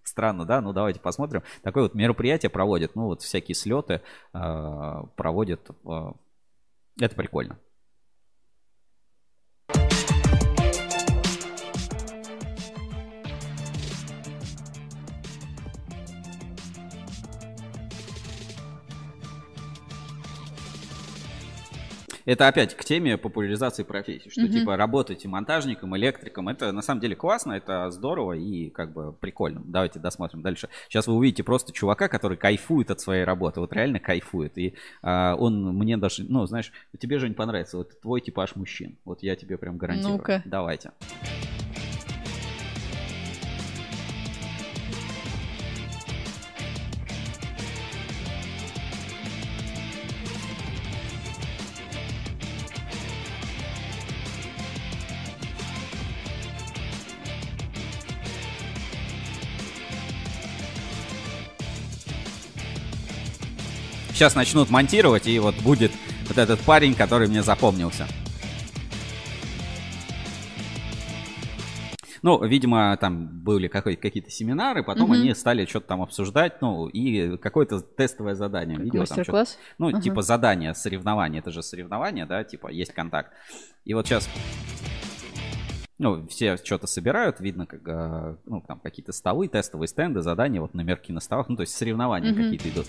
Странно, 0.02 0.44
да? 0.44 0.60
Ну 0.60 0.72
давайте 0.72 1.00
посмотрим. 1.00 1.42
Такое 1.62 1.84
вот 1.84 1.94
мероприятие 1.94 2.50
проводят, 2.50 2.94
ну 2.94 3.04
вот 3.06 3.22
всякие 3.22 3.54
слеты 3.54 4.02
э, 4.34 4.94
проводят. 5.16 5.70
э, 5.86 6.12
Это 7.00 7.14
прикольно. 7.16 7.58
Это 22.30 22.46
опять 22.46 22.76
к 22.76 22.84
теме 22.84 23.18
популяризации 23.18 23.82
профессии, 23.82 24.28
что 24.28 24.42
Мгм. 24.42 24.52
типа 24.52 24.76
работайте 24.76 25.26
монтажником, 25.26 25.96
электриком, 25.96 26.48
это 26.48 26.70
на 26.70 26.80
самом 26.80 27.00
деле 27.00 27.16
классно, 27.16 27.54
это 27.54 27.90
здорово 27.90 28.34
и 28.34 28.70
как 28.70 28.92
бы 28.92 29.12
прикольно. 29.12 29.60
Давайте 29.64 29.98
досмотрим 29.98 30.40
дальше. 30.40 30.68
Сейчас 30.88 31.08
вы 31.08 31.14
увидите 31.14 31.42
просто 31.42 31.72
чувака, 31.72 32.06
который 32.06 32.36
кайфует 32.36 32.92
от 32.92 33.00
своей 33.00 33.24
работы, 33.24 33.58
вот 33.58 33.72
реально 33.72 33.98
кайфует. 33.98 34.56
И 34.58 34.74
а, 35.02 35.34
он 35.34 35.76
мне 35.76 35.96
даже, 35.96 36.22
ну 36.22 36.46
знаешь, 36.46 36.72
тебе 37.00 37.18
же 37.18 37.28
не 37.28 37.34
понравится, 37.34 37.78
вот 37.78 38.00
твой 38.00 38.20
типаж 38.20 38.54
мужчин. 38.54 38.96
Вот 39.04 39.24
я 39.24 39.34
тебе 39.34 39.58
прям 39.58 39.76
гарантирую. 39.76 40.18
Ну-ка. 40.18 40.40
Давайте. 40.44 40.92
Сейчас 64.20 64.34
начнут 64.34 64.68
монтировать, 64.68 65.26
и 65.26 65.38
вот 65.38 65.54
будет 65.62 65.92
вот 66.28 66.36
этот 66.36 66.60
парень, 66.60 66.94
который 66.94 67.26
мне 67.26 67.42
запомнился. 67.42 68.06
Ну, 72.20 72.44
видимо, 72.44 72.94
там 72.98 73.28
были 73.42 73.68
какие-то 73.68 74.28
семинары, 74.28 74.84
потом 74.84 75.04
Мгм. 75.04 75.12
они 75.12 75.34
стали 75.34 75.64
что-то 75.64 75.86
там 75.86 76.02
обсуждать, 76.02 76.60
ну, 76.60 76.86
и 76.86 77.38
какое-то 77.38 77.80
тестовое 77.80 78.34
задание. 78.34 78.76
Как 78.76 78.88
там 78.88 78.92
что-то? 78.92 79.14
мастер-класс? 79.14 79.58
Ну, 79.78 79.88
Ага. 79.88 80.02
типа 80.02 80.20
задание, 80.20 80.74
соревнование, 80.74 81.40
это 81.40 81.50
же 81.50 81.62
соревнование, 81.62 82.26
да, 82.26 82.44
типа 82.44 82.68
есть 82.68 82.92
контакт. 82.92 83.32
И 83.86 83.94
вот 83.94 84.06
сейчас, 84.06 84.28
ну, 85.96 86.26
все 86.28 86.58
что-то 86.58 86.86
собирают, 86.86 87.40
видно, 87.40 87.64
как, 87.64 87.80
а, 87.88 88.36
ну, 88.44 88.60
там 88.68 88.80
какие-то 88.80 89.12
столы, 89.12 89.48
тестовые 89.48 89.88
стенды, 89.88 90.20
задания, 90.20 90.60
вот 90.60 90.74
номерки 90.74 91.10
на 91.10 91.20
столах, 91.20 91.48
ну, 91.48 91.56
то 91.56 91.62
есть 91.62 91.74
соревнования 91.74 92.32
Мгм. 92.32 92.42
какие-то 92.42 92.68
идут. 92.68 92.86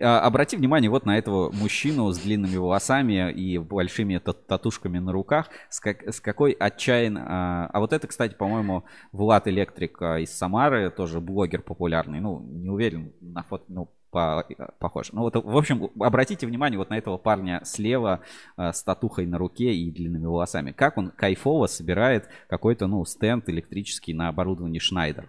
Обрати 0.00 0.56
внимание 0.56 0.90
вот 0.90 1.06
на 1.06 1.16
этого 1.16 1.50
мужчину 1.52 2.10
с 2.12 2.18
длинными 2.18 2.56
волосами 2.56 3.32
и 3.32 3.58
большими 3.58 4.18
та- 4.18 4.32
татушками 4.32 4.98
на 4.98 5.12
руках. 5.12 5.48
С, 5.68 5.80
как- 5.80 6.02
с 6.02 6.20
какой 6.20 6.52
отчаян... 6.52 7.16
А, 7.18 7.70
а 7.72 7.80
вот 7.80 7.92
это, 7.92 8.06
кстати, 8.06 8.34
по-моему, 8.34 8.84
Влад 9.12 9.48
Электрик 9.48 10.00
а, 10.02 10.18
из 10.18 10.36
Самары, 10.36 10.90
тоже 10.90 11.20
блогер 11.20 11.62
популярный. 11.62 12.20
Ну, 12.20 12.40
не 12.40 12.68
уверен, 12.68 13.12
на 13.20 13.42
фото, 13.42 13.64
ну, 13.68 13.88
по- 14.10 14.46
похож. 14.78 15.12
Ну, 15.12 15.22
вот, 15.22 15.36
в 15.36 15.56
общем, 15.56 15.90
обратите 16.00 16.46
внимание 16.46 16.78
вот 16.78 16.90
на 16.90 16.98
этого 16.98 17.18
парня 17.18 17.60
слева 17.64 18.20
а, 18.56 18.72
с 18.72 18.82
татухой 18.82 19.26
на 19.26 19.38
руке 19.38 19.74
и 19.74 19.90
длинными 19.90 20.26
волосами. 20.26 20.72
Как 20.72 20.98
он 20.98 21.10
кайфово 21.10 21.66
собирает 21.66 22.28
какой-то, 22.48 22.86
ну, 22.86 23.04
стенд 23.04 23.48
электрический 23.48 24.14
на 24.14 24.28
оборудовании 24.28 24.80
Schneider. 24.80 25.26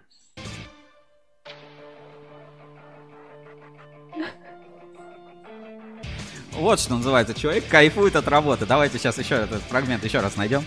Вот 6.58 6.80
что 6.80 6.94
называется, 6.94 7.34
человек 7.34 7.68
кайфует 7.68 8.16
от 8.16 8.26
работы. 8.26 8.66
Давайте 8.66 8.98
сейчас 8.98 9.16
еще 9.16 9.36
этот 9.36 9.62
фрагмент 9.62 10.04
еще 10.04 10.18
раз 10.18 10.34
найдем. 10.34 10.64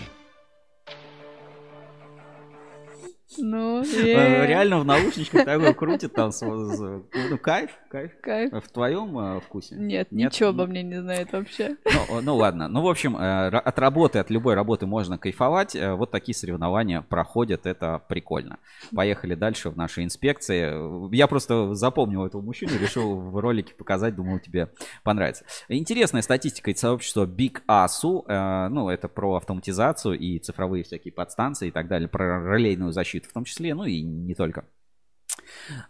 Ну, 3.38 3.82
Э, 3.82 4.46
Реально 4.46 4.80
в 4.80 4.84
наушничках 4.84 5.44
такой 5.44 5.74
крутит 5.74 6.12
там. 6.12 6.30
Ну, 6.40 7.38
кайф, 7.40 7.70
кайф. 7.88 8.12
Кайф. 8.20 8.52
В 8.64 8.68
твоем 8.70 9.18
э, 9.18 9.40
вкусе? 9.40 9.76
Нет, 9.76 10.10
ничего 10.10 10.50
обо 10.50 10.66
мне 10.66 10.82
не 10.82 11.00
знает 11.00 11.32
вообще. 11.32 11.76
Ну, 11.84 12.20
ну 12.20 12.36
ладно. 12.36 12.68
Ну, 12.68 12.82
в 12.82 12.88
общем, 12.88 13.16
э, 13.16 13.48
от 13.48 13.78
работы, 13.78 14.18
от 14.18 14.30
любой 14.30 14.54
работы 14.54 14.86
можно 14.86 15.18
кайфовать. 15.18 15.76
Вот 15.76 16.10
такие 16.10 16.34
соревнования 16.34 17.02
проходят. 17.02 17.66
Это 17.66 18.02
прикольно. 18.08 18.58
Поехали 18.94 19.34
дальше 19.34 19.70
в 19.70 19.76
нашей 19.76 20.04
инспекции. 20.04 21.14
Я 21.14 21.26
просто 21.26 21.74
запомнил 21.74 22.24
этого 22.24 22.42
мужчину, 22.42 22.72
решил 22.78 23.16
в 23.16 23.38
ролике 23.38 23.74
показать. 23.74 24.14
Думал, 24.14 24.38
тебе 24.38 24.70
понравится. 25.02 25.44
Интересная 25.68 26.22
статистика 26.22 26.70
из 26.70 26.78
сообщества 26.78 27.26
Big 27.26 27.62
ASU. 27.68 28.68
Ну, 28.68 28.88
это 28.88 29.08
про 29.08 29.36
автоматизацию 29.36 30.18
и 30.18 30.38
цифровые 30.38 30.84
всякие 30.84 31.12
подстанции 31.12 31.68
и 31.68 31.70
так 31.70 31.88
далее. 31.88 32.08
Про 32.08 32.54
релейную 32.54 32.92
защиту 32.92 33.21
в 33.26 33.32
том 33.32 33.44
числе. 33.44 33.74
Ну, 33.74 33.84
и 33.84 34.02
не 34.02 34.34
только. 34.34 34.64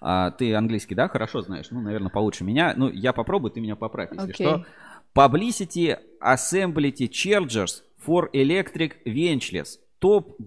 А, 0.01 0.31
ты 0.31 0.55
английский, 0.55 0.95
да, 0.95 1.09
хорошо 1.09 1.43
знаешь? 1.43 1.71
Ну, 1.71 1.81
наверное, 1.81 2.11
получше 2.11 2.45
меня. 2.45 2.75
Ну, 2.77 2.91
я 2.91 3.13
попробую, 3.13 3.51
ты 3.51 3.61
меня 3.61 3.77
поправь, 3.77 4.11
если 4.13 4.31
Окей. 4.31 4.47
что. 4.47 4.67
Publicity 5.15 5.99
Assemblity 6.23 7.09
Chargers 7.09 7.83
for 8.05 8.31
Electric 8.33 8.95
Ventureless. 9.05 9.79
Топ, 9.99 10.39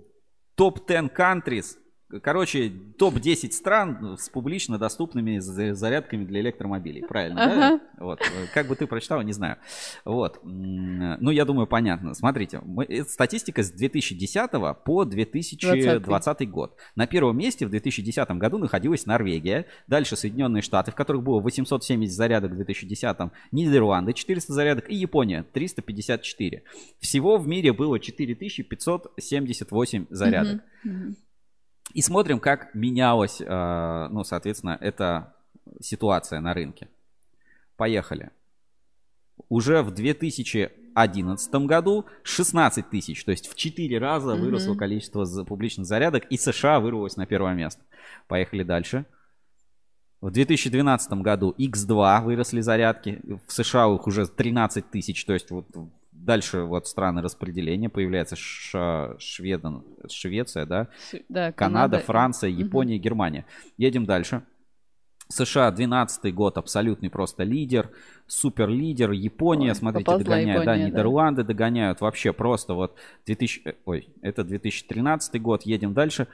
топ 0.55 0.87
10 0.87 1.11
countries. 1.13 1.77
Короче, 2.21 2.71
топ-10 2.99 3.51
стран 3.51 4.15
с 4.19 4.29
публично 4.29 4.77
доступными 4.77 5.39
за- 5.39 5.73
зарядками 5.73 6.23
для 6.23 6.41
электромобилей. 6.41 7.01
Правильно, 7.03 7.43
Ага. 7.43 7.55
да? 7.55 7.79
Вот. 7.97 8.19
Как 8.53 8.67
бы 8.67 8.75
ты 8.75 8.85
прочитал, 8.85 9.23
не 9.23 9.33
знаю. 9.33 9.57
Вот. 10.05 10.39
Ну, 10.43 11.31
я 11.31 11.45
думаю, 11.45 11.65
понятно. 11.65 12.13
Смотрите, 12.13 12.61
мы- 12.63 12.85
это 12.85 13.09
статистика 13.09 13.63
с 13.63 13.71
2010 13.71 14.75
по 14.75 15.03
2020 15.03 16.51
год. 16.51 16.77
На 16.95 17.07
первом 17.07 17.39
месте 17.39 17.65
в 17.65 17.71
2010 17.71 18.37
году 18.37 18.59
находилась 18.59 19.07
Норвегия, 19.07 19.65
дальше 19.87 20.15
Соединенные 20.15 20.61
Штаты, 20.61 20.91
в 20.91 20.95
которых 20.95 21.23
было 21.23 21.39
870 21.41 22.13
зарядок 22.15 22.51
в 22.51 22.55
2010, 22.55 23.31
Нидерланды 23.51 24.13
400 24.13 24.53
зарядок 24.53 24.91
и 24.91 24.95
Япония 24.95 25.41
354. 25.53 26.61
Всего 26.99 27.37
в 27.37 27.47
мире 27.47 27.73
было 27.73 27.99
4578 27.99 30.05
зарядок. 30.11 30.61
Мгм. 30.83 31.15
И 31.95 32.01
смотрим, 32.01 32.41
как 32.41 32.75
менялась, 32.75 33.39
э, 33.39 34.07
ну, 34.11 34.25
соответственно, 34.25 34.77
эта 34.81 35.33
ситуация 35.79 36.41
на 36.41 36.53
рынке. 36.53 36.89
Поехали. 37.77 38.31
Уже 39.47 39.81
в 39.81 39.91
2011 39.91 41.65
году 41.65 42.05
16 42.23 42.89
тысяч, 42.89 43.23
то 43.23 43.31
есть 43.31 43.47
в 43.47 43.55
4 43.55 43.97
раза 43.97 44.35
Мгм. 44.35 44.41
выросло 44.43 44.75
количество 44.75 45.25
публичных 45.45 45.87
зарядок, 45.87 46.25
и 46.29 46.37
США 46.37 46.81
вырвалось 46.81 47.15
на 47.15 47.25
первое 47.25 47.53
место. 47.53 47.81
Поехали 48.27 48.63
дальше. 48.63 49.05
В 50.19 50.31
2012 50.31 51.21
году 51.21 51.55
X2 51.57 52.23
выросли 52.25 52.59
зарядки. 52.59 53.21
В 53.47 53.53
США 53.53 53.93
их 53.95 54.05
уже 54.05 54.27
13 54.27 54.91
тысяч. 54.91 55.23
То 55.23 55.33
есть 55.33 55.49
вот 55.49 55.67
дальше 56.25 56.61
вот 56.61 56.87
страны 56.87 57.21
распределения 57.21 57.89
появляется 57.89 58.35
Ш- 58.35 59.15
Шведен, 59.19 59.83
Швеция, 60.09 60.65
да? 60.65 60.87
С- 61.11 61.19
Да, 61.29 61.51
Канада, 61.51 61.53
Канада. 61.53 61.99
Франция. 61.99 62.49
Япония, 62.49 62.97
Германия. 62.97 63.45
Едем 63.77 64.05
дальше. 64.05 64.41
США 65.27 65.71
12 65.71 66.31
год 66.35 66.57
абсолютный 66.57 67.09
просто 67.09 67.43
лидер, 67.43 67.89
супер 68.27 68.69
лидер. 68.69 69.11
Япония, 69.11 69.69
Ой, 69.69 69.75
смотрите, 69.75 70.05
да, 70.05 70.37
Япония, 70.37 70.63
да. 70.65 70.77
Нидерланды 70.77 71.43
догоняют 71.43 72.01
вообще 72.01 72.31
просто 72.31 72.75
вот 72.75 72.95
2000, 73.25 73.61
э, 73.65 73.73
ой, 73.85 74.09
это 74.21 74.43
2013 74.43 75.39
год, 75.41 75.63
едем 75.63 75.93
дальше. 75.93 76.27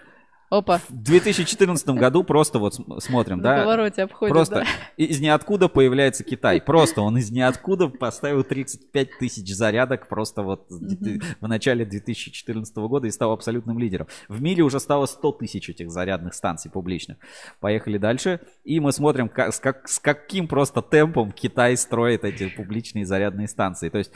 Опа. 0.51 0.81
В 0.89 1.01
2014 1.01 1.87
году 1.91 2.25
просто 2.25 2.59
вот 2.59 2.75
см- 2.75 2.99
смотрим, 2.99 3.37
На 3.37 3.43
да, 3.43 3.57
повороте 3.63 4.03
обходит, 4.03 4.33
просто 4.35 4.55
да. 4.55 4.65
из 4.97 5.21
ниоткуда 5.21 5.69
появляется 5.69 6.25
Китай. 6.25 6.59
Просто 6.61 7.01
он 7.01 7.17
из 7.17 7.31
ниоткуда 7.31 7.87
поставил 7.87 8.43
35 8.43 9.17
тысяч 9.17 9.55
зарядок 9.55 10.09
просто 10.09 10.43
вот 10.43 10.67
в 10.69 11.47
начале 11.47 11.85
2014 11.85 12.75
года 12.75 13.07
и 13.07 13.11
стал 13.11 13.31
абсолютным 13.31 13.79
лидером. 13.79 14.07
В 14.27 14.41
мире 14.41 14.63
уже 14.63 14.81
стало 14.81 15.05
100 15.05 15.31
тысяч 15.31 15.69
этих 15.69 15.89
зарядных 15.89 16.33
станций 16.33 16.69
публичных. 16.69 17.17
Поехали 17.61 17.97
дальше. 17.97 18.41
И 18.65 18.81
мы 18.81 18.91
смотрим, 18.91 19.29
как, 19.29 19.53
с, 19.53 19.59
как- 19.61 19.87
с 19.87 19.99
каким 19.99 20.49
просто 20.49 20.81
темпом 20.81 21.31
Китай 21.31 21.77
строит 21.77 22.25
эти 22.25 22.49
публичные 22.49 23.05
зарядные 23.05 23.47
станции. 23.47 23.87
То 23.87 23.99
есть 23.99 24.11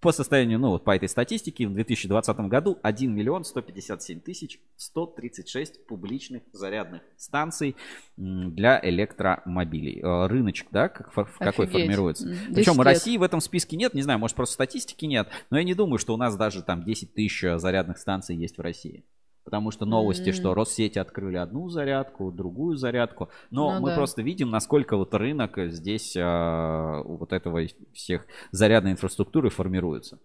По 0.00 0.12
состоянию, 0.12 0.58
ну 0.58 0.68
вот 0.70 0.84
по 0.84 0.94
этой 0.94 1.08
статистике, 1.08 1.66
в 1.66 1.72
2020 1.72 2.36
году 2.48 2.78
1 2.82 3.14
миллион 3.14 3.44
157 3.44 4.20
тысяч 4.20 4.60
136 4.76 5.86
публичных 5.86 6.42
зарядных 6.52 7.00
станций 7.16 7.74
для 8.16 8.78
электромобилей. 8.82 10.00
Э, 10.02 10.26
Рыночек, 10.26 10.68
да, 10.70 10.90
как, 10.90 11.12
фор- 11.14 11.30
какой 11.38 11.64
Офигеть. 11.64 11.72
формируется. 11.82 12.28
М, 12.28 12.34
10 12.34 12.54
Причем 12.54 12.74
лет. 12.74 12.84
России 12.84 13.16
в 13.16 13.22
этом 13.22 13.40
списке 13.40 13.76
нет, 13.76 13.94
не 13.94 14.02
знаю, 14.02 14.18
может 14.18 14.36
просто 14.36 14.52
статистики 14.54 15.06
нет, 15.06 15.28
но 15.48 15.56
я 15.56 15.64
не 15.64 15.74
думаю, 15.74 15.98
что 15.98 16.12
у 16.12 16.18
нас 16.18 16.36
даже 16.36 16.62
там 16.62 16.82
10 16.84 17.14
тысяч 17.14 17.42
зарядных 17.56 17.96
станций 17.98 18.36
есть 18.36 18.58
в 18.58 18.60
России. 18.60 19.02
Потому 19.44 19.72
что 19.72 19.86
новости, 19.86 20.28
М. 20.28 20.34
что 20.34 20.54
Россети 20.54 20.98
открыли 21.00 21.36
одну 21.36 21.68
зарядку, 21.68 22.30
другую 22.30 22.76
зарядку. 22.76 23.28
Но 23.50 23.74
Ну 23.74 23.80
мы 23.80 23.88
да. 23.90 23.96
просто 23.96 24.22
видим, 24.22 24.50
насколько 24.50 24.96
вот 24.96 25.12
рынок 25.14 25.58
здесь 25.72 26.16
а, 26.16 27.02
вот 27.02 27.32
этого 27.32 27.60
всех 27.92 28.26
зарядной 28.52 28.92
инфраструктуры 28.92 29.50
формируется. 29.50 30.20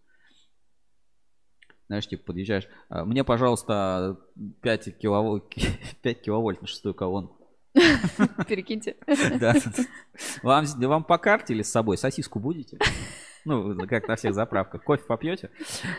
Знаешь, 1.88 2.08
типа 2.08 2.26
подъезжаешь, 2.26 2.68
«А, 2.90 3.06
мне, 3.06 3.24
пожалуйста, 3.24 4.18
5 4.62 4.98
киловольт, 5.00 5.46
5 6.02 6.22
киловольт 6.22 6.62
на 6.62 6.68
шестую 6.68 6.94
колонку. 6.94 7.38
Перекиньте. 8.48 8.98
Да. 9.40 9.54
Вам, 10.44 10.66
вам 10.66 11.04
по 11.04 11.18
карте 11.18 11.54
или 11.54 11.62
с 11.62 11.72
собой 11.72 11.98
сосиску 11.98 12.40
будете? 12.40 12.78
Ну, 13.48 13.88
как 13.88 14.10
на 14.10 14.18
всех 14.18 14.34
заправках. 14.34 14.84
Кофе 14.84 15.04
попьете? 15.08 15.50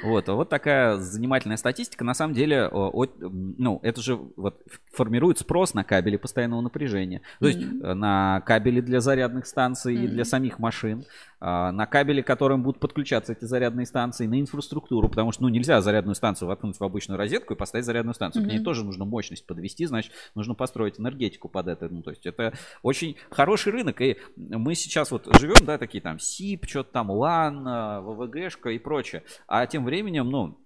Вот. 0.05 0.29
А 0.29 0.35
Вот 0.35 0.51
такая 0.51 0.99
занимательная 0.99 1.57
статистика. 1.57 2.05
На 2.05 2.13
самом 2.13 2.35
деле, 2.35 2.67
о, 2.67 2.91
о, 2.93 3.07
ну, 3.21 3.81
это 3.83 4.03
же 4.03 4.19
вот 4.37 4.61
формирует 4.93 5.39
спрос 5.39 5.73
на 5.73 5.83
кабели 5.83 6.17
постоянного 6.17 6.61
напряжения. 6.61 7.23
То 7.41 7.49
есть 7.49 7.61
э, 7.61 7.95
на 7.95 8.43
кабели 8.43 8.83
для 8.83 9.01
зарядных 9.01 9.47
станций 9.47 9.95
и 9.95 10.07
для 10.09 10.27
самих 10.27 10.59
машин, 10.59 11.07
на 11.41 11.87
кабели, 11.87 12.23
к 12.23 12.27
которым 12.27 12.63
будут 12.63 12.81
подключаться 12.81 13.33
эти 13.33 13.45
зарядные 13.45 13.87
станции, 13.87 14.27
на 14.27 14.41
инфраструктуру, 14.41 15.09
потому 15.09 15.33
что, 15.33 15.43
ну, 15.43 15.49
нельзя 15.49 15.81
зарядную 15.81 16.15
станцию 16.15 16.49
воткнуть 16.49 16.79
в 16.79 16.85
обычную 16.85 17.19
розетку 17.19 17.55
и 17.55 17.57
поставить 17.57 17.85
зарядную 17.85 18.15
станцию. 18.15 18.45
К 18.45 18.49
ней 18.49 18.59
тоже 18.61 18.85
нужно 18.85 19.05
мощность 19.05 19.47
подвести, 19.47 19.87
значит, 19.87 20.13
нужно 20.35 20.55
построить 20.55 20.99
энергетику 20.99 21.49
под 21.49 21.69
это. 21.69 21.89
Ну, 21.89 22.03
то 22.03 22.11
есть 22.11 22.27
это 22.27 22.55
очень 22.83 23.17
хороший 23.31 23.73
рынок, 23.73 24.01
и 24.01 24.17
мы 24.37 24.75
сейчас 24.75 25.11
вот 25.11 25.29
живем, 25.39 25.65
да, 25.65 25.79
такие 25.79 26.01
там 26.01 26.19
СИП, 26.19 26.67
что-то 26.67 26.93
там 26.93 27.11
ЛАН, 27.11 27.69
э, 27.69 28.01
ВВГшка 28.01 28.71
и 28.71 28.79
прочее. 28.79 29.23
А 29.47 29.67
тем 29.67 29.85
временем, 29.85 30.31
ну, 30.31 30.59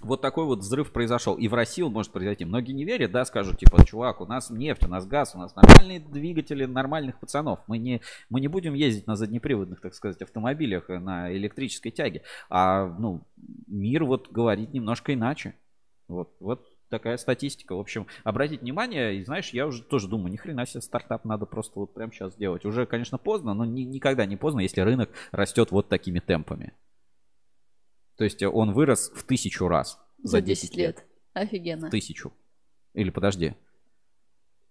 вот 0.00 0.20
такой 0.20 0.44
вот 0.44 0.60
взрыв 0.60 0.92
произошел. 0.92 1.36
И 1.36 1.48
в 1.48 1.54
России 1.54 1.82
он 1.82 1.92
может 1.92 2.12
произойти. 2.12 2.44
Многие 2.44 2.72
не 2.72 2.84
верят, 2.84 3.12
да, 3.12 3.24
скажут, 3.24 3.58
типа, 3.58 3.84
чувак, 3.84 4.20
у 4.20 4.26
нас 4.26 4.50
нефть, 4.50 4.84
у 4.84 4.88
нас 4.88 5.06
газ, 5.06 5.34
у 5.34 5.38
нас 5.38 5.54
нормальные 5.56 6.00
двигатели 6.00 6.64
нормальных 6.64 7.18
пацанов. 7.18 7.60
Мы 7.66 7.78
не, 7.78 8.02
мы 8.28 8.40
не 8.40 8.48
будем 8.48 8.74
ездить 8.74 9.06
на 9.06 9.16
заднеприводных, 9.16 9.80
так 9.80 9.94
сказать, 9.94 10.20
автомобилях, 10.20 10.90
э, 10.90 10.98
на 10.98 11.32
электрической 11.34 11.92
тяге. 11.92 12.22
А, 12.50 12.86
ну, 12.98 13.22
мир 13.66 14.04
вот 14.04 14.30
говорит 14.30 14.72
немножко 14.72 15.14
иначе. 15.14 15.54
Вот, 16.08 16.34
вот 16.40 16.66
такая 16.88 17.16
статистика. 17.16 17.74
В 17.74 17.80
общем, 17.80 18.06
обратить 18.22 18.62
внимание, 18.62 19.16
и 19.16 19.24
знаешь, 19.24 19.50
я 19.50 19.66
уже 19.66 19.82
тоже 19.82 20.08
думаю, 20.08 20.30
ни 20.30 20.36
хрена 20.36 20.66
себе 20.66 20.82
стартап 20.82 21.24
надо 21.24 21.46
просто 21.46 21.80
вот 21.80 21.94
прямо 21.94 22.12
сейчас 22.12 22.36
делать. 22.36 22.64
Уже, 22.64 22.86
конечно, 22.86 23.18
поздно, 23.18 23.54
но 23.54 23.64
ни- 23.64 23.82
никогда 23.82 24.26
не 24.26 24.36
поздно, 24.36 24.60
если 24.60 24.82
рынок 24.82 25.10
растет 25.32 25.70
вот 25.70 25.88
такими 25.88 26.20
темпами. 26.20 26.72
То 28.16 28.24
есть 28.24 28.42
э, 28.42 28.48
он 28.48 28.72
вырос 28.72 29.10
в 29.14 29.22
тысячу 29.24 29.68
раз 29.68 29.98
За 30.22 30.40
10 30.40 30.76
лет. 30.76 31.04
Офигенно. 31.34 31.90
Тысячу. 31.90 32.32
Или 32.94 33.10
подожди. 33.10 33.54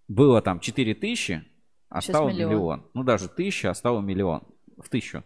Было 0.08 0.42
там 0.42 0.60
4 0.60 0.94
тысячи, 0.94 1.44
а 1.88 2.00
Сейчас 2.00 2.16
стало 2.16 2.28
миллион. 2.30 2.50
миллион. 2.50 2.86
Ну 2.94 3.02
даже 3.04 3.28
тысяча, 3.28 3.70
а 3.70 3.74
стало 3.74 4.00
миллион. 4.00 4.42
В 4.76 4.88
тысячу. 4.88 5.24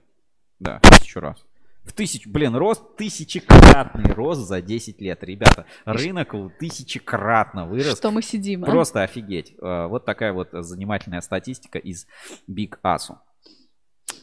Да, 0.58 0.80
в 0.82 0.98
тысячу 0.98 1.20
раз. 1.20 1.44
В 1.82 1.94
тысячу, 1.94 2.30
блин, 2.30 2.54
рост, 2.54 2.96
тысячекратный 2.96 4.12
рост 4.12 4.42
за 4.42 4.60
10 4.60 5.00
лет. 5.00 5.24
Ребята, 5.24 5.64
рынок 5.86 6.34
тысячекратно 6.58 7.66
вырос. 7.66 7.96
Что 7.96 8.10
мы 8.10 8.20
сидим, 8.22 8.64
а? 8.64 8.66
Просто 8.66 9.02
офигеть. 9.02 9.54
Э, 9.60 9.86
Вот 9.86 10.04
такая 10.04 10.32
вот 10.34 10.48
занимательная 10.52 11.22
статистика 11.22 11.78
из 11.78 12.06
Big 12.48 12.78
ASU. 12.82 13.16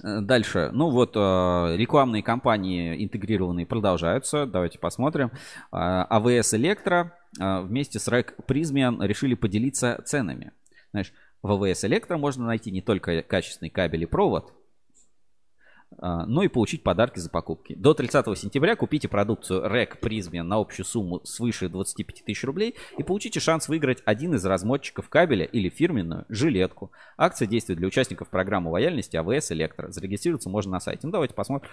Э, 0.03 0.22
Дальше. 0.22 0.69
Ну 0.74 0.90
вот 0.90 1.15
э, 1.15 1.76
рекламные 1.78 2.24
кампании 2.24 3.03
интегрированные 3.03 3.65
продолжаются. 3.65 4.45
Давайте 4.45 4.80
посмотрим. 4.80 5.32
Э, 5.72 6.06
АВС 6.10 6.53
Электро 6.53 7.14
э, 7.40 7.61
вместе 7.61 7.99
с 7.99 8.07
РЭК 8.07 8.34
Prysmian 8.48 9.06
решили 9.06 9.36
поделиться 9.36 10.02
ценами. 10.06 10.52
Знаешь, 10.91 11.14
в 11.41 11.52
АВС 11.52 11.86
Электро 11.86 12.18
можно 12.18 12.45
найти 12.45 12.72
не 12.72 12.82
только 12.82 13.22
качественный 13.22 13.69
кабель 13.69 14.03
и 14.03 14.06
провод, 14.06 14.53
а, 15.99 16.26
но 16.26 16.44
и 16.44 16.48
получить 16.48 16.84
подарки 16.84 17.19
за 17.19 17.30
покупки. 17.30 17.74
До 17.74 17.94
30 17.94 18.38
сентября 18.38 18.76
купите 18.76 19.07
продукцию 19.07 19.65
РЭК 19.65 19.99
Prysmian 19.99 20.44
на 20.44 20.57
общую 20.57 20.86
сумму 20.86 21.22
свыше 21.24 21.69
25 21.69 22.24
тысяч 22.26 22.44
рублей 22.44 22.76
и 22.98 23.03
получите 23.03 23.40
шанс 23.40 23.68
выиграть 23.68 24.02
один 24.06 24.36
из 24.36 24.45
размотчиков 24.45 25.10
кабеля 25.10 25.45
или 25.45 25.69
фирменную 25.69 26.26
жилетку. 26.30 26.91
Акция 27.18 27.48
действует 27.48 27.80
для 27.80 27.88
участников 27.88 28.30
программы 28.30 28.72
лояльности 28.72 29.18
АВС 29.18 29.52
Электро. 29.52 29.91
Зарегистрироваться 29.91 30.49
можно 30.49 30.74
на 30.74 30.80
сайте. 30.80 31.02
Ну 31.07 31.11
давайте 31.11 31.34
посмотрим. 31.34 31.72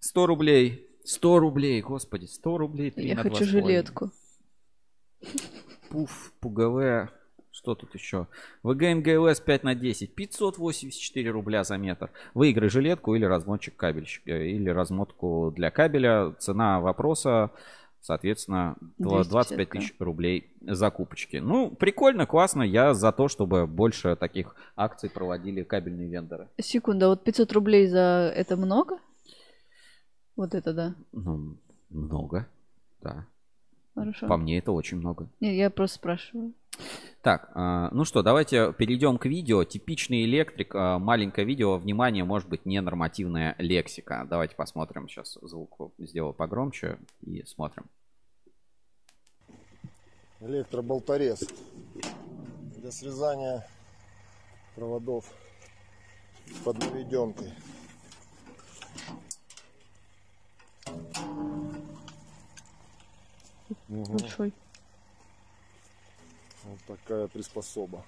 100 0.00 0.26
рублей. 0.26 0.88
100 1.04 1.38
рублей, 1.38 1.80
господи, 1.80 2.26
100 2.26 2.58
рублей. 2.58 2.92
Я 2.96 3.14
на 3.14 3.22
хочу 3.22 3.44
2,5. 3.44 3.46
жилетку. 3.46 4.10
Пуф, 5.90 6.32
ПУГВ, 6.40 7.10
что 7.58 7.74
тут 7.74 7.92
еще? 7.94 8.28
ВГ 8.62 8.82
МГЛС 8.82 9.40
5 9.40 9.64
на 9.64 9.74
10, 9.74 10.14
584 10.14 11.30
рубля 11.30 11.64
за 11.64 11.76
метр. 11.76 12.10
Выиграй 12.34 12.68
жилетку 12.70 13.16
или 13.16 13.24
размотчик 13.24 13.74
кабельщик, 13.76 14.22
э, 14.28 14.46
или 14.46 14.70
размотку 14.70 15.52
для 15.54 15.72
кабеля. 15.72 16.34
Цена 16.38 16.78
вопроса, 16.80 17.50
соответственно, 18.00 18.76
два- 18.96 19.24
250 19.24 19.30
25 19.30 19.70
тысяч 19.70 19.94
рублей 19.98 20.52
закупочки. 20.60 21.38
Ну, 21.38 21.72
прикольно, 21.72 22.26
классно. 22.26 22.62
Я 22.62 22.94
за 22.94 23.10
то, 23.10 23.26
чтобы 23.26 23.66
больше 23.66 24.14
таких 24.14 24.54
акций 24.76 25.10
проводили 25.10 25.64
кабельные 25.64 26.08
вендоры. 26.08 26.48
Секунда, 26.60 27.08
вот 27.08 27.24
500 27.24 27.52
рублей 27.52 27.88
за 27.88 28.32
это 28.36 28.56
много? 28.56 28.98
Вот 30.36 30.54
это 30.54 30.72
да. 30.72 30.94
Ну, 31.10 31.56
много, 31.90 32.46
да. 33.02 33.26
Хорошо. 33.96 34.28
По 34.28 34.36
мне 34.36 34.58
это 34.58 34.70
очень 34.70 34.98
много. 34.98 35.28
Не, 35.40 35.56
я 35.56 35.70
просто 35.70 35.96
спрашиваю. 35.96 36.52
Так, 37.22 37.50
а, 37.54 37.90
ну 37.92 38.04
что, 38.04 38.22
давайте 38.22 38.72
перейдем 38.72 39.18
к 39.18 39.26
видео. 39.26 39.64
Типичный 39.64 40.24
электрик, 40.24 40.74
а, 40.74 40.98
маленькое 40.98 41.46
видео, 41.46 41.76
внимание, 41.76 42.24
может 42.24 42.48
быть 42.48 42.64
ненормативная 42.64 43.54
лексика. 43.58 44.26
Давайте 44.28 44.54
посмотрим, 44.54 45.08
сейчас 45.08 45.36
звук 45.42 45.92
сделаю 45.98 46.32
погромче 46.32 46.98
и 47.20 47.42
смотрим. 47.44 47.86
электроболторез 50.40 51.40
для 52.76 52.90
срезания 52.92 53.66
проводов 54.74 55.32
под 56.64 56.78
наведенкой. 56.78 57.52
Большой. 63.88 64.52
Вот 66.68 66.98
такая 66.98 67.26
приспособа. 67.28 68.04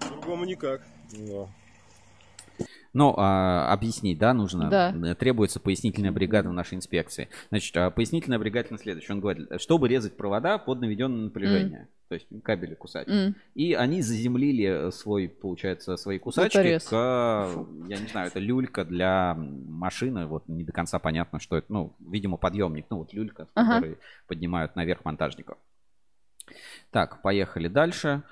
По-другому 0.00 0.44
никак. 0.44 0.82
Да. 1.12 1.46
Ну, 2.94 3.12
а, 3.18 3.70
объяснить, 3.70 4.16
да, 4.18 4.32
нужно. 4.32 4.70
Да. 4.70 5.14
Требуется 5.16 5.60
пояснительная 5.60 6.12
бригада 6.12 6.48
в 6.48 6.54
нашей 6.54 6.76
инспекции. 6.76 7.28
Значит, 7.50 7.76
а, 7.76 7.90
пояснительная 7.90 8.38
бригада 8.38 8.68
на 8.72 8.78
следующее. 8.78 9.14
Он 9.14 9.20
говорит, 9.20 9.48
чтобы 9.60 9.88
резать 9.88 10.16
провода 10.16 10.56
под 10.56 10.80
наведенное 10.80 11.24
напряжение. 11.24 11.88
То 12.08 12.14
есть 12.14 12.26
кабели 12.42 12.74
кусать. 12.74 13.06
М. 13.08 13.34
И 13.54 13.74
они 13.74 14.00
заземлили 14.00 14.90
свой, 14.92 15.28
получается, 15.28 15.96
свои 15.96 16.18
кусачки 16.18 16.56
Болторез. 16.56 16.84
к, 16.84 16.92
я 17.88 17.98
не 17.98 18.06
знаю, 18.06 18.28
это 18.28 18.38
люлька 18.38 18.84
для 18.84 19.34
машины. 19.36 20.24
Вот 20.26 20.48
не 20.48 20.62
до 20.64 20.72
конца 20.72 20.98
понятно, 20.98 21.40
что 21.40 21.56
это. 21.58 21.66
Ну, 21.70 21.94
видимо, 21.98 22.36
подъемник. 22.38 22.86
Ну, 22.90 22.98
вот 22.98 23.12
люлька, 23.12 23.48
Ага. 23.54 23.74
который 23.74 23.98
поднимают 24.28 24.74
наверх 24.76 25.04
монтажников. 25.04 25.58
Так, 26.90 27.22
поехали 27.22 27.68
дальше. 27.68 28.22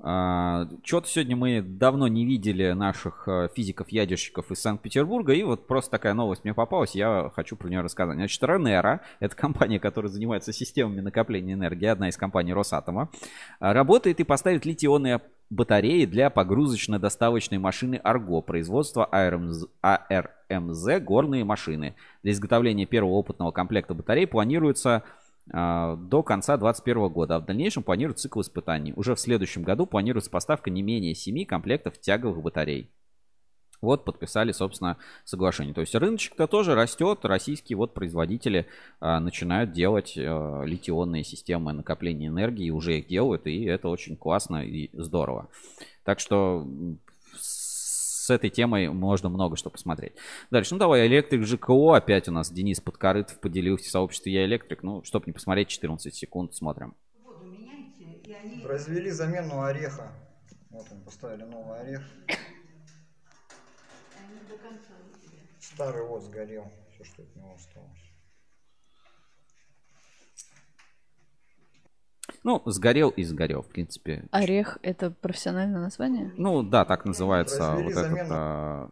Что-то 0.00 1.08
сегодня 1.08 1.34
мы 1.34 1.60
давно 1.60 2.06
не 2.06 2.24
видели 2.24 2.70
наших 2.70 3.26
э, 3.26 3.48
физиков-ядерщиков 3.52 4.48
из 4.52 4.60
Санкт-Петербурга, 4.60 5.32
и 5.32 5.42
вот 5.42 5.66
просто 5.66 5.90
такая 5.90 6.14
новость 6.14 6.44
мне 6.44 6.54
попалась, 6.54 6.94
я 6.94 7.32
хочу 7.34 7.56
про 7.56 7.68
нее 7.68 7.80
рассказать. 7.80 8.14
Значит, 8.14 8.40
Ренера, 8.44 9.00
это 9.20 9.34
компания, 9.34 9.80
которая 9.80 10.08
занимается 10.08 10.52
системами 10.52 11.00
накопления 11.00 11.54
энергии, 11.54 11.86
одна 11.86 12.10
из 12.10 12.16
компаний 12.16 12.52
Росатома, 12.52 13.10
а, 13.58 13.72
работает 13.72 14.20
и 14.20 14.24
поставит 14.24 14.64
литионные 14.64 15.20
батареи 15.50 16.04
для 16.04 16.30
погрузочно-доставочной 16.30 17.58
машины 17.58 17.96
Арго, 17.96 18.40
производства 18.40 19.04
АРМЗ, 19.04 19.66
АРМЗ 19.80 21.00
«Горные 21.00 21.42
машины». 21.42 21.96
Для 22.22 22.30
изготовления 22.30 22.86
первого 22.86 23.14
опытного 23.14 23.50
комплекта 23.50 23.94
батарей 23.94 24.28
планируется 24.28 24.96
а, 24.96 25.02
до 25.50 26.22
конца 26.22 26.56
2021 26.56 27.08
года. 27.08 27.36
А 27.36 27.40
в 27.40 27.46
дальнейшем 27.46 27.82
планируют 27.82 28.18
цикл 28.18 28.40
испытаний. 28.40 28.92
Уже 28.96 29.14
в 29.14 29.20
следующем 29.20 29.62
году 29.62 29.86
планируется 29.86 30.30
поставка 30.30 30.70
не 30.70 30.82
менее 30.82 31.14
7 31.14 31.44
комплектов 31.44 31.98
тяговых 31.98 32.42
батарей. 32.42 32.90
Вот 33.80 34.04
подписали, 34.04 34.52
собственно, 34.52 34.96
соглашение. 35.24 35.72
То 35.72 35.80
есть 35.80 35.94
рыночек-то 35.94 36.46
тоже 36.46 36.74
растет. 36.74 37.20
Российские 37.24 37.76
вот 37.76 37.94
производители 37.94 38.66
а, 39.00 39.20
начинают 39.20 39.72
делать 39.72 40.14
а, 40.18 40.62
литионные 40.64 41.22
системы 41.22 41.72
накопления 41.72 42.26
энергии. 42.26 42.70
Уже 42.70 42.98
их 42.98 43.06
делают, 43.06 43.46
и 43.46 43.64
это 43.64 43.88
очень 43.88 44.16
классно 44.16 44.64
и 44.64 44.90
здорово. 44.92 45.48
Так 46.02 46.18
что 46.18 46.66
с 48.28 48.30
этой 48.30 48.50
темой 48.50 48.90
можно 48.90 49.30
много 49.30 49.56
что 49.56 49.70
посмотреть. 49.70 50.12
Дальше, 50.50 50.74
ну 50.74 50.78
давай, 50.78 51.06
электрик 51.06 51.46
ЖКО. 51.46 51.94
Опять 51.94 52.28
у 52.28 52.32
нас 52.32 52.52
Денис 52.52 52.78
Подкорытов 52.78 53.40
поделился 53.40 53.86
в 53.86 53.90
сообществе 53.90 54.34
«Я 54.34 54.44
электрик». 54.44 54.82
Ну, 54.82 55.02
чтобы 55.02 55.24
не 55.26 55.32
посмотреть, 55.32 55.68
14 55.68 56.14
секунд 56.14 56.54
смотрим. 56.54 56.94
Произвели 58.62 59.10
замену 59.10 59.62
ореха. 59.62 60.12
Вот 60.68 60.86
они 60.90 61.02
поставили 61.02 61.44
новый 61.44 61.80
орех. 61.80 62.02
Старый 65.58 66.06
вот 66.06 66.22
сгорел. 66.22 66.70
Все, 66.92 67.04
что 67.04 67.22
от 67.22 67.34
него 67.34 67.54
осталось. 67.54 68.07
Ну, 72.44 72.62
сгорел 72.66 73.10
и 73.10 73.24
сгорел, 73.24 73.62
в 73.62 73.68
принципе. 73.68 74.24
Орех 74.30 74.78
это 74.82 75.10
профессиональное 75.10 75.80
название? 75.80 76.32
Ну 76.36 76.62
да, 76.62 76.84
так 76.84 77.04
называется 77.04 77.74
вот 77.76 77.92
этот 77.92 78.18
а, 78.30 78.90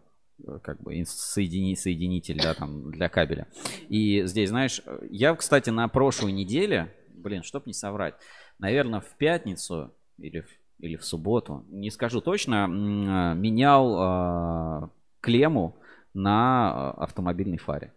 как 0.63 0.81
бы 0.83 0.95
ин- 0.95 1.05
соедини- 1.05 1.77
соединитель, 1.77 2.41
да, 2.43 2.55
там 2.55 2.91
для 2.91 3.09
кабеля. 3.09 3.47
И 3.89 4.25
здесь, 4.27 4.51
знаешь, 4.51 4.83
я, 5.11 5.35
кстати, 5.35 5.71
на 5.71 5.89
прошлой 5.89 6.33
неделе, 6.33 6.93
блин, 7.15 7.43
чтоб 7.43 7.67
не 7.67 7.73
соврать, 7.73 8.15
наверное, 8.59 9.01
в 9.01 9.17
пятницу 9.17 9.93
или 10.19 10.41
в, 10.41 10.49
или 10.81 10.97
в 10.97 11.05
субботу, 11.05 11.65
не 11.69 11.91
скажу 11.91 12.21
точно, 12.21 12.65
а, 12.65 13.35
менял 13.35 13.97
а, 13.99 14.91
клемму 15.21 15.77
на 16.15 16.91
автомобильной 16.93 17.59
фаре. 17.59 17.93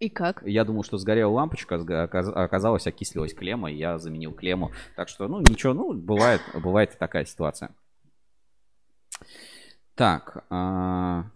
И 0.00 0.08
как? 0.08 0.42
Я 0.44 0.64
думал, 0.64 0.82
что 0.82 0.98
сгорела 0.98 1.30
лампочка, 1.30 1.76
оказалось, 2.04 2.86
окислилась 2.86 3.34
клемма, 3.34 3.70
и 3.70 3.76
я 3.76 3.98
заменил 3.98 4.32
клемму. 4.32 4.72
Так 4.96 5.08
что, 5.08 5.28
ну, 5.28 5.40
ничего, 5.40 5.72
ну, 5.72 5.92
бывает, 5.92 6.40
бывает 6.54 6.94
и 6.94 6.98
такая 6.98 7.24
ситуация. 7.24 7.70
Так, 9.94 10.44
а, 10.50 11.26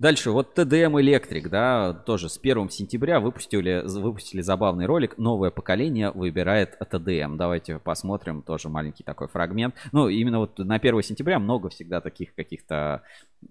дальше, 0.00 0.32
вот 0.32 0.58
TDM 0.58 1.00
Electric, 1.00 1.48
да, 1.48 1.92
тоже 1.94 2.28
с 2.28 2.36
1 2.36 2.68
сентября 2.70 3.20
выпустили, 3.20 3.84
выпустили 3.86 4.40
забавный 4.40 4.86
ролик 4.86 5.16
«Новое 5.18 5.52
поколение 5.52 6.10
выбирает 6.10 6.76
TDM». 6.80 7.36
Давайте 7.36 7.78
посмотрим, 7.78 8.42
тоже 8.42 8.68
маленький 8.68 9.04
такой 9.04 9.28
фрагмент. 9.28 9.76
Ну, 9.92 10.08
именно 10.08 10.40
вот 10.40 10.58
на 10.58 10.74
1 10.74 11.02
сентября 11.02 11.38
много 11.38 11.68
всегда 11.68 12.00
таких 12.00 12.34
каких-то 12.34 13.02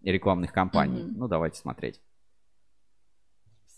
рекламных 0.03 0.51
кампаний. 0.51 1.03
Мгм. 1.03 1.17
Ну, 1.17 1.27
давайте 1.29 1.57
смотреть. 1.57 2.01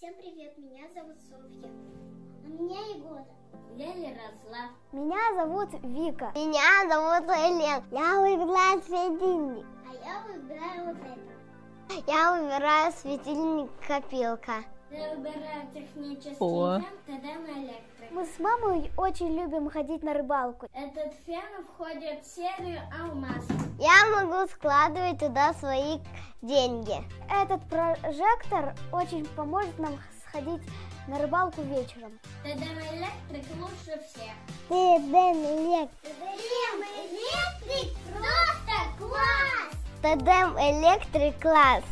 Всем 0.02 0.16
привет, 0.16 0.58
меня 0.58 0.88
зовут 0.96 1.16
Софья. 1.30 1.70
А 2.44 2.48
меня 2.48 2.80
Егор. 2.88 3.22
Я 3.76 3.94
Ярослав. 3.94 4.72
Меня 4.92 5.36
зовут 5.36 5.70
Вика. 5.84 6.32
Меня 6.34 6.90
зовут 6.90 7.30
Элен. 7.30 7.84
Я 7.92 8.20
выбираю 8.20 8.82
светильник. 8.82 9.64
А 9.88 9.94
я 9.94 10.24
выбираю 10.26 10.86
вот 10.88 10.98
это. 11.06 12.02
Я 12.08 12.32
выбираю 12.34 12.92
светильник 12.94 13.70
копилка. 13.88 14.54
Я 14.54 14.58
выбираю 14.58 14.81
технический 15.74 16.36
О. 16.40 16.80
фен 16.80 16.98
ТДМ 17.06 17.46
Электрик. 17.60 18.12
Мы 18.12 18.26
с 18.26 18.40
мамой 18.40 18.92
очень 18.98 19.40
любим 19.40 19.70
ходить 19.70 20.04
на 20.04 20.14
рыбалку. 20.14 20.68
Этот 20.74 21.14
фен 21.26 21.66
входит 21.74 22.24
в 22.24 22.28
серию 22.28 22.82
Алмаз. 23.00 23.46
Я 23.80 24.06
могу 24.16 24.48
складывать 24.52 25.20
туда 25.20 25.54
свои 25.54 26.00
деньги. 26.42 26.96
Этот 27.30 27.64
прожектор 27.70 28.76
очень 28.92 29.26
поможет 29.36 29.78
нам 29.80 29.98
сходить 30.28 30.62
на 31.08 31.20
рыбалку 31.20 31.62
вечером. 31.62 32.20
ТДМ 32.44 32.80
Электрик 32.94 33.46
лучше 33.60 34.00
всех. 34.06 34.34
ТДМ 34.68 35.38
Электрик. 35.46 36.16
ТДМ 36.20 36.82
Электрик 37.00 37.98
просто 38.12 38.76
класс! 39.00 39.72
ТДМ 40.02 40.58
Электрик 40.58 41.42
класс. 41.42 41.84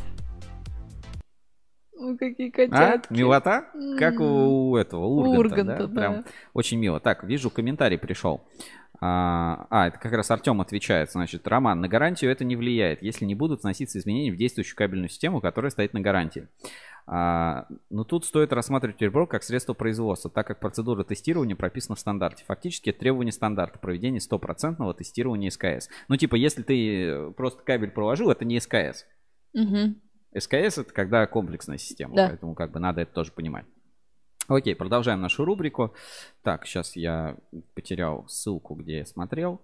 Ой, 2.00 2.18
какие 2.18 2.48
А? 2.48 2.52
котятки. 2.52 3.14
Милота? 3.14 3.66
Как 3.98 4.20
у, 4.20 4.72
у 4.72 4.78
этого, 4.78 5.06
у 5.06 5.20
Урганта, 5.20 5.40
Урганта, 5.40 5.78
да? 5.78 5.88
да. 5.88 6.00
Прям 6.00 6.26
очень 6.54 6.80
мило. 6.80 7.00
Так, 7.00 7.24
вижу, 7.26 7.50
комментарий 7.50 7.98
пришел. 7.98 8.48
А, 9.02 9.68
а, 9.70 9.88
это 9.88 10.00
как 10.00 10.14
раз 10.14 10.32
Артем 10.32 10.62
отвечает. 10.62 11.12
Значит, 11.12 11.48
Роман, 11.48 11.82
на 11.82 11.88
гарантию 11.88 12.32
это 12.32 12.46
не 12.46 12.56
влияет, 12.56 13.02
если 13.02 13.26
не 13.26 13.36
будут 13.36 13.64
вноситься 13.64 14.00
изменения 14.00 14.32
в 14.32 14.38
действующую 14.38 14.78
кабельную 14.78 15.10
систему, 15.10 15.42
которая 15.42 15.72
стоит 15.72 15.94
на 15.94 16.00
гарантии. 16.02 16.48
А, 17.06 17.66
но 17.90 18.04
тут 18.06 18.26
стоит 18.26 18.54
рассматривать 18.54 18.98
перебор 18.98 19.28
как 19.28 19.44
средство 19.44 19.74
производства, 19.74 20.30
так 20.30 20.48
как 20.48 20.60
процедура 20.60 21.04
тестирования 21.04 21.56
прописана 21.56 21.96
в 21.96 22.00
стандарте. 22.00 22.46
Фактически 22.46 22.92
это 22.92 23.00
требование 23.00 23.32
стандарта 23.32 23.80
проведения 23.80 24.22
стопроцентного 24.22 24.94
тестирования 24.94 25.50
СКС. 25.50 25.90
Ну, 26.08 26.16
типа, 26.16 26.36
если 26.36 26.62
ты 26.62 27.32
просто 27.32 27.64
кабель 27.64 27.92
проложил, 27.92 28.30
это 28.32 28.46
не 28.46 28.60
СКС. 28.60 29.06
Мгм. 29.54 30.02
СКС 30.38 30.78
это 30.78 30.94
когда 30.94 31.26
комплексная 31.28 31.78
система, 31.78 32.16
Да. 32.16 32.28
поэтому 32.28 32.54
как 32.56 32.72
бы 32.72 32.80
надо 32.80 33.02
это 33.02 33.14
тоже 33.14 33.32
понимать. 33.32 33.66
Окей, 34.48 34.76
продолжаем 34.76 35.22
нашу 35.22 35.46
рубрику. 35.46 35.94
Так, 36.42 36.66
сейчас 36.66 36.96
я 36.96 37.38
потерял 37.76 38.28
ссылку, 38.28 38.74
где 38.76 38.98
я 39.00 39.06
смотрел. 39.06 39.62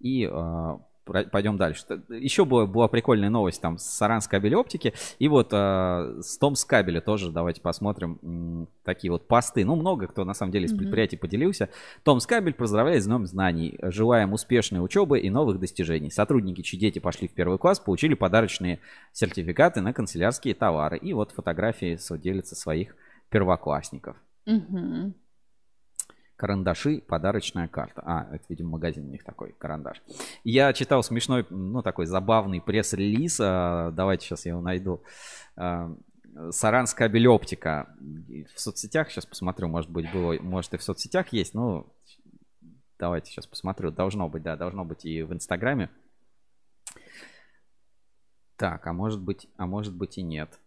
И 0.00 0.24
а, 0.24 0.80
пойдем 1.04 1.56
дальше. 1.56 1.84
Еще 2.08 2.44
была, 2.44 2.66
была 2.66 2.88
прикольная 2.88 3.30
новость 3.30 3.60
там 3.60 3.78
с 3.78 3.84
Саранс 3.84 4.28
кабель 4.28 4.54
оптики. 4.54 4.94
И 5.18 5.28
вот 5.28 5.48
а, 5.52 6.18
с 6.20 6.38
Томс 6.38 6.64
кабеля 6.64 7.00
тоже 7.00 7.30
давайте 7.30 7.60
посмотрим 7.60 8.18
м, 8.22 8.68
такие 8.84 9.10
вот 9.10 9.26
посты. 9.26 9.64
Ну, 9.64 9.76
много 9.76 10.06
кто 10.06 10.24
на 10.24 10.34
самом 10.34 10.52
деле 10.52 10.66
из 10.66 10.74
предприятий 10.74 11.16
поделился. 11.16 11.68
Томс 12.04 12.26
кабель 12.26 12.54
поздравляет 12.54 13.02
с 13.02 13.06
Днем 13.06 13.26
знаний. 13.26 13.78
Желаем 13.82 14.32
успешной 14.32 14.84
учебы 14.84 15.20
и 15.20 15.30
новых 15.30 15.58
достижений. 15.58 16.10
Сотрудники, 16.10 16.62
чьи 16.62 16.78
дети 16.78 16.98
пошли 16.98 17.28
в 17.28 17.32
первый 17.32 17.58
класс, 17.58 17.80
получили 17.80 18.14
подарочные 18.14 18.78
сертификаты 19.12 19.80
на 19.80 19.92
канцелярские 19.92 20.54
товары. 20.54 20.98
И 20.98 21.12
вот 21.12 21.32
фотографии 21.32 21.96
соделятся 21.96 22.54
своих 22.54 22.94
первоклассников. 23.28 24.16
Мгм. 24.46 25.14
Карандаши, 26.42 27.00
подарочная 27.06 27.68
карта. 27.68 28.02
А, 28.04 28.26
это, 28.32 28.42
видимо, 28.48 28.70
магазин 28.70 29.06
у 29.06 29.10
них 29.12 29.22
такой, 29.22 29.54
карандаш. 29.60 30.02
Я 30.42 30.72
читал 30.72 31.04
смешной, 31.04 31.46
ну, 31.50 31.82
такой 31.82 32.06
забавный 32.06 32.60
пресс-релиз. 32.60 33.38
а, 33.40 33.92
Давайте 33.92 34.26
сейчас 34.26 34.44
я 34.44 34.50
его 34.50 34.60
найду. 34.60 35.04
А, 35.54 35.94
Саранс 36.50 36.94
кабель 36.94 37.28
оптика. 37.28 37.94
В 38.56 38.58
соцсетях 38.58 39.12
сейчас 39.12 39.24
посмотрю, 39.24 39.68
может 39.68 39.88
быть, 39.88 40.12
было, 40.12 40.32
может 40.40 40.74
и 40.74 40.78
в 40.78 40.82
соцсетях 40.82 41.32
есть, 41.32 41.54
ну, 41.54 41.86
давайте 42.98 43.30
сейчас 43.30 43.46
посмотрю. 43.46 43.92
Должно 43.92 44.28
быть, 44.28 44.42
да, 44.42 44.56
должно 44.56 44.84
быть 44.84 45.04
и 45.04 45.22
в 45.22 45.32
Инстаграме. 45.32 45.90
Так, 48.56 48.84
а 48.84 48.92
может 48.92 49.20
быть, 49.20 49.48
а 49.56 49.66
может 49.66 49.94
быть 49.94 50.18
и 50.18 50.22
нет. 50.22 50.58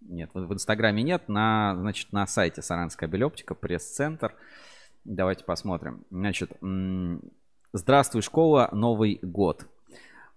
Нет, 0.00 0.30
в 0.32 0.54
Инстаграме 0.54 1.02
нет. 1.02 1.28
На, 1.28 1.76
значит, 1.76 2.12
на 2.12 2.26
сайте 2.26 2.62
Саранская 2.62 3.10
Белептика, 3.10 3.54
пресс-центр. 3.54 4.34
Давайте 5.08 5.44
посмотрим. 5.44 6.04
Значит, 6.10 6.50
здравствуй, 7.72 8.22
школа, 8.22 8.68
Новый 8.72 9.20
год. 9.22 9.68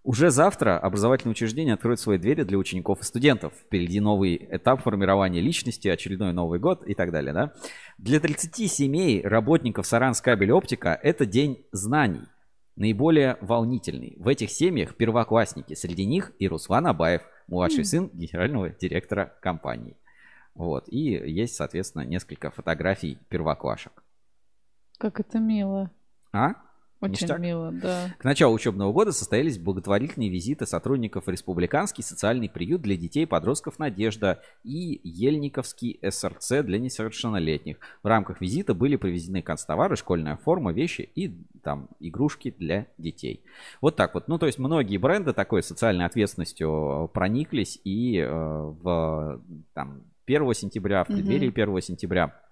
Уже 0.04 0.30
завтра 0.30 0.78
образовательные 0.78 1.32
учреждения 1.32 1.74
откроют 1.74 2.00
свои 2.00 2.20
двери 2.20 2.44
для 2.44 2.58
учеников 2.60 3.02
и 3.02 3.04
студентов. 3.04 3.52
Впереди 3.54 4.00
новый 4.00 4.48
этап 4.52 4.84
формирования 4.84 5.42
личности, 5.42 5.88
очередной 5.88 6.34
Новый 6.34 6.60
год 6.60 6.84
и 6.86 6.94
так 6.94 7.12
далее. 7.12 7.34
Да? 7.34 7.54
Для 7.98 8.20
30 8.20 8.72
семей 8.72 9.26
работников 9.26 9.88
Саранскабель 9.88 10.52
Оптика 10.52 11.00
это 11.02 11.26
день 11.26 11.66
знаний. 11.72 12.28
Наиболее 12.76 13.38
волнительный. 13.42 14.18
В 14.20 14.28
этих 14.28 14.52
семьях 14.52 14.96
первоклассники. 14.96 15.74
Среди 15.74 16.06
них 16.06 16.32
и 16.38 16.48
Руслан 16.48 16.86
Абаев, 16.86 17.24
младший 17.48 17.80
М. 17.80 17.86
сын 17.86 18.10
генерального 18.14 18.70
директора 18.70 19.34
компании. 19.42 19.98
Вот. 20.54 20.86
И 20.90 21.00
есть, 21.00 21.56
соответственно, 21.56 22.04
несколько 22.04 22.52
фотографий 22.52 23.18
первоклашек. 23.30 24.04
Как 25.00 25.20
это 25.22 25.40
мило. 25.40 25.90
А? 26.34 26.56
Очень 27.00 27.12
Ништяк? 27.12 27.40
мило, 27.40 27.72
да. 27.72 28.14
К 28.18 28.26
началу 28.26 28.54
учебного 28.54 28.92
года 28.92 29.14
состоялись 29.14 29.58
благотворительные 29.58 30.30
визиты 30.30 30.66
сотрудников 30.66 31.30
Республиканский 31.30 32.04
социальный 32.04 32.50
приют 32.50 32.82
для 32.82 32.98
детей 32.98 33.24
и 33.24 33.26
подростков 33.26 33.80
«Надежда» 33.80 34.42
и 34.66 35.00
Ельниковский 35.06 35.98
СРЦ 36.06 36.66
для 36.66 36.78
несовершеннолетних. 36.78 37.78
В 38.04 38.08
рамках 38.08 38.42
визита 38.42 38.74
были 38.74 38.98
привезены 38.98 39.42
канцтовары, 39.42 39.96
школьная 39.96 40.36
форма, 40.36 40.74
вещи 40.74 41.10
и 41.16 41.46
там 41.64 41.88
игрушки 42.02 42.54
для 42.60 42.88
детей. 42.98 43.46
Вот 43.80 43.96
так 43.96 44.14
вот. 44.14 44.28
Ну, 44.28 44.38
то 44.38 44.48
есть 44.48 44.60
многие 44.60 44.98
бренды 44.98 45.32
такой 45.32 45.64
социальной 45.64 46.06
ответственностью 46.06 47.10
прониклись 47.14 47.80
и 47.86 48.18
э, 48.18 48.28
в 48.30 49.42
там, 49.74 50.04
1 50.26 50.54
сентября, 50.54 51.06
в 51.06 51.08
преддверии 51.08 51.48
Мгм. 51.48 51.62
1 51.62 51.82
сентября 51.82 52.49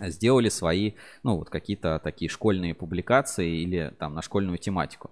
сделали 0.00 0.48
свои, 0.48 0.92
ну, 1.22 1.36
вот 1.36 1.50
какие-то 1.50 2.00
такие 2.02 2.28
школьные 2.28 2.74
публикации 2.74 3.62
или 3.62 3.94
там 3.98 4.14
на 4.14 4.22
школьную 4.22 4.58
тематику. 4.58 5.10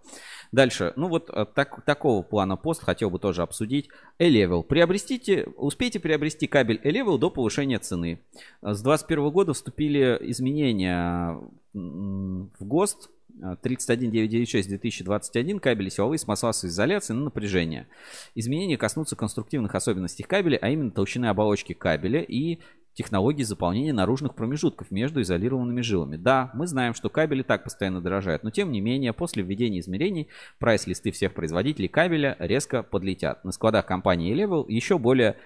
Дальше, 0.52 0.92
ну 0.96 1.08
вот 1.08 1.30
э, 1.30 1.46
так, 1.54 1.84
такого 1.84 2.22
плана 2.22 2.56
пост 2.56 2.82
хотел 2.82 3.10
бы 3.10 3.18
тоже 3.18 3.42
обсудить. 3.42 3.88
E-Level. 4.18 4.62
Приобрестите, 4.62 5.48
успейте 5.56 6.00
приобрести 6.00 6.46
кабель 6.46 6.80
E-Level 6.82 7.18
до 7.18 7.30
повышения 7.30 7.78
цены. 7.78 8.20
Э, 8.62 8.72
С 8.72 8.82
2021 8.82 9.30
года 9.30 9.52
вступили 9.54 10.18
изменения 10.22 11.38
в 11.74 12.48
ГОСТ 12.60 13.10
э, 13.42 13.56
31996-2021 13.62 15.60
кабели 15.60 15.88
силовые 15.88 16.18
с 16.18 16.26
массовой 16.26 16.52
изоляцией 16.52 17.18
на 17.18 17.24
напряжение. 17.24 17.86
Изменения 18.34 18.78
коснутся 18.78 19.16
конструктивных 19.16 19.74
особенностей 19.74 20.22
кабеля, 20.22 20.58
а 20.62 20.70
именно 20.70 20.90
толщины 20.90 21.26
оболочки 21.26 21.74
кабеля 21.74 22.22
и 22.22 22.60
технологии 22.96 23.42
заполнения 23.42 23.92
наружных 23.92 24.34
промежутков 24.34 24.90
между 24.90 25.20
изолированными 25.20 25.82
жилами. 25.82 26.16
Да, 26.16 26.50
мы 26.54 26.66
знаем, 26.66 26.94
что 26.94 27.10
кабели 27.10 27.42
так 27.42 27.62
постоянно 27.62 28.00
дорожают, 28.00 28.42
но 28.42 28.50
тем 28.50 28.72
не 28.72 28.80
менее, 28.80 29.12
после 29.12 29.42
введения 29.42 29.80
измерений, 29.80 30.28
прайс-листы 30.58 31.10
всех 31.10 31.34
производителей 31.34 31.88
кабеля 31.88 32.36
резко 32.38 32.82
подлетят. 32.82 33.44
На 33.44 33.52
складах 33.52 33.84
компании 33.84 34.34
Level 34.34 34.64
еще 34.66 34.98
более 34.98 35.36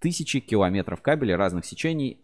тысячи 0.00 0.40
километров 0.40 1.00
кабеля 1.00 1.38
разных 1.38 1.64
сечений 1.64 2.20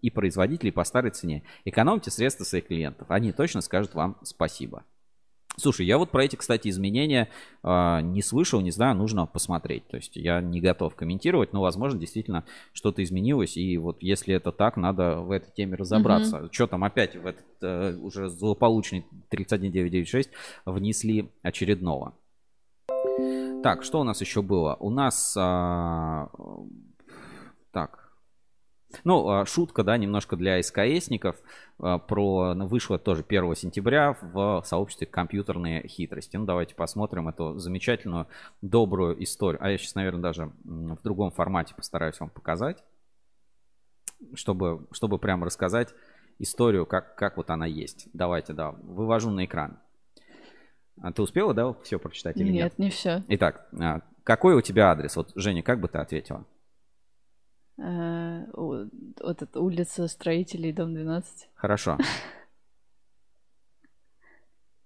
и 0.00 0.10
производителей 0.10 0.70
по 0.70 0.84
старой 0.84 1.10
цене. 1.10 1.42
Экономьте 1.64 2.12
средства 2.12 2.44
своих 2.44 2.68
клиентов. 2.68 3.10
Они 3.10 3.32
точно 3.32 3.60
скажут 3.60 3.94
вам 3.94 4.16
спасибо. 4.22 4.84
Слушай, 5.60 5.86
я 5.86 5.98
вот 5.98 6.10
про 6.10 6.24
эти, 6.24 6.36
кстати, 6.36 6.68
изменения 6.68 7.28
э, 7.62 8.00
не 8.02 8.22
слышал, 8.22 8.60
не 8.60 8.70
знаю, 8.70 8.96
нужно 8.96 9.26
посмотреть. 9.26 9.86
То 9.88 9.96
есть 9.96 10.16
я 10.16 10.40
не 10.40 10.60
готов 10.60 10.94
комментировать, 10.94 11.52
но, 11.52 11.60
возможно, 11.60 11.98
действительно 11.98 12.44
что-то 12.72 13.02
изменилось. 13.02 13.56
И 13.56 13.76
вот 13.78 14.02
если 14.02 14.34
это 14.34 14.52
так, 14.52 14.76
надо 14.76 15.16
в 15.16 15.30
этой 15.30 15.52
теме 15.52 15.76
разобраться. 15.76 16.48
Что 16.52 16.66
там 16.66 16.84
опять 16.84 17.16
в 17.16 17.26
этот 17.26 17.44
э, 17.62 17.96
уже 17.96 18.28
злополучный 18.28 19.04
31996 19.28 20.30
внесли 20.64 21.30
очередного. 21.42 22.14
Так, 23.62 23.84
что 23.84 24.00
у 24.00 24.04
нас 24.04 24.20
еще 24.20 24.40
было? 24.42 24.76
У 24.80 24.90
нас... 24.90 25.34
а, 25.36 26.28
так. 27.72 27.99
Ну, 29.04 29.28
а, 29.28 29.46
шутка, 29.46 29.84
да, 29.84 29.96
немножко 29.96 30.36
для 30.36 30.62
СКСников. 30.62 31.36
а, 31.78 31.98
Про, 31.98 32.54
ну, 32.54 32.66
вышла 32.66 32.98
тоже 32.98 33.22
1 33.22 33.54
сентября 33.54 34.16
в 34.20 34.62
сообществе 34.64 35.06
компьютерные 35.06 35.86
хитрости. 35.86 36.36
Ну, 36.36 36.44
давайте 36.44 36.74
посмотрим 36.74 37.28
эту 37.28 37.58
замечательную, 37.58 38.26
добрую 38.62 39.22
историю. 39.22 39.62
А 39.62 39.70
я 39.70 39.78
сейчас, 39.78 39.94
наверное, 39.94 40.22
даже 40.22 40.52
в 40.64 41.02
другом 41.02 41.30
формате 41.30 41.74
постараюсь 41.74 42.18
вам 42.20 42.30
показать, 42.30 42.82
чтобы, 44.34 44.86
чтобы 44.92 45.18
прям 45.18 45.44
рассказать 45.44 45.94
историю, 46.38 46.86
как, 46.86 47.14
как 47.16 47.36
вот 47.36 47.50
она 47.50 47.66
есть. 47.66 48.08
Давайте, 48.12 48.52
да, 48.52 48.72
вывожу 48.72 49.30
на 49.30 49.44
экран. 49.44 49.78
А 51.00 51.12
ты 51.12 51.22
успела, 51.22 51.54
да, 51.54 51.72
все 51.82 51.98
прочитать 51.98 52.36
или 52.36 52.50
нет? 52.50 52.72
Нет, 52.72 52.78
не 52.78 52.90
все. 52.90 53.22
Итак, 53.28 53.68
а, 53.80 54.00
какой 54.24 54.54
у 54.54 54.60
тебя 54.60 54.90
адрес? 54.90 55.16
Вот, 55.16 55.32
Женя, 55.34 55.62
как 55.62 55.80
бы 55.80 55.88
ты 55.88 55.98
ответила? 55.98 56.44
Э, 57.80 58.44
Вот 58.52 59.42
эта 59.42 59.60
улица 59.60 60.06
строителей, 60.06 60.72
дом 60.72 60.94
12. 60.94 61.48
Хорошо. 61.54 61.98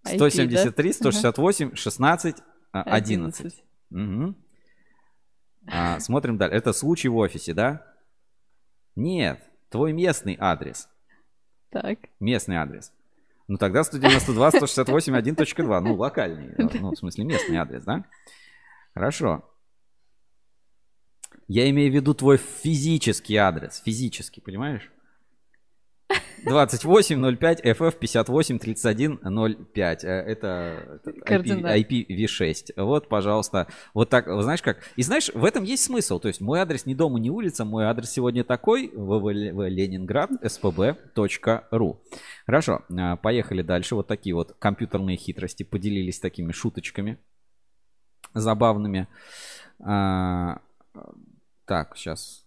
IP, 0.06 0.16
173, 0.16 0.88
да? 0.90 0.94
168, 0.94 1.74
16, 1.74 2.36
а, 2.72 2.82
11. 2.82 3.40
11. 3.40 3.64
Мгм. 3.90 4.36
А, 5.66 5.98
смотрим 5.98 6.36
дальше. 6.36 6.56
Это 6.56 6.72
случай 6.72 7.08
в 7.08 7.16
офисе, 7.16 7.54
да? 7.54 7.86
Нет, 8.96 9.42
твой 9.70 9.92
местный 9.92 10.36
адрес. 10.38 10.88
Так. 11.70 11.98
Местный 12.20 12.56
адрес. 12.56 12.92
Ну 13.48 13.56
тогда 13.56 13.82
192, 13.82 14.50
168, 14.50 15.16
1.2. 15.16 15.80
Ну, 15.80 15.94
локальный. 15.94 16.54
Ну, 16.80 16.90
в 16.90 16.96
смысле, 16.96 17.24
местный 17.24 17.56
адрес, 17.56 17.82
да? 17.84 18.04
Хорошо. 18.94 19.50
Я 21.48 21.68
имею 21.70 21.90
в 21.90 21.94
виду 21.94 22.14
твой 22.14 22.38
физический 22.38 23.36
адрес. 23.36 23.82
Физический, 23.84 24.40
понимаешь? 24.40 24.90
2805 26.44 27.64
FF 27.64 27.98
58 27.98 28.58
31 28.58 29.20
05. 29.74 30.04
Э, 30.04 30.08
Это 30.08 31.00
этот 31.02 31.16
IP, 31.16 31.20
Координаты. 31.20 31.80
IPv6. 31.80 32.82
Вот, 32.82 33.08
пожалуйста. 33.08 33.66
Вот 33.94 34.10
так, 34.10 34.26
знаешь 34.42 34.62
как? 34.62 34.78
И 34.96 35.02
знаешь, 35.02 35.30
в 35.32 35.44
этом 35.44 35.64
есть 35.64 35.84
смысл. 35.84 36.18
То 36.18 36.28
есть 36.28 36.40
мой 36.40 36.60
адрес 36.60 36.86
не 36.86 36.94
дома, 36.94 37.18
не 37.18 37.30
улица. 37.30 37.64
Мой 37.64 37.84
адрес 37.86 38.10
сегодня 38.10 38.44
такой. 38.44 38.88
www. 38.94 39.68
Ленинград. 39.68 40.30
spb.ru. 40.42 41.96
Хорошо, 42.46 42.82
а, 42.90 43.16
поехали 43.16 43.62
дальше. 43.62 43.94
Вот 43.94 44.06
такие 44.06 44.34
вот 44.34 44.54
компьютерные 44.58 45.16
хитрости 45.16 45.62
поделились 45.62 46.20
такими 46.20 46.52
шуточками 46.52 47.18
забавными. 48.34 49.08
Так, 51.64 51.96
сейчас. 51.96 52.44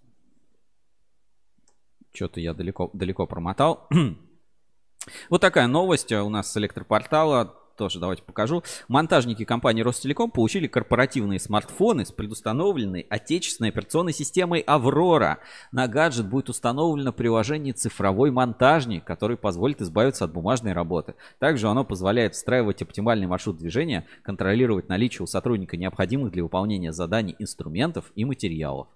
Что-то 2.14 2.40
я 2.40 2.53
далеко, 2.53 2.90
далеко 2.93 3.27
промотал. 3.27 3.88
Вот 5.30 5.40
такая 5.40 5.67
новость 5.67 6.11
у 6.11 6.27
нас 6.27 6.51
с 6.51 6.58
электропортала. 6.58 7.56
Тоже 7.77 7.99
давайте 7.99 8.23
покажу. 8.23 8.64
Монтажники 8.88 9.45
компании 9.45 9.83
Ростелеком 9.83 10.31
получили 10.31 10.65
корпоративные 10.65 11.39
смартфоны 11.39 12.06
с 12.06 12.11
предустановленной 12.11 13.01
отечественной 13.01 13.69
операционной 13.69 14.14
системой 14.14 14.61
Аврора. 14.61 15.38
На 15.72 15.88
гаджет 15.88 16.27
будет 16.27 16.49
установлено 16.49 17.14
приложение 17.14 17.73
«Цифровой 17.73 18.31
монтажник», 18.31 19.03
который 19.03 19.38
позволит 19.38 19.80
избавиться 19.81 20.25
от 20.25 20.33
бумажной 20.33 20.73
работы. 20.73 21.14
Также 21.38 21.67
оно 21.67 21.85
позволяет 21.85 22.33
встраивать 22.33 22.81
оптимальный 22.81 23.27
маршрут 23.27 23.57
движения, 23.57 24.07
контролировать 24.23 24.89
наличие 24.89 25.23
у 25.23 25.27
сотрудника 25.27 25.77
необходимых 25.77 26.31
для 26.31 26.41
выполнения 26.41 26.91
заданий 26.91 27.35
инструментов 27.38 28.11
и 28.15 28.25
материалов. 28.25 28.88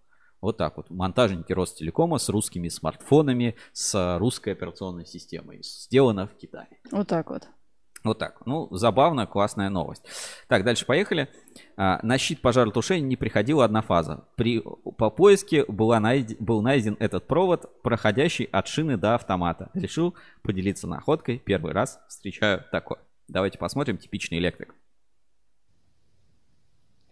Вот 0.42 0.58
так 0.58 0.77
вот. 0.77 0.90
Монтажники 0.90 1.53
Ростелекома 1.53 2.18
с 2.18 2.27
русскими 2.30 2.68
смартфонами, 2.68 3.56
с 3.74 4.18
русской 4.18 4.53
операционной 4.53 5.06
системой. 5.06 5.61
Сделано 5.61 6.26
в 6.26 6.35
Китае. 6.35 6.80
Вот 6.92 7.08
так 7.08 7.30
вот. 7.30 7.48
Вот 8.04 8.18
так. 8.18 8.46
Ну, 8.48 8.68
забавно, 8.72 9.28
классная 9.28 9.70
новость. 9.70 10.04
Так, 10.48 10.64
дальше 10.64 10.86
поехали. 10.86 11.30
А, 11.78 12.00
на 12.02 12.18
щит 12.18 12.42
пожаротушения 12.42 13.08
не 13.08 13.16
приходила 13.16 13.64
одна 13.64 13.82
фаза. 13.82 14.26
При, 14.36 14.60
по 14.98 15.12
поиске 15.12 15.66
была 15.68 16.00
найд- 16.00 16.36
был 16.40 16.62
найден 16.62 16.98
этот 17.00 17.28
провод, 17.28 17.82
проходящий 17.84 18.46
от 18.46 18.68
шины 18.68 18.98
до 18.98 19.14
автомата. 19.16 19.70
Решил 19.76 20.16
поделиться 20.42 20.88
находкой. 20.88 21.38
Первый 21.38 21.74
раз 21.74 22.00
встречаю 22.08 22.64
такое. 22.72 23.00
Давайте 23.28 23.60
посмотрим 23.60 23.98
типичный 23.98 24.40
электрик. 24.40 24.74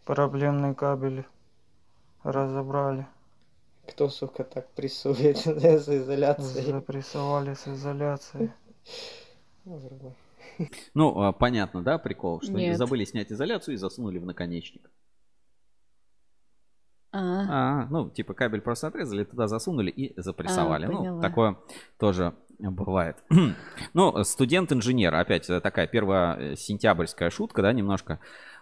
Проблемный 0.06 0.74
кабель 0.74 1.24
разобрали. 2.24 3.06
Кто, 3.88 4.10
сука, 4.10 4.44
так 4.44 4.70
прессует 4.72 5.38
с 5.38 5.88
изоляцией? 5.88 6.72
Запрессовали 6.72 7.54
с 7.54 7.68
изоляцией. 7.68 8.52
Ну, 10.94 11.22
а, 11.22 11.32
понятно, 11.32 11.84
да, 11.84 11.98
прикол? 11.98 12.42
Что 12.42 12.54
Нет. 12.54 12.78
забыли 12.78 13.06
снять 13.06 13.32
изоляцию 13.32 13.76
и 13.76 13.78
засунули 13.78 14.18
в 14.18 14.26
наконечник. 14.26 14.90
А, 17.12 17.82
А, 17.82 17.88
ну, 17.90 18.10
типа 18.10 18.34
кабель 18.34 18.62
просто 18.62 18.88
отрезали, 18.88 19.24
туда 19.24 19.48
засунули 19.48 19.90
и 19.90 20.20
запрессовали. 20.20 20.86
А, 20.86 20.90
ну, 20.90 21.22
такое 21.22 21.58
тоже 21.98 22.36
бывает. 22.60 23.18
ну, 23.94 24.24
студент-инженер, 24.24 25.16
опять 25.16 25.48
такая 25.48 25.88
первая 25.88 26.38
э, 26.38 26.56
сентябрьская 26.56 27.30
шутка, 27.30 27.62
да, 27.62 27.74
немножко. 27.74 28.20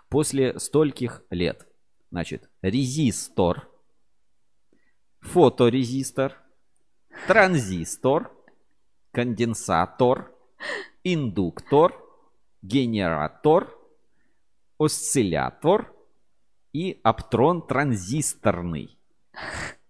После 0.09 0.57
стольких 0.59 1.23
лет, 1.29 1.67
значит, 2.11 2.49
резистор, 2.61 3.67
фоторезистор, 5.19 6.37
транзистор, 7.27 8.31
конденсатор, 9.11 10.31
индуктор, 11.13 11.95
генератор, 12.61 13.73
осциллятор 14.77 15.93
и 16.73 16.99
аптрон 17.03 17.65
транзисторный. 17.65 18.97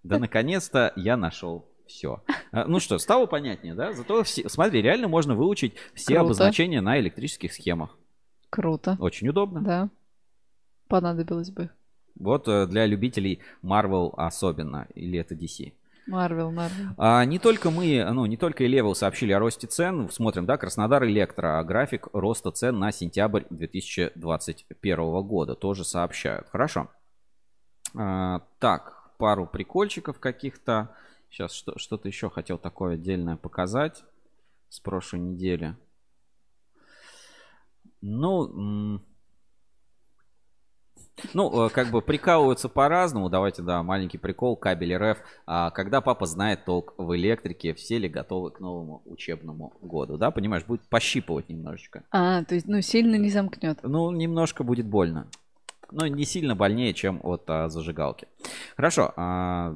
Да 0.04 0.20
наконец-то 0.20 0.94
я 0.96 1.18
нашел 1.18 1.70
все. 1.88 2.24
Ну 2.52 2.80
что, 2.80 2.98
стало 2.98 3.26
понятнее, 3.26 3.74
да? 3.74 3.94
Зато 3.94 4.24
все, 4.24 4.48
смотри, 4.48 4.82
реально 4.82 5.08
можно 5.08 5.36
выучить 5.36 5.74
все 5.94 6.16
Круто. 6.16 6.22
обозначения 6.22 6.82
на 6.82 7.00
электрических 7.00 7.52
схемах. 7.52 7.98
Круто. 8.50 8.98
Очень 9.00 9.30
удобно. 9.30 9.62
Да. 9.62 9.90
Понадобилось 10.88 11.50
бы. 11.50 11.70
Вот 12.16 12.48
э, 12.48 12.66
для 12.68 12.86
любителей 12.86 13.42
Marvel 13.62 14.14
особенно, 14.16 14.88
или 14.96 15.20
это 15.20 15.36
DC. 15.36 15.74
Марвел, 16.08 16.52
Марвел. 16.52 16.88
А, 16.98 17.26
не 17.26 17.38
только 17.38 17.70
мы, 17.70 18.06
ну, 18.12 18.26
не 18.26 18.38
только 18.38 18.64
и 18.64 18.74
Level 18.74 18.96
сообщили 18.96 19.34
о 19.34 19.40
росте 19.40 19.68
цен. 19.68 20.10
Смотрим, 20.10 20.46
да, 20.46 20.58
Краснодар 20.58 21.06
Электро. 21.06 21.62
График 21.64 22.08
роста 22.14 22.52
цен 22.52 22.80
на 22.80 22.92
сентябрь 22.92 23.44
2021 23.50 25.22
года 25.24 25.56
тоже 25.56 25.84
сообщают. 25.84 26.48
Хорошо. 26.50 26.90
А, 27.96 28.42
так, 28.60 29.12
пару 29.18 29.46
прикольчиков 29.46 30.20
каких-то. 30.20 30.96
Сейчас 31.30 31.52
что, 31.52 31.78
что-то 31.78 32.08
еще 32.08 32.30
хотел 32.30 32.58
такое 32.58 32.94
отдельное 32.94 33.36
показать 33.36 34.04
с 34.70 34.80
прошлой 34.80 35.20
недели. 35.20 35.76
Ну, 38.02 39.02
ну, 41.34 41.66
э, 41.66 41.70
как 41.70 41.90
бы 41.92 42.02
прикалываются 42.02 42.70
по-разному. 42.70 43.30
Давайте, 43.30 43.62
да, 43.62 43.82
маленький 43.84 44.18
прикол, 44.18 44.56
кабель 44.56 44.96
РФ. 44.96 45.18
А, 45.46 45.72
когда 45.72 46.02
папа 46.02 46.26
знает 46.26 46.66
толк 46.66 46.94
в 46.98 47.16
электрике, 47.16 47.74
все 47.74 47.98
ли 47.98 48.08
готовы 48.08 48.52
к 48.52 48.60
новому 48.60 49.02
учебному 49.06 49.74
году? 49.82 50.18
Да, 50.18 50.32
понимаешь, 50.32 50.66
будет 50.66 50.82
пощипывать 50.90 51.50
немножечко. 51.50 52.04
А, 52.12 52.44
то 52.44 52.56
есть, 52.56 52.68
ну, 52.68 52.82
сильно 52.82 53.16
не 53.16 53.30
замкнет. 53.30 53.80
Ну, 53.84 54.12
немножко 54.12 54.64
будет 54.64 54.86
больно. 54.86 55.28
Но 55.92 56.08
не 56.08 56.26
сильно 56.26 56.56
больнее, 56.56 56.94
чем 56.94 57.20
от 57.24 57.44
а, 57.50 57.70
зажигалки. 57.70 58.28
Хорошо. 58.76 59.14
а, 59.16 59.76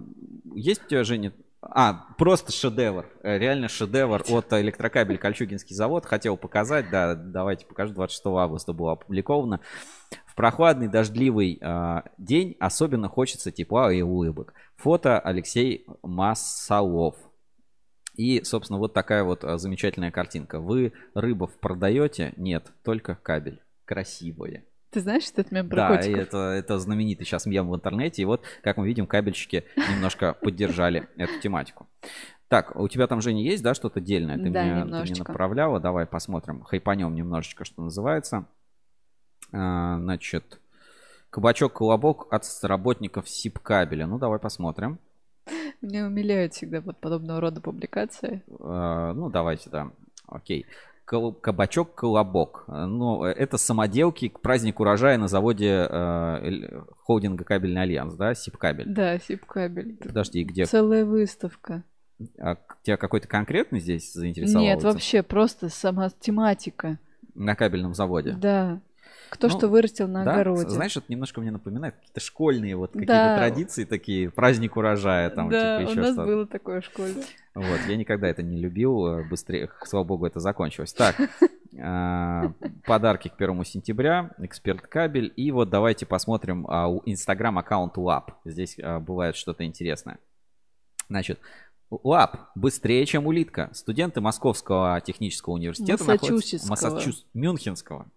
есть, 0.54 0.92
э, 0.92 1.04
Женя... 1.04 1.34
А, 1.62 2.08
просто 2.18 2.52
шедевр. 2.52 3.06
Э, 3.22 3.38
Реально 3.38 3.68
шедевр 3.68 4.24
от 4.30 4.52
электрокабель 4.54 5.18
Кольчугинский 5.18 5.76
завод. 5.76 6.06
Хотел 6.06 6.36
показать, 6.36 6.90
да, 6.90 7.16
давайте 7.16 7.66
покажу. 7.66 7.94
26 7.94 8.26
августа 8.26 8.74
было 8.74 8.94
опубликовано. 8.94 9.62
Прохладный 10.42 10.88
дождливый 10.88 11.60
а, 11.62 12.04
день 12.18 12.58
особенно 12.60 13.10
хочется 13.10 13.52
тепла 13.52 13.94
и 13.94 14.02
улыбок. 14.02 14.56
Фото 14.78 15.20
Алексей 15.20 15.86
Масалов. 16.02 17.16
И, 18.16 18.44
собственно, 18.44 18.80
вот 18.80 18.92
такая 18.92 19.24
вот 19.24 19.44
а, 19.44 19.60
замечательная 19.60 20.10
картинка. 20.10 20.60
Вы 20.60 20.94
рыбов 21.14 21.52
продаете? 21.60 22.34
Нет, 22.38 22.72
только 22.84 23.20
кабель. 23.22 23.62
Красивое. 23.86 24.66
Ты 24.90 25.02
знаешь 25.02 25.30
этот 25.32 25.52
мем 25.52 25.70
про 25.70 25.76
Да, 25.76 25.98
котиков? 25.98 26.20
это, 26.20 26.38
это 26.38 26.80
знаменитый 26.80 27.28
сейчас 27.28 27.46
мем 27.46 27.70
в 27.70 27.76
интернете. 27.76 28.24
И 28.24 28.26
вот, 28.26 28.44
как 28.64 28.78
мы 28.78 28.88
видим, 28.88 29.06
кабельщики 29.06 29.66
немножко 29.94 30.34
поддержали 30.34 31.08
эту 31.18 31.40
тематику. 31.40 31.88
Так, 32.48 32.76
у 32.76 32.88
тебя 32.88 33.06
там, 33.06 33.22
Женя, 33.22 33.44
есть, 33.44 33.62
да, 33.62 33.76
что-то 33.76 34.02
дельное? 34.02 34.38
Ты, 34.40 34.50
Да, 34.50 34.64
мне, 34.64 34.86
ты 34.86 35.02
мне 35.04 35.20
направляла. 35.20 35.80
Давай 35.80 36.08
посмотрим. 36.08 36.64
Хайпанем 36.64 37.14
немножечко, 37.14 37.64
что 37.64 37.84
называется. 37.84 38.48
А, 39.54 39.98
значит, 40.00 40.60
кабачок-колобок 41.30 42.28
от 42.32 42.44
работников 42.64 43.30
СИП-кабеля. 43.30 44.08
Ну, 44.08 44.18
давай 44.20 44.40
посмотрим. 44.40 45.00
Меня 45.82 46.06
умиляют 46.06 46.54
всегда 46.54 46.82
вот 46.82 46.98
подобного 47.00 47.42
рода 47.42 47.62
публикации. 47.62 48.44
А, 48.60 49.14
ну, 49.14 49.30
давайте, 49.30 49.70
да. 49.70 49.92
Окей. 50.28 50.66
Кол- 51.06 51.34
Кабачок-колобок. 51.34 52.66
Ну, 52.68 53.24
это 53.24 53.58
самоделки 53.58 54.30
к 54.30 54.40
празднику 54.40 54.84
урожая 54.84 55.18
на 55.18 55.28
заводе 55.28 55.88
э, 55.90 56.82
холдинга 57.00 57.44
Кабельный 57.44 57.82
Альянс, 57.82 58.14
да, 58.14 58.34
СИП-кабель. 58.34 58.86
Да, 58.88 59.18
сип-кабель. 59.20 59.98
Подожди, 59.98 60.44
где? 60.44 60.66
Целая 60.66 61.04
выставка. 61.04 61.84
А 62.40 62.56
тебя 62.84 62.98
какой-то 62.98 63.28
конкретный 63.28 63.80
здесь 63.80 64.14
заинтересовал? 64.14 64.64
Нет, 64.64 64.84
вообще 64.84 65.24
просто 65.24 65.70
сама 65.70 66.10
тематика. 66.12 67.00
На 67.34 67.56
кабельном 67.56 67.94
заводе. 67.96 68.34
Да. 68.34 68.80
Кто 69.32 69.48
Ну, 69.48 69.58
что 69.58 69.70
вырастил 69.70 70.10
на 70.10 70.26
да, 70.26 70.34
огороде. 70.34 70.68
Знаешь, 70.68 70.98
это 70.98 71.06
немножко 71.08 71.40
мне 71.40 71.52
напоминает 71.52 71.96
какие-то 71.96 72.20
школьные 72.20 72.76
вот 72.76 72.92
какие-то 72.92 73.14
Да. 73.14 73.38
традиции 73.38 73.86
такие, 73.86 74.30
праздник 74.30 74.76
урожая 74.76 75.30
там 75.30 75.50
да, 75.50 75.78
типа 75.80 75.88
у 75.88 75.92
еще 75.92 76.02
нас 76.02 76.12
что-то. 76.12 76.28
было 76.28 76.46
такое 76.46 76.82
в 76.82 76.86
школе. 76.86 77.16
Вот, 77.56 77.80
я 77.88 77.96
никогда 77.96 78.28
это 78.28 78.44
не 78.44 78.58
любил, 78.58 79.08
э, 79.08 79.24
быстрее, 79.30 79.70
слава 79.86 80.04
богу, 80.04 80.26
это 80.26 80.42
закончилось. 80.42 80.92
Так, 80.92 81.16
а, 81.82 82.52
подарки 82.86 83.30
к 83.30 83.38
первому 83.38 83.64
сентября, 83.64 84.32
эксперт 84.40 84.82
кабель. 84.82 85.32
И 85.38 85.50
вот 85.52 85.70
давайте 85.70 86.06
посмотрим 86.06 86.68
а, 86.68 86.90
у 86.90 87.02
инстаграм 87.06 87.58
аккаунт 87.58 87.98
УАП. 87.98 88.34
Здесь 88.44 88.78
а, 88.84 89.00
бывает 89.00 89.38
что-то 89.38 89.64
интересное. 89.64 90.20
Значит, 91.08 91.40
УАП 91.90 92.50
быстрее, 92.56 93.06
чем 93.06 93.28
улитка. 93.28 93.70
Студенты 93.72 94.20
Московского 94.20 95.00
технического 95.00 95.54
университета 95.54 96.04
находятся... 96.04 96.34
Массачусетского. 96.34 96.70
Массачус... 96.70 97.26
Мюнхенского. 97.34 98.08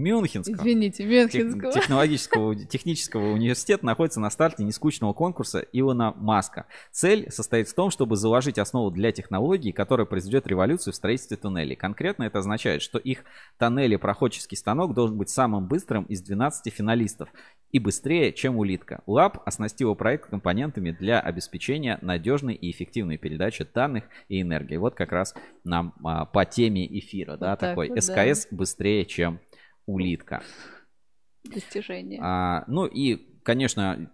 Мюнхенского. 0.00 0.56
Извините, 0.56 1.04
Тех- 1.04 1.08
Мюнхенского. 1.44 1.72
Технологического, 1.72 2.56
технического 2.56 3.32
университета 3.32 3.84
находится 3.86 4.20
на 4.20 4.30
старте 4.30 4.64
нескучного 4.64 5.12
конкурса 5.12 5.64
Илона 5.72 6.12
Маска. 6.16 6.66
Цель 6.90 7.30
состоит 7.30 7.68
в 7.68 7.74
том, 7.74 7.90
чтобы 7.90 8.16
заложить 8.16 8.58
основу 8.58 8.90
для 8.90 9.12
технологии, 9.12 9.72
которая 9.72 10.06
произведет 10.06 10.46
революцию 10.46 10.92
в 10.92 10.96
строительстве 10.96 11.36
туннелей. 11.36 11.76
Конкретно 11.76 12.24
это 12.24 12.38
означает, 12.38 12.82
что 12.82 12.98
их 12.98 13.24
тоннелепроходческий 13.58 14.56
станок 14.56 14.94
должен 14.94 15.16
быть 15.16 15.28
самым 15.28 15.66
быстрым 15.66 16.04
из 16.04 16.22
12 16.22 16.72
финалистов 16.72 17.28
и 17.70 17.78
быстрее, 17.78 18.32
чем 18.32 18.56
улитка. 18.56 19.02
УАП 19.06 19.42
оснастила 19.46 19.94
проект 19.94 20.28
компонентами 20.28 20.90
для 20.90 21.20
обеспечения 21.20 21.98
надежной 22.02 22.54
и 22.54 22.70
эффективной 22.70 23.16
передачи 23.18 23.66
данных 23.72 24.04
и 24.28 24.40
энергии. 24.40 24.76
Вот 24.76 24.94
как 24.94 25.12
раз 25.12 25.34
нам 25.64 25.94
а, 26.02 26.24
по 26.24 26.44
теме 26.44 26.86
эфира, 26.98 27.36
да, 27.36 27.50
Вот 27.50 27.58
так 27.60 27.70
такой 27.70 27.88
вот, 27.90 27.98
да. 27.98 28.00
СКС 28.34 28.48
быстрее, 28.50 29.04
чем 29.04 29.38
улитка. 29.92 30.42
Достижение. 31.44 32.20
А, 32.22 32.64
ну 32.66 32.86
и, 32.86 33.16
конечно, 33.42 34.10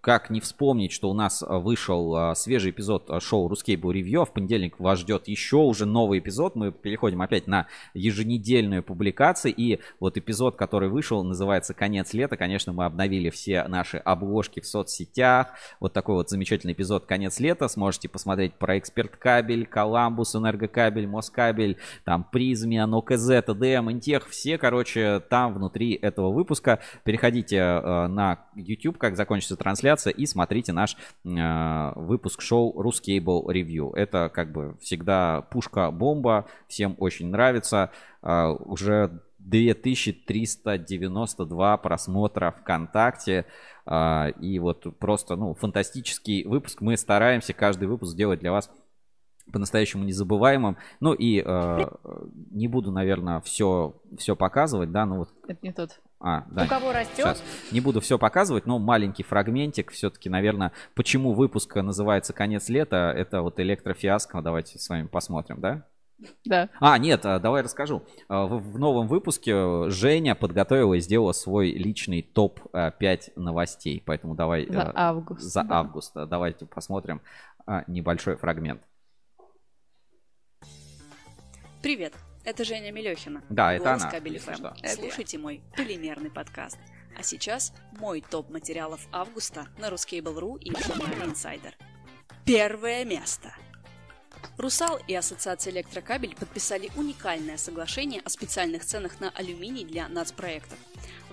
как 0.00 0.30
не 0.30 0.40
вспомнить, 0.40 0.92
что 0.92 1.10
у 1.10 1.14
нас 1.14 1.42
а, 1.42 1.58
вышел 1.58 2.14
а, 2.14 2.34
свежий 2.34 2.70
эпизод 2.70 3.08
а, 3.08 3.20
шоу 3.20 3.48
Рускейбл 3.48 3.90
Ревью. 3.90 4.24
В 4.24 4.32
понедельник 4.32 4.78
вас 4.80 5.00
ждет 5.00 5.28
еще 5.28 5.56
уже 5.56 5.86
новый 5.86 6.18
эпизод. 6.18 6.56
Мы 6.56 6.72
переходим 6.72 7.22
опять 7.22 7.46
на 7.46 7.66
еженедельную 7.94 8.82
публикацию. 8.82 9.54
И 9.54 9.80
вот 10.00 10.16
эпизод, 10.16 10.56
который 10.56 10.88
вышел, 10.88 11.22
называется 11.22 11.74
«Конец 11.74 12.12
лета». 12.14 12.36
Конечно, 12.36 12.72
мы 12.72 12.84
обновили 12.84 13.30
все 13.30 13.64
наши 13.68 13.98
обложки 13.98 14.60
в 14.60 14.66
соцсетях. 14.66 15.48
Вот 15.80 15.92
такой 15.92 16.16
вот 16.16 16.30
замечательный 16.30 16.72
эпизод 16.72 17.06
«Конец 17.06 17.38
лета». 17.40 17.68
Сможете 17.68 18.08
посмотреть 18.08 18.54
про 18.54 18.78
эксперт 18.78 19.16
кабель, 19.16 19.66
Коламбус, 19.66 20.34
Энергокабель, 20.34 21.06
Москабель, 21.06 21.78
там 22.04 22.24
Призмия, 22.24 22.86
ОКЗ, 22.86 23.44
ТДМ, 23.46 23.90
Интех. 23.90 24.28
Все, 24.28 24.58
короче, 24.58 25.20
там 25.28 25.54
внутри 25.54 25.94
этого 25.94 26.32
выпуска. 26.32 26.80
Переходите 27.04 27.62
на 27.62 28.46
YouTube, 28.54 28.98
как 28.98 29.16
закончится 29.16 29.56
трансляция, 29.56 29.71
и 30.10 30.26
смотрите 30.26 30.72
наш 30.72 30.96
э, 31.24 31.92
выпуск 31.96 32.42
шоу 32.42 32.80
Ruscable 32.82 33.46
Review. 33.46 33.94
Это 33.94 34.28
как 34.32 34.52
бы 34.52 34.76
всегда 34.80 35.42
пушка-бомба. 35.50 36.46
Всем 36.68 36.94
очень 36.98 37.30
нравится. 37.30 37.90
Э, 38.22 38.50
уже 38.50 39.20
2392 39.38 41.76
просмотра 41.78 42.54
ВКонтакте. 42.60 43.46
А, 43.84 44.28
И 44.40 44.58
вот 44.58 44.86
просто, 44.98 45.36
ну, 45.36 45.54
фантастический 45.54 46.44
выпуск. 46.44 46.80
Мы 46.80 46.96
стараемся 46.96 47.52
каждый 47.52 47.86
выпуск 47.88 48.16
делать 48.16 48.40
для 48.40 48.52
вас 48.52 48.70
по-настоящему 49.52 50.04
незабываемым. 50.04 50.76
Ну 51.00 51.14
и 51.14 51.42
э, 51.44 51.78
не 52.50 52.68
буду, 52.68 52.92
наверное, 52.92 53.40
все, 53.40 54.00
все 54.16 54.36
показывать, 54.36 54.92
да, 54.92 55.04
ну 55.04 55.18
вот. 55.18 55.30
Это 55.48 55.58
не 55.62 55.72
тот. 55.72 56.00
А, 56.22 56.44
да. 56.50 56.64
У 56.64 56.68
кого 56.68 56.92
растет? 56.92 57.16
Сейчас. 57.16 57.42
Не 57.72 57.80
буду 57.80 58.00
все 58.00 58.16
показывать, 58.16 58.64
но 58.64 58.78
маленький 58.78 59.24
фрагментик 59.24 59.90
все-таки, 59.90 60.28
наверное, 60.28 60.70
почему 60.94 61.32
выпуск 61.32 61.74
называется 61.74 62.32
«Конец 62.32 62.68
лета», 62.68 63.12
это 63.14 63.42
вот 63.42 63.58
электрофиаско. 63.58 64.40
Давайте 64.40 64.78
с 64.78 64.88
вами 64.88 65.08
посмотрим, 65.08 65.60
да? 65.60 65.84
Да. 66.44 66.68
А, 66.78 66.96
нет, 66.98 67.26
а, 67.26 67.40
давай 67.40 67.62
расскажу. 67.62 68.04
А, 68.28 68.46
В, 68.46 68.78
новом 68.78 69.08
выпуске 69.08 69.90
Женя 69.90 70.36
подготовила 70.36 70.94
и 70.94 71.00
сделала 71.00 71.32
свой 71.32 71.72
личный 71.72 72.22
топ-5 72.22 73.32
новостей. 73.34 74.00
Поэтому 74.06 74.36
давай... 74.36 74.66
За 74.68 74.82
э, 74.82 74.92
август, 74.94 75.42
За 75.42 75.64
да. 75.64 75.80
август. 75.80 76.14
да. 76.14 76.26
Давайте 76.26 76.66
посмотрим 76.66 77.20
небольшой 77.88 78.36
фрагмент. 78.36 78.82
Привет, 81.82 82.12
это 82.44 82.64
Женя 82.64 82.92
Мелехина. 82.92 83.42
Да, 83.48 83.72
это 83.72 83.84
голос 83.84 84.02
она, 84.02 84.10
Кабель 84.10 84.40
что. 84.40 84.74
Слушайте 84.94 85.38
мой 85.38 85.62
полимерный 85.76 86.30
подкаст. 86.30 86.78
А 87.16 87.22
сейчас 87.22 87.72
мой 87.92 88.22
топ 88.22 88.50
материалов 88.50 89.06
августа 89.12 89.68
на 89.78 89.88
Ruskable.ru 89.88 90.58
и 90.58 90.70
журнале 90.82 91.16
Insider. 91.26 91.74
Первое 92.44 93.04
место. 93.04 93.54
Русал 94.56 94.98
и 95.06 95.14
Ассоциация 95.14 95.72
Электрокабель 95.72 96.34
подписали 96.34 96.90
уникальное 96.96 97.56
соглашение 97.56 98.20
о 98.24 98.28
специальных 98.28 98.84
ценах 98.84 99.20
на 99.20 99.30
алюминий 99.30 99.84
для 99.84 100.08
нацпроектов. 100.08 100.78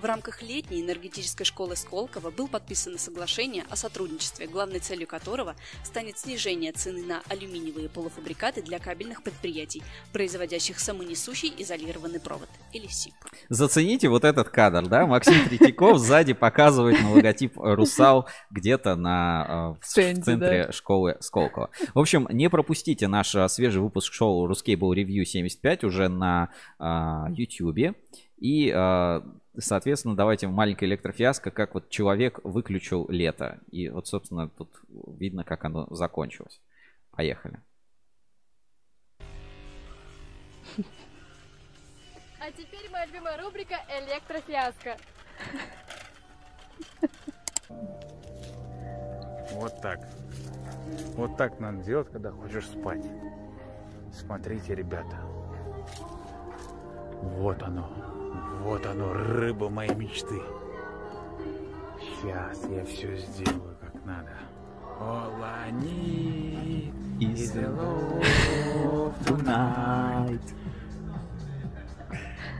В 0.00 0.04
рамках 0.06 0.40
летней 0.40 0.80
энергетической 0.80 1.44
школы 1.44 1.76
Сколково 1.76 2.30
был 2.30 2.48
подписано 2.48 2.96
соглашение 2.96 3.64
о 3.68 3.76
сотрудничестве, 3.76 4.46
главной 4.46 4.78
целью 4.78 5.06
которого 5.06 5.56
станет 5.84 6.16
снижение 6.16 6.72
цены 6.72 7.02
на 7.02 7.20
алюминиевые 7.28 7.90
полуфабрикаты 7.90 8.62
для 8.62 8.78
кабельных 8.78 9.22
предприятий, 9.22 9.82
производящих 10.14 10.80
самонесущий 10.80 11.52
изолированный 11.58 12.18
провод, 12.18 12.48
или 12.72 12.86
СИП. 12.86 13.12
Зацените 13.50 14.08
вот 14.08 14.24
этот 14.24 14.48
кадр, 14.48 14.86
да? 14.86 15.06
Максим 15.06 15.46
Третьяков 15.46 15.98
сзади 15.98 16.32
показывает 16.32 16.98
на 17.02 17.12
логотип 17.12 17.52
«Русал» 17.56 18.26
где-то 18.50 18.96
на, 18.96 19.76
э, 19.76 19.84
в 19.84 19.86
Стенде, 19.86 20.22
центре 20.22 20.66
да. 20.68 20.72
школы 20.72 21.18
Сколково. 21.20 21.68
В 21.92 21.98
общем, 21.98 22.26
не 22.30 22.48
пропустите 22.48 23.06
наш 23.06 23.34
э, 23.34 23.46
свежий 23.50 23.82
выпуск 23.82 24.14
шоу 24.14 24.50
«Ruscable 24.50 24.94
Review 24.94 25.24
75» 25.24 25.84
уже 25.84 26.08
на 26.08 26.48
YouTube. 26.78 27.94
И, 28.40 28.72
э, 28.74 29.20
соответственно, 29.58 30.16
давайте 30.16 30.48
маленькая 30.48 30.86
электрофиаско, 30.86 31.50
как 31.50 31.74
вот 31.74 31.90
человек 31.90 32.40
выключил 32.42 33.06
лето. 33.08 33.60
И 33.70 33.90
вот, 33.90 34.08
собственно, 34.08 34.48
тут 34.48 34.70
видно, 34.88 35.44
как 35.44 35.64
оно 35.64 35.86
закончилось. 35.90 36.60
Поехали. 37.10 37.60
А 42.42 42.50
теперь 42.52 42.88
моя 42.90 43.04
любимая 43.06 43.40
рубрика 43.42 43.76
«Электрофиаско». 43.88 44.96
Вот 49.52 49.80
так. 49.82 50.00
Вот 51.16 51.36
так 51.36 51.60
надо 51.60 51.82
делать, 51.82 52.10
когда 52.10 52.30
хочешь 52.30 52.66
спать. 52.66 53.04
Смотрите, 54.12 54.74
ребята. 54.74 55.20
Вот 57.20 57.62
оно. 57.62 58.19
Вот 58.62 58.84
оно, 58.86 59.12
рыба 59.12 59.68
моей 59.70 59.94
мечты. 59.94 60.40
Сейчас 61.98 62.64
я 62.68 62.84
все 62.84 63.16
сделаю 63.16 63.76
как 63.80 64.04
надо. 64.04 64.30
Need 65.70 66.92
is 67.20 67.56
love 67.56 69.14
tonight. 69.24 70.54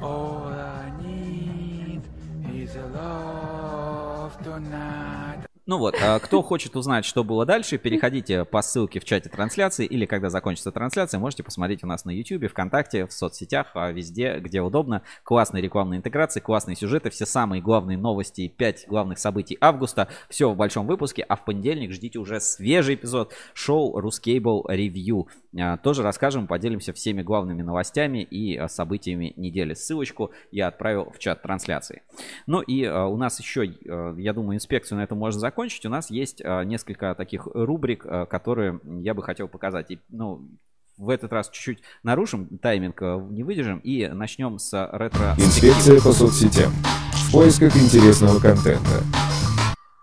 All 0.00 0.48
I 0.48 0.90
need 1.02 2.02
is 2.50 2.76
a 2.76 2.86
love 2.86 4.42
tonight. 4.42 5.49
Ну 5.70 5.78
вот, 5.78 5.94
а 6.02 6.18
кто 6.18 6.42
хочет 6.42 6.74
узнать, 6.74 7.04
что 7.04 7.22
было 7.22 7.46
дальше, 7.46 7.78
переходите 7.78 8.44
по 8.44 8.60
ссылке 8.60 8.98
в 8.98 9.04
чате 9.04 9.28
трансляции 9.28 9.86
или 9.86 10.04
когда 10.04 10.28
закончится 10.28 10.72
трансляция, 10.72 11.20
можете 11.20 11.44
посмотреть 11.44 11.84
у 11.84 11.86
нас 11.86 12.04
на 12.04 12.10
YouTube, 12.10 12.50
ВКонтакте, 12.50 13.06
в 13.06 13.12
соцсетях, 13.12 13.68
а, 13.74 13.92
везде, 13.92 14.40
где 14.40 14.62
удобно. 14.62 15.02
Классные 15.22 15.62
рекламные 15.62 15.98
интеграции, 15.98 16.40
классные 16.40 16.74
сюжеты, 16.74 17.10
все 17.10 17.24
самые 17.24 17.62
главные 17.62 17.96
новости, 17.96 18.48
5 18.48 18.86
главных 18.88 19.20
событий 19.20 19.56
августа. 19.60 20.08
Все 20.28 20.50
в 20.50 20.56
большом 20.56 20.88
выпуске, 20.88 21.22
а 21.22 21.36
в 21.36 21.44
понедельник 21.44 21.92
ждите 21.92 22.18
уже 22.18 22.40
свежий 22.40 22.96
эпизод 22.96 23.32
шоу 23.54 23.96
Ruscable 24.00 24.62
Review. 24.68 25.28
А, 25.56 25.76
Тоже 25.76 26.02
расскажем, 26.02 26.48
поделимся 26.48 26.92
всеми 26.92 27.22
главными 27.22 27.62
новостями 27.62 28.24
и 28.24 28.60
событиями 28.66 29.34
недели. 29.36 29.74
Ссылочку 29.74 30.32
я 30.50 30.66
отправил 30.66 31.12
в 31.12 31.20
чат 31.20 31.42
трансляции. 31.42 32.02
Ну 32.48 32.60
и 32.60 32.88
у 32.88 33.16
нас 33.16 33.38
еще, 33.38 33.72
я 34.16 34.32
думаю, 34.32 34.56
инспекцию 34.56 34.98
на 34.98 35.02
этом 35.04 35.16
можно 35.16 35.38
закончить. 35.38 35.59
У 35.60 35.88
нас 35.90 36.08
есть 36.10 36.40
а, 36.42 36.62
несколько 36.62 37.14
таких 37.14 37.46
рубрик, 37.52 38.06
а, 38.06 38.24
которые 38.24 38.80
я 39.02 39.12
бы 39.12 39.22
хотел 39.22 39.46
показать. 39.46 39.90
И, 39.90 39.98
ну, 40.08 40.48
в 40.96 41.10
этот 41.10 41.34
раз 41.34 41.50
чуть-чуть 41.50 41.82
нарушим 42.02 42.58
тайминг, 42.58 43.02
а, 43.02 43.18
не 43.18 43.42
выдержим 43.42 43.78
и 43.80 44.06
начнем 44.08 44.58
с 44.58 44.72
ретро. 44.92 45.34
Инспекция 45.36 46.00
по 46.00 46.12
соцсетям. 46.12 46.72
В 47.12 47.32
поисках 47.32 47.76
интересного 47.76 48.40
контента. 48.40 49.02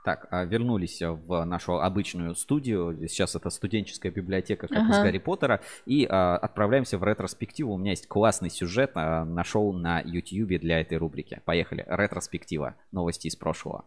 Так, 0.06 0.27
вернулись 0.48 1.02
в 1.02 1.44
нашу 1.44 1.82
обычную 1.82 2.36
студию. 2.36 2.95
Сейчас 3.10 3.36
это 3.36 3.50
студенческая 3.50 4.11
библиотека, 4.11 4.68
как 4.68 4.77
из 4.77 4.95
Ага. 4.95 5.03
Гарри 5.03 5.18
Поттера. 5.18 5.61
И 5.86 6.08
а, 6.10 6.38
отправляемся 6.38 7.00
в 7.00 7.03
ретроспективу. 7.03 7.74
У 7.74 7.77
меня 7.77 7.92
есть 7.92 8.08
классный 8.08 8.52
сюжет, 8.52 8.92
а, 8.94 9.26
нашел 9.26 9.74
на 9.74 10.02
YouTube 10.02 10.61
для 10.61 10.82
этой 10.82 11.00
рубрики. 11.00 11.42
Поехали. 11.45 11.84
Ретроспектива. 11.90 12.76
Новости 12.92 13.27
из 13.27 13.36
прошлого. 13.36 13.86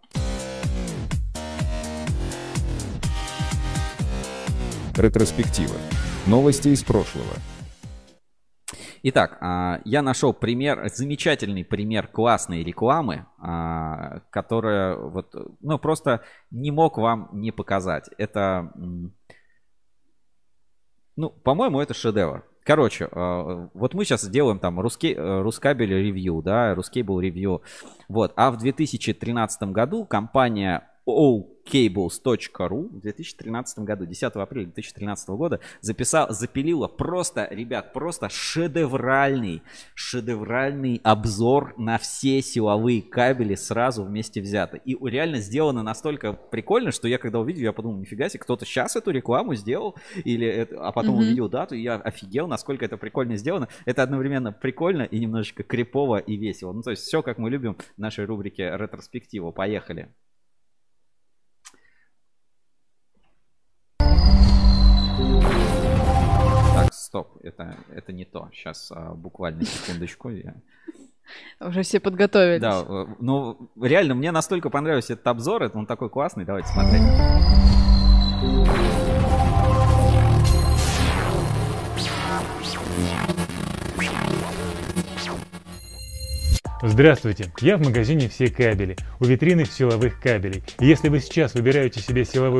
Ретроспектива. 5.00 5.76
Новости 6.26 6.68
из 6.68 6.82
прошлого. 6.82 7.32
Итак, 9.02 9.38
а, 9.40 9.80
я 9.86 10.02
нашел 10.02 10.34
пример, 10.34 10.90
замечательный 10.92 11.64
пример 11.64 12.06
классной 12.06 12.62
рекламы, 12.62 13.24
а, 13.38 14.20
которая 14.28 14.96
вот, 14.96 15.34
ну, 15.60 15.78
просто 15.78 16.22
не 16.50 16.70
мог 16.70 16.98
вам 16.98 17.30
не 17.32 17.50
показать. 17.50 18.10
Это, 18.18 18.74
ну, 21.16 21.30
по-моему, 21.30 21.80
это 21.80 21.94
шедевр. 21.94 22.44
Короче, 22.62 23.06
э, 23.10 23.68
вот 23.72 23.94
мы 23.94 24.04
сейчас 24.04 24.28
делаем 24.28 24.58
там 24.58 24.78
русский, 24.78 25.14
Рускабель 25.16 25.94
ревью, 25.94 26.42
да, 26.42 26.74
Рускейбл 26.74 27.20
ревью. 27.20 27.62
Вот. 28.10 28.34
А 28.36 28.50
в 28.50 28.58
2013 28.58 29.72
году 29.72 30.04
компания 30.04 30.86
allcables.ru 31.70 32.89
в 32.89 33.00
2013 33.00 33.78
году, 33.81 34.07
10 34.07 34.23
апреля 34.23 34.66
2013 34.66 35.28
года, 35.31 35.60
записал, 35.81 36.31
запилила 36.31 36.89
просто, 36.89 37.49
ребят, 37.50 37.92
просто 37.92 38.28
шедевральный, 38.28 39.62
шедевральный 39.94 41.00
обзор 41.02 41.74
на 41.76 41.99
все 41.99 42.42
силовые 42.42 43.02
кабели 43.02 43.55
сразу 43.55 44.05
вместе 44.05 44.40
взято. 44.40 44.76
И 44.76 44.97
реально 45.08 45.39
сделано 45.39 45.82
настолько 45.82 46.32
прикольно, 46.32 46.90
что 46.90 47.08
я 47.08 47.18
когда 47.18 47.40
увидел, 47.40 47.62
я 47.62 47.73
подумал, 47.73 47.99
нифига 47.99 48.28
себе, 48.28 48.40
кто-то 48.40 48.65
сейчас 48.65 48.97
эту 48.97 49.10
рекламу 49.10 49.55
сделал, 49.55 49.97
или 50.24 50.47
это, 50.47 50.86
а 50.86 50.92
потом 50.92 51.15
Мгм. 51.16 51.24
увидел 51.24 51.49
дату, 51.49 51.74
и 51.74 51.82
я 51.82 51.97
офигел, 51.97 52.47
насколько 52.47 52.84
это 52.84 52.97
прикольно 52.97 53.36
сделано. 53.36 53.68
Это 53.84 54.02
одновременно 54.02 54.52
прикольно 54.52 55.02
и 55.02 55.18
немножечко 55.18 55.62
крипово 55.62 56.18
и 56.18 56.36
весело. 56.36 56.73
Ну, 56.73 56.82
то 56.82 56.90
есть 56.90 57.02
все, 57.02 57.23
как 57.23 57.39
мы 57.39 57.50
любим 57.50 57.74
в 57.74 57.99
нашей 57.99 58.24
рубрике 58.24 58.70
ретроспектива. 58.76 59.50
Поехали. 59.50 60.08
Стоп, 67.10 67.39
это, 67.42 67.76
это 67.92 68.12
не 68.12 68.24
то. 68.24 68.48
Сейчас 68.52 68.92
буквально 69.16 69.64
секундочку. 69.64 70.30
Я... 70.30 70.55
Уже 71.60 71.82
все 71.82 71.98
подготовились. 71.98 72.62
Да, 72.62 72.84
э, 72.86 73.06
ну 73.18 73.70
реально 73.80 74.14
мне 74.14 74.30
настолько 74.30 74.70
понравился 74.70 75.14
этот 75.14 75.26
обзор, 75.26 75.64
это 75.64 75.76
он 75.76 75.86
такой 75.86 76.08
классный. 76.08 76.44
Давайте 76.44 76.68
смотреть. 76.68 77.02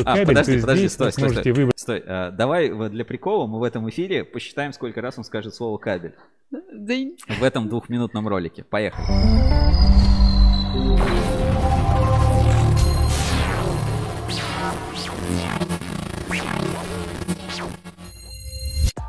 А, 0.07 0.27
подожди, 0.27 0.57
то 0.57 0.61
подожди, 0.61 0.81
здесь 0.81 0.93
стой, 0.93 1.07
вы 1.07 1.13
стой, 1.13 1.23
сможете 1.23 1.41
стой. 1.41 1.53
выбрать. 1.53 1.79
Стой, 1.79 2.03
э, 2.05 2.31
давай 2.33 2.71
вот 2.71 2.91
для 2.93 3.05
прикола 3.05 3.47
мы 3.47 3.59
в 3.59 3.63
этом 3.63 3.89
эфире 3.89 4.25
посчитаем, 4.25 4.73
сколько 4.73 5.01
раз 5.01 5.17
он 5.17 5.25
скажет 5.25 5.55
слово 5.55 5.79
кабель. 5.79 6.15
В 7.29 7.43
этом 7.43 7.69
двухминутном 7.69 8.29
ролике. 8.29 8.63
Поехали. 8.63 9.07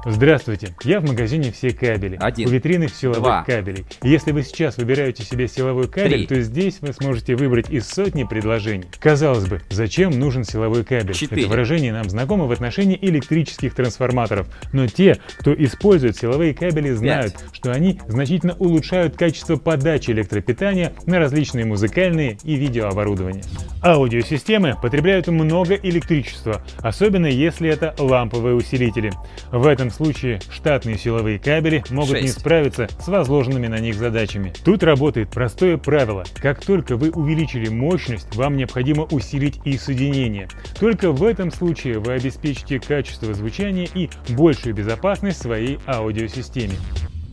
Здравствуйте, 0.03 0.69
я 0.83 0.99
в 0.99 1.05
магазине 1.07 1.51
«Все 1.51 1.69
кабели». 1.69 2.17
Один. 2.19 2.47
У 2.47 2.51
витрины 2.51 2.87
силовых 2.87 3.21
Два. 3.21 3.43
кабелей. 3.43 3.85
И 4.01 4.09
Если 4.09 4.31
вы 4.31 4.41
сейчас 4.41 4.77
выбираете 4.77 5.23
себе 5.23 5.47
силовой 5.47 5.87
кабель, 5.87 6.25
Три. 6.25 6.37
то 6.37 6.41
здесь 6.41 6.79
вы 6.81 6.91
сможете 6.93 7.35
выбрать 7.35 7.69
из 7.69 7.87
сотни 7.87 8.23
предложений. 8.23 8.85
Казалось 8.99 9.45
бы, 9.45 9.61
зачем 9.69 10.09
нужен 10.11 10.43
силовой 10.43 10.83
кабель? 10.83 11.13
Четыре. 11.13 11.43
Это 11.43 11.51
выражение 11.51 11.93
нам 11.93 12.09
знакомо 12.09 12.45
в 12.45 12.51
отношении 12.51 12.97
электрических 12.99 13.75
трансформаторов. 13.75 14.47
Но 14.73 14.87
те, 14.87 15.19
кто 15.37 15.53
использует 15.53 16.17
силовые 16.17 16.55
кабели, 16.55 16.89
знают, 16.91 17.35
что 17.53 17.71
они 17.71 17.99
значительно 18.07 18.55
улучшают 18.55 19.15
качество 19.15 19.55
подачи 19.55 20.09
электропитания 20.09 20.93
на 21.05 21.19
различные 21.19 21.65
музыкальные 21.65 22.39
и 22.43 22.55
видеооборудование. 22.55 23.43
Аудиосистемы 23.83 24.75
потребляют 24.81 25.27
много 25.27 25.75
электричества, 25.75 26.63
особенно 26.79 27.27
если 27.27 27.69
это 27.69 27.93
ламповые 27.99 28.55
усилители. 28.55 29.11
В 29.51 29.67
этом 29.67 29.90
случае 29.91 30.39
штатные 30.49 30.97
силовые 30.97 31.39
кабели 31.39 31.83
могут 31.89 32.15
не 32.15 32.27
Шесть. 32.27 32.39
справиться 32.39 32.87
с 32.99 33.07
возложенными 33.07 33.67
на 33.67 33.79
них 33.79 33.95
задачами. 33.95 34.53
Тут 34.63 34.83
работает 34.83 35.29
простое 35.29 35.77
правило. 35.77 36.23
Как 36.35 36.63
только 36.63 36.97
вы 36.97 37.11
увеличили 37.11 37.69
мощность, 37.69 38.35
вам 38.35 38.57
необходимо 38.57 39.03
усилить 39.03 39.59
и 39.65 39.77
соединение. 39.77 40.47
Только 40.79 41.11
в 41.11 41.23
этом 41.23 41.51
случае 41.51 41.99
вы 41.99 42.13
обеспечите 42.13 42.79
качество 42.79 43.33
звучания 43.33 43.87
и 43.93 44.09
большую 44.29 44.75
безопасность 44.75 45.41
своей 45.41 45.79
аудиосистеме. 45.87 46.75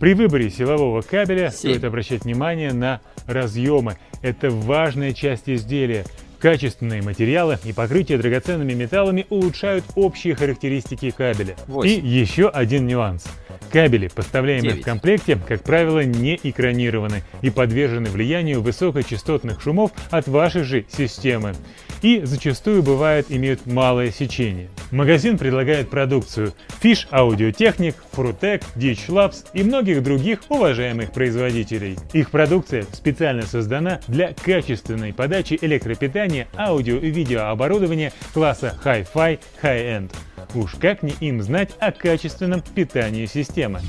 При 0.00 0.14
выборе 0.14 0.48
силового 0.48 1.02
кабеля 1.02 1.50
стоит 1.50 1.82
обращать 1.82 2.24
внимание 2.24 2.72
на 2.72 3.00
разъемы. 3.26 3.96
Это 4.22 4.48
важная 4.48 5.12
часть 5.12 5.48
изделия. 5.48 6.04
Качественные 6.38 7.02
материалы 7.02 7.58
и 7.64 7.72
покрытие 7.72 8.16
драгоценными 8.18 8.72
металлами 8.72 9.26
улучшают 9.28 9.84
общие 9.96 10.36
характеристики 10.36 11.10
кабеля. 11.10 11.56
Восемь. 11.66 11.90
И 11.90 12.08
еще 12.08 12.48
один 12.48 12.86
нюанс. 12.86 13.24
Кабели, 13.70 14.08
поставляемые 14.08 14.72
Девять. 14.72 14.82
в 14.82 14.84
комплекте, 14.84 15.38
как 15.46 15.62
правило, 15.62 16.04
не 16.04 16.38
экранированы 16.42 17.22
и 17.42 17.50
подвержены 17.50 18.10
влиянию 18.10 18.62
высокочастотных 18.62 19.60
шумов 19.60 19.92
от 20.10 20.28
вашей 20.28 20.62
же 20.62 20.84
системы. 20.88 21.54
И 22.02 22.20
зачастую 22.24 22.82
бывает 22.82 23.26
имеют 23.28 23.66
малое 23.66 24.10
сечение. 24.10 24.68
Магазин 24.90 25.36
предлагает 25.36 25.90
продукцию 25.90 26.54
Fish 26.80 27.08
Audio-Technic, 27.10 27.96
Frutec, 28.12 28.62
Ditch 28.76 29.08
Labs 29.08 29.46
и 29.52 29.62
многих 29.62 30.02
других 30.02 30.40
уважаемых 30.48 31.12
производителей. 31.12 31.98
Их 32.12 32.30
продукция 32.30 32.84
специально 32.92 33.42
создана 33.42 34.00
для 34.06 34.32
качественной 34.32 35.12
подачи 35.12 35.58
электропитания, 35.60 36.46
аудио 36.56 36.98
и 36.98 37.10
видеооборудования 37.10 38.12
класса 38.32 38.78
Hi-Fi 38.84 39.40
High-End. 39.62 40.12
Уж 40.54 40.74
как 40.80 41.02
не 41.02 41.12
им 41.20 41.42
знать 41.42 41.70
о 41.80 41.92
качественном 41.92 42.62
питании 42.62 43.26
системы. 43.26 43.80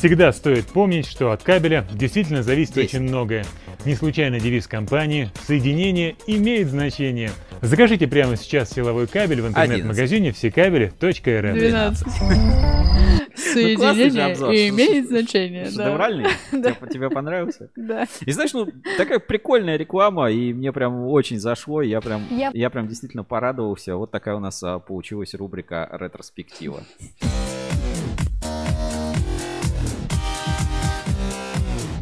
Всегда 0.00 0.32
стоит 0.32 0.64
помнить, 0.64 1.06
что 1.06 1.30
от 1.30 1.42
кабеля 1.42 1.86
действительно 1.92 2.42
зависит 2.42 2.74
очень 2.78 3.02
многое. 3.02 3.44
Не 3.84 3.94
случайно 3.94 4.40
девиз 4.40 4.66
компании 4.66 5.30
«Соединение 5.46 6.16
имеет 6.26 6.68
значение». 6.68 7.30
Закажите 7.60 8.06
прямо 8.06 8.36
сейчас 8.36 8.70
силовой 8.70 9.06
кабель 9.06 9.42
в 9.42 9.48
интернет-магазине 9.48 10.32
всекабели.рф. 10.32 11.02
12. 11.02 12.06
Ну, 12.06 13.52
Соединение 13.52 14.68
имеет 14.70 15.08
значение. 15.08 15.64
да. 15.64 15.70
Шедевральный? 15.70 16.26
Да. 16.52 16.72
Тебе- 16.90 17.10
понравился? 17.10 17.68
Да. 17.76 18.06
И 18.24 18.32
знаешь, 18.32 18.54
ну, 18.54 18.68
такая 18.96 19.18
прикольная 19.18 19.76
реклама, 19.76 20.30
и 20.30 20.54
мне 20.54 20.72
прям 20.72 21.04
очень 21.08 21.38
зашло, 21.38 21.82
я 21.82 22.00
прям, 22.00 22.22
Я- 22.30 22.52
я 22.54 22.70
прям 22.70 22.88
действительно 22.88 23.22
порадовался. 23.24 23.96
Вот 23.96 24.10
такая 24.10 24.34
у 24.34 24.40
нас 24.40 24.62
а, 24.62 24.78
получилась 24.78 25.34
рубрика 25.34 25.86
«Ретроспектива». 25.92 26.84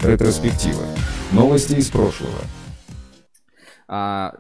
Ретроспектива. 0.02 0.84
Новости 1.32 1.74
из 1.74 1.90
прошлого. 1.90 2.38
А, 3.88 4.34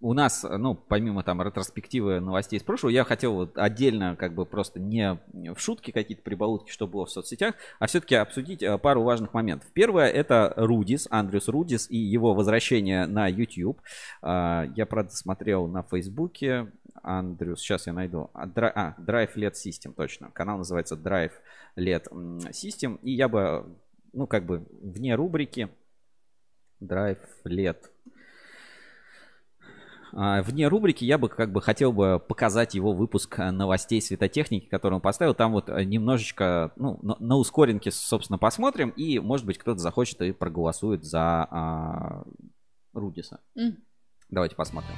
у 0.00 0.14
нас, 0.14 0.44
ну, 0.44 0.74
помимо 0.74 1.22
там 1.22 1.42
ретроспективы 1.42 2.20
новостей 2.20 2.58
из 2.58 2.62
прошлого, 2.62 2.90
я 2.90 3.04
хотел 3.04 3.34
вот 3.34 3.58
отдельно, 3.58 4.16
как 4.16 4.34
бы 4.34 4.46
просто 4.46 4.80
не 4.80 5.18
в 5.32 5.58
шутки 5.58 5.90
какие-то 5.90 6.22
прибаутки, 6.22 6.70
что 6.70 6.86
было 6.86 7.04
в 7.04 7.10
соцсетях, 7.10 7.54
а 7.78 7.86
все-таки 7.86 8.14
обсудить 8.14 8.62
а, 8.62 8.78
пару 8.78 9.02
важных 9.02 9.34
моментов. 9.34 9.68
Первое 9.74 10.08
это 10.08 10.54
Рудис, 10.56 11.06
Андрюс 11.10 11.48
Рудис 11.48 11.90
и 11.90 11.98
его 11.98 12.32
возвращение 12.32 13.06
на 13.06 13.28
YouTube. 13.28 13.80
А, 14.22 14.66
я, 14.74 14.86
правда, 14.86 15.14
смотрел 15.14 15.66
на 15.66 15.82
Фейсбуке. 15.82 16.72
Андрюс, 17.02 17.60
сейчас 17.60 17.86
я 17.86 17.92
найду. 17.92 18.30
А, 18.32 18.44
а, 18.44 18.94
Drive 18.98 19.34
LED 19.36 19.52
System, 19.52 19.92
точно. 19.94 20.30
Канал 20.30 20.58
называется 20.58 20.94
Drive 20.94 21.32
LED 21.76 22.08
System. 22.50 22.98
И 23.02 23.12
я 23.12 23.28
бы, 23.28 23.66
ну, 24.14 24.26
как 24.26 24.46
бы 24.46 24.66
вне 24.80 25.14
рубрики 25.14 25.68
Drive 26.80 27.18
LED 27.44 27.76
а, 30.16 30.42
Вне 30.42 30.68
рубрики 30.68 31.04
я 31.04 31.18
бы 31.18 31.28
как 31.28 31.50
бы 31.50 31.60
хотел 31.60 31.92
бы 31.92 32.20
показать 32.20 32.74
его 32.74 32.92
выпуск 32.92 33.38
а, 33.40 33.50
новостей 33.50 34.00
светотехники, 34.00 34.66
который 34.68 34.94
он 34.94 35.00
поставил. 35.00 35.34
Там 35.34 35.52
вот 35.52 35.68
а, 35.68 35.84
немножечко, 35.84 36.72
ну, 36.76 37.00
на, 37.02 37.36
ускоренке, 37.36 37.90
собственно, 37.90 38.38
посмотрим. 38.38 38.90
И, 38.90 39.18
может 39.18 39.44
быть, 39.44 39.58
кто-то 39.58 39.80
захочет 39.80 40.20
и 40.20 40.30
проголосует 40.32 41.04
за 41.04 41.48
а, 41.50 42.24
Рудиса. 42.92 43.40
М. 43.56 43.78
Давайте 44.30 44.54
посмотрим. 44.54 44.94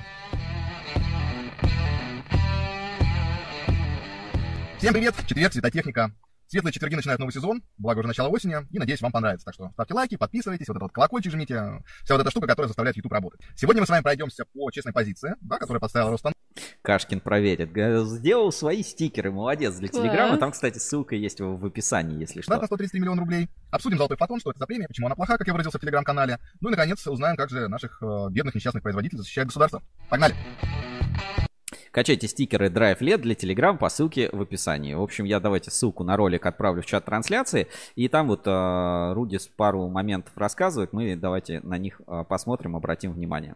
Всем 4.78 4.92
привет! 4.92 5.14
Четверг, 5.26 5.52
светотехника. 5.54 6.14
Светлые 6.49 6.73
четверги 6.73 6.94
начинают 6.94 7.18
новый 7.18 7.33
сезон, 7.33 7.62
благо 7.76 7.99
уже 7.99 8.08
начало 8.08 8.28
осени, 8.28 8.57
и 8.70 8.78
надеюсь, 8.78 9.00
вам 9.00 9.10
понравится. 9.10 9.47
Так 9.47 9.55
что 9.55 9.70
ставьте 9.73 9.94
лайки, 9.94 10.16
подписывайтесь, 10.16 10.68
вот 10.68 10.76
этот 10.76 10.83
вот 10.83 10.92
колокольчик 10.92 11.33
жмите, 11.33 11.83
вся 12.05 12.15
вот 12.15 12.20
эта 12.20 12.31
штука, 12.31 12.47
которая 12.47 12.68
заставляет 12.68 12.97
YouTube 12.97 13.12
работать. 13.12 13.41
Сегодня 13.57 13.83
мы 13.83 13.86
с 13.86 13.91
вами 13.91 14.02
пройдемся 14.02 14.44
по 14.44 14.70
честной 14.70 14.92
позиции, 14.92 15.34
да, 15.41 15.58
которую 15.58 15.81
поставил 15.81 16.10
Ростан. 16.10 16.33
Кашкин 16.83 17.20
проверит. 17.20 17.70
Сделал 18.07 18.52
свои 18.52 18.83
стикеры, 18.83 19.33
молодец 19.33 19.75
для 19.75 19.89
Класс. 19.89 20.02
Телеграма. 20.02 20.39
Там, 20.39 20.52
кстати, 20.52 20.78
ссылка 20.78 21.16
есть 21.16 21.41
в 21.41 21.66
описании, 21.66 22.20
если 22.20 22.41
что. 22.41 22.52
Штат 22.52 22.60
на 22.62 22.66
133 22.66 23.00
миллиона 23.00 23.20
рублей. 23.20 23.49
Обсудим 23.70 23.97
золотой 23.99 24.16
фотон, 24.16 24.41
что 24.41 24.50
это 24.50 24.60
за 24.60 24.66
премия, 24.66 24.86
почему 24.86 25.07
она 25.07 25.16
плоха, 25.16 25.36
как 25.36 25.47
я 25.47 25.52
выразился 25.52 25.78
в 25.78 25.81
телеграм-канале. 25.81 26.39
Ну 26.60 26.68
и, 26.68 26.70
наконец, 26.70 27.05
узнаем, 27.07 27.36
как 27.36 27.50
же 27.50 27.68
наших 27.68 28.00
э, 28.02 28.28
бедных 28.31 28.55
несчастных 28.55 28.83
производителей 28.83 29.18
защищает 29.18 29.49
государство. 29.49 29.83
Погнали! 30.08 30.34
Качайте 31.97 32.28
стикеры 32.28 32.68
Drive 32.68 32.99
LED 33.00 33.23
для 33.23 33.33
Telegram 33.34 33.75
по 33.78 33.89
ссылке 33.89 34.28
в 34.31 34.42
описании. 34.42 34.92
В 34.92 35.00
общем, 35.00 35.25
я 35.25 35.41
давайте 35.41 35.70
ссылку 35.70 36.05
на 36.05 36.15
ролик 36.18 36.44
отправлю 36.44 36.83
в 36.83 36.84
чат 36.84 37.07
трансляции. 37.07 37.68
И 37.94 38.07
там 38.10 38.26
вот 38.28 38.47
э, 38.47 39.12
Рудис 39.15 39.47
пару 39.47 39.89
моментов 39.89 40.36
рассказывает. 40.36 40.92
Мы 40.92 41.16
давайте 41.16 41.60
на 41.60 41.78
них 41.78 42.02
э, 42.07 42.25
посмотрим, 42.28 42.76
обратим 42.76 43.15
внимание. 43.15 43.55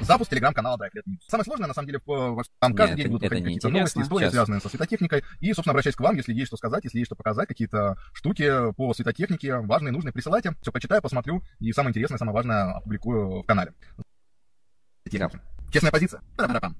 Запуск 0.00 0.30
телеграм-канала 0.32 0.76
Drive 0.76 0.90
News. 1.08 1.16
Самое 1.28 1.44
сложное, 1.46 1.66
на 1.66 1.72
самом 1.72 1.86
деле, 1.86 2.00
в- 2.04 2.42
там 2.58 2.74
каждый 2.74 2.90
Нет, 2.90 2.96
день 2.98 3.06
это- 3.06 3.12
будут 3.12 3.22
выходить 3.22 3.44
какие-то 3.44 3.68
новости, 3.70 3.98
истории, 4.00 4.24
Сейчас. 4.24 4.32
связанные 4.34 4.60
со 4.60 4.68
светотехникой. 4.68 5.22
И, 5.40 5.54
собственно, 5.54 5.70
обращаюсь 5.70 5.96
к 5.96 6.00
вам, 6.00 6.14
если 6.16 6.34
есть 6.34 6.48
что 6.48 6.58
сказать, 6.58 6.84
если 6.84 6.98
есть 6.98 7.08
что 7.08 7.16
показать, 7.16 7.48
какие-то 7.48 7.96
штуки 8.12 8.70
по 8.74 8.92
светотехнике, 8.92 9.60
важные, 9.60 9.92
нужные, 9.92 10.12
присылайте. 10.12 10.52
Все 10.60 10.70
почитаю, 10.72 11.00
посмотрю, 11.00 11.40
и 11.58 11.72
самое 11.72 11.92
интересное, 11.92 12.18
самое 12.18 12.34
важное 12.34 12.72
опубликую 12.72 13.44
в 13.44 13.46
канале. 13.46 13.72
Техники. 15.10 15.40
Честная 15.72 15.92
позиция. 15.92 16.22
Пара-пара-пам. 16.36 16.76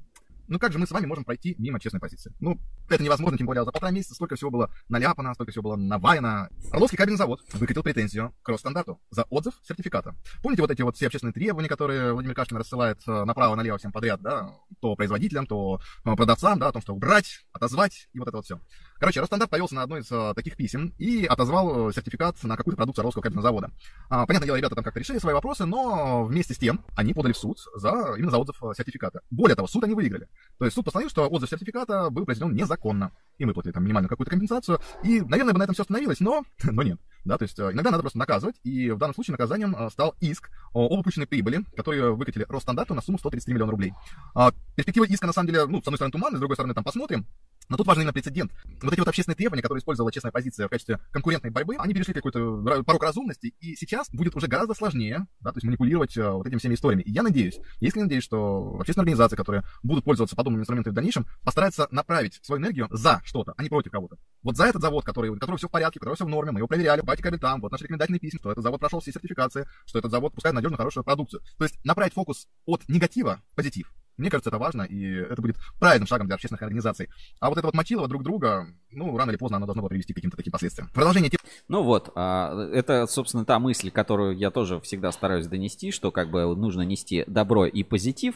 Ну 0.51 0.59
как 0.59 0.73
же 0.73 0.81
мы 0.81 0.87
с 0.89 0.91
вами 0.91 1.07
можем 1.07 1.23
пройти 1.23 1.55
мимо 1.59 1.79
честной 1.79 2.01
позиции? 2.01 2.35
Ну, 2.41 2.59
это 2.89 3.05
невозможно, 3.05 3.39
тем 3.39 3.47
более 3.47 3.65
за 3.65 3.71
полтора 3.71 3.93
месяца 3.93 4.17
столько 4.17 4.35
всего 4.35 4.51
было 4.51 4.69
наляпано, 4.89 5.33
столько 5.35 5.53
всего 5.53 5.63
было 5.63 5.77
наваяно. 5.77 6.51
Орловский 6.73 6.99
кабельный 6.99 7.19
завод 7.19 7.41
выкатил 7.53 7.85
претензию 7.85 8.35
к 8.43 8.49
Росстандарту 8.49 9.01
за 9.11 9.23
отзыв 9.31 9.55
сертификата. 9.63 10.17
Помните 10.43 10.63
вот 10.63 10.73
эти 10.73 10.83
вот 10.83 10.97
все 10.97 11.07
общественные 11.07 11.35
требования, 11.35 11.69
которые 11.69 12.13
Владимир 12.15 12.35
Кашкин 12.35 12.57
рассылает 12.57 12.99
э, 13.07 13.25
направо-налево 13.25 13.79
всем 13.79 13.93
подряд, 13.93 14.23
да? 14.23 14.57
То 14.81 14.97
производителям, 14.97 15.47
то 15.47 15.81
э, 16.05 16.17
продавцам, 16.17 16.59
да, 16.59 16.67
о 16.67 16.73
том, 16.73 16.83
что 16.83 16.95
убрать, 16.95 17.47
отозвать 17.53 18.09
и 18.13 18.19
вот 18.19 18.27
это 18.27 18.39
вот 18.39 18.45
все. 18.45 18.59
Короче, 19.01 19.21
Росстандарт 19.21 19.51
повелся 19.51 19.75
на 19.75 19.83
одно 19.83 19.97
из 19.97 20.13
э, 20.13 20.35
таких 20.37 20.57
писем 20.57 20.93
и 20.99 21.25
отозвал 21.25 21.89
э, 21.89 21.93
сертификат 21.95 22.37
на 22.45 22.55
какую-то 22.55 22.77
продукцию 22.77 23.01
Орловского 23.01 23.23
кабельного 23.23 23.49
завода. 23.49 23.71
А, 24.11 24.27
понятное 24.27 24.45
дело, 24.45 24.57
ребята 24.57 24.75
там 24.75 24.85
как-то 24.85 25.01
решили 25.01 25.17
свои 25.17 25.33
вопросы, 25.33 25.65
но 25.65 26.25
вместе 26.25 26.53
с 26.53 26.59
тем 26.59 26.85
они 26.97 27.15
подали 27.15 27.33
в 27.33 27.39
суд 27.39 27.59
за, 27.77 28.15
именно 28.19 28.31
за 28.31 28.37
отзыв 28.37 28.63
э, 28.63 28.75
сертификата. 28.77 29.23
Более 29.31 29.57
того, 29.57 29.69
суд 29.69 29.85
они 29.85 29.95
выиграли. 29.95 30.29
То 30.59 30.67
есть 30.67 30.75
суд 30.75 30.85
постановил, 30.85 31.09
что 31.09 31.27
отзыв 31.27 31.49
сертификата 31.49 32.11
был 32.11 32.27
произведен 32.27 32.55
незаконно. 32.55 33.13
Им 33.39 33.49
выплатили 33.49 33.73
там 33.73 33.85
минимальную 33.85 34.11
какую-то 34.11 34.33
компенсацию. 34.33 34.79
И, 35.03 35.23
наверное, 35.23 35.55
бы 35.55 35.61
на 35.61 35.63
этом 35.63 35.73
все 35.73 35.85
остановилось, 35.85 36.21
но, 36.21 36.45
но 36.63 36.83
нет. 36.83 37.01
Да, 37.25 37.39
то 37.39 37.45
есть 37.45 37.59
э, 37.59 37.73
иногда 37.73 37.91
надо 37.91 38.03
просто 38.03 38.19
наказывать, 38.19 38.57
и 38.65 38.91
в 38.91 38.99
данном 38.99 39.15
случае 39.15 39.33
наказанием 39.33 39.75
стал 39.89 40.15
иск 40.21 40.51
о 40.75 40.85
об 40.85 41.01
упущенной 41.01 41.27
прибыли, 41.27 41.65
который 41.75 42.13
выкатили 42.13 42.45
Росстандарту 42.51 42.95
на 42.95 43.01
сумму 43.01 43.19
133 43.19 43.55
миллиона 43.55 43.73
рублей. 43.73 43.95
А, 44.35 44.53
перспектива 44.77 45.05
иска, 45.05 45.27
на 45.27 45.33
самом 45.33 45.47
деле, 45.47 45.65
ну, 45.65 45.79
с 45.79 45.87
одной 45.87 45.97
стороны, 45.97 46.13
туманная, 46.13 46.37
с 46.37 46.41
другой 46.41 46.57
стороны, 46.57 46.75
там 46.75 46.85
посмотрим. 46.85 47.27
Но 47.71 47.77
тут 47.77 47.87
важен 47.87 48.03
именно 48.03 48.13
прецедент. 48.13 48.53
Вот 48.83 48.93
эти 48.93 48.99
вот 48.99 49.09
общественные 49.09 49.37
требования, 49.37 49.63
которые 49.63 49.81
использовала 49.81 50.11
честная 50.13 50.33
позиция 50.33 50.67
в 50.67 50.71
качестве 50.71 50.99
конкурентной 51.13 51.51
борьбы, 51.51 51.77
они 51.79 51.95
перешли 51.95 52.13
какой-то 52.13 52.83
порог 52.83 53.03
разумности, 53.03 53.55
и 53.61 53.77
сейчас 53.77 54.11
будет 54.11 54.35
уже 54.35 54.49
гораздо 54.49 54.75
сложнее, 54.75 55.29
да, 55.41 55.53
то 55.53 55.57
есть 55.57 55.65
манипулировать 55.65 56.17
э, 56.17 56.29
вот 56.29 56.47
этими 56.47 56.59
всеми 56.59 56.75
историями. 56.75 57.03
И 57.03 57.13
я 57.13 57.23
надеюсь, 57.23 57.59
если 57.79 58.01
надеюсь, 58.01 58.25
что 58.25 58.77
общественные 58.81 59.05
организации, 59.05 59.37
которые 59.37 59.63
будут 59.85 60.05
пользоваться 60.05 60.35
подобными 60.35 60.63
инструментами 60.63 60.93
в 60.93 60.97
дальнейшем, 60.97 61.27
постараются 61.45 61.87
направить 61.93 62.41
свою 62.43 62.61
энергию 62.61 62.89
за 62.91 63.23
что-то, 63.25 63.55
а 63.57 63.63
не 63.63 63.69
против 63.69 63.93
кого-то. 63.93 64.17
Вот 64.43 64.57
за 64.57 64.65
этот 64.65 64.83
завод, 64.83 65.05
который, 65.05 65.31
у 65.31 65.35
которого 65.35 65.57
все 65.57 65.69
в 65.69 65.71
порядке, 65.71 65.99
у 65.99 66.01
которого 66.01 66.17
все 66.17 66.25
в 66.25 66.29
норме, 66.29 66.51
мы 66.51 66.59
его 66.59 66.67
проверяли, 66.67 67.03
байте 67.03 67.23
кабель 67.23 67.39
там, 67.39 67.61
вот 67.61 67.71
наши 67.71 67.85
рекомендательные 67.85 68.19
письма, 68.19 68.41
что 68.41 68.51
этот 68.51 68.65
завод 68.65 68.81
прошел 68.81 68.99
все 68.99 69.13
сертификации, 69.13 69.69
что 69.87 70.01
этот 70.01 70.11
завод 70.11 70.35
пускает 70.35 70.55
надежную, 70.55 70.77
хорошую 70.77 71.05
продукцию. 71.05 71.41
То 71.57 71.65
есть 71.65 71.79
направить 71.85 72.15
фокус 72.15 72.49
от 72.67 72.83
негатива 72.89 73.41
в 73.53 73.55
позитив. 73.55 73.93
Мне 74.21 74.29
кажется, 74.29 74.51
это 74.51 74.59
важно, 74.59 74.83
и 74.83 75.03
это 75.03 75.41
будет 75.41 75.57
правильным 75.79 76.07
шагом 76.07 76.27
для 76.27 76.35
общественных 76.35 76.61
организаций. 76.61 77.09
А 77.41 77.49
вот 77.49 77.57
это 77.61 77.69
вот 77.69 77.75
мочилово 77.75 78.09
друг 78.09 78.23
друга, 78.23 78.67
ну, 78.91 79.17
рано 79.17 79.31
или 79.31 79.37
поздно 79.37 79.59
оно 79.59 79.67
должно 79.67 79.83
было 79.83 79.89
привести 79.89 80.13
к 80.13 80.17
каким-то 80.17 80.37
таким 80.37 80.51
последствиям. 80.51 80.91
Продолжение 80.93 81.31
тем... 81.31 81.39
Ну 81.69 81.83
вот, 81.83 82.11
а, 82.15 82.69
это, 82.73 83.07
собственно, 83.07 83.45
та 83.45 83.59
мысль, 83.59 83.91
которую 83.91 84.37
я 84.37 84.51
тоже 84.51 84.81
всегда 84.81 85.13
стараюсь 85.13 85.47
донести, 85.47 85.93
что 85.93 86.11
как 86.11 86.31
бы 86.31 86.55
нужно 86.57 86.83
нести 86.83 87.25
добро 87.27 87.67
и 87.67 87.83
позитив. 87.83 88.35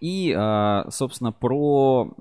И, 0.00 0.34
а, 0.36 0.88
собственно, 0.90 1.32
про 1.32 2.14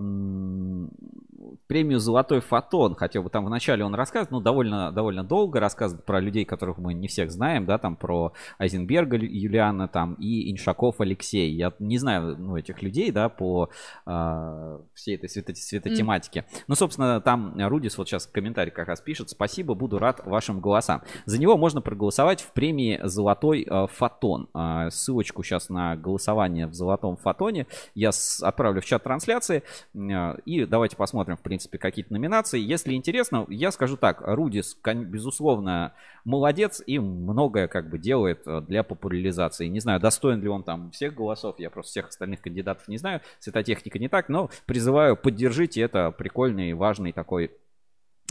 премию 1.67 1.99
«Золотой 1.99 2.39
фотон». 2.41 2.95
Хотел 2.95 3.23
бы 3.23 3.29
там 3.29 3.45
вначале 3.45 3.83
он 3.83 3.95
рассказывает, 3.95 4.31
ну, 4.31 4.39
довольно, 4.39 4.91
довольно 4.91 5.23
долго 5.23 5.59
рассказывает 5.59 6.05
про 6.05 6.19
людей, 6.19 6.45
которых 6.45 6.77
мы 6.77 6.93
не 6.93 7.07
всех 7.07 7.31
знаем, 7.31 7.65
да, 7.65 7.77
там 7.77 7.95
про 7.95 8.33
Айзенберга 8.59 9.17
Юлиана 9.17 9.87
там 9.87 10.15
и 10.15 10.51
Иншаков 10.51 11.01
Алексей. 11.01 11.51
Я 11.51 11.73
не 11.79 11.97
знаю, 11.97 12.37
ну, 12.37 12.57
этих 12.57 12.81
людей, 12.81 13.11
да, 13.11 13.29
по 13.29 13.69
э, 14.05 14.79
всей 14.93 15.15
этой 15.15 15.29
свято 15.29 15.55
светотематике. 15.55 16.39
Mm. 16.39 16.63
Ну, 16.67 16.75
собственно, 16.75 17.21
там 17.21 17.55
Рудис 17.57 17.97
вот 17.97 18.07
сейчас 18.07 18.25
комментарий 18.25 18.71
как 18.71 18.87
раз 18.87 19.01
пишет. 19.01 19.29
Спасибо, 19.29 19.73
буду 19.73 19.99
рад 19.99 20.25
вашим 20.25 20.59
голосам. 20.59 21.01
За 21.25 21.39
него 21.39 21.57
можно 21.57 21.81
проголосовать 21.81 22.41
в 22.41 22.51
премии 22.51 22.99
«Золотой 23.03 23.67
э, 23.69 23.87
фотон». 23.87 24.49
Э, 24.53 24.89
ссылочку 24.91 25.43
сейчас 25.43 25.69
на 25.69 25.95
голосование 25.95 26.67
в 26.67 26.73
«Золотом 26.73 27.17
фотоне» 27.17 27.67
я 27.93 28.11
с, 28.11 28.41
отправлю 28.41 28.81
в 28.81 28.85
чат 28.85 29.03
трансляции. 29.03 29.63
Э, 29.93 30.37
и 30.45 30.65
давайте 30.65 30.95
посмотрим, 30.95 31.34
в 31.35 31.41
принципе, 31.41 31.77
какие-то 31.77 32.13
номинации. 32.13 32.59
Если 32.59 32.93
интересно, 32.93 33.45
я 33.49 33.71
скажу 33.71 33.97
так, 33.97 34.21
Рудис, 34.21 34.77
безусловно, 34.83 35.93
молодец 36.23 36.81
и 36.85 36.99
многое 36.99 37.67
как 37.67 37.89
бы 37.89 37.97
делает 37.97 38.41
э, 38.45 38.61
для 38.61 38.83
популяризации. 38.83 39.67
Не 39.67 39.79
знаю, 39.79 39.99
достоин 39.99 40.41
ли 40.41 40.47
он 40.47 40.63
там 40.63 40.91
всех 40.91 41.13
голосов, 41.15 41.59
я 41.59 41.69
просто 41.69 41.91
всех 41.91 42.07
остальных 42.09 42.41
кандидатов 42.41 42.87
не 42.87 42.97
знаю, 42.97 43.21
светотехника 43.39 43.99
не 43.99 44.09
так, 44.09 44.29
но 44.29 44.49
призываю, 44.65 45.15
поддержите, 45.15 45.81
это 45.81 46.11
прикольный, 46.11 46.73
важный 46.73 47.11
такой 47.11 47.51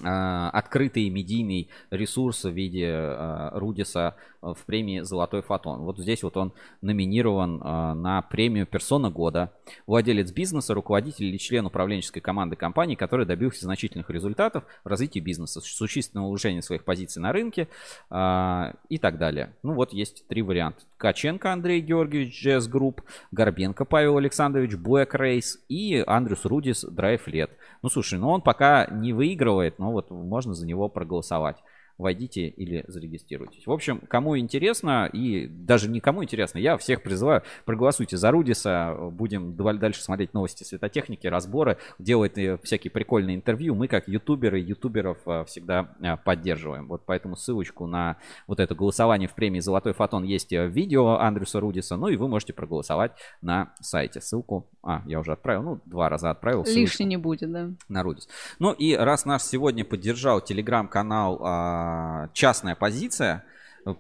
а, 0.03 0.51
открытый 0.51 1.09
медийный 1.09 1.71
ресурс 1.91 2.45
в 2.45 2.51
виде 2.51 2.91
а, 2.91 3.51
Рудиса 3.55 4.17
в 4.53 4.65
премии 4.67 5.01
«Золотой 5.01 5.43
фотон». 5.43 5.81
Вот 5.81 5.99
здесь 5.99 6.23
вот 6.23 6.37
он 6.37 6.53
номинирован 6.83 7.61
а, 7.63 7.95
на 7.95 8.21
премию 8.23 8.67
«Персона 8.67 9.11
года». 9.11 9.53
Владелец 9.87 10.31
бизнеса, 10.33 10.75
руководитель 10.75 11.27
или 11.27 11.39
член 11.39 11.65
управленческой 11.65 12.21
команды 12.21 12.57
компании, 12.57 12.95
который 12.95 13.25
добился 13.25 13.65
значительных 13.65 14.11
результатов 14.11 14.65
в 14.85 14.89
развитии 14.89 15.21
бизнеса, 15.21 15.61
существенного 15.61 16.27
улучшения 16.27 16.63
своих 16.63 16.85
позиций 16.85 17.23
на 17.23 17.33
рынке 17.33 17.69
и 18.11 18.99
так 18.99 19.19
далее. 19.19 19.55
Ну 19.63 19.75
вот 19.75 19.93
есть 19.93 20.27
три 20.29 20.43
варианта. 20.43 20.83
Каченко 20.99 21.53
Андрей 21.53 21.81
Георгиевич, 21.81 22.47
Jazz 22.47 22.71
Group, 22.71 23.03
Горбенко 23.31 23.85
Павел 23.85 24.19
Александрович, 24.19 24.75
Black 24.75 25.13
Race 25.13 25.59
и 25.69 26.03
Андрюс 26.07 26.45
Рудис, 26.45 26.85
Drive 26.85 27.23
Led. 27.27 27.51
Ну 27.83 27.89
слушай, 27.89 28.19
ну 28.19 28.31
он 28.31 28.43
пока 28.43 28.87
не 28.87 29.13
выигрывает, 29.13 29.79
но 29.79 29.93
вот 29.93 30.11
можно 30.11 30.55
за 30.55 30.67
него 30.67 30.89
проголосовать 30.89 31.57
войдите 31.99 32.49
или 32.49 32.85
зарегистрируйтесь. 32.89 33.67
В 33.67 33.73
общем, 33.73 34.01
кому 34.09 34.39
интересно, 34.39 35.09
и 35.13 35.47
даже 35.47 35.89
никому 35.89 36.25
интересно, 36.25 36.59
я 36.59 36.77
всех 36.77 37.03
призываю, 37.03 37.43
проголосуйте 37.65 38.17
за 38.17 38.31
Рудиса, 38.31 38.95
будем 38.95 39.55
дальше 39.57 40.03
смотреть 40.03 40.35
новости 40.35 40.65
светотехники, 40.65 41.27
разборы, 41.27 41.79
делать 41.99 42.37
э, 42.39 42.59
всякие 42.63 42.91
прикольные 42.91 43.37
интервью. 43.37 43.75
Мы, 43.75 43.89
как 43.89 44.09
ютуберы, 44.09 44.59
ютуберов 44.59 45.19
э, 45.27 45.45
всегда 45.47 45.95
э, 46.01 46.17
поддерживаем. 46.17 46.89
Вот 46.89 47.03
поэтому 47.07 47.37
ссылочку 47.37 47.87
на 47.87 48.17
вот 48.47 48.61
это 48.61 48.75
голосование 48.75 49.29
в 49.29 49.35
премии 49.35 49.61
«Золотой 49.61 49.93
фотон» 49.93 50.25
есть 50.25 50.51
в 50.51 50.67
видео 50.69 51.19
Андрюса 51.19 51.61
Рудиса, 51.61 51.97
ну 51.97 52.09
и 52.09 52.17
вы 52.17 52.29
можете 52.29 52.53
проголосовать 52.53 53.13
на 53.41 53.73
сайте. 53.81 54.21
Ссылку, 54.21 54.67
а, 54.83 55.03
я 55.07 55.21
уже 55.21 55.33
отправил, 55.33 55.63
ну, 55.63 55.81
два 55.85 56.09
раза 56.09 56.31
отправил. 56.31 56.65
Лишней 56.65 57.07
не 57.07 57.17
будет, 57.17 57.53
да. 57.53 57.71
На 57.89 58.03
Рудис. 58.03 58.29
Ну 58.59 58.73
и 58.73 58.95
раз 58.95 59.25
наш 59.25 59.43
сегодня 59.43 59.85
поддержал 59.85 60.41
телеграм-канал 60.41 61.41
а, 61.85 62.29
частная 62.33 62.75
позиция 62.75 63.45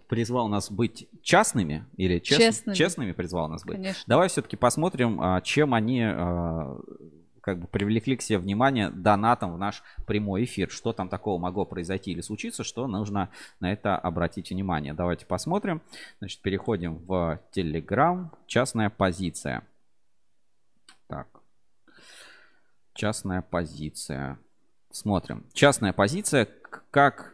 призвал 0.08 0.48
нас 0.48 0.70
быть 0.70 1.08
частными 1.22 1.84
или 1.96 2.18
чест... 2.18 2.40
честными. 2.40 2.74
честными 2.74 3.12
призвал 3.12 3.48
нас 3.48 3.64
быть. 3.64 3.76
Конечно. 3.76 4.02
Давай 4.06 4.28
все-таки 4.28 4.56
посмотрим, 4.56 5.20
а, 5.20 5.40
чем 5.42 5.74
они 5.74 6.02
а, 6.02 6.78
как 7.40 7.58
бы 7.58 7.66
привлекли 7.66 8.16
к 8.16 8.22
себе 8.22 8.38
внимание 8.38 8.88
донатом 8.88 9.52
в 9.52 9.58
наш 9.58 9.82
прямой 10.06 10.44
эфир. 10.44 10.70
Что 10.70 10.92
там 10.94 11.08
такого 11.08 11.38
могло 11.38 11.66
произойти 11.66 12.12
или 12.12 12.22
случиться, 12.22 12.64
что 12.64 12.86
нужно 12.86 13.28
на 13.60 13.72
это 13.72 13.96
обратить 13.96 14.50
внимание. 14.50 14.94
Давайте 14.94 15.26
посмотрим. 15.26 15.82
Значит, 16.20 16.40
переходим 16.40 16.96
в 16.96 17.38
Telegram. 17.54 18.28
Частная 18.46 18.88
позиция. 18.88 19.62
Так. 21.06 21.28
Частная 22.94 23.42
позиция. 23.42 24.38
Смотрим. 24.90 25.44
Частная 25.52 25.92
позиция 25.92 26.48
как 26.90 27.33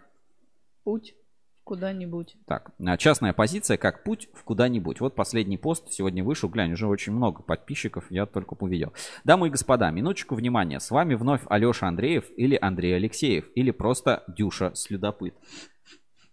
Путь 0.91 1.15
куда-нибудь. 1.63 2.37
Так, 2.47 2.73
а 2.85 2.97
частная 2.97 3.33
позиция 3.33 3.77
как 3.77 4.03
путь 4.03 4.29
в 4.35 4.43
куда-нибудь. 4.43 4.99
Вот 4.99 5.15
последний 5.15 5.57
пост 5.57 5.93
сегодня 5.93 6.25
вышел. 6.25 6.49
Глянь, 6.49 6.73
уже 6.73 6.89
очень 6.89 7.13
много 7.13 7.45
подписчиков, 7.45 8.11
я 8.11 8.27
только 8.27 8.55
увидел. 8.55 8.93
Дамы 9.23 9.47
и 9.47 9.51
господа, 9.51 9.93
минуточку 9.93 10.35
внимания. 10.35 10.81
С 10.81 10.91
вами 10.91 11.15
вновь 11.15 11.43
Алеша 11.49 11.87
Андреев 11.87 12.25
или 12.37 12.59
Андрей 12.61 12.97
Алексеев, 12.97 13.45
или 13.55 13.71
просто 13.71 14.25
Дюша 14.27 14.73
Следопыт. 14.75 15.37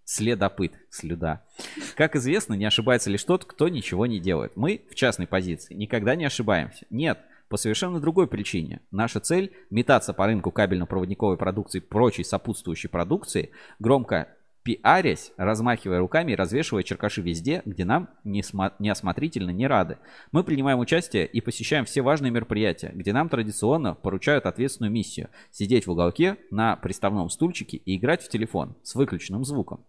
Следопыт, 0.06 0.74
слюда. 0.90 1.46
Как 1.96 2.16
известно, 2.16 2.56
не 2.56 2.66
ошибается 2.66 3.12
лишь 3.12 3.24
тот, 3.24 3.46
кто 3.46 3.70
ничего 3.70 4.08
не 4.08 4.20
делает. 4.20 4.54
Мы 4.56 4.88
в 4.90 4.96
частной 4.96 5.28
позиции 5.28 5.76
никогда 5.76 6.16
не 6.16 6.26
ошибаемся. 6.26 6.88
Нет, 6.90 7.20
по 7.50 7.58
совершенно 7.58 8.00
другой 8.00 8.28
причине. 8.28 8.82
Наша 8.92 9.20
цель– 9.20 9.54
метаться 9.70 10.14
по 10.14 10.26
рынку 10.26 10.50
кабельно-проводниковой 10.50 11.38
продукции 11.38 11.78
и 11.78 11.82
прочей 11.82 12.24
сопутствующей 12.24 12.90
продукции, 12.90 13.52
громко 13.80 14.30
пиарясь, 14.68 15.32
размахивая 15.38 16.00
руками 16.00 16.34
и 16.34 16.36
развешивая 16.36 16.84
черкаши 16.84 17.22
везде, 17.22 17.62
где 17.64 17.86
нам 17.86 18.10
неосмотрительно 18.26 19.52
не 19.52 19.66
рады. 19.66 19.98
Мы 20.34 20.44
принимаем 20.44 20.80
участие 20.80 21.26
и 21.26 21.40
посещаем 21.40 21.86
все 21.86 22.02
важные 22.02 22.32
мероприятия, 22.32 22.92
где 22.94 23.14
нам 23.14 23.30
традиционно 23.30 23.96
поручают 23.96 24.46
ответственную 24.46 24.92
миссию– 24.92 25.30
сидеть 25.52 25.88
в 25.88 25.92
уголке 25.92 26.36
на 26.52 26.76
приставном 26.76 27.30
стульчике 27.30 27.78
и 27.78 27.96
играть 27.96 28.22
в 28.22 28.28
телефон 28.28 28.76
с 28.84 28.96
выключенным 28.96 29.46
звуком. 29.46 29.86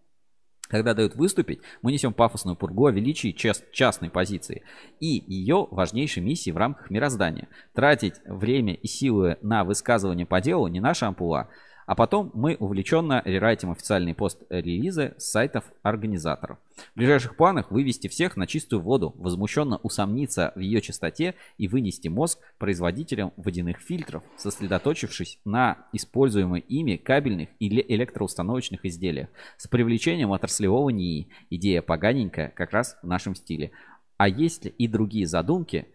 Когда 0.69 0.93
дают 0.93 1.15
выступить, 1.15 1.59
мы 1.81 1.91
несем 1.91 2.13
пафосную 2.13 2.55
пургу 2.55 2.85
о 2.85 2.91
величии 2.91 3.35
частной 3.73 4.09
позиции 4.09 4.63
и 5.01 5.07
ее 5.27 5.67
важнейшей 5.71 6.23
миссии 6.23 6.51
в 6.51 6.57
рамках 6.57 6.89
мироздания. 6.89 7.49
Тратить 7.73 8.21
время 8.25 8.75
и 8.75 8.87
силы 8.87 9.39
на 9.41 9.65
высказывание 9.65 10.25
по 10.25 10.39
делу 10.39 10.67
не 10.67 10.79
наша 10.79 11.07
ампула– 11.07 11.49
а 11.89 11.95
потом 11.95 12.29
мы 12.35 12.55
увлеченно 12.59 13.23
рерайтим 13.25 13.71
официальные 13.71 14.13
пост-релизы 14.13 15.15
с 15.17 15.31
сайтов 15.31 15.63
организаторов. 15.81 16.59
В 16.93 16.97
ближайших 16.97 17.35
планах 17.35 17.71
вывести 17.71 18.07
всех 18.07 18.37
на 18.37 18.45
чистую 18.45 18.83
воду, 18.83 19.15
возмущенно 19.17 19.77
усомниться 19.77 20.51
в 20.53 20.59
ее 20.59 20.81
чистоте 20.81 21.33
и 21.57 21.67
вынести 21.67 22.07
мозг 22.07 22.37
производителям 22.59 23.33
водяных 23.37 23.79
фильтров, 23.79 24.21
сосредоточившись 24.37 25.39
на 25.45 25.79
используемой 25.91 26.59
ими 26.59 26.95
кабельных 26.95 27.49
или 27.57 27.83
электроустановочных 27.87 28.85
изделиях 28.85 29.29
с 29.57 29.67
привлечением 29.67 30.31
отраслевого 30.31 30.91
НИИ. 30.91 31.29
Идея 31.49 31.81
поганенькая, 31.81 32.49
как 32.49 32.71
раз 32.71 32.99
в 33.01 33.07
нашем 33.07 33.33
стиле. 33.33 33.71
А 34.17 34.27
есть 34.27 34.65
ли 34.65 34.75
и 34.77 34.87
другие 34.87 35.25
задумки, 35.25 35.87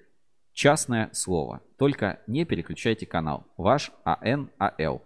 частное 0.54 1.10
слово. 1.12 1.60
Только 1.78 2.18
не 2.26 2.44
переключайте 2.44 3.06
канал. 3.06 3.46
Ваш 3.56 3.92
АНАЛ. 4.02 5.04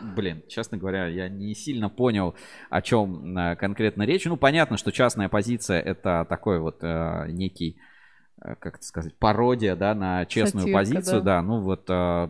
Блин, 0.00 0.42
честно 0.48 0.78
говоря, 0.78 1.06
я 1.06 1.28
не 1.28 1.54
сильно 1.54 1.88
понял, 1.88 2.34
о 2.70 2.82
чем 2.82 3.36
э, 3.36 3.56
конкретно 3.56 4.02
речь. 4.02 4.24
Ну, 4.24 4.36
понятно, 4.36 4.76
что 4.76 4.92
частная 4.92 5.28
позиция 5.28 5.80
это 5.80 6.26
такой 6.28 6.58
вот 6.60 6.78
э, 6.82 7.26
некий, 7.28 7.78
э, 8.42 8.54
как 8.56 8.76
это 8.76 8.84
сказать, 8.84 9.16
пародия, 9.18 9.76
да, 9.76 9.94
на 9.94 10.26
честную 10.26 10.64
Сатирка, 10.64 10.78
позицию, 10.78 11.22
да. 11.22 11.36
да. 11.36 11.42
Ну 11.42 11.60
вот 11.60 11.84
э, 11.88 12.28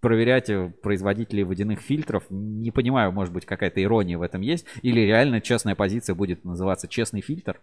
проверять 0.00 0.50
производителей 0.82 1.44
водяных 1.44 1.80
фильтров. 1.80 2.24
Не 2.28 2.70
понимаю, 2.70 3.12
может 3.12 3.32
быть, 3.32 3.46
какая-то 3.46 3.82
ирония 3.82 4.18
в 4.18 4.22
этом 4.22 4.40
есть. 4.40 4.66
Или 4.82 5.00
реально 5.00 5.40
честная 5.40 5.74
позиция 5.74 6.14
будет 6.14 6.44
называться 6.44 6.88
честный 6.88 7.20
фильтр. 7.20 7.60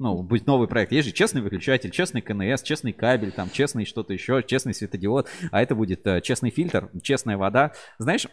Ну, 0.00 0.22
будет 0.22 0.46
новый 0.46 0.68
проект. 0.68 0.92
Есть 0.92 1.08
же 1.08 1.14
честный 1.14 1.42
выключатель, 1.42 1.90
честный 1.90 2.20
КНС, 2.20 2.62
честный 2.62 2.92
кабель, 2.92 3.32
там, 3.32 3.50
честный 3.50 3.84
что-то 3.84 4.12
еще, 4.12 4.44
честный 4.46 4.72
светодиод. 4.72 5.28
А 5.50 5.60
это 5.60 5.74
будет 5.74 6.06
э, 6.06 6.20
честный 6.20 6.50
фильтр, 6.50 6.88
честная 7.02 7.36
вода. 7.36 7.72
Знаешь, 7.98 8.28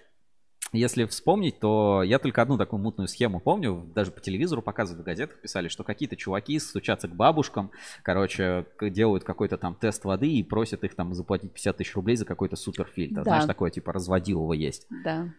если 0.76 1.06
вспомнить, 1.06 1.60
то 1.60 2.04
я 2.04 2.20
только 2.20 2.42
одну 2.42 2.58
такую 2.58 2.82
мутную 2.82 3.08
схему 3.08 3.40
помню, 3.40 3.86
даже 3.96 4.12
по 4.12 4.20
телевизору 4.22 4.62
показывают, 4.62 5.04
в 5.04 5.06
газетах 5.06 5.38
писали, 5.38 5.68
что 5.68 5.84
какие-то 5.84 6.16
чуваки 6.16 6.60
стучатся 6.60 7.08
к 7.08 7.16
бабушкам, 7.16 7.72
короче, 8.04 8.66
делают 8.82 9.24
какой-то 9.24 9.58
там 9.58 9.76
тест 9.76 10.06
воды 10.06 10.32
и 10.32 10.44
просят 10.44 10.84
их 10.84 10.96
там 10.96 11.14
заплатить 11.14 11.52
50 11.52 11.78
тысяч 11.78 11.96
рублей 11.96 12.16
за 12.16 12.26
какой-то 12.26 12.56
суперфильтр. 12.56 13.16
Да. 13.16 13.24
Знаешь, 13.24 13.46
такое 13.46 13.72
типа 13.72 13.94
разводилово 13.94 14.54
есть. 14.54 14.88
Да. 15.04 15.30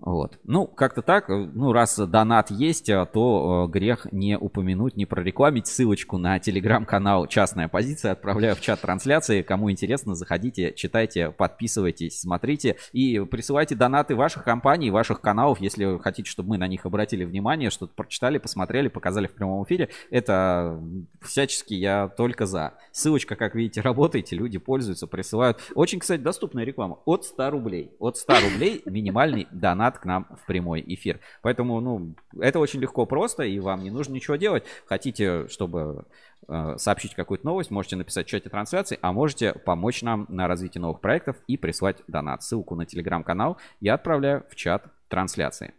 Вот. 0.00 0.38
Ну, 0.44 0.66
как-то 0.66 1.02
так. 1.02 1.28
э, 1.30 1.48
Ну, 1.54 1.72
раз 1.72 1.98
донат 1.98 2.50
есть, 2.50 2.88
э, 2.88 3.06
то 3.12 3.66
э, 3.66 3.70
грех 3.70 4.06
не 4.12 4.38
упомянуть, 4.38 4.96
не 4.96 5.06
прорекламить 5.06 5.66
ссылочку 5.66 6.18
на 6.18 6.38
телеграм-канал 6.38 7.26
«Частная 7.26 7.68
позиция». 7.68 8.12
Отправляю 8.12 8.54
в 8.54 8.60
чат 8.60 8.80
трансляции. 8.80 9.42
Кому 9.42 9.70
интересно, 9.70 10.14
заходите, 10.14 10.72
читайте, 10.74 11.30
подписывайтесь, 11.30 12.20
смотрите. 12.20 12.76
И 12.92 13.18
присылайте 13.20 13.74
донаты 13.74 14.14
ваших 14.14 14.44
компаний, 14.44 14.90
ваших 14.90 15.20
каналов, 15.20 15.60
если 15.60 15.98
хотите, 15.98 16.30
чтобы 16.30 16.50
мы 16.50 16.58
на 16.58 16.68
них 16.68 16.86
обратили 16.86 17.24
внимание, 17.24 17.70
что-то 17.70 17.92
прочитали, 17.94 18.38
посмотрели, 18.38 18.88
показали 18.88 19.26
в 19.26 19.32
прямом 19.32 19.64
эфире. 19.64 19.88
Это 20.10 20.80
всячески 21.22 21.74
я 21.74 22.08
только 22.08 22.46
за. 22.46 22.74
Ссылочка, 22.92 23.36
как 23.36 23.54
видите, 23.54 23.80
работает, 23.80 24.30
люди 24.32 24.58
пользуются, 24.58 25.06
присылают. 25.06 25.58
Очень, 25.74 25.98
кстати, 25.98 26.20
доступная 26.20 26.64
реклама. 26.64 26.98
От 27.04 27.24
100 27.24 27.50
рублей. 27.50 27.92
От 27.98 28.16
100 28.16 28.34
рублей 28.40 28.82
минимальный 28.84 29.48
донат 29.50 29.87
к 29.96 30.04
нам 30.04 30.26
в 30.42 30.44
прямой 30.44 30.84
эфир. 30.86 31.20
Поэтому, 31.40 31.80
ну, 31.80 32.14
это 32.38 32.58
очень 32.58 32.80
легко 32.80 33.06
просто, 33.06 33.44
и 33.44 33.58
вам 33.60 33.82
не 33.82 33.90
нужно 33.90 34.12
ничего 34.12 34.36
делать. 34.36 34.64
Хотите, 34.86 35.48
чтобы 35.48 36.04
э, 36.46 36.74
сообщить 36.76 37.14
какую-то 37.14 37.46
новость, 37.46 37.70
можете 37.70 37.96
написать 37.96 38.26
в 38.26 38.28
чате 38.28 38.50
трансляции, 38.50 38.98
а 39.00 39.12
можете 39.12 39.52
помочь 39.52 40.02
нам 40.02 40.26
на 40.28 40.48
развитии 40.48 40.78
новых 40.78 41.00
проектов 41.00 41.36
и 41.46 41.56
прислать 41.56 42.02
донат. 42.08 42.42
Ссылку 42.42 42.74
на 42.74 42.84
телеграм-канал 42.84 43.56
я 43.80 43.94
отправляю 43.94 44.44
в 44.50 44.56
чат 44.56 44.84
трансляции. 45.08 45.72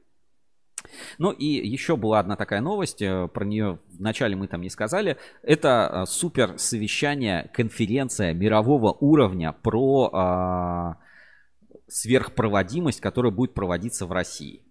Ну 1.17 1.31
и 1.31 1.45
еще 1.45 1.97
была 1.97 2.19
одна 2.19 2.35
такая 2.35 2.61
новость, 2.61 3.01
э, 3.01 3.27
про 3.27 3.45
нее 3.45 3.79
вначале 3.97 4.35
мы 4.35 4.47
там 4.47 4.61
не 4.61 4.69
сказали. 4.69 5.17
Это 5.43 5.89
э, 5.91 6.05
супер 6.05 6.57
совещание, 6.57 7.49
конференция 7.53 8.33
мирового 8.33 8.93
уровня 8.99 9.51
про 9.51 10.09
а, 10.13 10.97
сверхпроводимость, 11.90 13.01
которая 13.01 13.32
будет 13.32 13.53
проводиться 13.53 14.06
в 14.06 14.11
России. 14.11 14.64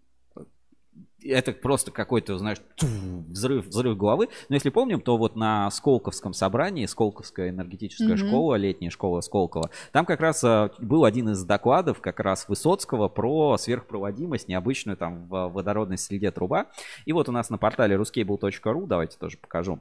Это 1.25 1.51
просто 1.51 1.91
какой-то, 1.91 2.39
знаешь, 2.39 2.59
взрыв, 2.81 3.67
взрыв 3.67 3.97
головы. 3.97 4.29
Но 4.49 4.55
если 4.55 4.71
помним, 4.71 5.01
то 5.01 5.17
вот 5.17 5.35
на 5.35 5.69
Сколковском 5.71 6.33
собрании, 6.33 6.87
Сколковская 6.87 7.51
энергетическая 7.51 8.17
Мгм. 8.17 8.29
школа, 8.29 8.55
летняя 8.55 8.91
школа 8.91 9.21
Сколково, 9.21 9.71
там 9.91 10.07
как 10.07 10.21
раз 10.21 10.45
а, 10.45 10.71
был 10.79 11.05
один 11.05 11.31
из 11.31 11.43
докладов 11.45 12.01
как 12.01 12.21
раз 12.21 12.49
Высоцкого 12.49 13.09
про 13.09 13.59
сверхпроводимость, 13.59 14.47
необычную 14.47 14.97
там 14.97 15.27
в 15.27 15.49
водородной 15.49 15.99
среде 15.99 16.31
труба. 16.31 16.67
И 17.05 17.13
вот 17.13 17.29
у 17.29 17.33
нас 17.33 17.51
на 17.51 17.59
портале 17.59 17.97
ruscable.ru, 17.97 18.87
давайте 18.87 19.19
тоже 19.19 19.39
покажу. 19.39 19.81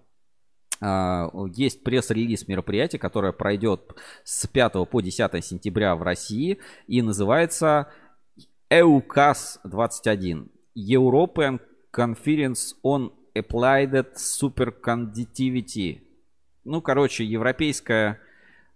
А, 0.80 1.30
Есть 1.54 1.84
пресс-релиз 1.84 2.48
мероприятия, 2.48 3.00
которое 3.00 3.32
пройдет 3.32 3.96
с 4.24 4.48
5 4.48 4.90
по 4.90 5.02
10 5.02 5.44
сентября 5.44 5.96
в 5.96 6.04
России 6.04 6.60
и 6.88 7.02
называется 7.02 7.88
EUCAS 8.70 9.60
21. 9.64 10.50
European 10.76 11.60
Conference 11.92 12.76
on 12.84 13.12
Applied 13.36 14.08
Superconductivity. 14.16 16.02
Ну, 16.64 16.82
короче, 16.82 17.24
европейская 17.24 18.20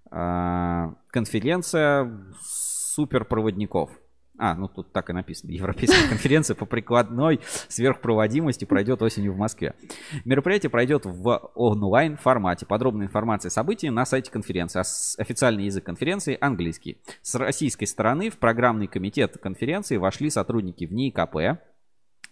а, 0.10 0.96
конференция 1.10 2.12
суперпроводников. 2.42 3.92
А, 4.44 4.56
ну 4.56 4.68
тут 4.68 4.92
так 4.92 5.12
и 5.12 5.14
написано. 5.14 5.52
Европейская 5.52 6.10
конференция 6.10 6.56
по 6.56 6.66
прикладной 6.66 7.42
сверхпроводимости 7.68 8.66
пройдет 8.66 9.04
осенью 9.04 9.34
в 9.34 9.38
Москве. 9.38 9.76
Мероприятие 10.26 10.72
пройдет 10.72 11.06
в 11.06 11.52
онлайн 11.54 12.18
формате. 12.18 12.66
Подробная 12.66 13.06
информация 13.06 13.50
о 13.50 13.52
событии 13.52 13.86
на 13.88 14.04
сайте 14.04 14.32
конференции. 14.32 14.80
А 14.80 15.22
Официальный 15.22 15.66
язык 15.66 15.84
конференции 15.84 16.40
английский. 16.42 16.98
С 17.22 17.36
российской 17.36 17.86
стороны 17.86 18.32
в 18.32 18.38
программный 18.38 18.88
комитет 18.88 19.38
конференции 19.38 19.98
вошли 19.98 20.32
сотрудники 20.32 20.86
в 20.86 20.92
НИИКП, 20.92 21.62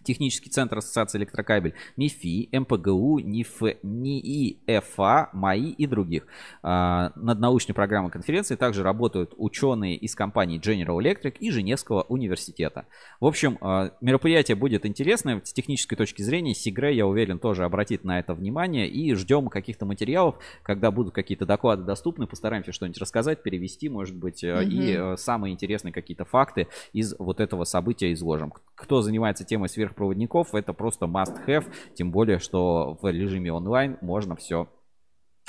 Технический 0.09 0.49
центр 0.49 0.79
Ассоциации 0.79 1.19
Электрокабель, 1.19 1.75
МИФИ, 1.95 2.49
МПГУ, 2.51 3.19
НИФ, 3.19 3.61
НИИФА, 3.83 5.29
МАИ 5.33 5.69
и 5.69 5.85
других. 5.85 6.25
А, 6.63 7.11
Над 7.15 7.39
научной 7.39 7.73
программой 7.73 8.09
конференции 8.09 8.55
также 8.55 8.81
работают 8.81 9.35
ученые 9.37 9.95
из 9.97 10.15
компаний 10.15 10.57
General 10.57 10.97
Electric 10.97 11.37
и 11.39 11.51
Женевского 11.51 12.07
университета. 12.09 12.87
В 13.19 13.27
общем, 13.27 13.59
а, 13.61 13.91
мероприятие 14.01 14.55
будет 14.55 14.83
интересное 14.87 15.43
с 15.43 15.53
технической 15.53 15.95
точки 15.95 16.23
зрения. 16.23 16.55
Сигре, 16.55 16.95
я 16.95 17.05
уверен, 17.05 17.37
тоже 17.37 17.63
обратит 17.63 18.03
на 18.03 18.17
это 18.17 18.33
внимание. 18.33 18.89
И 18.89 19.13
ждем 19.13 19.47
каких-то 19.49 19.85
материалов, 19.85 20.39
когда 20.63 20.89
будут 20.89 21.13
какие-то 21.13 21.45
доклады 21.45 21.83
доступны. 21.83 22.25
Постараемся 22.25 22.71
что-нибудь 22.71 22.97
рассказать, 22.97 23.43
перевести, 23.43 23.89
может 23.89 24.15
быть, 24.15 24.43
э, 24.43 24.63
и 24.63 24.95
э, 24.97 25.17
самые 25.17 25.53
интересные 25.53 25.93
какие-то 25.93 26.25
факты 26.25 26.67
из 26.93 27.13
вот 27.19 27.39
этого 27.39 27.63
события 27.63 28.11
изложим. 28.11 28.51
Кто 28.73 29.03
занимается 29.03 29.45
темой 29.45 29.69
сверхпроводников, 29.99 30.55
это 30.55 30.73
просто 30.73 31.05
must 31.05 31.45
have, 31.45 31.65
тем 31.93 32.11
более, 32.11 32.39
что 32.39 32.97
в 33.01 33.11
режиме 33.11 33.51
онлайн 33.51 33.97
можно 34.01 34.35
все, 34.35 34.67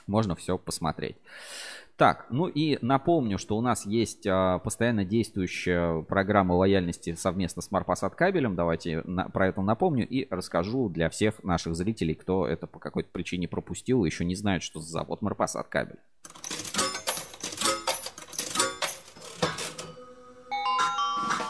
можно 0.07 0.35
все 0.35 0.59
посмотреть. 0.59 1.17
Так, 1.97 2.27
ну 2.31 2.47
и 2.47 2.79
напомню, 2.81 3.37
что 3.37 3.59
у 3.59 3.61
нас 3.61 3.85
есть 3.85 4.27
а, 4.27 4.59
постоянно 4.59 5.05
действующая 5.05 6.01
программа 6.03 6.55
лояльности 6.55 7.15
совместно 7.15 7.61
с 7.61 7.71
Марпасад 7.71 8.15
кабелем. 8.15 8.57
Давайте 8.57 9.03
про 9.35 9.49
это 9.49 9.61
напомню 9.61 10.09
и 10.09 10.27
расскажу 10.31 10.89
для 10.89 11.11
всех 11.11 11.45
наших 11.45 11.75
зрителей, 11.77 12.15
кто 12.15 12.47
это 12.47 12.67
по 12.67 12.79
какой-то 12.79 13.11
причине 13.13 13.49
пропустил 13.49 14.05
и 14.05 14.09
еще 14.09 14.25
не 14.25 14.35
знает, 14.35 14.63
что 14.63 14.81
за 14.81 14.91
завод 14.91 15.21
Марпасад 15.21 15.69
кабель. 15.69 15.99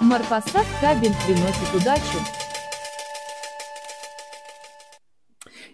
Марпасад 0.00 0.66
кабель 0.80 1.14
приносит 1.24 1.74
удачу. 1.76 2.39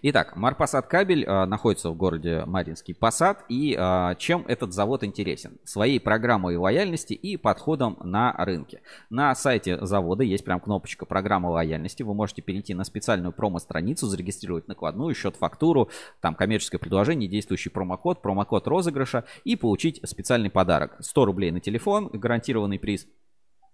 Итак, 0.03 0.35
Марпасад 0.35 0.85
кабель 0.85 1.25
а, 1.25 1.47
находится 1.47 1.89
в 1.89 1.95
городе 1.95 2.43
Маринский 2.45 2.93
Посад. 2.93 3.43
И 3.49 3.75
а, 3.77 4.13
чем 4.15 4.45
этот 4.47 4.73
завод 4.73 5.03
интересен? 5.03 5.57
Своей 5.63 5.99
программой 5.99 6.55
лояльности 6.55 7.13
и 7.13 7.35
подходом 7.35 7.97
на 8.03 8.31
рынке. 8.33 8.81
На 9.09 9.33
сайте 9.33 9.83
завода 9.83 10.23
есть 10.23 10.45
прям 10.45 10.59
кнопочка 10.59 11.05
программа 11.05 11.47
лояльности. 11.47 12.03
Вы 12.03 12.13
можете 12.13 12.43
перейти 12.43 12.75
на 12.75 12.83
специальную 12.83 13.31
промо-страницу, 13.31 14.07
зарегистрировать 14.07 14.67
накладную, 14.67 15.15
счет-фактуру, 15.15 15.89
там 16.21 16.35
коммерческое 16.35 16.79
предложение, 16.79 17.27
действующий 17.27 17.69
промокод, 17.69 18.21
промокод 18.21 18.67
розыгрыша 18.67 19.25
и 19.45 19.55
получить 19.55 19.99
специальный 20.07 20.51
подарок. 20.51 20.95
100 20.99 21.25
рублей 21.25 21.49
на 21.51 21.59
телефон, 21.59 22.09
гарантированный 22.13 22.77
приз 22.77 23.07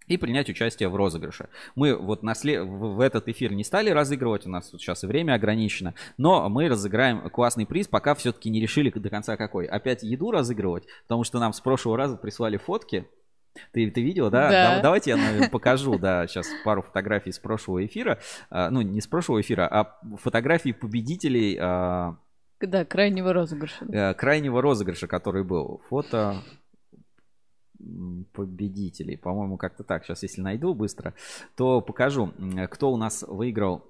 и 0.08 0.18
принять 0.18 0.50
участие 0.50 0.90
в 0.90 0.96
розыгрыше. 0.96 1.50
Мы 1.76 1.96
вот 1.96 2.24
на 2.24 2.32
сле- 2.34 2.64
в 2.64 3.00
этот 3.00 3.28
эфир 3.28 3.54
не 3.54 3.64
стали 3.64 3.90
разыгрывать, 3.90 4.46
у 4.46 4.50
нас 4.50 4.70
тут 4.70 4.82
сейчас 4.82 5.04
время 5.04 5.34
ограничено, 5.34 5.94
но 6.18 6.50
мы 6.50 6.68
разыграем 6.70 7.30
классный 7.30 7.66
приз, 7.66 7.88
пока 7.88 8.16
все-таки 8.16 8.50
не 8.50 8.60
решили 8.62 8.90
до 8.90 9.10
конца 9.10 9.38
какой. 9.38 9.66
Опять 9.66 10.04
еду 10.04 10.32
разыгрывать, 10.32 10.84
потому 11.04 11.24
что 11.24 11.40
нам 11.40 11.54
с 11.54 11.60
прошлого 11.62 11.98
раза 11.98 12.18
прислали 12.18 12.58
фотки. 12.58 13.08
Ты, 13.72 13.92
ты 13.92 14.02
видел, 14.02 14.32
да? 14.32 14.50
Да. 14.50 14.76
Да- 14.78 14.82
Давайте 14.82 15.12
я 15.12 15.18
наверное, 15.18 15.50
покажу, 15.50 16.00
да, 16.00 16.26
сейчас 16.26 16.48
пару 16.66 16.82
фотографий 16.82 17.32
с 17.32 17.38
прошлого 17.38 17.86
эфира. 17.86 18.18
А, 18.50 18.72
Ну, 18.72 18.82
не 18.82 19.00
с 19.00 19.06
прошлого 19.06 19.42
эфира, 19.42 19.68
а 19.68 19.96
фотографии 20.18 20.72
победителей 20.72 21.58
а, 21.62 22.16
Да, 22.60 22.84
крайнего 22.84 23.32
розыгрыша. 23.32 23.86
э, 23.86 24.14
крайнего 24.16 24.60
розыгрыша, 24.62 25.06
который 25.06 25.44
был. 25.44 25.82
Фото 25.90 26.38
победителей. 28.34 29.18
По-моему, 29.18 29.58
как-то 29.58 29.84
так. 29.84 30.06
Сейчас, 30.06 30.24
если 30.24 30.42
найду 30.42 30.74
быстро, 30.74 31.14
то 31.56 31.82
покажу, 31.82 32.34
кто 32.70 32.92
у 32.92 32.98
нас 32.98 33.24
выиграл 33.28 33.86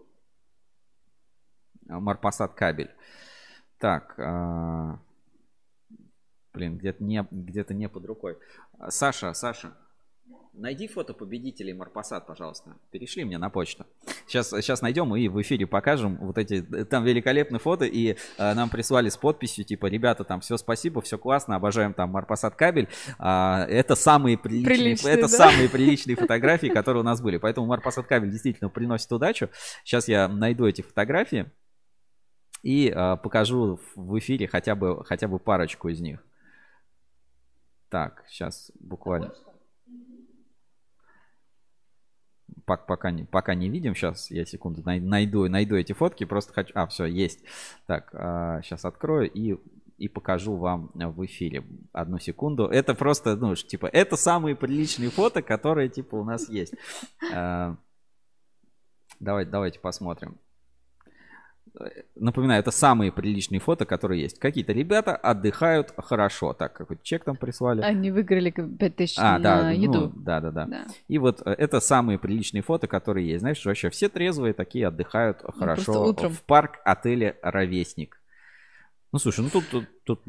Марпасад 1.86 2.54
кабель. 2.54 2.92
Так, 3.78 4.18
а, 4.18 5.00
блин, 6.54 6.78
где-то 6.78 7.04
не, 7.04 7.28
где-то 7.30 7.74
не 7.74 7.90
под 7.90 8.06
рукой. 8.06 8.38
Саша, 8.90 9.34
Саша, 9.34 9.76
найди 10.54 10.88
фото 10.88 11.14
победителей 11.14 11.74
Марпасад, 11.74 12.28
пожалуйста. 12.28 12.76
Перешли 12.92 13.26
мне 13.26 13.38
на 13.38 13.50
почту. 13.50 13.86
Сейчас, 14.28 14.50
сейчас 14.50 14.82
найдем 14.82 15.14
и 15.16 15.28
в 15.28 15.42
эфире 15.42 15.66
покажем 15.66 16.18
вот 16.22 16.38
эти, 16.38 16.62
там 16.86 17.04
великолепные 17.04 17.60
фото, 17.60 17.86
и 17.86 18.16
э, 18.38 18.54
нам 18.54 18.70
прислали 18.70 19.10
с 19.10 19.18
подписью, 19.18 19.66
типа, 19.66 19.88
ребята, 19.88 20.24
там 20.24 20.42
все 20.42 20.58
спасибо, 20.58 21.02
все 21.02 21.18
классно, 21.18 21.56
обожаем 21.56 21.94
там 21.94 22.12
Марпасад 22.12 22.56
кабель. 22.56 22.88
А, 23.18 23.66
это 23.68 23.96
самые 23.96 24.38
приличные, 24.38 24.78
Приличные, 24.78 25.14
это 25.14 25.24
да. 25.24 25.28
самые 25.28 25.70
приличные 25.70 26.16
фотографии, 26.16 26.68
которые 26.68 27.02
у 27.02 27.06
нас 27.06 27.22
были. 27.22 27.38
Поэтому 27.38 27.68
Марпасад 27.68 28.06
кабель 28.08 28.32
действительно 28.32 28.70
приносит 28.70 29.12
удачу. 29.12 29.50
Сейчас 29.84 30.08
я 30.08 30.28
найду 30.28 30.66
эти 30.66 30.82
фотографии. 30.82 31.52
И 32.62 32.90
э, 32.90 33.18
покажу 33.18 33.80
в 33.96 34.20
эфире 34.20 34.48
хотя 34.48 34.76
бы, 34.76 35.04
хотя 35.04 35.28
бы 35.28 35.38
парочку 35.38 35.90
из 35.90 36.00
них. 36.00 36.24
Так, 37.90 38.24
сейчас 38.30 38.72
буквально. 38.80 39.34
Пока, 42.66 43.12
пока, 43.32 43.56
не, 43.56 43.70
видим. 43.70 43.96
Сейчас 43.96 44.32
я 44.32 44.46
секунду 44.46 44.82
найду, 44.84 45.48
найду 45.50 45.76
эти 45.76 45.94
фотки. 45.94 46.24
Просто 46.26 46.54
хочу... 46.54 46.72
А, 46.76 46.88
все, 46.88 47.06
есть. 47.06 47.40
Так, 47.88 48.10
сейчас 48.64 48.86
открою 48.86 49.30
и 49.32 49.58
и 50.00 50.08
покажу 50.10 50.56
вам 50.56 50.92
в 50.94 51.24
эфире. 51.26 51.64
Одну 51.94 52.20
секунду. 52.20 52.66
Это 52.66 52.96
просто, 52.96 53.36
ну, 53.38 53.56
типа, 53.56 53.86
это 53.86 54.18
самые 54.18 54.56
приличные 54.56 55.10
фото, 55.10 55.42
которые, 55.42 55.88
типа, 55.88 56.16
у 56.16 56.24
нас 56.26 56.50
есть. 56.50 56.74
Давайте, 59.20 59.52
давайте 59.52 59.80
посмотрим. 59.80 60.38
Напоминаю, 62.16 62.60
это 62.60 62.70
самые 62.70 63.12
приличные 63.12 63.60
фото, 63.60 63.86
которые 63.86 64.22
есть. 64.22 64.38
Какие-то 64.38 64.74
ребята 64.74 65.16
отдыхают 65.16 65.92
хорошо. 65.98 66.54
Так, 66.54 66.74
какой 66.74 67.00
чек 67.02 67.24
там 67.24 67.36
прислали. 67.36 67.82
Они 67.82 68.12
выиграли 68.12 68.52
5000 68.52 69.18
а, 69.18 69.40
на 69.40 69.40
да, 69.40 69.72
еду. 69.72 70.02
Ну, 70.02 70.12
да, 70.16 70.40
да, 70.40 70.52
да, 70.52 70.66
да. 70.66 70.86
И 71.08 71.18
вот 71.18 71.42
э, 71.46 71.52
это 71.52 71.80
самые 71.80 72.20
приличные 72.20 72.62
фото, 72.62 72.86
которые 72.86 73.28
есть. 73.28 73.40
Знаешь, 73.40 73.66
вообще 73.66 73.90
все 73.90 74.08
трезвые 74.08 74.54
такие 74.54 74.88
отдыхают 74.88 75.42
ну, 75.42 75.52
хорошо 75.52 76.06
утром. 76.06 76.32
в 76.32 76.44
парк 76.44 76.80
отеля 76.86 77.38
«Ровесник». 77.42 78.22
Ну, 79.12 79.18
слушай, 79.18 79.42
ну 79.42 79.50
тут, 79.50 79.68
тут, 79.70 79.86
тут 80.04 80.22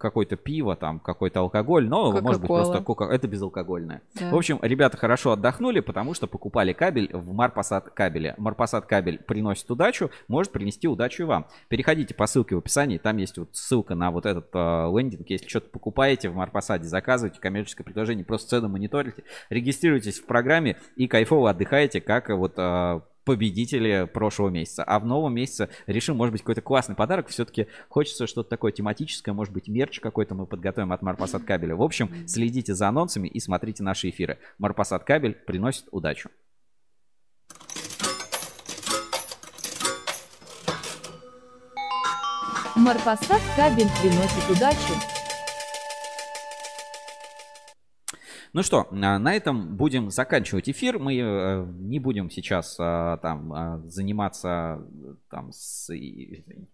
какое-то 0.00 0.36
пиво, 0.36 0.74
там 0.76 0.98
какой-то 0.98 1.40
алкоголь, 1.40 1.88
но 1.88 2.12
может 2.20 2.40
быть 2.40 2.48
просто 2.48 2.80
кока. 2.82 3.04
Это 3.04 3.28
безалкогольное. 3.28 4.02
Да. 4.14 4.30
В 4.30 4.36
общем, 4.36 4.58
ребята 4.62 4.96
хорошо 4.96 5.32
отдохнули, 5.32 5.80
потому 5.80 6.14
что 6.14 6.26
покупали 6.26 6.72
кабель 6.72 7.10
в 7.12 7.32
Марпасад 7.32 7.90
кабеле. 7.90 8.34
Марпасад 8.38 8.86
кабель 8.86 9.18
приносит 9.18 9.70
удачу, 9.70 10.10
может 10.28 10.52
принести 10.52 10.88
удачу 10.88 11.22
и 11.22 11.26
вам. 11.26 11.46
Переходите 11.68 12.14
по 12.14 12.26
ссылке 12.26 12.54
в 12.54 12.58
описании, 12.58 12.98
там 12.98 13.18
есть 13.18 13.38
вот 13.38 13.50
ссылка 13.52 13.94
на 13.94 14.10
вот 14.10 14.26
этот 14.26 14.48
э, 14.52 14.58
лендинг. 14.58 15.28
Если 15.28 15.46
что-то 15.46 15.68
покупаете 15.70 16.28
в 16.28 16.34
Марпасаде, 16.34 16.88
заказывайте 16.88 17.40
коммерческое 17.40 17.84
предложение, 17.84 18.24
просто 18.24 18.50
цену 18.50 18.68
мониторите, 18.68 19.24
регистрируйтесь 19.50 20.18
в 20.18 20.26
программе 20.26 20.76
и 20.96 21.06
кайфово 21.06 21.50
отдыхаете, 21.50 22.00
как 22.00 22.30
вот 22.30 22.54
э, 22.56 23.00
победители 23.24 24.08
прошлого 24.12 24.48
месяца. 24.48 24.84
А 24.84 24.98
в 24.98 25.06
новом 25.06 25.34
месяце 25.34 25.68
решим, 25.86 26.16
может 26.16 26.32
быть, 26.32 26.42
какой-то 26.42 26.62
классный 26.62 26.94
подарок. 26.94 27.28
Все-таки 27.28 27.66
хочется 27.88 28.26
что-то 28.26 28.48
такое 28.48 28.72
тематическое, 28.72 29.34
может 29.34 29.52
быть, 29.52 29.68
мерч 29.68 30.00
какой-то 30.00 30.34
мы 30.34 30.46
подготовим 30.46 30.92
от 30.92 31.02
Марпасад 31.02 31.44
кабеля. 31.44 31.76
В 31.76 31.82
общем, 31.82 32.10
следите 32.26 32.74
за 32.74 32.88
анонсами 32.88 33.28
и 33.28 33.40
смотрите 33.40 33.82
наши 33.82 34.10
эфиры. 34.10 34.38
Марпасад 34.58 35.04
кабель 35.04 35.34
приносит 35.34 35.86
удачу. 35.90 36.30
Марпасад 42.76 43.42
кабель 43.56 43.88
приносит 44.00 44.50
удачу. 44.50 45.19
Ну 48.52 48.62
что, 48.62 48.88
а, 48.90 49.18
на 49.18 49.34
этом 49.34 49.76
будем 49.76 50.10
заканчивать 50.10 50.68
эфир. 50.68 50.98
Мы 50.98 51.18
э, 51.18 51.66
не 51.78 52.00
будем 52.00 52.30
сейчас 52.30 52.76
а, 52.78 53.18
там 53.18 53.52
а, 53.52 53.78
заниматься 53.84 54.84
там 55.30 55.52
с 55.52 55.90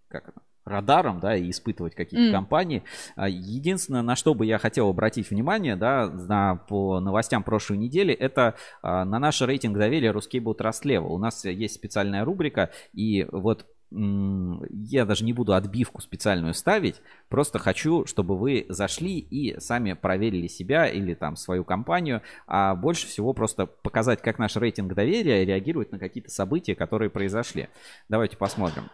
как 0.09 0.29
это, 0.29 0.41
радаром, 0.65 1.21
да, 1.21 1.37
и 1.37 1.51
испытывать 1.51 1.95
какие-то 1.95 2.31
mm. 2.31 2.33
компании. 2.33 2.83
Единственное, 3.17 4.03
на 4.03 4.17
что 4.17 4.35
бы 4.35 4.47
я 4.47 4.59
хотел 4.59 4.89
обратить 4.89 5.31
внимание, 5.31 5.77
да, 5.77 6.09
на, 6.09 6.57
по 6.57 6.99
новостям 6.99 7.45
прошлой 7.45 7.77
недели, 7.77 8.13
это 8.13 8.57
на 8.83 9.05
наш 9.05 9.41
рейтинг 9.43 9.79
доверия 9.79 10.11
Рускейбл 10.11 10.55
Трастлева. 10.55 11.07
У 11.07 11.19
нас 11.19 11.45
есть 11.45 11.77
специальная 11.77 12.25
рубрика, 12.25 12.71
и 12.93 13.29
вот 13.31 13.65
я 13.91 15.05
даже 15.05 15.25
не 15.25 15.33
буду 15.33 15.55
отбивку 15.55 16.01
специальную 16.03 16.55
ставить, 16.55 17.01
просто 17.29 17.59
хочу, 17.59 18.05
чтобы 18.07 18.37
вы 18.37 18.67
зашли 18.69 19.19
и 19.19 19.59
сами 19.61 19.93
проверили 19.93 20.49
себя 20.49 20.87
или 20.87 21.15
там 21.15 21.37
свою 21.37 21.65
компанию, 21.65 22.23
а 22.47 22.75
больше 22.75 23.07
всего 23.07 23.33
просто 23.33 23.67
показать, 23.67 24.23
как 24.23 24.39
наш 24.39 24.57
рейтинг 24.57 24.95
доверия 24.95 25.45
реагирует 25.45 25.93
на 25.93 25.99
какие-то 25.99 26.31
события, 26.31 26.75
которые 26.75 27.11
произошли. 27.11 27.69
Давайте 28.09 28.37
посмотрим. 28.37 28.85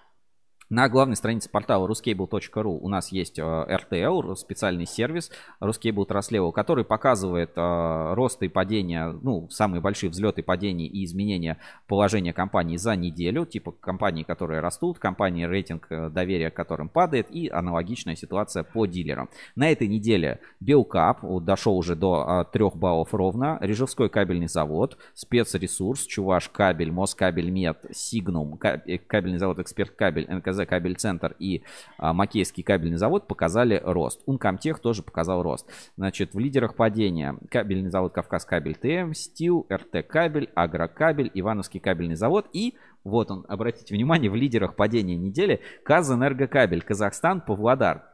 На 0.73 0.89
главной 0.89 1.17
странице 1.17 1.51
портала 1.51 1.87
ruscable.ru 1.87 2.79
у 2.81 2.89
нас 2.89 3.13
есть 3.13 3.39
э, 3.39 3.43
RTL, 3.43 4.35
специальный 4.37 4.87
сервис 4.87 5.31
Ruscable 5.61 6.09
Trust 6.09 6.53
который 6.53 6.83
показывает 6.83 7.51
э, 7.57 8.15
рост 8.15 8.43
и 8.43 8.49
падение, 8.49 9.13
ну, 9.21 9.51
самые 9.51 9.83
большие 9.83 10.09
взлеты, 10.09 10.43
падения 10.43 10.87
и 10.87 11.05
изменения 11.05 11.59
положения 11.87 12.33
компании 12.33 12.79
за 12.79 12.97
неделю, 12.97 13.45
типа 13.45 13.73
компании, 13.73 14.23
которые 14.23 14.61
растут, 14.61 14.99
компании, 14.99 15.45
рейтинг 15.45 15.89
э, 15.91 16.09
доверия 16.09 16.49
которым 16.49 16.89
падает, 16.89 17.27
и 17.31 17.51
аналогичная 17.51 18.17
ситуация 18.17 18.63
по 18.63 18.87
дилерам. 18.87 19.29
На 19.55 19.71
этой 19.71 19.89
неделе 19.89 20.41
Белкап 20.61 21.21
дошел 21.43 21.77
уже 21.77 21.97
до 21.97 22.49
3 22.51 22.71
баллов 22.77 23.13
ровно, 23.13 23.59
Режевской 23.61 24.09
кабельный 24.09 24.49
завод, 24.49 24.97
спецресурс, 25.13 26.07
Чуваш 26.07 26.49
кабель, 26.49 26.93
Москабель 26.93 27.51
Мед, 27.51 27.85
Сигнум, 27.93 28.57
кабельный 28.57 29.39
завод 29.39 29.59
Эксперт 29.59 29.91
кабель, 29.91 30.27
НКЗ 30.31 30.62
кабель-центр 30.67 31.35
и 31.39 31.63
а, 31.99 32.13
Макейский 32.13 32.63
кабельный 32.63 32.99
завод 32.99 33.27
показали 33.27 33.81
рост. 33.85 34.23
Ункомтех 34.27 34.81
тоже 34.81 35.03
показал 35.03 35.43
рост. 35.43 35.69
Значит, 35.97 36.35
в 36.35 36.39
лидерах 36.39 36.77
падения 36.77 37.37
кабельный 37.51 37.91
завод 37.91 38.13
Кавказ 38.13 38.45
кабель 38.45 38.75
ТМ, 38.75 39.13
Стил, 39.15 39.67
РТ 39.73 40.07
кабель, 40.07 40.51
Агрокабель, 40.55 41.31
Ивановский 41.35 41.81
кабельный 41.81 42.17
завод 42.17 42.47
и 42.53 42.75
вот 43.05 43.31
он, 43.31 43.45
обратите 43.49 43.95
внимание, 43.95 44.31
в 44.31 44.37
лидерах 44.37 44.77
падения 44.77 45.17
недели 45.17 45.61
Казэнергокабель, 45.85 46.83
Казахстан, 46.83 47.41
Павлодар. 47.41 48.12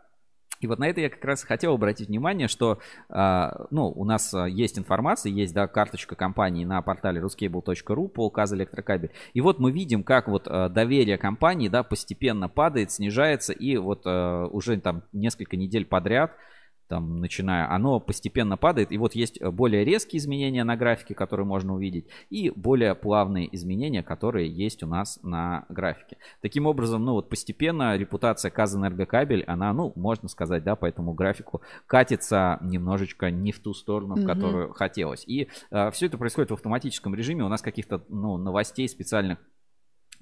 И 0.61 0.67
вот 0.67 0.79
на 0.79 0.89
это 0.89 1.01
я 1.01 1.11
как 1.11 1.25
раз 1.25 1.43
хотел 1.43 1.75
обратить 1.75 2.09
внимание, 2.09 2.49
что 2.49 2.79
э, 3.09 3.49
ну, 3.71 3.89
у 3.89 4.05
нас 4.05 4.35
а, 4.35 4.47
есть 4.47 4.79
информация, 4.79 5.31
есть 5.31 5.55
да, 5.55 5.67
карточка 5.69 6.17
компании 6.17 6.65
на 6.65 6.83
портале 6.83 7.21
ruscable.ru 7.21 8.09
по 8.09 8.27
указу 8.27 8.57
электрокабель. 8.57 9.11
И 9.35 9.41
вот 9.41 9.59
мы 9.59 9.71
видим, 9.71 10.03
как 10.03 10.29
вот 10.29 10.47
э, 10.47 10.69
доверие 10.69 11.19
компании 11.19 11.69
да, 11.69 11.83
постепенно 11.83 12.49
падает, 12.49 12.91
снижается, 12.91 13.53
и 13.53 13.77
вот 13.77 14.07
уже 14.07 14.81
там 14.81 15.03
несколько 15.13 15.57
недель 15.57 15.85
подряд 15.85 16.33
там, 16.89 17.21
начиная, 17.21 17.71
оно 17.71 18.01
постепенно 18.01 18.57
падает. 18.57 18.93
И 18.93 18.99
вот 18.99 19.15
есть 19.15 19.43
более 19.43 19.85
резкие 19.85 20.19
изменения 20.19 20.65
на 20.65 20.77
графике, 20.77 21.15
которые 21.15 21.47
можно 21.47 21.75
увидеть, 21.75 22.07
и 22.31 22.51
более 22.51 22.95
плавные 22.95 23.55
изменения, 23.55 24.03
которые 24.03 24.49
есть 24.49 24.83
у 24.83 24.87
нас 24.87 25.21
на 25.23 25.67
графике. 25.69 26.17
Таким 26.41 26.67
образом, 26.67 27.05
ну 27.05 27.13
вот 27.13 27.29
постепенно 27.29 27.97
репутация 27.97 28.51
Казэнергокабель, 28.51 29.45
она, 29.45 29.73
ну, 29.73 29.93
можно 29.97 30.29
сказать, 30.29 30.65
да, 30.65 30.77
по 30.77 30.87
этому 30.87 31.13
графику 31.13 31.61
катится 31.87 32.59
немножечко 32.63 33.31
не 33.31 33.53
в 33.53 33.61
ту 33.61 33.75
сторону, 33.75 34.15
в 34.15 34.27
которую 34.27 34.69
mm-hmm. 34.69 34.75
хотелось. 34.75 35.25
И 35.27 35.49
э, 35.71 35.91
все 35.91 36.07
это 36.07 36.19
происходит 36.19 36.51
в 36.51 36.55
автоматическом 36.55 37.15
режиме. 37.15 37.45
У 37.45 37.49
нас 37.49 37.63
каких-то, 37.63 38.03
ну, 38.09 38.37
новостей 38.37 38.89
специальных 38.89 39.39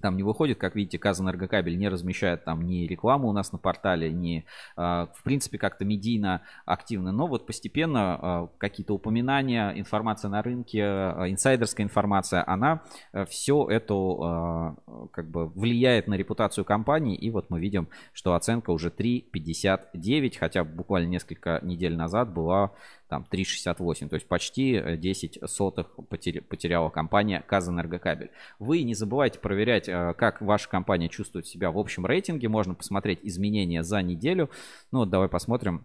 там 0.07 0.17
не 0.17 0.23
выходит, 0.23 0.59
как 0.59 0.77
видите, 0.77 1.01
Казэнергокабель 1.01 1.77
не 1.77 1.89
размещает 1.89 2.45
там 2.45 2.63
ни 2.63 2.87
рекламу 2.87 3.29
у 3.29 3.33
нас 3.33 3.51
на 3.51 3.59
портале, 3.59 4.13
ни, 4.13 4.45
а, 4.77 5.09
в 5.13 5.25
принципе, 5.25 5.59
как-то 5.59 5.85
медийно 5.85 6.43
активно. 6.65 7.11
Но 7.11 7.27
вот 7.27 7.45
постепенно 7.45 7.99
а, 8.01 8.49
какие-то 8.59 8.95
упоминания, 8.95 9.73
информация 9.75 10.29
на 10.29 10.43
рынке, 10.43 10.85
а, 10.85 11.25
инсайдерская 11.29 11.85
информация, 11.85 12.45
она 12.47 12.83
все 13.29 13.69
это 13.69 14.77
как 15.11 15.29
бы 15.29 15.49
влияет 15.49 16.07
на 16.07 16.15
репутацию 16.15 16.65
компании. 16.65 17.17
И 17.17 17.29
вот 17.31 17.51
мы 17.51 17.59
видим, 17.59 17.89
что 18.13 18.35
оценка 18.35 18.71
уже 18.71 18.91
3,59, 18.91 20.39
хотя 20.39 20.63
буквально 20.63 21.09
несколько 21.09 21.59
недель 21.65 21.97
назад 21.97 22.33
была 22.33 22.71
там 23.09 23.27
3,68, 23.31 24.09
то 24.09 24.15
есть 24.15 24.27
почти 24.27 24.97
10 24.97 25.37
э, 25.37 25.47
сотых 25.47 25.95
потеряла 26.09 26.91
компания 26.91 27.45
Казэнергокабель. 27.47 28.31
Вы 28.59 28.83
не 28.83 28.95
забывайте 28.95 29.39
проверять, 29.39 29.89
э, 29.89 30.15
как 30.17 30.41
ваша 30.41 30.69
компания 30.69 31.09
чувствует 31.09 31.47
себя 31.47 31.71
в 31.71 31.79
общем 31.79 32.07
рейтинге, 32.07 32.49
можно 32.49 32.75
посмотреть 32.75 33.21
изменения 33.23 33.83
за 33.83 34.03
неделю. 34.03 34.51
Ну 34.91 35.01
вот 35.01 35.11
давай 35.11 35.29
посмотрим, 35.29 35.85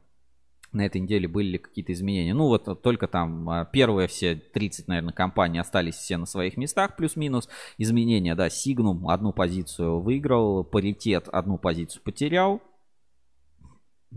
на 0.72 0.86
этой 0.86 1.02
неделе 1.02 1.28
были 1.28 1.48
ли 1.48 1.58
какие-то 1.58 1.92
изменения. 1.92 2.34
Ну 2.34 2.48
вот 2.48 2.82
только 2.82 3.08
там 3.08 3.50
э, 3.50 3.68
первые 3.72 4.08
все 4.08 4.36
30, 4.36 4.88
наверное, 4.88 5.14
компаний 5.14 5.60
остались 5.60 5.96
все 5.96 6.18
на 6.18 6.26
своих 6.26 6.58
местах, 6.58 6.96
плюс-минус. 6.96 7.50
Изменения, 7.78 8.36
да, 8.36 8.48
Signum 8.48 9.12
одну 9.12 9.34
позицию 9.34 10.00
выиграл, 10.00 10.64
паритет 10.64 11.28
одну 11.28 11.58
позицию 11.58 12.02
потерял. 12.04 12.62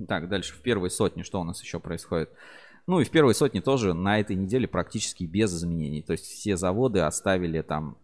Так, 0.08 0.28
дальше 0.28 0.54
в 0.54 0.62
первой 0.62 0.90
сотне 0.90 1.22
что 1.22 1.40
у 1.40 1.44
нас 1.44 1.62
еще 1.62 1.78
происходит? 1.78 2.30
Ну 2.86 3.00
и 3.00 3.04
в 3.04 3.10
первой 3.10 3.34
сотне 3.34 3.60
тоже 3.60 3.94
на 3.94 4.20
этой 4.20 4.36
неделе 4.36 4.68
практически 4.68 5.24
без 5.24 5.54
изменений. 5.54 6.02
То 6.02 6.12
есть 6.12 6.24
все 6.26 6.56
заводы 6.56 7.00
оставили 7.00 7.62
там 7.62 7.96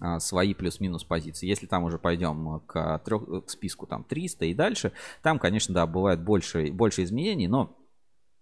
а, 0.00 0.20
свои 0.20 0.54
плюс-минус 0.54 1.04
позиции. 1.04 1.46
Если 1.46 1.66
там 1.66 1.84
уже 1.84 1.98
пойдем 1.98 2.60
к, 2.66 2.98
трех, 3.04 3.44
к 3.46 3.50
списку 3.50 3.86
там 3.86 4.04
300 4.04 4.46
и 4.46 4.54
дальше, 4.54 4.92
там, 5.22 5.38
конечно, 5.38 5.74
да, 5.74 5.86
бывает 5.86 6.22
больше, 6.22 6.72
больше 6.72 7.04
изменений, 7.04 7.46
но 7.46 7.76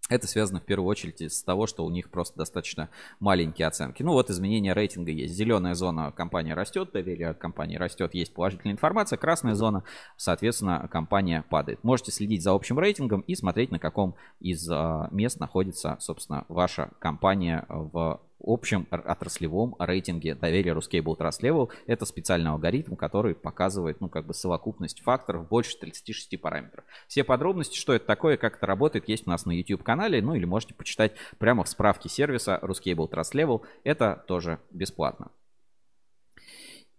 Это 0.09 0.27
связано 0.27 0.61
в 0.61 0.65
первую 0.65 0.89
очередь 0.89 1.23
с 1.23 1.43
того, 1.43 1.67
что 1.67 1.85
у 1.85 1.91
них 1.91 2.11
просто 2.11 2.37
достаточно 2.37 2.91
маленькие 3.21 3.69
оценки. 3.69 4.03
Ну 4.03 4.13
вот 4.13 4.31
изменение 4.31 4.73
рейтинга 4.73 5.13
есть. 5.13 5.35
Зеленая 5.35 5.75
зона 5.75 6.11
компания 6.11 6.55
растет, 6.55 6.91
доверие 6.93 7.35
компании 7.35 7.77
растет, 7.77 8.13
есть 8.13 8.35
положительная 8.35 8.75
информация. 8.75 9.17
Красная 9.17 9.55
зона, 9.55 9.85
соответственно, 10.17 10.89
компания 10.91 11.45
падает. 11.49 11.85
Можете 11.85 12.11
следить 12.11 12.43
за 12.43 12.53
общим 12.53 12.79
рейтингом 12.79 13.21
и 13.21 13.37
смотреть, 13.37 13.71
на 13.71 13.79
каком 13.79 14.17
из 14.41 14.69
а, 14.69 15.09
мест 15.13 15.39
находится, 15.39 15.97
собственно, 16.01 16.45
ваша 16.49 16.91
компания 16.99 17.65
в 17.69 18.21
общем 18.45 18.87
отраслевом 18.91 19.75
рейтинге 19.79 20.35
доверия 20.35 20.73
Ruscable 20.73 21.17
Trust 21.17 21.41
Level. 21.43 21.71
Это 21.87 22.07
специальный 22.07 22.51
алгоритм, 22.51 22.97
который 22.97 23.35
показывает, 23.35 24.01
ну, 24.01 24.09
как 24.09 24.27
бы 24.27 24.35
совокупность 24.35 25.01
факторов 25.01 25.49
больше 25.49 25.79
36 25.79 26.41
параметров. 26.41 26.85
Все 27.09 27.25
подробности, 27.25 27.77
что 27.77 27.93
это 27.93 28.07
такое, 28.07 28.37
как 28.37 28.57
это 28.57 28.67
работает, 28.67 29.09
есть 29.09 29.27
у 29.27 29.31
нас 29.31 29.47
на 29.47 29.53
YouTube-канале, 29.53 30.23
ну, 30.23 30.35
или 30.35 30.45
можете 30.45 30.75
почитать 30.75 31.13
прямо 31.39 31.65
в 31.65 31.69
справке 31.69 32.09
сервиса 32.09 32.59
Ruscable 32.63 33.11
Trust 33.11 33.35
Level. 33.35 33.63
Это 33.85 34.25
тоже 34.27 34.59
бесплатно. 34.71 35.31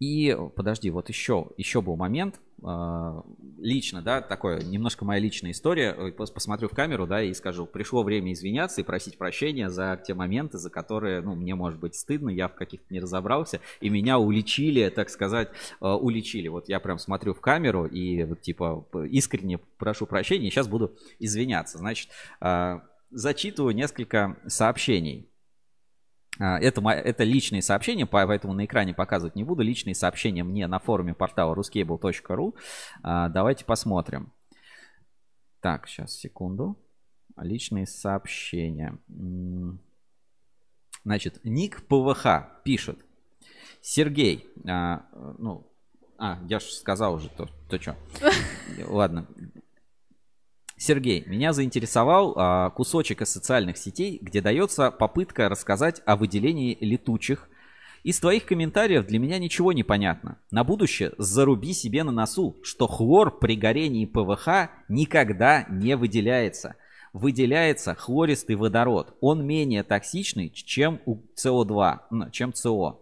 И 0.04 0.38
подожди, 0.58 0.90
вот 0.90 1.08
еще, 1.08 1.48
еще 1.56 1.82
был 1.82 1.96
момент, 1.96 2.42
а, 2.62 3.24
лично, 3.58 4.02
да, 4.02 4.20
такое, 4.20 4.62
немножко 4.62 5.06
моя 5.06 5.22
личная 5.22 5.52
история. 5.52 5.94
Посмотрю 6.12 6.68
в 6.68 6.74
камеру, 6.74 7.08
да, 7.08 7.24
и 7.24 7.34
скажу, 7.34 7.66
пришло 7.66 8.04
время 8.04 8.34
извиняться 8.34 8.82
и 8.82 8.84
просить 8.84 9.18
прощения 9.18 9.70
за 9.70 9.98
те 10.06 10.14
моменты, 10.14 10.58
за 10.58 10.70
которые, 10.70 11.22
ну, 11.22 11.36
мне 11.36 11.56
может 11.56 11.80
быть 11.80 11.96
стыдно, 11.96 12.30
я 12.30 12.50
в 12.50 12.56
каких-то 12.56 12.86
не 12.94 13.00
разобрался, 13.00 13.62
и 13.80 13.90
меня 13.90 14.20
уличили, 14.20 14.90
так 14.90 15.10
сказать, 15.10 15.52
а, 15.80 15.96
уличили. 15.96 16.50
Вот 16.50 16.68
я 16.68 16.82
прям 16.82 17.00
смотрю 17.00 17.34
в 17.34 17.40
камеру 17.40 17.86
и 17.86 18.26
вот 18.26 18.42
типа 18.42 18.86
искренне 19.10 19.58
прошу 19.78 20.06
прощения, 20.06 20.50
и 20.50 20.52
сейчас 20.52 20.68
буду 20.68 20.98
извиняться. 21.20 21.78
Значит, 21.78 22.10
а, 22.42 22.84
зачитываю 23.10 23.74
несколько 23.74 24.36
сообщений. 24.48 25.30
А, 26.40 26.60
это, 26.60 26.82
это 26.90 27.24
личные 27.24 27.62
сообщения, 27.62 28.06
поэтому 28.06 28.54
на 28.54 28.66
экране 28.66 28.94
показывать 28.94 29.36
не 29.36 29.44
буду. 29.44 29.62
Личные 29.62 29.96
сообщения 29.96 30.44
мне 30.44 30.68
на 30.68 30.80
форуме 30.80 31.14
портала 31.14 31.56
ruscable.ru. 31.56 32.56
А, 33.02 33.30
давайте 33.30 33.66
посмотрим. 33.66 34.32
Так, 35.62 35.88
сейчас, 35.88 36.14
секунду. 36.16 36.78
Личные 37.38 37.88
сообщения. 37.88 38.98
Значит, 41.04 41.40
ник 41.44 41.86
ПВХ 41.88 42.64
пишет. 42.64 43.00
Сергей, 43.82 44.48
а, 44.68 45.06
ну, 45.38 45.70
а, 46.18 46.40
я 46.48 46.60
же 46.60 46.68
сказал 46.68 47.16
уже 47.16 47.30
то, 47.30 47.50
то 47.70 47.82
что. 47.82 47.98
Ладно, 48.88 49.28
Сергей, 50.86 51.24
меня 51.28 51.54
заинтересовал 51.54 52.34
а, 52.36 52.70
кусочек 52.72 53.22
из 53.22 53.30
социальных 53.30 53.78
сетей, 53.78 54.20
где 54.22 54.42
дается 54.42 54.92
попытка 54.92 55.48
рассказать 55.48 56.02
о 56.06 56.18
выделении 56.18 56.78
летучих. 56.82 57.48
Из 58.04 58.20
твоих 58.20 58.44
комментариев 58.44 59.08
для 59.08 59.18
меня 59.18 59.40
ничего 59.40 59.72
не 59.72 59.84
понятно. 59.84 60.40
На 60.52 60.66
будущее 60.66 61.14
заруби 61.18 61.72
себе 61.72 62.04
на 62.04 62.12
носу, 62.12 62.58
что 62.64 62.88
хлор 62.88 63.40
при 63.40 63.56
горении 63.56 64.06
ПВХ 64.06 64.72
никогда 64.90 65.66
не 65.70 65.96
выделяется. 65.96 66.76
Выделяется 67.14 67.96
хлористый 67.96 68.58
водород. 68.58 69.16
Он 69.22 69.46
менее 69.46 69.84
токсичный, 69.84 70.50
чем 70.50 71.00
у 71.06 71.20
СО2, 71.38 72.30
чем 72.32 72.54
СО, 72.54 73.00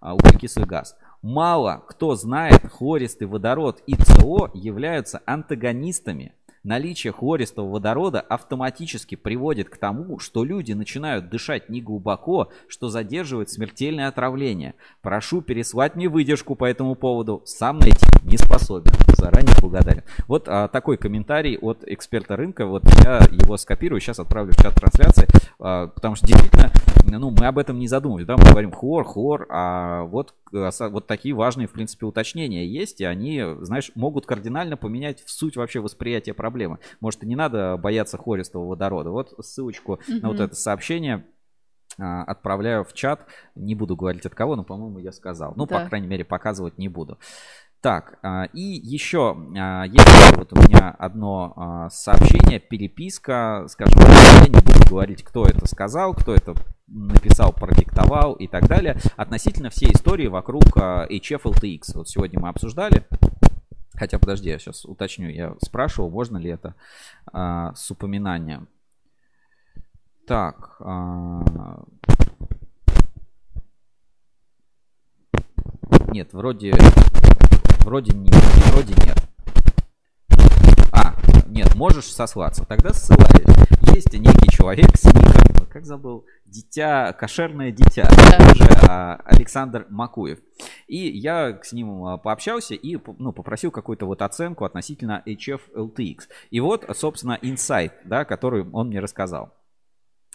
а, 0.00 0.14
углекислый 0.14 0.66
газ. 0.66 0.96
Мало 1.22 1.84
кто 1.86 2.16
знает, 2.16 2.62
хлористый 2.72 3.28
водород 3.28 3.82
и 3.86 3.94
СО 3.94 4.50
являются 4.52 5.22
антагонистами 5.26 6.32
наличие 6.62 7.12
хлористого 7.12 7.68
водорода 7.68 8.20
автоматически 8.20 9.14
приводит 9.14 9.68
к 9.68 9.76
тому, 9.76 10.18
что 10.18 10.44
люди 10.44 10.72
начинают 10.72 11.28
дышать 11.28 11.68
неглубоко, 11.68 12.50
что 12.68 12.88
задерживает 12.88 13.50
смертельное 13.50 14.08
отравление. 14.08 14.74
Прошу 15.02 15.42
переслать 15.42 15.96
мне 15.96 16.08
выдержку 16.08 16.54
по 16.54 16.64
этому 16.64 16.94
поводу. 16.94 17.42
Сам 17.44 17.78
найти 17.78 18.06
не 18.22 18.36
способен. 18.36 18.92
Заранее 19.16 19.54
благодарен. 19.60 20.02
Вот 20.28 20.48
а, 20.48 20.68
такой 20.68 20.96
комментарий 20.96 21.58
от 21.58 21.84
эксперта 21.86 22.36
рынка. 22.36 22.66
Вот 22.66 22.84
я 23.04 23.18
его 23.30 23.56
скопирую, 23.56 24.00
сейчас 24.00 24.18
отправлю 24.18 24.52
в 24.52 24.56
чат 24.56 24.74
трансляции, 24.74 25.28
а, 25.58 25.88
потому 25.88 26.14
что 26.14 26.26
действительно, 26.26 26.70
ну, 27.06 27.30
мы 27.30 27.46
об 27.46 27.58
этом 27.58 27.78
не 27.78 27.88
задумывались. 27.88 28.26
Да? 28.26 28.36
Мы 28.36 28.44
говорим 28.44 28.72
хлор, 28.72 29.04
хлор, 29.04 29.46
а 29.50 30.02
вот 30.04 30.34
вот 30.52 31.06
такие 31.06 31.34
важные, 31.34 31.68
в 31.68 31.72
принципе, 31.72 32.06
уточнения 32.06 32.66
есть, 32.66 33.00
и 33.00 33.04
они, 33.04 33.42
знаешь, 33.60 33.92
могут 33.94 34.26
кардинально 34.26 34.76
поменять 34.76 35.22
в 35.22 35.30
суть 35.30 35.56
вообще 35.56 35.80
восприятия 35.80 36.34
проблемы. 36.34 36.78
Может, 37.00 37.22
и 37.22 37.26
не 37.26 37.36
надо 37.36 37.76
бояться 37.76 38.18
хористого 38.18 38.66
водорода. 38.66 39.10
Вот 39.10 39.34
ссылочку 39.40 39.94
mm-hmm. 39.94 40.20
на 40.20 40.28
вот 40.28 40.40
это 40.40 40.54
сообщение 40.54 41.24
а, 41.98 42.24
отправляю 42.24 42.84
в 42.84 42.92
чат. 42.92 43.26
Не 43.54 43.74
буду 43.74 43.96
говорить 43.96 44.26
от 44.26 44.34
кого, 44.34 44.56
но, 44.56 44.64
по-моему, 44.64 44.98
я 44.98 45.12
сказал. 45.12 45.54
Ну, 45.56 45.66
да. 45.66 45.80
по 45.80 45.88
крайней 45.88 46.08
мере, 46.08 46.24
показывать 46.24 46.78
не 46.78 46.88
буду. 46.88 47.18
Так, 47.80 48.18
а, 48.22 48.44
и 48.52 48.60
еще 48.60 49.36
а, 49.58 49.84
есть 49.84 50.36
вот 50.36 50.52
у 50.52 50.56
меня 50.56 50.90
одно 50.90 51.88
сообщение, 51.90 52.60
переписка, 52.60 53.66
скажем, 53.68 54.00
я 54.00 54.48
не 54.48 54.60
буду 54.60 54.88
говорить, 54.88 55.22
кто 55.22 55.44
это 55.44 55.66
сказал, 55.66 56.14
кто 56.14 56.34
это 56.34 56.54
написал, 56.90 57.52
продиктовал 57.52 58.34
и 58.34 58.46
так 58.46 58.68
далее, 58.68 58.98
относительно 59.16 59.70
всей 59.70 59.92
истории 59.92 60.26
вокруг 60.26 60.64
HF 60.76 61.42
LTX. 61.42 61.92
Вот 61.94 62.08
сегодня 62.08 62.38
мы 62.40 62.48
обсуждали, 62.48 63.06
хотя 63.94 64.18
подожди, 64.18 64.50
я 64.50 64.58
сейчас 64.58 64.84
уточню, 64.84 65.30
я 65.30 65.54
спрашивал, 65.64 66.10
можно 66.10 66.36
ли 66.36 66.50
это 66.50 66.74
с 67.32 67.90
упоминанием. 67.90 68.68
Так, 70.26 70.80
нет, 76.12 76.32
вроде 76.32 76.72
Вроде 77.80 78.12
нет, 78.12 78.34
вроде 78.72 78.94
нет. 79.06 79.16
А, 80.92 81.14
нет, 81.46 81.74
можешь 81.74 82.12
сослаться. 82.12 82.64
Тогда 82.64 82.92
ссылаюсь. 82.92 83.46
Есть 83.94 84.12
некий 84.12 84.50
человек 84.50 84.96
с 84.96 85.04
ником, 85.06 85.49
как 85.70 85.86
забыл, 85.86 86.26
дитя, 86.44 87.12
кошерное 87.12 87.70
дитя, 87.70 88.08
да. 88.10 88.52
уже 88.52 88.68
а, 88.88 89.16
Александр 89.24 89.86
Макуев. 89.88 90.40
И 90.86 90.96
я 90.96 91.58
с 91.62 91.72
ним 91.72 92.04
а, 92.04 92.18
пообщался 92.18 92.74
и 92.74 92.98
ну, 93.18 93.32
попросил 93.32 93.70
какую-то 93.70 94.06
вот 94.06 94.22
оценку 94.22 94.64
относительно 94.64 95.22
HF 95.26 95.60
LTX. 95.74 96.28
И 96.50 96.60
вот, 96.60 96.84
собственно, 96.94 97.38
инсайт, 97.40 97.94
да, 98.04 98.24
который 98.24 98.68
он 98.70 98.88
мне 98.88 99.00
рассказал. 99.00 99.54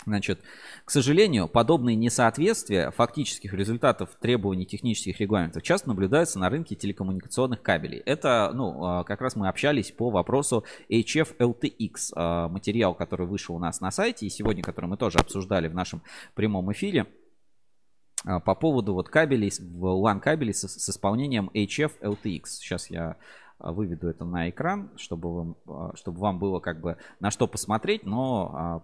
Значит, 0.06 0.40
к 0.83 0.91
сожалению, 0.91 1.48
подобные 1.48 1.95
несоответствия 1.95 2.91
фактических 2.91 3.53
результатов 3.53 4.09
требований 4.19 4.65
технических 4.65 5.19
регламентов 5.19 5.64
часто 5.64 5.88
наблюдаются 5.88 6.38
на 6.38 6.49
рынке 6.49 6.75
телекоммуникационных 6.75 7.61
кабелей. 7.61 7.99
Это, 7.99 8.51
ну, 8.53 8.83
а, 8.83 9.03
как 9.03 9.22
раз 9.22 9.35
мы 9.35 9.48
общались 9.48 9.91
по 9.91 10.09
вопросу 10.09 10.64
HF 10.90 11.38
LTX, 11.38 12.11
а, 12.14 12.49
материал, 12.49 12.93
который 12.93 13.25
вышел 13.25 13.56
у 13.56 13.59
нас 13.59 13.82
на 13.82 13.90
сайте, 13.90 14.27
и 14.27 14.30
сегодня, 14.30 14.61
который 14.61 14.88
мы 14.88 14.98
тоже 14.98 15.17
обсуждали 15.17 15.67
в 15.67 15.74
нашем 15.74 16.03
прямом 16.35 16.72
эфире 16.74 17.07
а, 18.25 18.40
по 18.40 18.53
поводу 18.53 18.93
вот 18.93 19.09
кабелей, 19.09 19.48
LAN 19.49 20.19
кабелей 20.19 20.53
с, 20.53 20.67
с 20.67 20.90
исполнением 20.90 21.49
HF 21.53 21.93
LTX. 22.01 22.41
Сейчас 22.45 22.91
я 22.91 23.15
выведу 23.59 24.08
это 24.09 24.25
на 24.25 24.50
экран, 24.50 24.92
чтобы 24.98 25.34
вам, 25.34 25.58
а, 25.67 25.95
чтобы 25.95 26.19
вам 26.19 26.40
было 26.40 26.59
как 26.59 26.82
бы 26.82 26.98
на 27.19 27.32
что 27.32 27.48
посмотреть, 27.48 28.06
но 28.06 28.51
а, 28.53 28.84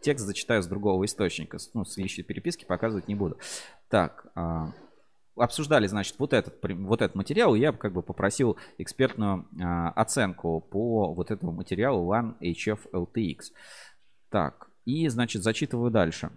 текст 0.00 0.26
зачитаю 0.26 0.62
с 0.62 0.66
другого 0.66 1.04
источника. 1.04 1.58
Ну, 1.74 1.84
с 1.84 1.96
личной 1.96 2.24
переписки 2.24 2.64
показывать 2.64 3.08
не 3.08 3.14
буду. 3.14 3.38
Так, 3.88 4.26
обсуждали, 5.34 5.86
значит, 5.86 6.16
вот 6.18 6.32
этот, 6.34 6.58
вот 6.62 7.00
этот 7.00 7.14
материал, 7.14 7.54
и 7.54 7.60
я 7.60 7.72
как 7.72 7.94
бы 7.94 8.02
попросил 8.02 8.58
экспертную 8.76 9.46
оценку 9.96 10.60
по 10.60 11.14
вот 11.14 11.30
этому 11.30 11.52
материалу 11.52 12.12
LAN 12.12 12.34
HF 12.40 12.80
LTX. 12.92 13.52
Так, 14.28 14.68
и, 14.84 15.08
значит, 15.08 15.42
зачитываю 15.42 15.90
дальше. 15.90 16.30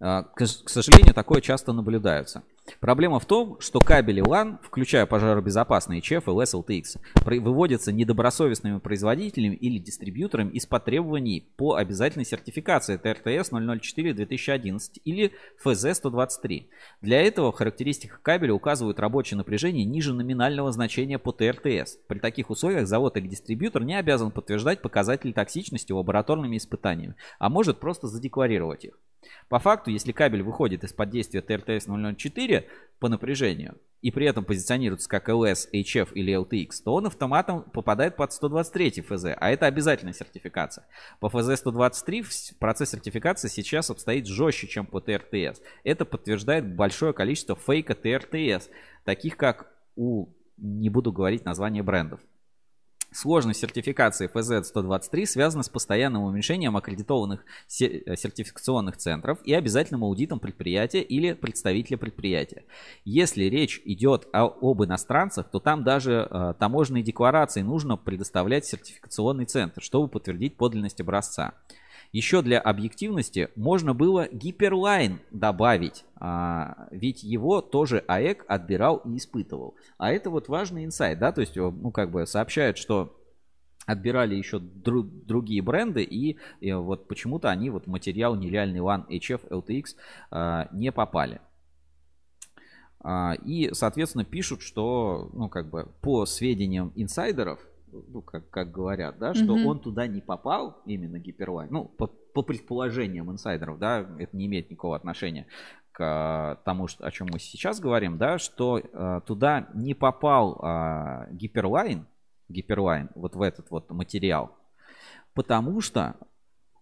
К 0.00 0.46
сожалению, 0.46 1.14
такое 1.14 1.40
часто 1.40 1.72
наблюдается. 1.72 2.42
Проблема 2.80 3.20
в 3.20 3.26
том, 3.26 3.60
что 3.60 3.78
кабели 3.78 4.22
LAN, 4.22 4.58
включая 4.62 5.04
пожаробезопасные 5.04 6.00
HF 6.00 6.22
и 6.26 6.30
LS-LTX, 6.30 7.40
выводятся 7.40 7.92
недобросовестными 7.92 8.78
производителями 8.78 9.54
или 9.54 9.78
дистрибьюторами 9.78 10.50
из-под 10.52 10.84
требований 10.86 11.46
по 11.56 11.74
обязательной 11.74 12.24
сертификации 12.24 12.96
ТРТС 12.96 13.52
004-2011 13.52 14.78
или 15.04 15.32
ФЗ-123. 15.62 16.66
Для 17.02 17.20
этого 17.20 17.52
в 17.52 17.56
характеристиках 17.56 18.22
кабеля 18.22 18.54
указывают 18.54 18.98
рабочее 18.98 19.36
напряжение 19.36 19.84
ниже 19.84 20.14
номинального 20.14 20.72
значения 20.72 21.18
по 21.18 21.32
ТРТС. 21.32 21.98
При 22.06 22.18
таких 22.18 22.48
условиях 22.48 22.86
завод 22.86 23.16
или 23.18 23.28
дистрибьютор 23.28 23.84
не 23.84 23.98
обязан 23.98 24.30
подтверждать 24.30 24.80
показатели 24.80 25.32
токсичности 25.32 25.92
лабораторными 25.92 26.56
испытаниями, 26.56 27.16
а 27.38 27.50
может 27.50 27.78
просто 27.78 28.06
задекларировать 28.06 28.86
их. 28.86 28.98
По 29.48 29.58
факту, 29.58 29.90
если 29.90 30.12
кабель 30.12 30.42
выходит 30.42 30.84
из-под 30.84 31.10
действия 31.10 31.40
ТРТС 31.40 31.86
004 31.86 32.53
по 32.98 33.08
напряжению 33.08 33.76
и 34.04 34.10
при 34.10 34.26
этом 34.26 34.44
позиционируется 34.44 35.08
как 35.08 35.30
LS, 35.30 35.66
HF 35.72 36.12
или 36.12 36.34
LTX, 36.38 36.82
то 36.84 36.92
он 36.92 37.06
автоматом 37.06 37.62
попадает 37.62 38.16
под 38.16 38.34
123 38.34 39.00
ФЗ, 39.00 39.28
а 39.34 39.50
это 39.50 39.64
обязательная 39.64 40.12
сертификация. 40.12 40.84
По 41.20 41.30
ФЗ 41.30 41.58
123 41.58 42.24
процесс 42.60 42.90
сертификации 42.90 43.48
сейчас 43.48 43.88
обстоит 43.88 44.26
жестче, 44.26 44.66
чем 44.66 44.84
по 44.84 45.00
ТРТС. 45.00 45.62
Это 45.84 46.04
подтверждает 46.04 46.76
большое 46.76 47.14
количество 47.14 47.56
фейка 47.56 47.94
ТРТС, 47.94 48.68
таких 49.04 49.38
как 49.38 49.72
у, 49.96 50.26
не 50.58 50.90
буду 50.90 51.10
говорить 51.10 51.46
название 51.46 51.82
брендов. 51.82 52.20
Сложность 53.14 53.60
сертификации 53.60 54.28
FZ-123 54.28 55.24
связана 55.26 55.62
с 55.62 55.68
постоянным 55.68 56.24
уменьшением 56.24 56.76
аккредитованных 56.76 57.44
э, 57.80 58.16
сертификационных 58.16 58.96
центров 58.96 59.38
и 59.44 59.54
обязательным 59.54 60.02
аудитом 60.02 60.40
предприятия 60.40 61.00
или 61.00 61.32
представителя 61.32 61.96
предприятия. 61.96 62.64
Если 63.04 63.44
речь 63.44 63.80
идет 63.84 64.26
о, 64.32 64.46
об 64.46 64.82
иностранцах, 64.82 65.48
то 65.48 65.60
там 65.60 65.84
даже 65.84 66.26
э, 66.28 66.54
таможенные 66.58 67.04
декларации 67.04 67.62
нужно 67.62 67.96
предоставлять 67.96 68.66
сертификационный 68.66 69.44
центр, 69.44 69.80
чтобы 69.80 70.08
подтвердить 70.08 70.56
подлинность 70.56 71.00
образца. 71.00 71.54
Еще 72.14 72.42
для 72.42 72.60
объективности 72.60 73.48
можно 73.56 73.92
было 73.92 74.28
гиперлайн 74.30 75.18
добавить, 75.32 76.04
а, 76.14 76.86
ведь 76.92 77.24
его 77.24 77.60
тоже 77.60 78.04
АЭК 78.06 78.44
отбирал 78.46 78.98
и 78.98 79.16
испытывал. 79.16 79.74
А 79.98 80.12
это 80.12 80.30
вот 80.30 80.46
важный 80.46 80.84
инсайт, 80.84 81.18
да, 81.18 81.32
то 81.32 81.40
есть, 81.40 81.56
ну, 81.56 81.90
как 81.90 82.12
бы 82.12 82.24
сообщают, 82.24 82.78
что 82.78 83.20
отбирали 83.84 84.36
еще 84.36 84.58
дру- 84.58 85.02
другие 85.02 85.60
бренды, 85.60 86.04
и, 86.04 86.38
и 86.60 86.72
вот 86.72 87.08
почему-то 87.08 87.50
они 87.50 87.68
вот 87.70 87.88
материал 87.88 88.36
нереальный 88.36 88.78
LAN 88.78 89.08
HF 89.08 89.48
LTX 89.48 89.84
а, 90.30 90.68
не 90.70 90.92
попали. 90.92 91.40
А, 93.00 93.34
и, 93.44 93.74
соответственно, 93.74 94.24
пишут, 94.24 94.62
что, 94.62 95.30
ну, 95.32 95.48
как 95.48 95.68
бы, 95.68 95.88
по 96.00 96.26
сведениям 96.26 96.92
инсайдеров, 96.94 97.58
ну, 98.08 98.22
как, 98.22 98.48
как 98.50 98.70
говорят, 98.72 99.18
да, 99.18 99.34
что 99.34 99.56
mm-hmm. 99.56 99.64
он 99.64 99.80
туда 99.80 100.06
не 100.06 100.20
попал, 100.20 100.82
именно 100.86 101.18
Гиперлайн, 101.18 101.70
ну, 101.70 101.84
по, 101.84 102.06
по 102.06 102.42
предположениям 102.42 103.30
инсайдеров, 103.30 103.78
да, 103.78 104.06
это 104.18 104.36
не 104.36 104.46
имеет 104.46 104.70
никакого 104.70 104.96
отношения 104.96 105.46
к 105.92 106.60
тому, 106.64 106.88
что, 106.88 107.06
о 107.06 107.10
чем 107.12 107.28
мы 107.30 107.38
сейчас 107.38 107.78
говорим, 107.78 108.18
да, 108.18 108.38
что 108.38 108.78
э, 108.78 109.20
туда 109.26 109.68
не 109.74 109.94
попал 109.94 110.60
э, 110.60 111.28
Гиперлайн, 111.32 112.06
Гиперлайн, 112.48 113.10
вот 113.14 113.36
в 113.36 113.42
этот 113.42 113.70
вот 113.70 113.88
материал, 113.90 114.56
потому 115.34 115.80
что 115.80 116.16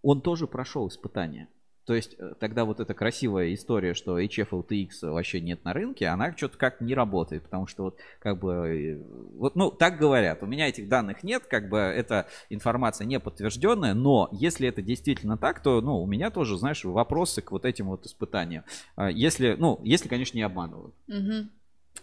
он 0.01 0.21
тоже 0.21 0.47
прошел 0.47 0.87
испытание. 0.87 1.47
То 1.85 1.95
есть 1.95 2.15
э, 2.17 2.33
тогда 2.39 2.65
вот 2.65 2.79
эта 2.79 2.93
красивая 2.93 3.53
история, 3.53 3.93
что 3.93 4.19
HF 4.19 4.49
LTX 4.49 5.09
вообще 5.09 5.41
нет 5.41 5.63
на 5.65 5.73
рынке, 5.73 6.07
она 6.07 6.35
что-то 6.35 6.57
как 6.57 6.81
не 6.81 6.93
работает, 6.93 7.43
потому 7.43 7.67
что 7.67 7.83
вот 7.83 7.99
как 8.19 8.39
бы, 8.39 8.53
э, 8.53 9.03
вот, 9.35 9.55
ну, 9.55 9.69
так 9.71 9.97
говорят, 9.97 10.43
у 10.43 10.45
меня 10.45 10.69
этих 10.69 10.87
данных 10.87 11.23
нет, 11.23 11.45
как 11.45 11.69
бы 11.69 11.77
эта 11.77 12.27
информация 12.49 13.05
не 13.05 13.19
подтвержденная, 13.19 13.93
но 13.93 14.29
если 14.31 14.67
это 14.67 14.81
действительно 14.81 15.37
так, 15.37 15.61
то, 15.61 15.81
ну, 15.81 16.01
у 16.01 16.07
меня 16.07 16.29
тоже, 16.29 16.57
знаешь, 16.57 16.83
вопросы 16.85 17.41
к 17.41 17.51
вот 17.51 17.65
этим 17.65 17.87
вот 17.87 18.05
испытаниям. 18.05 18.63
А 18.95 19.09
если, 19.09 19.55
ну, 19.57 19.79
если, 19.83 20.07
конечно, 20.07 20.37
не 20.37 20.43
обманывают. 20.43 20.95
Угу. 21.07 21.49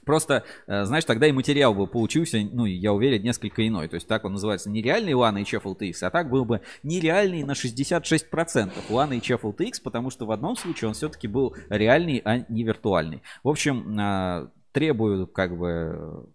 Просто, 0.05 0.45
э, 0.67 0.85
знаешь, 0.85 1.05
тогда 1.05 1.27
и 1.27 1.33
материал 1.33 1.75
бы 1.75 1.87
получился, 1.87 2.39
ну, 2.41 2.65
я 2.65 2.93
уверен, 2.93 3.23
несколько 3.23 3.67
иной. 3.67 3.89
То 3.89 3.95
есть 3.95 4.09
так 4.09 4.25
он 4.25 4.33
называется 4.33 4.71
нереальный 4.71 5.13
LAN 5.13 5.43
HF 5.43 5.63
LTX, 5.63 6.03
а 6.03 6.11
так 6.11 6.31
был 6.31 6.45
бы 6.45 6.63
нереальный 6.83 7.43
на 7.43 7.53
66% 7.53 8.73
LAN 8.89 9.21
HF 9.21 9.41
LTX, 9.43 9.75
потому 9.83 10.11
что 10.11 10.27
в 10.27 10.33
одном 10.33 10.57
случае 10.57 10.89
он 10.89 10.95
все-таки 10.95 11.29
был 11.29 11.55
реальный, 11.69 12.23
а 12.25 12.45
не 12.49 12.65
виртуальный. 12.65 13.23
В 13.45 13.49
общем, 13.49 13.99
э, 13.99 14.49
требую 14.73 15.27
как 15.27 15.57
бы 15.57 16.29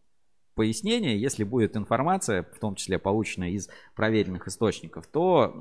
пояснения, 0.55 1.17
если 1.17 1.43
будет 1.43 1.75
информация, 1.75 2.43
в 2.43 2.59
том 2.59 2.75
числе 2.75 2.97
полученная 2.97 3.49
из 3.49 3.69
проверенных 3.93 4.47
источников, 4.47 5.05
то 5.07 5.53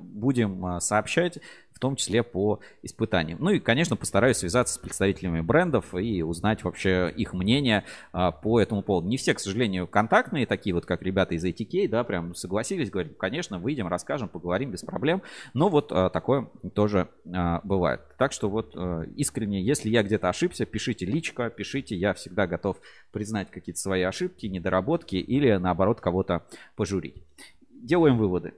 будем 0.00 0.64
э, 0.66 0.80
сообщать 0.80 1.38
в 1.76 1.78
том 1.78 1.94
числе 1.94 2.22
по 2.22 2.60
испытаниям. 2.82 3.36
Ну 3.38 3.50
и, 3.50 3.58
конечно, 3.58 3.96
постараюсь 3.96 4.38
связаться 4.38 4.74
с 4.74 4.78
представителями 4.78 5.42
брендов 5.42 5.94
и 5.94 6.22
узнать 6.22 6.64
вообще 6.64 7.12
их 7.14 7.34
мнение 7.34 7.84
а, 8.12 8.32
по 8.32 8.58
этому 8.58 8.80
поводу. 8.80 9.08
Не 9.08 9.18
все, 9.18 9.34
к 9.34 9.40
сожалению, 9.40 9.86
контактные, 9.86 10.46
такие 10.46 10.74
вот, 10.74 10.86
как 10.86 11.02
ребята 11.02 11.34
из 11.34 11.44
ATK, 11.44 11.86
да, 11.88 12.02
прям 12.02 12.34
согласились, 12.34 12.88
говорят, 12.88 13.12
конечно, 13.18 13.58
выйдем, 13.58 13.88
расскажем, 13.88 14.30
поговорим 14.30 14.70
без 14.70 14.80
проблем. 14.80 15.20
Но 15.52 15.68
вот 15.68 15.92
а, 15.92 16.08
такое 16.08 16.48
тоже 16.74 17.08
а, 17.30 17.60
бывает. 17.62 18.00
Так 18.16 18.32
что 18.32 18.48
вот 18.48 18.72
а, 18.74 19.02
искренне, 19.14 19.60
если 19.60 19.90
я 19.90 20.02
где-то 20.02 20.30
ошибся, 20.30 20.64
пишите 20.64 21.04
личко, 21.04 21.50
пишите, 21.50 21.94
я 21.94 22.14
всегда 22.14 22.46
готов 22.46 22.78
признать 23.12 23.50
какие-то 23.50 23.78
свои 23.78 24.00
ошибки, 24.00 24.46
недоработки 24.46 25.16
или, 25.16 25.52
наоборот, 25.56 26.00
кого-то 26.00 26.46
пожурить. 26.74 27.22
Делаем 27.68 28.16
выводы. 28.16 28.54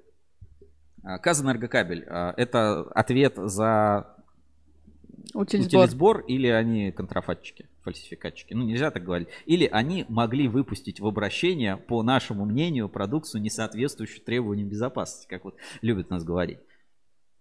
А, 1.09 1.19
Казэнергокабель 1.19 2.05
а,– 2.07 2.35
это 2.37 2.83
ответ 2.91 3.33
за 3.37 4.15
утилизбор. 5.33 5.85
утилизбор 5.85 6.21
или 6.21 6.49
они 6.49 6.93
контрафатчики, 6.93 7.67
фальсификатчики? 7.83 8.53
Ну, 8.53 8.65
нельзя 8.65 8.91
так 8.91 9.05
говорить. 9.05 9.29
Или 9.47 9.67
они 9.73 10.05
могли 10.11 10.49
выпустить 10.49 11.01
в 11.01 11.07
обращение, 11.07 11.79
по 11.79 12.03
нашему 12.03 12.45
мнению, 12.45 12.91
продукцию, 12.91 13.41
не 13.41 13.49
соответствующую 13.49 14.23
требованиям 14.23 14.69
безопасности, 14.69 15.27
как 15.29 15.45
вот 15.45 15.55
любят 15.81 16.11
нас 16.11 16.25
говорить. 16.25 16.59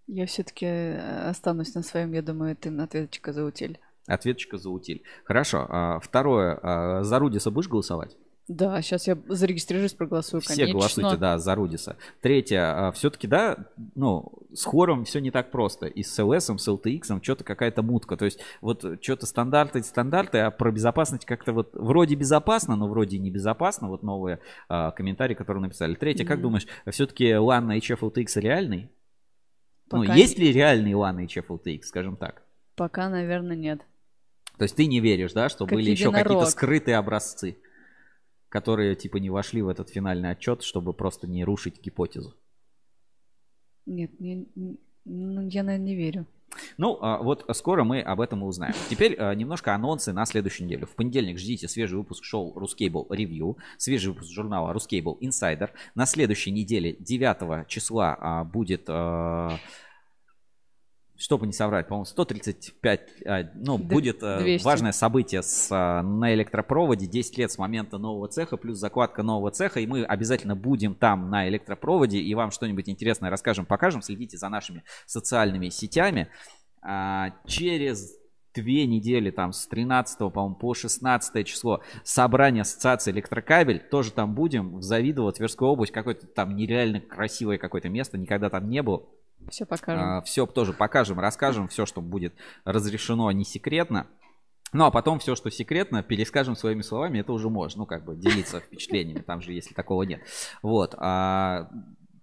Я 0.08 0.28
все-таки 0.28 0.66
э, 0.66 1.28
останусь 1.28 1.76
на 1.76 1.84
своем, 1.84 2.14
я 2.14 2.22
думаю, 2.22 2.54
это 2.54 2.70
ответочка 2.82 3.34
за 3.34 3.44
утиль. 3.44 3.80
Ответочка 4.06 4.58
за 4.58 4.70
утиль. 4.70 5.04
Хорошо. 5.26 5.68
А, 5.68 6.00
второе. 6.00 7.04
За 7.04 7.20
Рудиса 7.20 7.52
будешь 7.52 7.68
голосовать? 7.68 8.16
Да, 8.48 8.82
сейчас 8.82 9.08
я 9.08 9.18
зарегистрируюсь, 9.28 9.94
проголосую, 9.94 10.40
Все 10.40 10.56
конечно. 10.56 10.74
голосуйте, 10.74 11.18
да, 11.18 11.38
за 11.38 11.54
Рудиса. 11.54 11.98
Третье, 12.22 12.88
а, 12.88 12.92
все-таки, 12.94 13.28
да, 13.28 13.58
ну, 13.96 14.32
с 14.54 14.64
хором 14.64 15.04
все 15.04 15.20
не 15.20 15.32
так 15.32 15.52
просто. 15.52 15.88
И 15.88 16.02
с 16.02 16.18
LS, 16.18 16.58
с 16.58 16.68
LTX 16.68 17.22
что-то 17.22 17.44
какая-то 17.44 17.82
мутка. 17.82 18.16
То 18.16 18.24
есть 18.24 18.40
вот 18.62 18.86
что-то 19.02 19.26
стандарты, 19.26 19.84
стандарты, 19.84 20.40
а 20.40 20.52
про 20.52 20.72
безопасность 20.72 21.26
как-то 21.26 21.52
вот 21.52 21.72
вроде 21.74 22.16
безопасно, 22.16 22.78
но 22.78 22.88
вроде 22.88 23.18
не 23.18 23.30
безопасно. 23.32 23.90
Вот 23.90 24.02
новые 24.02 24.40
а, 24.70 24.92
комментарии, 24.92 25.36
которые 25.36 25.62
написали. 25.62 25.96
Третье, 25.96 26.24
mm-hmm. 26.24 26.28
как 26.28 26.42
думаешь, 26.42 26.68
все-таки 26.90 27.32
LAN 27.32 27.62
на 27.62 27.78
HF 27.78 28.00
LTX 28.00 28.40
реальный? 28.40 28.90
Ну, 29.92 30.00
Пока 30.02 30.14
ну, 30.14 30.18
есть 30.18 30.40
ли 30.40 30.54
реальный 30.54 30.94
LAN 30.94 31.14
на 31.14 31.26
HF 31.26 31.48
LTX, 31.48 31.82
скажем 31.84 32.16
так? 32.16 32.44
Пока, 32.78 33.10
наверное, 33.10 33.58
нет. 33.58 33.82
То 34.58 34.64
есть 34.64 34.76
ты 34.76 34.88
не 34.88 35.02
веришь, 35.02 35.34
да, 35.34 35.50
что 35.50 35.66
как 35.66 35.76
были 35.76 35.92
еще 35.92 36.12
какие-то 36.12 36.46
скрытые 36.46 36.98
образцы? 36.98 37.58
Которые 38.50 38.96
типа 38.96 39.18
не 39.18 39.30
вошли 39.30 39.62
в 39.62 39.68
этот 39.68 39.90
финальный 39.90 40.32
отчет, 40.32 40.64
чтобы 40.64 40.94
просто 40.94 41.28
не 41.28 41.44
рушить 41.44 41.82
гипотезу? 41.82 42.36
Нет, 43.86 44.20
не, 44.20 44.48
не, 44.56 44.78
ну, 45.06 45.48
я, 45.48 45.64
наверное, 45.64 45.86
не 45.86 45.96
верю. 45.96 46.26
Ну, 46.78 46.98
а, 47.02 47.22
вот 47.22 47.46
скоро 47.54 47.84
мы 47.84 48.02
об 48.02 48.22
этом 48.22 48.42
и 48.42 48.46
узнаем. 48.46 48.74
Теперь 48.90 49.16
а, 49.18 49.34
немножко 49.34 49.74
анонсы 49.74 50.14
на 50.14 50.26
следующую 50.26 50.68
неделю. 50.68 50.86
В 50.86 50.96
понедельник 50.96 51.38
ждите 51.38 51.68
свежий 51.68 51.98
выпуск 51.98 52.24
шоу 52.24 52.58
Рускейбл 52.58 53.08
Ревью, 53.10 53.58
свежий 53.78 54.14
выпуск 54.14 54.32
журнала 54.32 54.74
Рускейбл 54.74 55.18
Инсайдер. 55.22 55.74
На 55.96 56.06
следующей 56.06 56.52
неделе 56.52 56.96
9 57.00 57.68
числа 57.68 58.18
а, 58.20 58.44
будет 58.44 58.90
чтобы 61.18 61.48
не 61.48 61.54
соврать, 61.54 61.88
по-моему, 61.88 62.06
135, 62.06 63.02
а, 63.26 63.44
ну, 63.56 63.78
Д- 63.78 63.84
будет 63.84 64.20
200. 64.20 64.62
Э, 64.62 64.66
важное 64.66 64.92
событие 64.92 65.42
с, 65.42 65.68
а, 65.72 66.02
на 66.04 66.34
электропроводе, 66.34 67.08
10 67.08 67.38
лет 67.38 67.52
с 67.52 67.58
момента 67.58 67.98
нового 67.98 68.28
цеха, 68.28 68.58
плюс 68.58 68.78
закладка 68.78 69.24
нового 69.24 69.52
цеха, 69.52 69.80
и 69.80 69.88
мы 69.88 70.04
обязательно 70.04 70.56
будем 70.56 70.96
там 70.96 71.30
на 71.30 71.48
электропроводе, 71.48 72.20
и 72.20 72.36
вам 72.36 72.52
что-нибудь 72.52 72.88
интересное 72.88 73.30
расскажем, 73.30 73.66
покажем, 73.66 74.02
следите 74.02 74.38
за 74.38 74.50
нашими 74.50 74.84
социальными 75.06 75.70
сетями. 75.70 76.30
А, 76.82 77.32
через 77.46 78.16
две 78.54 78.86
недели, 78.86 79.30
там, 79.30 79.54
с 79.54 79.68
13 79.68 80.32
по-моему, 80.32 80.56
по 80.56 80.74
16 80.74 81.44
число, 81.46 81.82
собрание 82.04 82.62
ассоциации 82.62 83.12
электрокабель, 83.12 83.80
тоже 83.80 84.12
там 84.12 84.34
будем, 84.34 84.78
в 84.78 84.82
Завидово, 84.82 85.32
Тверская 85.32 85.70
область, 85.70 85.92
какое-то 85.92 86.28
там 86.28 86.56
нереально 86.56 87.00
красивое 87.02 87.58
какое-то 87.58 87.90
место, 87.90 88.18
никогда 88.18 88.50
там 88.50 88.70
не 88.70 88.82
был, 88.82 89.10
все 89.50 89.66
покажем. 89.66 90.04
А, 90.04 90.22
все 90.22 90.46
тоже 90.46 90.74
покажем, 90.74 91.20
расскажем, 91.20 91.68
все, 91.68 91.86
что 91.86 92.02
будет 92.02 92.34
разрешено, 92.66 93.32
не 93.32 93.44
секретно. 93.44 94.08
Ну, 94.74 94.86
а 94.86 94.92
потом 94.92 95.20
все, 95.20 95.36
что 95.36 95.50
секретно, 95.50 96.04
перескажем 96.04 96.56
своими 96.56 96.82
словами, 96.82 97.20
это 97.20 97.32
уже 97.32 97.50
можно, 97.50 97.80
ну, 97.80 97.86
как 97.86 98.04
бы 98.04 98.16
делиться 98.16 98.60
впечатлениями, 98.60 99.22
там 99.22 99.42
же, 99.42 99.54
если 99.54 99.74
такого 99.74 100.04
нет. 100.04 100.22
Вот. 100.62 100.94
А 100.98 101.70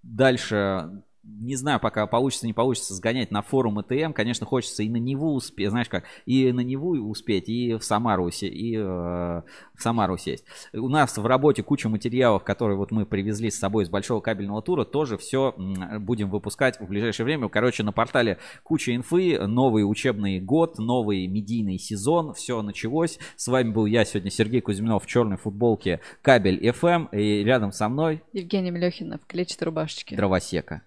дальше 0.03 1.03
не 1.25 1.57
знаю, 1.57 1.81
пока 1.81 2.07
получится, 2.07 2.47
не 2.47 2.53
получится 2.53 2.95
сгонять 2.95 3.31
на 3.31 3.43
форум 3.43 3.81
ЭТМ. 3.81 4.13
Конечно, 4.13 4.47
хочется 4.47 4.83
и 4.83 4.89
на 4.89 4.97
Неву 4.97 5.35
успеть, 5.35 5.71
знаешь 5.71 5.89
как, 5.89 6.05
и 6.27 6.53
на 6.53 6.61
Неву 6.61 6.91
успеть, 7.09 7.49
и 7.49 7.75
в 7.75 7.85
Самару, 7.85 8.29
и 8.29 8.77
э, 8.77 8.81
в 8.81 9.43
Самару 9.79 10.17
сесть. 10.17 10.45
У 10.73 10.89
нас 10.89 11.17
в 11.17 11.27
работе 11.27 11.63
куча 11.63 11.89
материалов, 11.89 12.45
которые 12.45 12.77
вот 12.77 12.91
мы 12.91 13.07
привезли 13.07 13.51
с 13.51 13.59
собой 13.59 13.85
из 13.85 13.89
большого 13.89 14.21
кабельного 14.21 14.63
тура, 14.63 14.85
тоже 14.85 15.17
все 15.19 15.55
будем 16.01 16.31
выпускать 16.31 16.79
в 16.81 16.87
ближайшее 16.87 17.25
время. 17.25 17.49
Короче, 17.49 17.83
на 17.83 17.93
портале 17.93 18.39
куча 18.63 18.95
инфы, 18.95 19.39
новый 19.47 19.89
учебный 19.89 20.41
год, 20.41 20.79
новый 20.79 21.27
медийный 21.27 21.79
сезон, 21.79 22.35
все 22.35 22.63
началось. 22.63 23.19
С 23.37 23.49
вами 23.49 23.71
был 23.71 23.87
я 23.87 24.05
сегодня, 24.05 24.31
Сергей 24.31 24.61
Кузьминов 24.61 25.05
в 25.05 25.07
черной 25.07 25.37
футболке 25.37 26.01
Кабель 26.23 26.67
FM, 26.67 27.09
и 27.13 27.45
рядом 27.45 27.73
со 27.73 27.89
мной 27.89 28.23
Евгения 28.33 28.71
Мелехина 28.71 29.19
в 29.19 29.27
клетчатой 29.27 29.67
рубашечке. 29.67 30.17
Дровосека. 30.17 30.83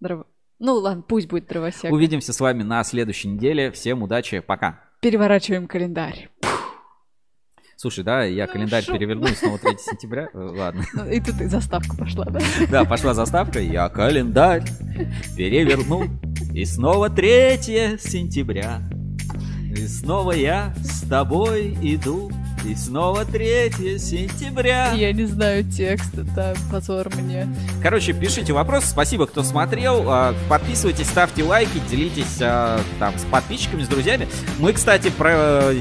Дров- 0.00 0.26
Ну 0.58 0.74
ладно, 0.74 1.02
пусть 1.06 1.28
будет 1.28 1.46
дровосек. 1.46 1.90
Увидимся 1.92 2.32
с 2.32 2.40
вами 2.40 2.62
на 2.62 2.82
следующей 2.84 3.28
неделе. 3.28 3.70
Всем 3.70 4.02
удачи, 4.02 4.40
пока. 4.40 4.80
Переворачиваем 5.00 5.66
календарь. 5.68 6.28
Слушай, 7.76 8.02
да, 8.02 8.24
я 8.24 8.48
календарь 8.48 8.82
шо? 8.82 8.92
перевернул 8.92 9.28
снова 9.28 9.56
3 9.58 9.70
сентября. 9.78 10.28
Э, 10.34 10.38
Ладно. 10.38 10.84
Ну, 10.94 11.08
И 11.08 11.20
тут 11.20 11.40
и 11.40 11.46
заставка 11.46 11.96
пошла, 11.96 12.24
да? 12.24 12.40
Да, 12.68 12.84
пошла 12.84 13.14
заставка. 13.14 13.60
Я 13.60 13.88
календарь 13.88 14.64
перевернул. 15.36 16.04
И 16.52 16.64
снова 16.64 17.08
3 17.08 17.98
сентября. 18.00 18.80
И 19.70 19.86
снова 19.86 20.32
я 20.32 20.74
с 20.82 21.02
тобой 21.08 21.72
иду. 21.80 22.30
И 22.64 22.74
снова 22.74 23.24
3 23.24 23.98
сентября. 23.98 24.92
Я 24.92 25.12
не 25.12 25.24
знаю 25.24 25.64
текст, 25.64 26.16
это 26.16 26.56
позор 26.70 27.08
мне. 27.16 27.48
Короче, 27.82 28.12
пишите 28.12 28.52
вопросы. 28.52 28.88
Спасибо, 28.88 29.26
кто 29.26 29.42
смотрел. 29.42 30.04
А, 30.06 30.34
Подписывайтесь, 30.48 31.06
ставьте 31.06 31.42
лайки, 31.44 31.80
делитесь 31.90 32.38
а, 32.40 32.80
там 32.98 33.16
с 33.18 33.24
подписчиками, 33.24 33.82
с 33.82 33.88
друзьями. 33.88 34.28
Мы, 34.58 34.72
кстати, 34.72 35.08
про 35.10 35.72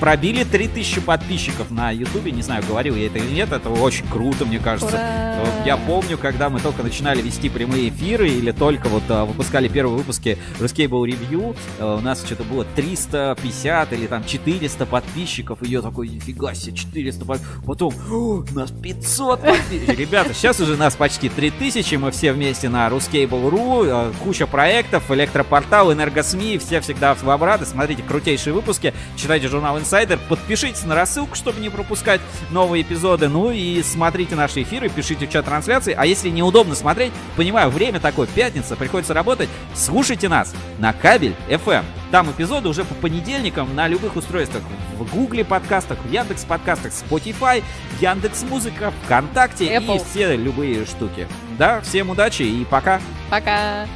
пробили 0.00 0.44
3000 0.44 1.02
подписчиков 1.02 1.70
на 1.70 1.90
ютубе, 1.90 2.32
не 2.32 2.42
знаю, 2.42 2.64
говорил 2.66 2.96
я 2.96 3.06
это 3.06 3.18
или 3.18 3.34
нет, 3.34 3.52
это 3.52 3.68
очень 3.68 4.08
круто, 4.08 4.46
мне 4.46 4.58
кажется. 4.58 4.96
Ура! 4.96 5.30
Я 5.64 5.76
помню, 5.76 6.16
когда 6.16 6.48
мы 6.48 6.58
только 6.60 6.82
начинали 6.82 7.20
вести 7.20 7.48
прямые 7.50 7.90
эфиры 7.90 8.28
или 8.28 8.50
только 8.50 8.88
вот 8.88 9.02
а, 9.08 9.26
выпускали 9.26 9.68
первые 9.68 9.98
выпуски 9.98 10.38
Ruscable 10.58 11.04
Review, 11.04 11.56
а, 11.78 11.96
у 11.96 12.00
нас 12.00 12.24
что-то 12.24 12.44
было 12.44 12.64
350 12.64 13.92
или 13.92 14.06
там 14.06 14.24
400 14.24 14.86
подписчиков, 14.86 15.62
и 15.62 15.68
я 15.68 15.82
такой, 15.82 16.08
нифига 16.08 16.54
себе, 16.54 16.76
400 16.76 17.24
подписчиков. 17.24 17.64
Потом, 17.66 17.94
«О, 18.10 18.42
у 18.50 18.54
нас 18.54 18.70
500 18.70 19.40
подписчиков. 19.42 19.98
Ребята, 19.98 20.34
сейчас 20.34 20.60
уже 20.60 20.76
нас 20.76 20.96
почти 20.96 21.28
3000, 21.28 21.94
мы 21.96 22.10
все 22.10 22.32
вместе 22.32 22.68
на 22.68 22.88
Ruscable.ru, 22.88 23.88
а, 23.90 24.12
куча 24.24 24.46
проектов, 24.46 25.10
электропортал, 25.10 25.92
энергосми, 25.92 26.56
все 26.56 26.80
всегда 26.80 27.14
вам 27.14 27.44
рады. 27.44 27.66
Смотрите 27.66 28.02
крутейшие 28.02 28.54
выпуски, 28.54 28.94
читайте 29.16 29.48
журнал 29.48 29.78
Insider, 29.90 30.18
подпишитесь 30.28 30.84
на 30.84 30.94
рассылку, 30.94 31.34
чтобы 31.34 31.60
не 31.60 31.68
пропускать 31.68 32.20
новые 32.50 32.82
эпизоды, 32.82 33.28
ну 33.28 33.50
и 33.50 33.82
смотрите 33.82 34.36
наши 34.36 34.62
эфиры, 34.62 34.88
пишите 34.88 35.26
в 35.26 35.30
чат 35.30 35.46
трансляции, 35.46 35.94
а 35.96 36.06
если 36.06 36.28
неудобно 36.28 36.74
смотреть, 36.74 37.12
понимаю, 37.36 37.70
время 37.70 37.98
такое, 37.98 38.26
пятница, 38.28 38.76
приходится 38.76 39.14
работать, 39.14 39.48
слушайте 39.74 40.28
нас 40.28 40.54
на 40.78 40.92
кабель 40.92 41.34
FM. 41.48 41.84
Там 42.10 42.30
эпизоды 42.30 42.68
уже 42.68 42.84
по 42.84 42.94
понедельникам 42.94 43.74
на 43.74 43.88
любых 43.88 44.16
устройствах. 44.16 44.62
В 44.96 45.10
Гугле 45.12 45.44
подкастах, 45.44 45.98
в 45.98 46.10
Яндекс 46.10 46.44
подкастах, 46.44 46.92
Spotify, 46.92 47.62
Яндекс 48.00 48.42
Музыка, 48.42 48.92
ВКонтакте 49.04 49.76
Apple. 49.76 49.96
и 49.96 50.04
все 50.04 50.36
любые 50.36 50.84
штуки. 50.86 51.26
Да, 51.58 51.80
всем 51.80 52.10
удачи 52.10 52.42
и 52.42 52.64
пока. 52.64 53.00
Пока. 53.30 53.86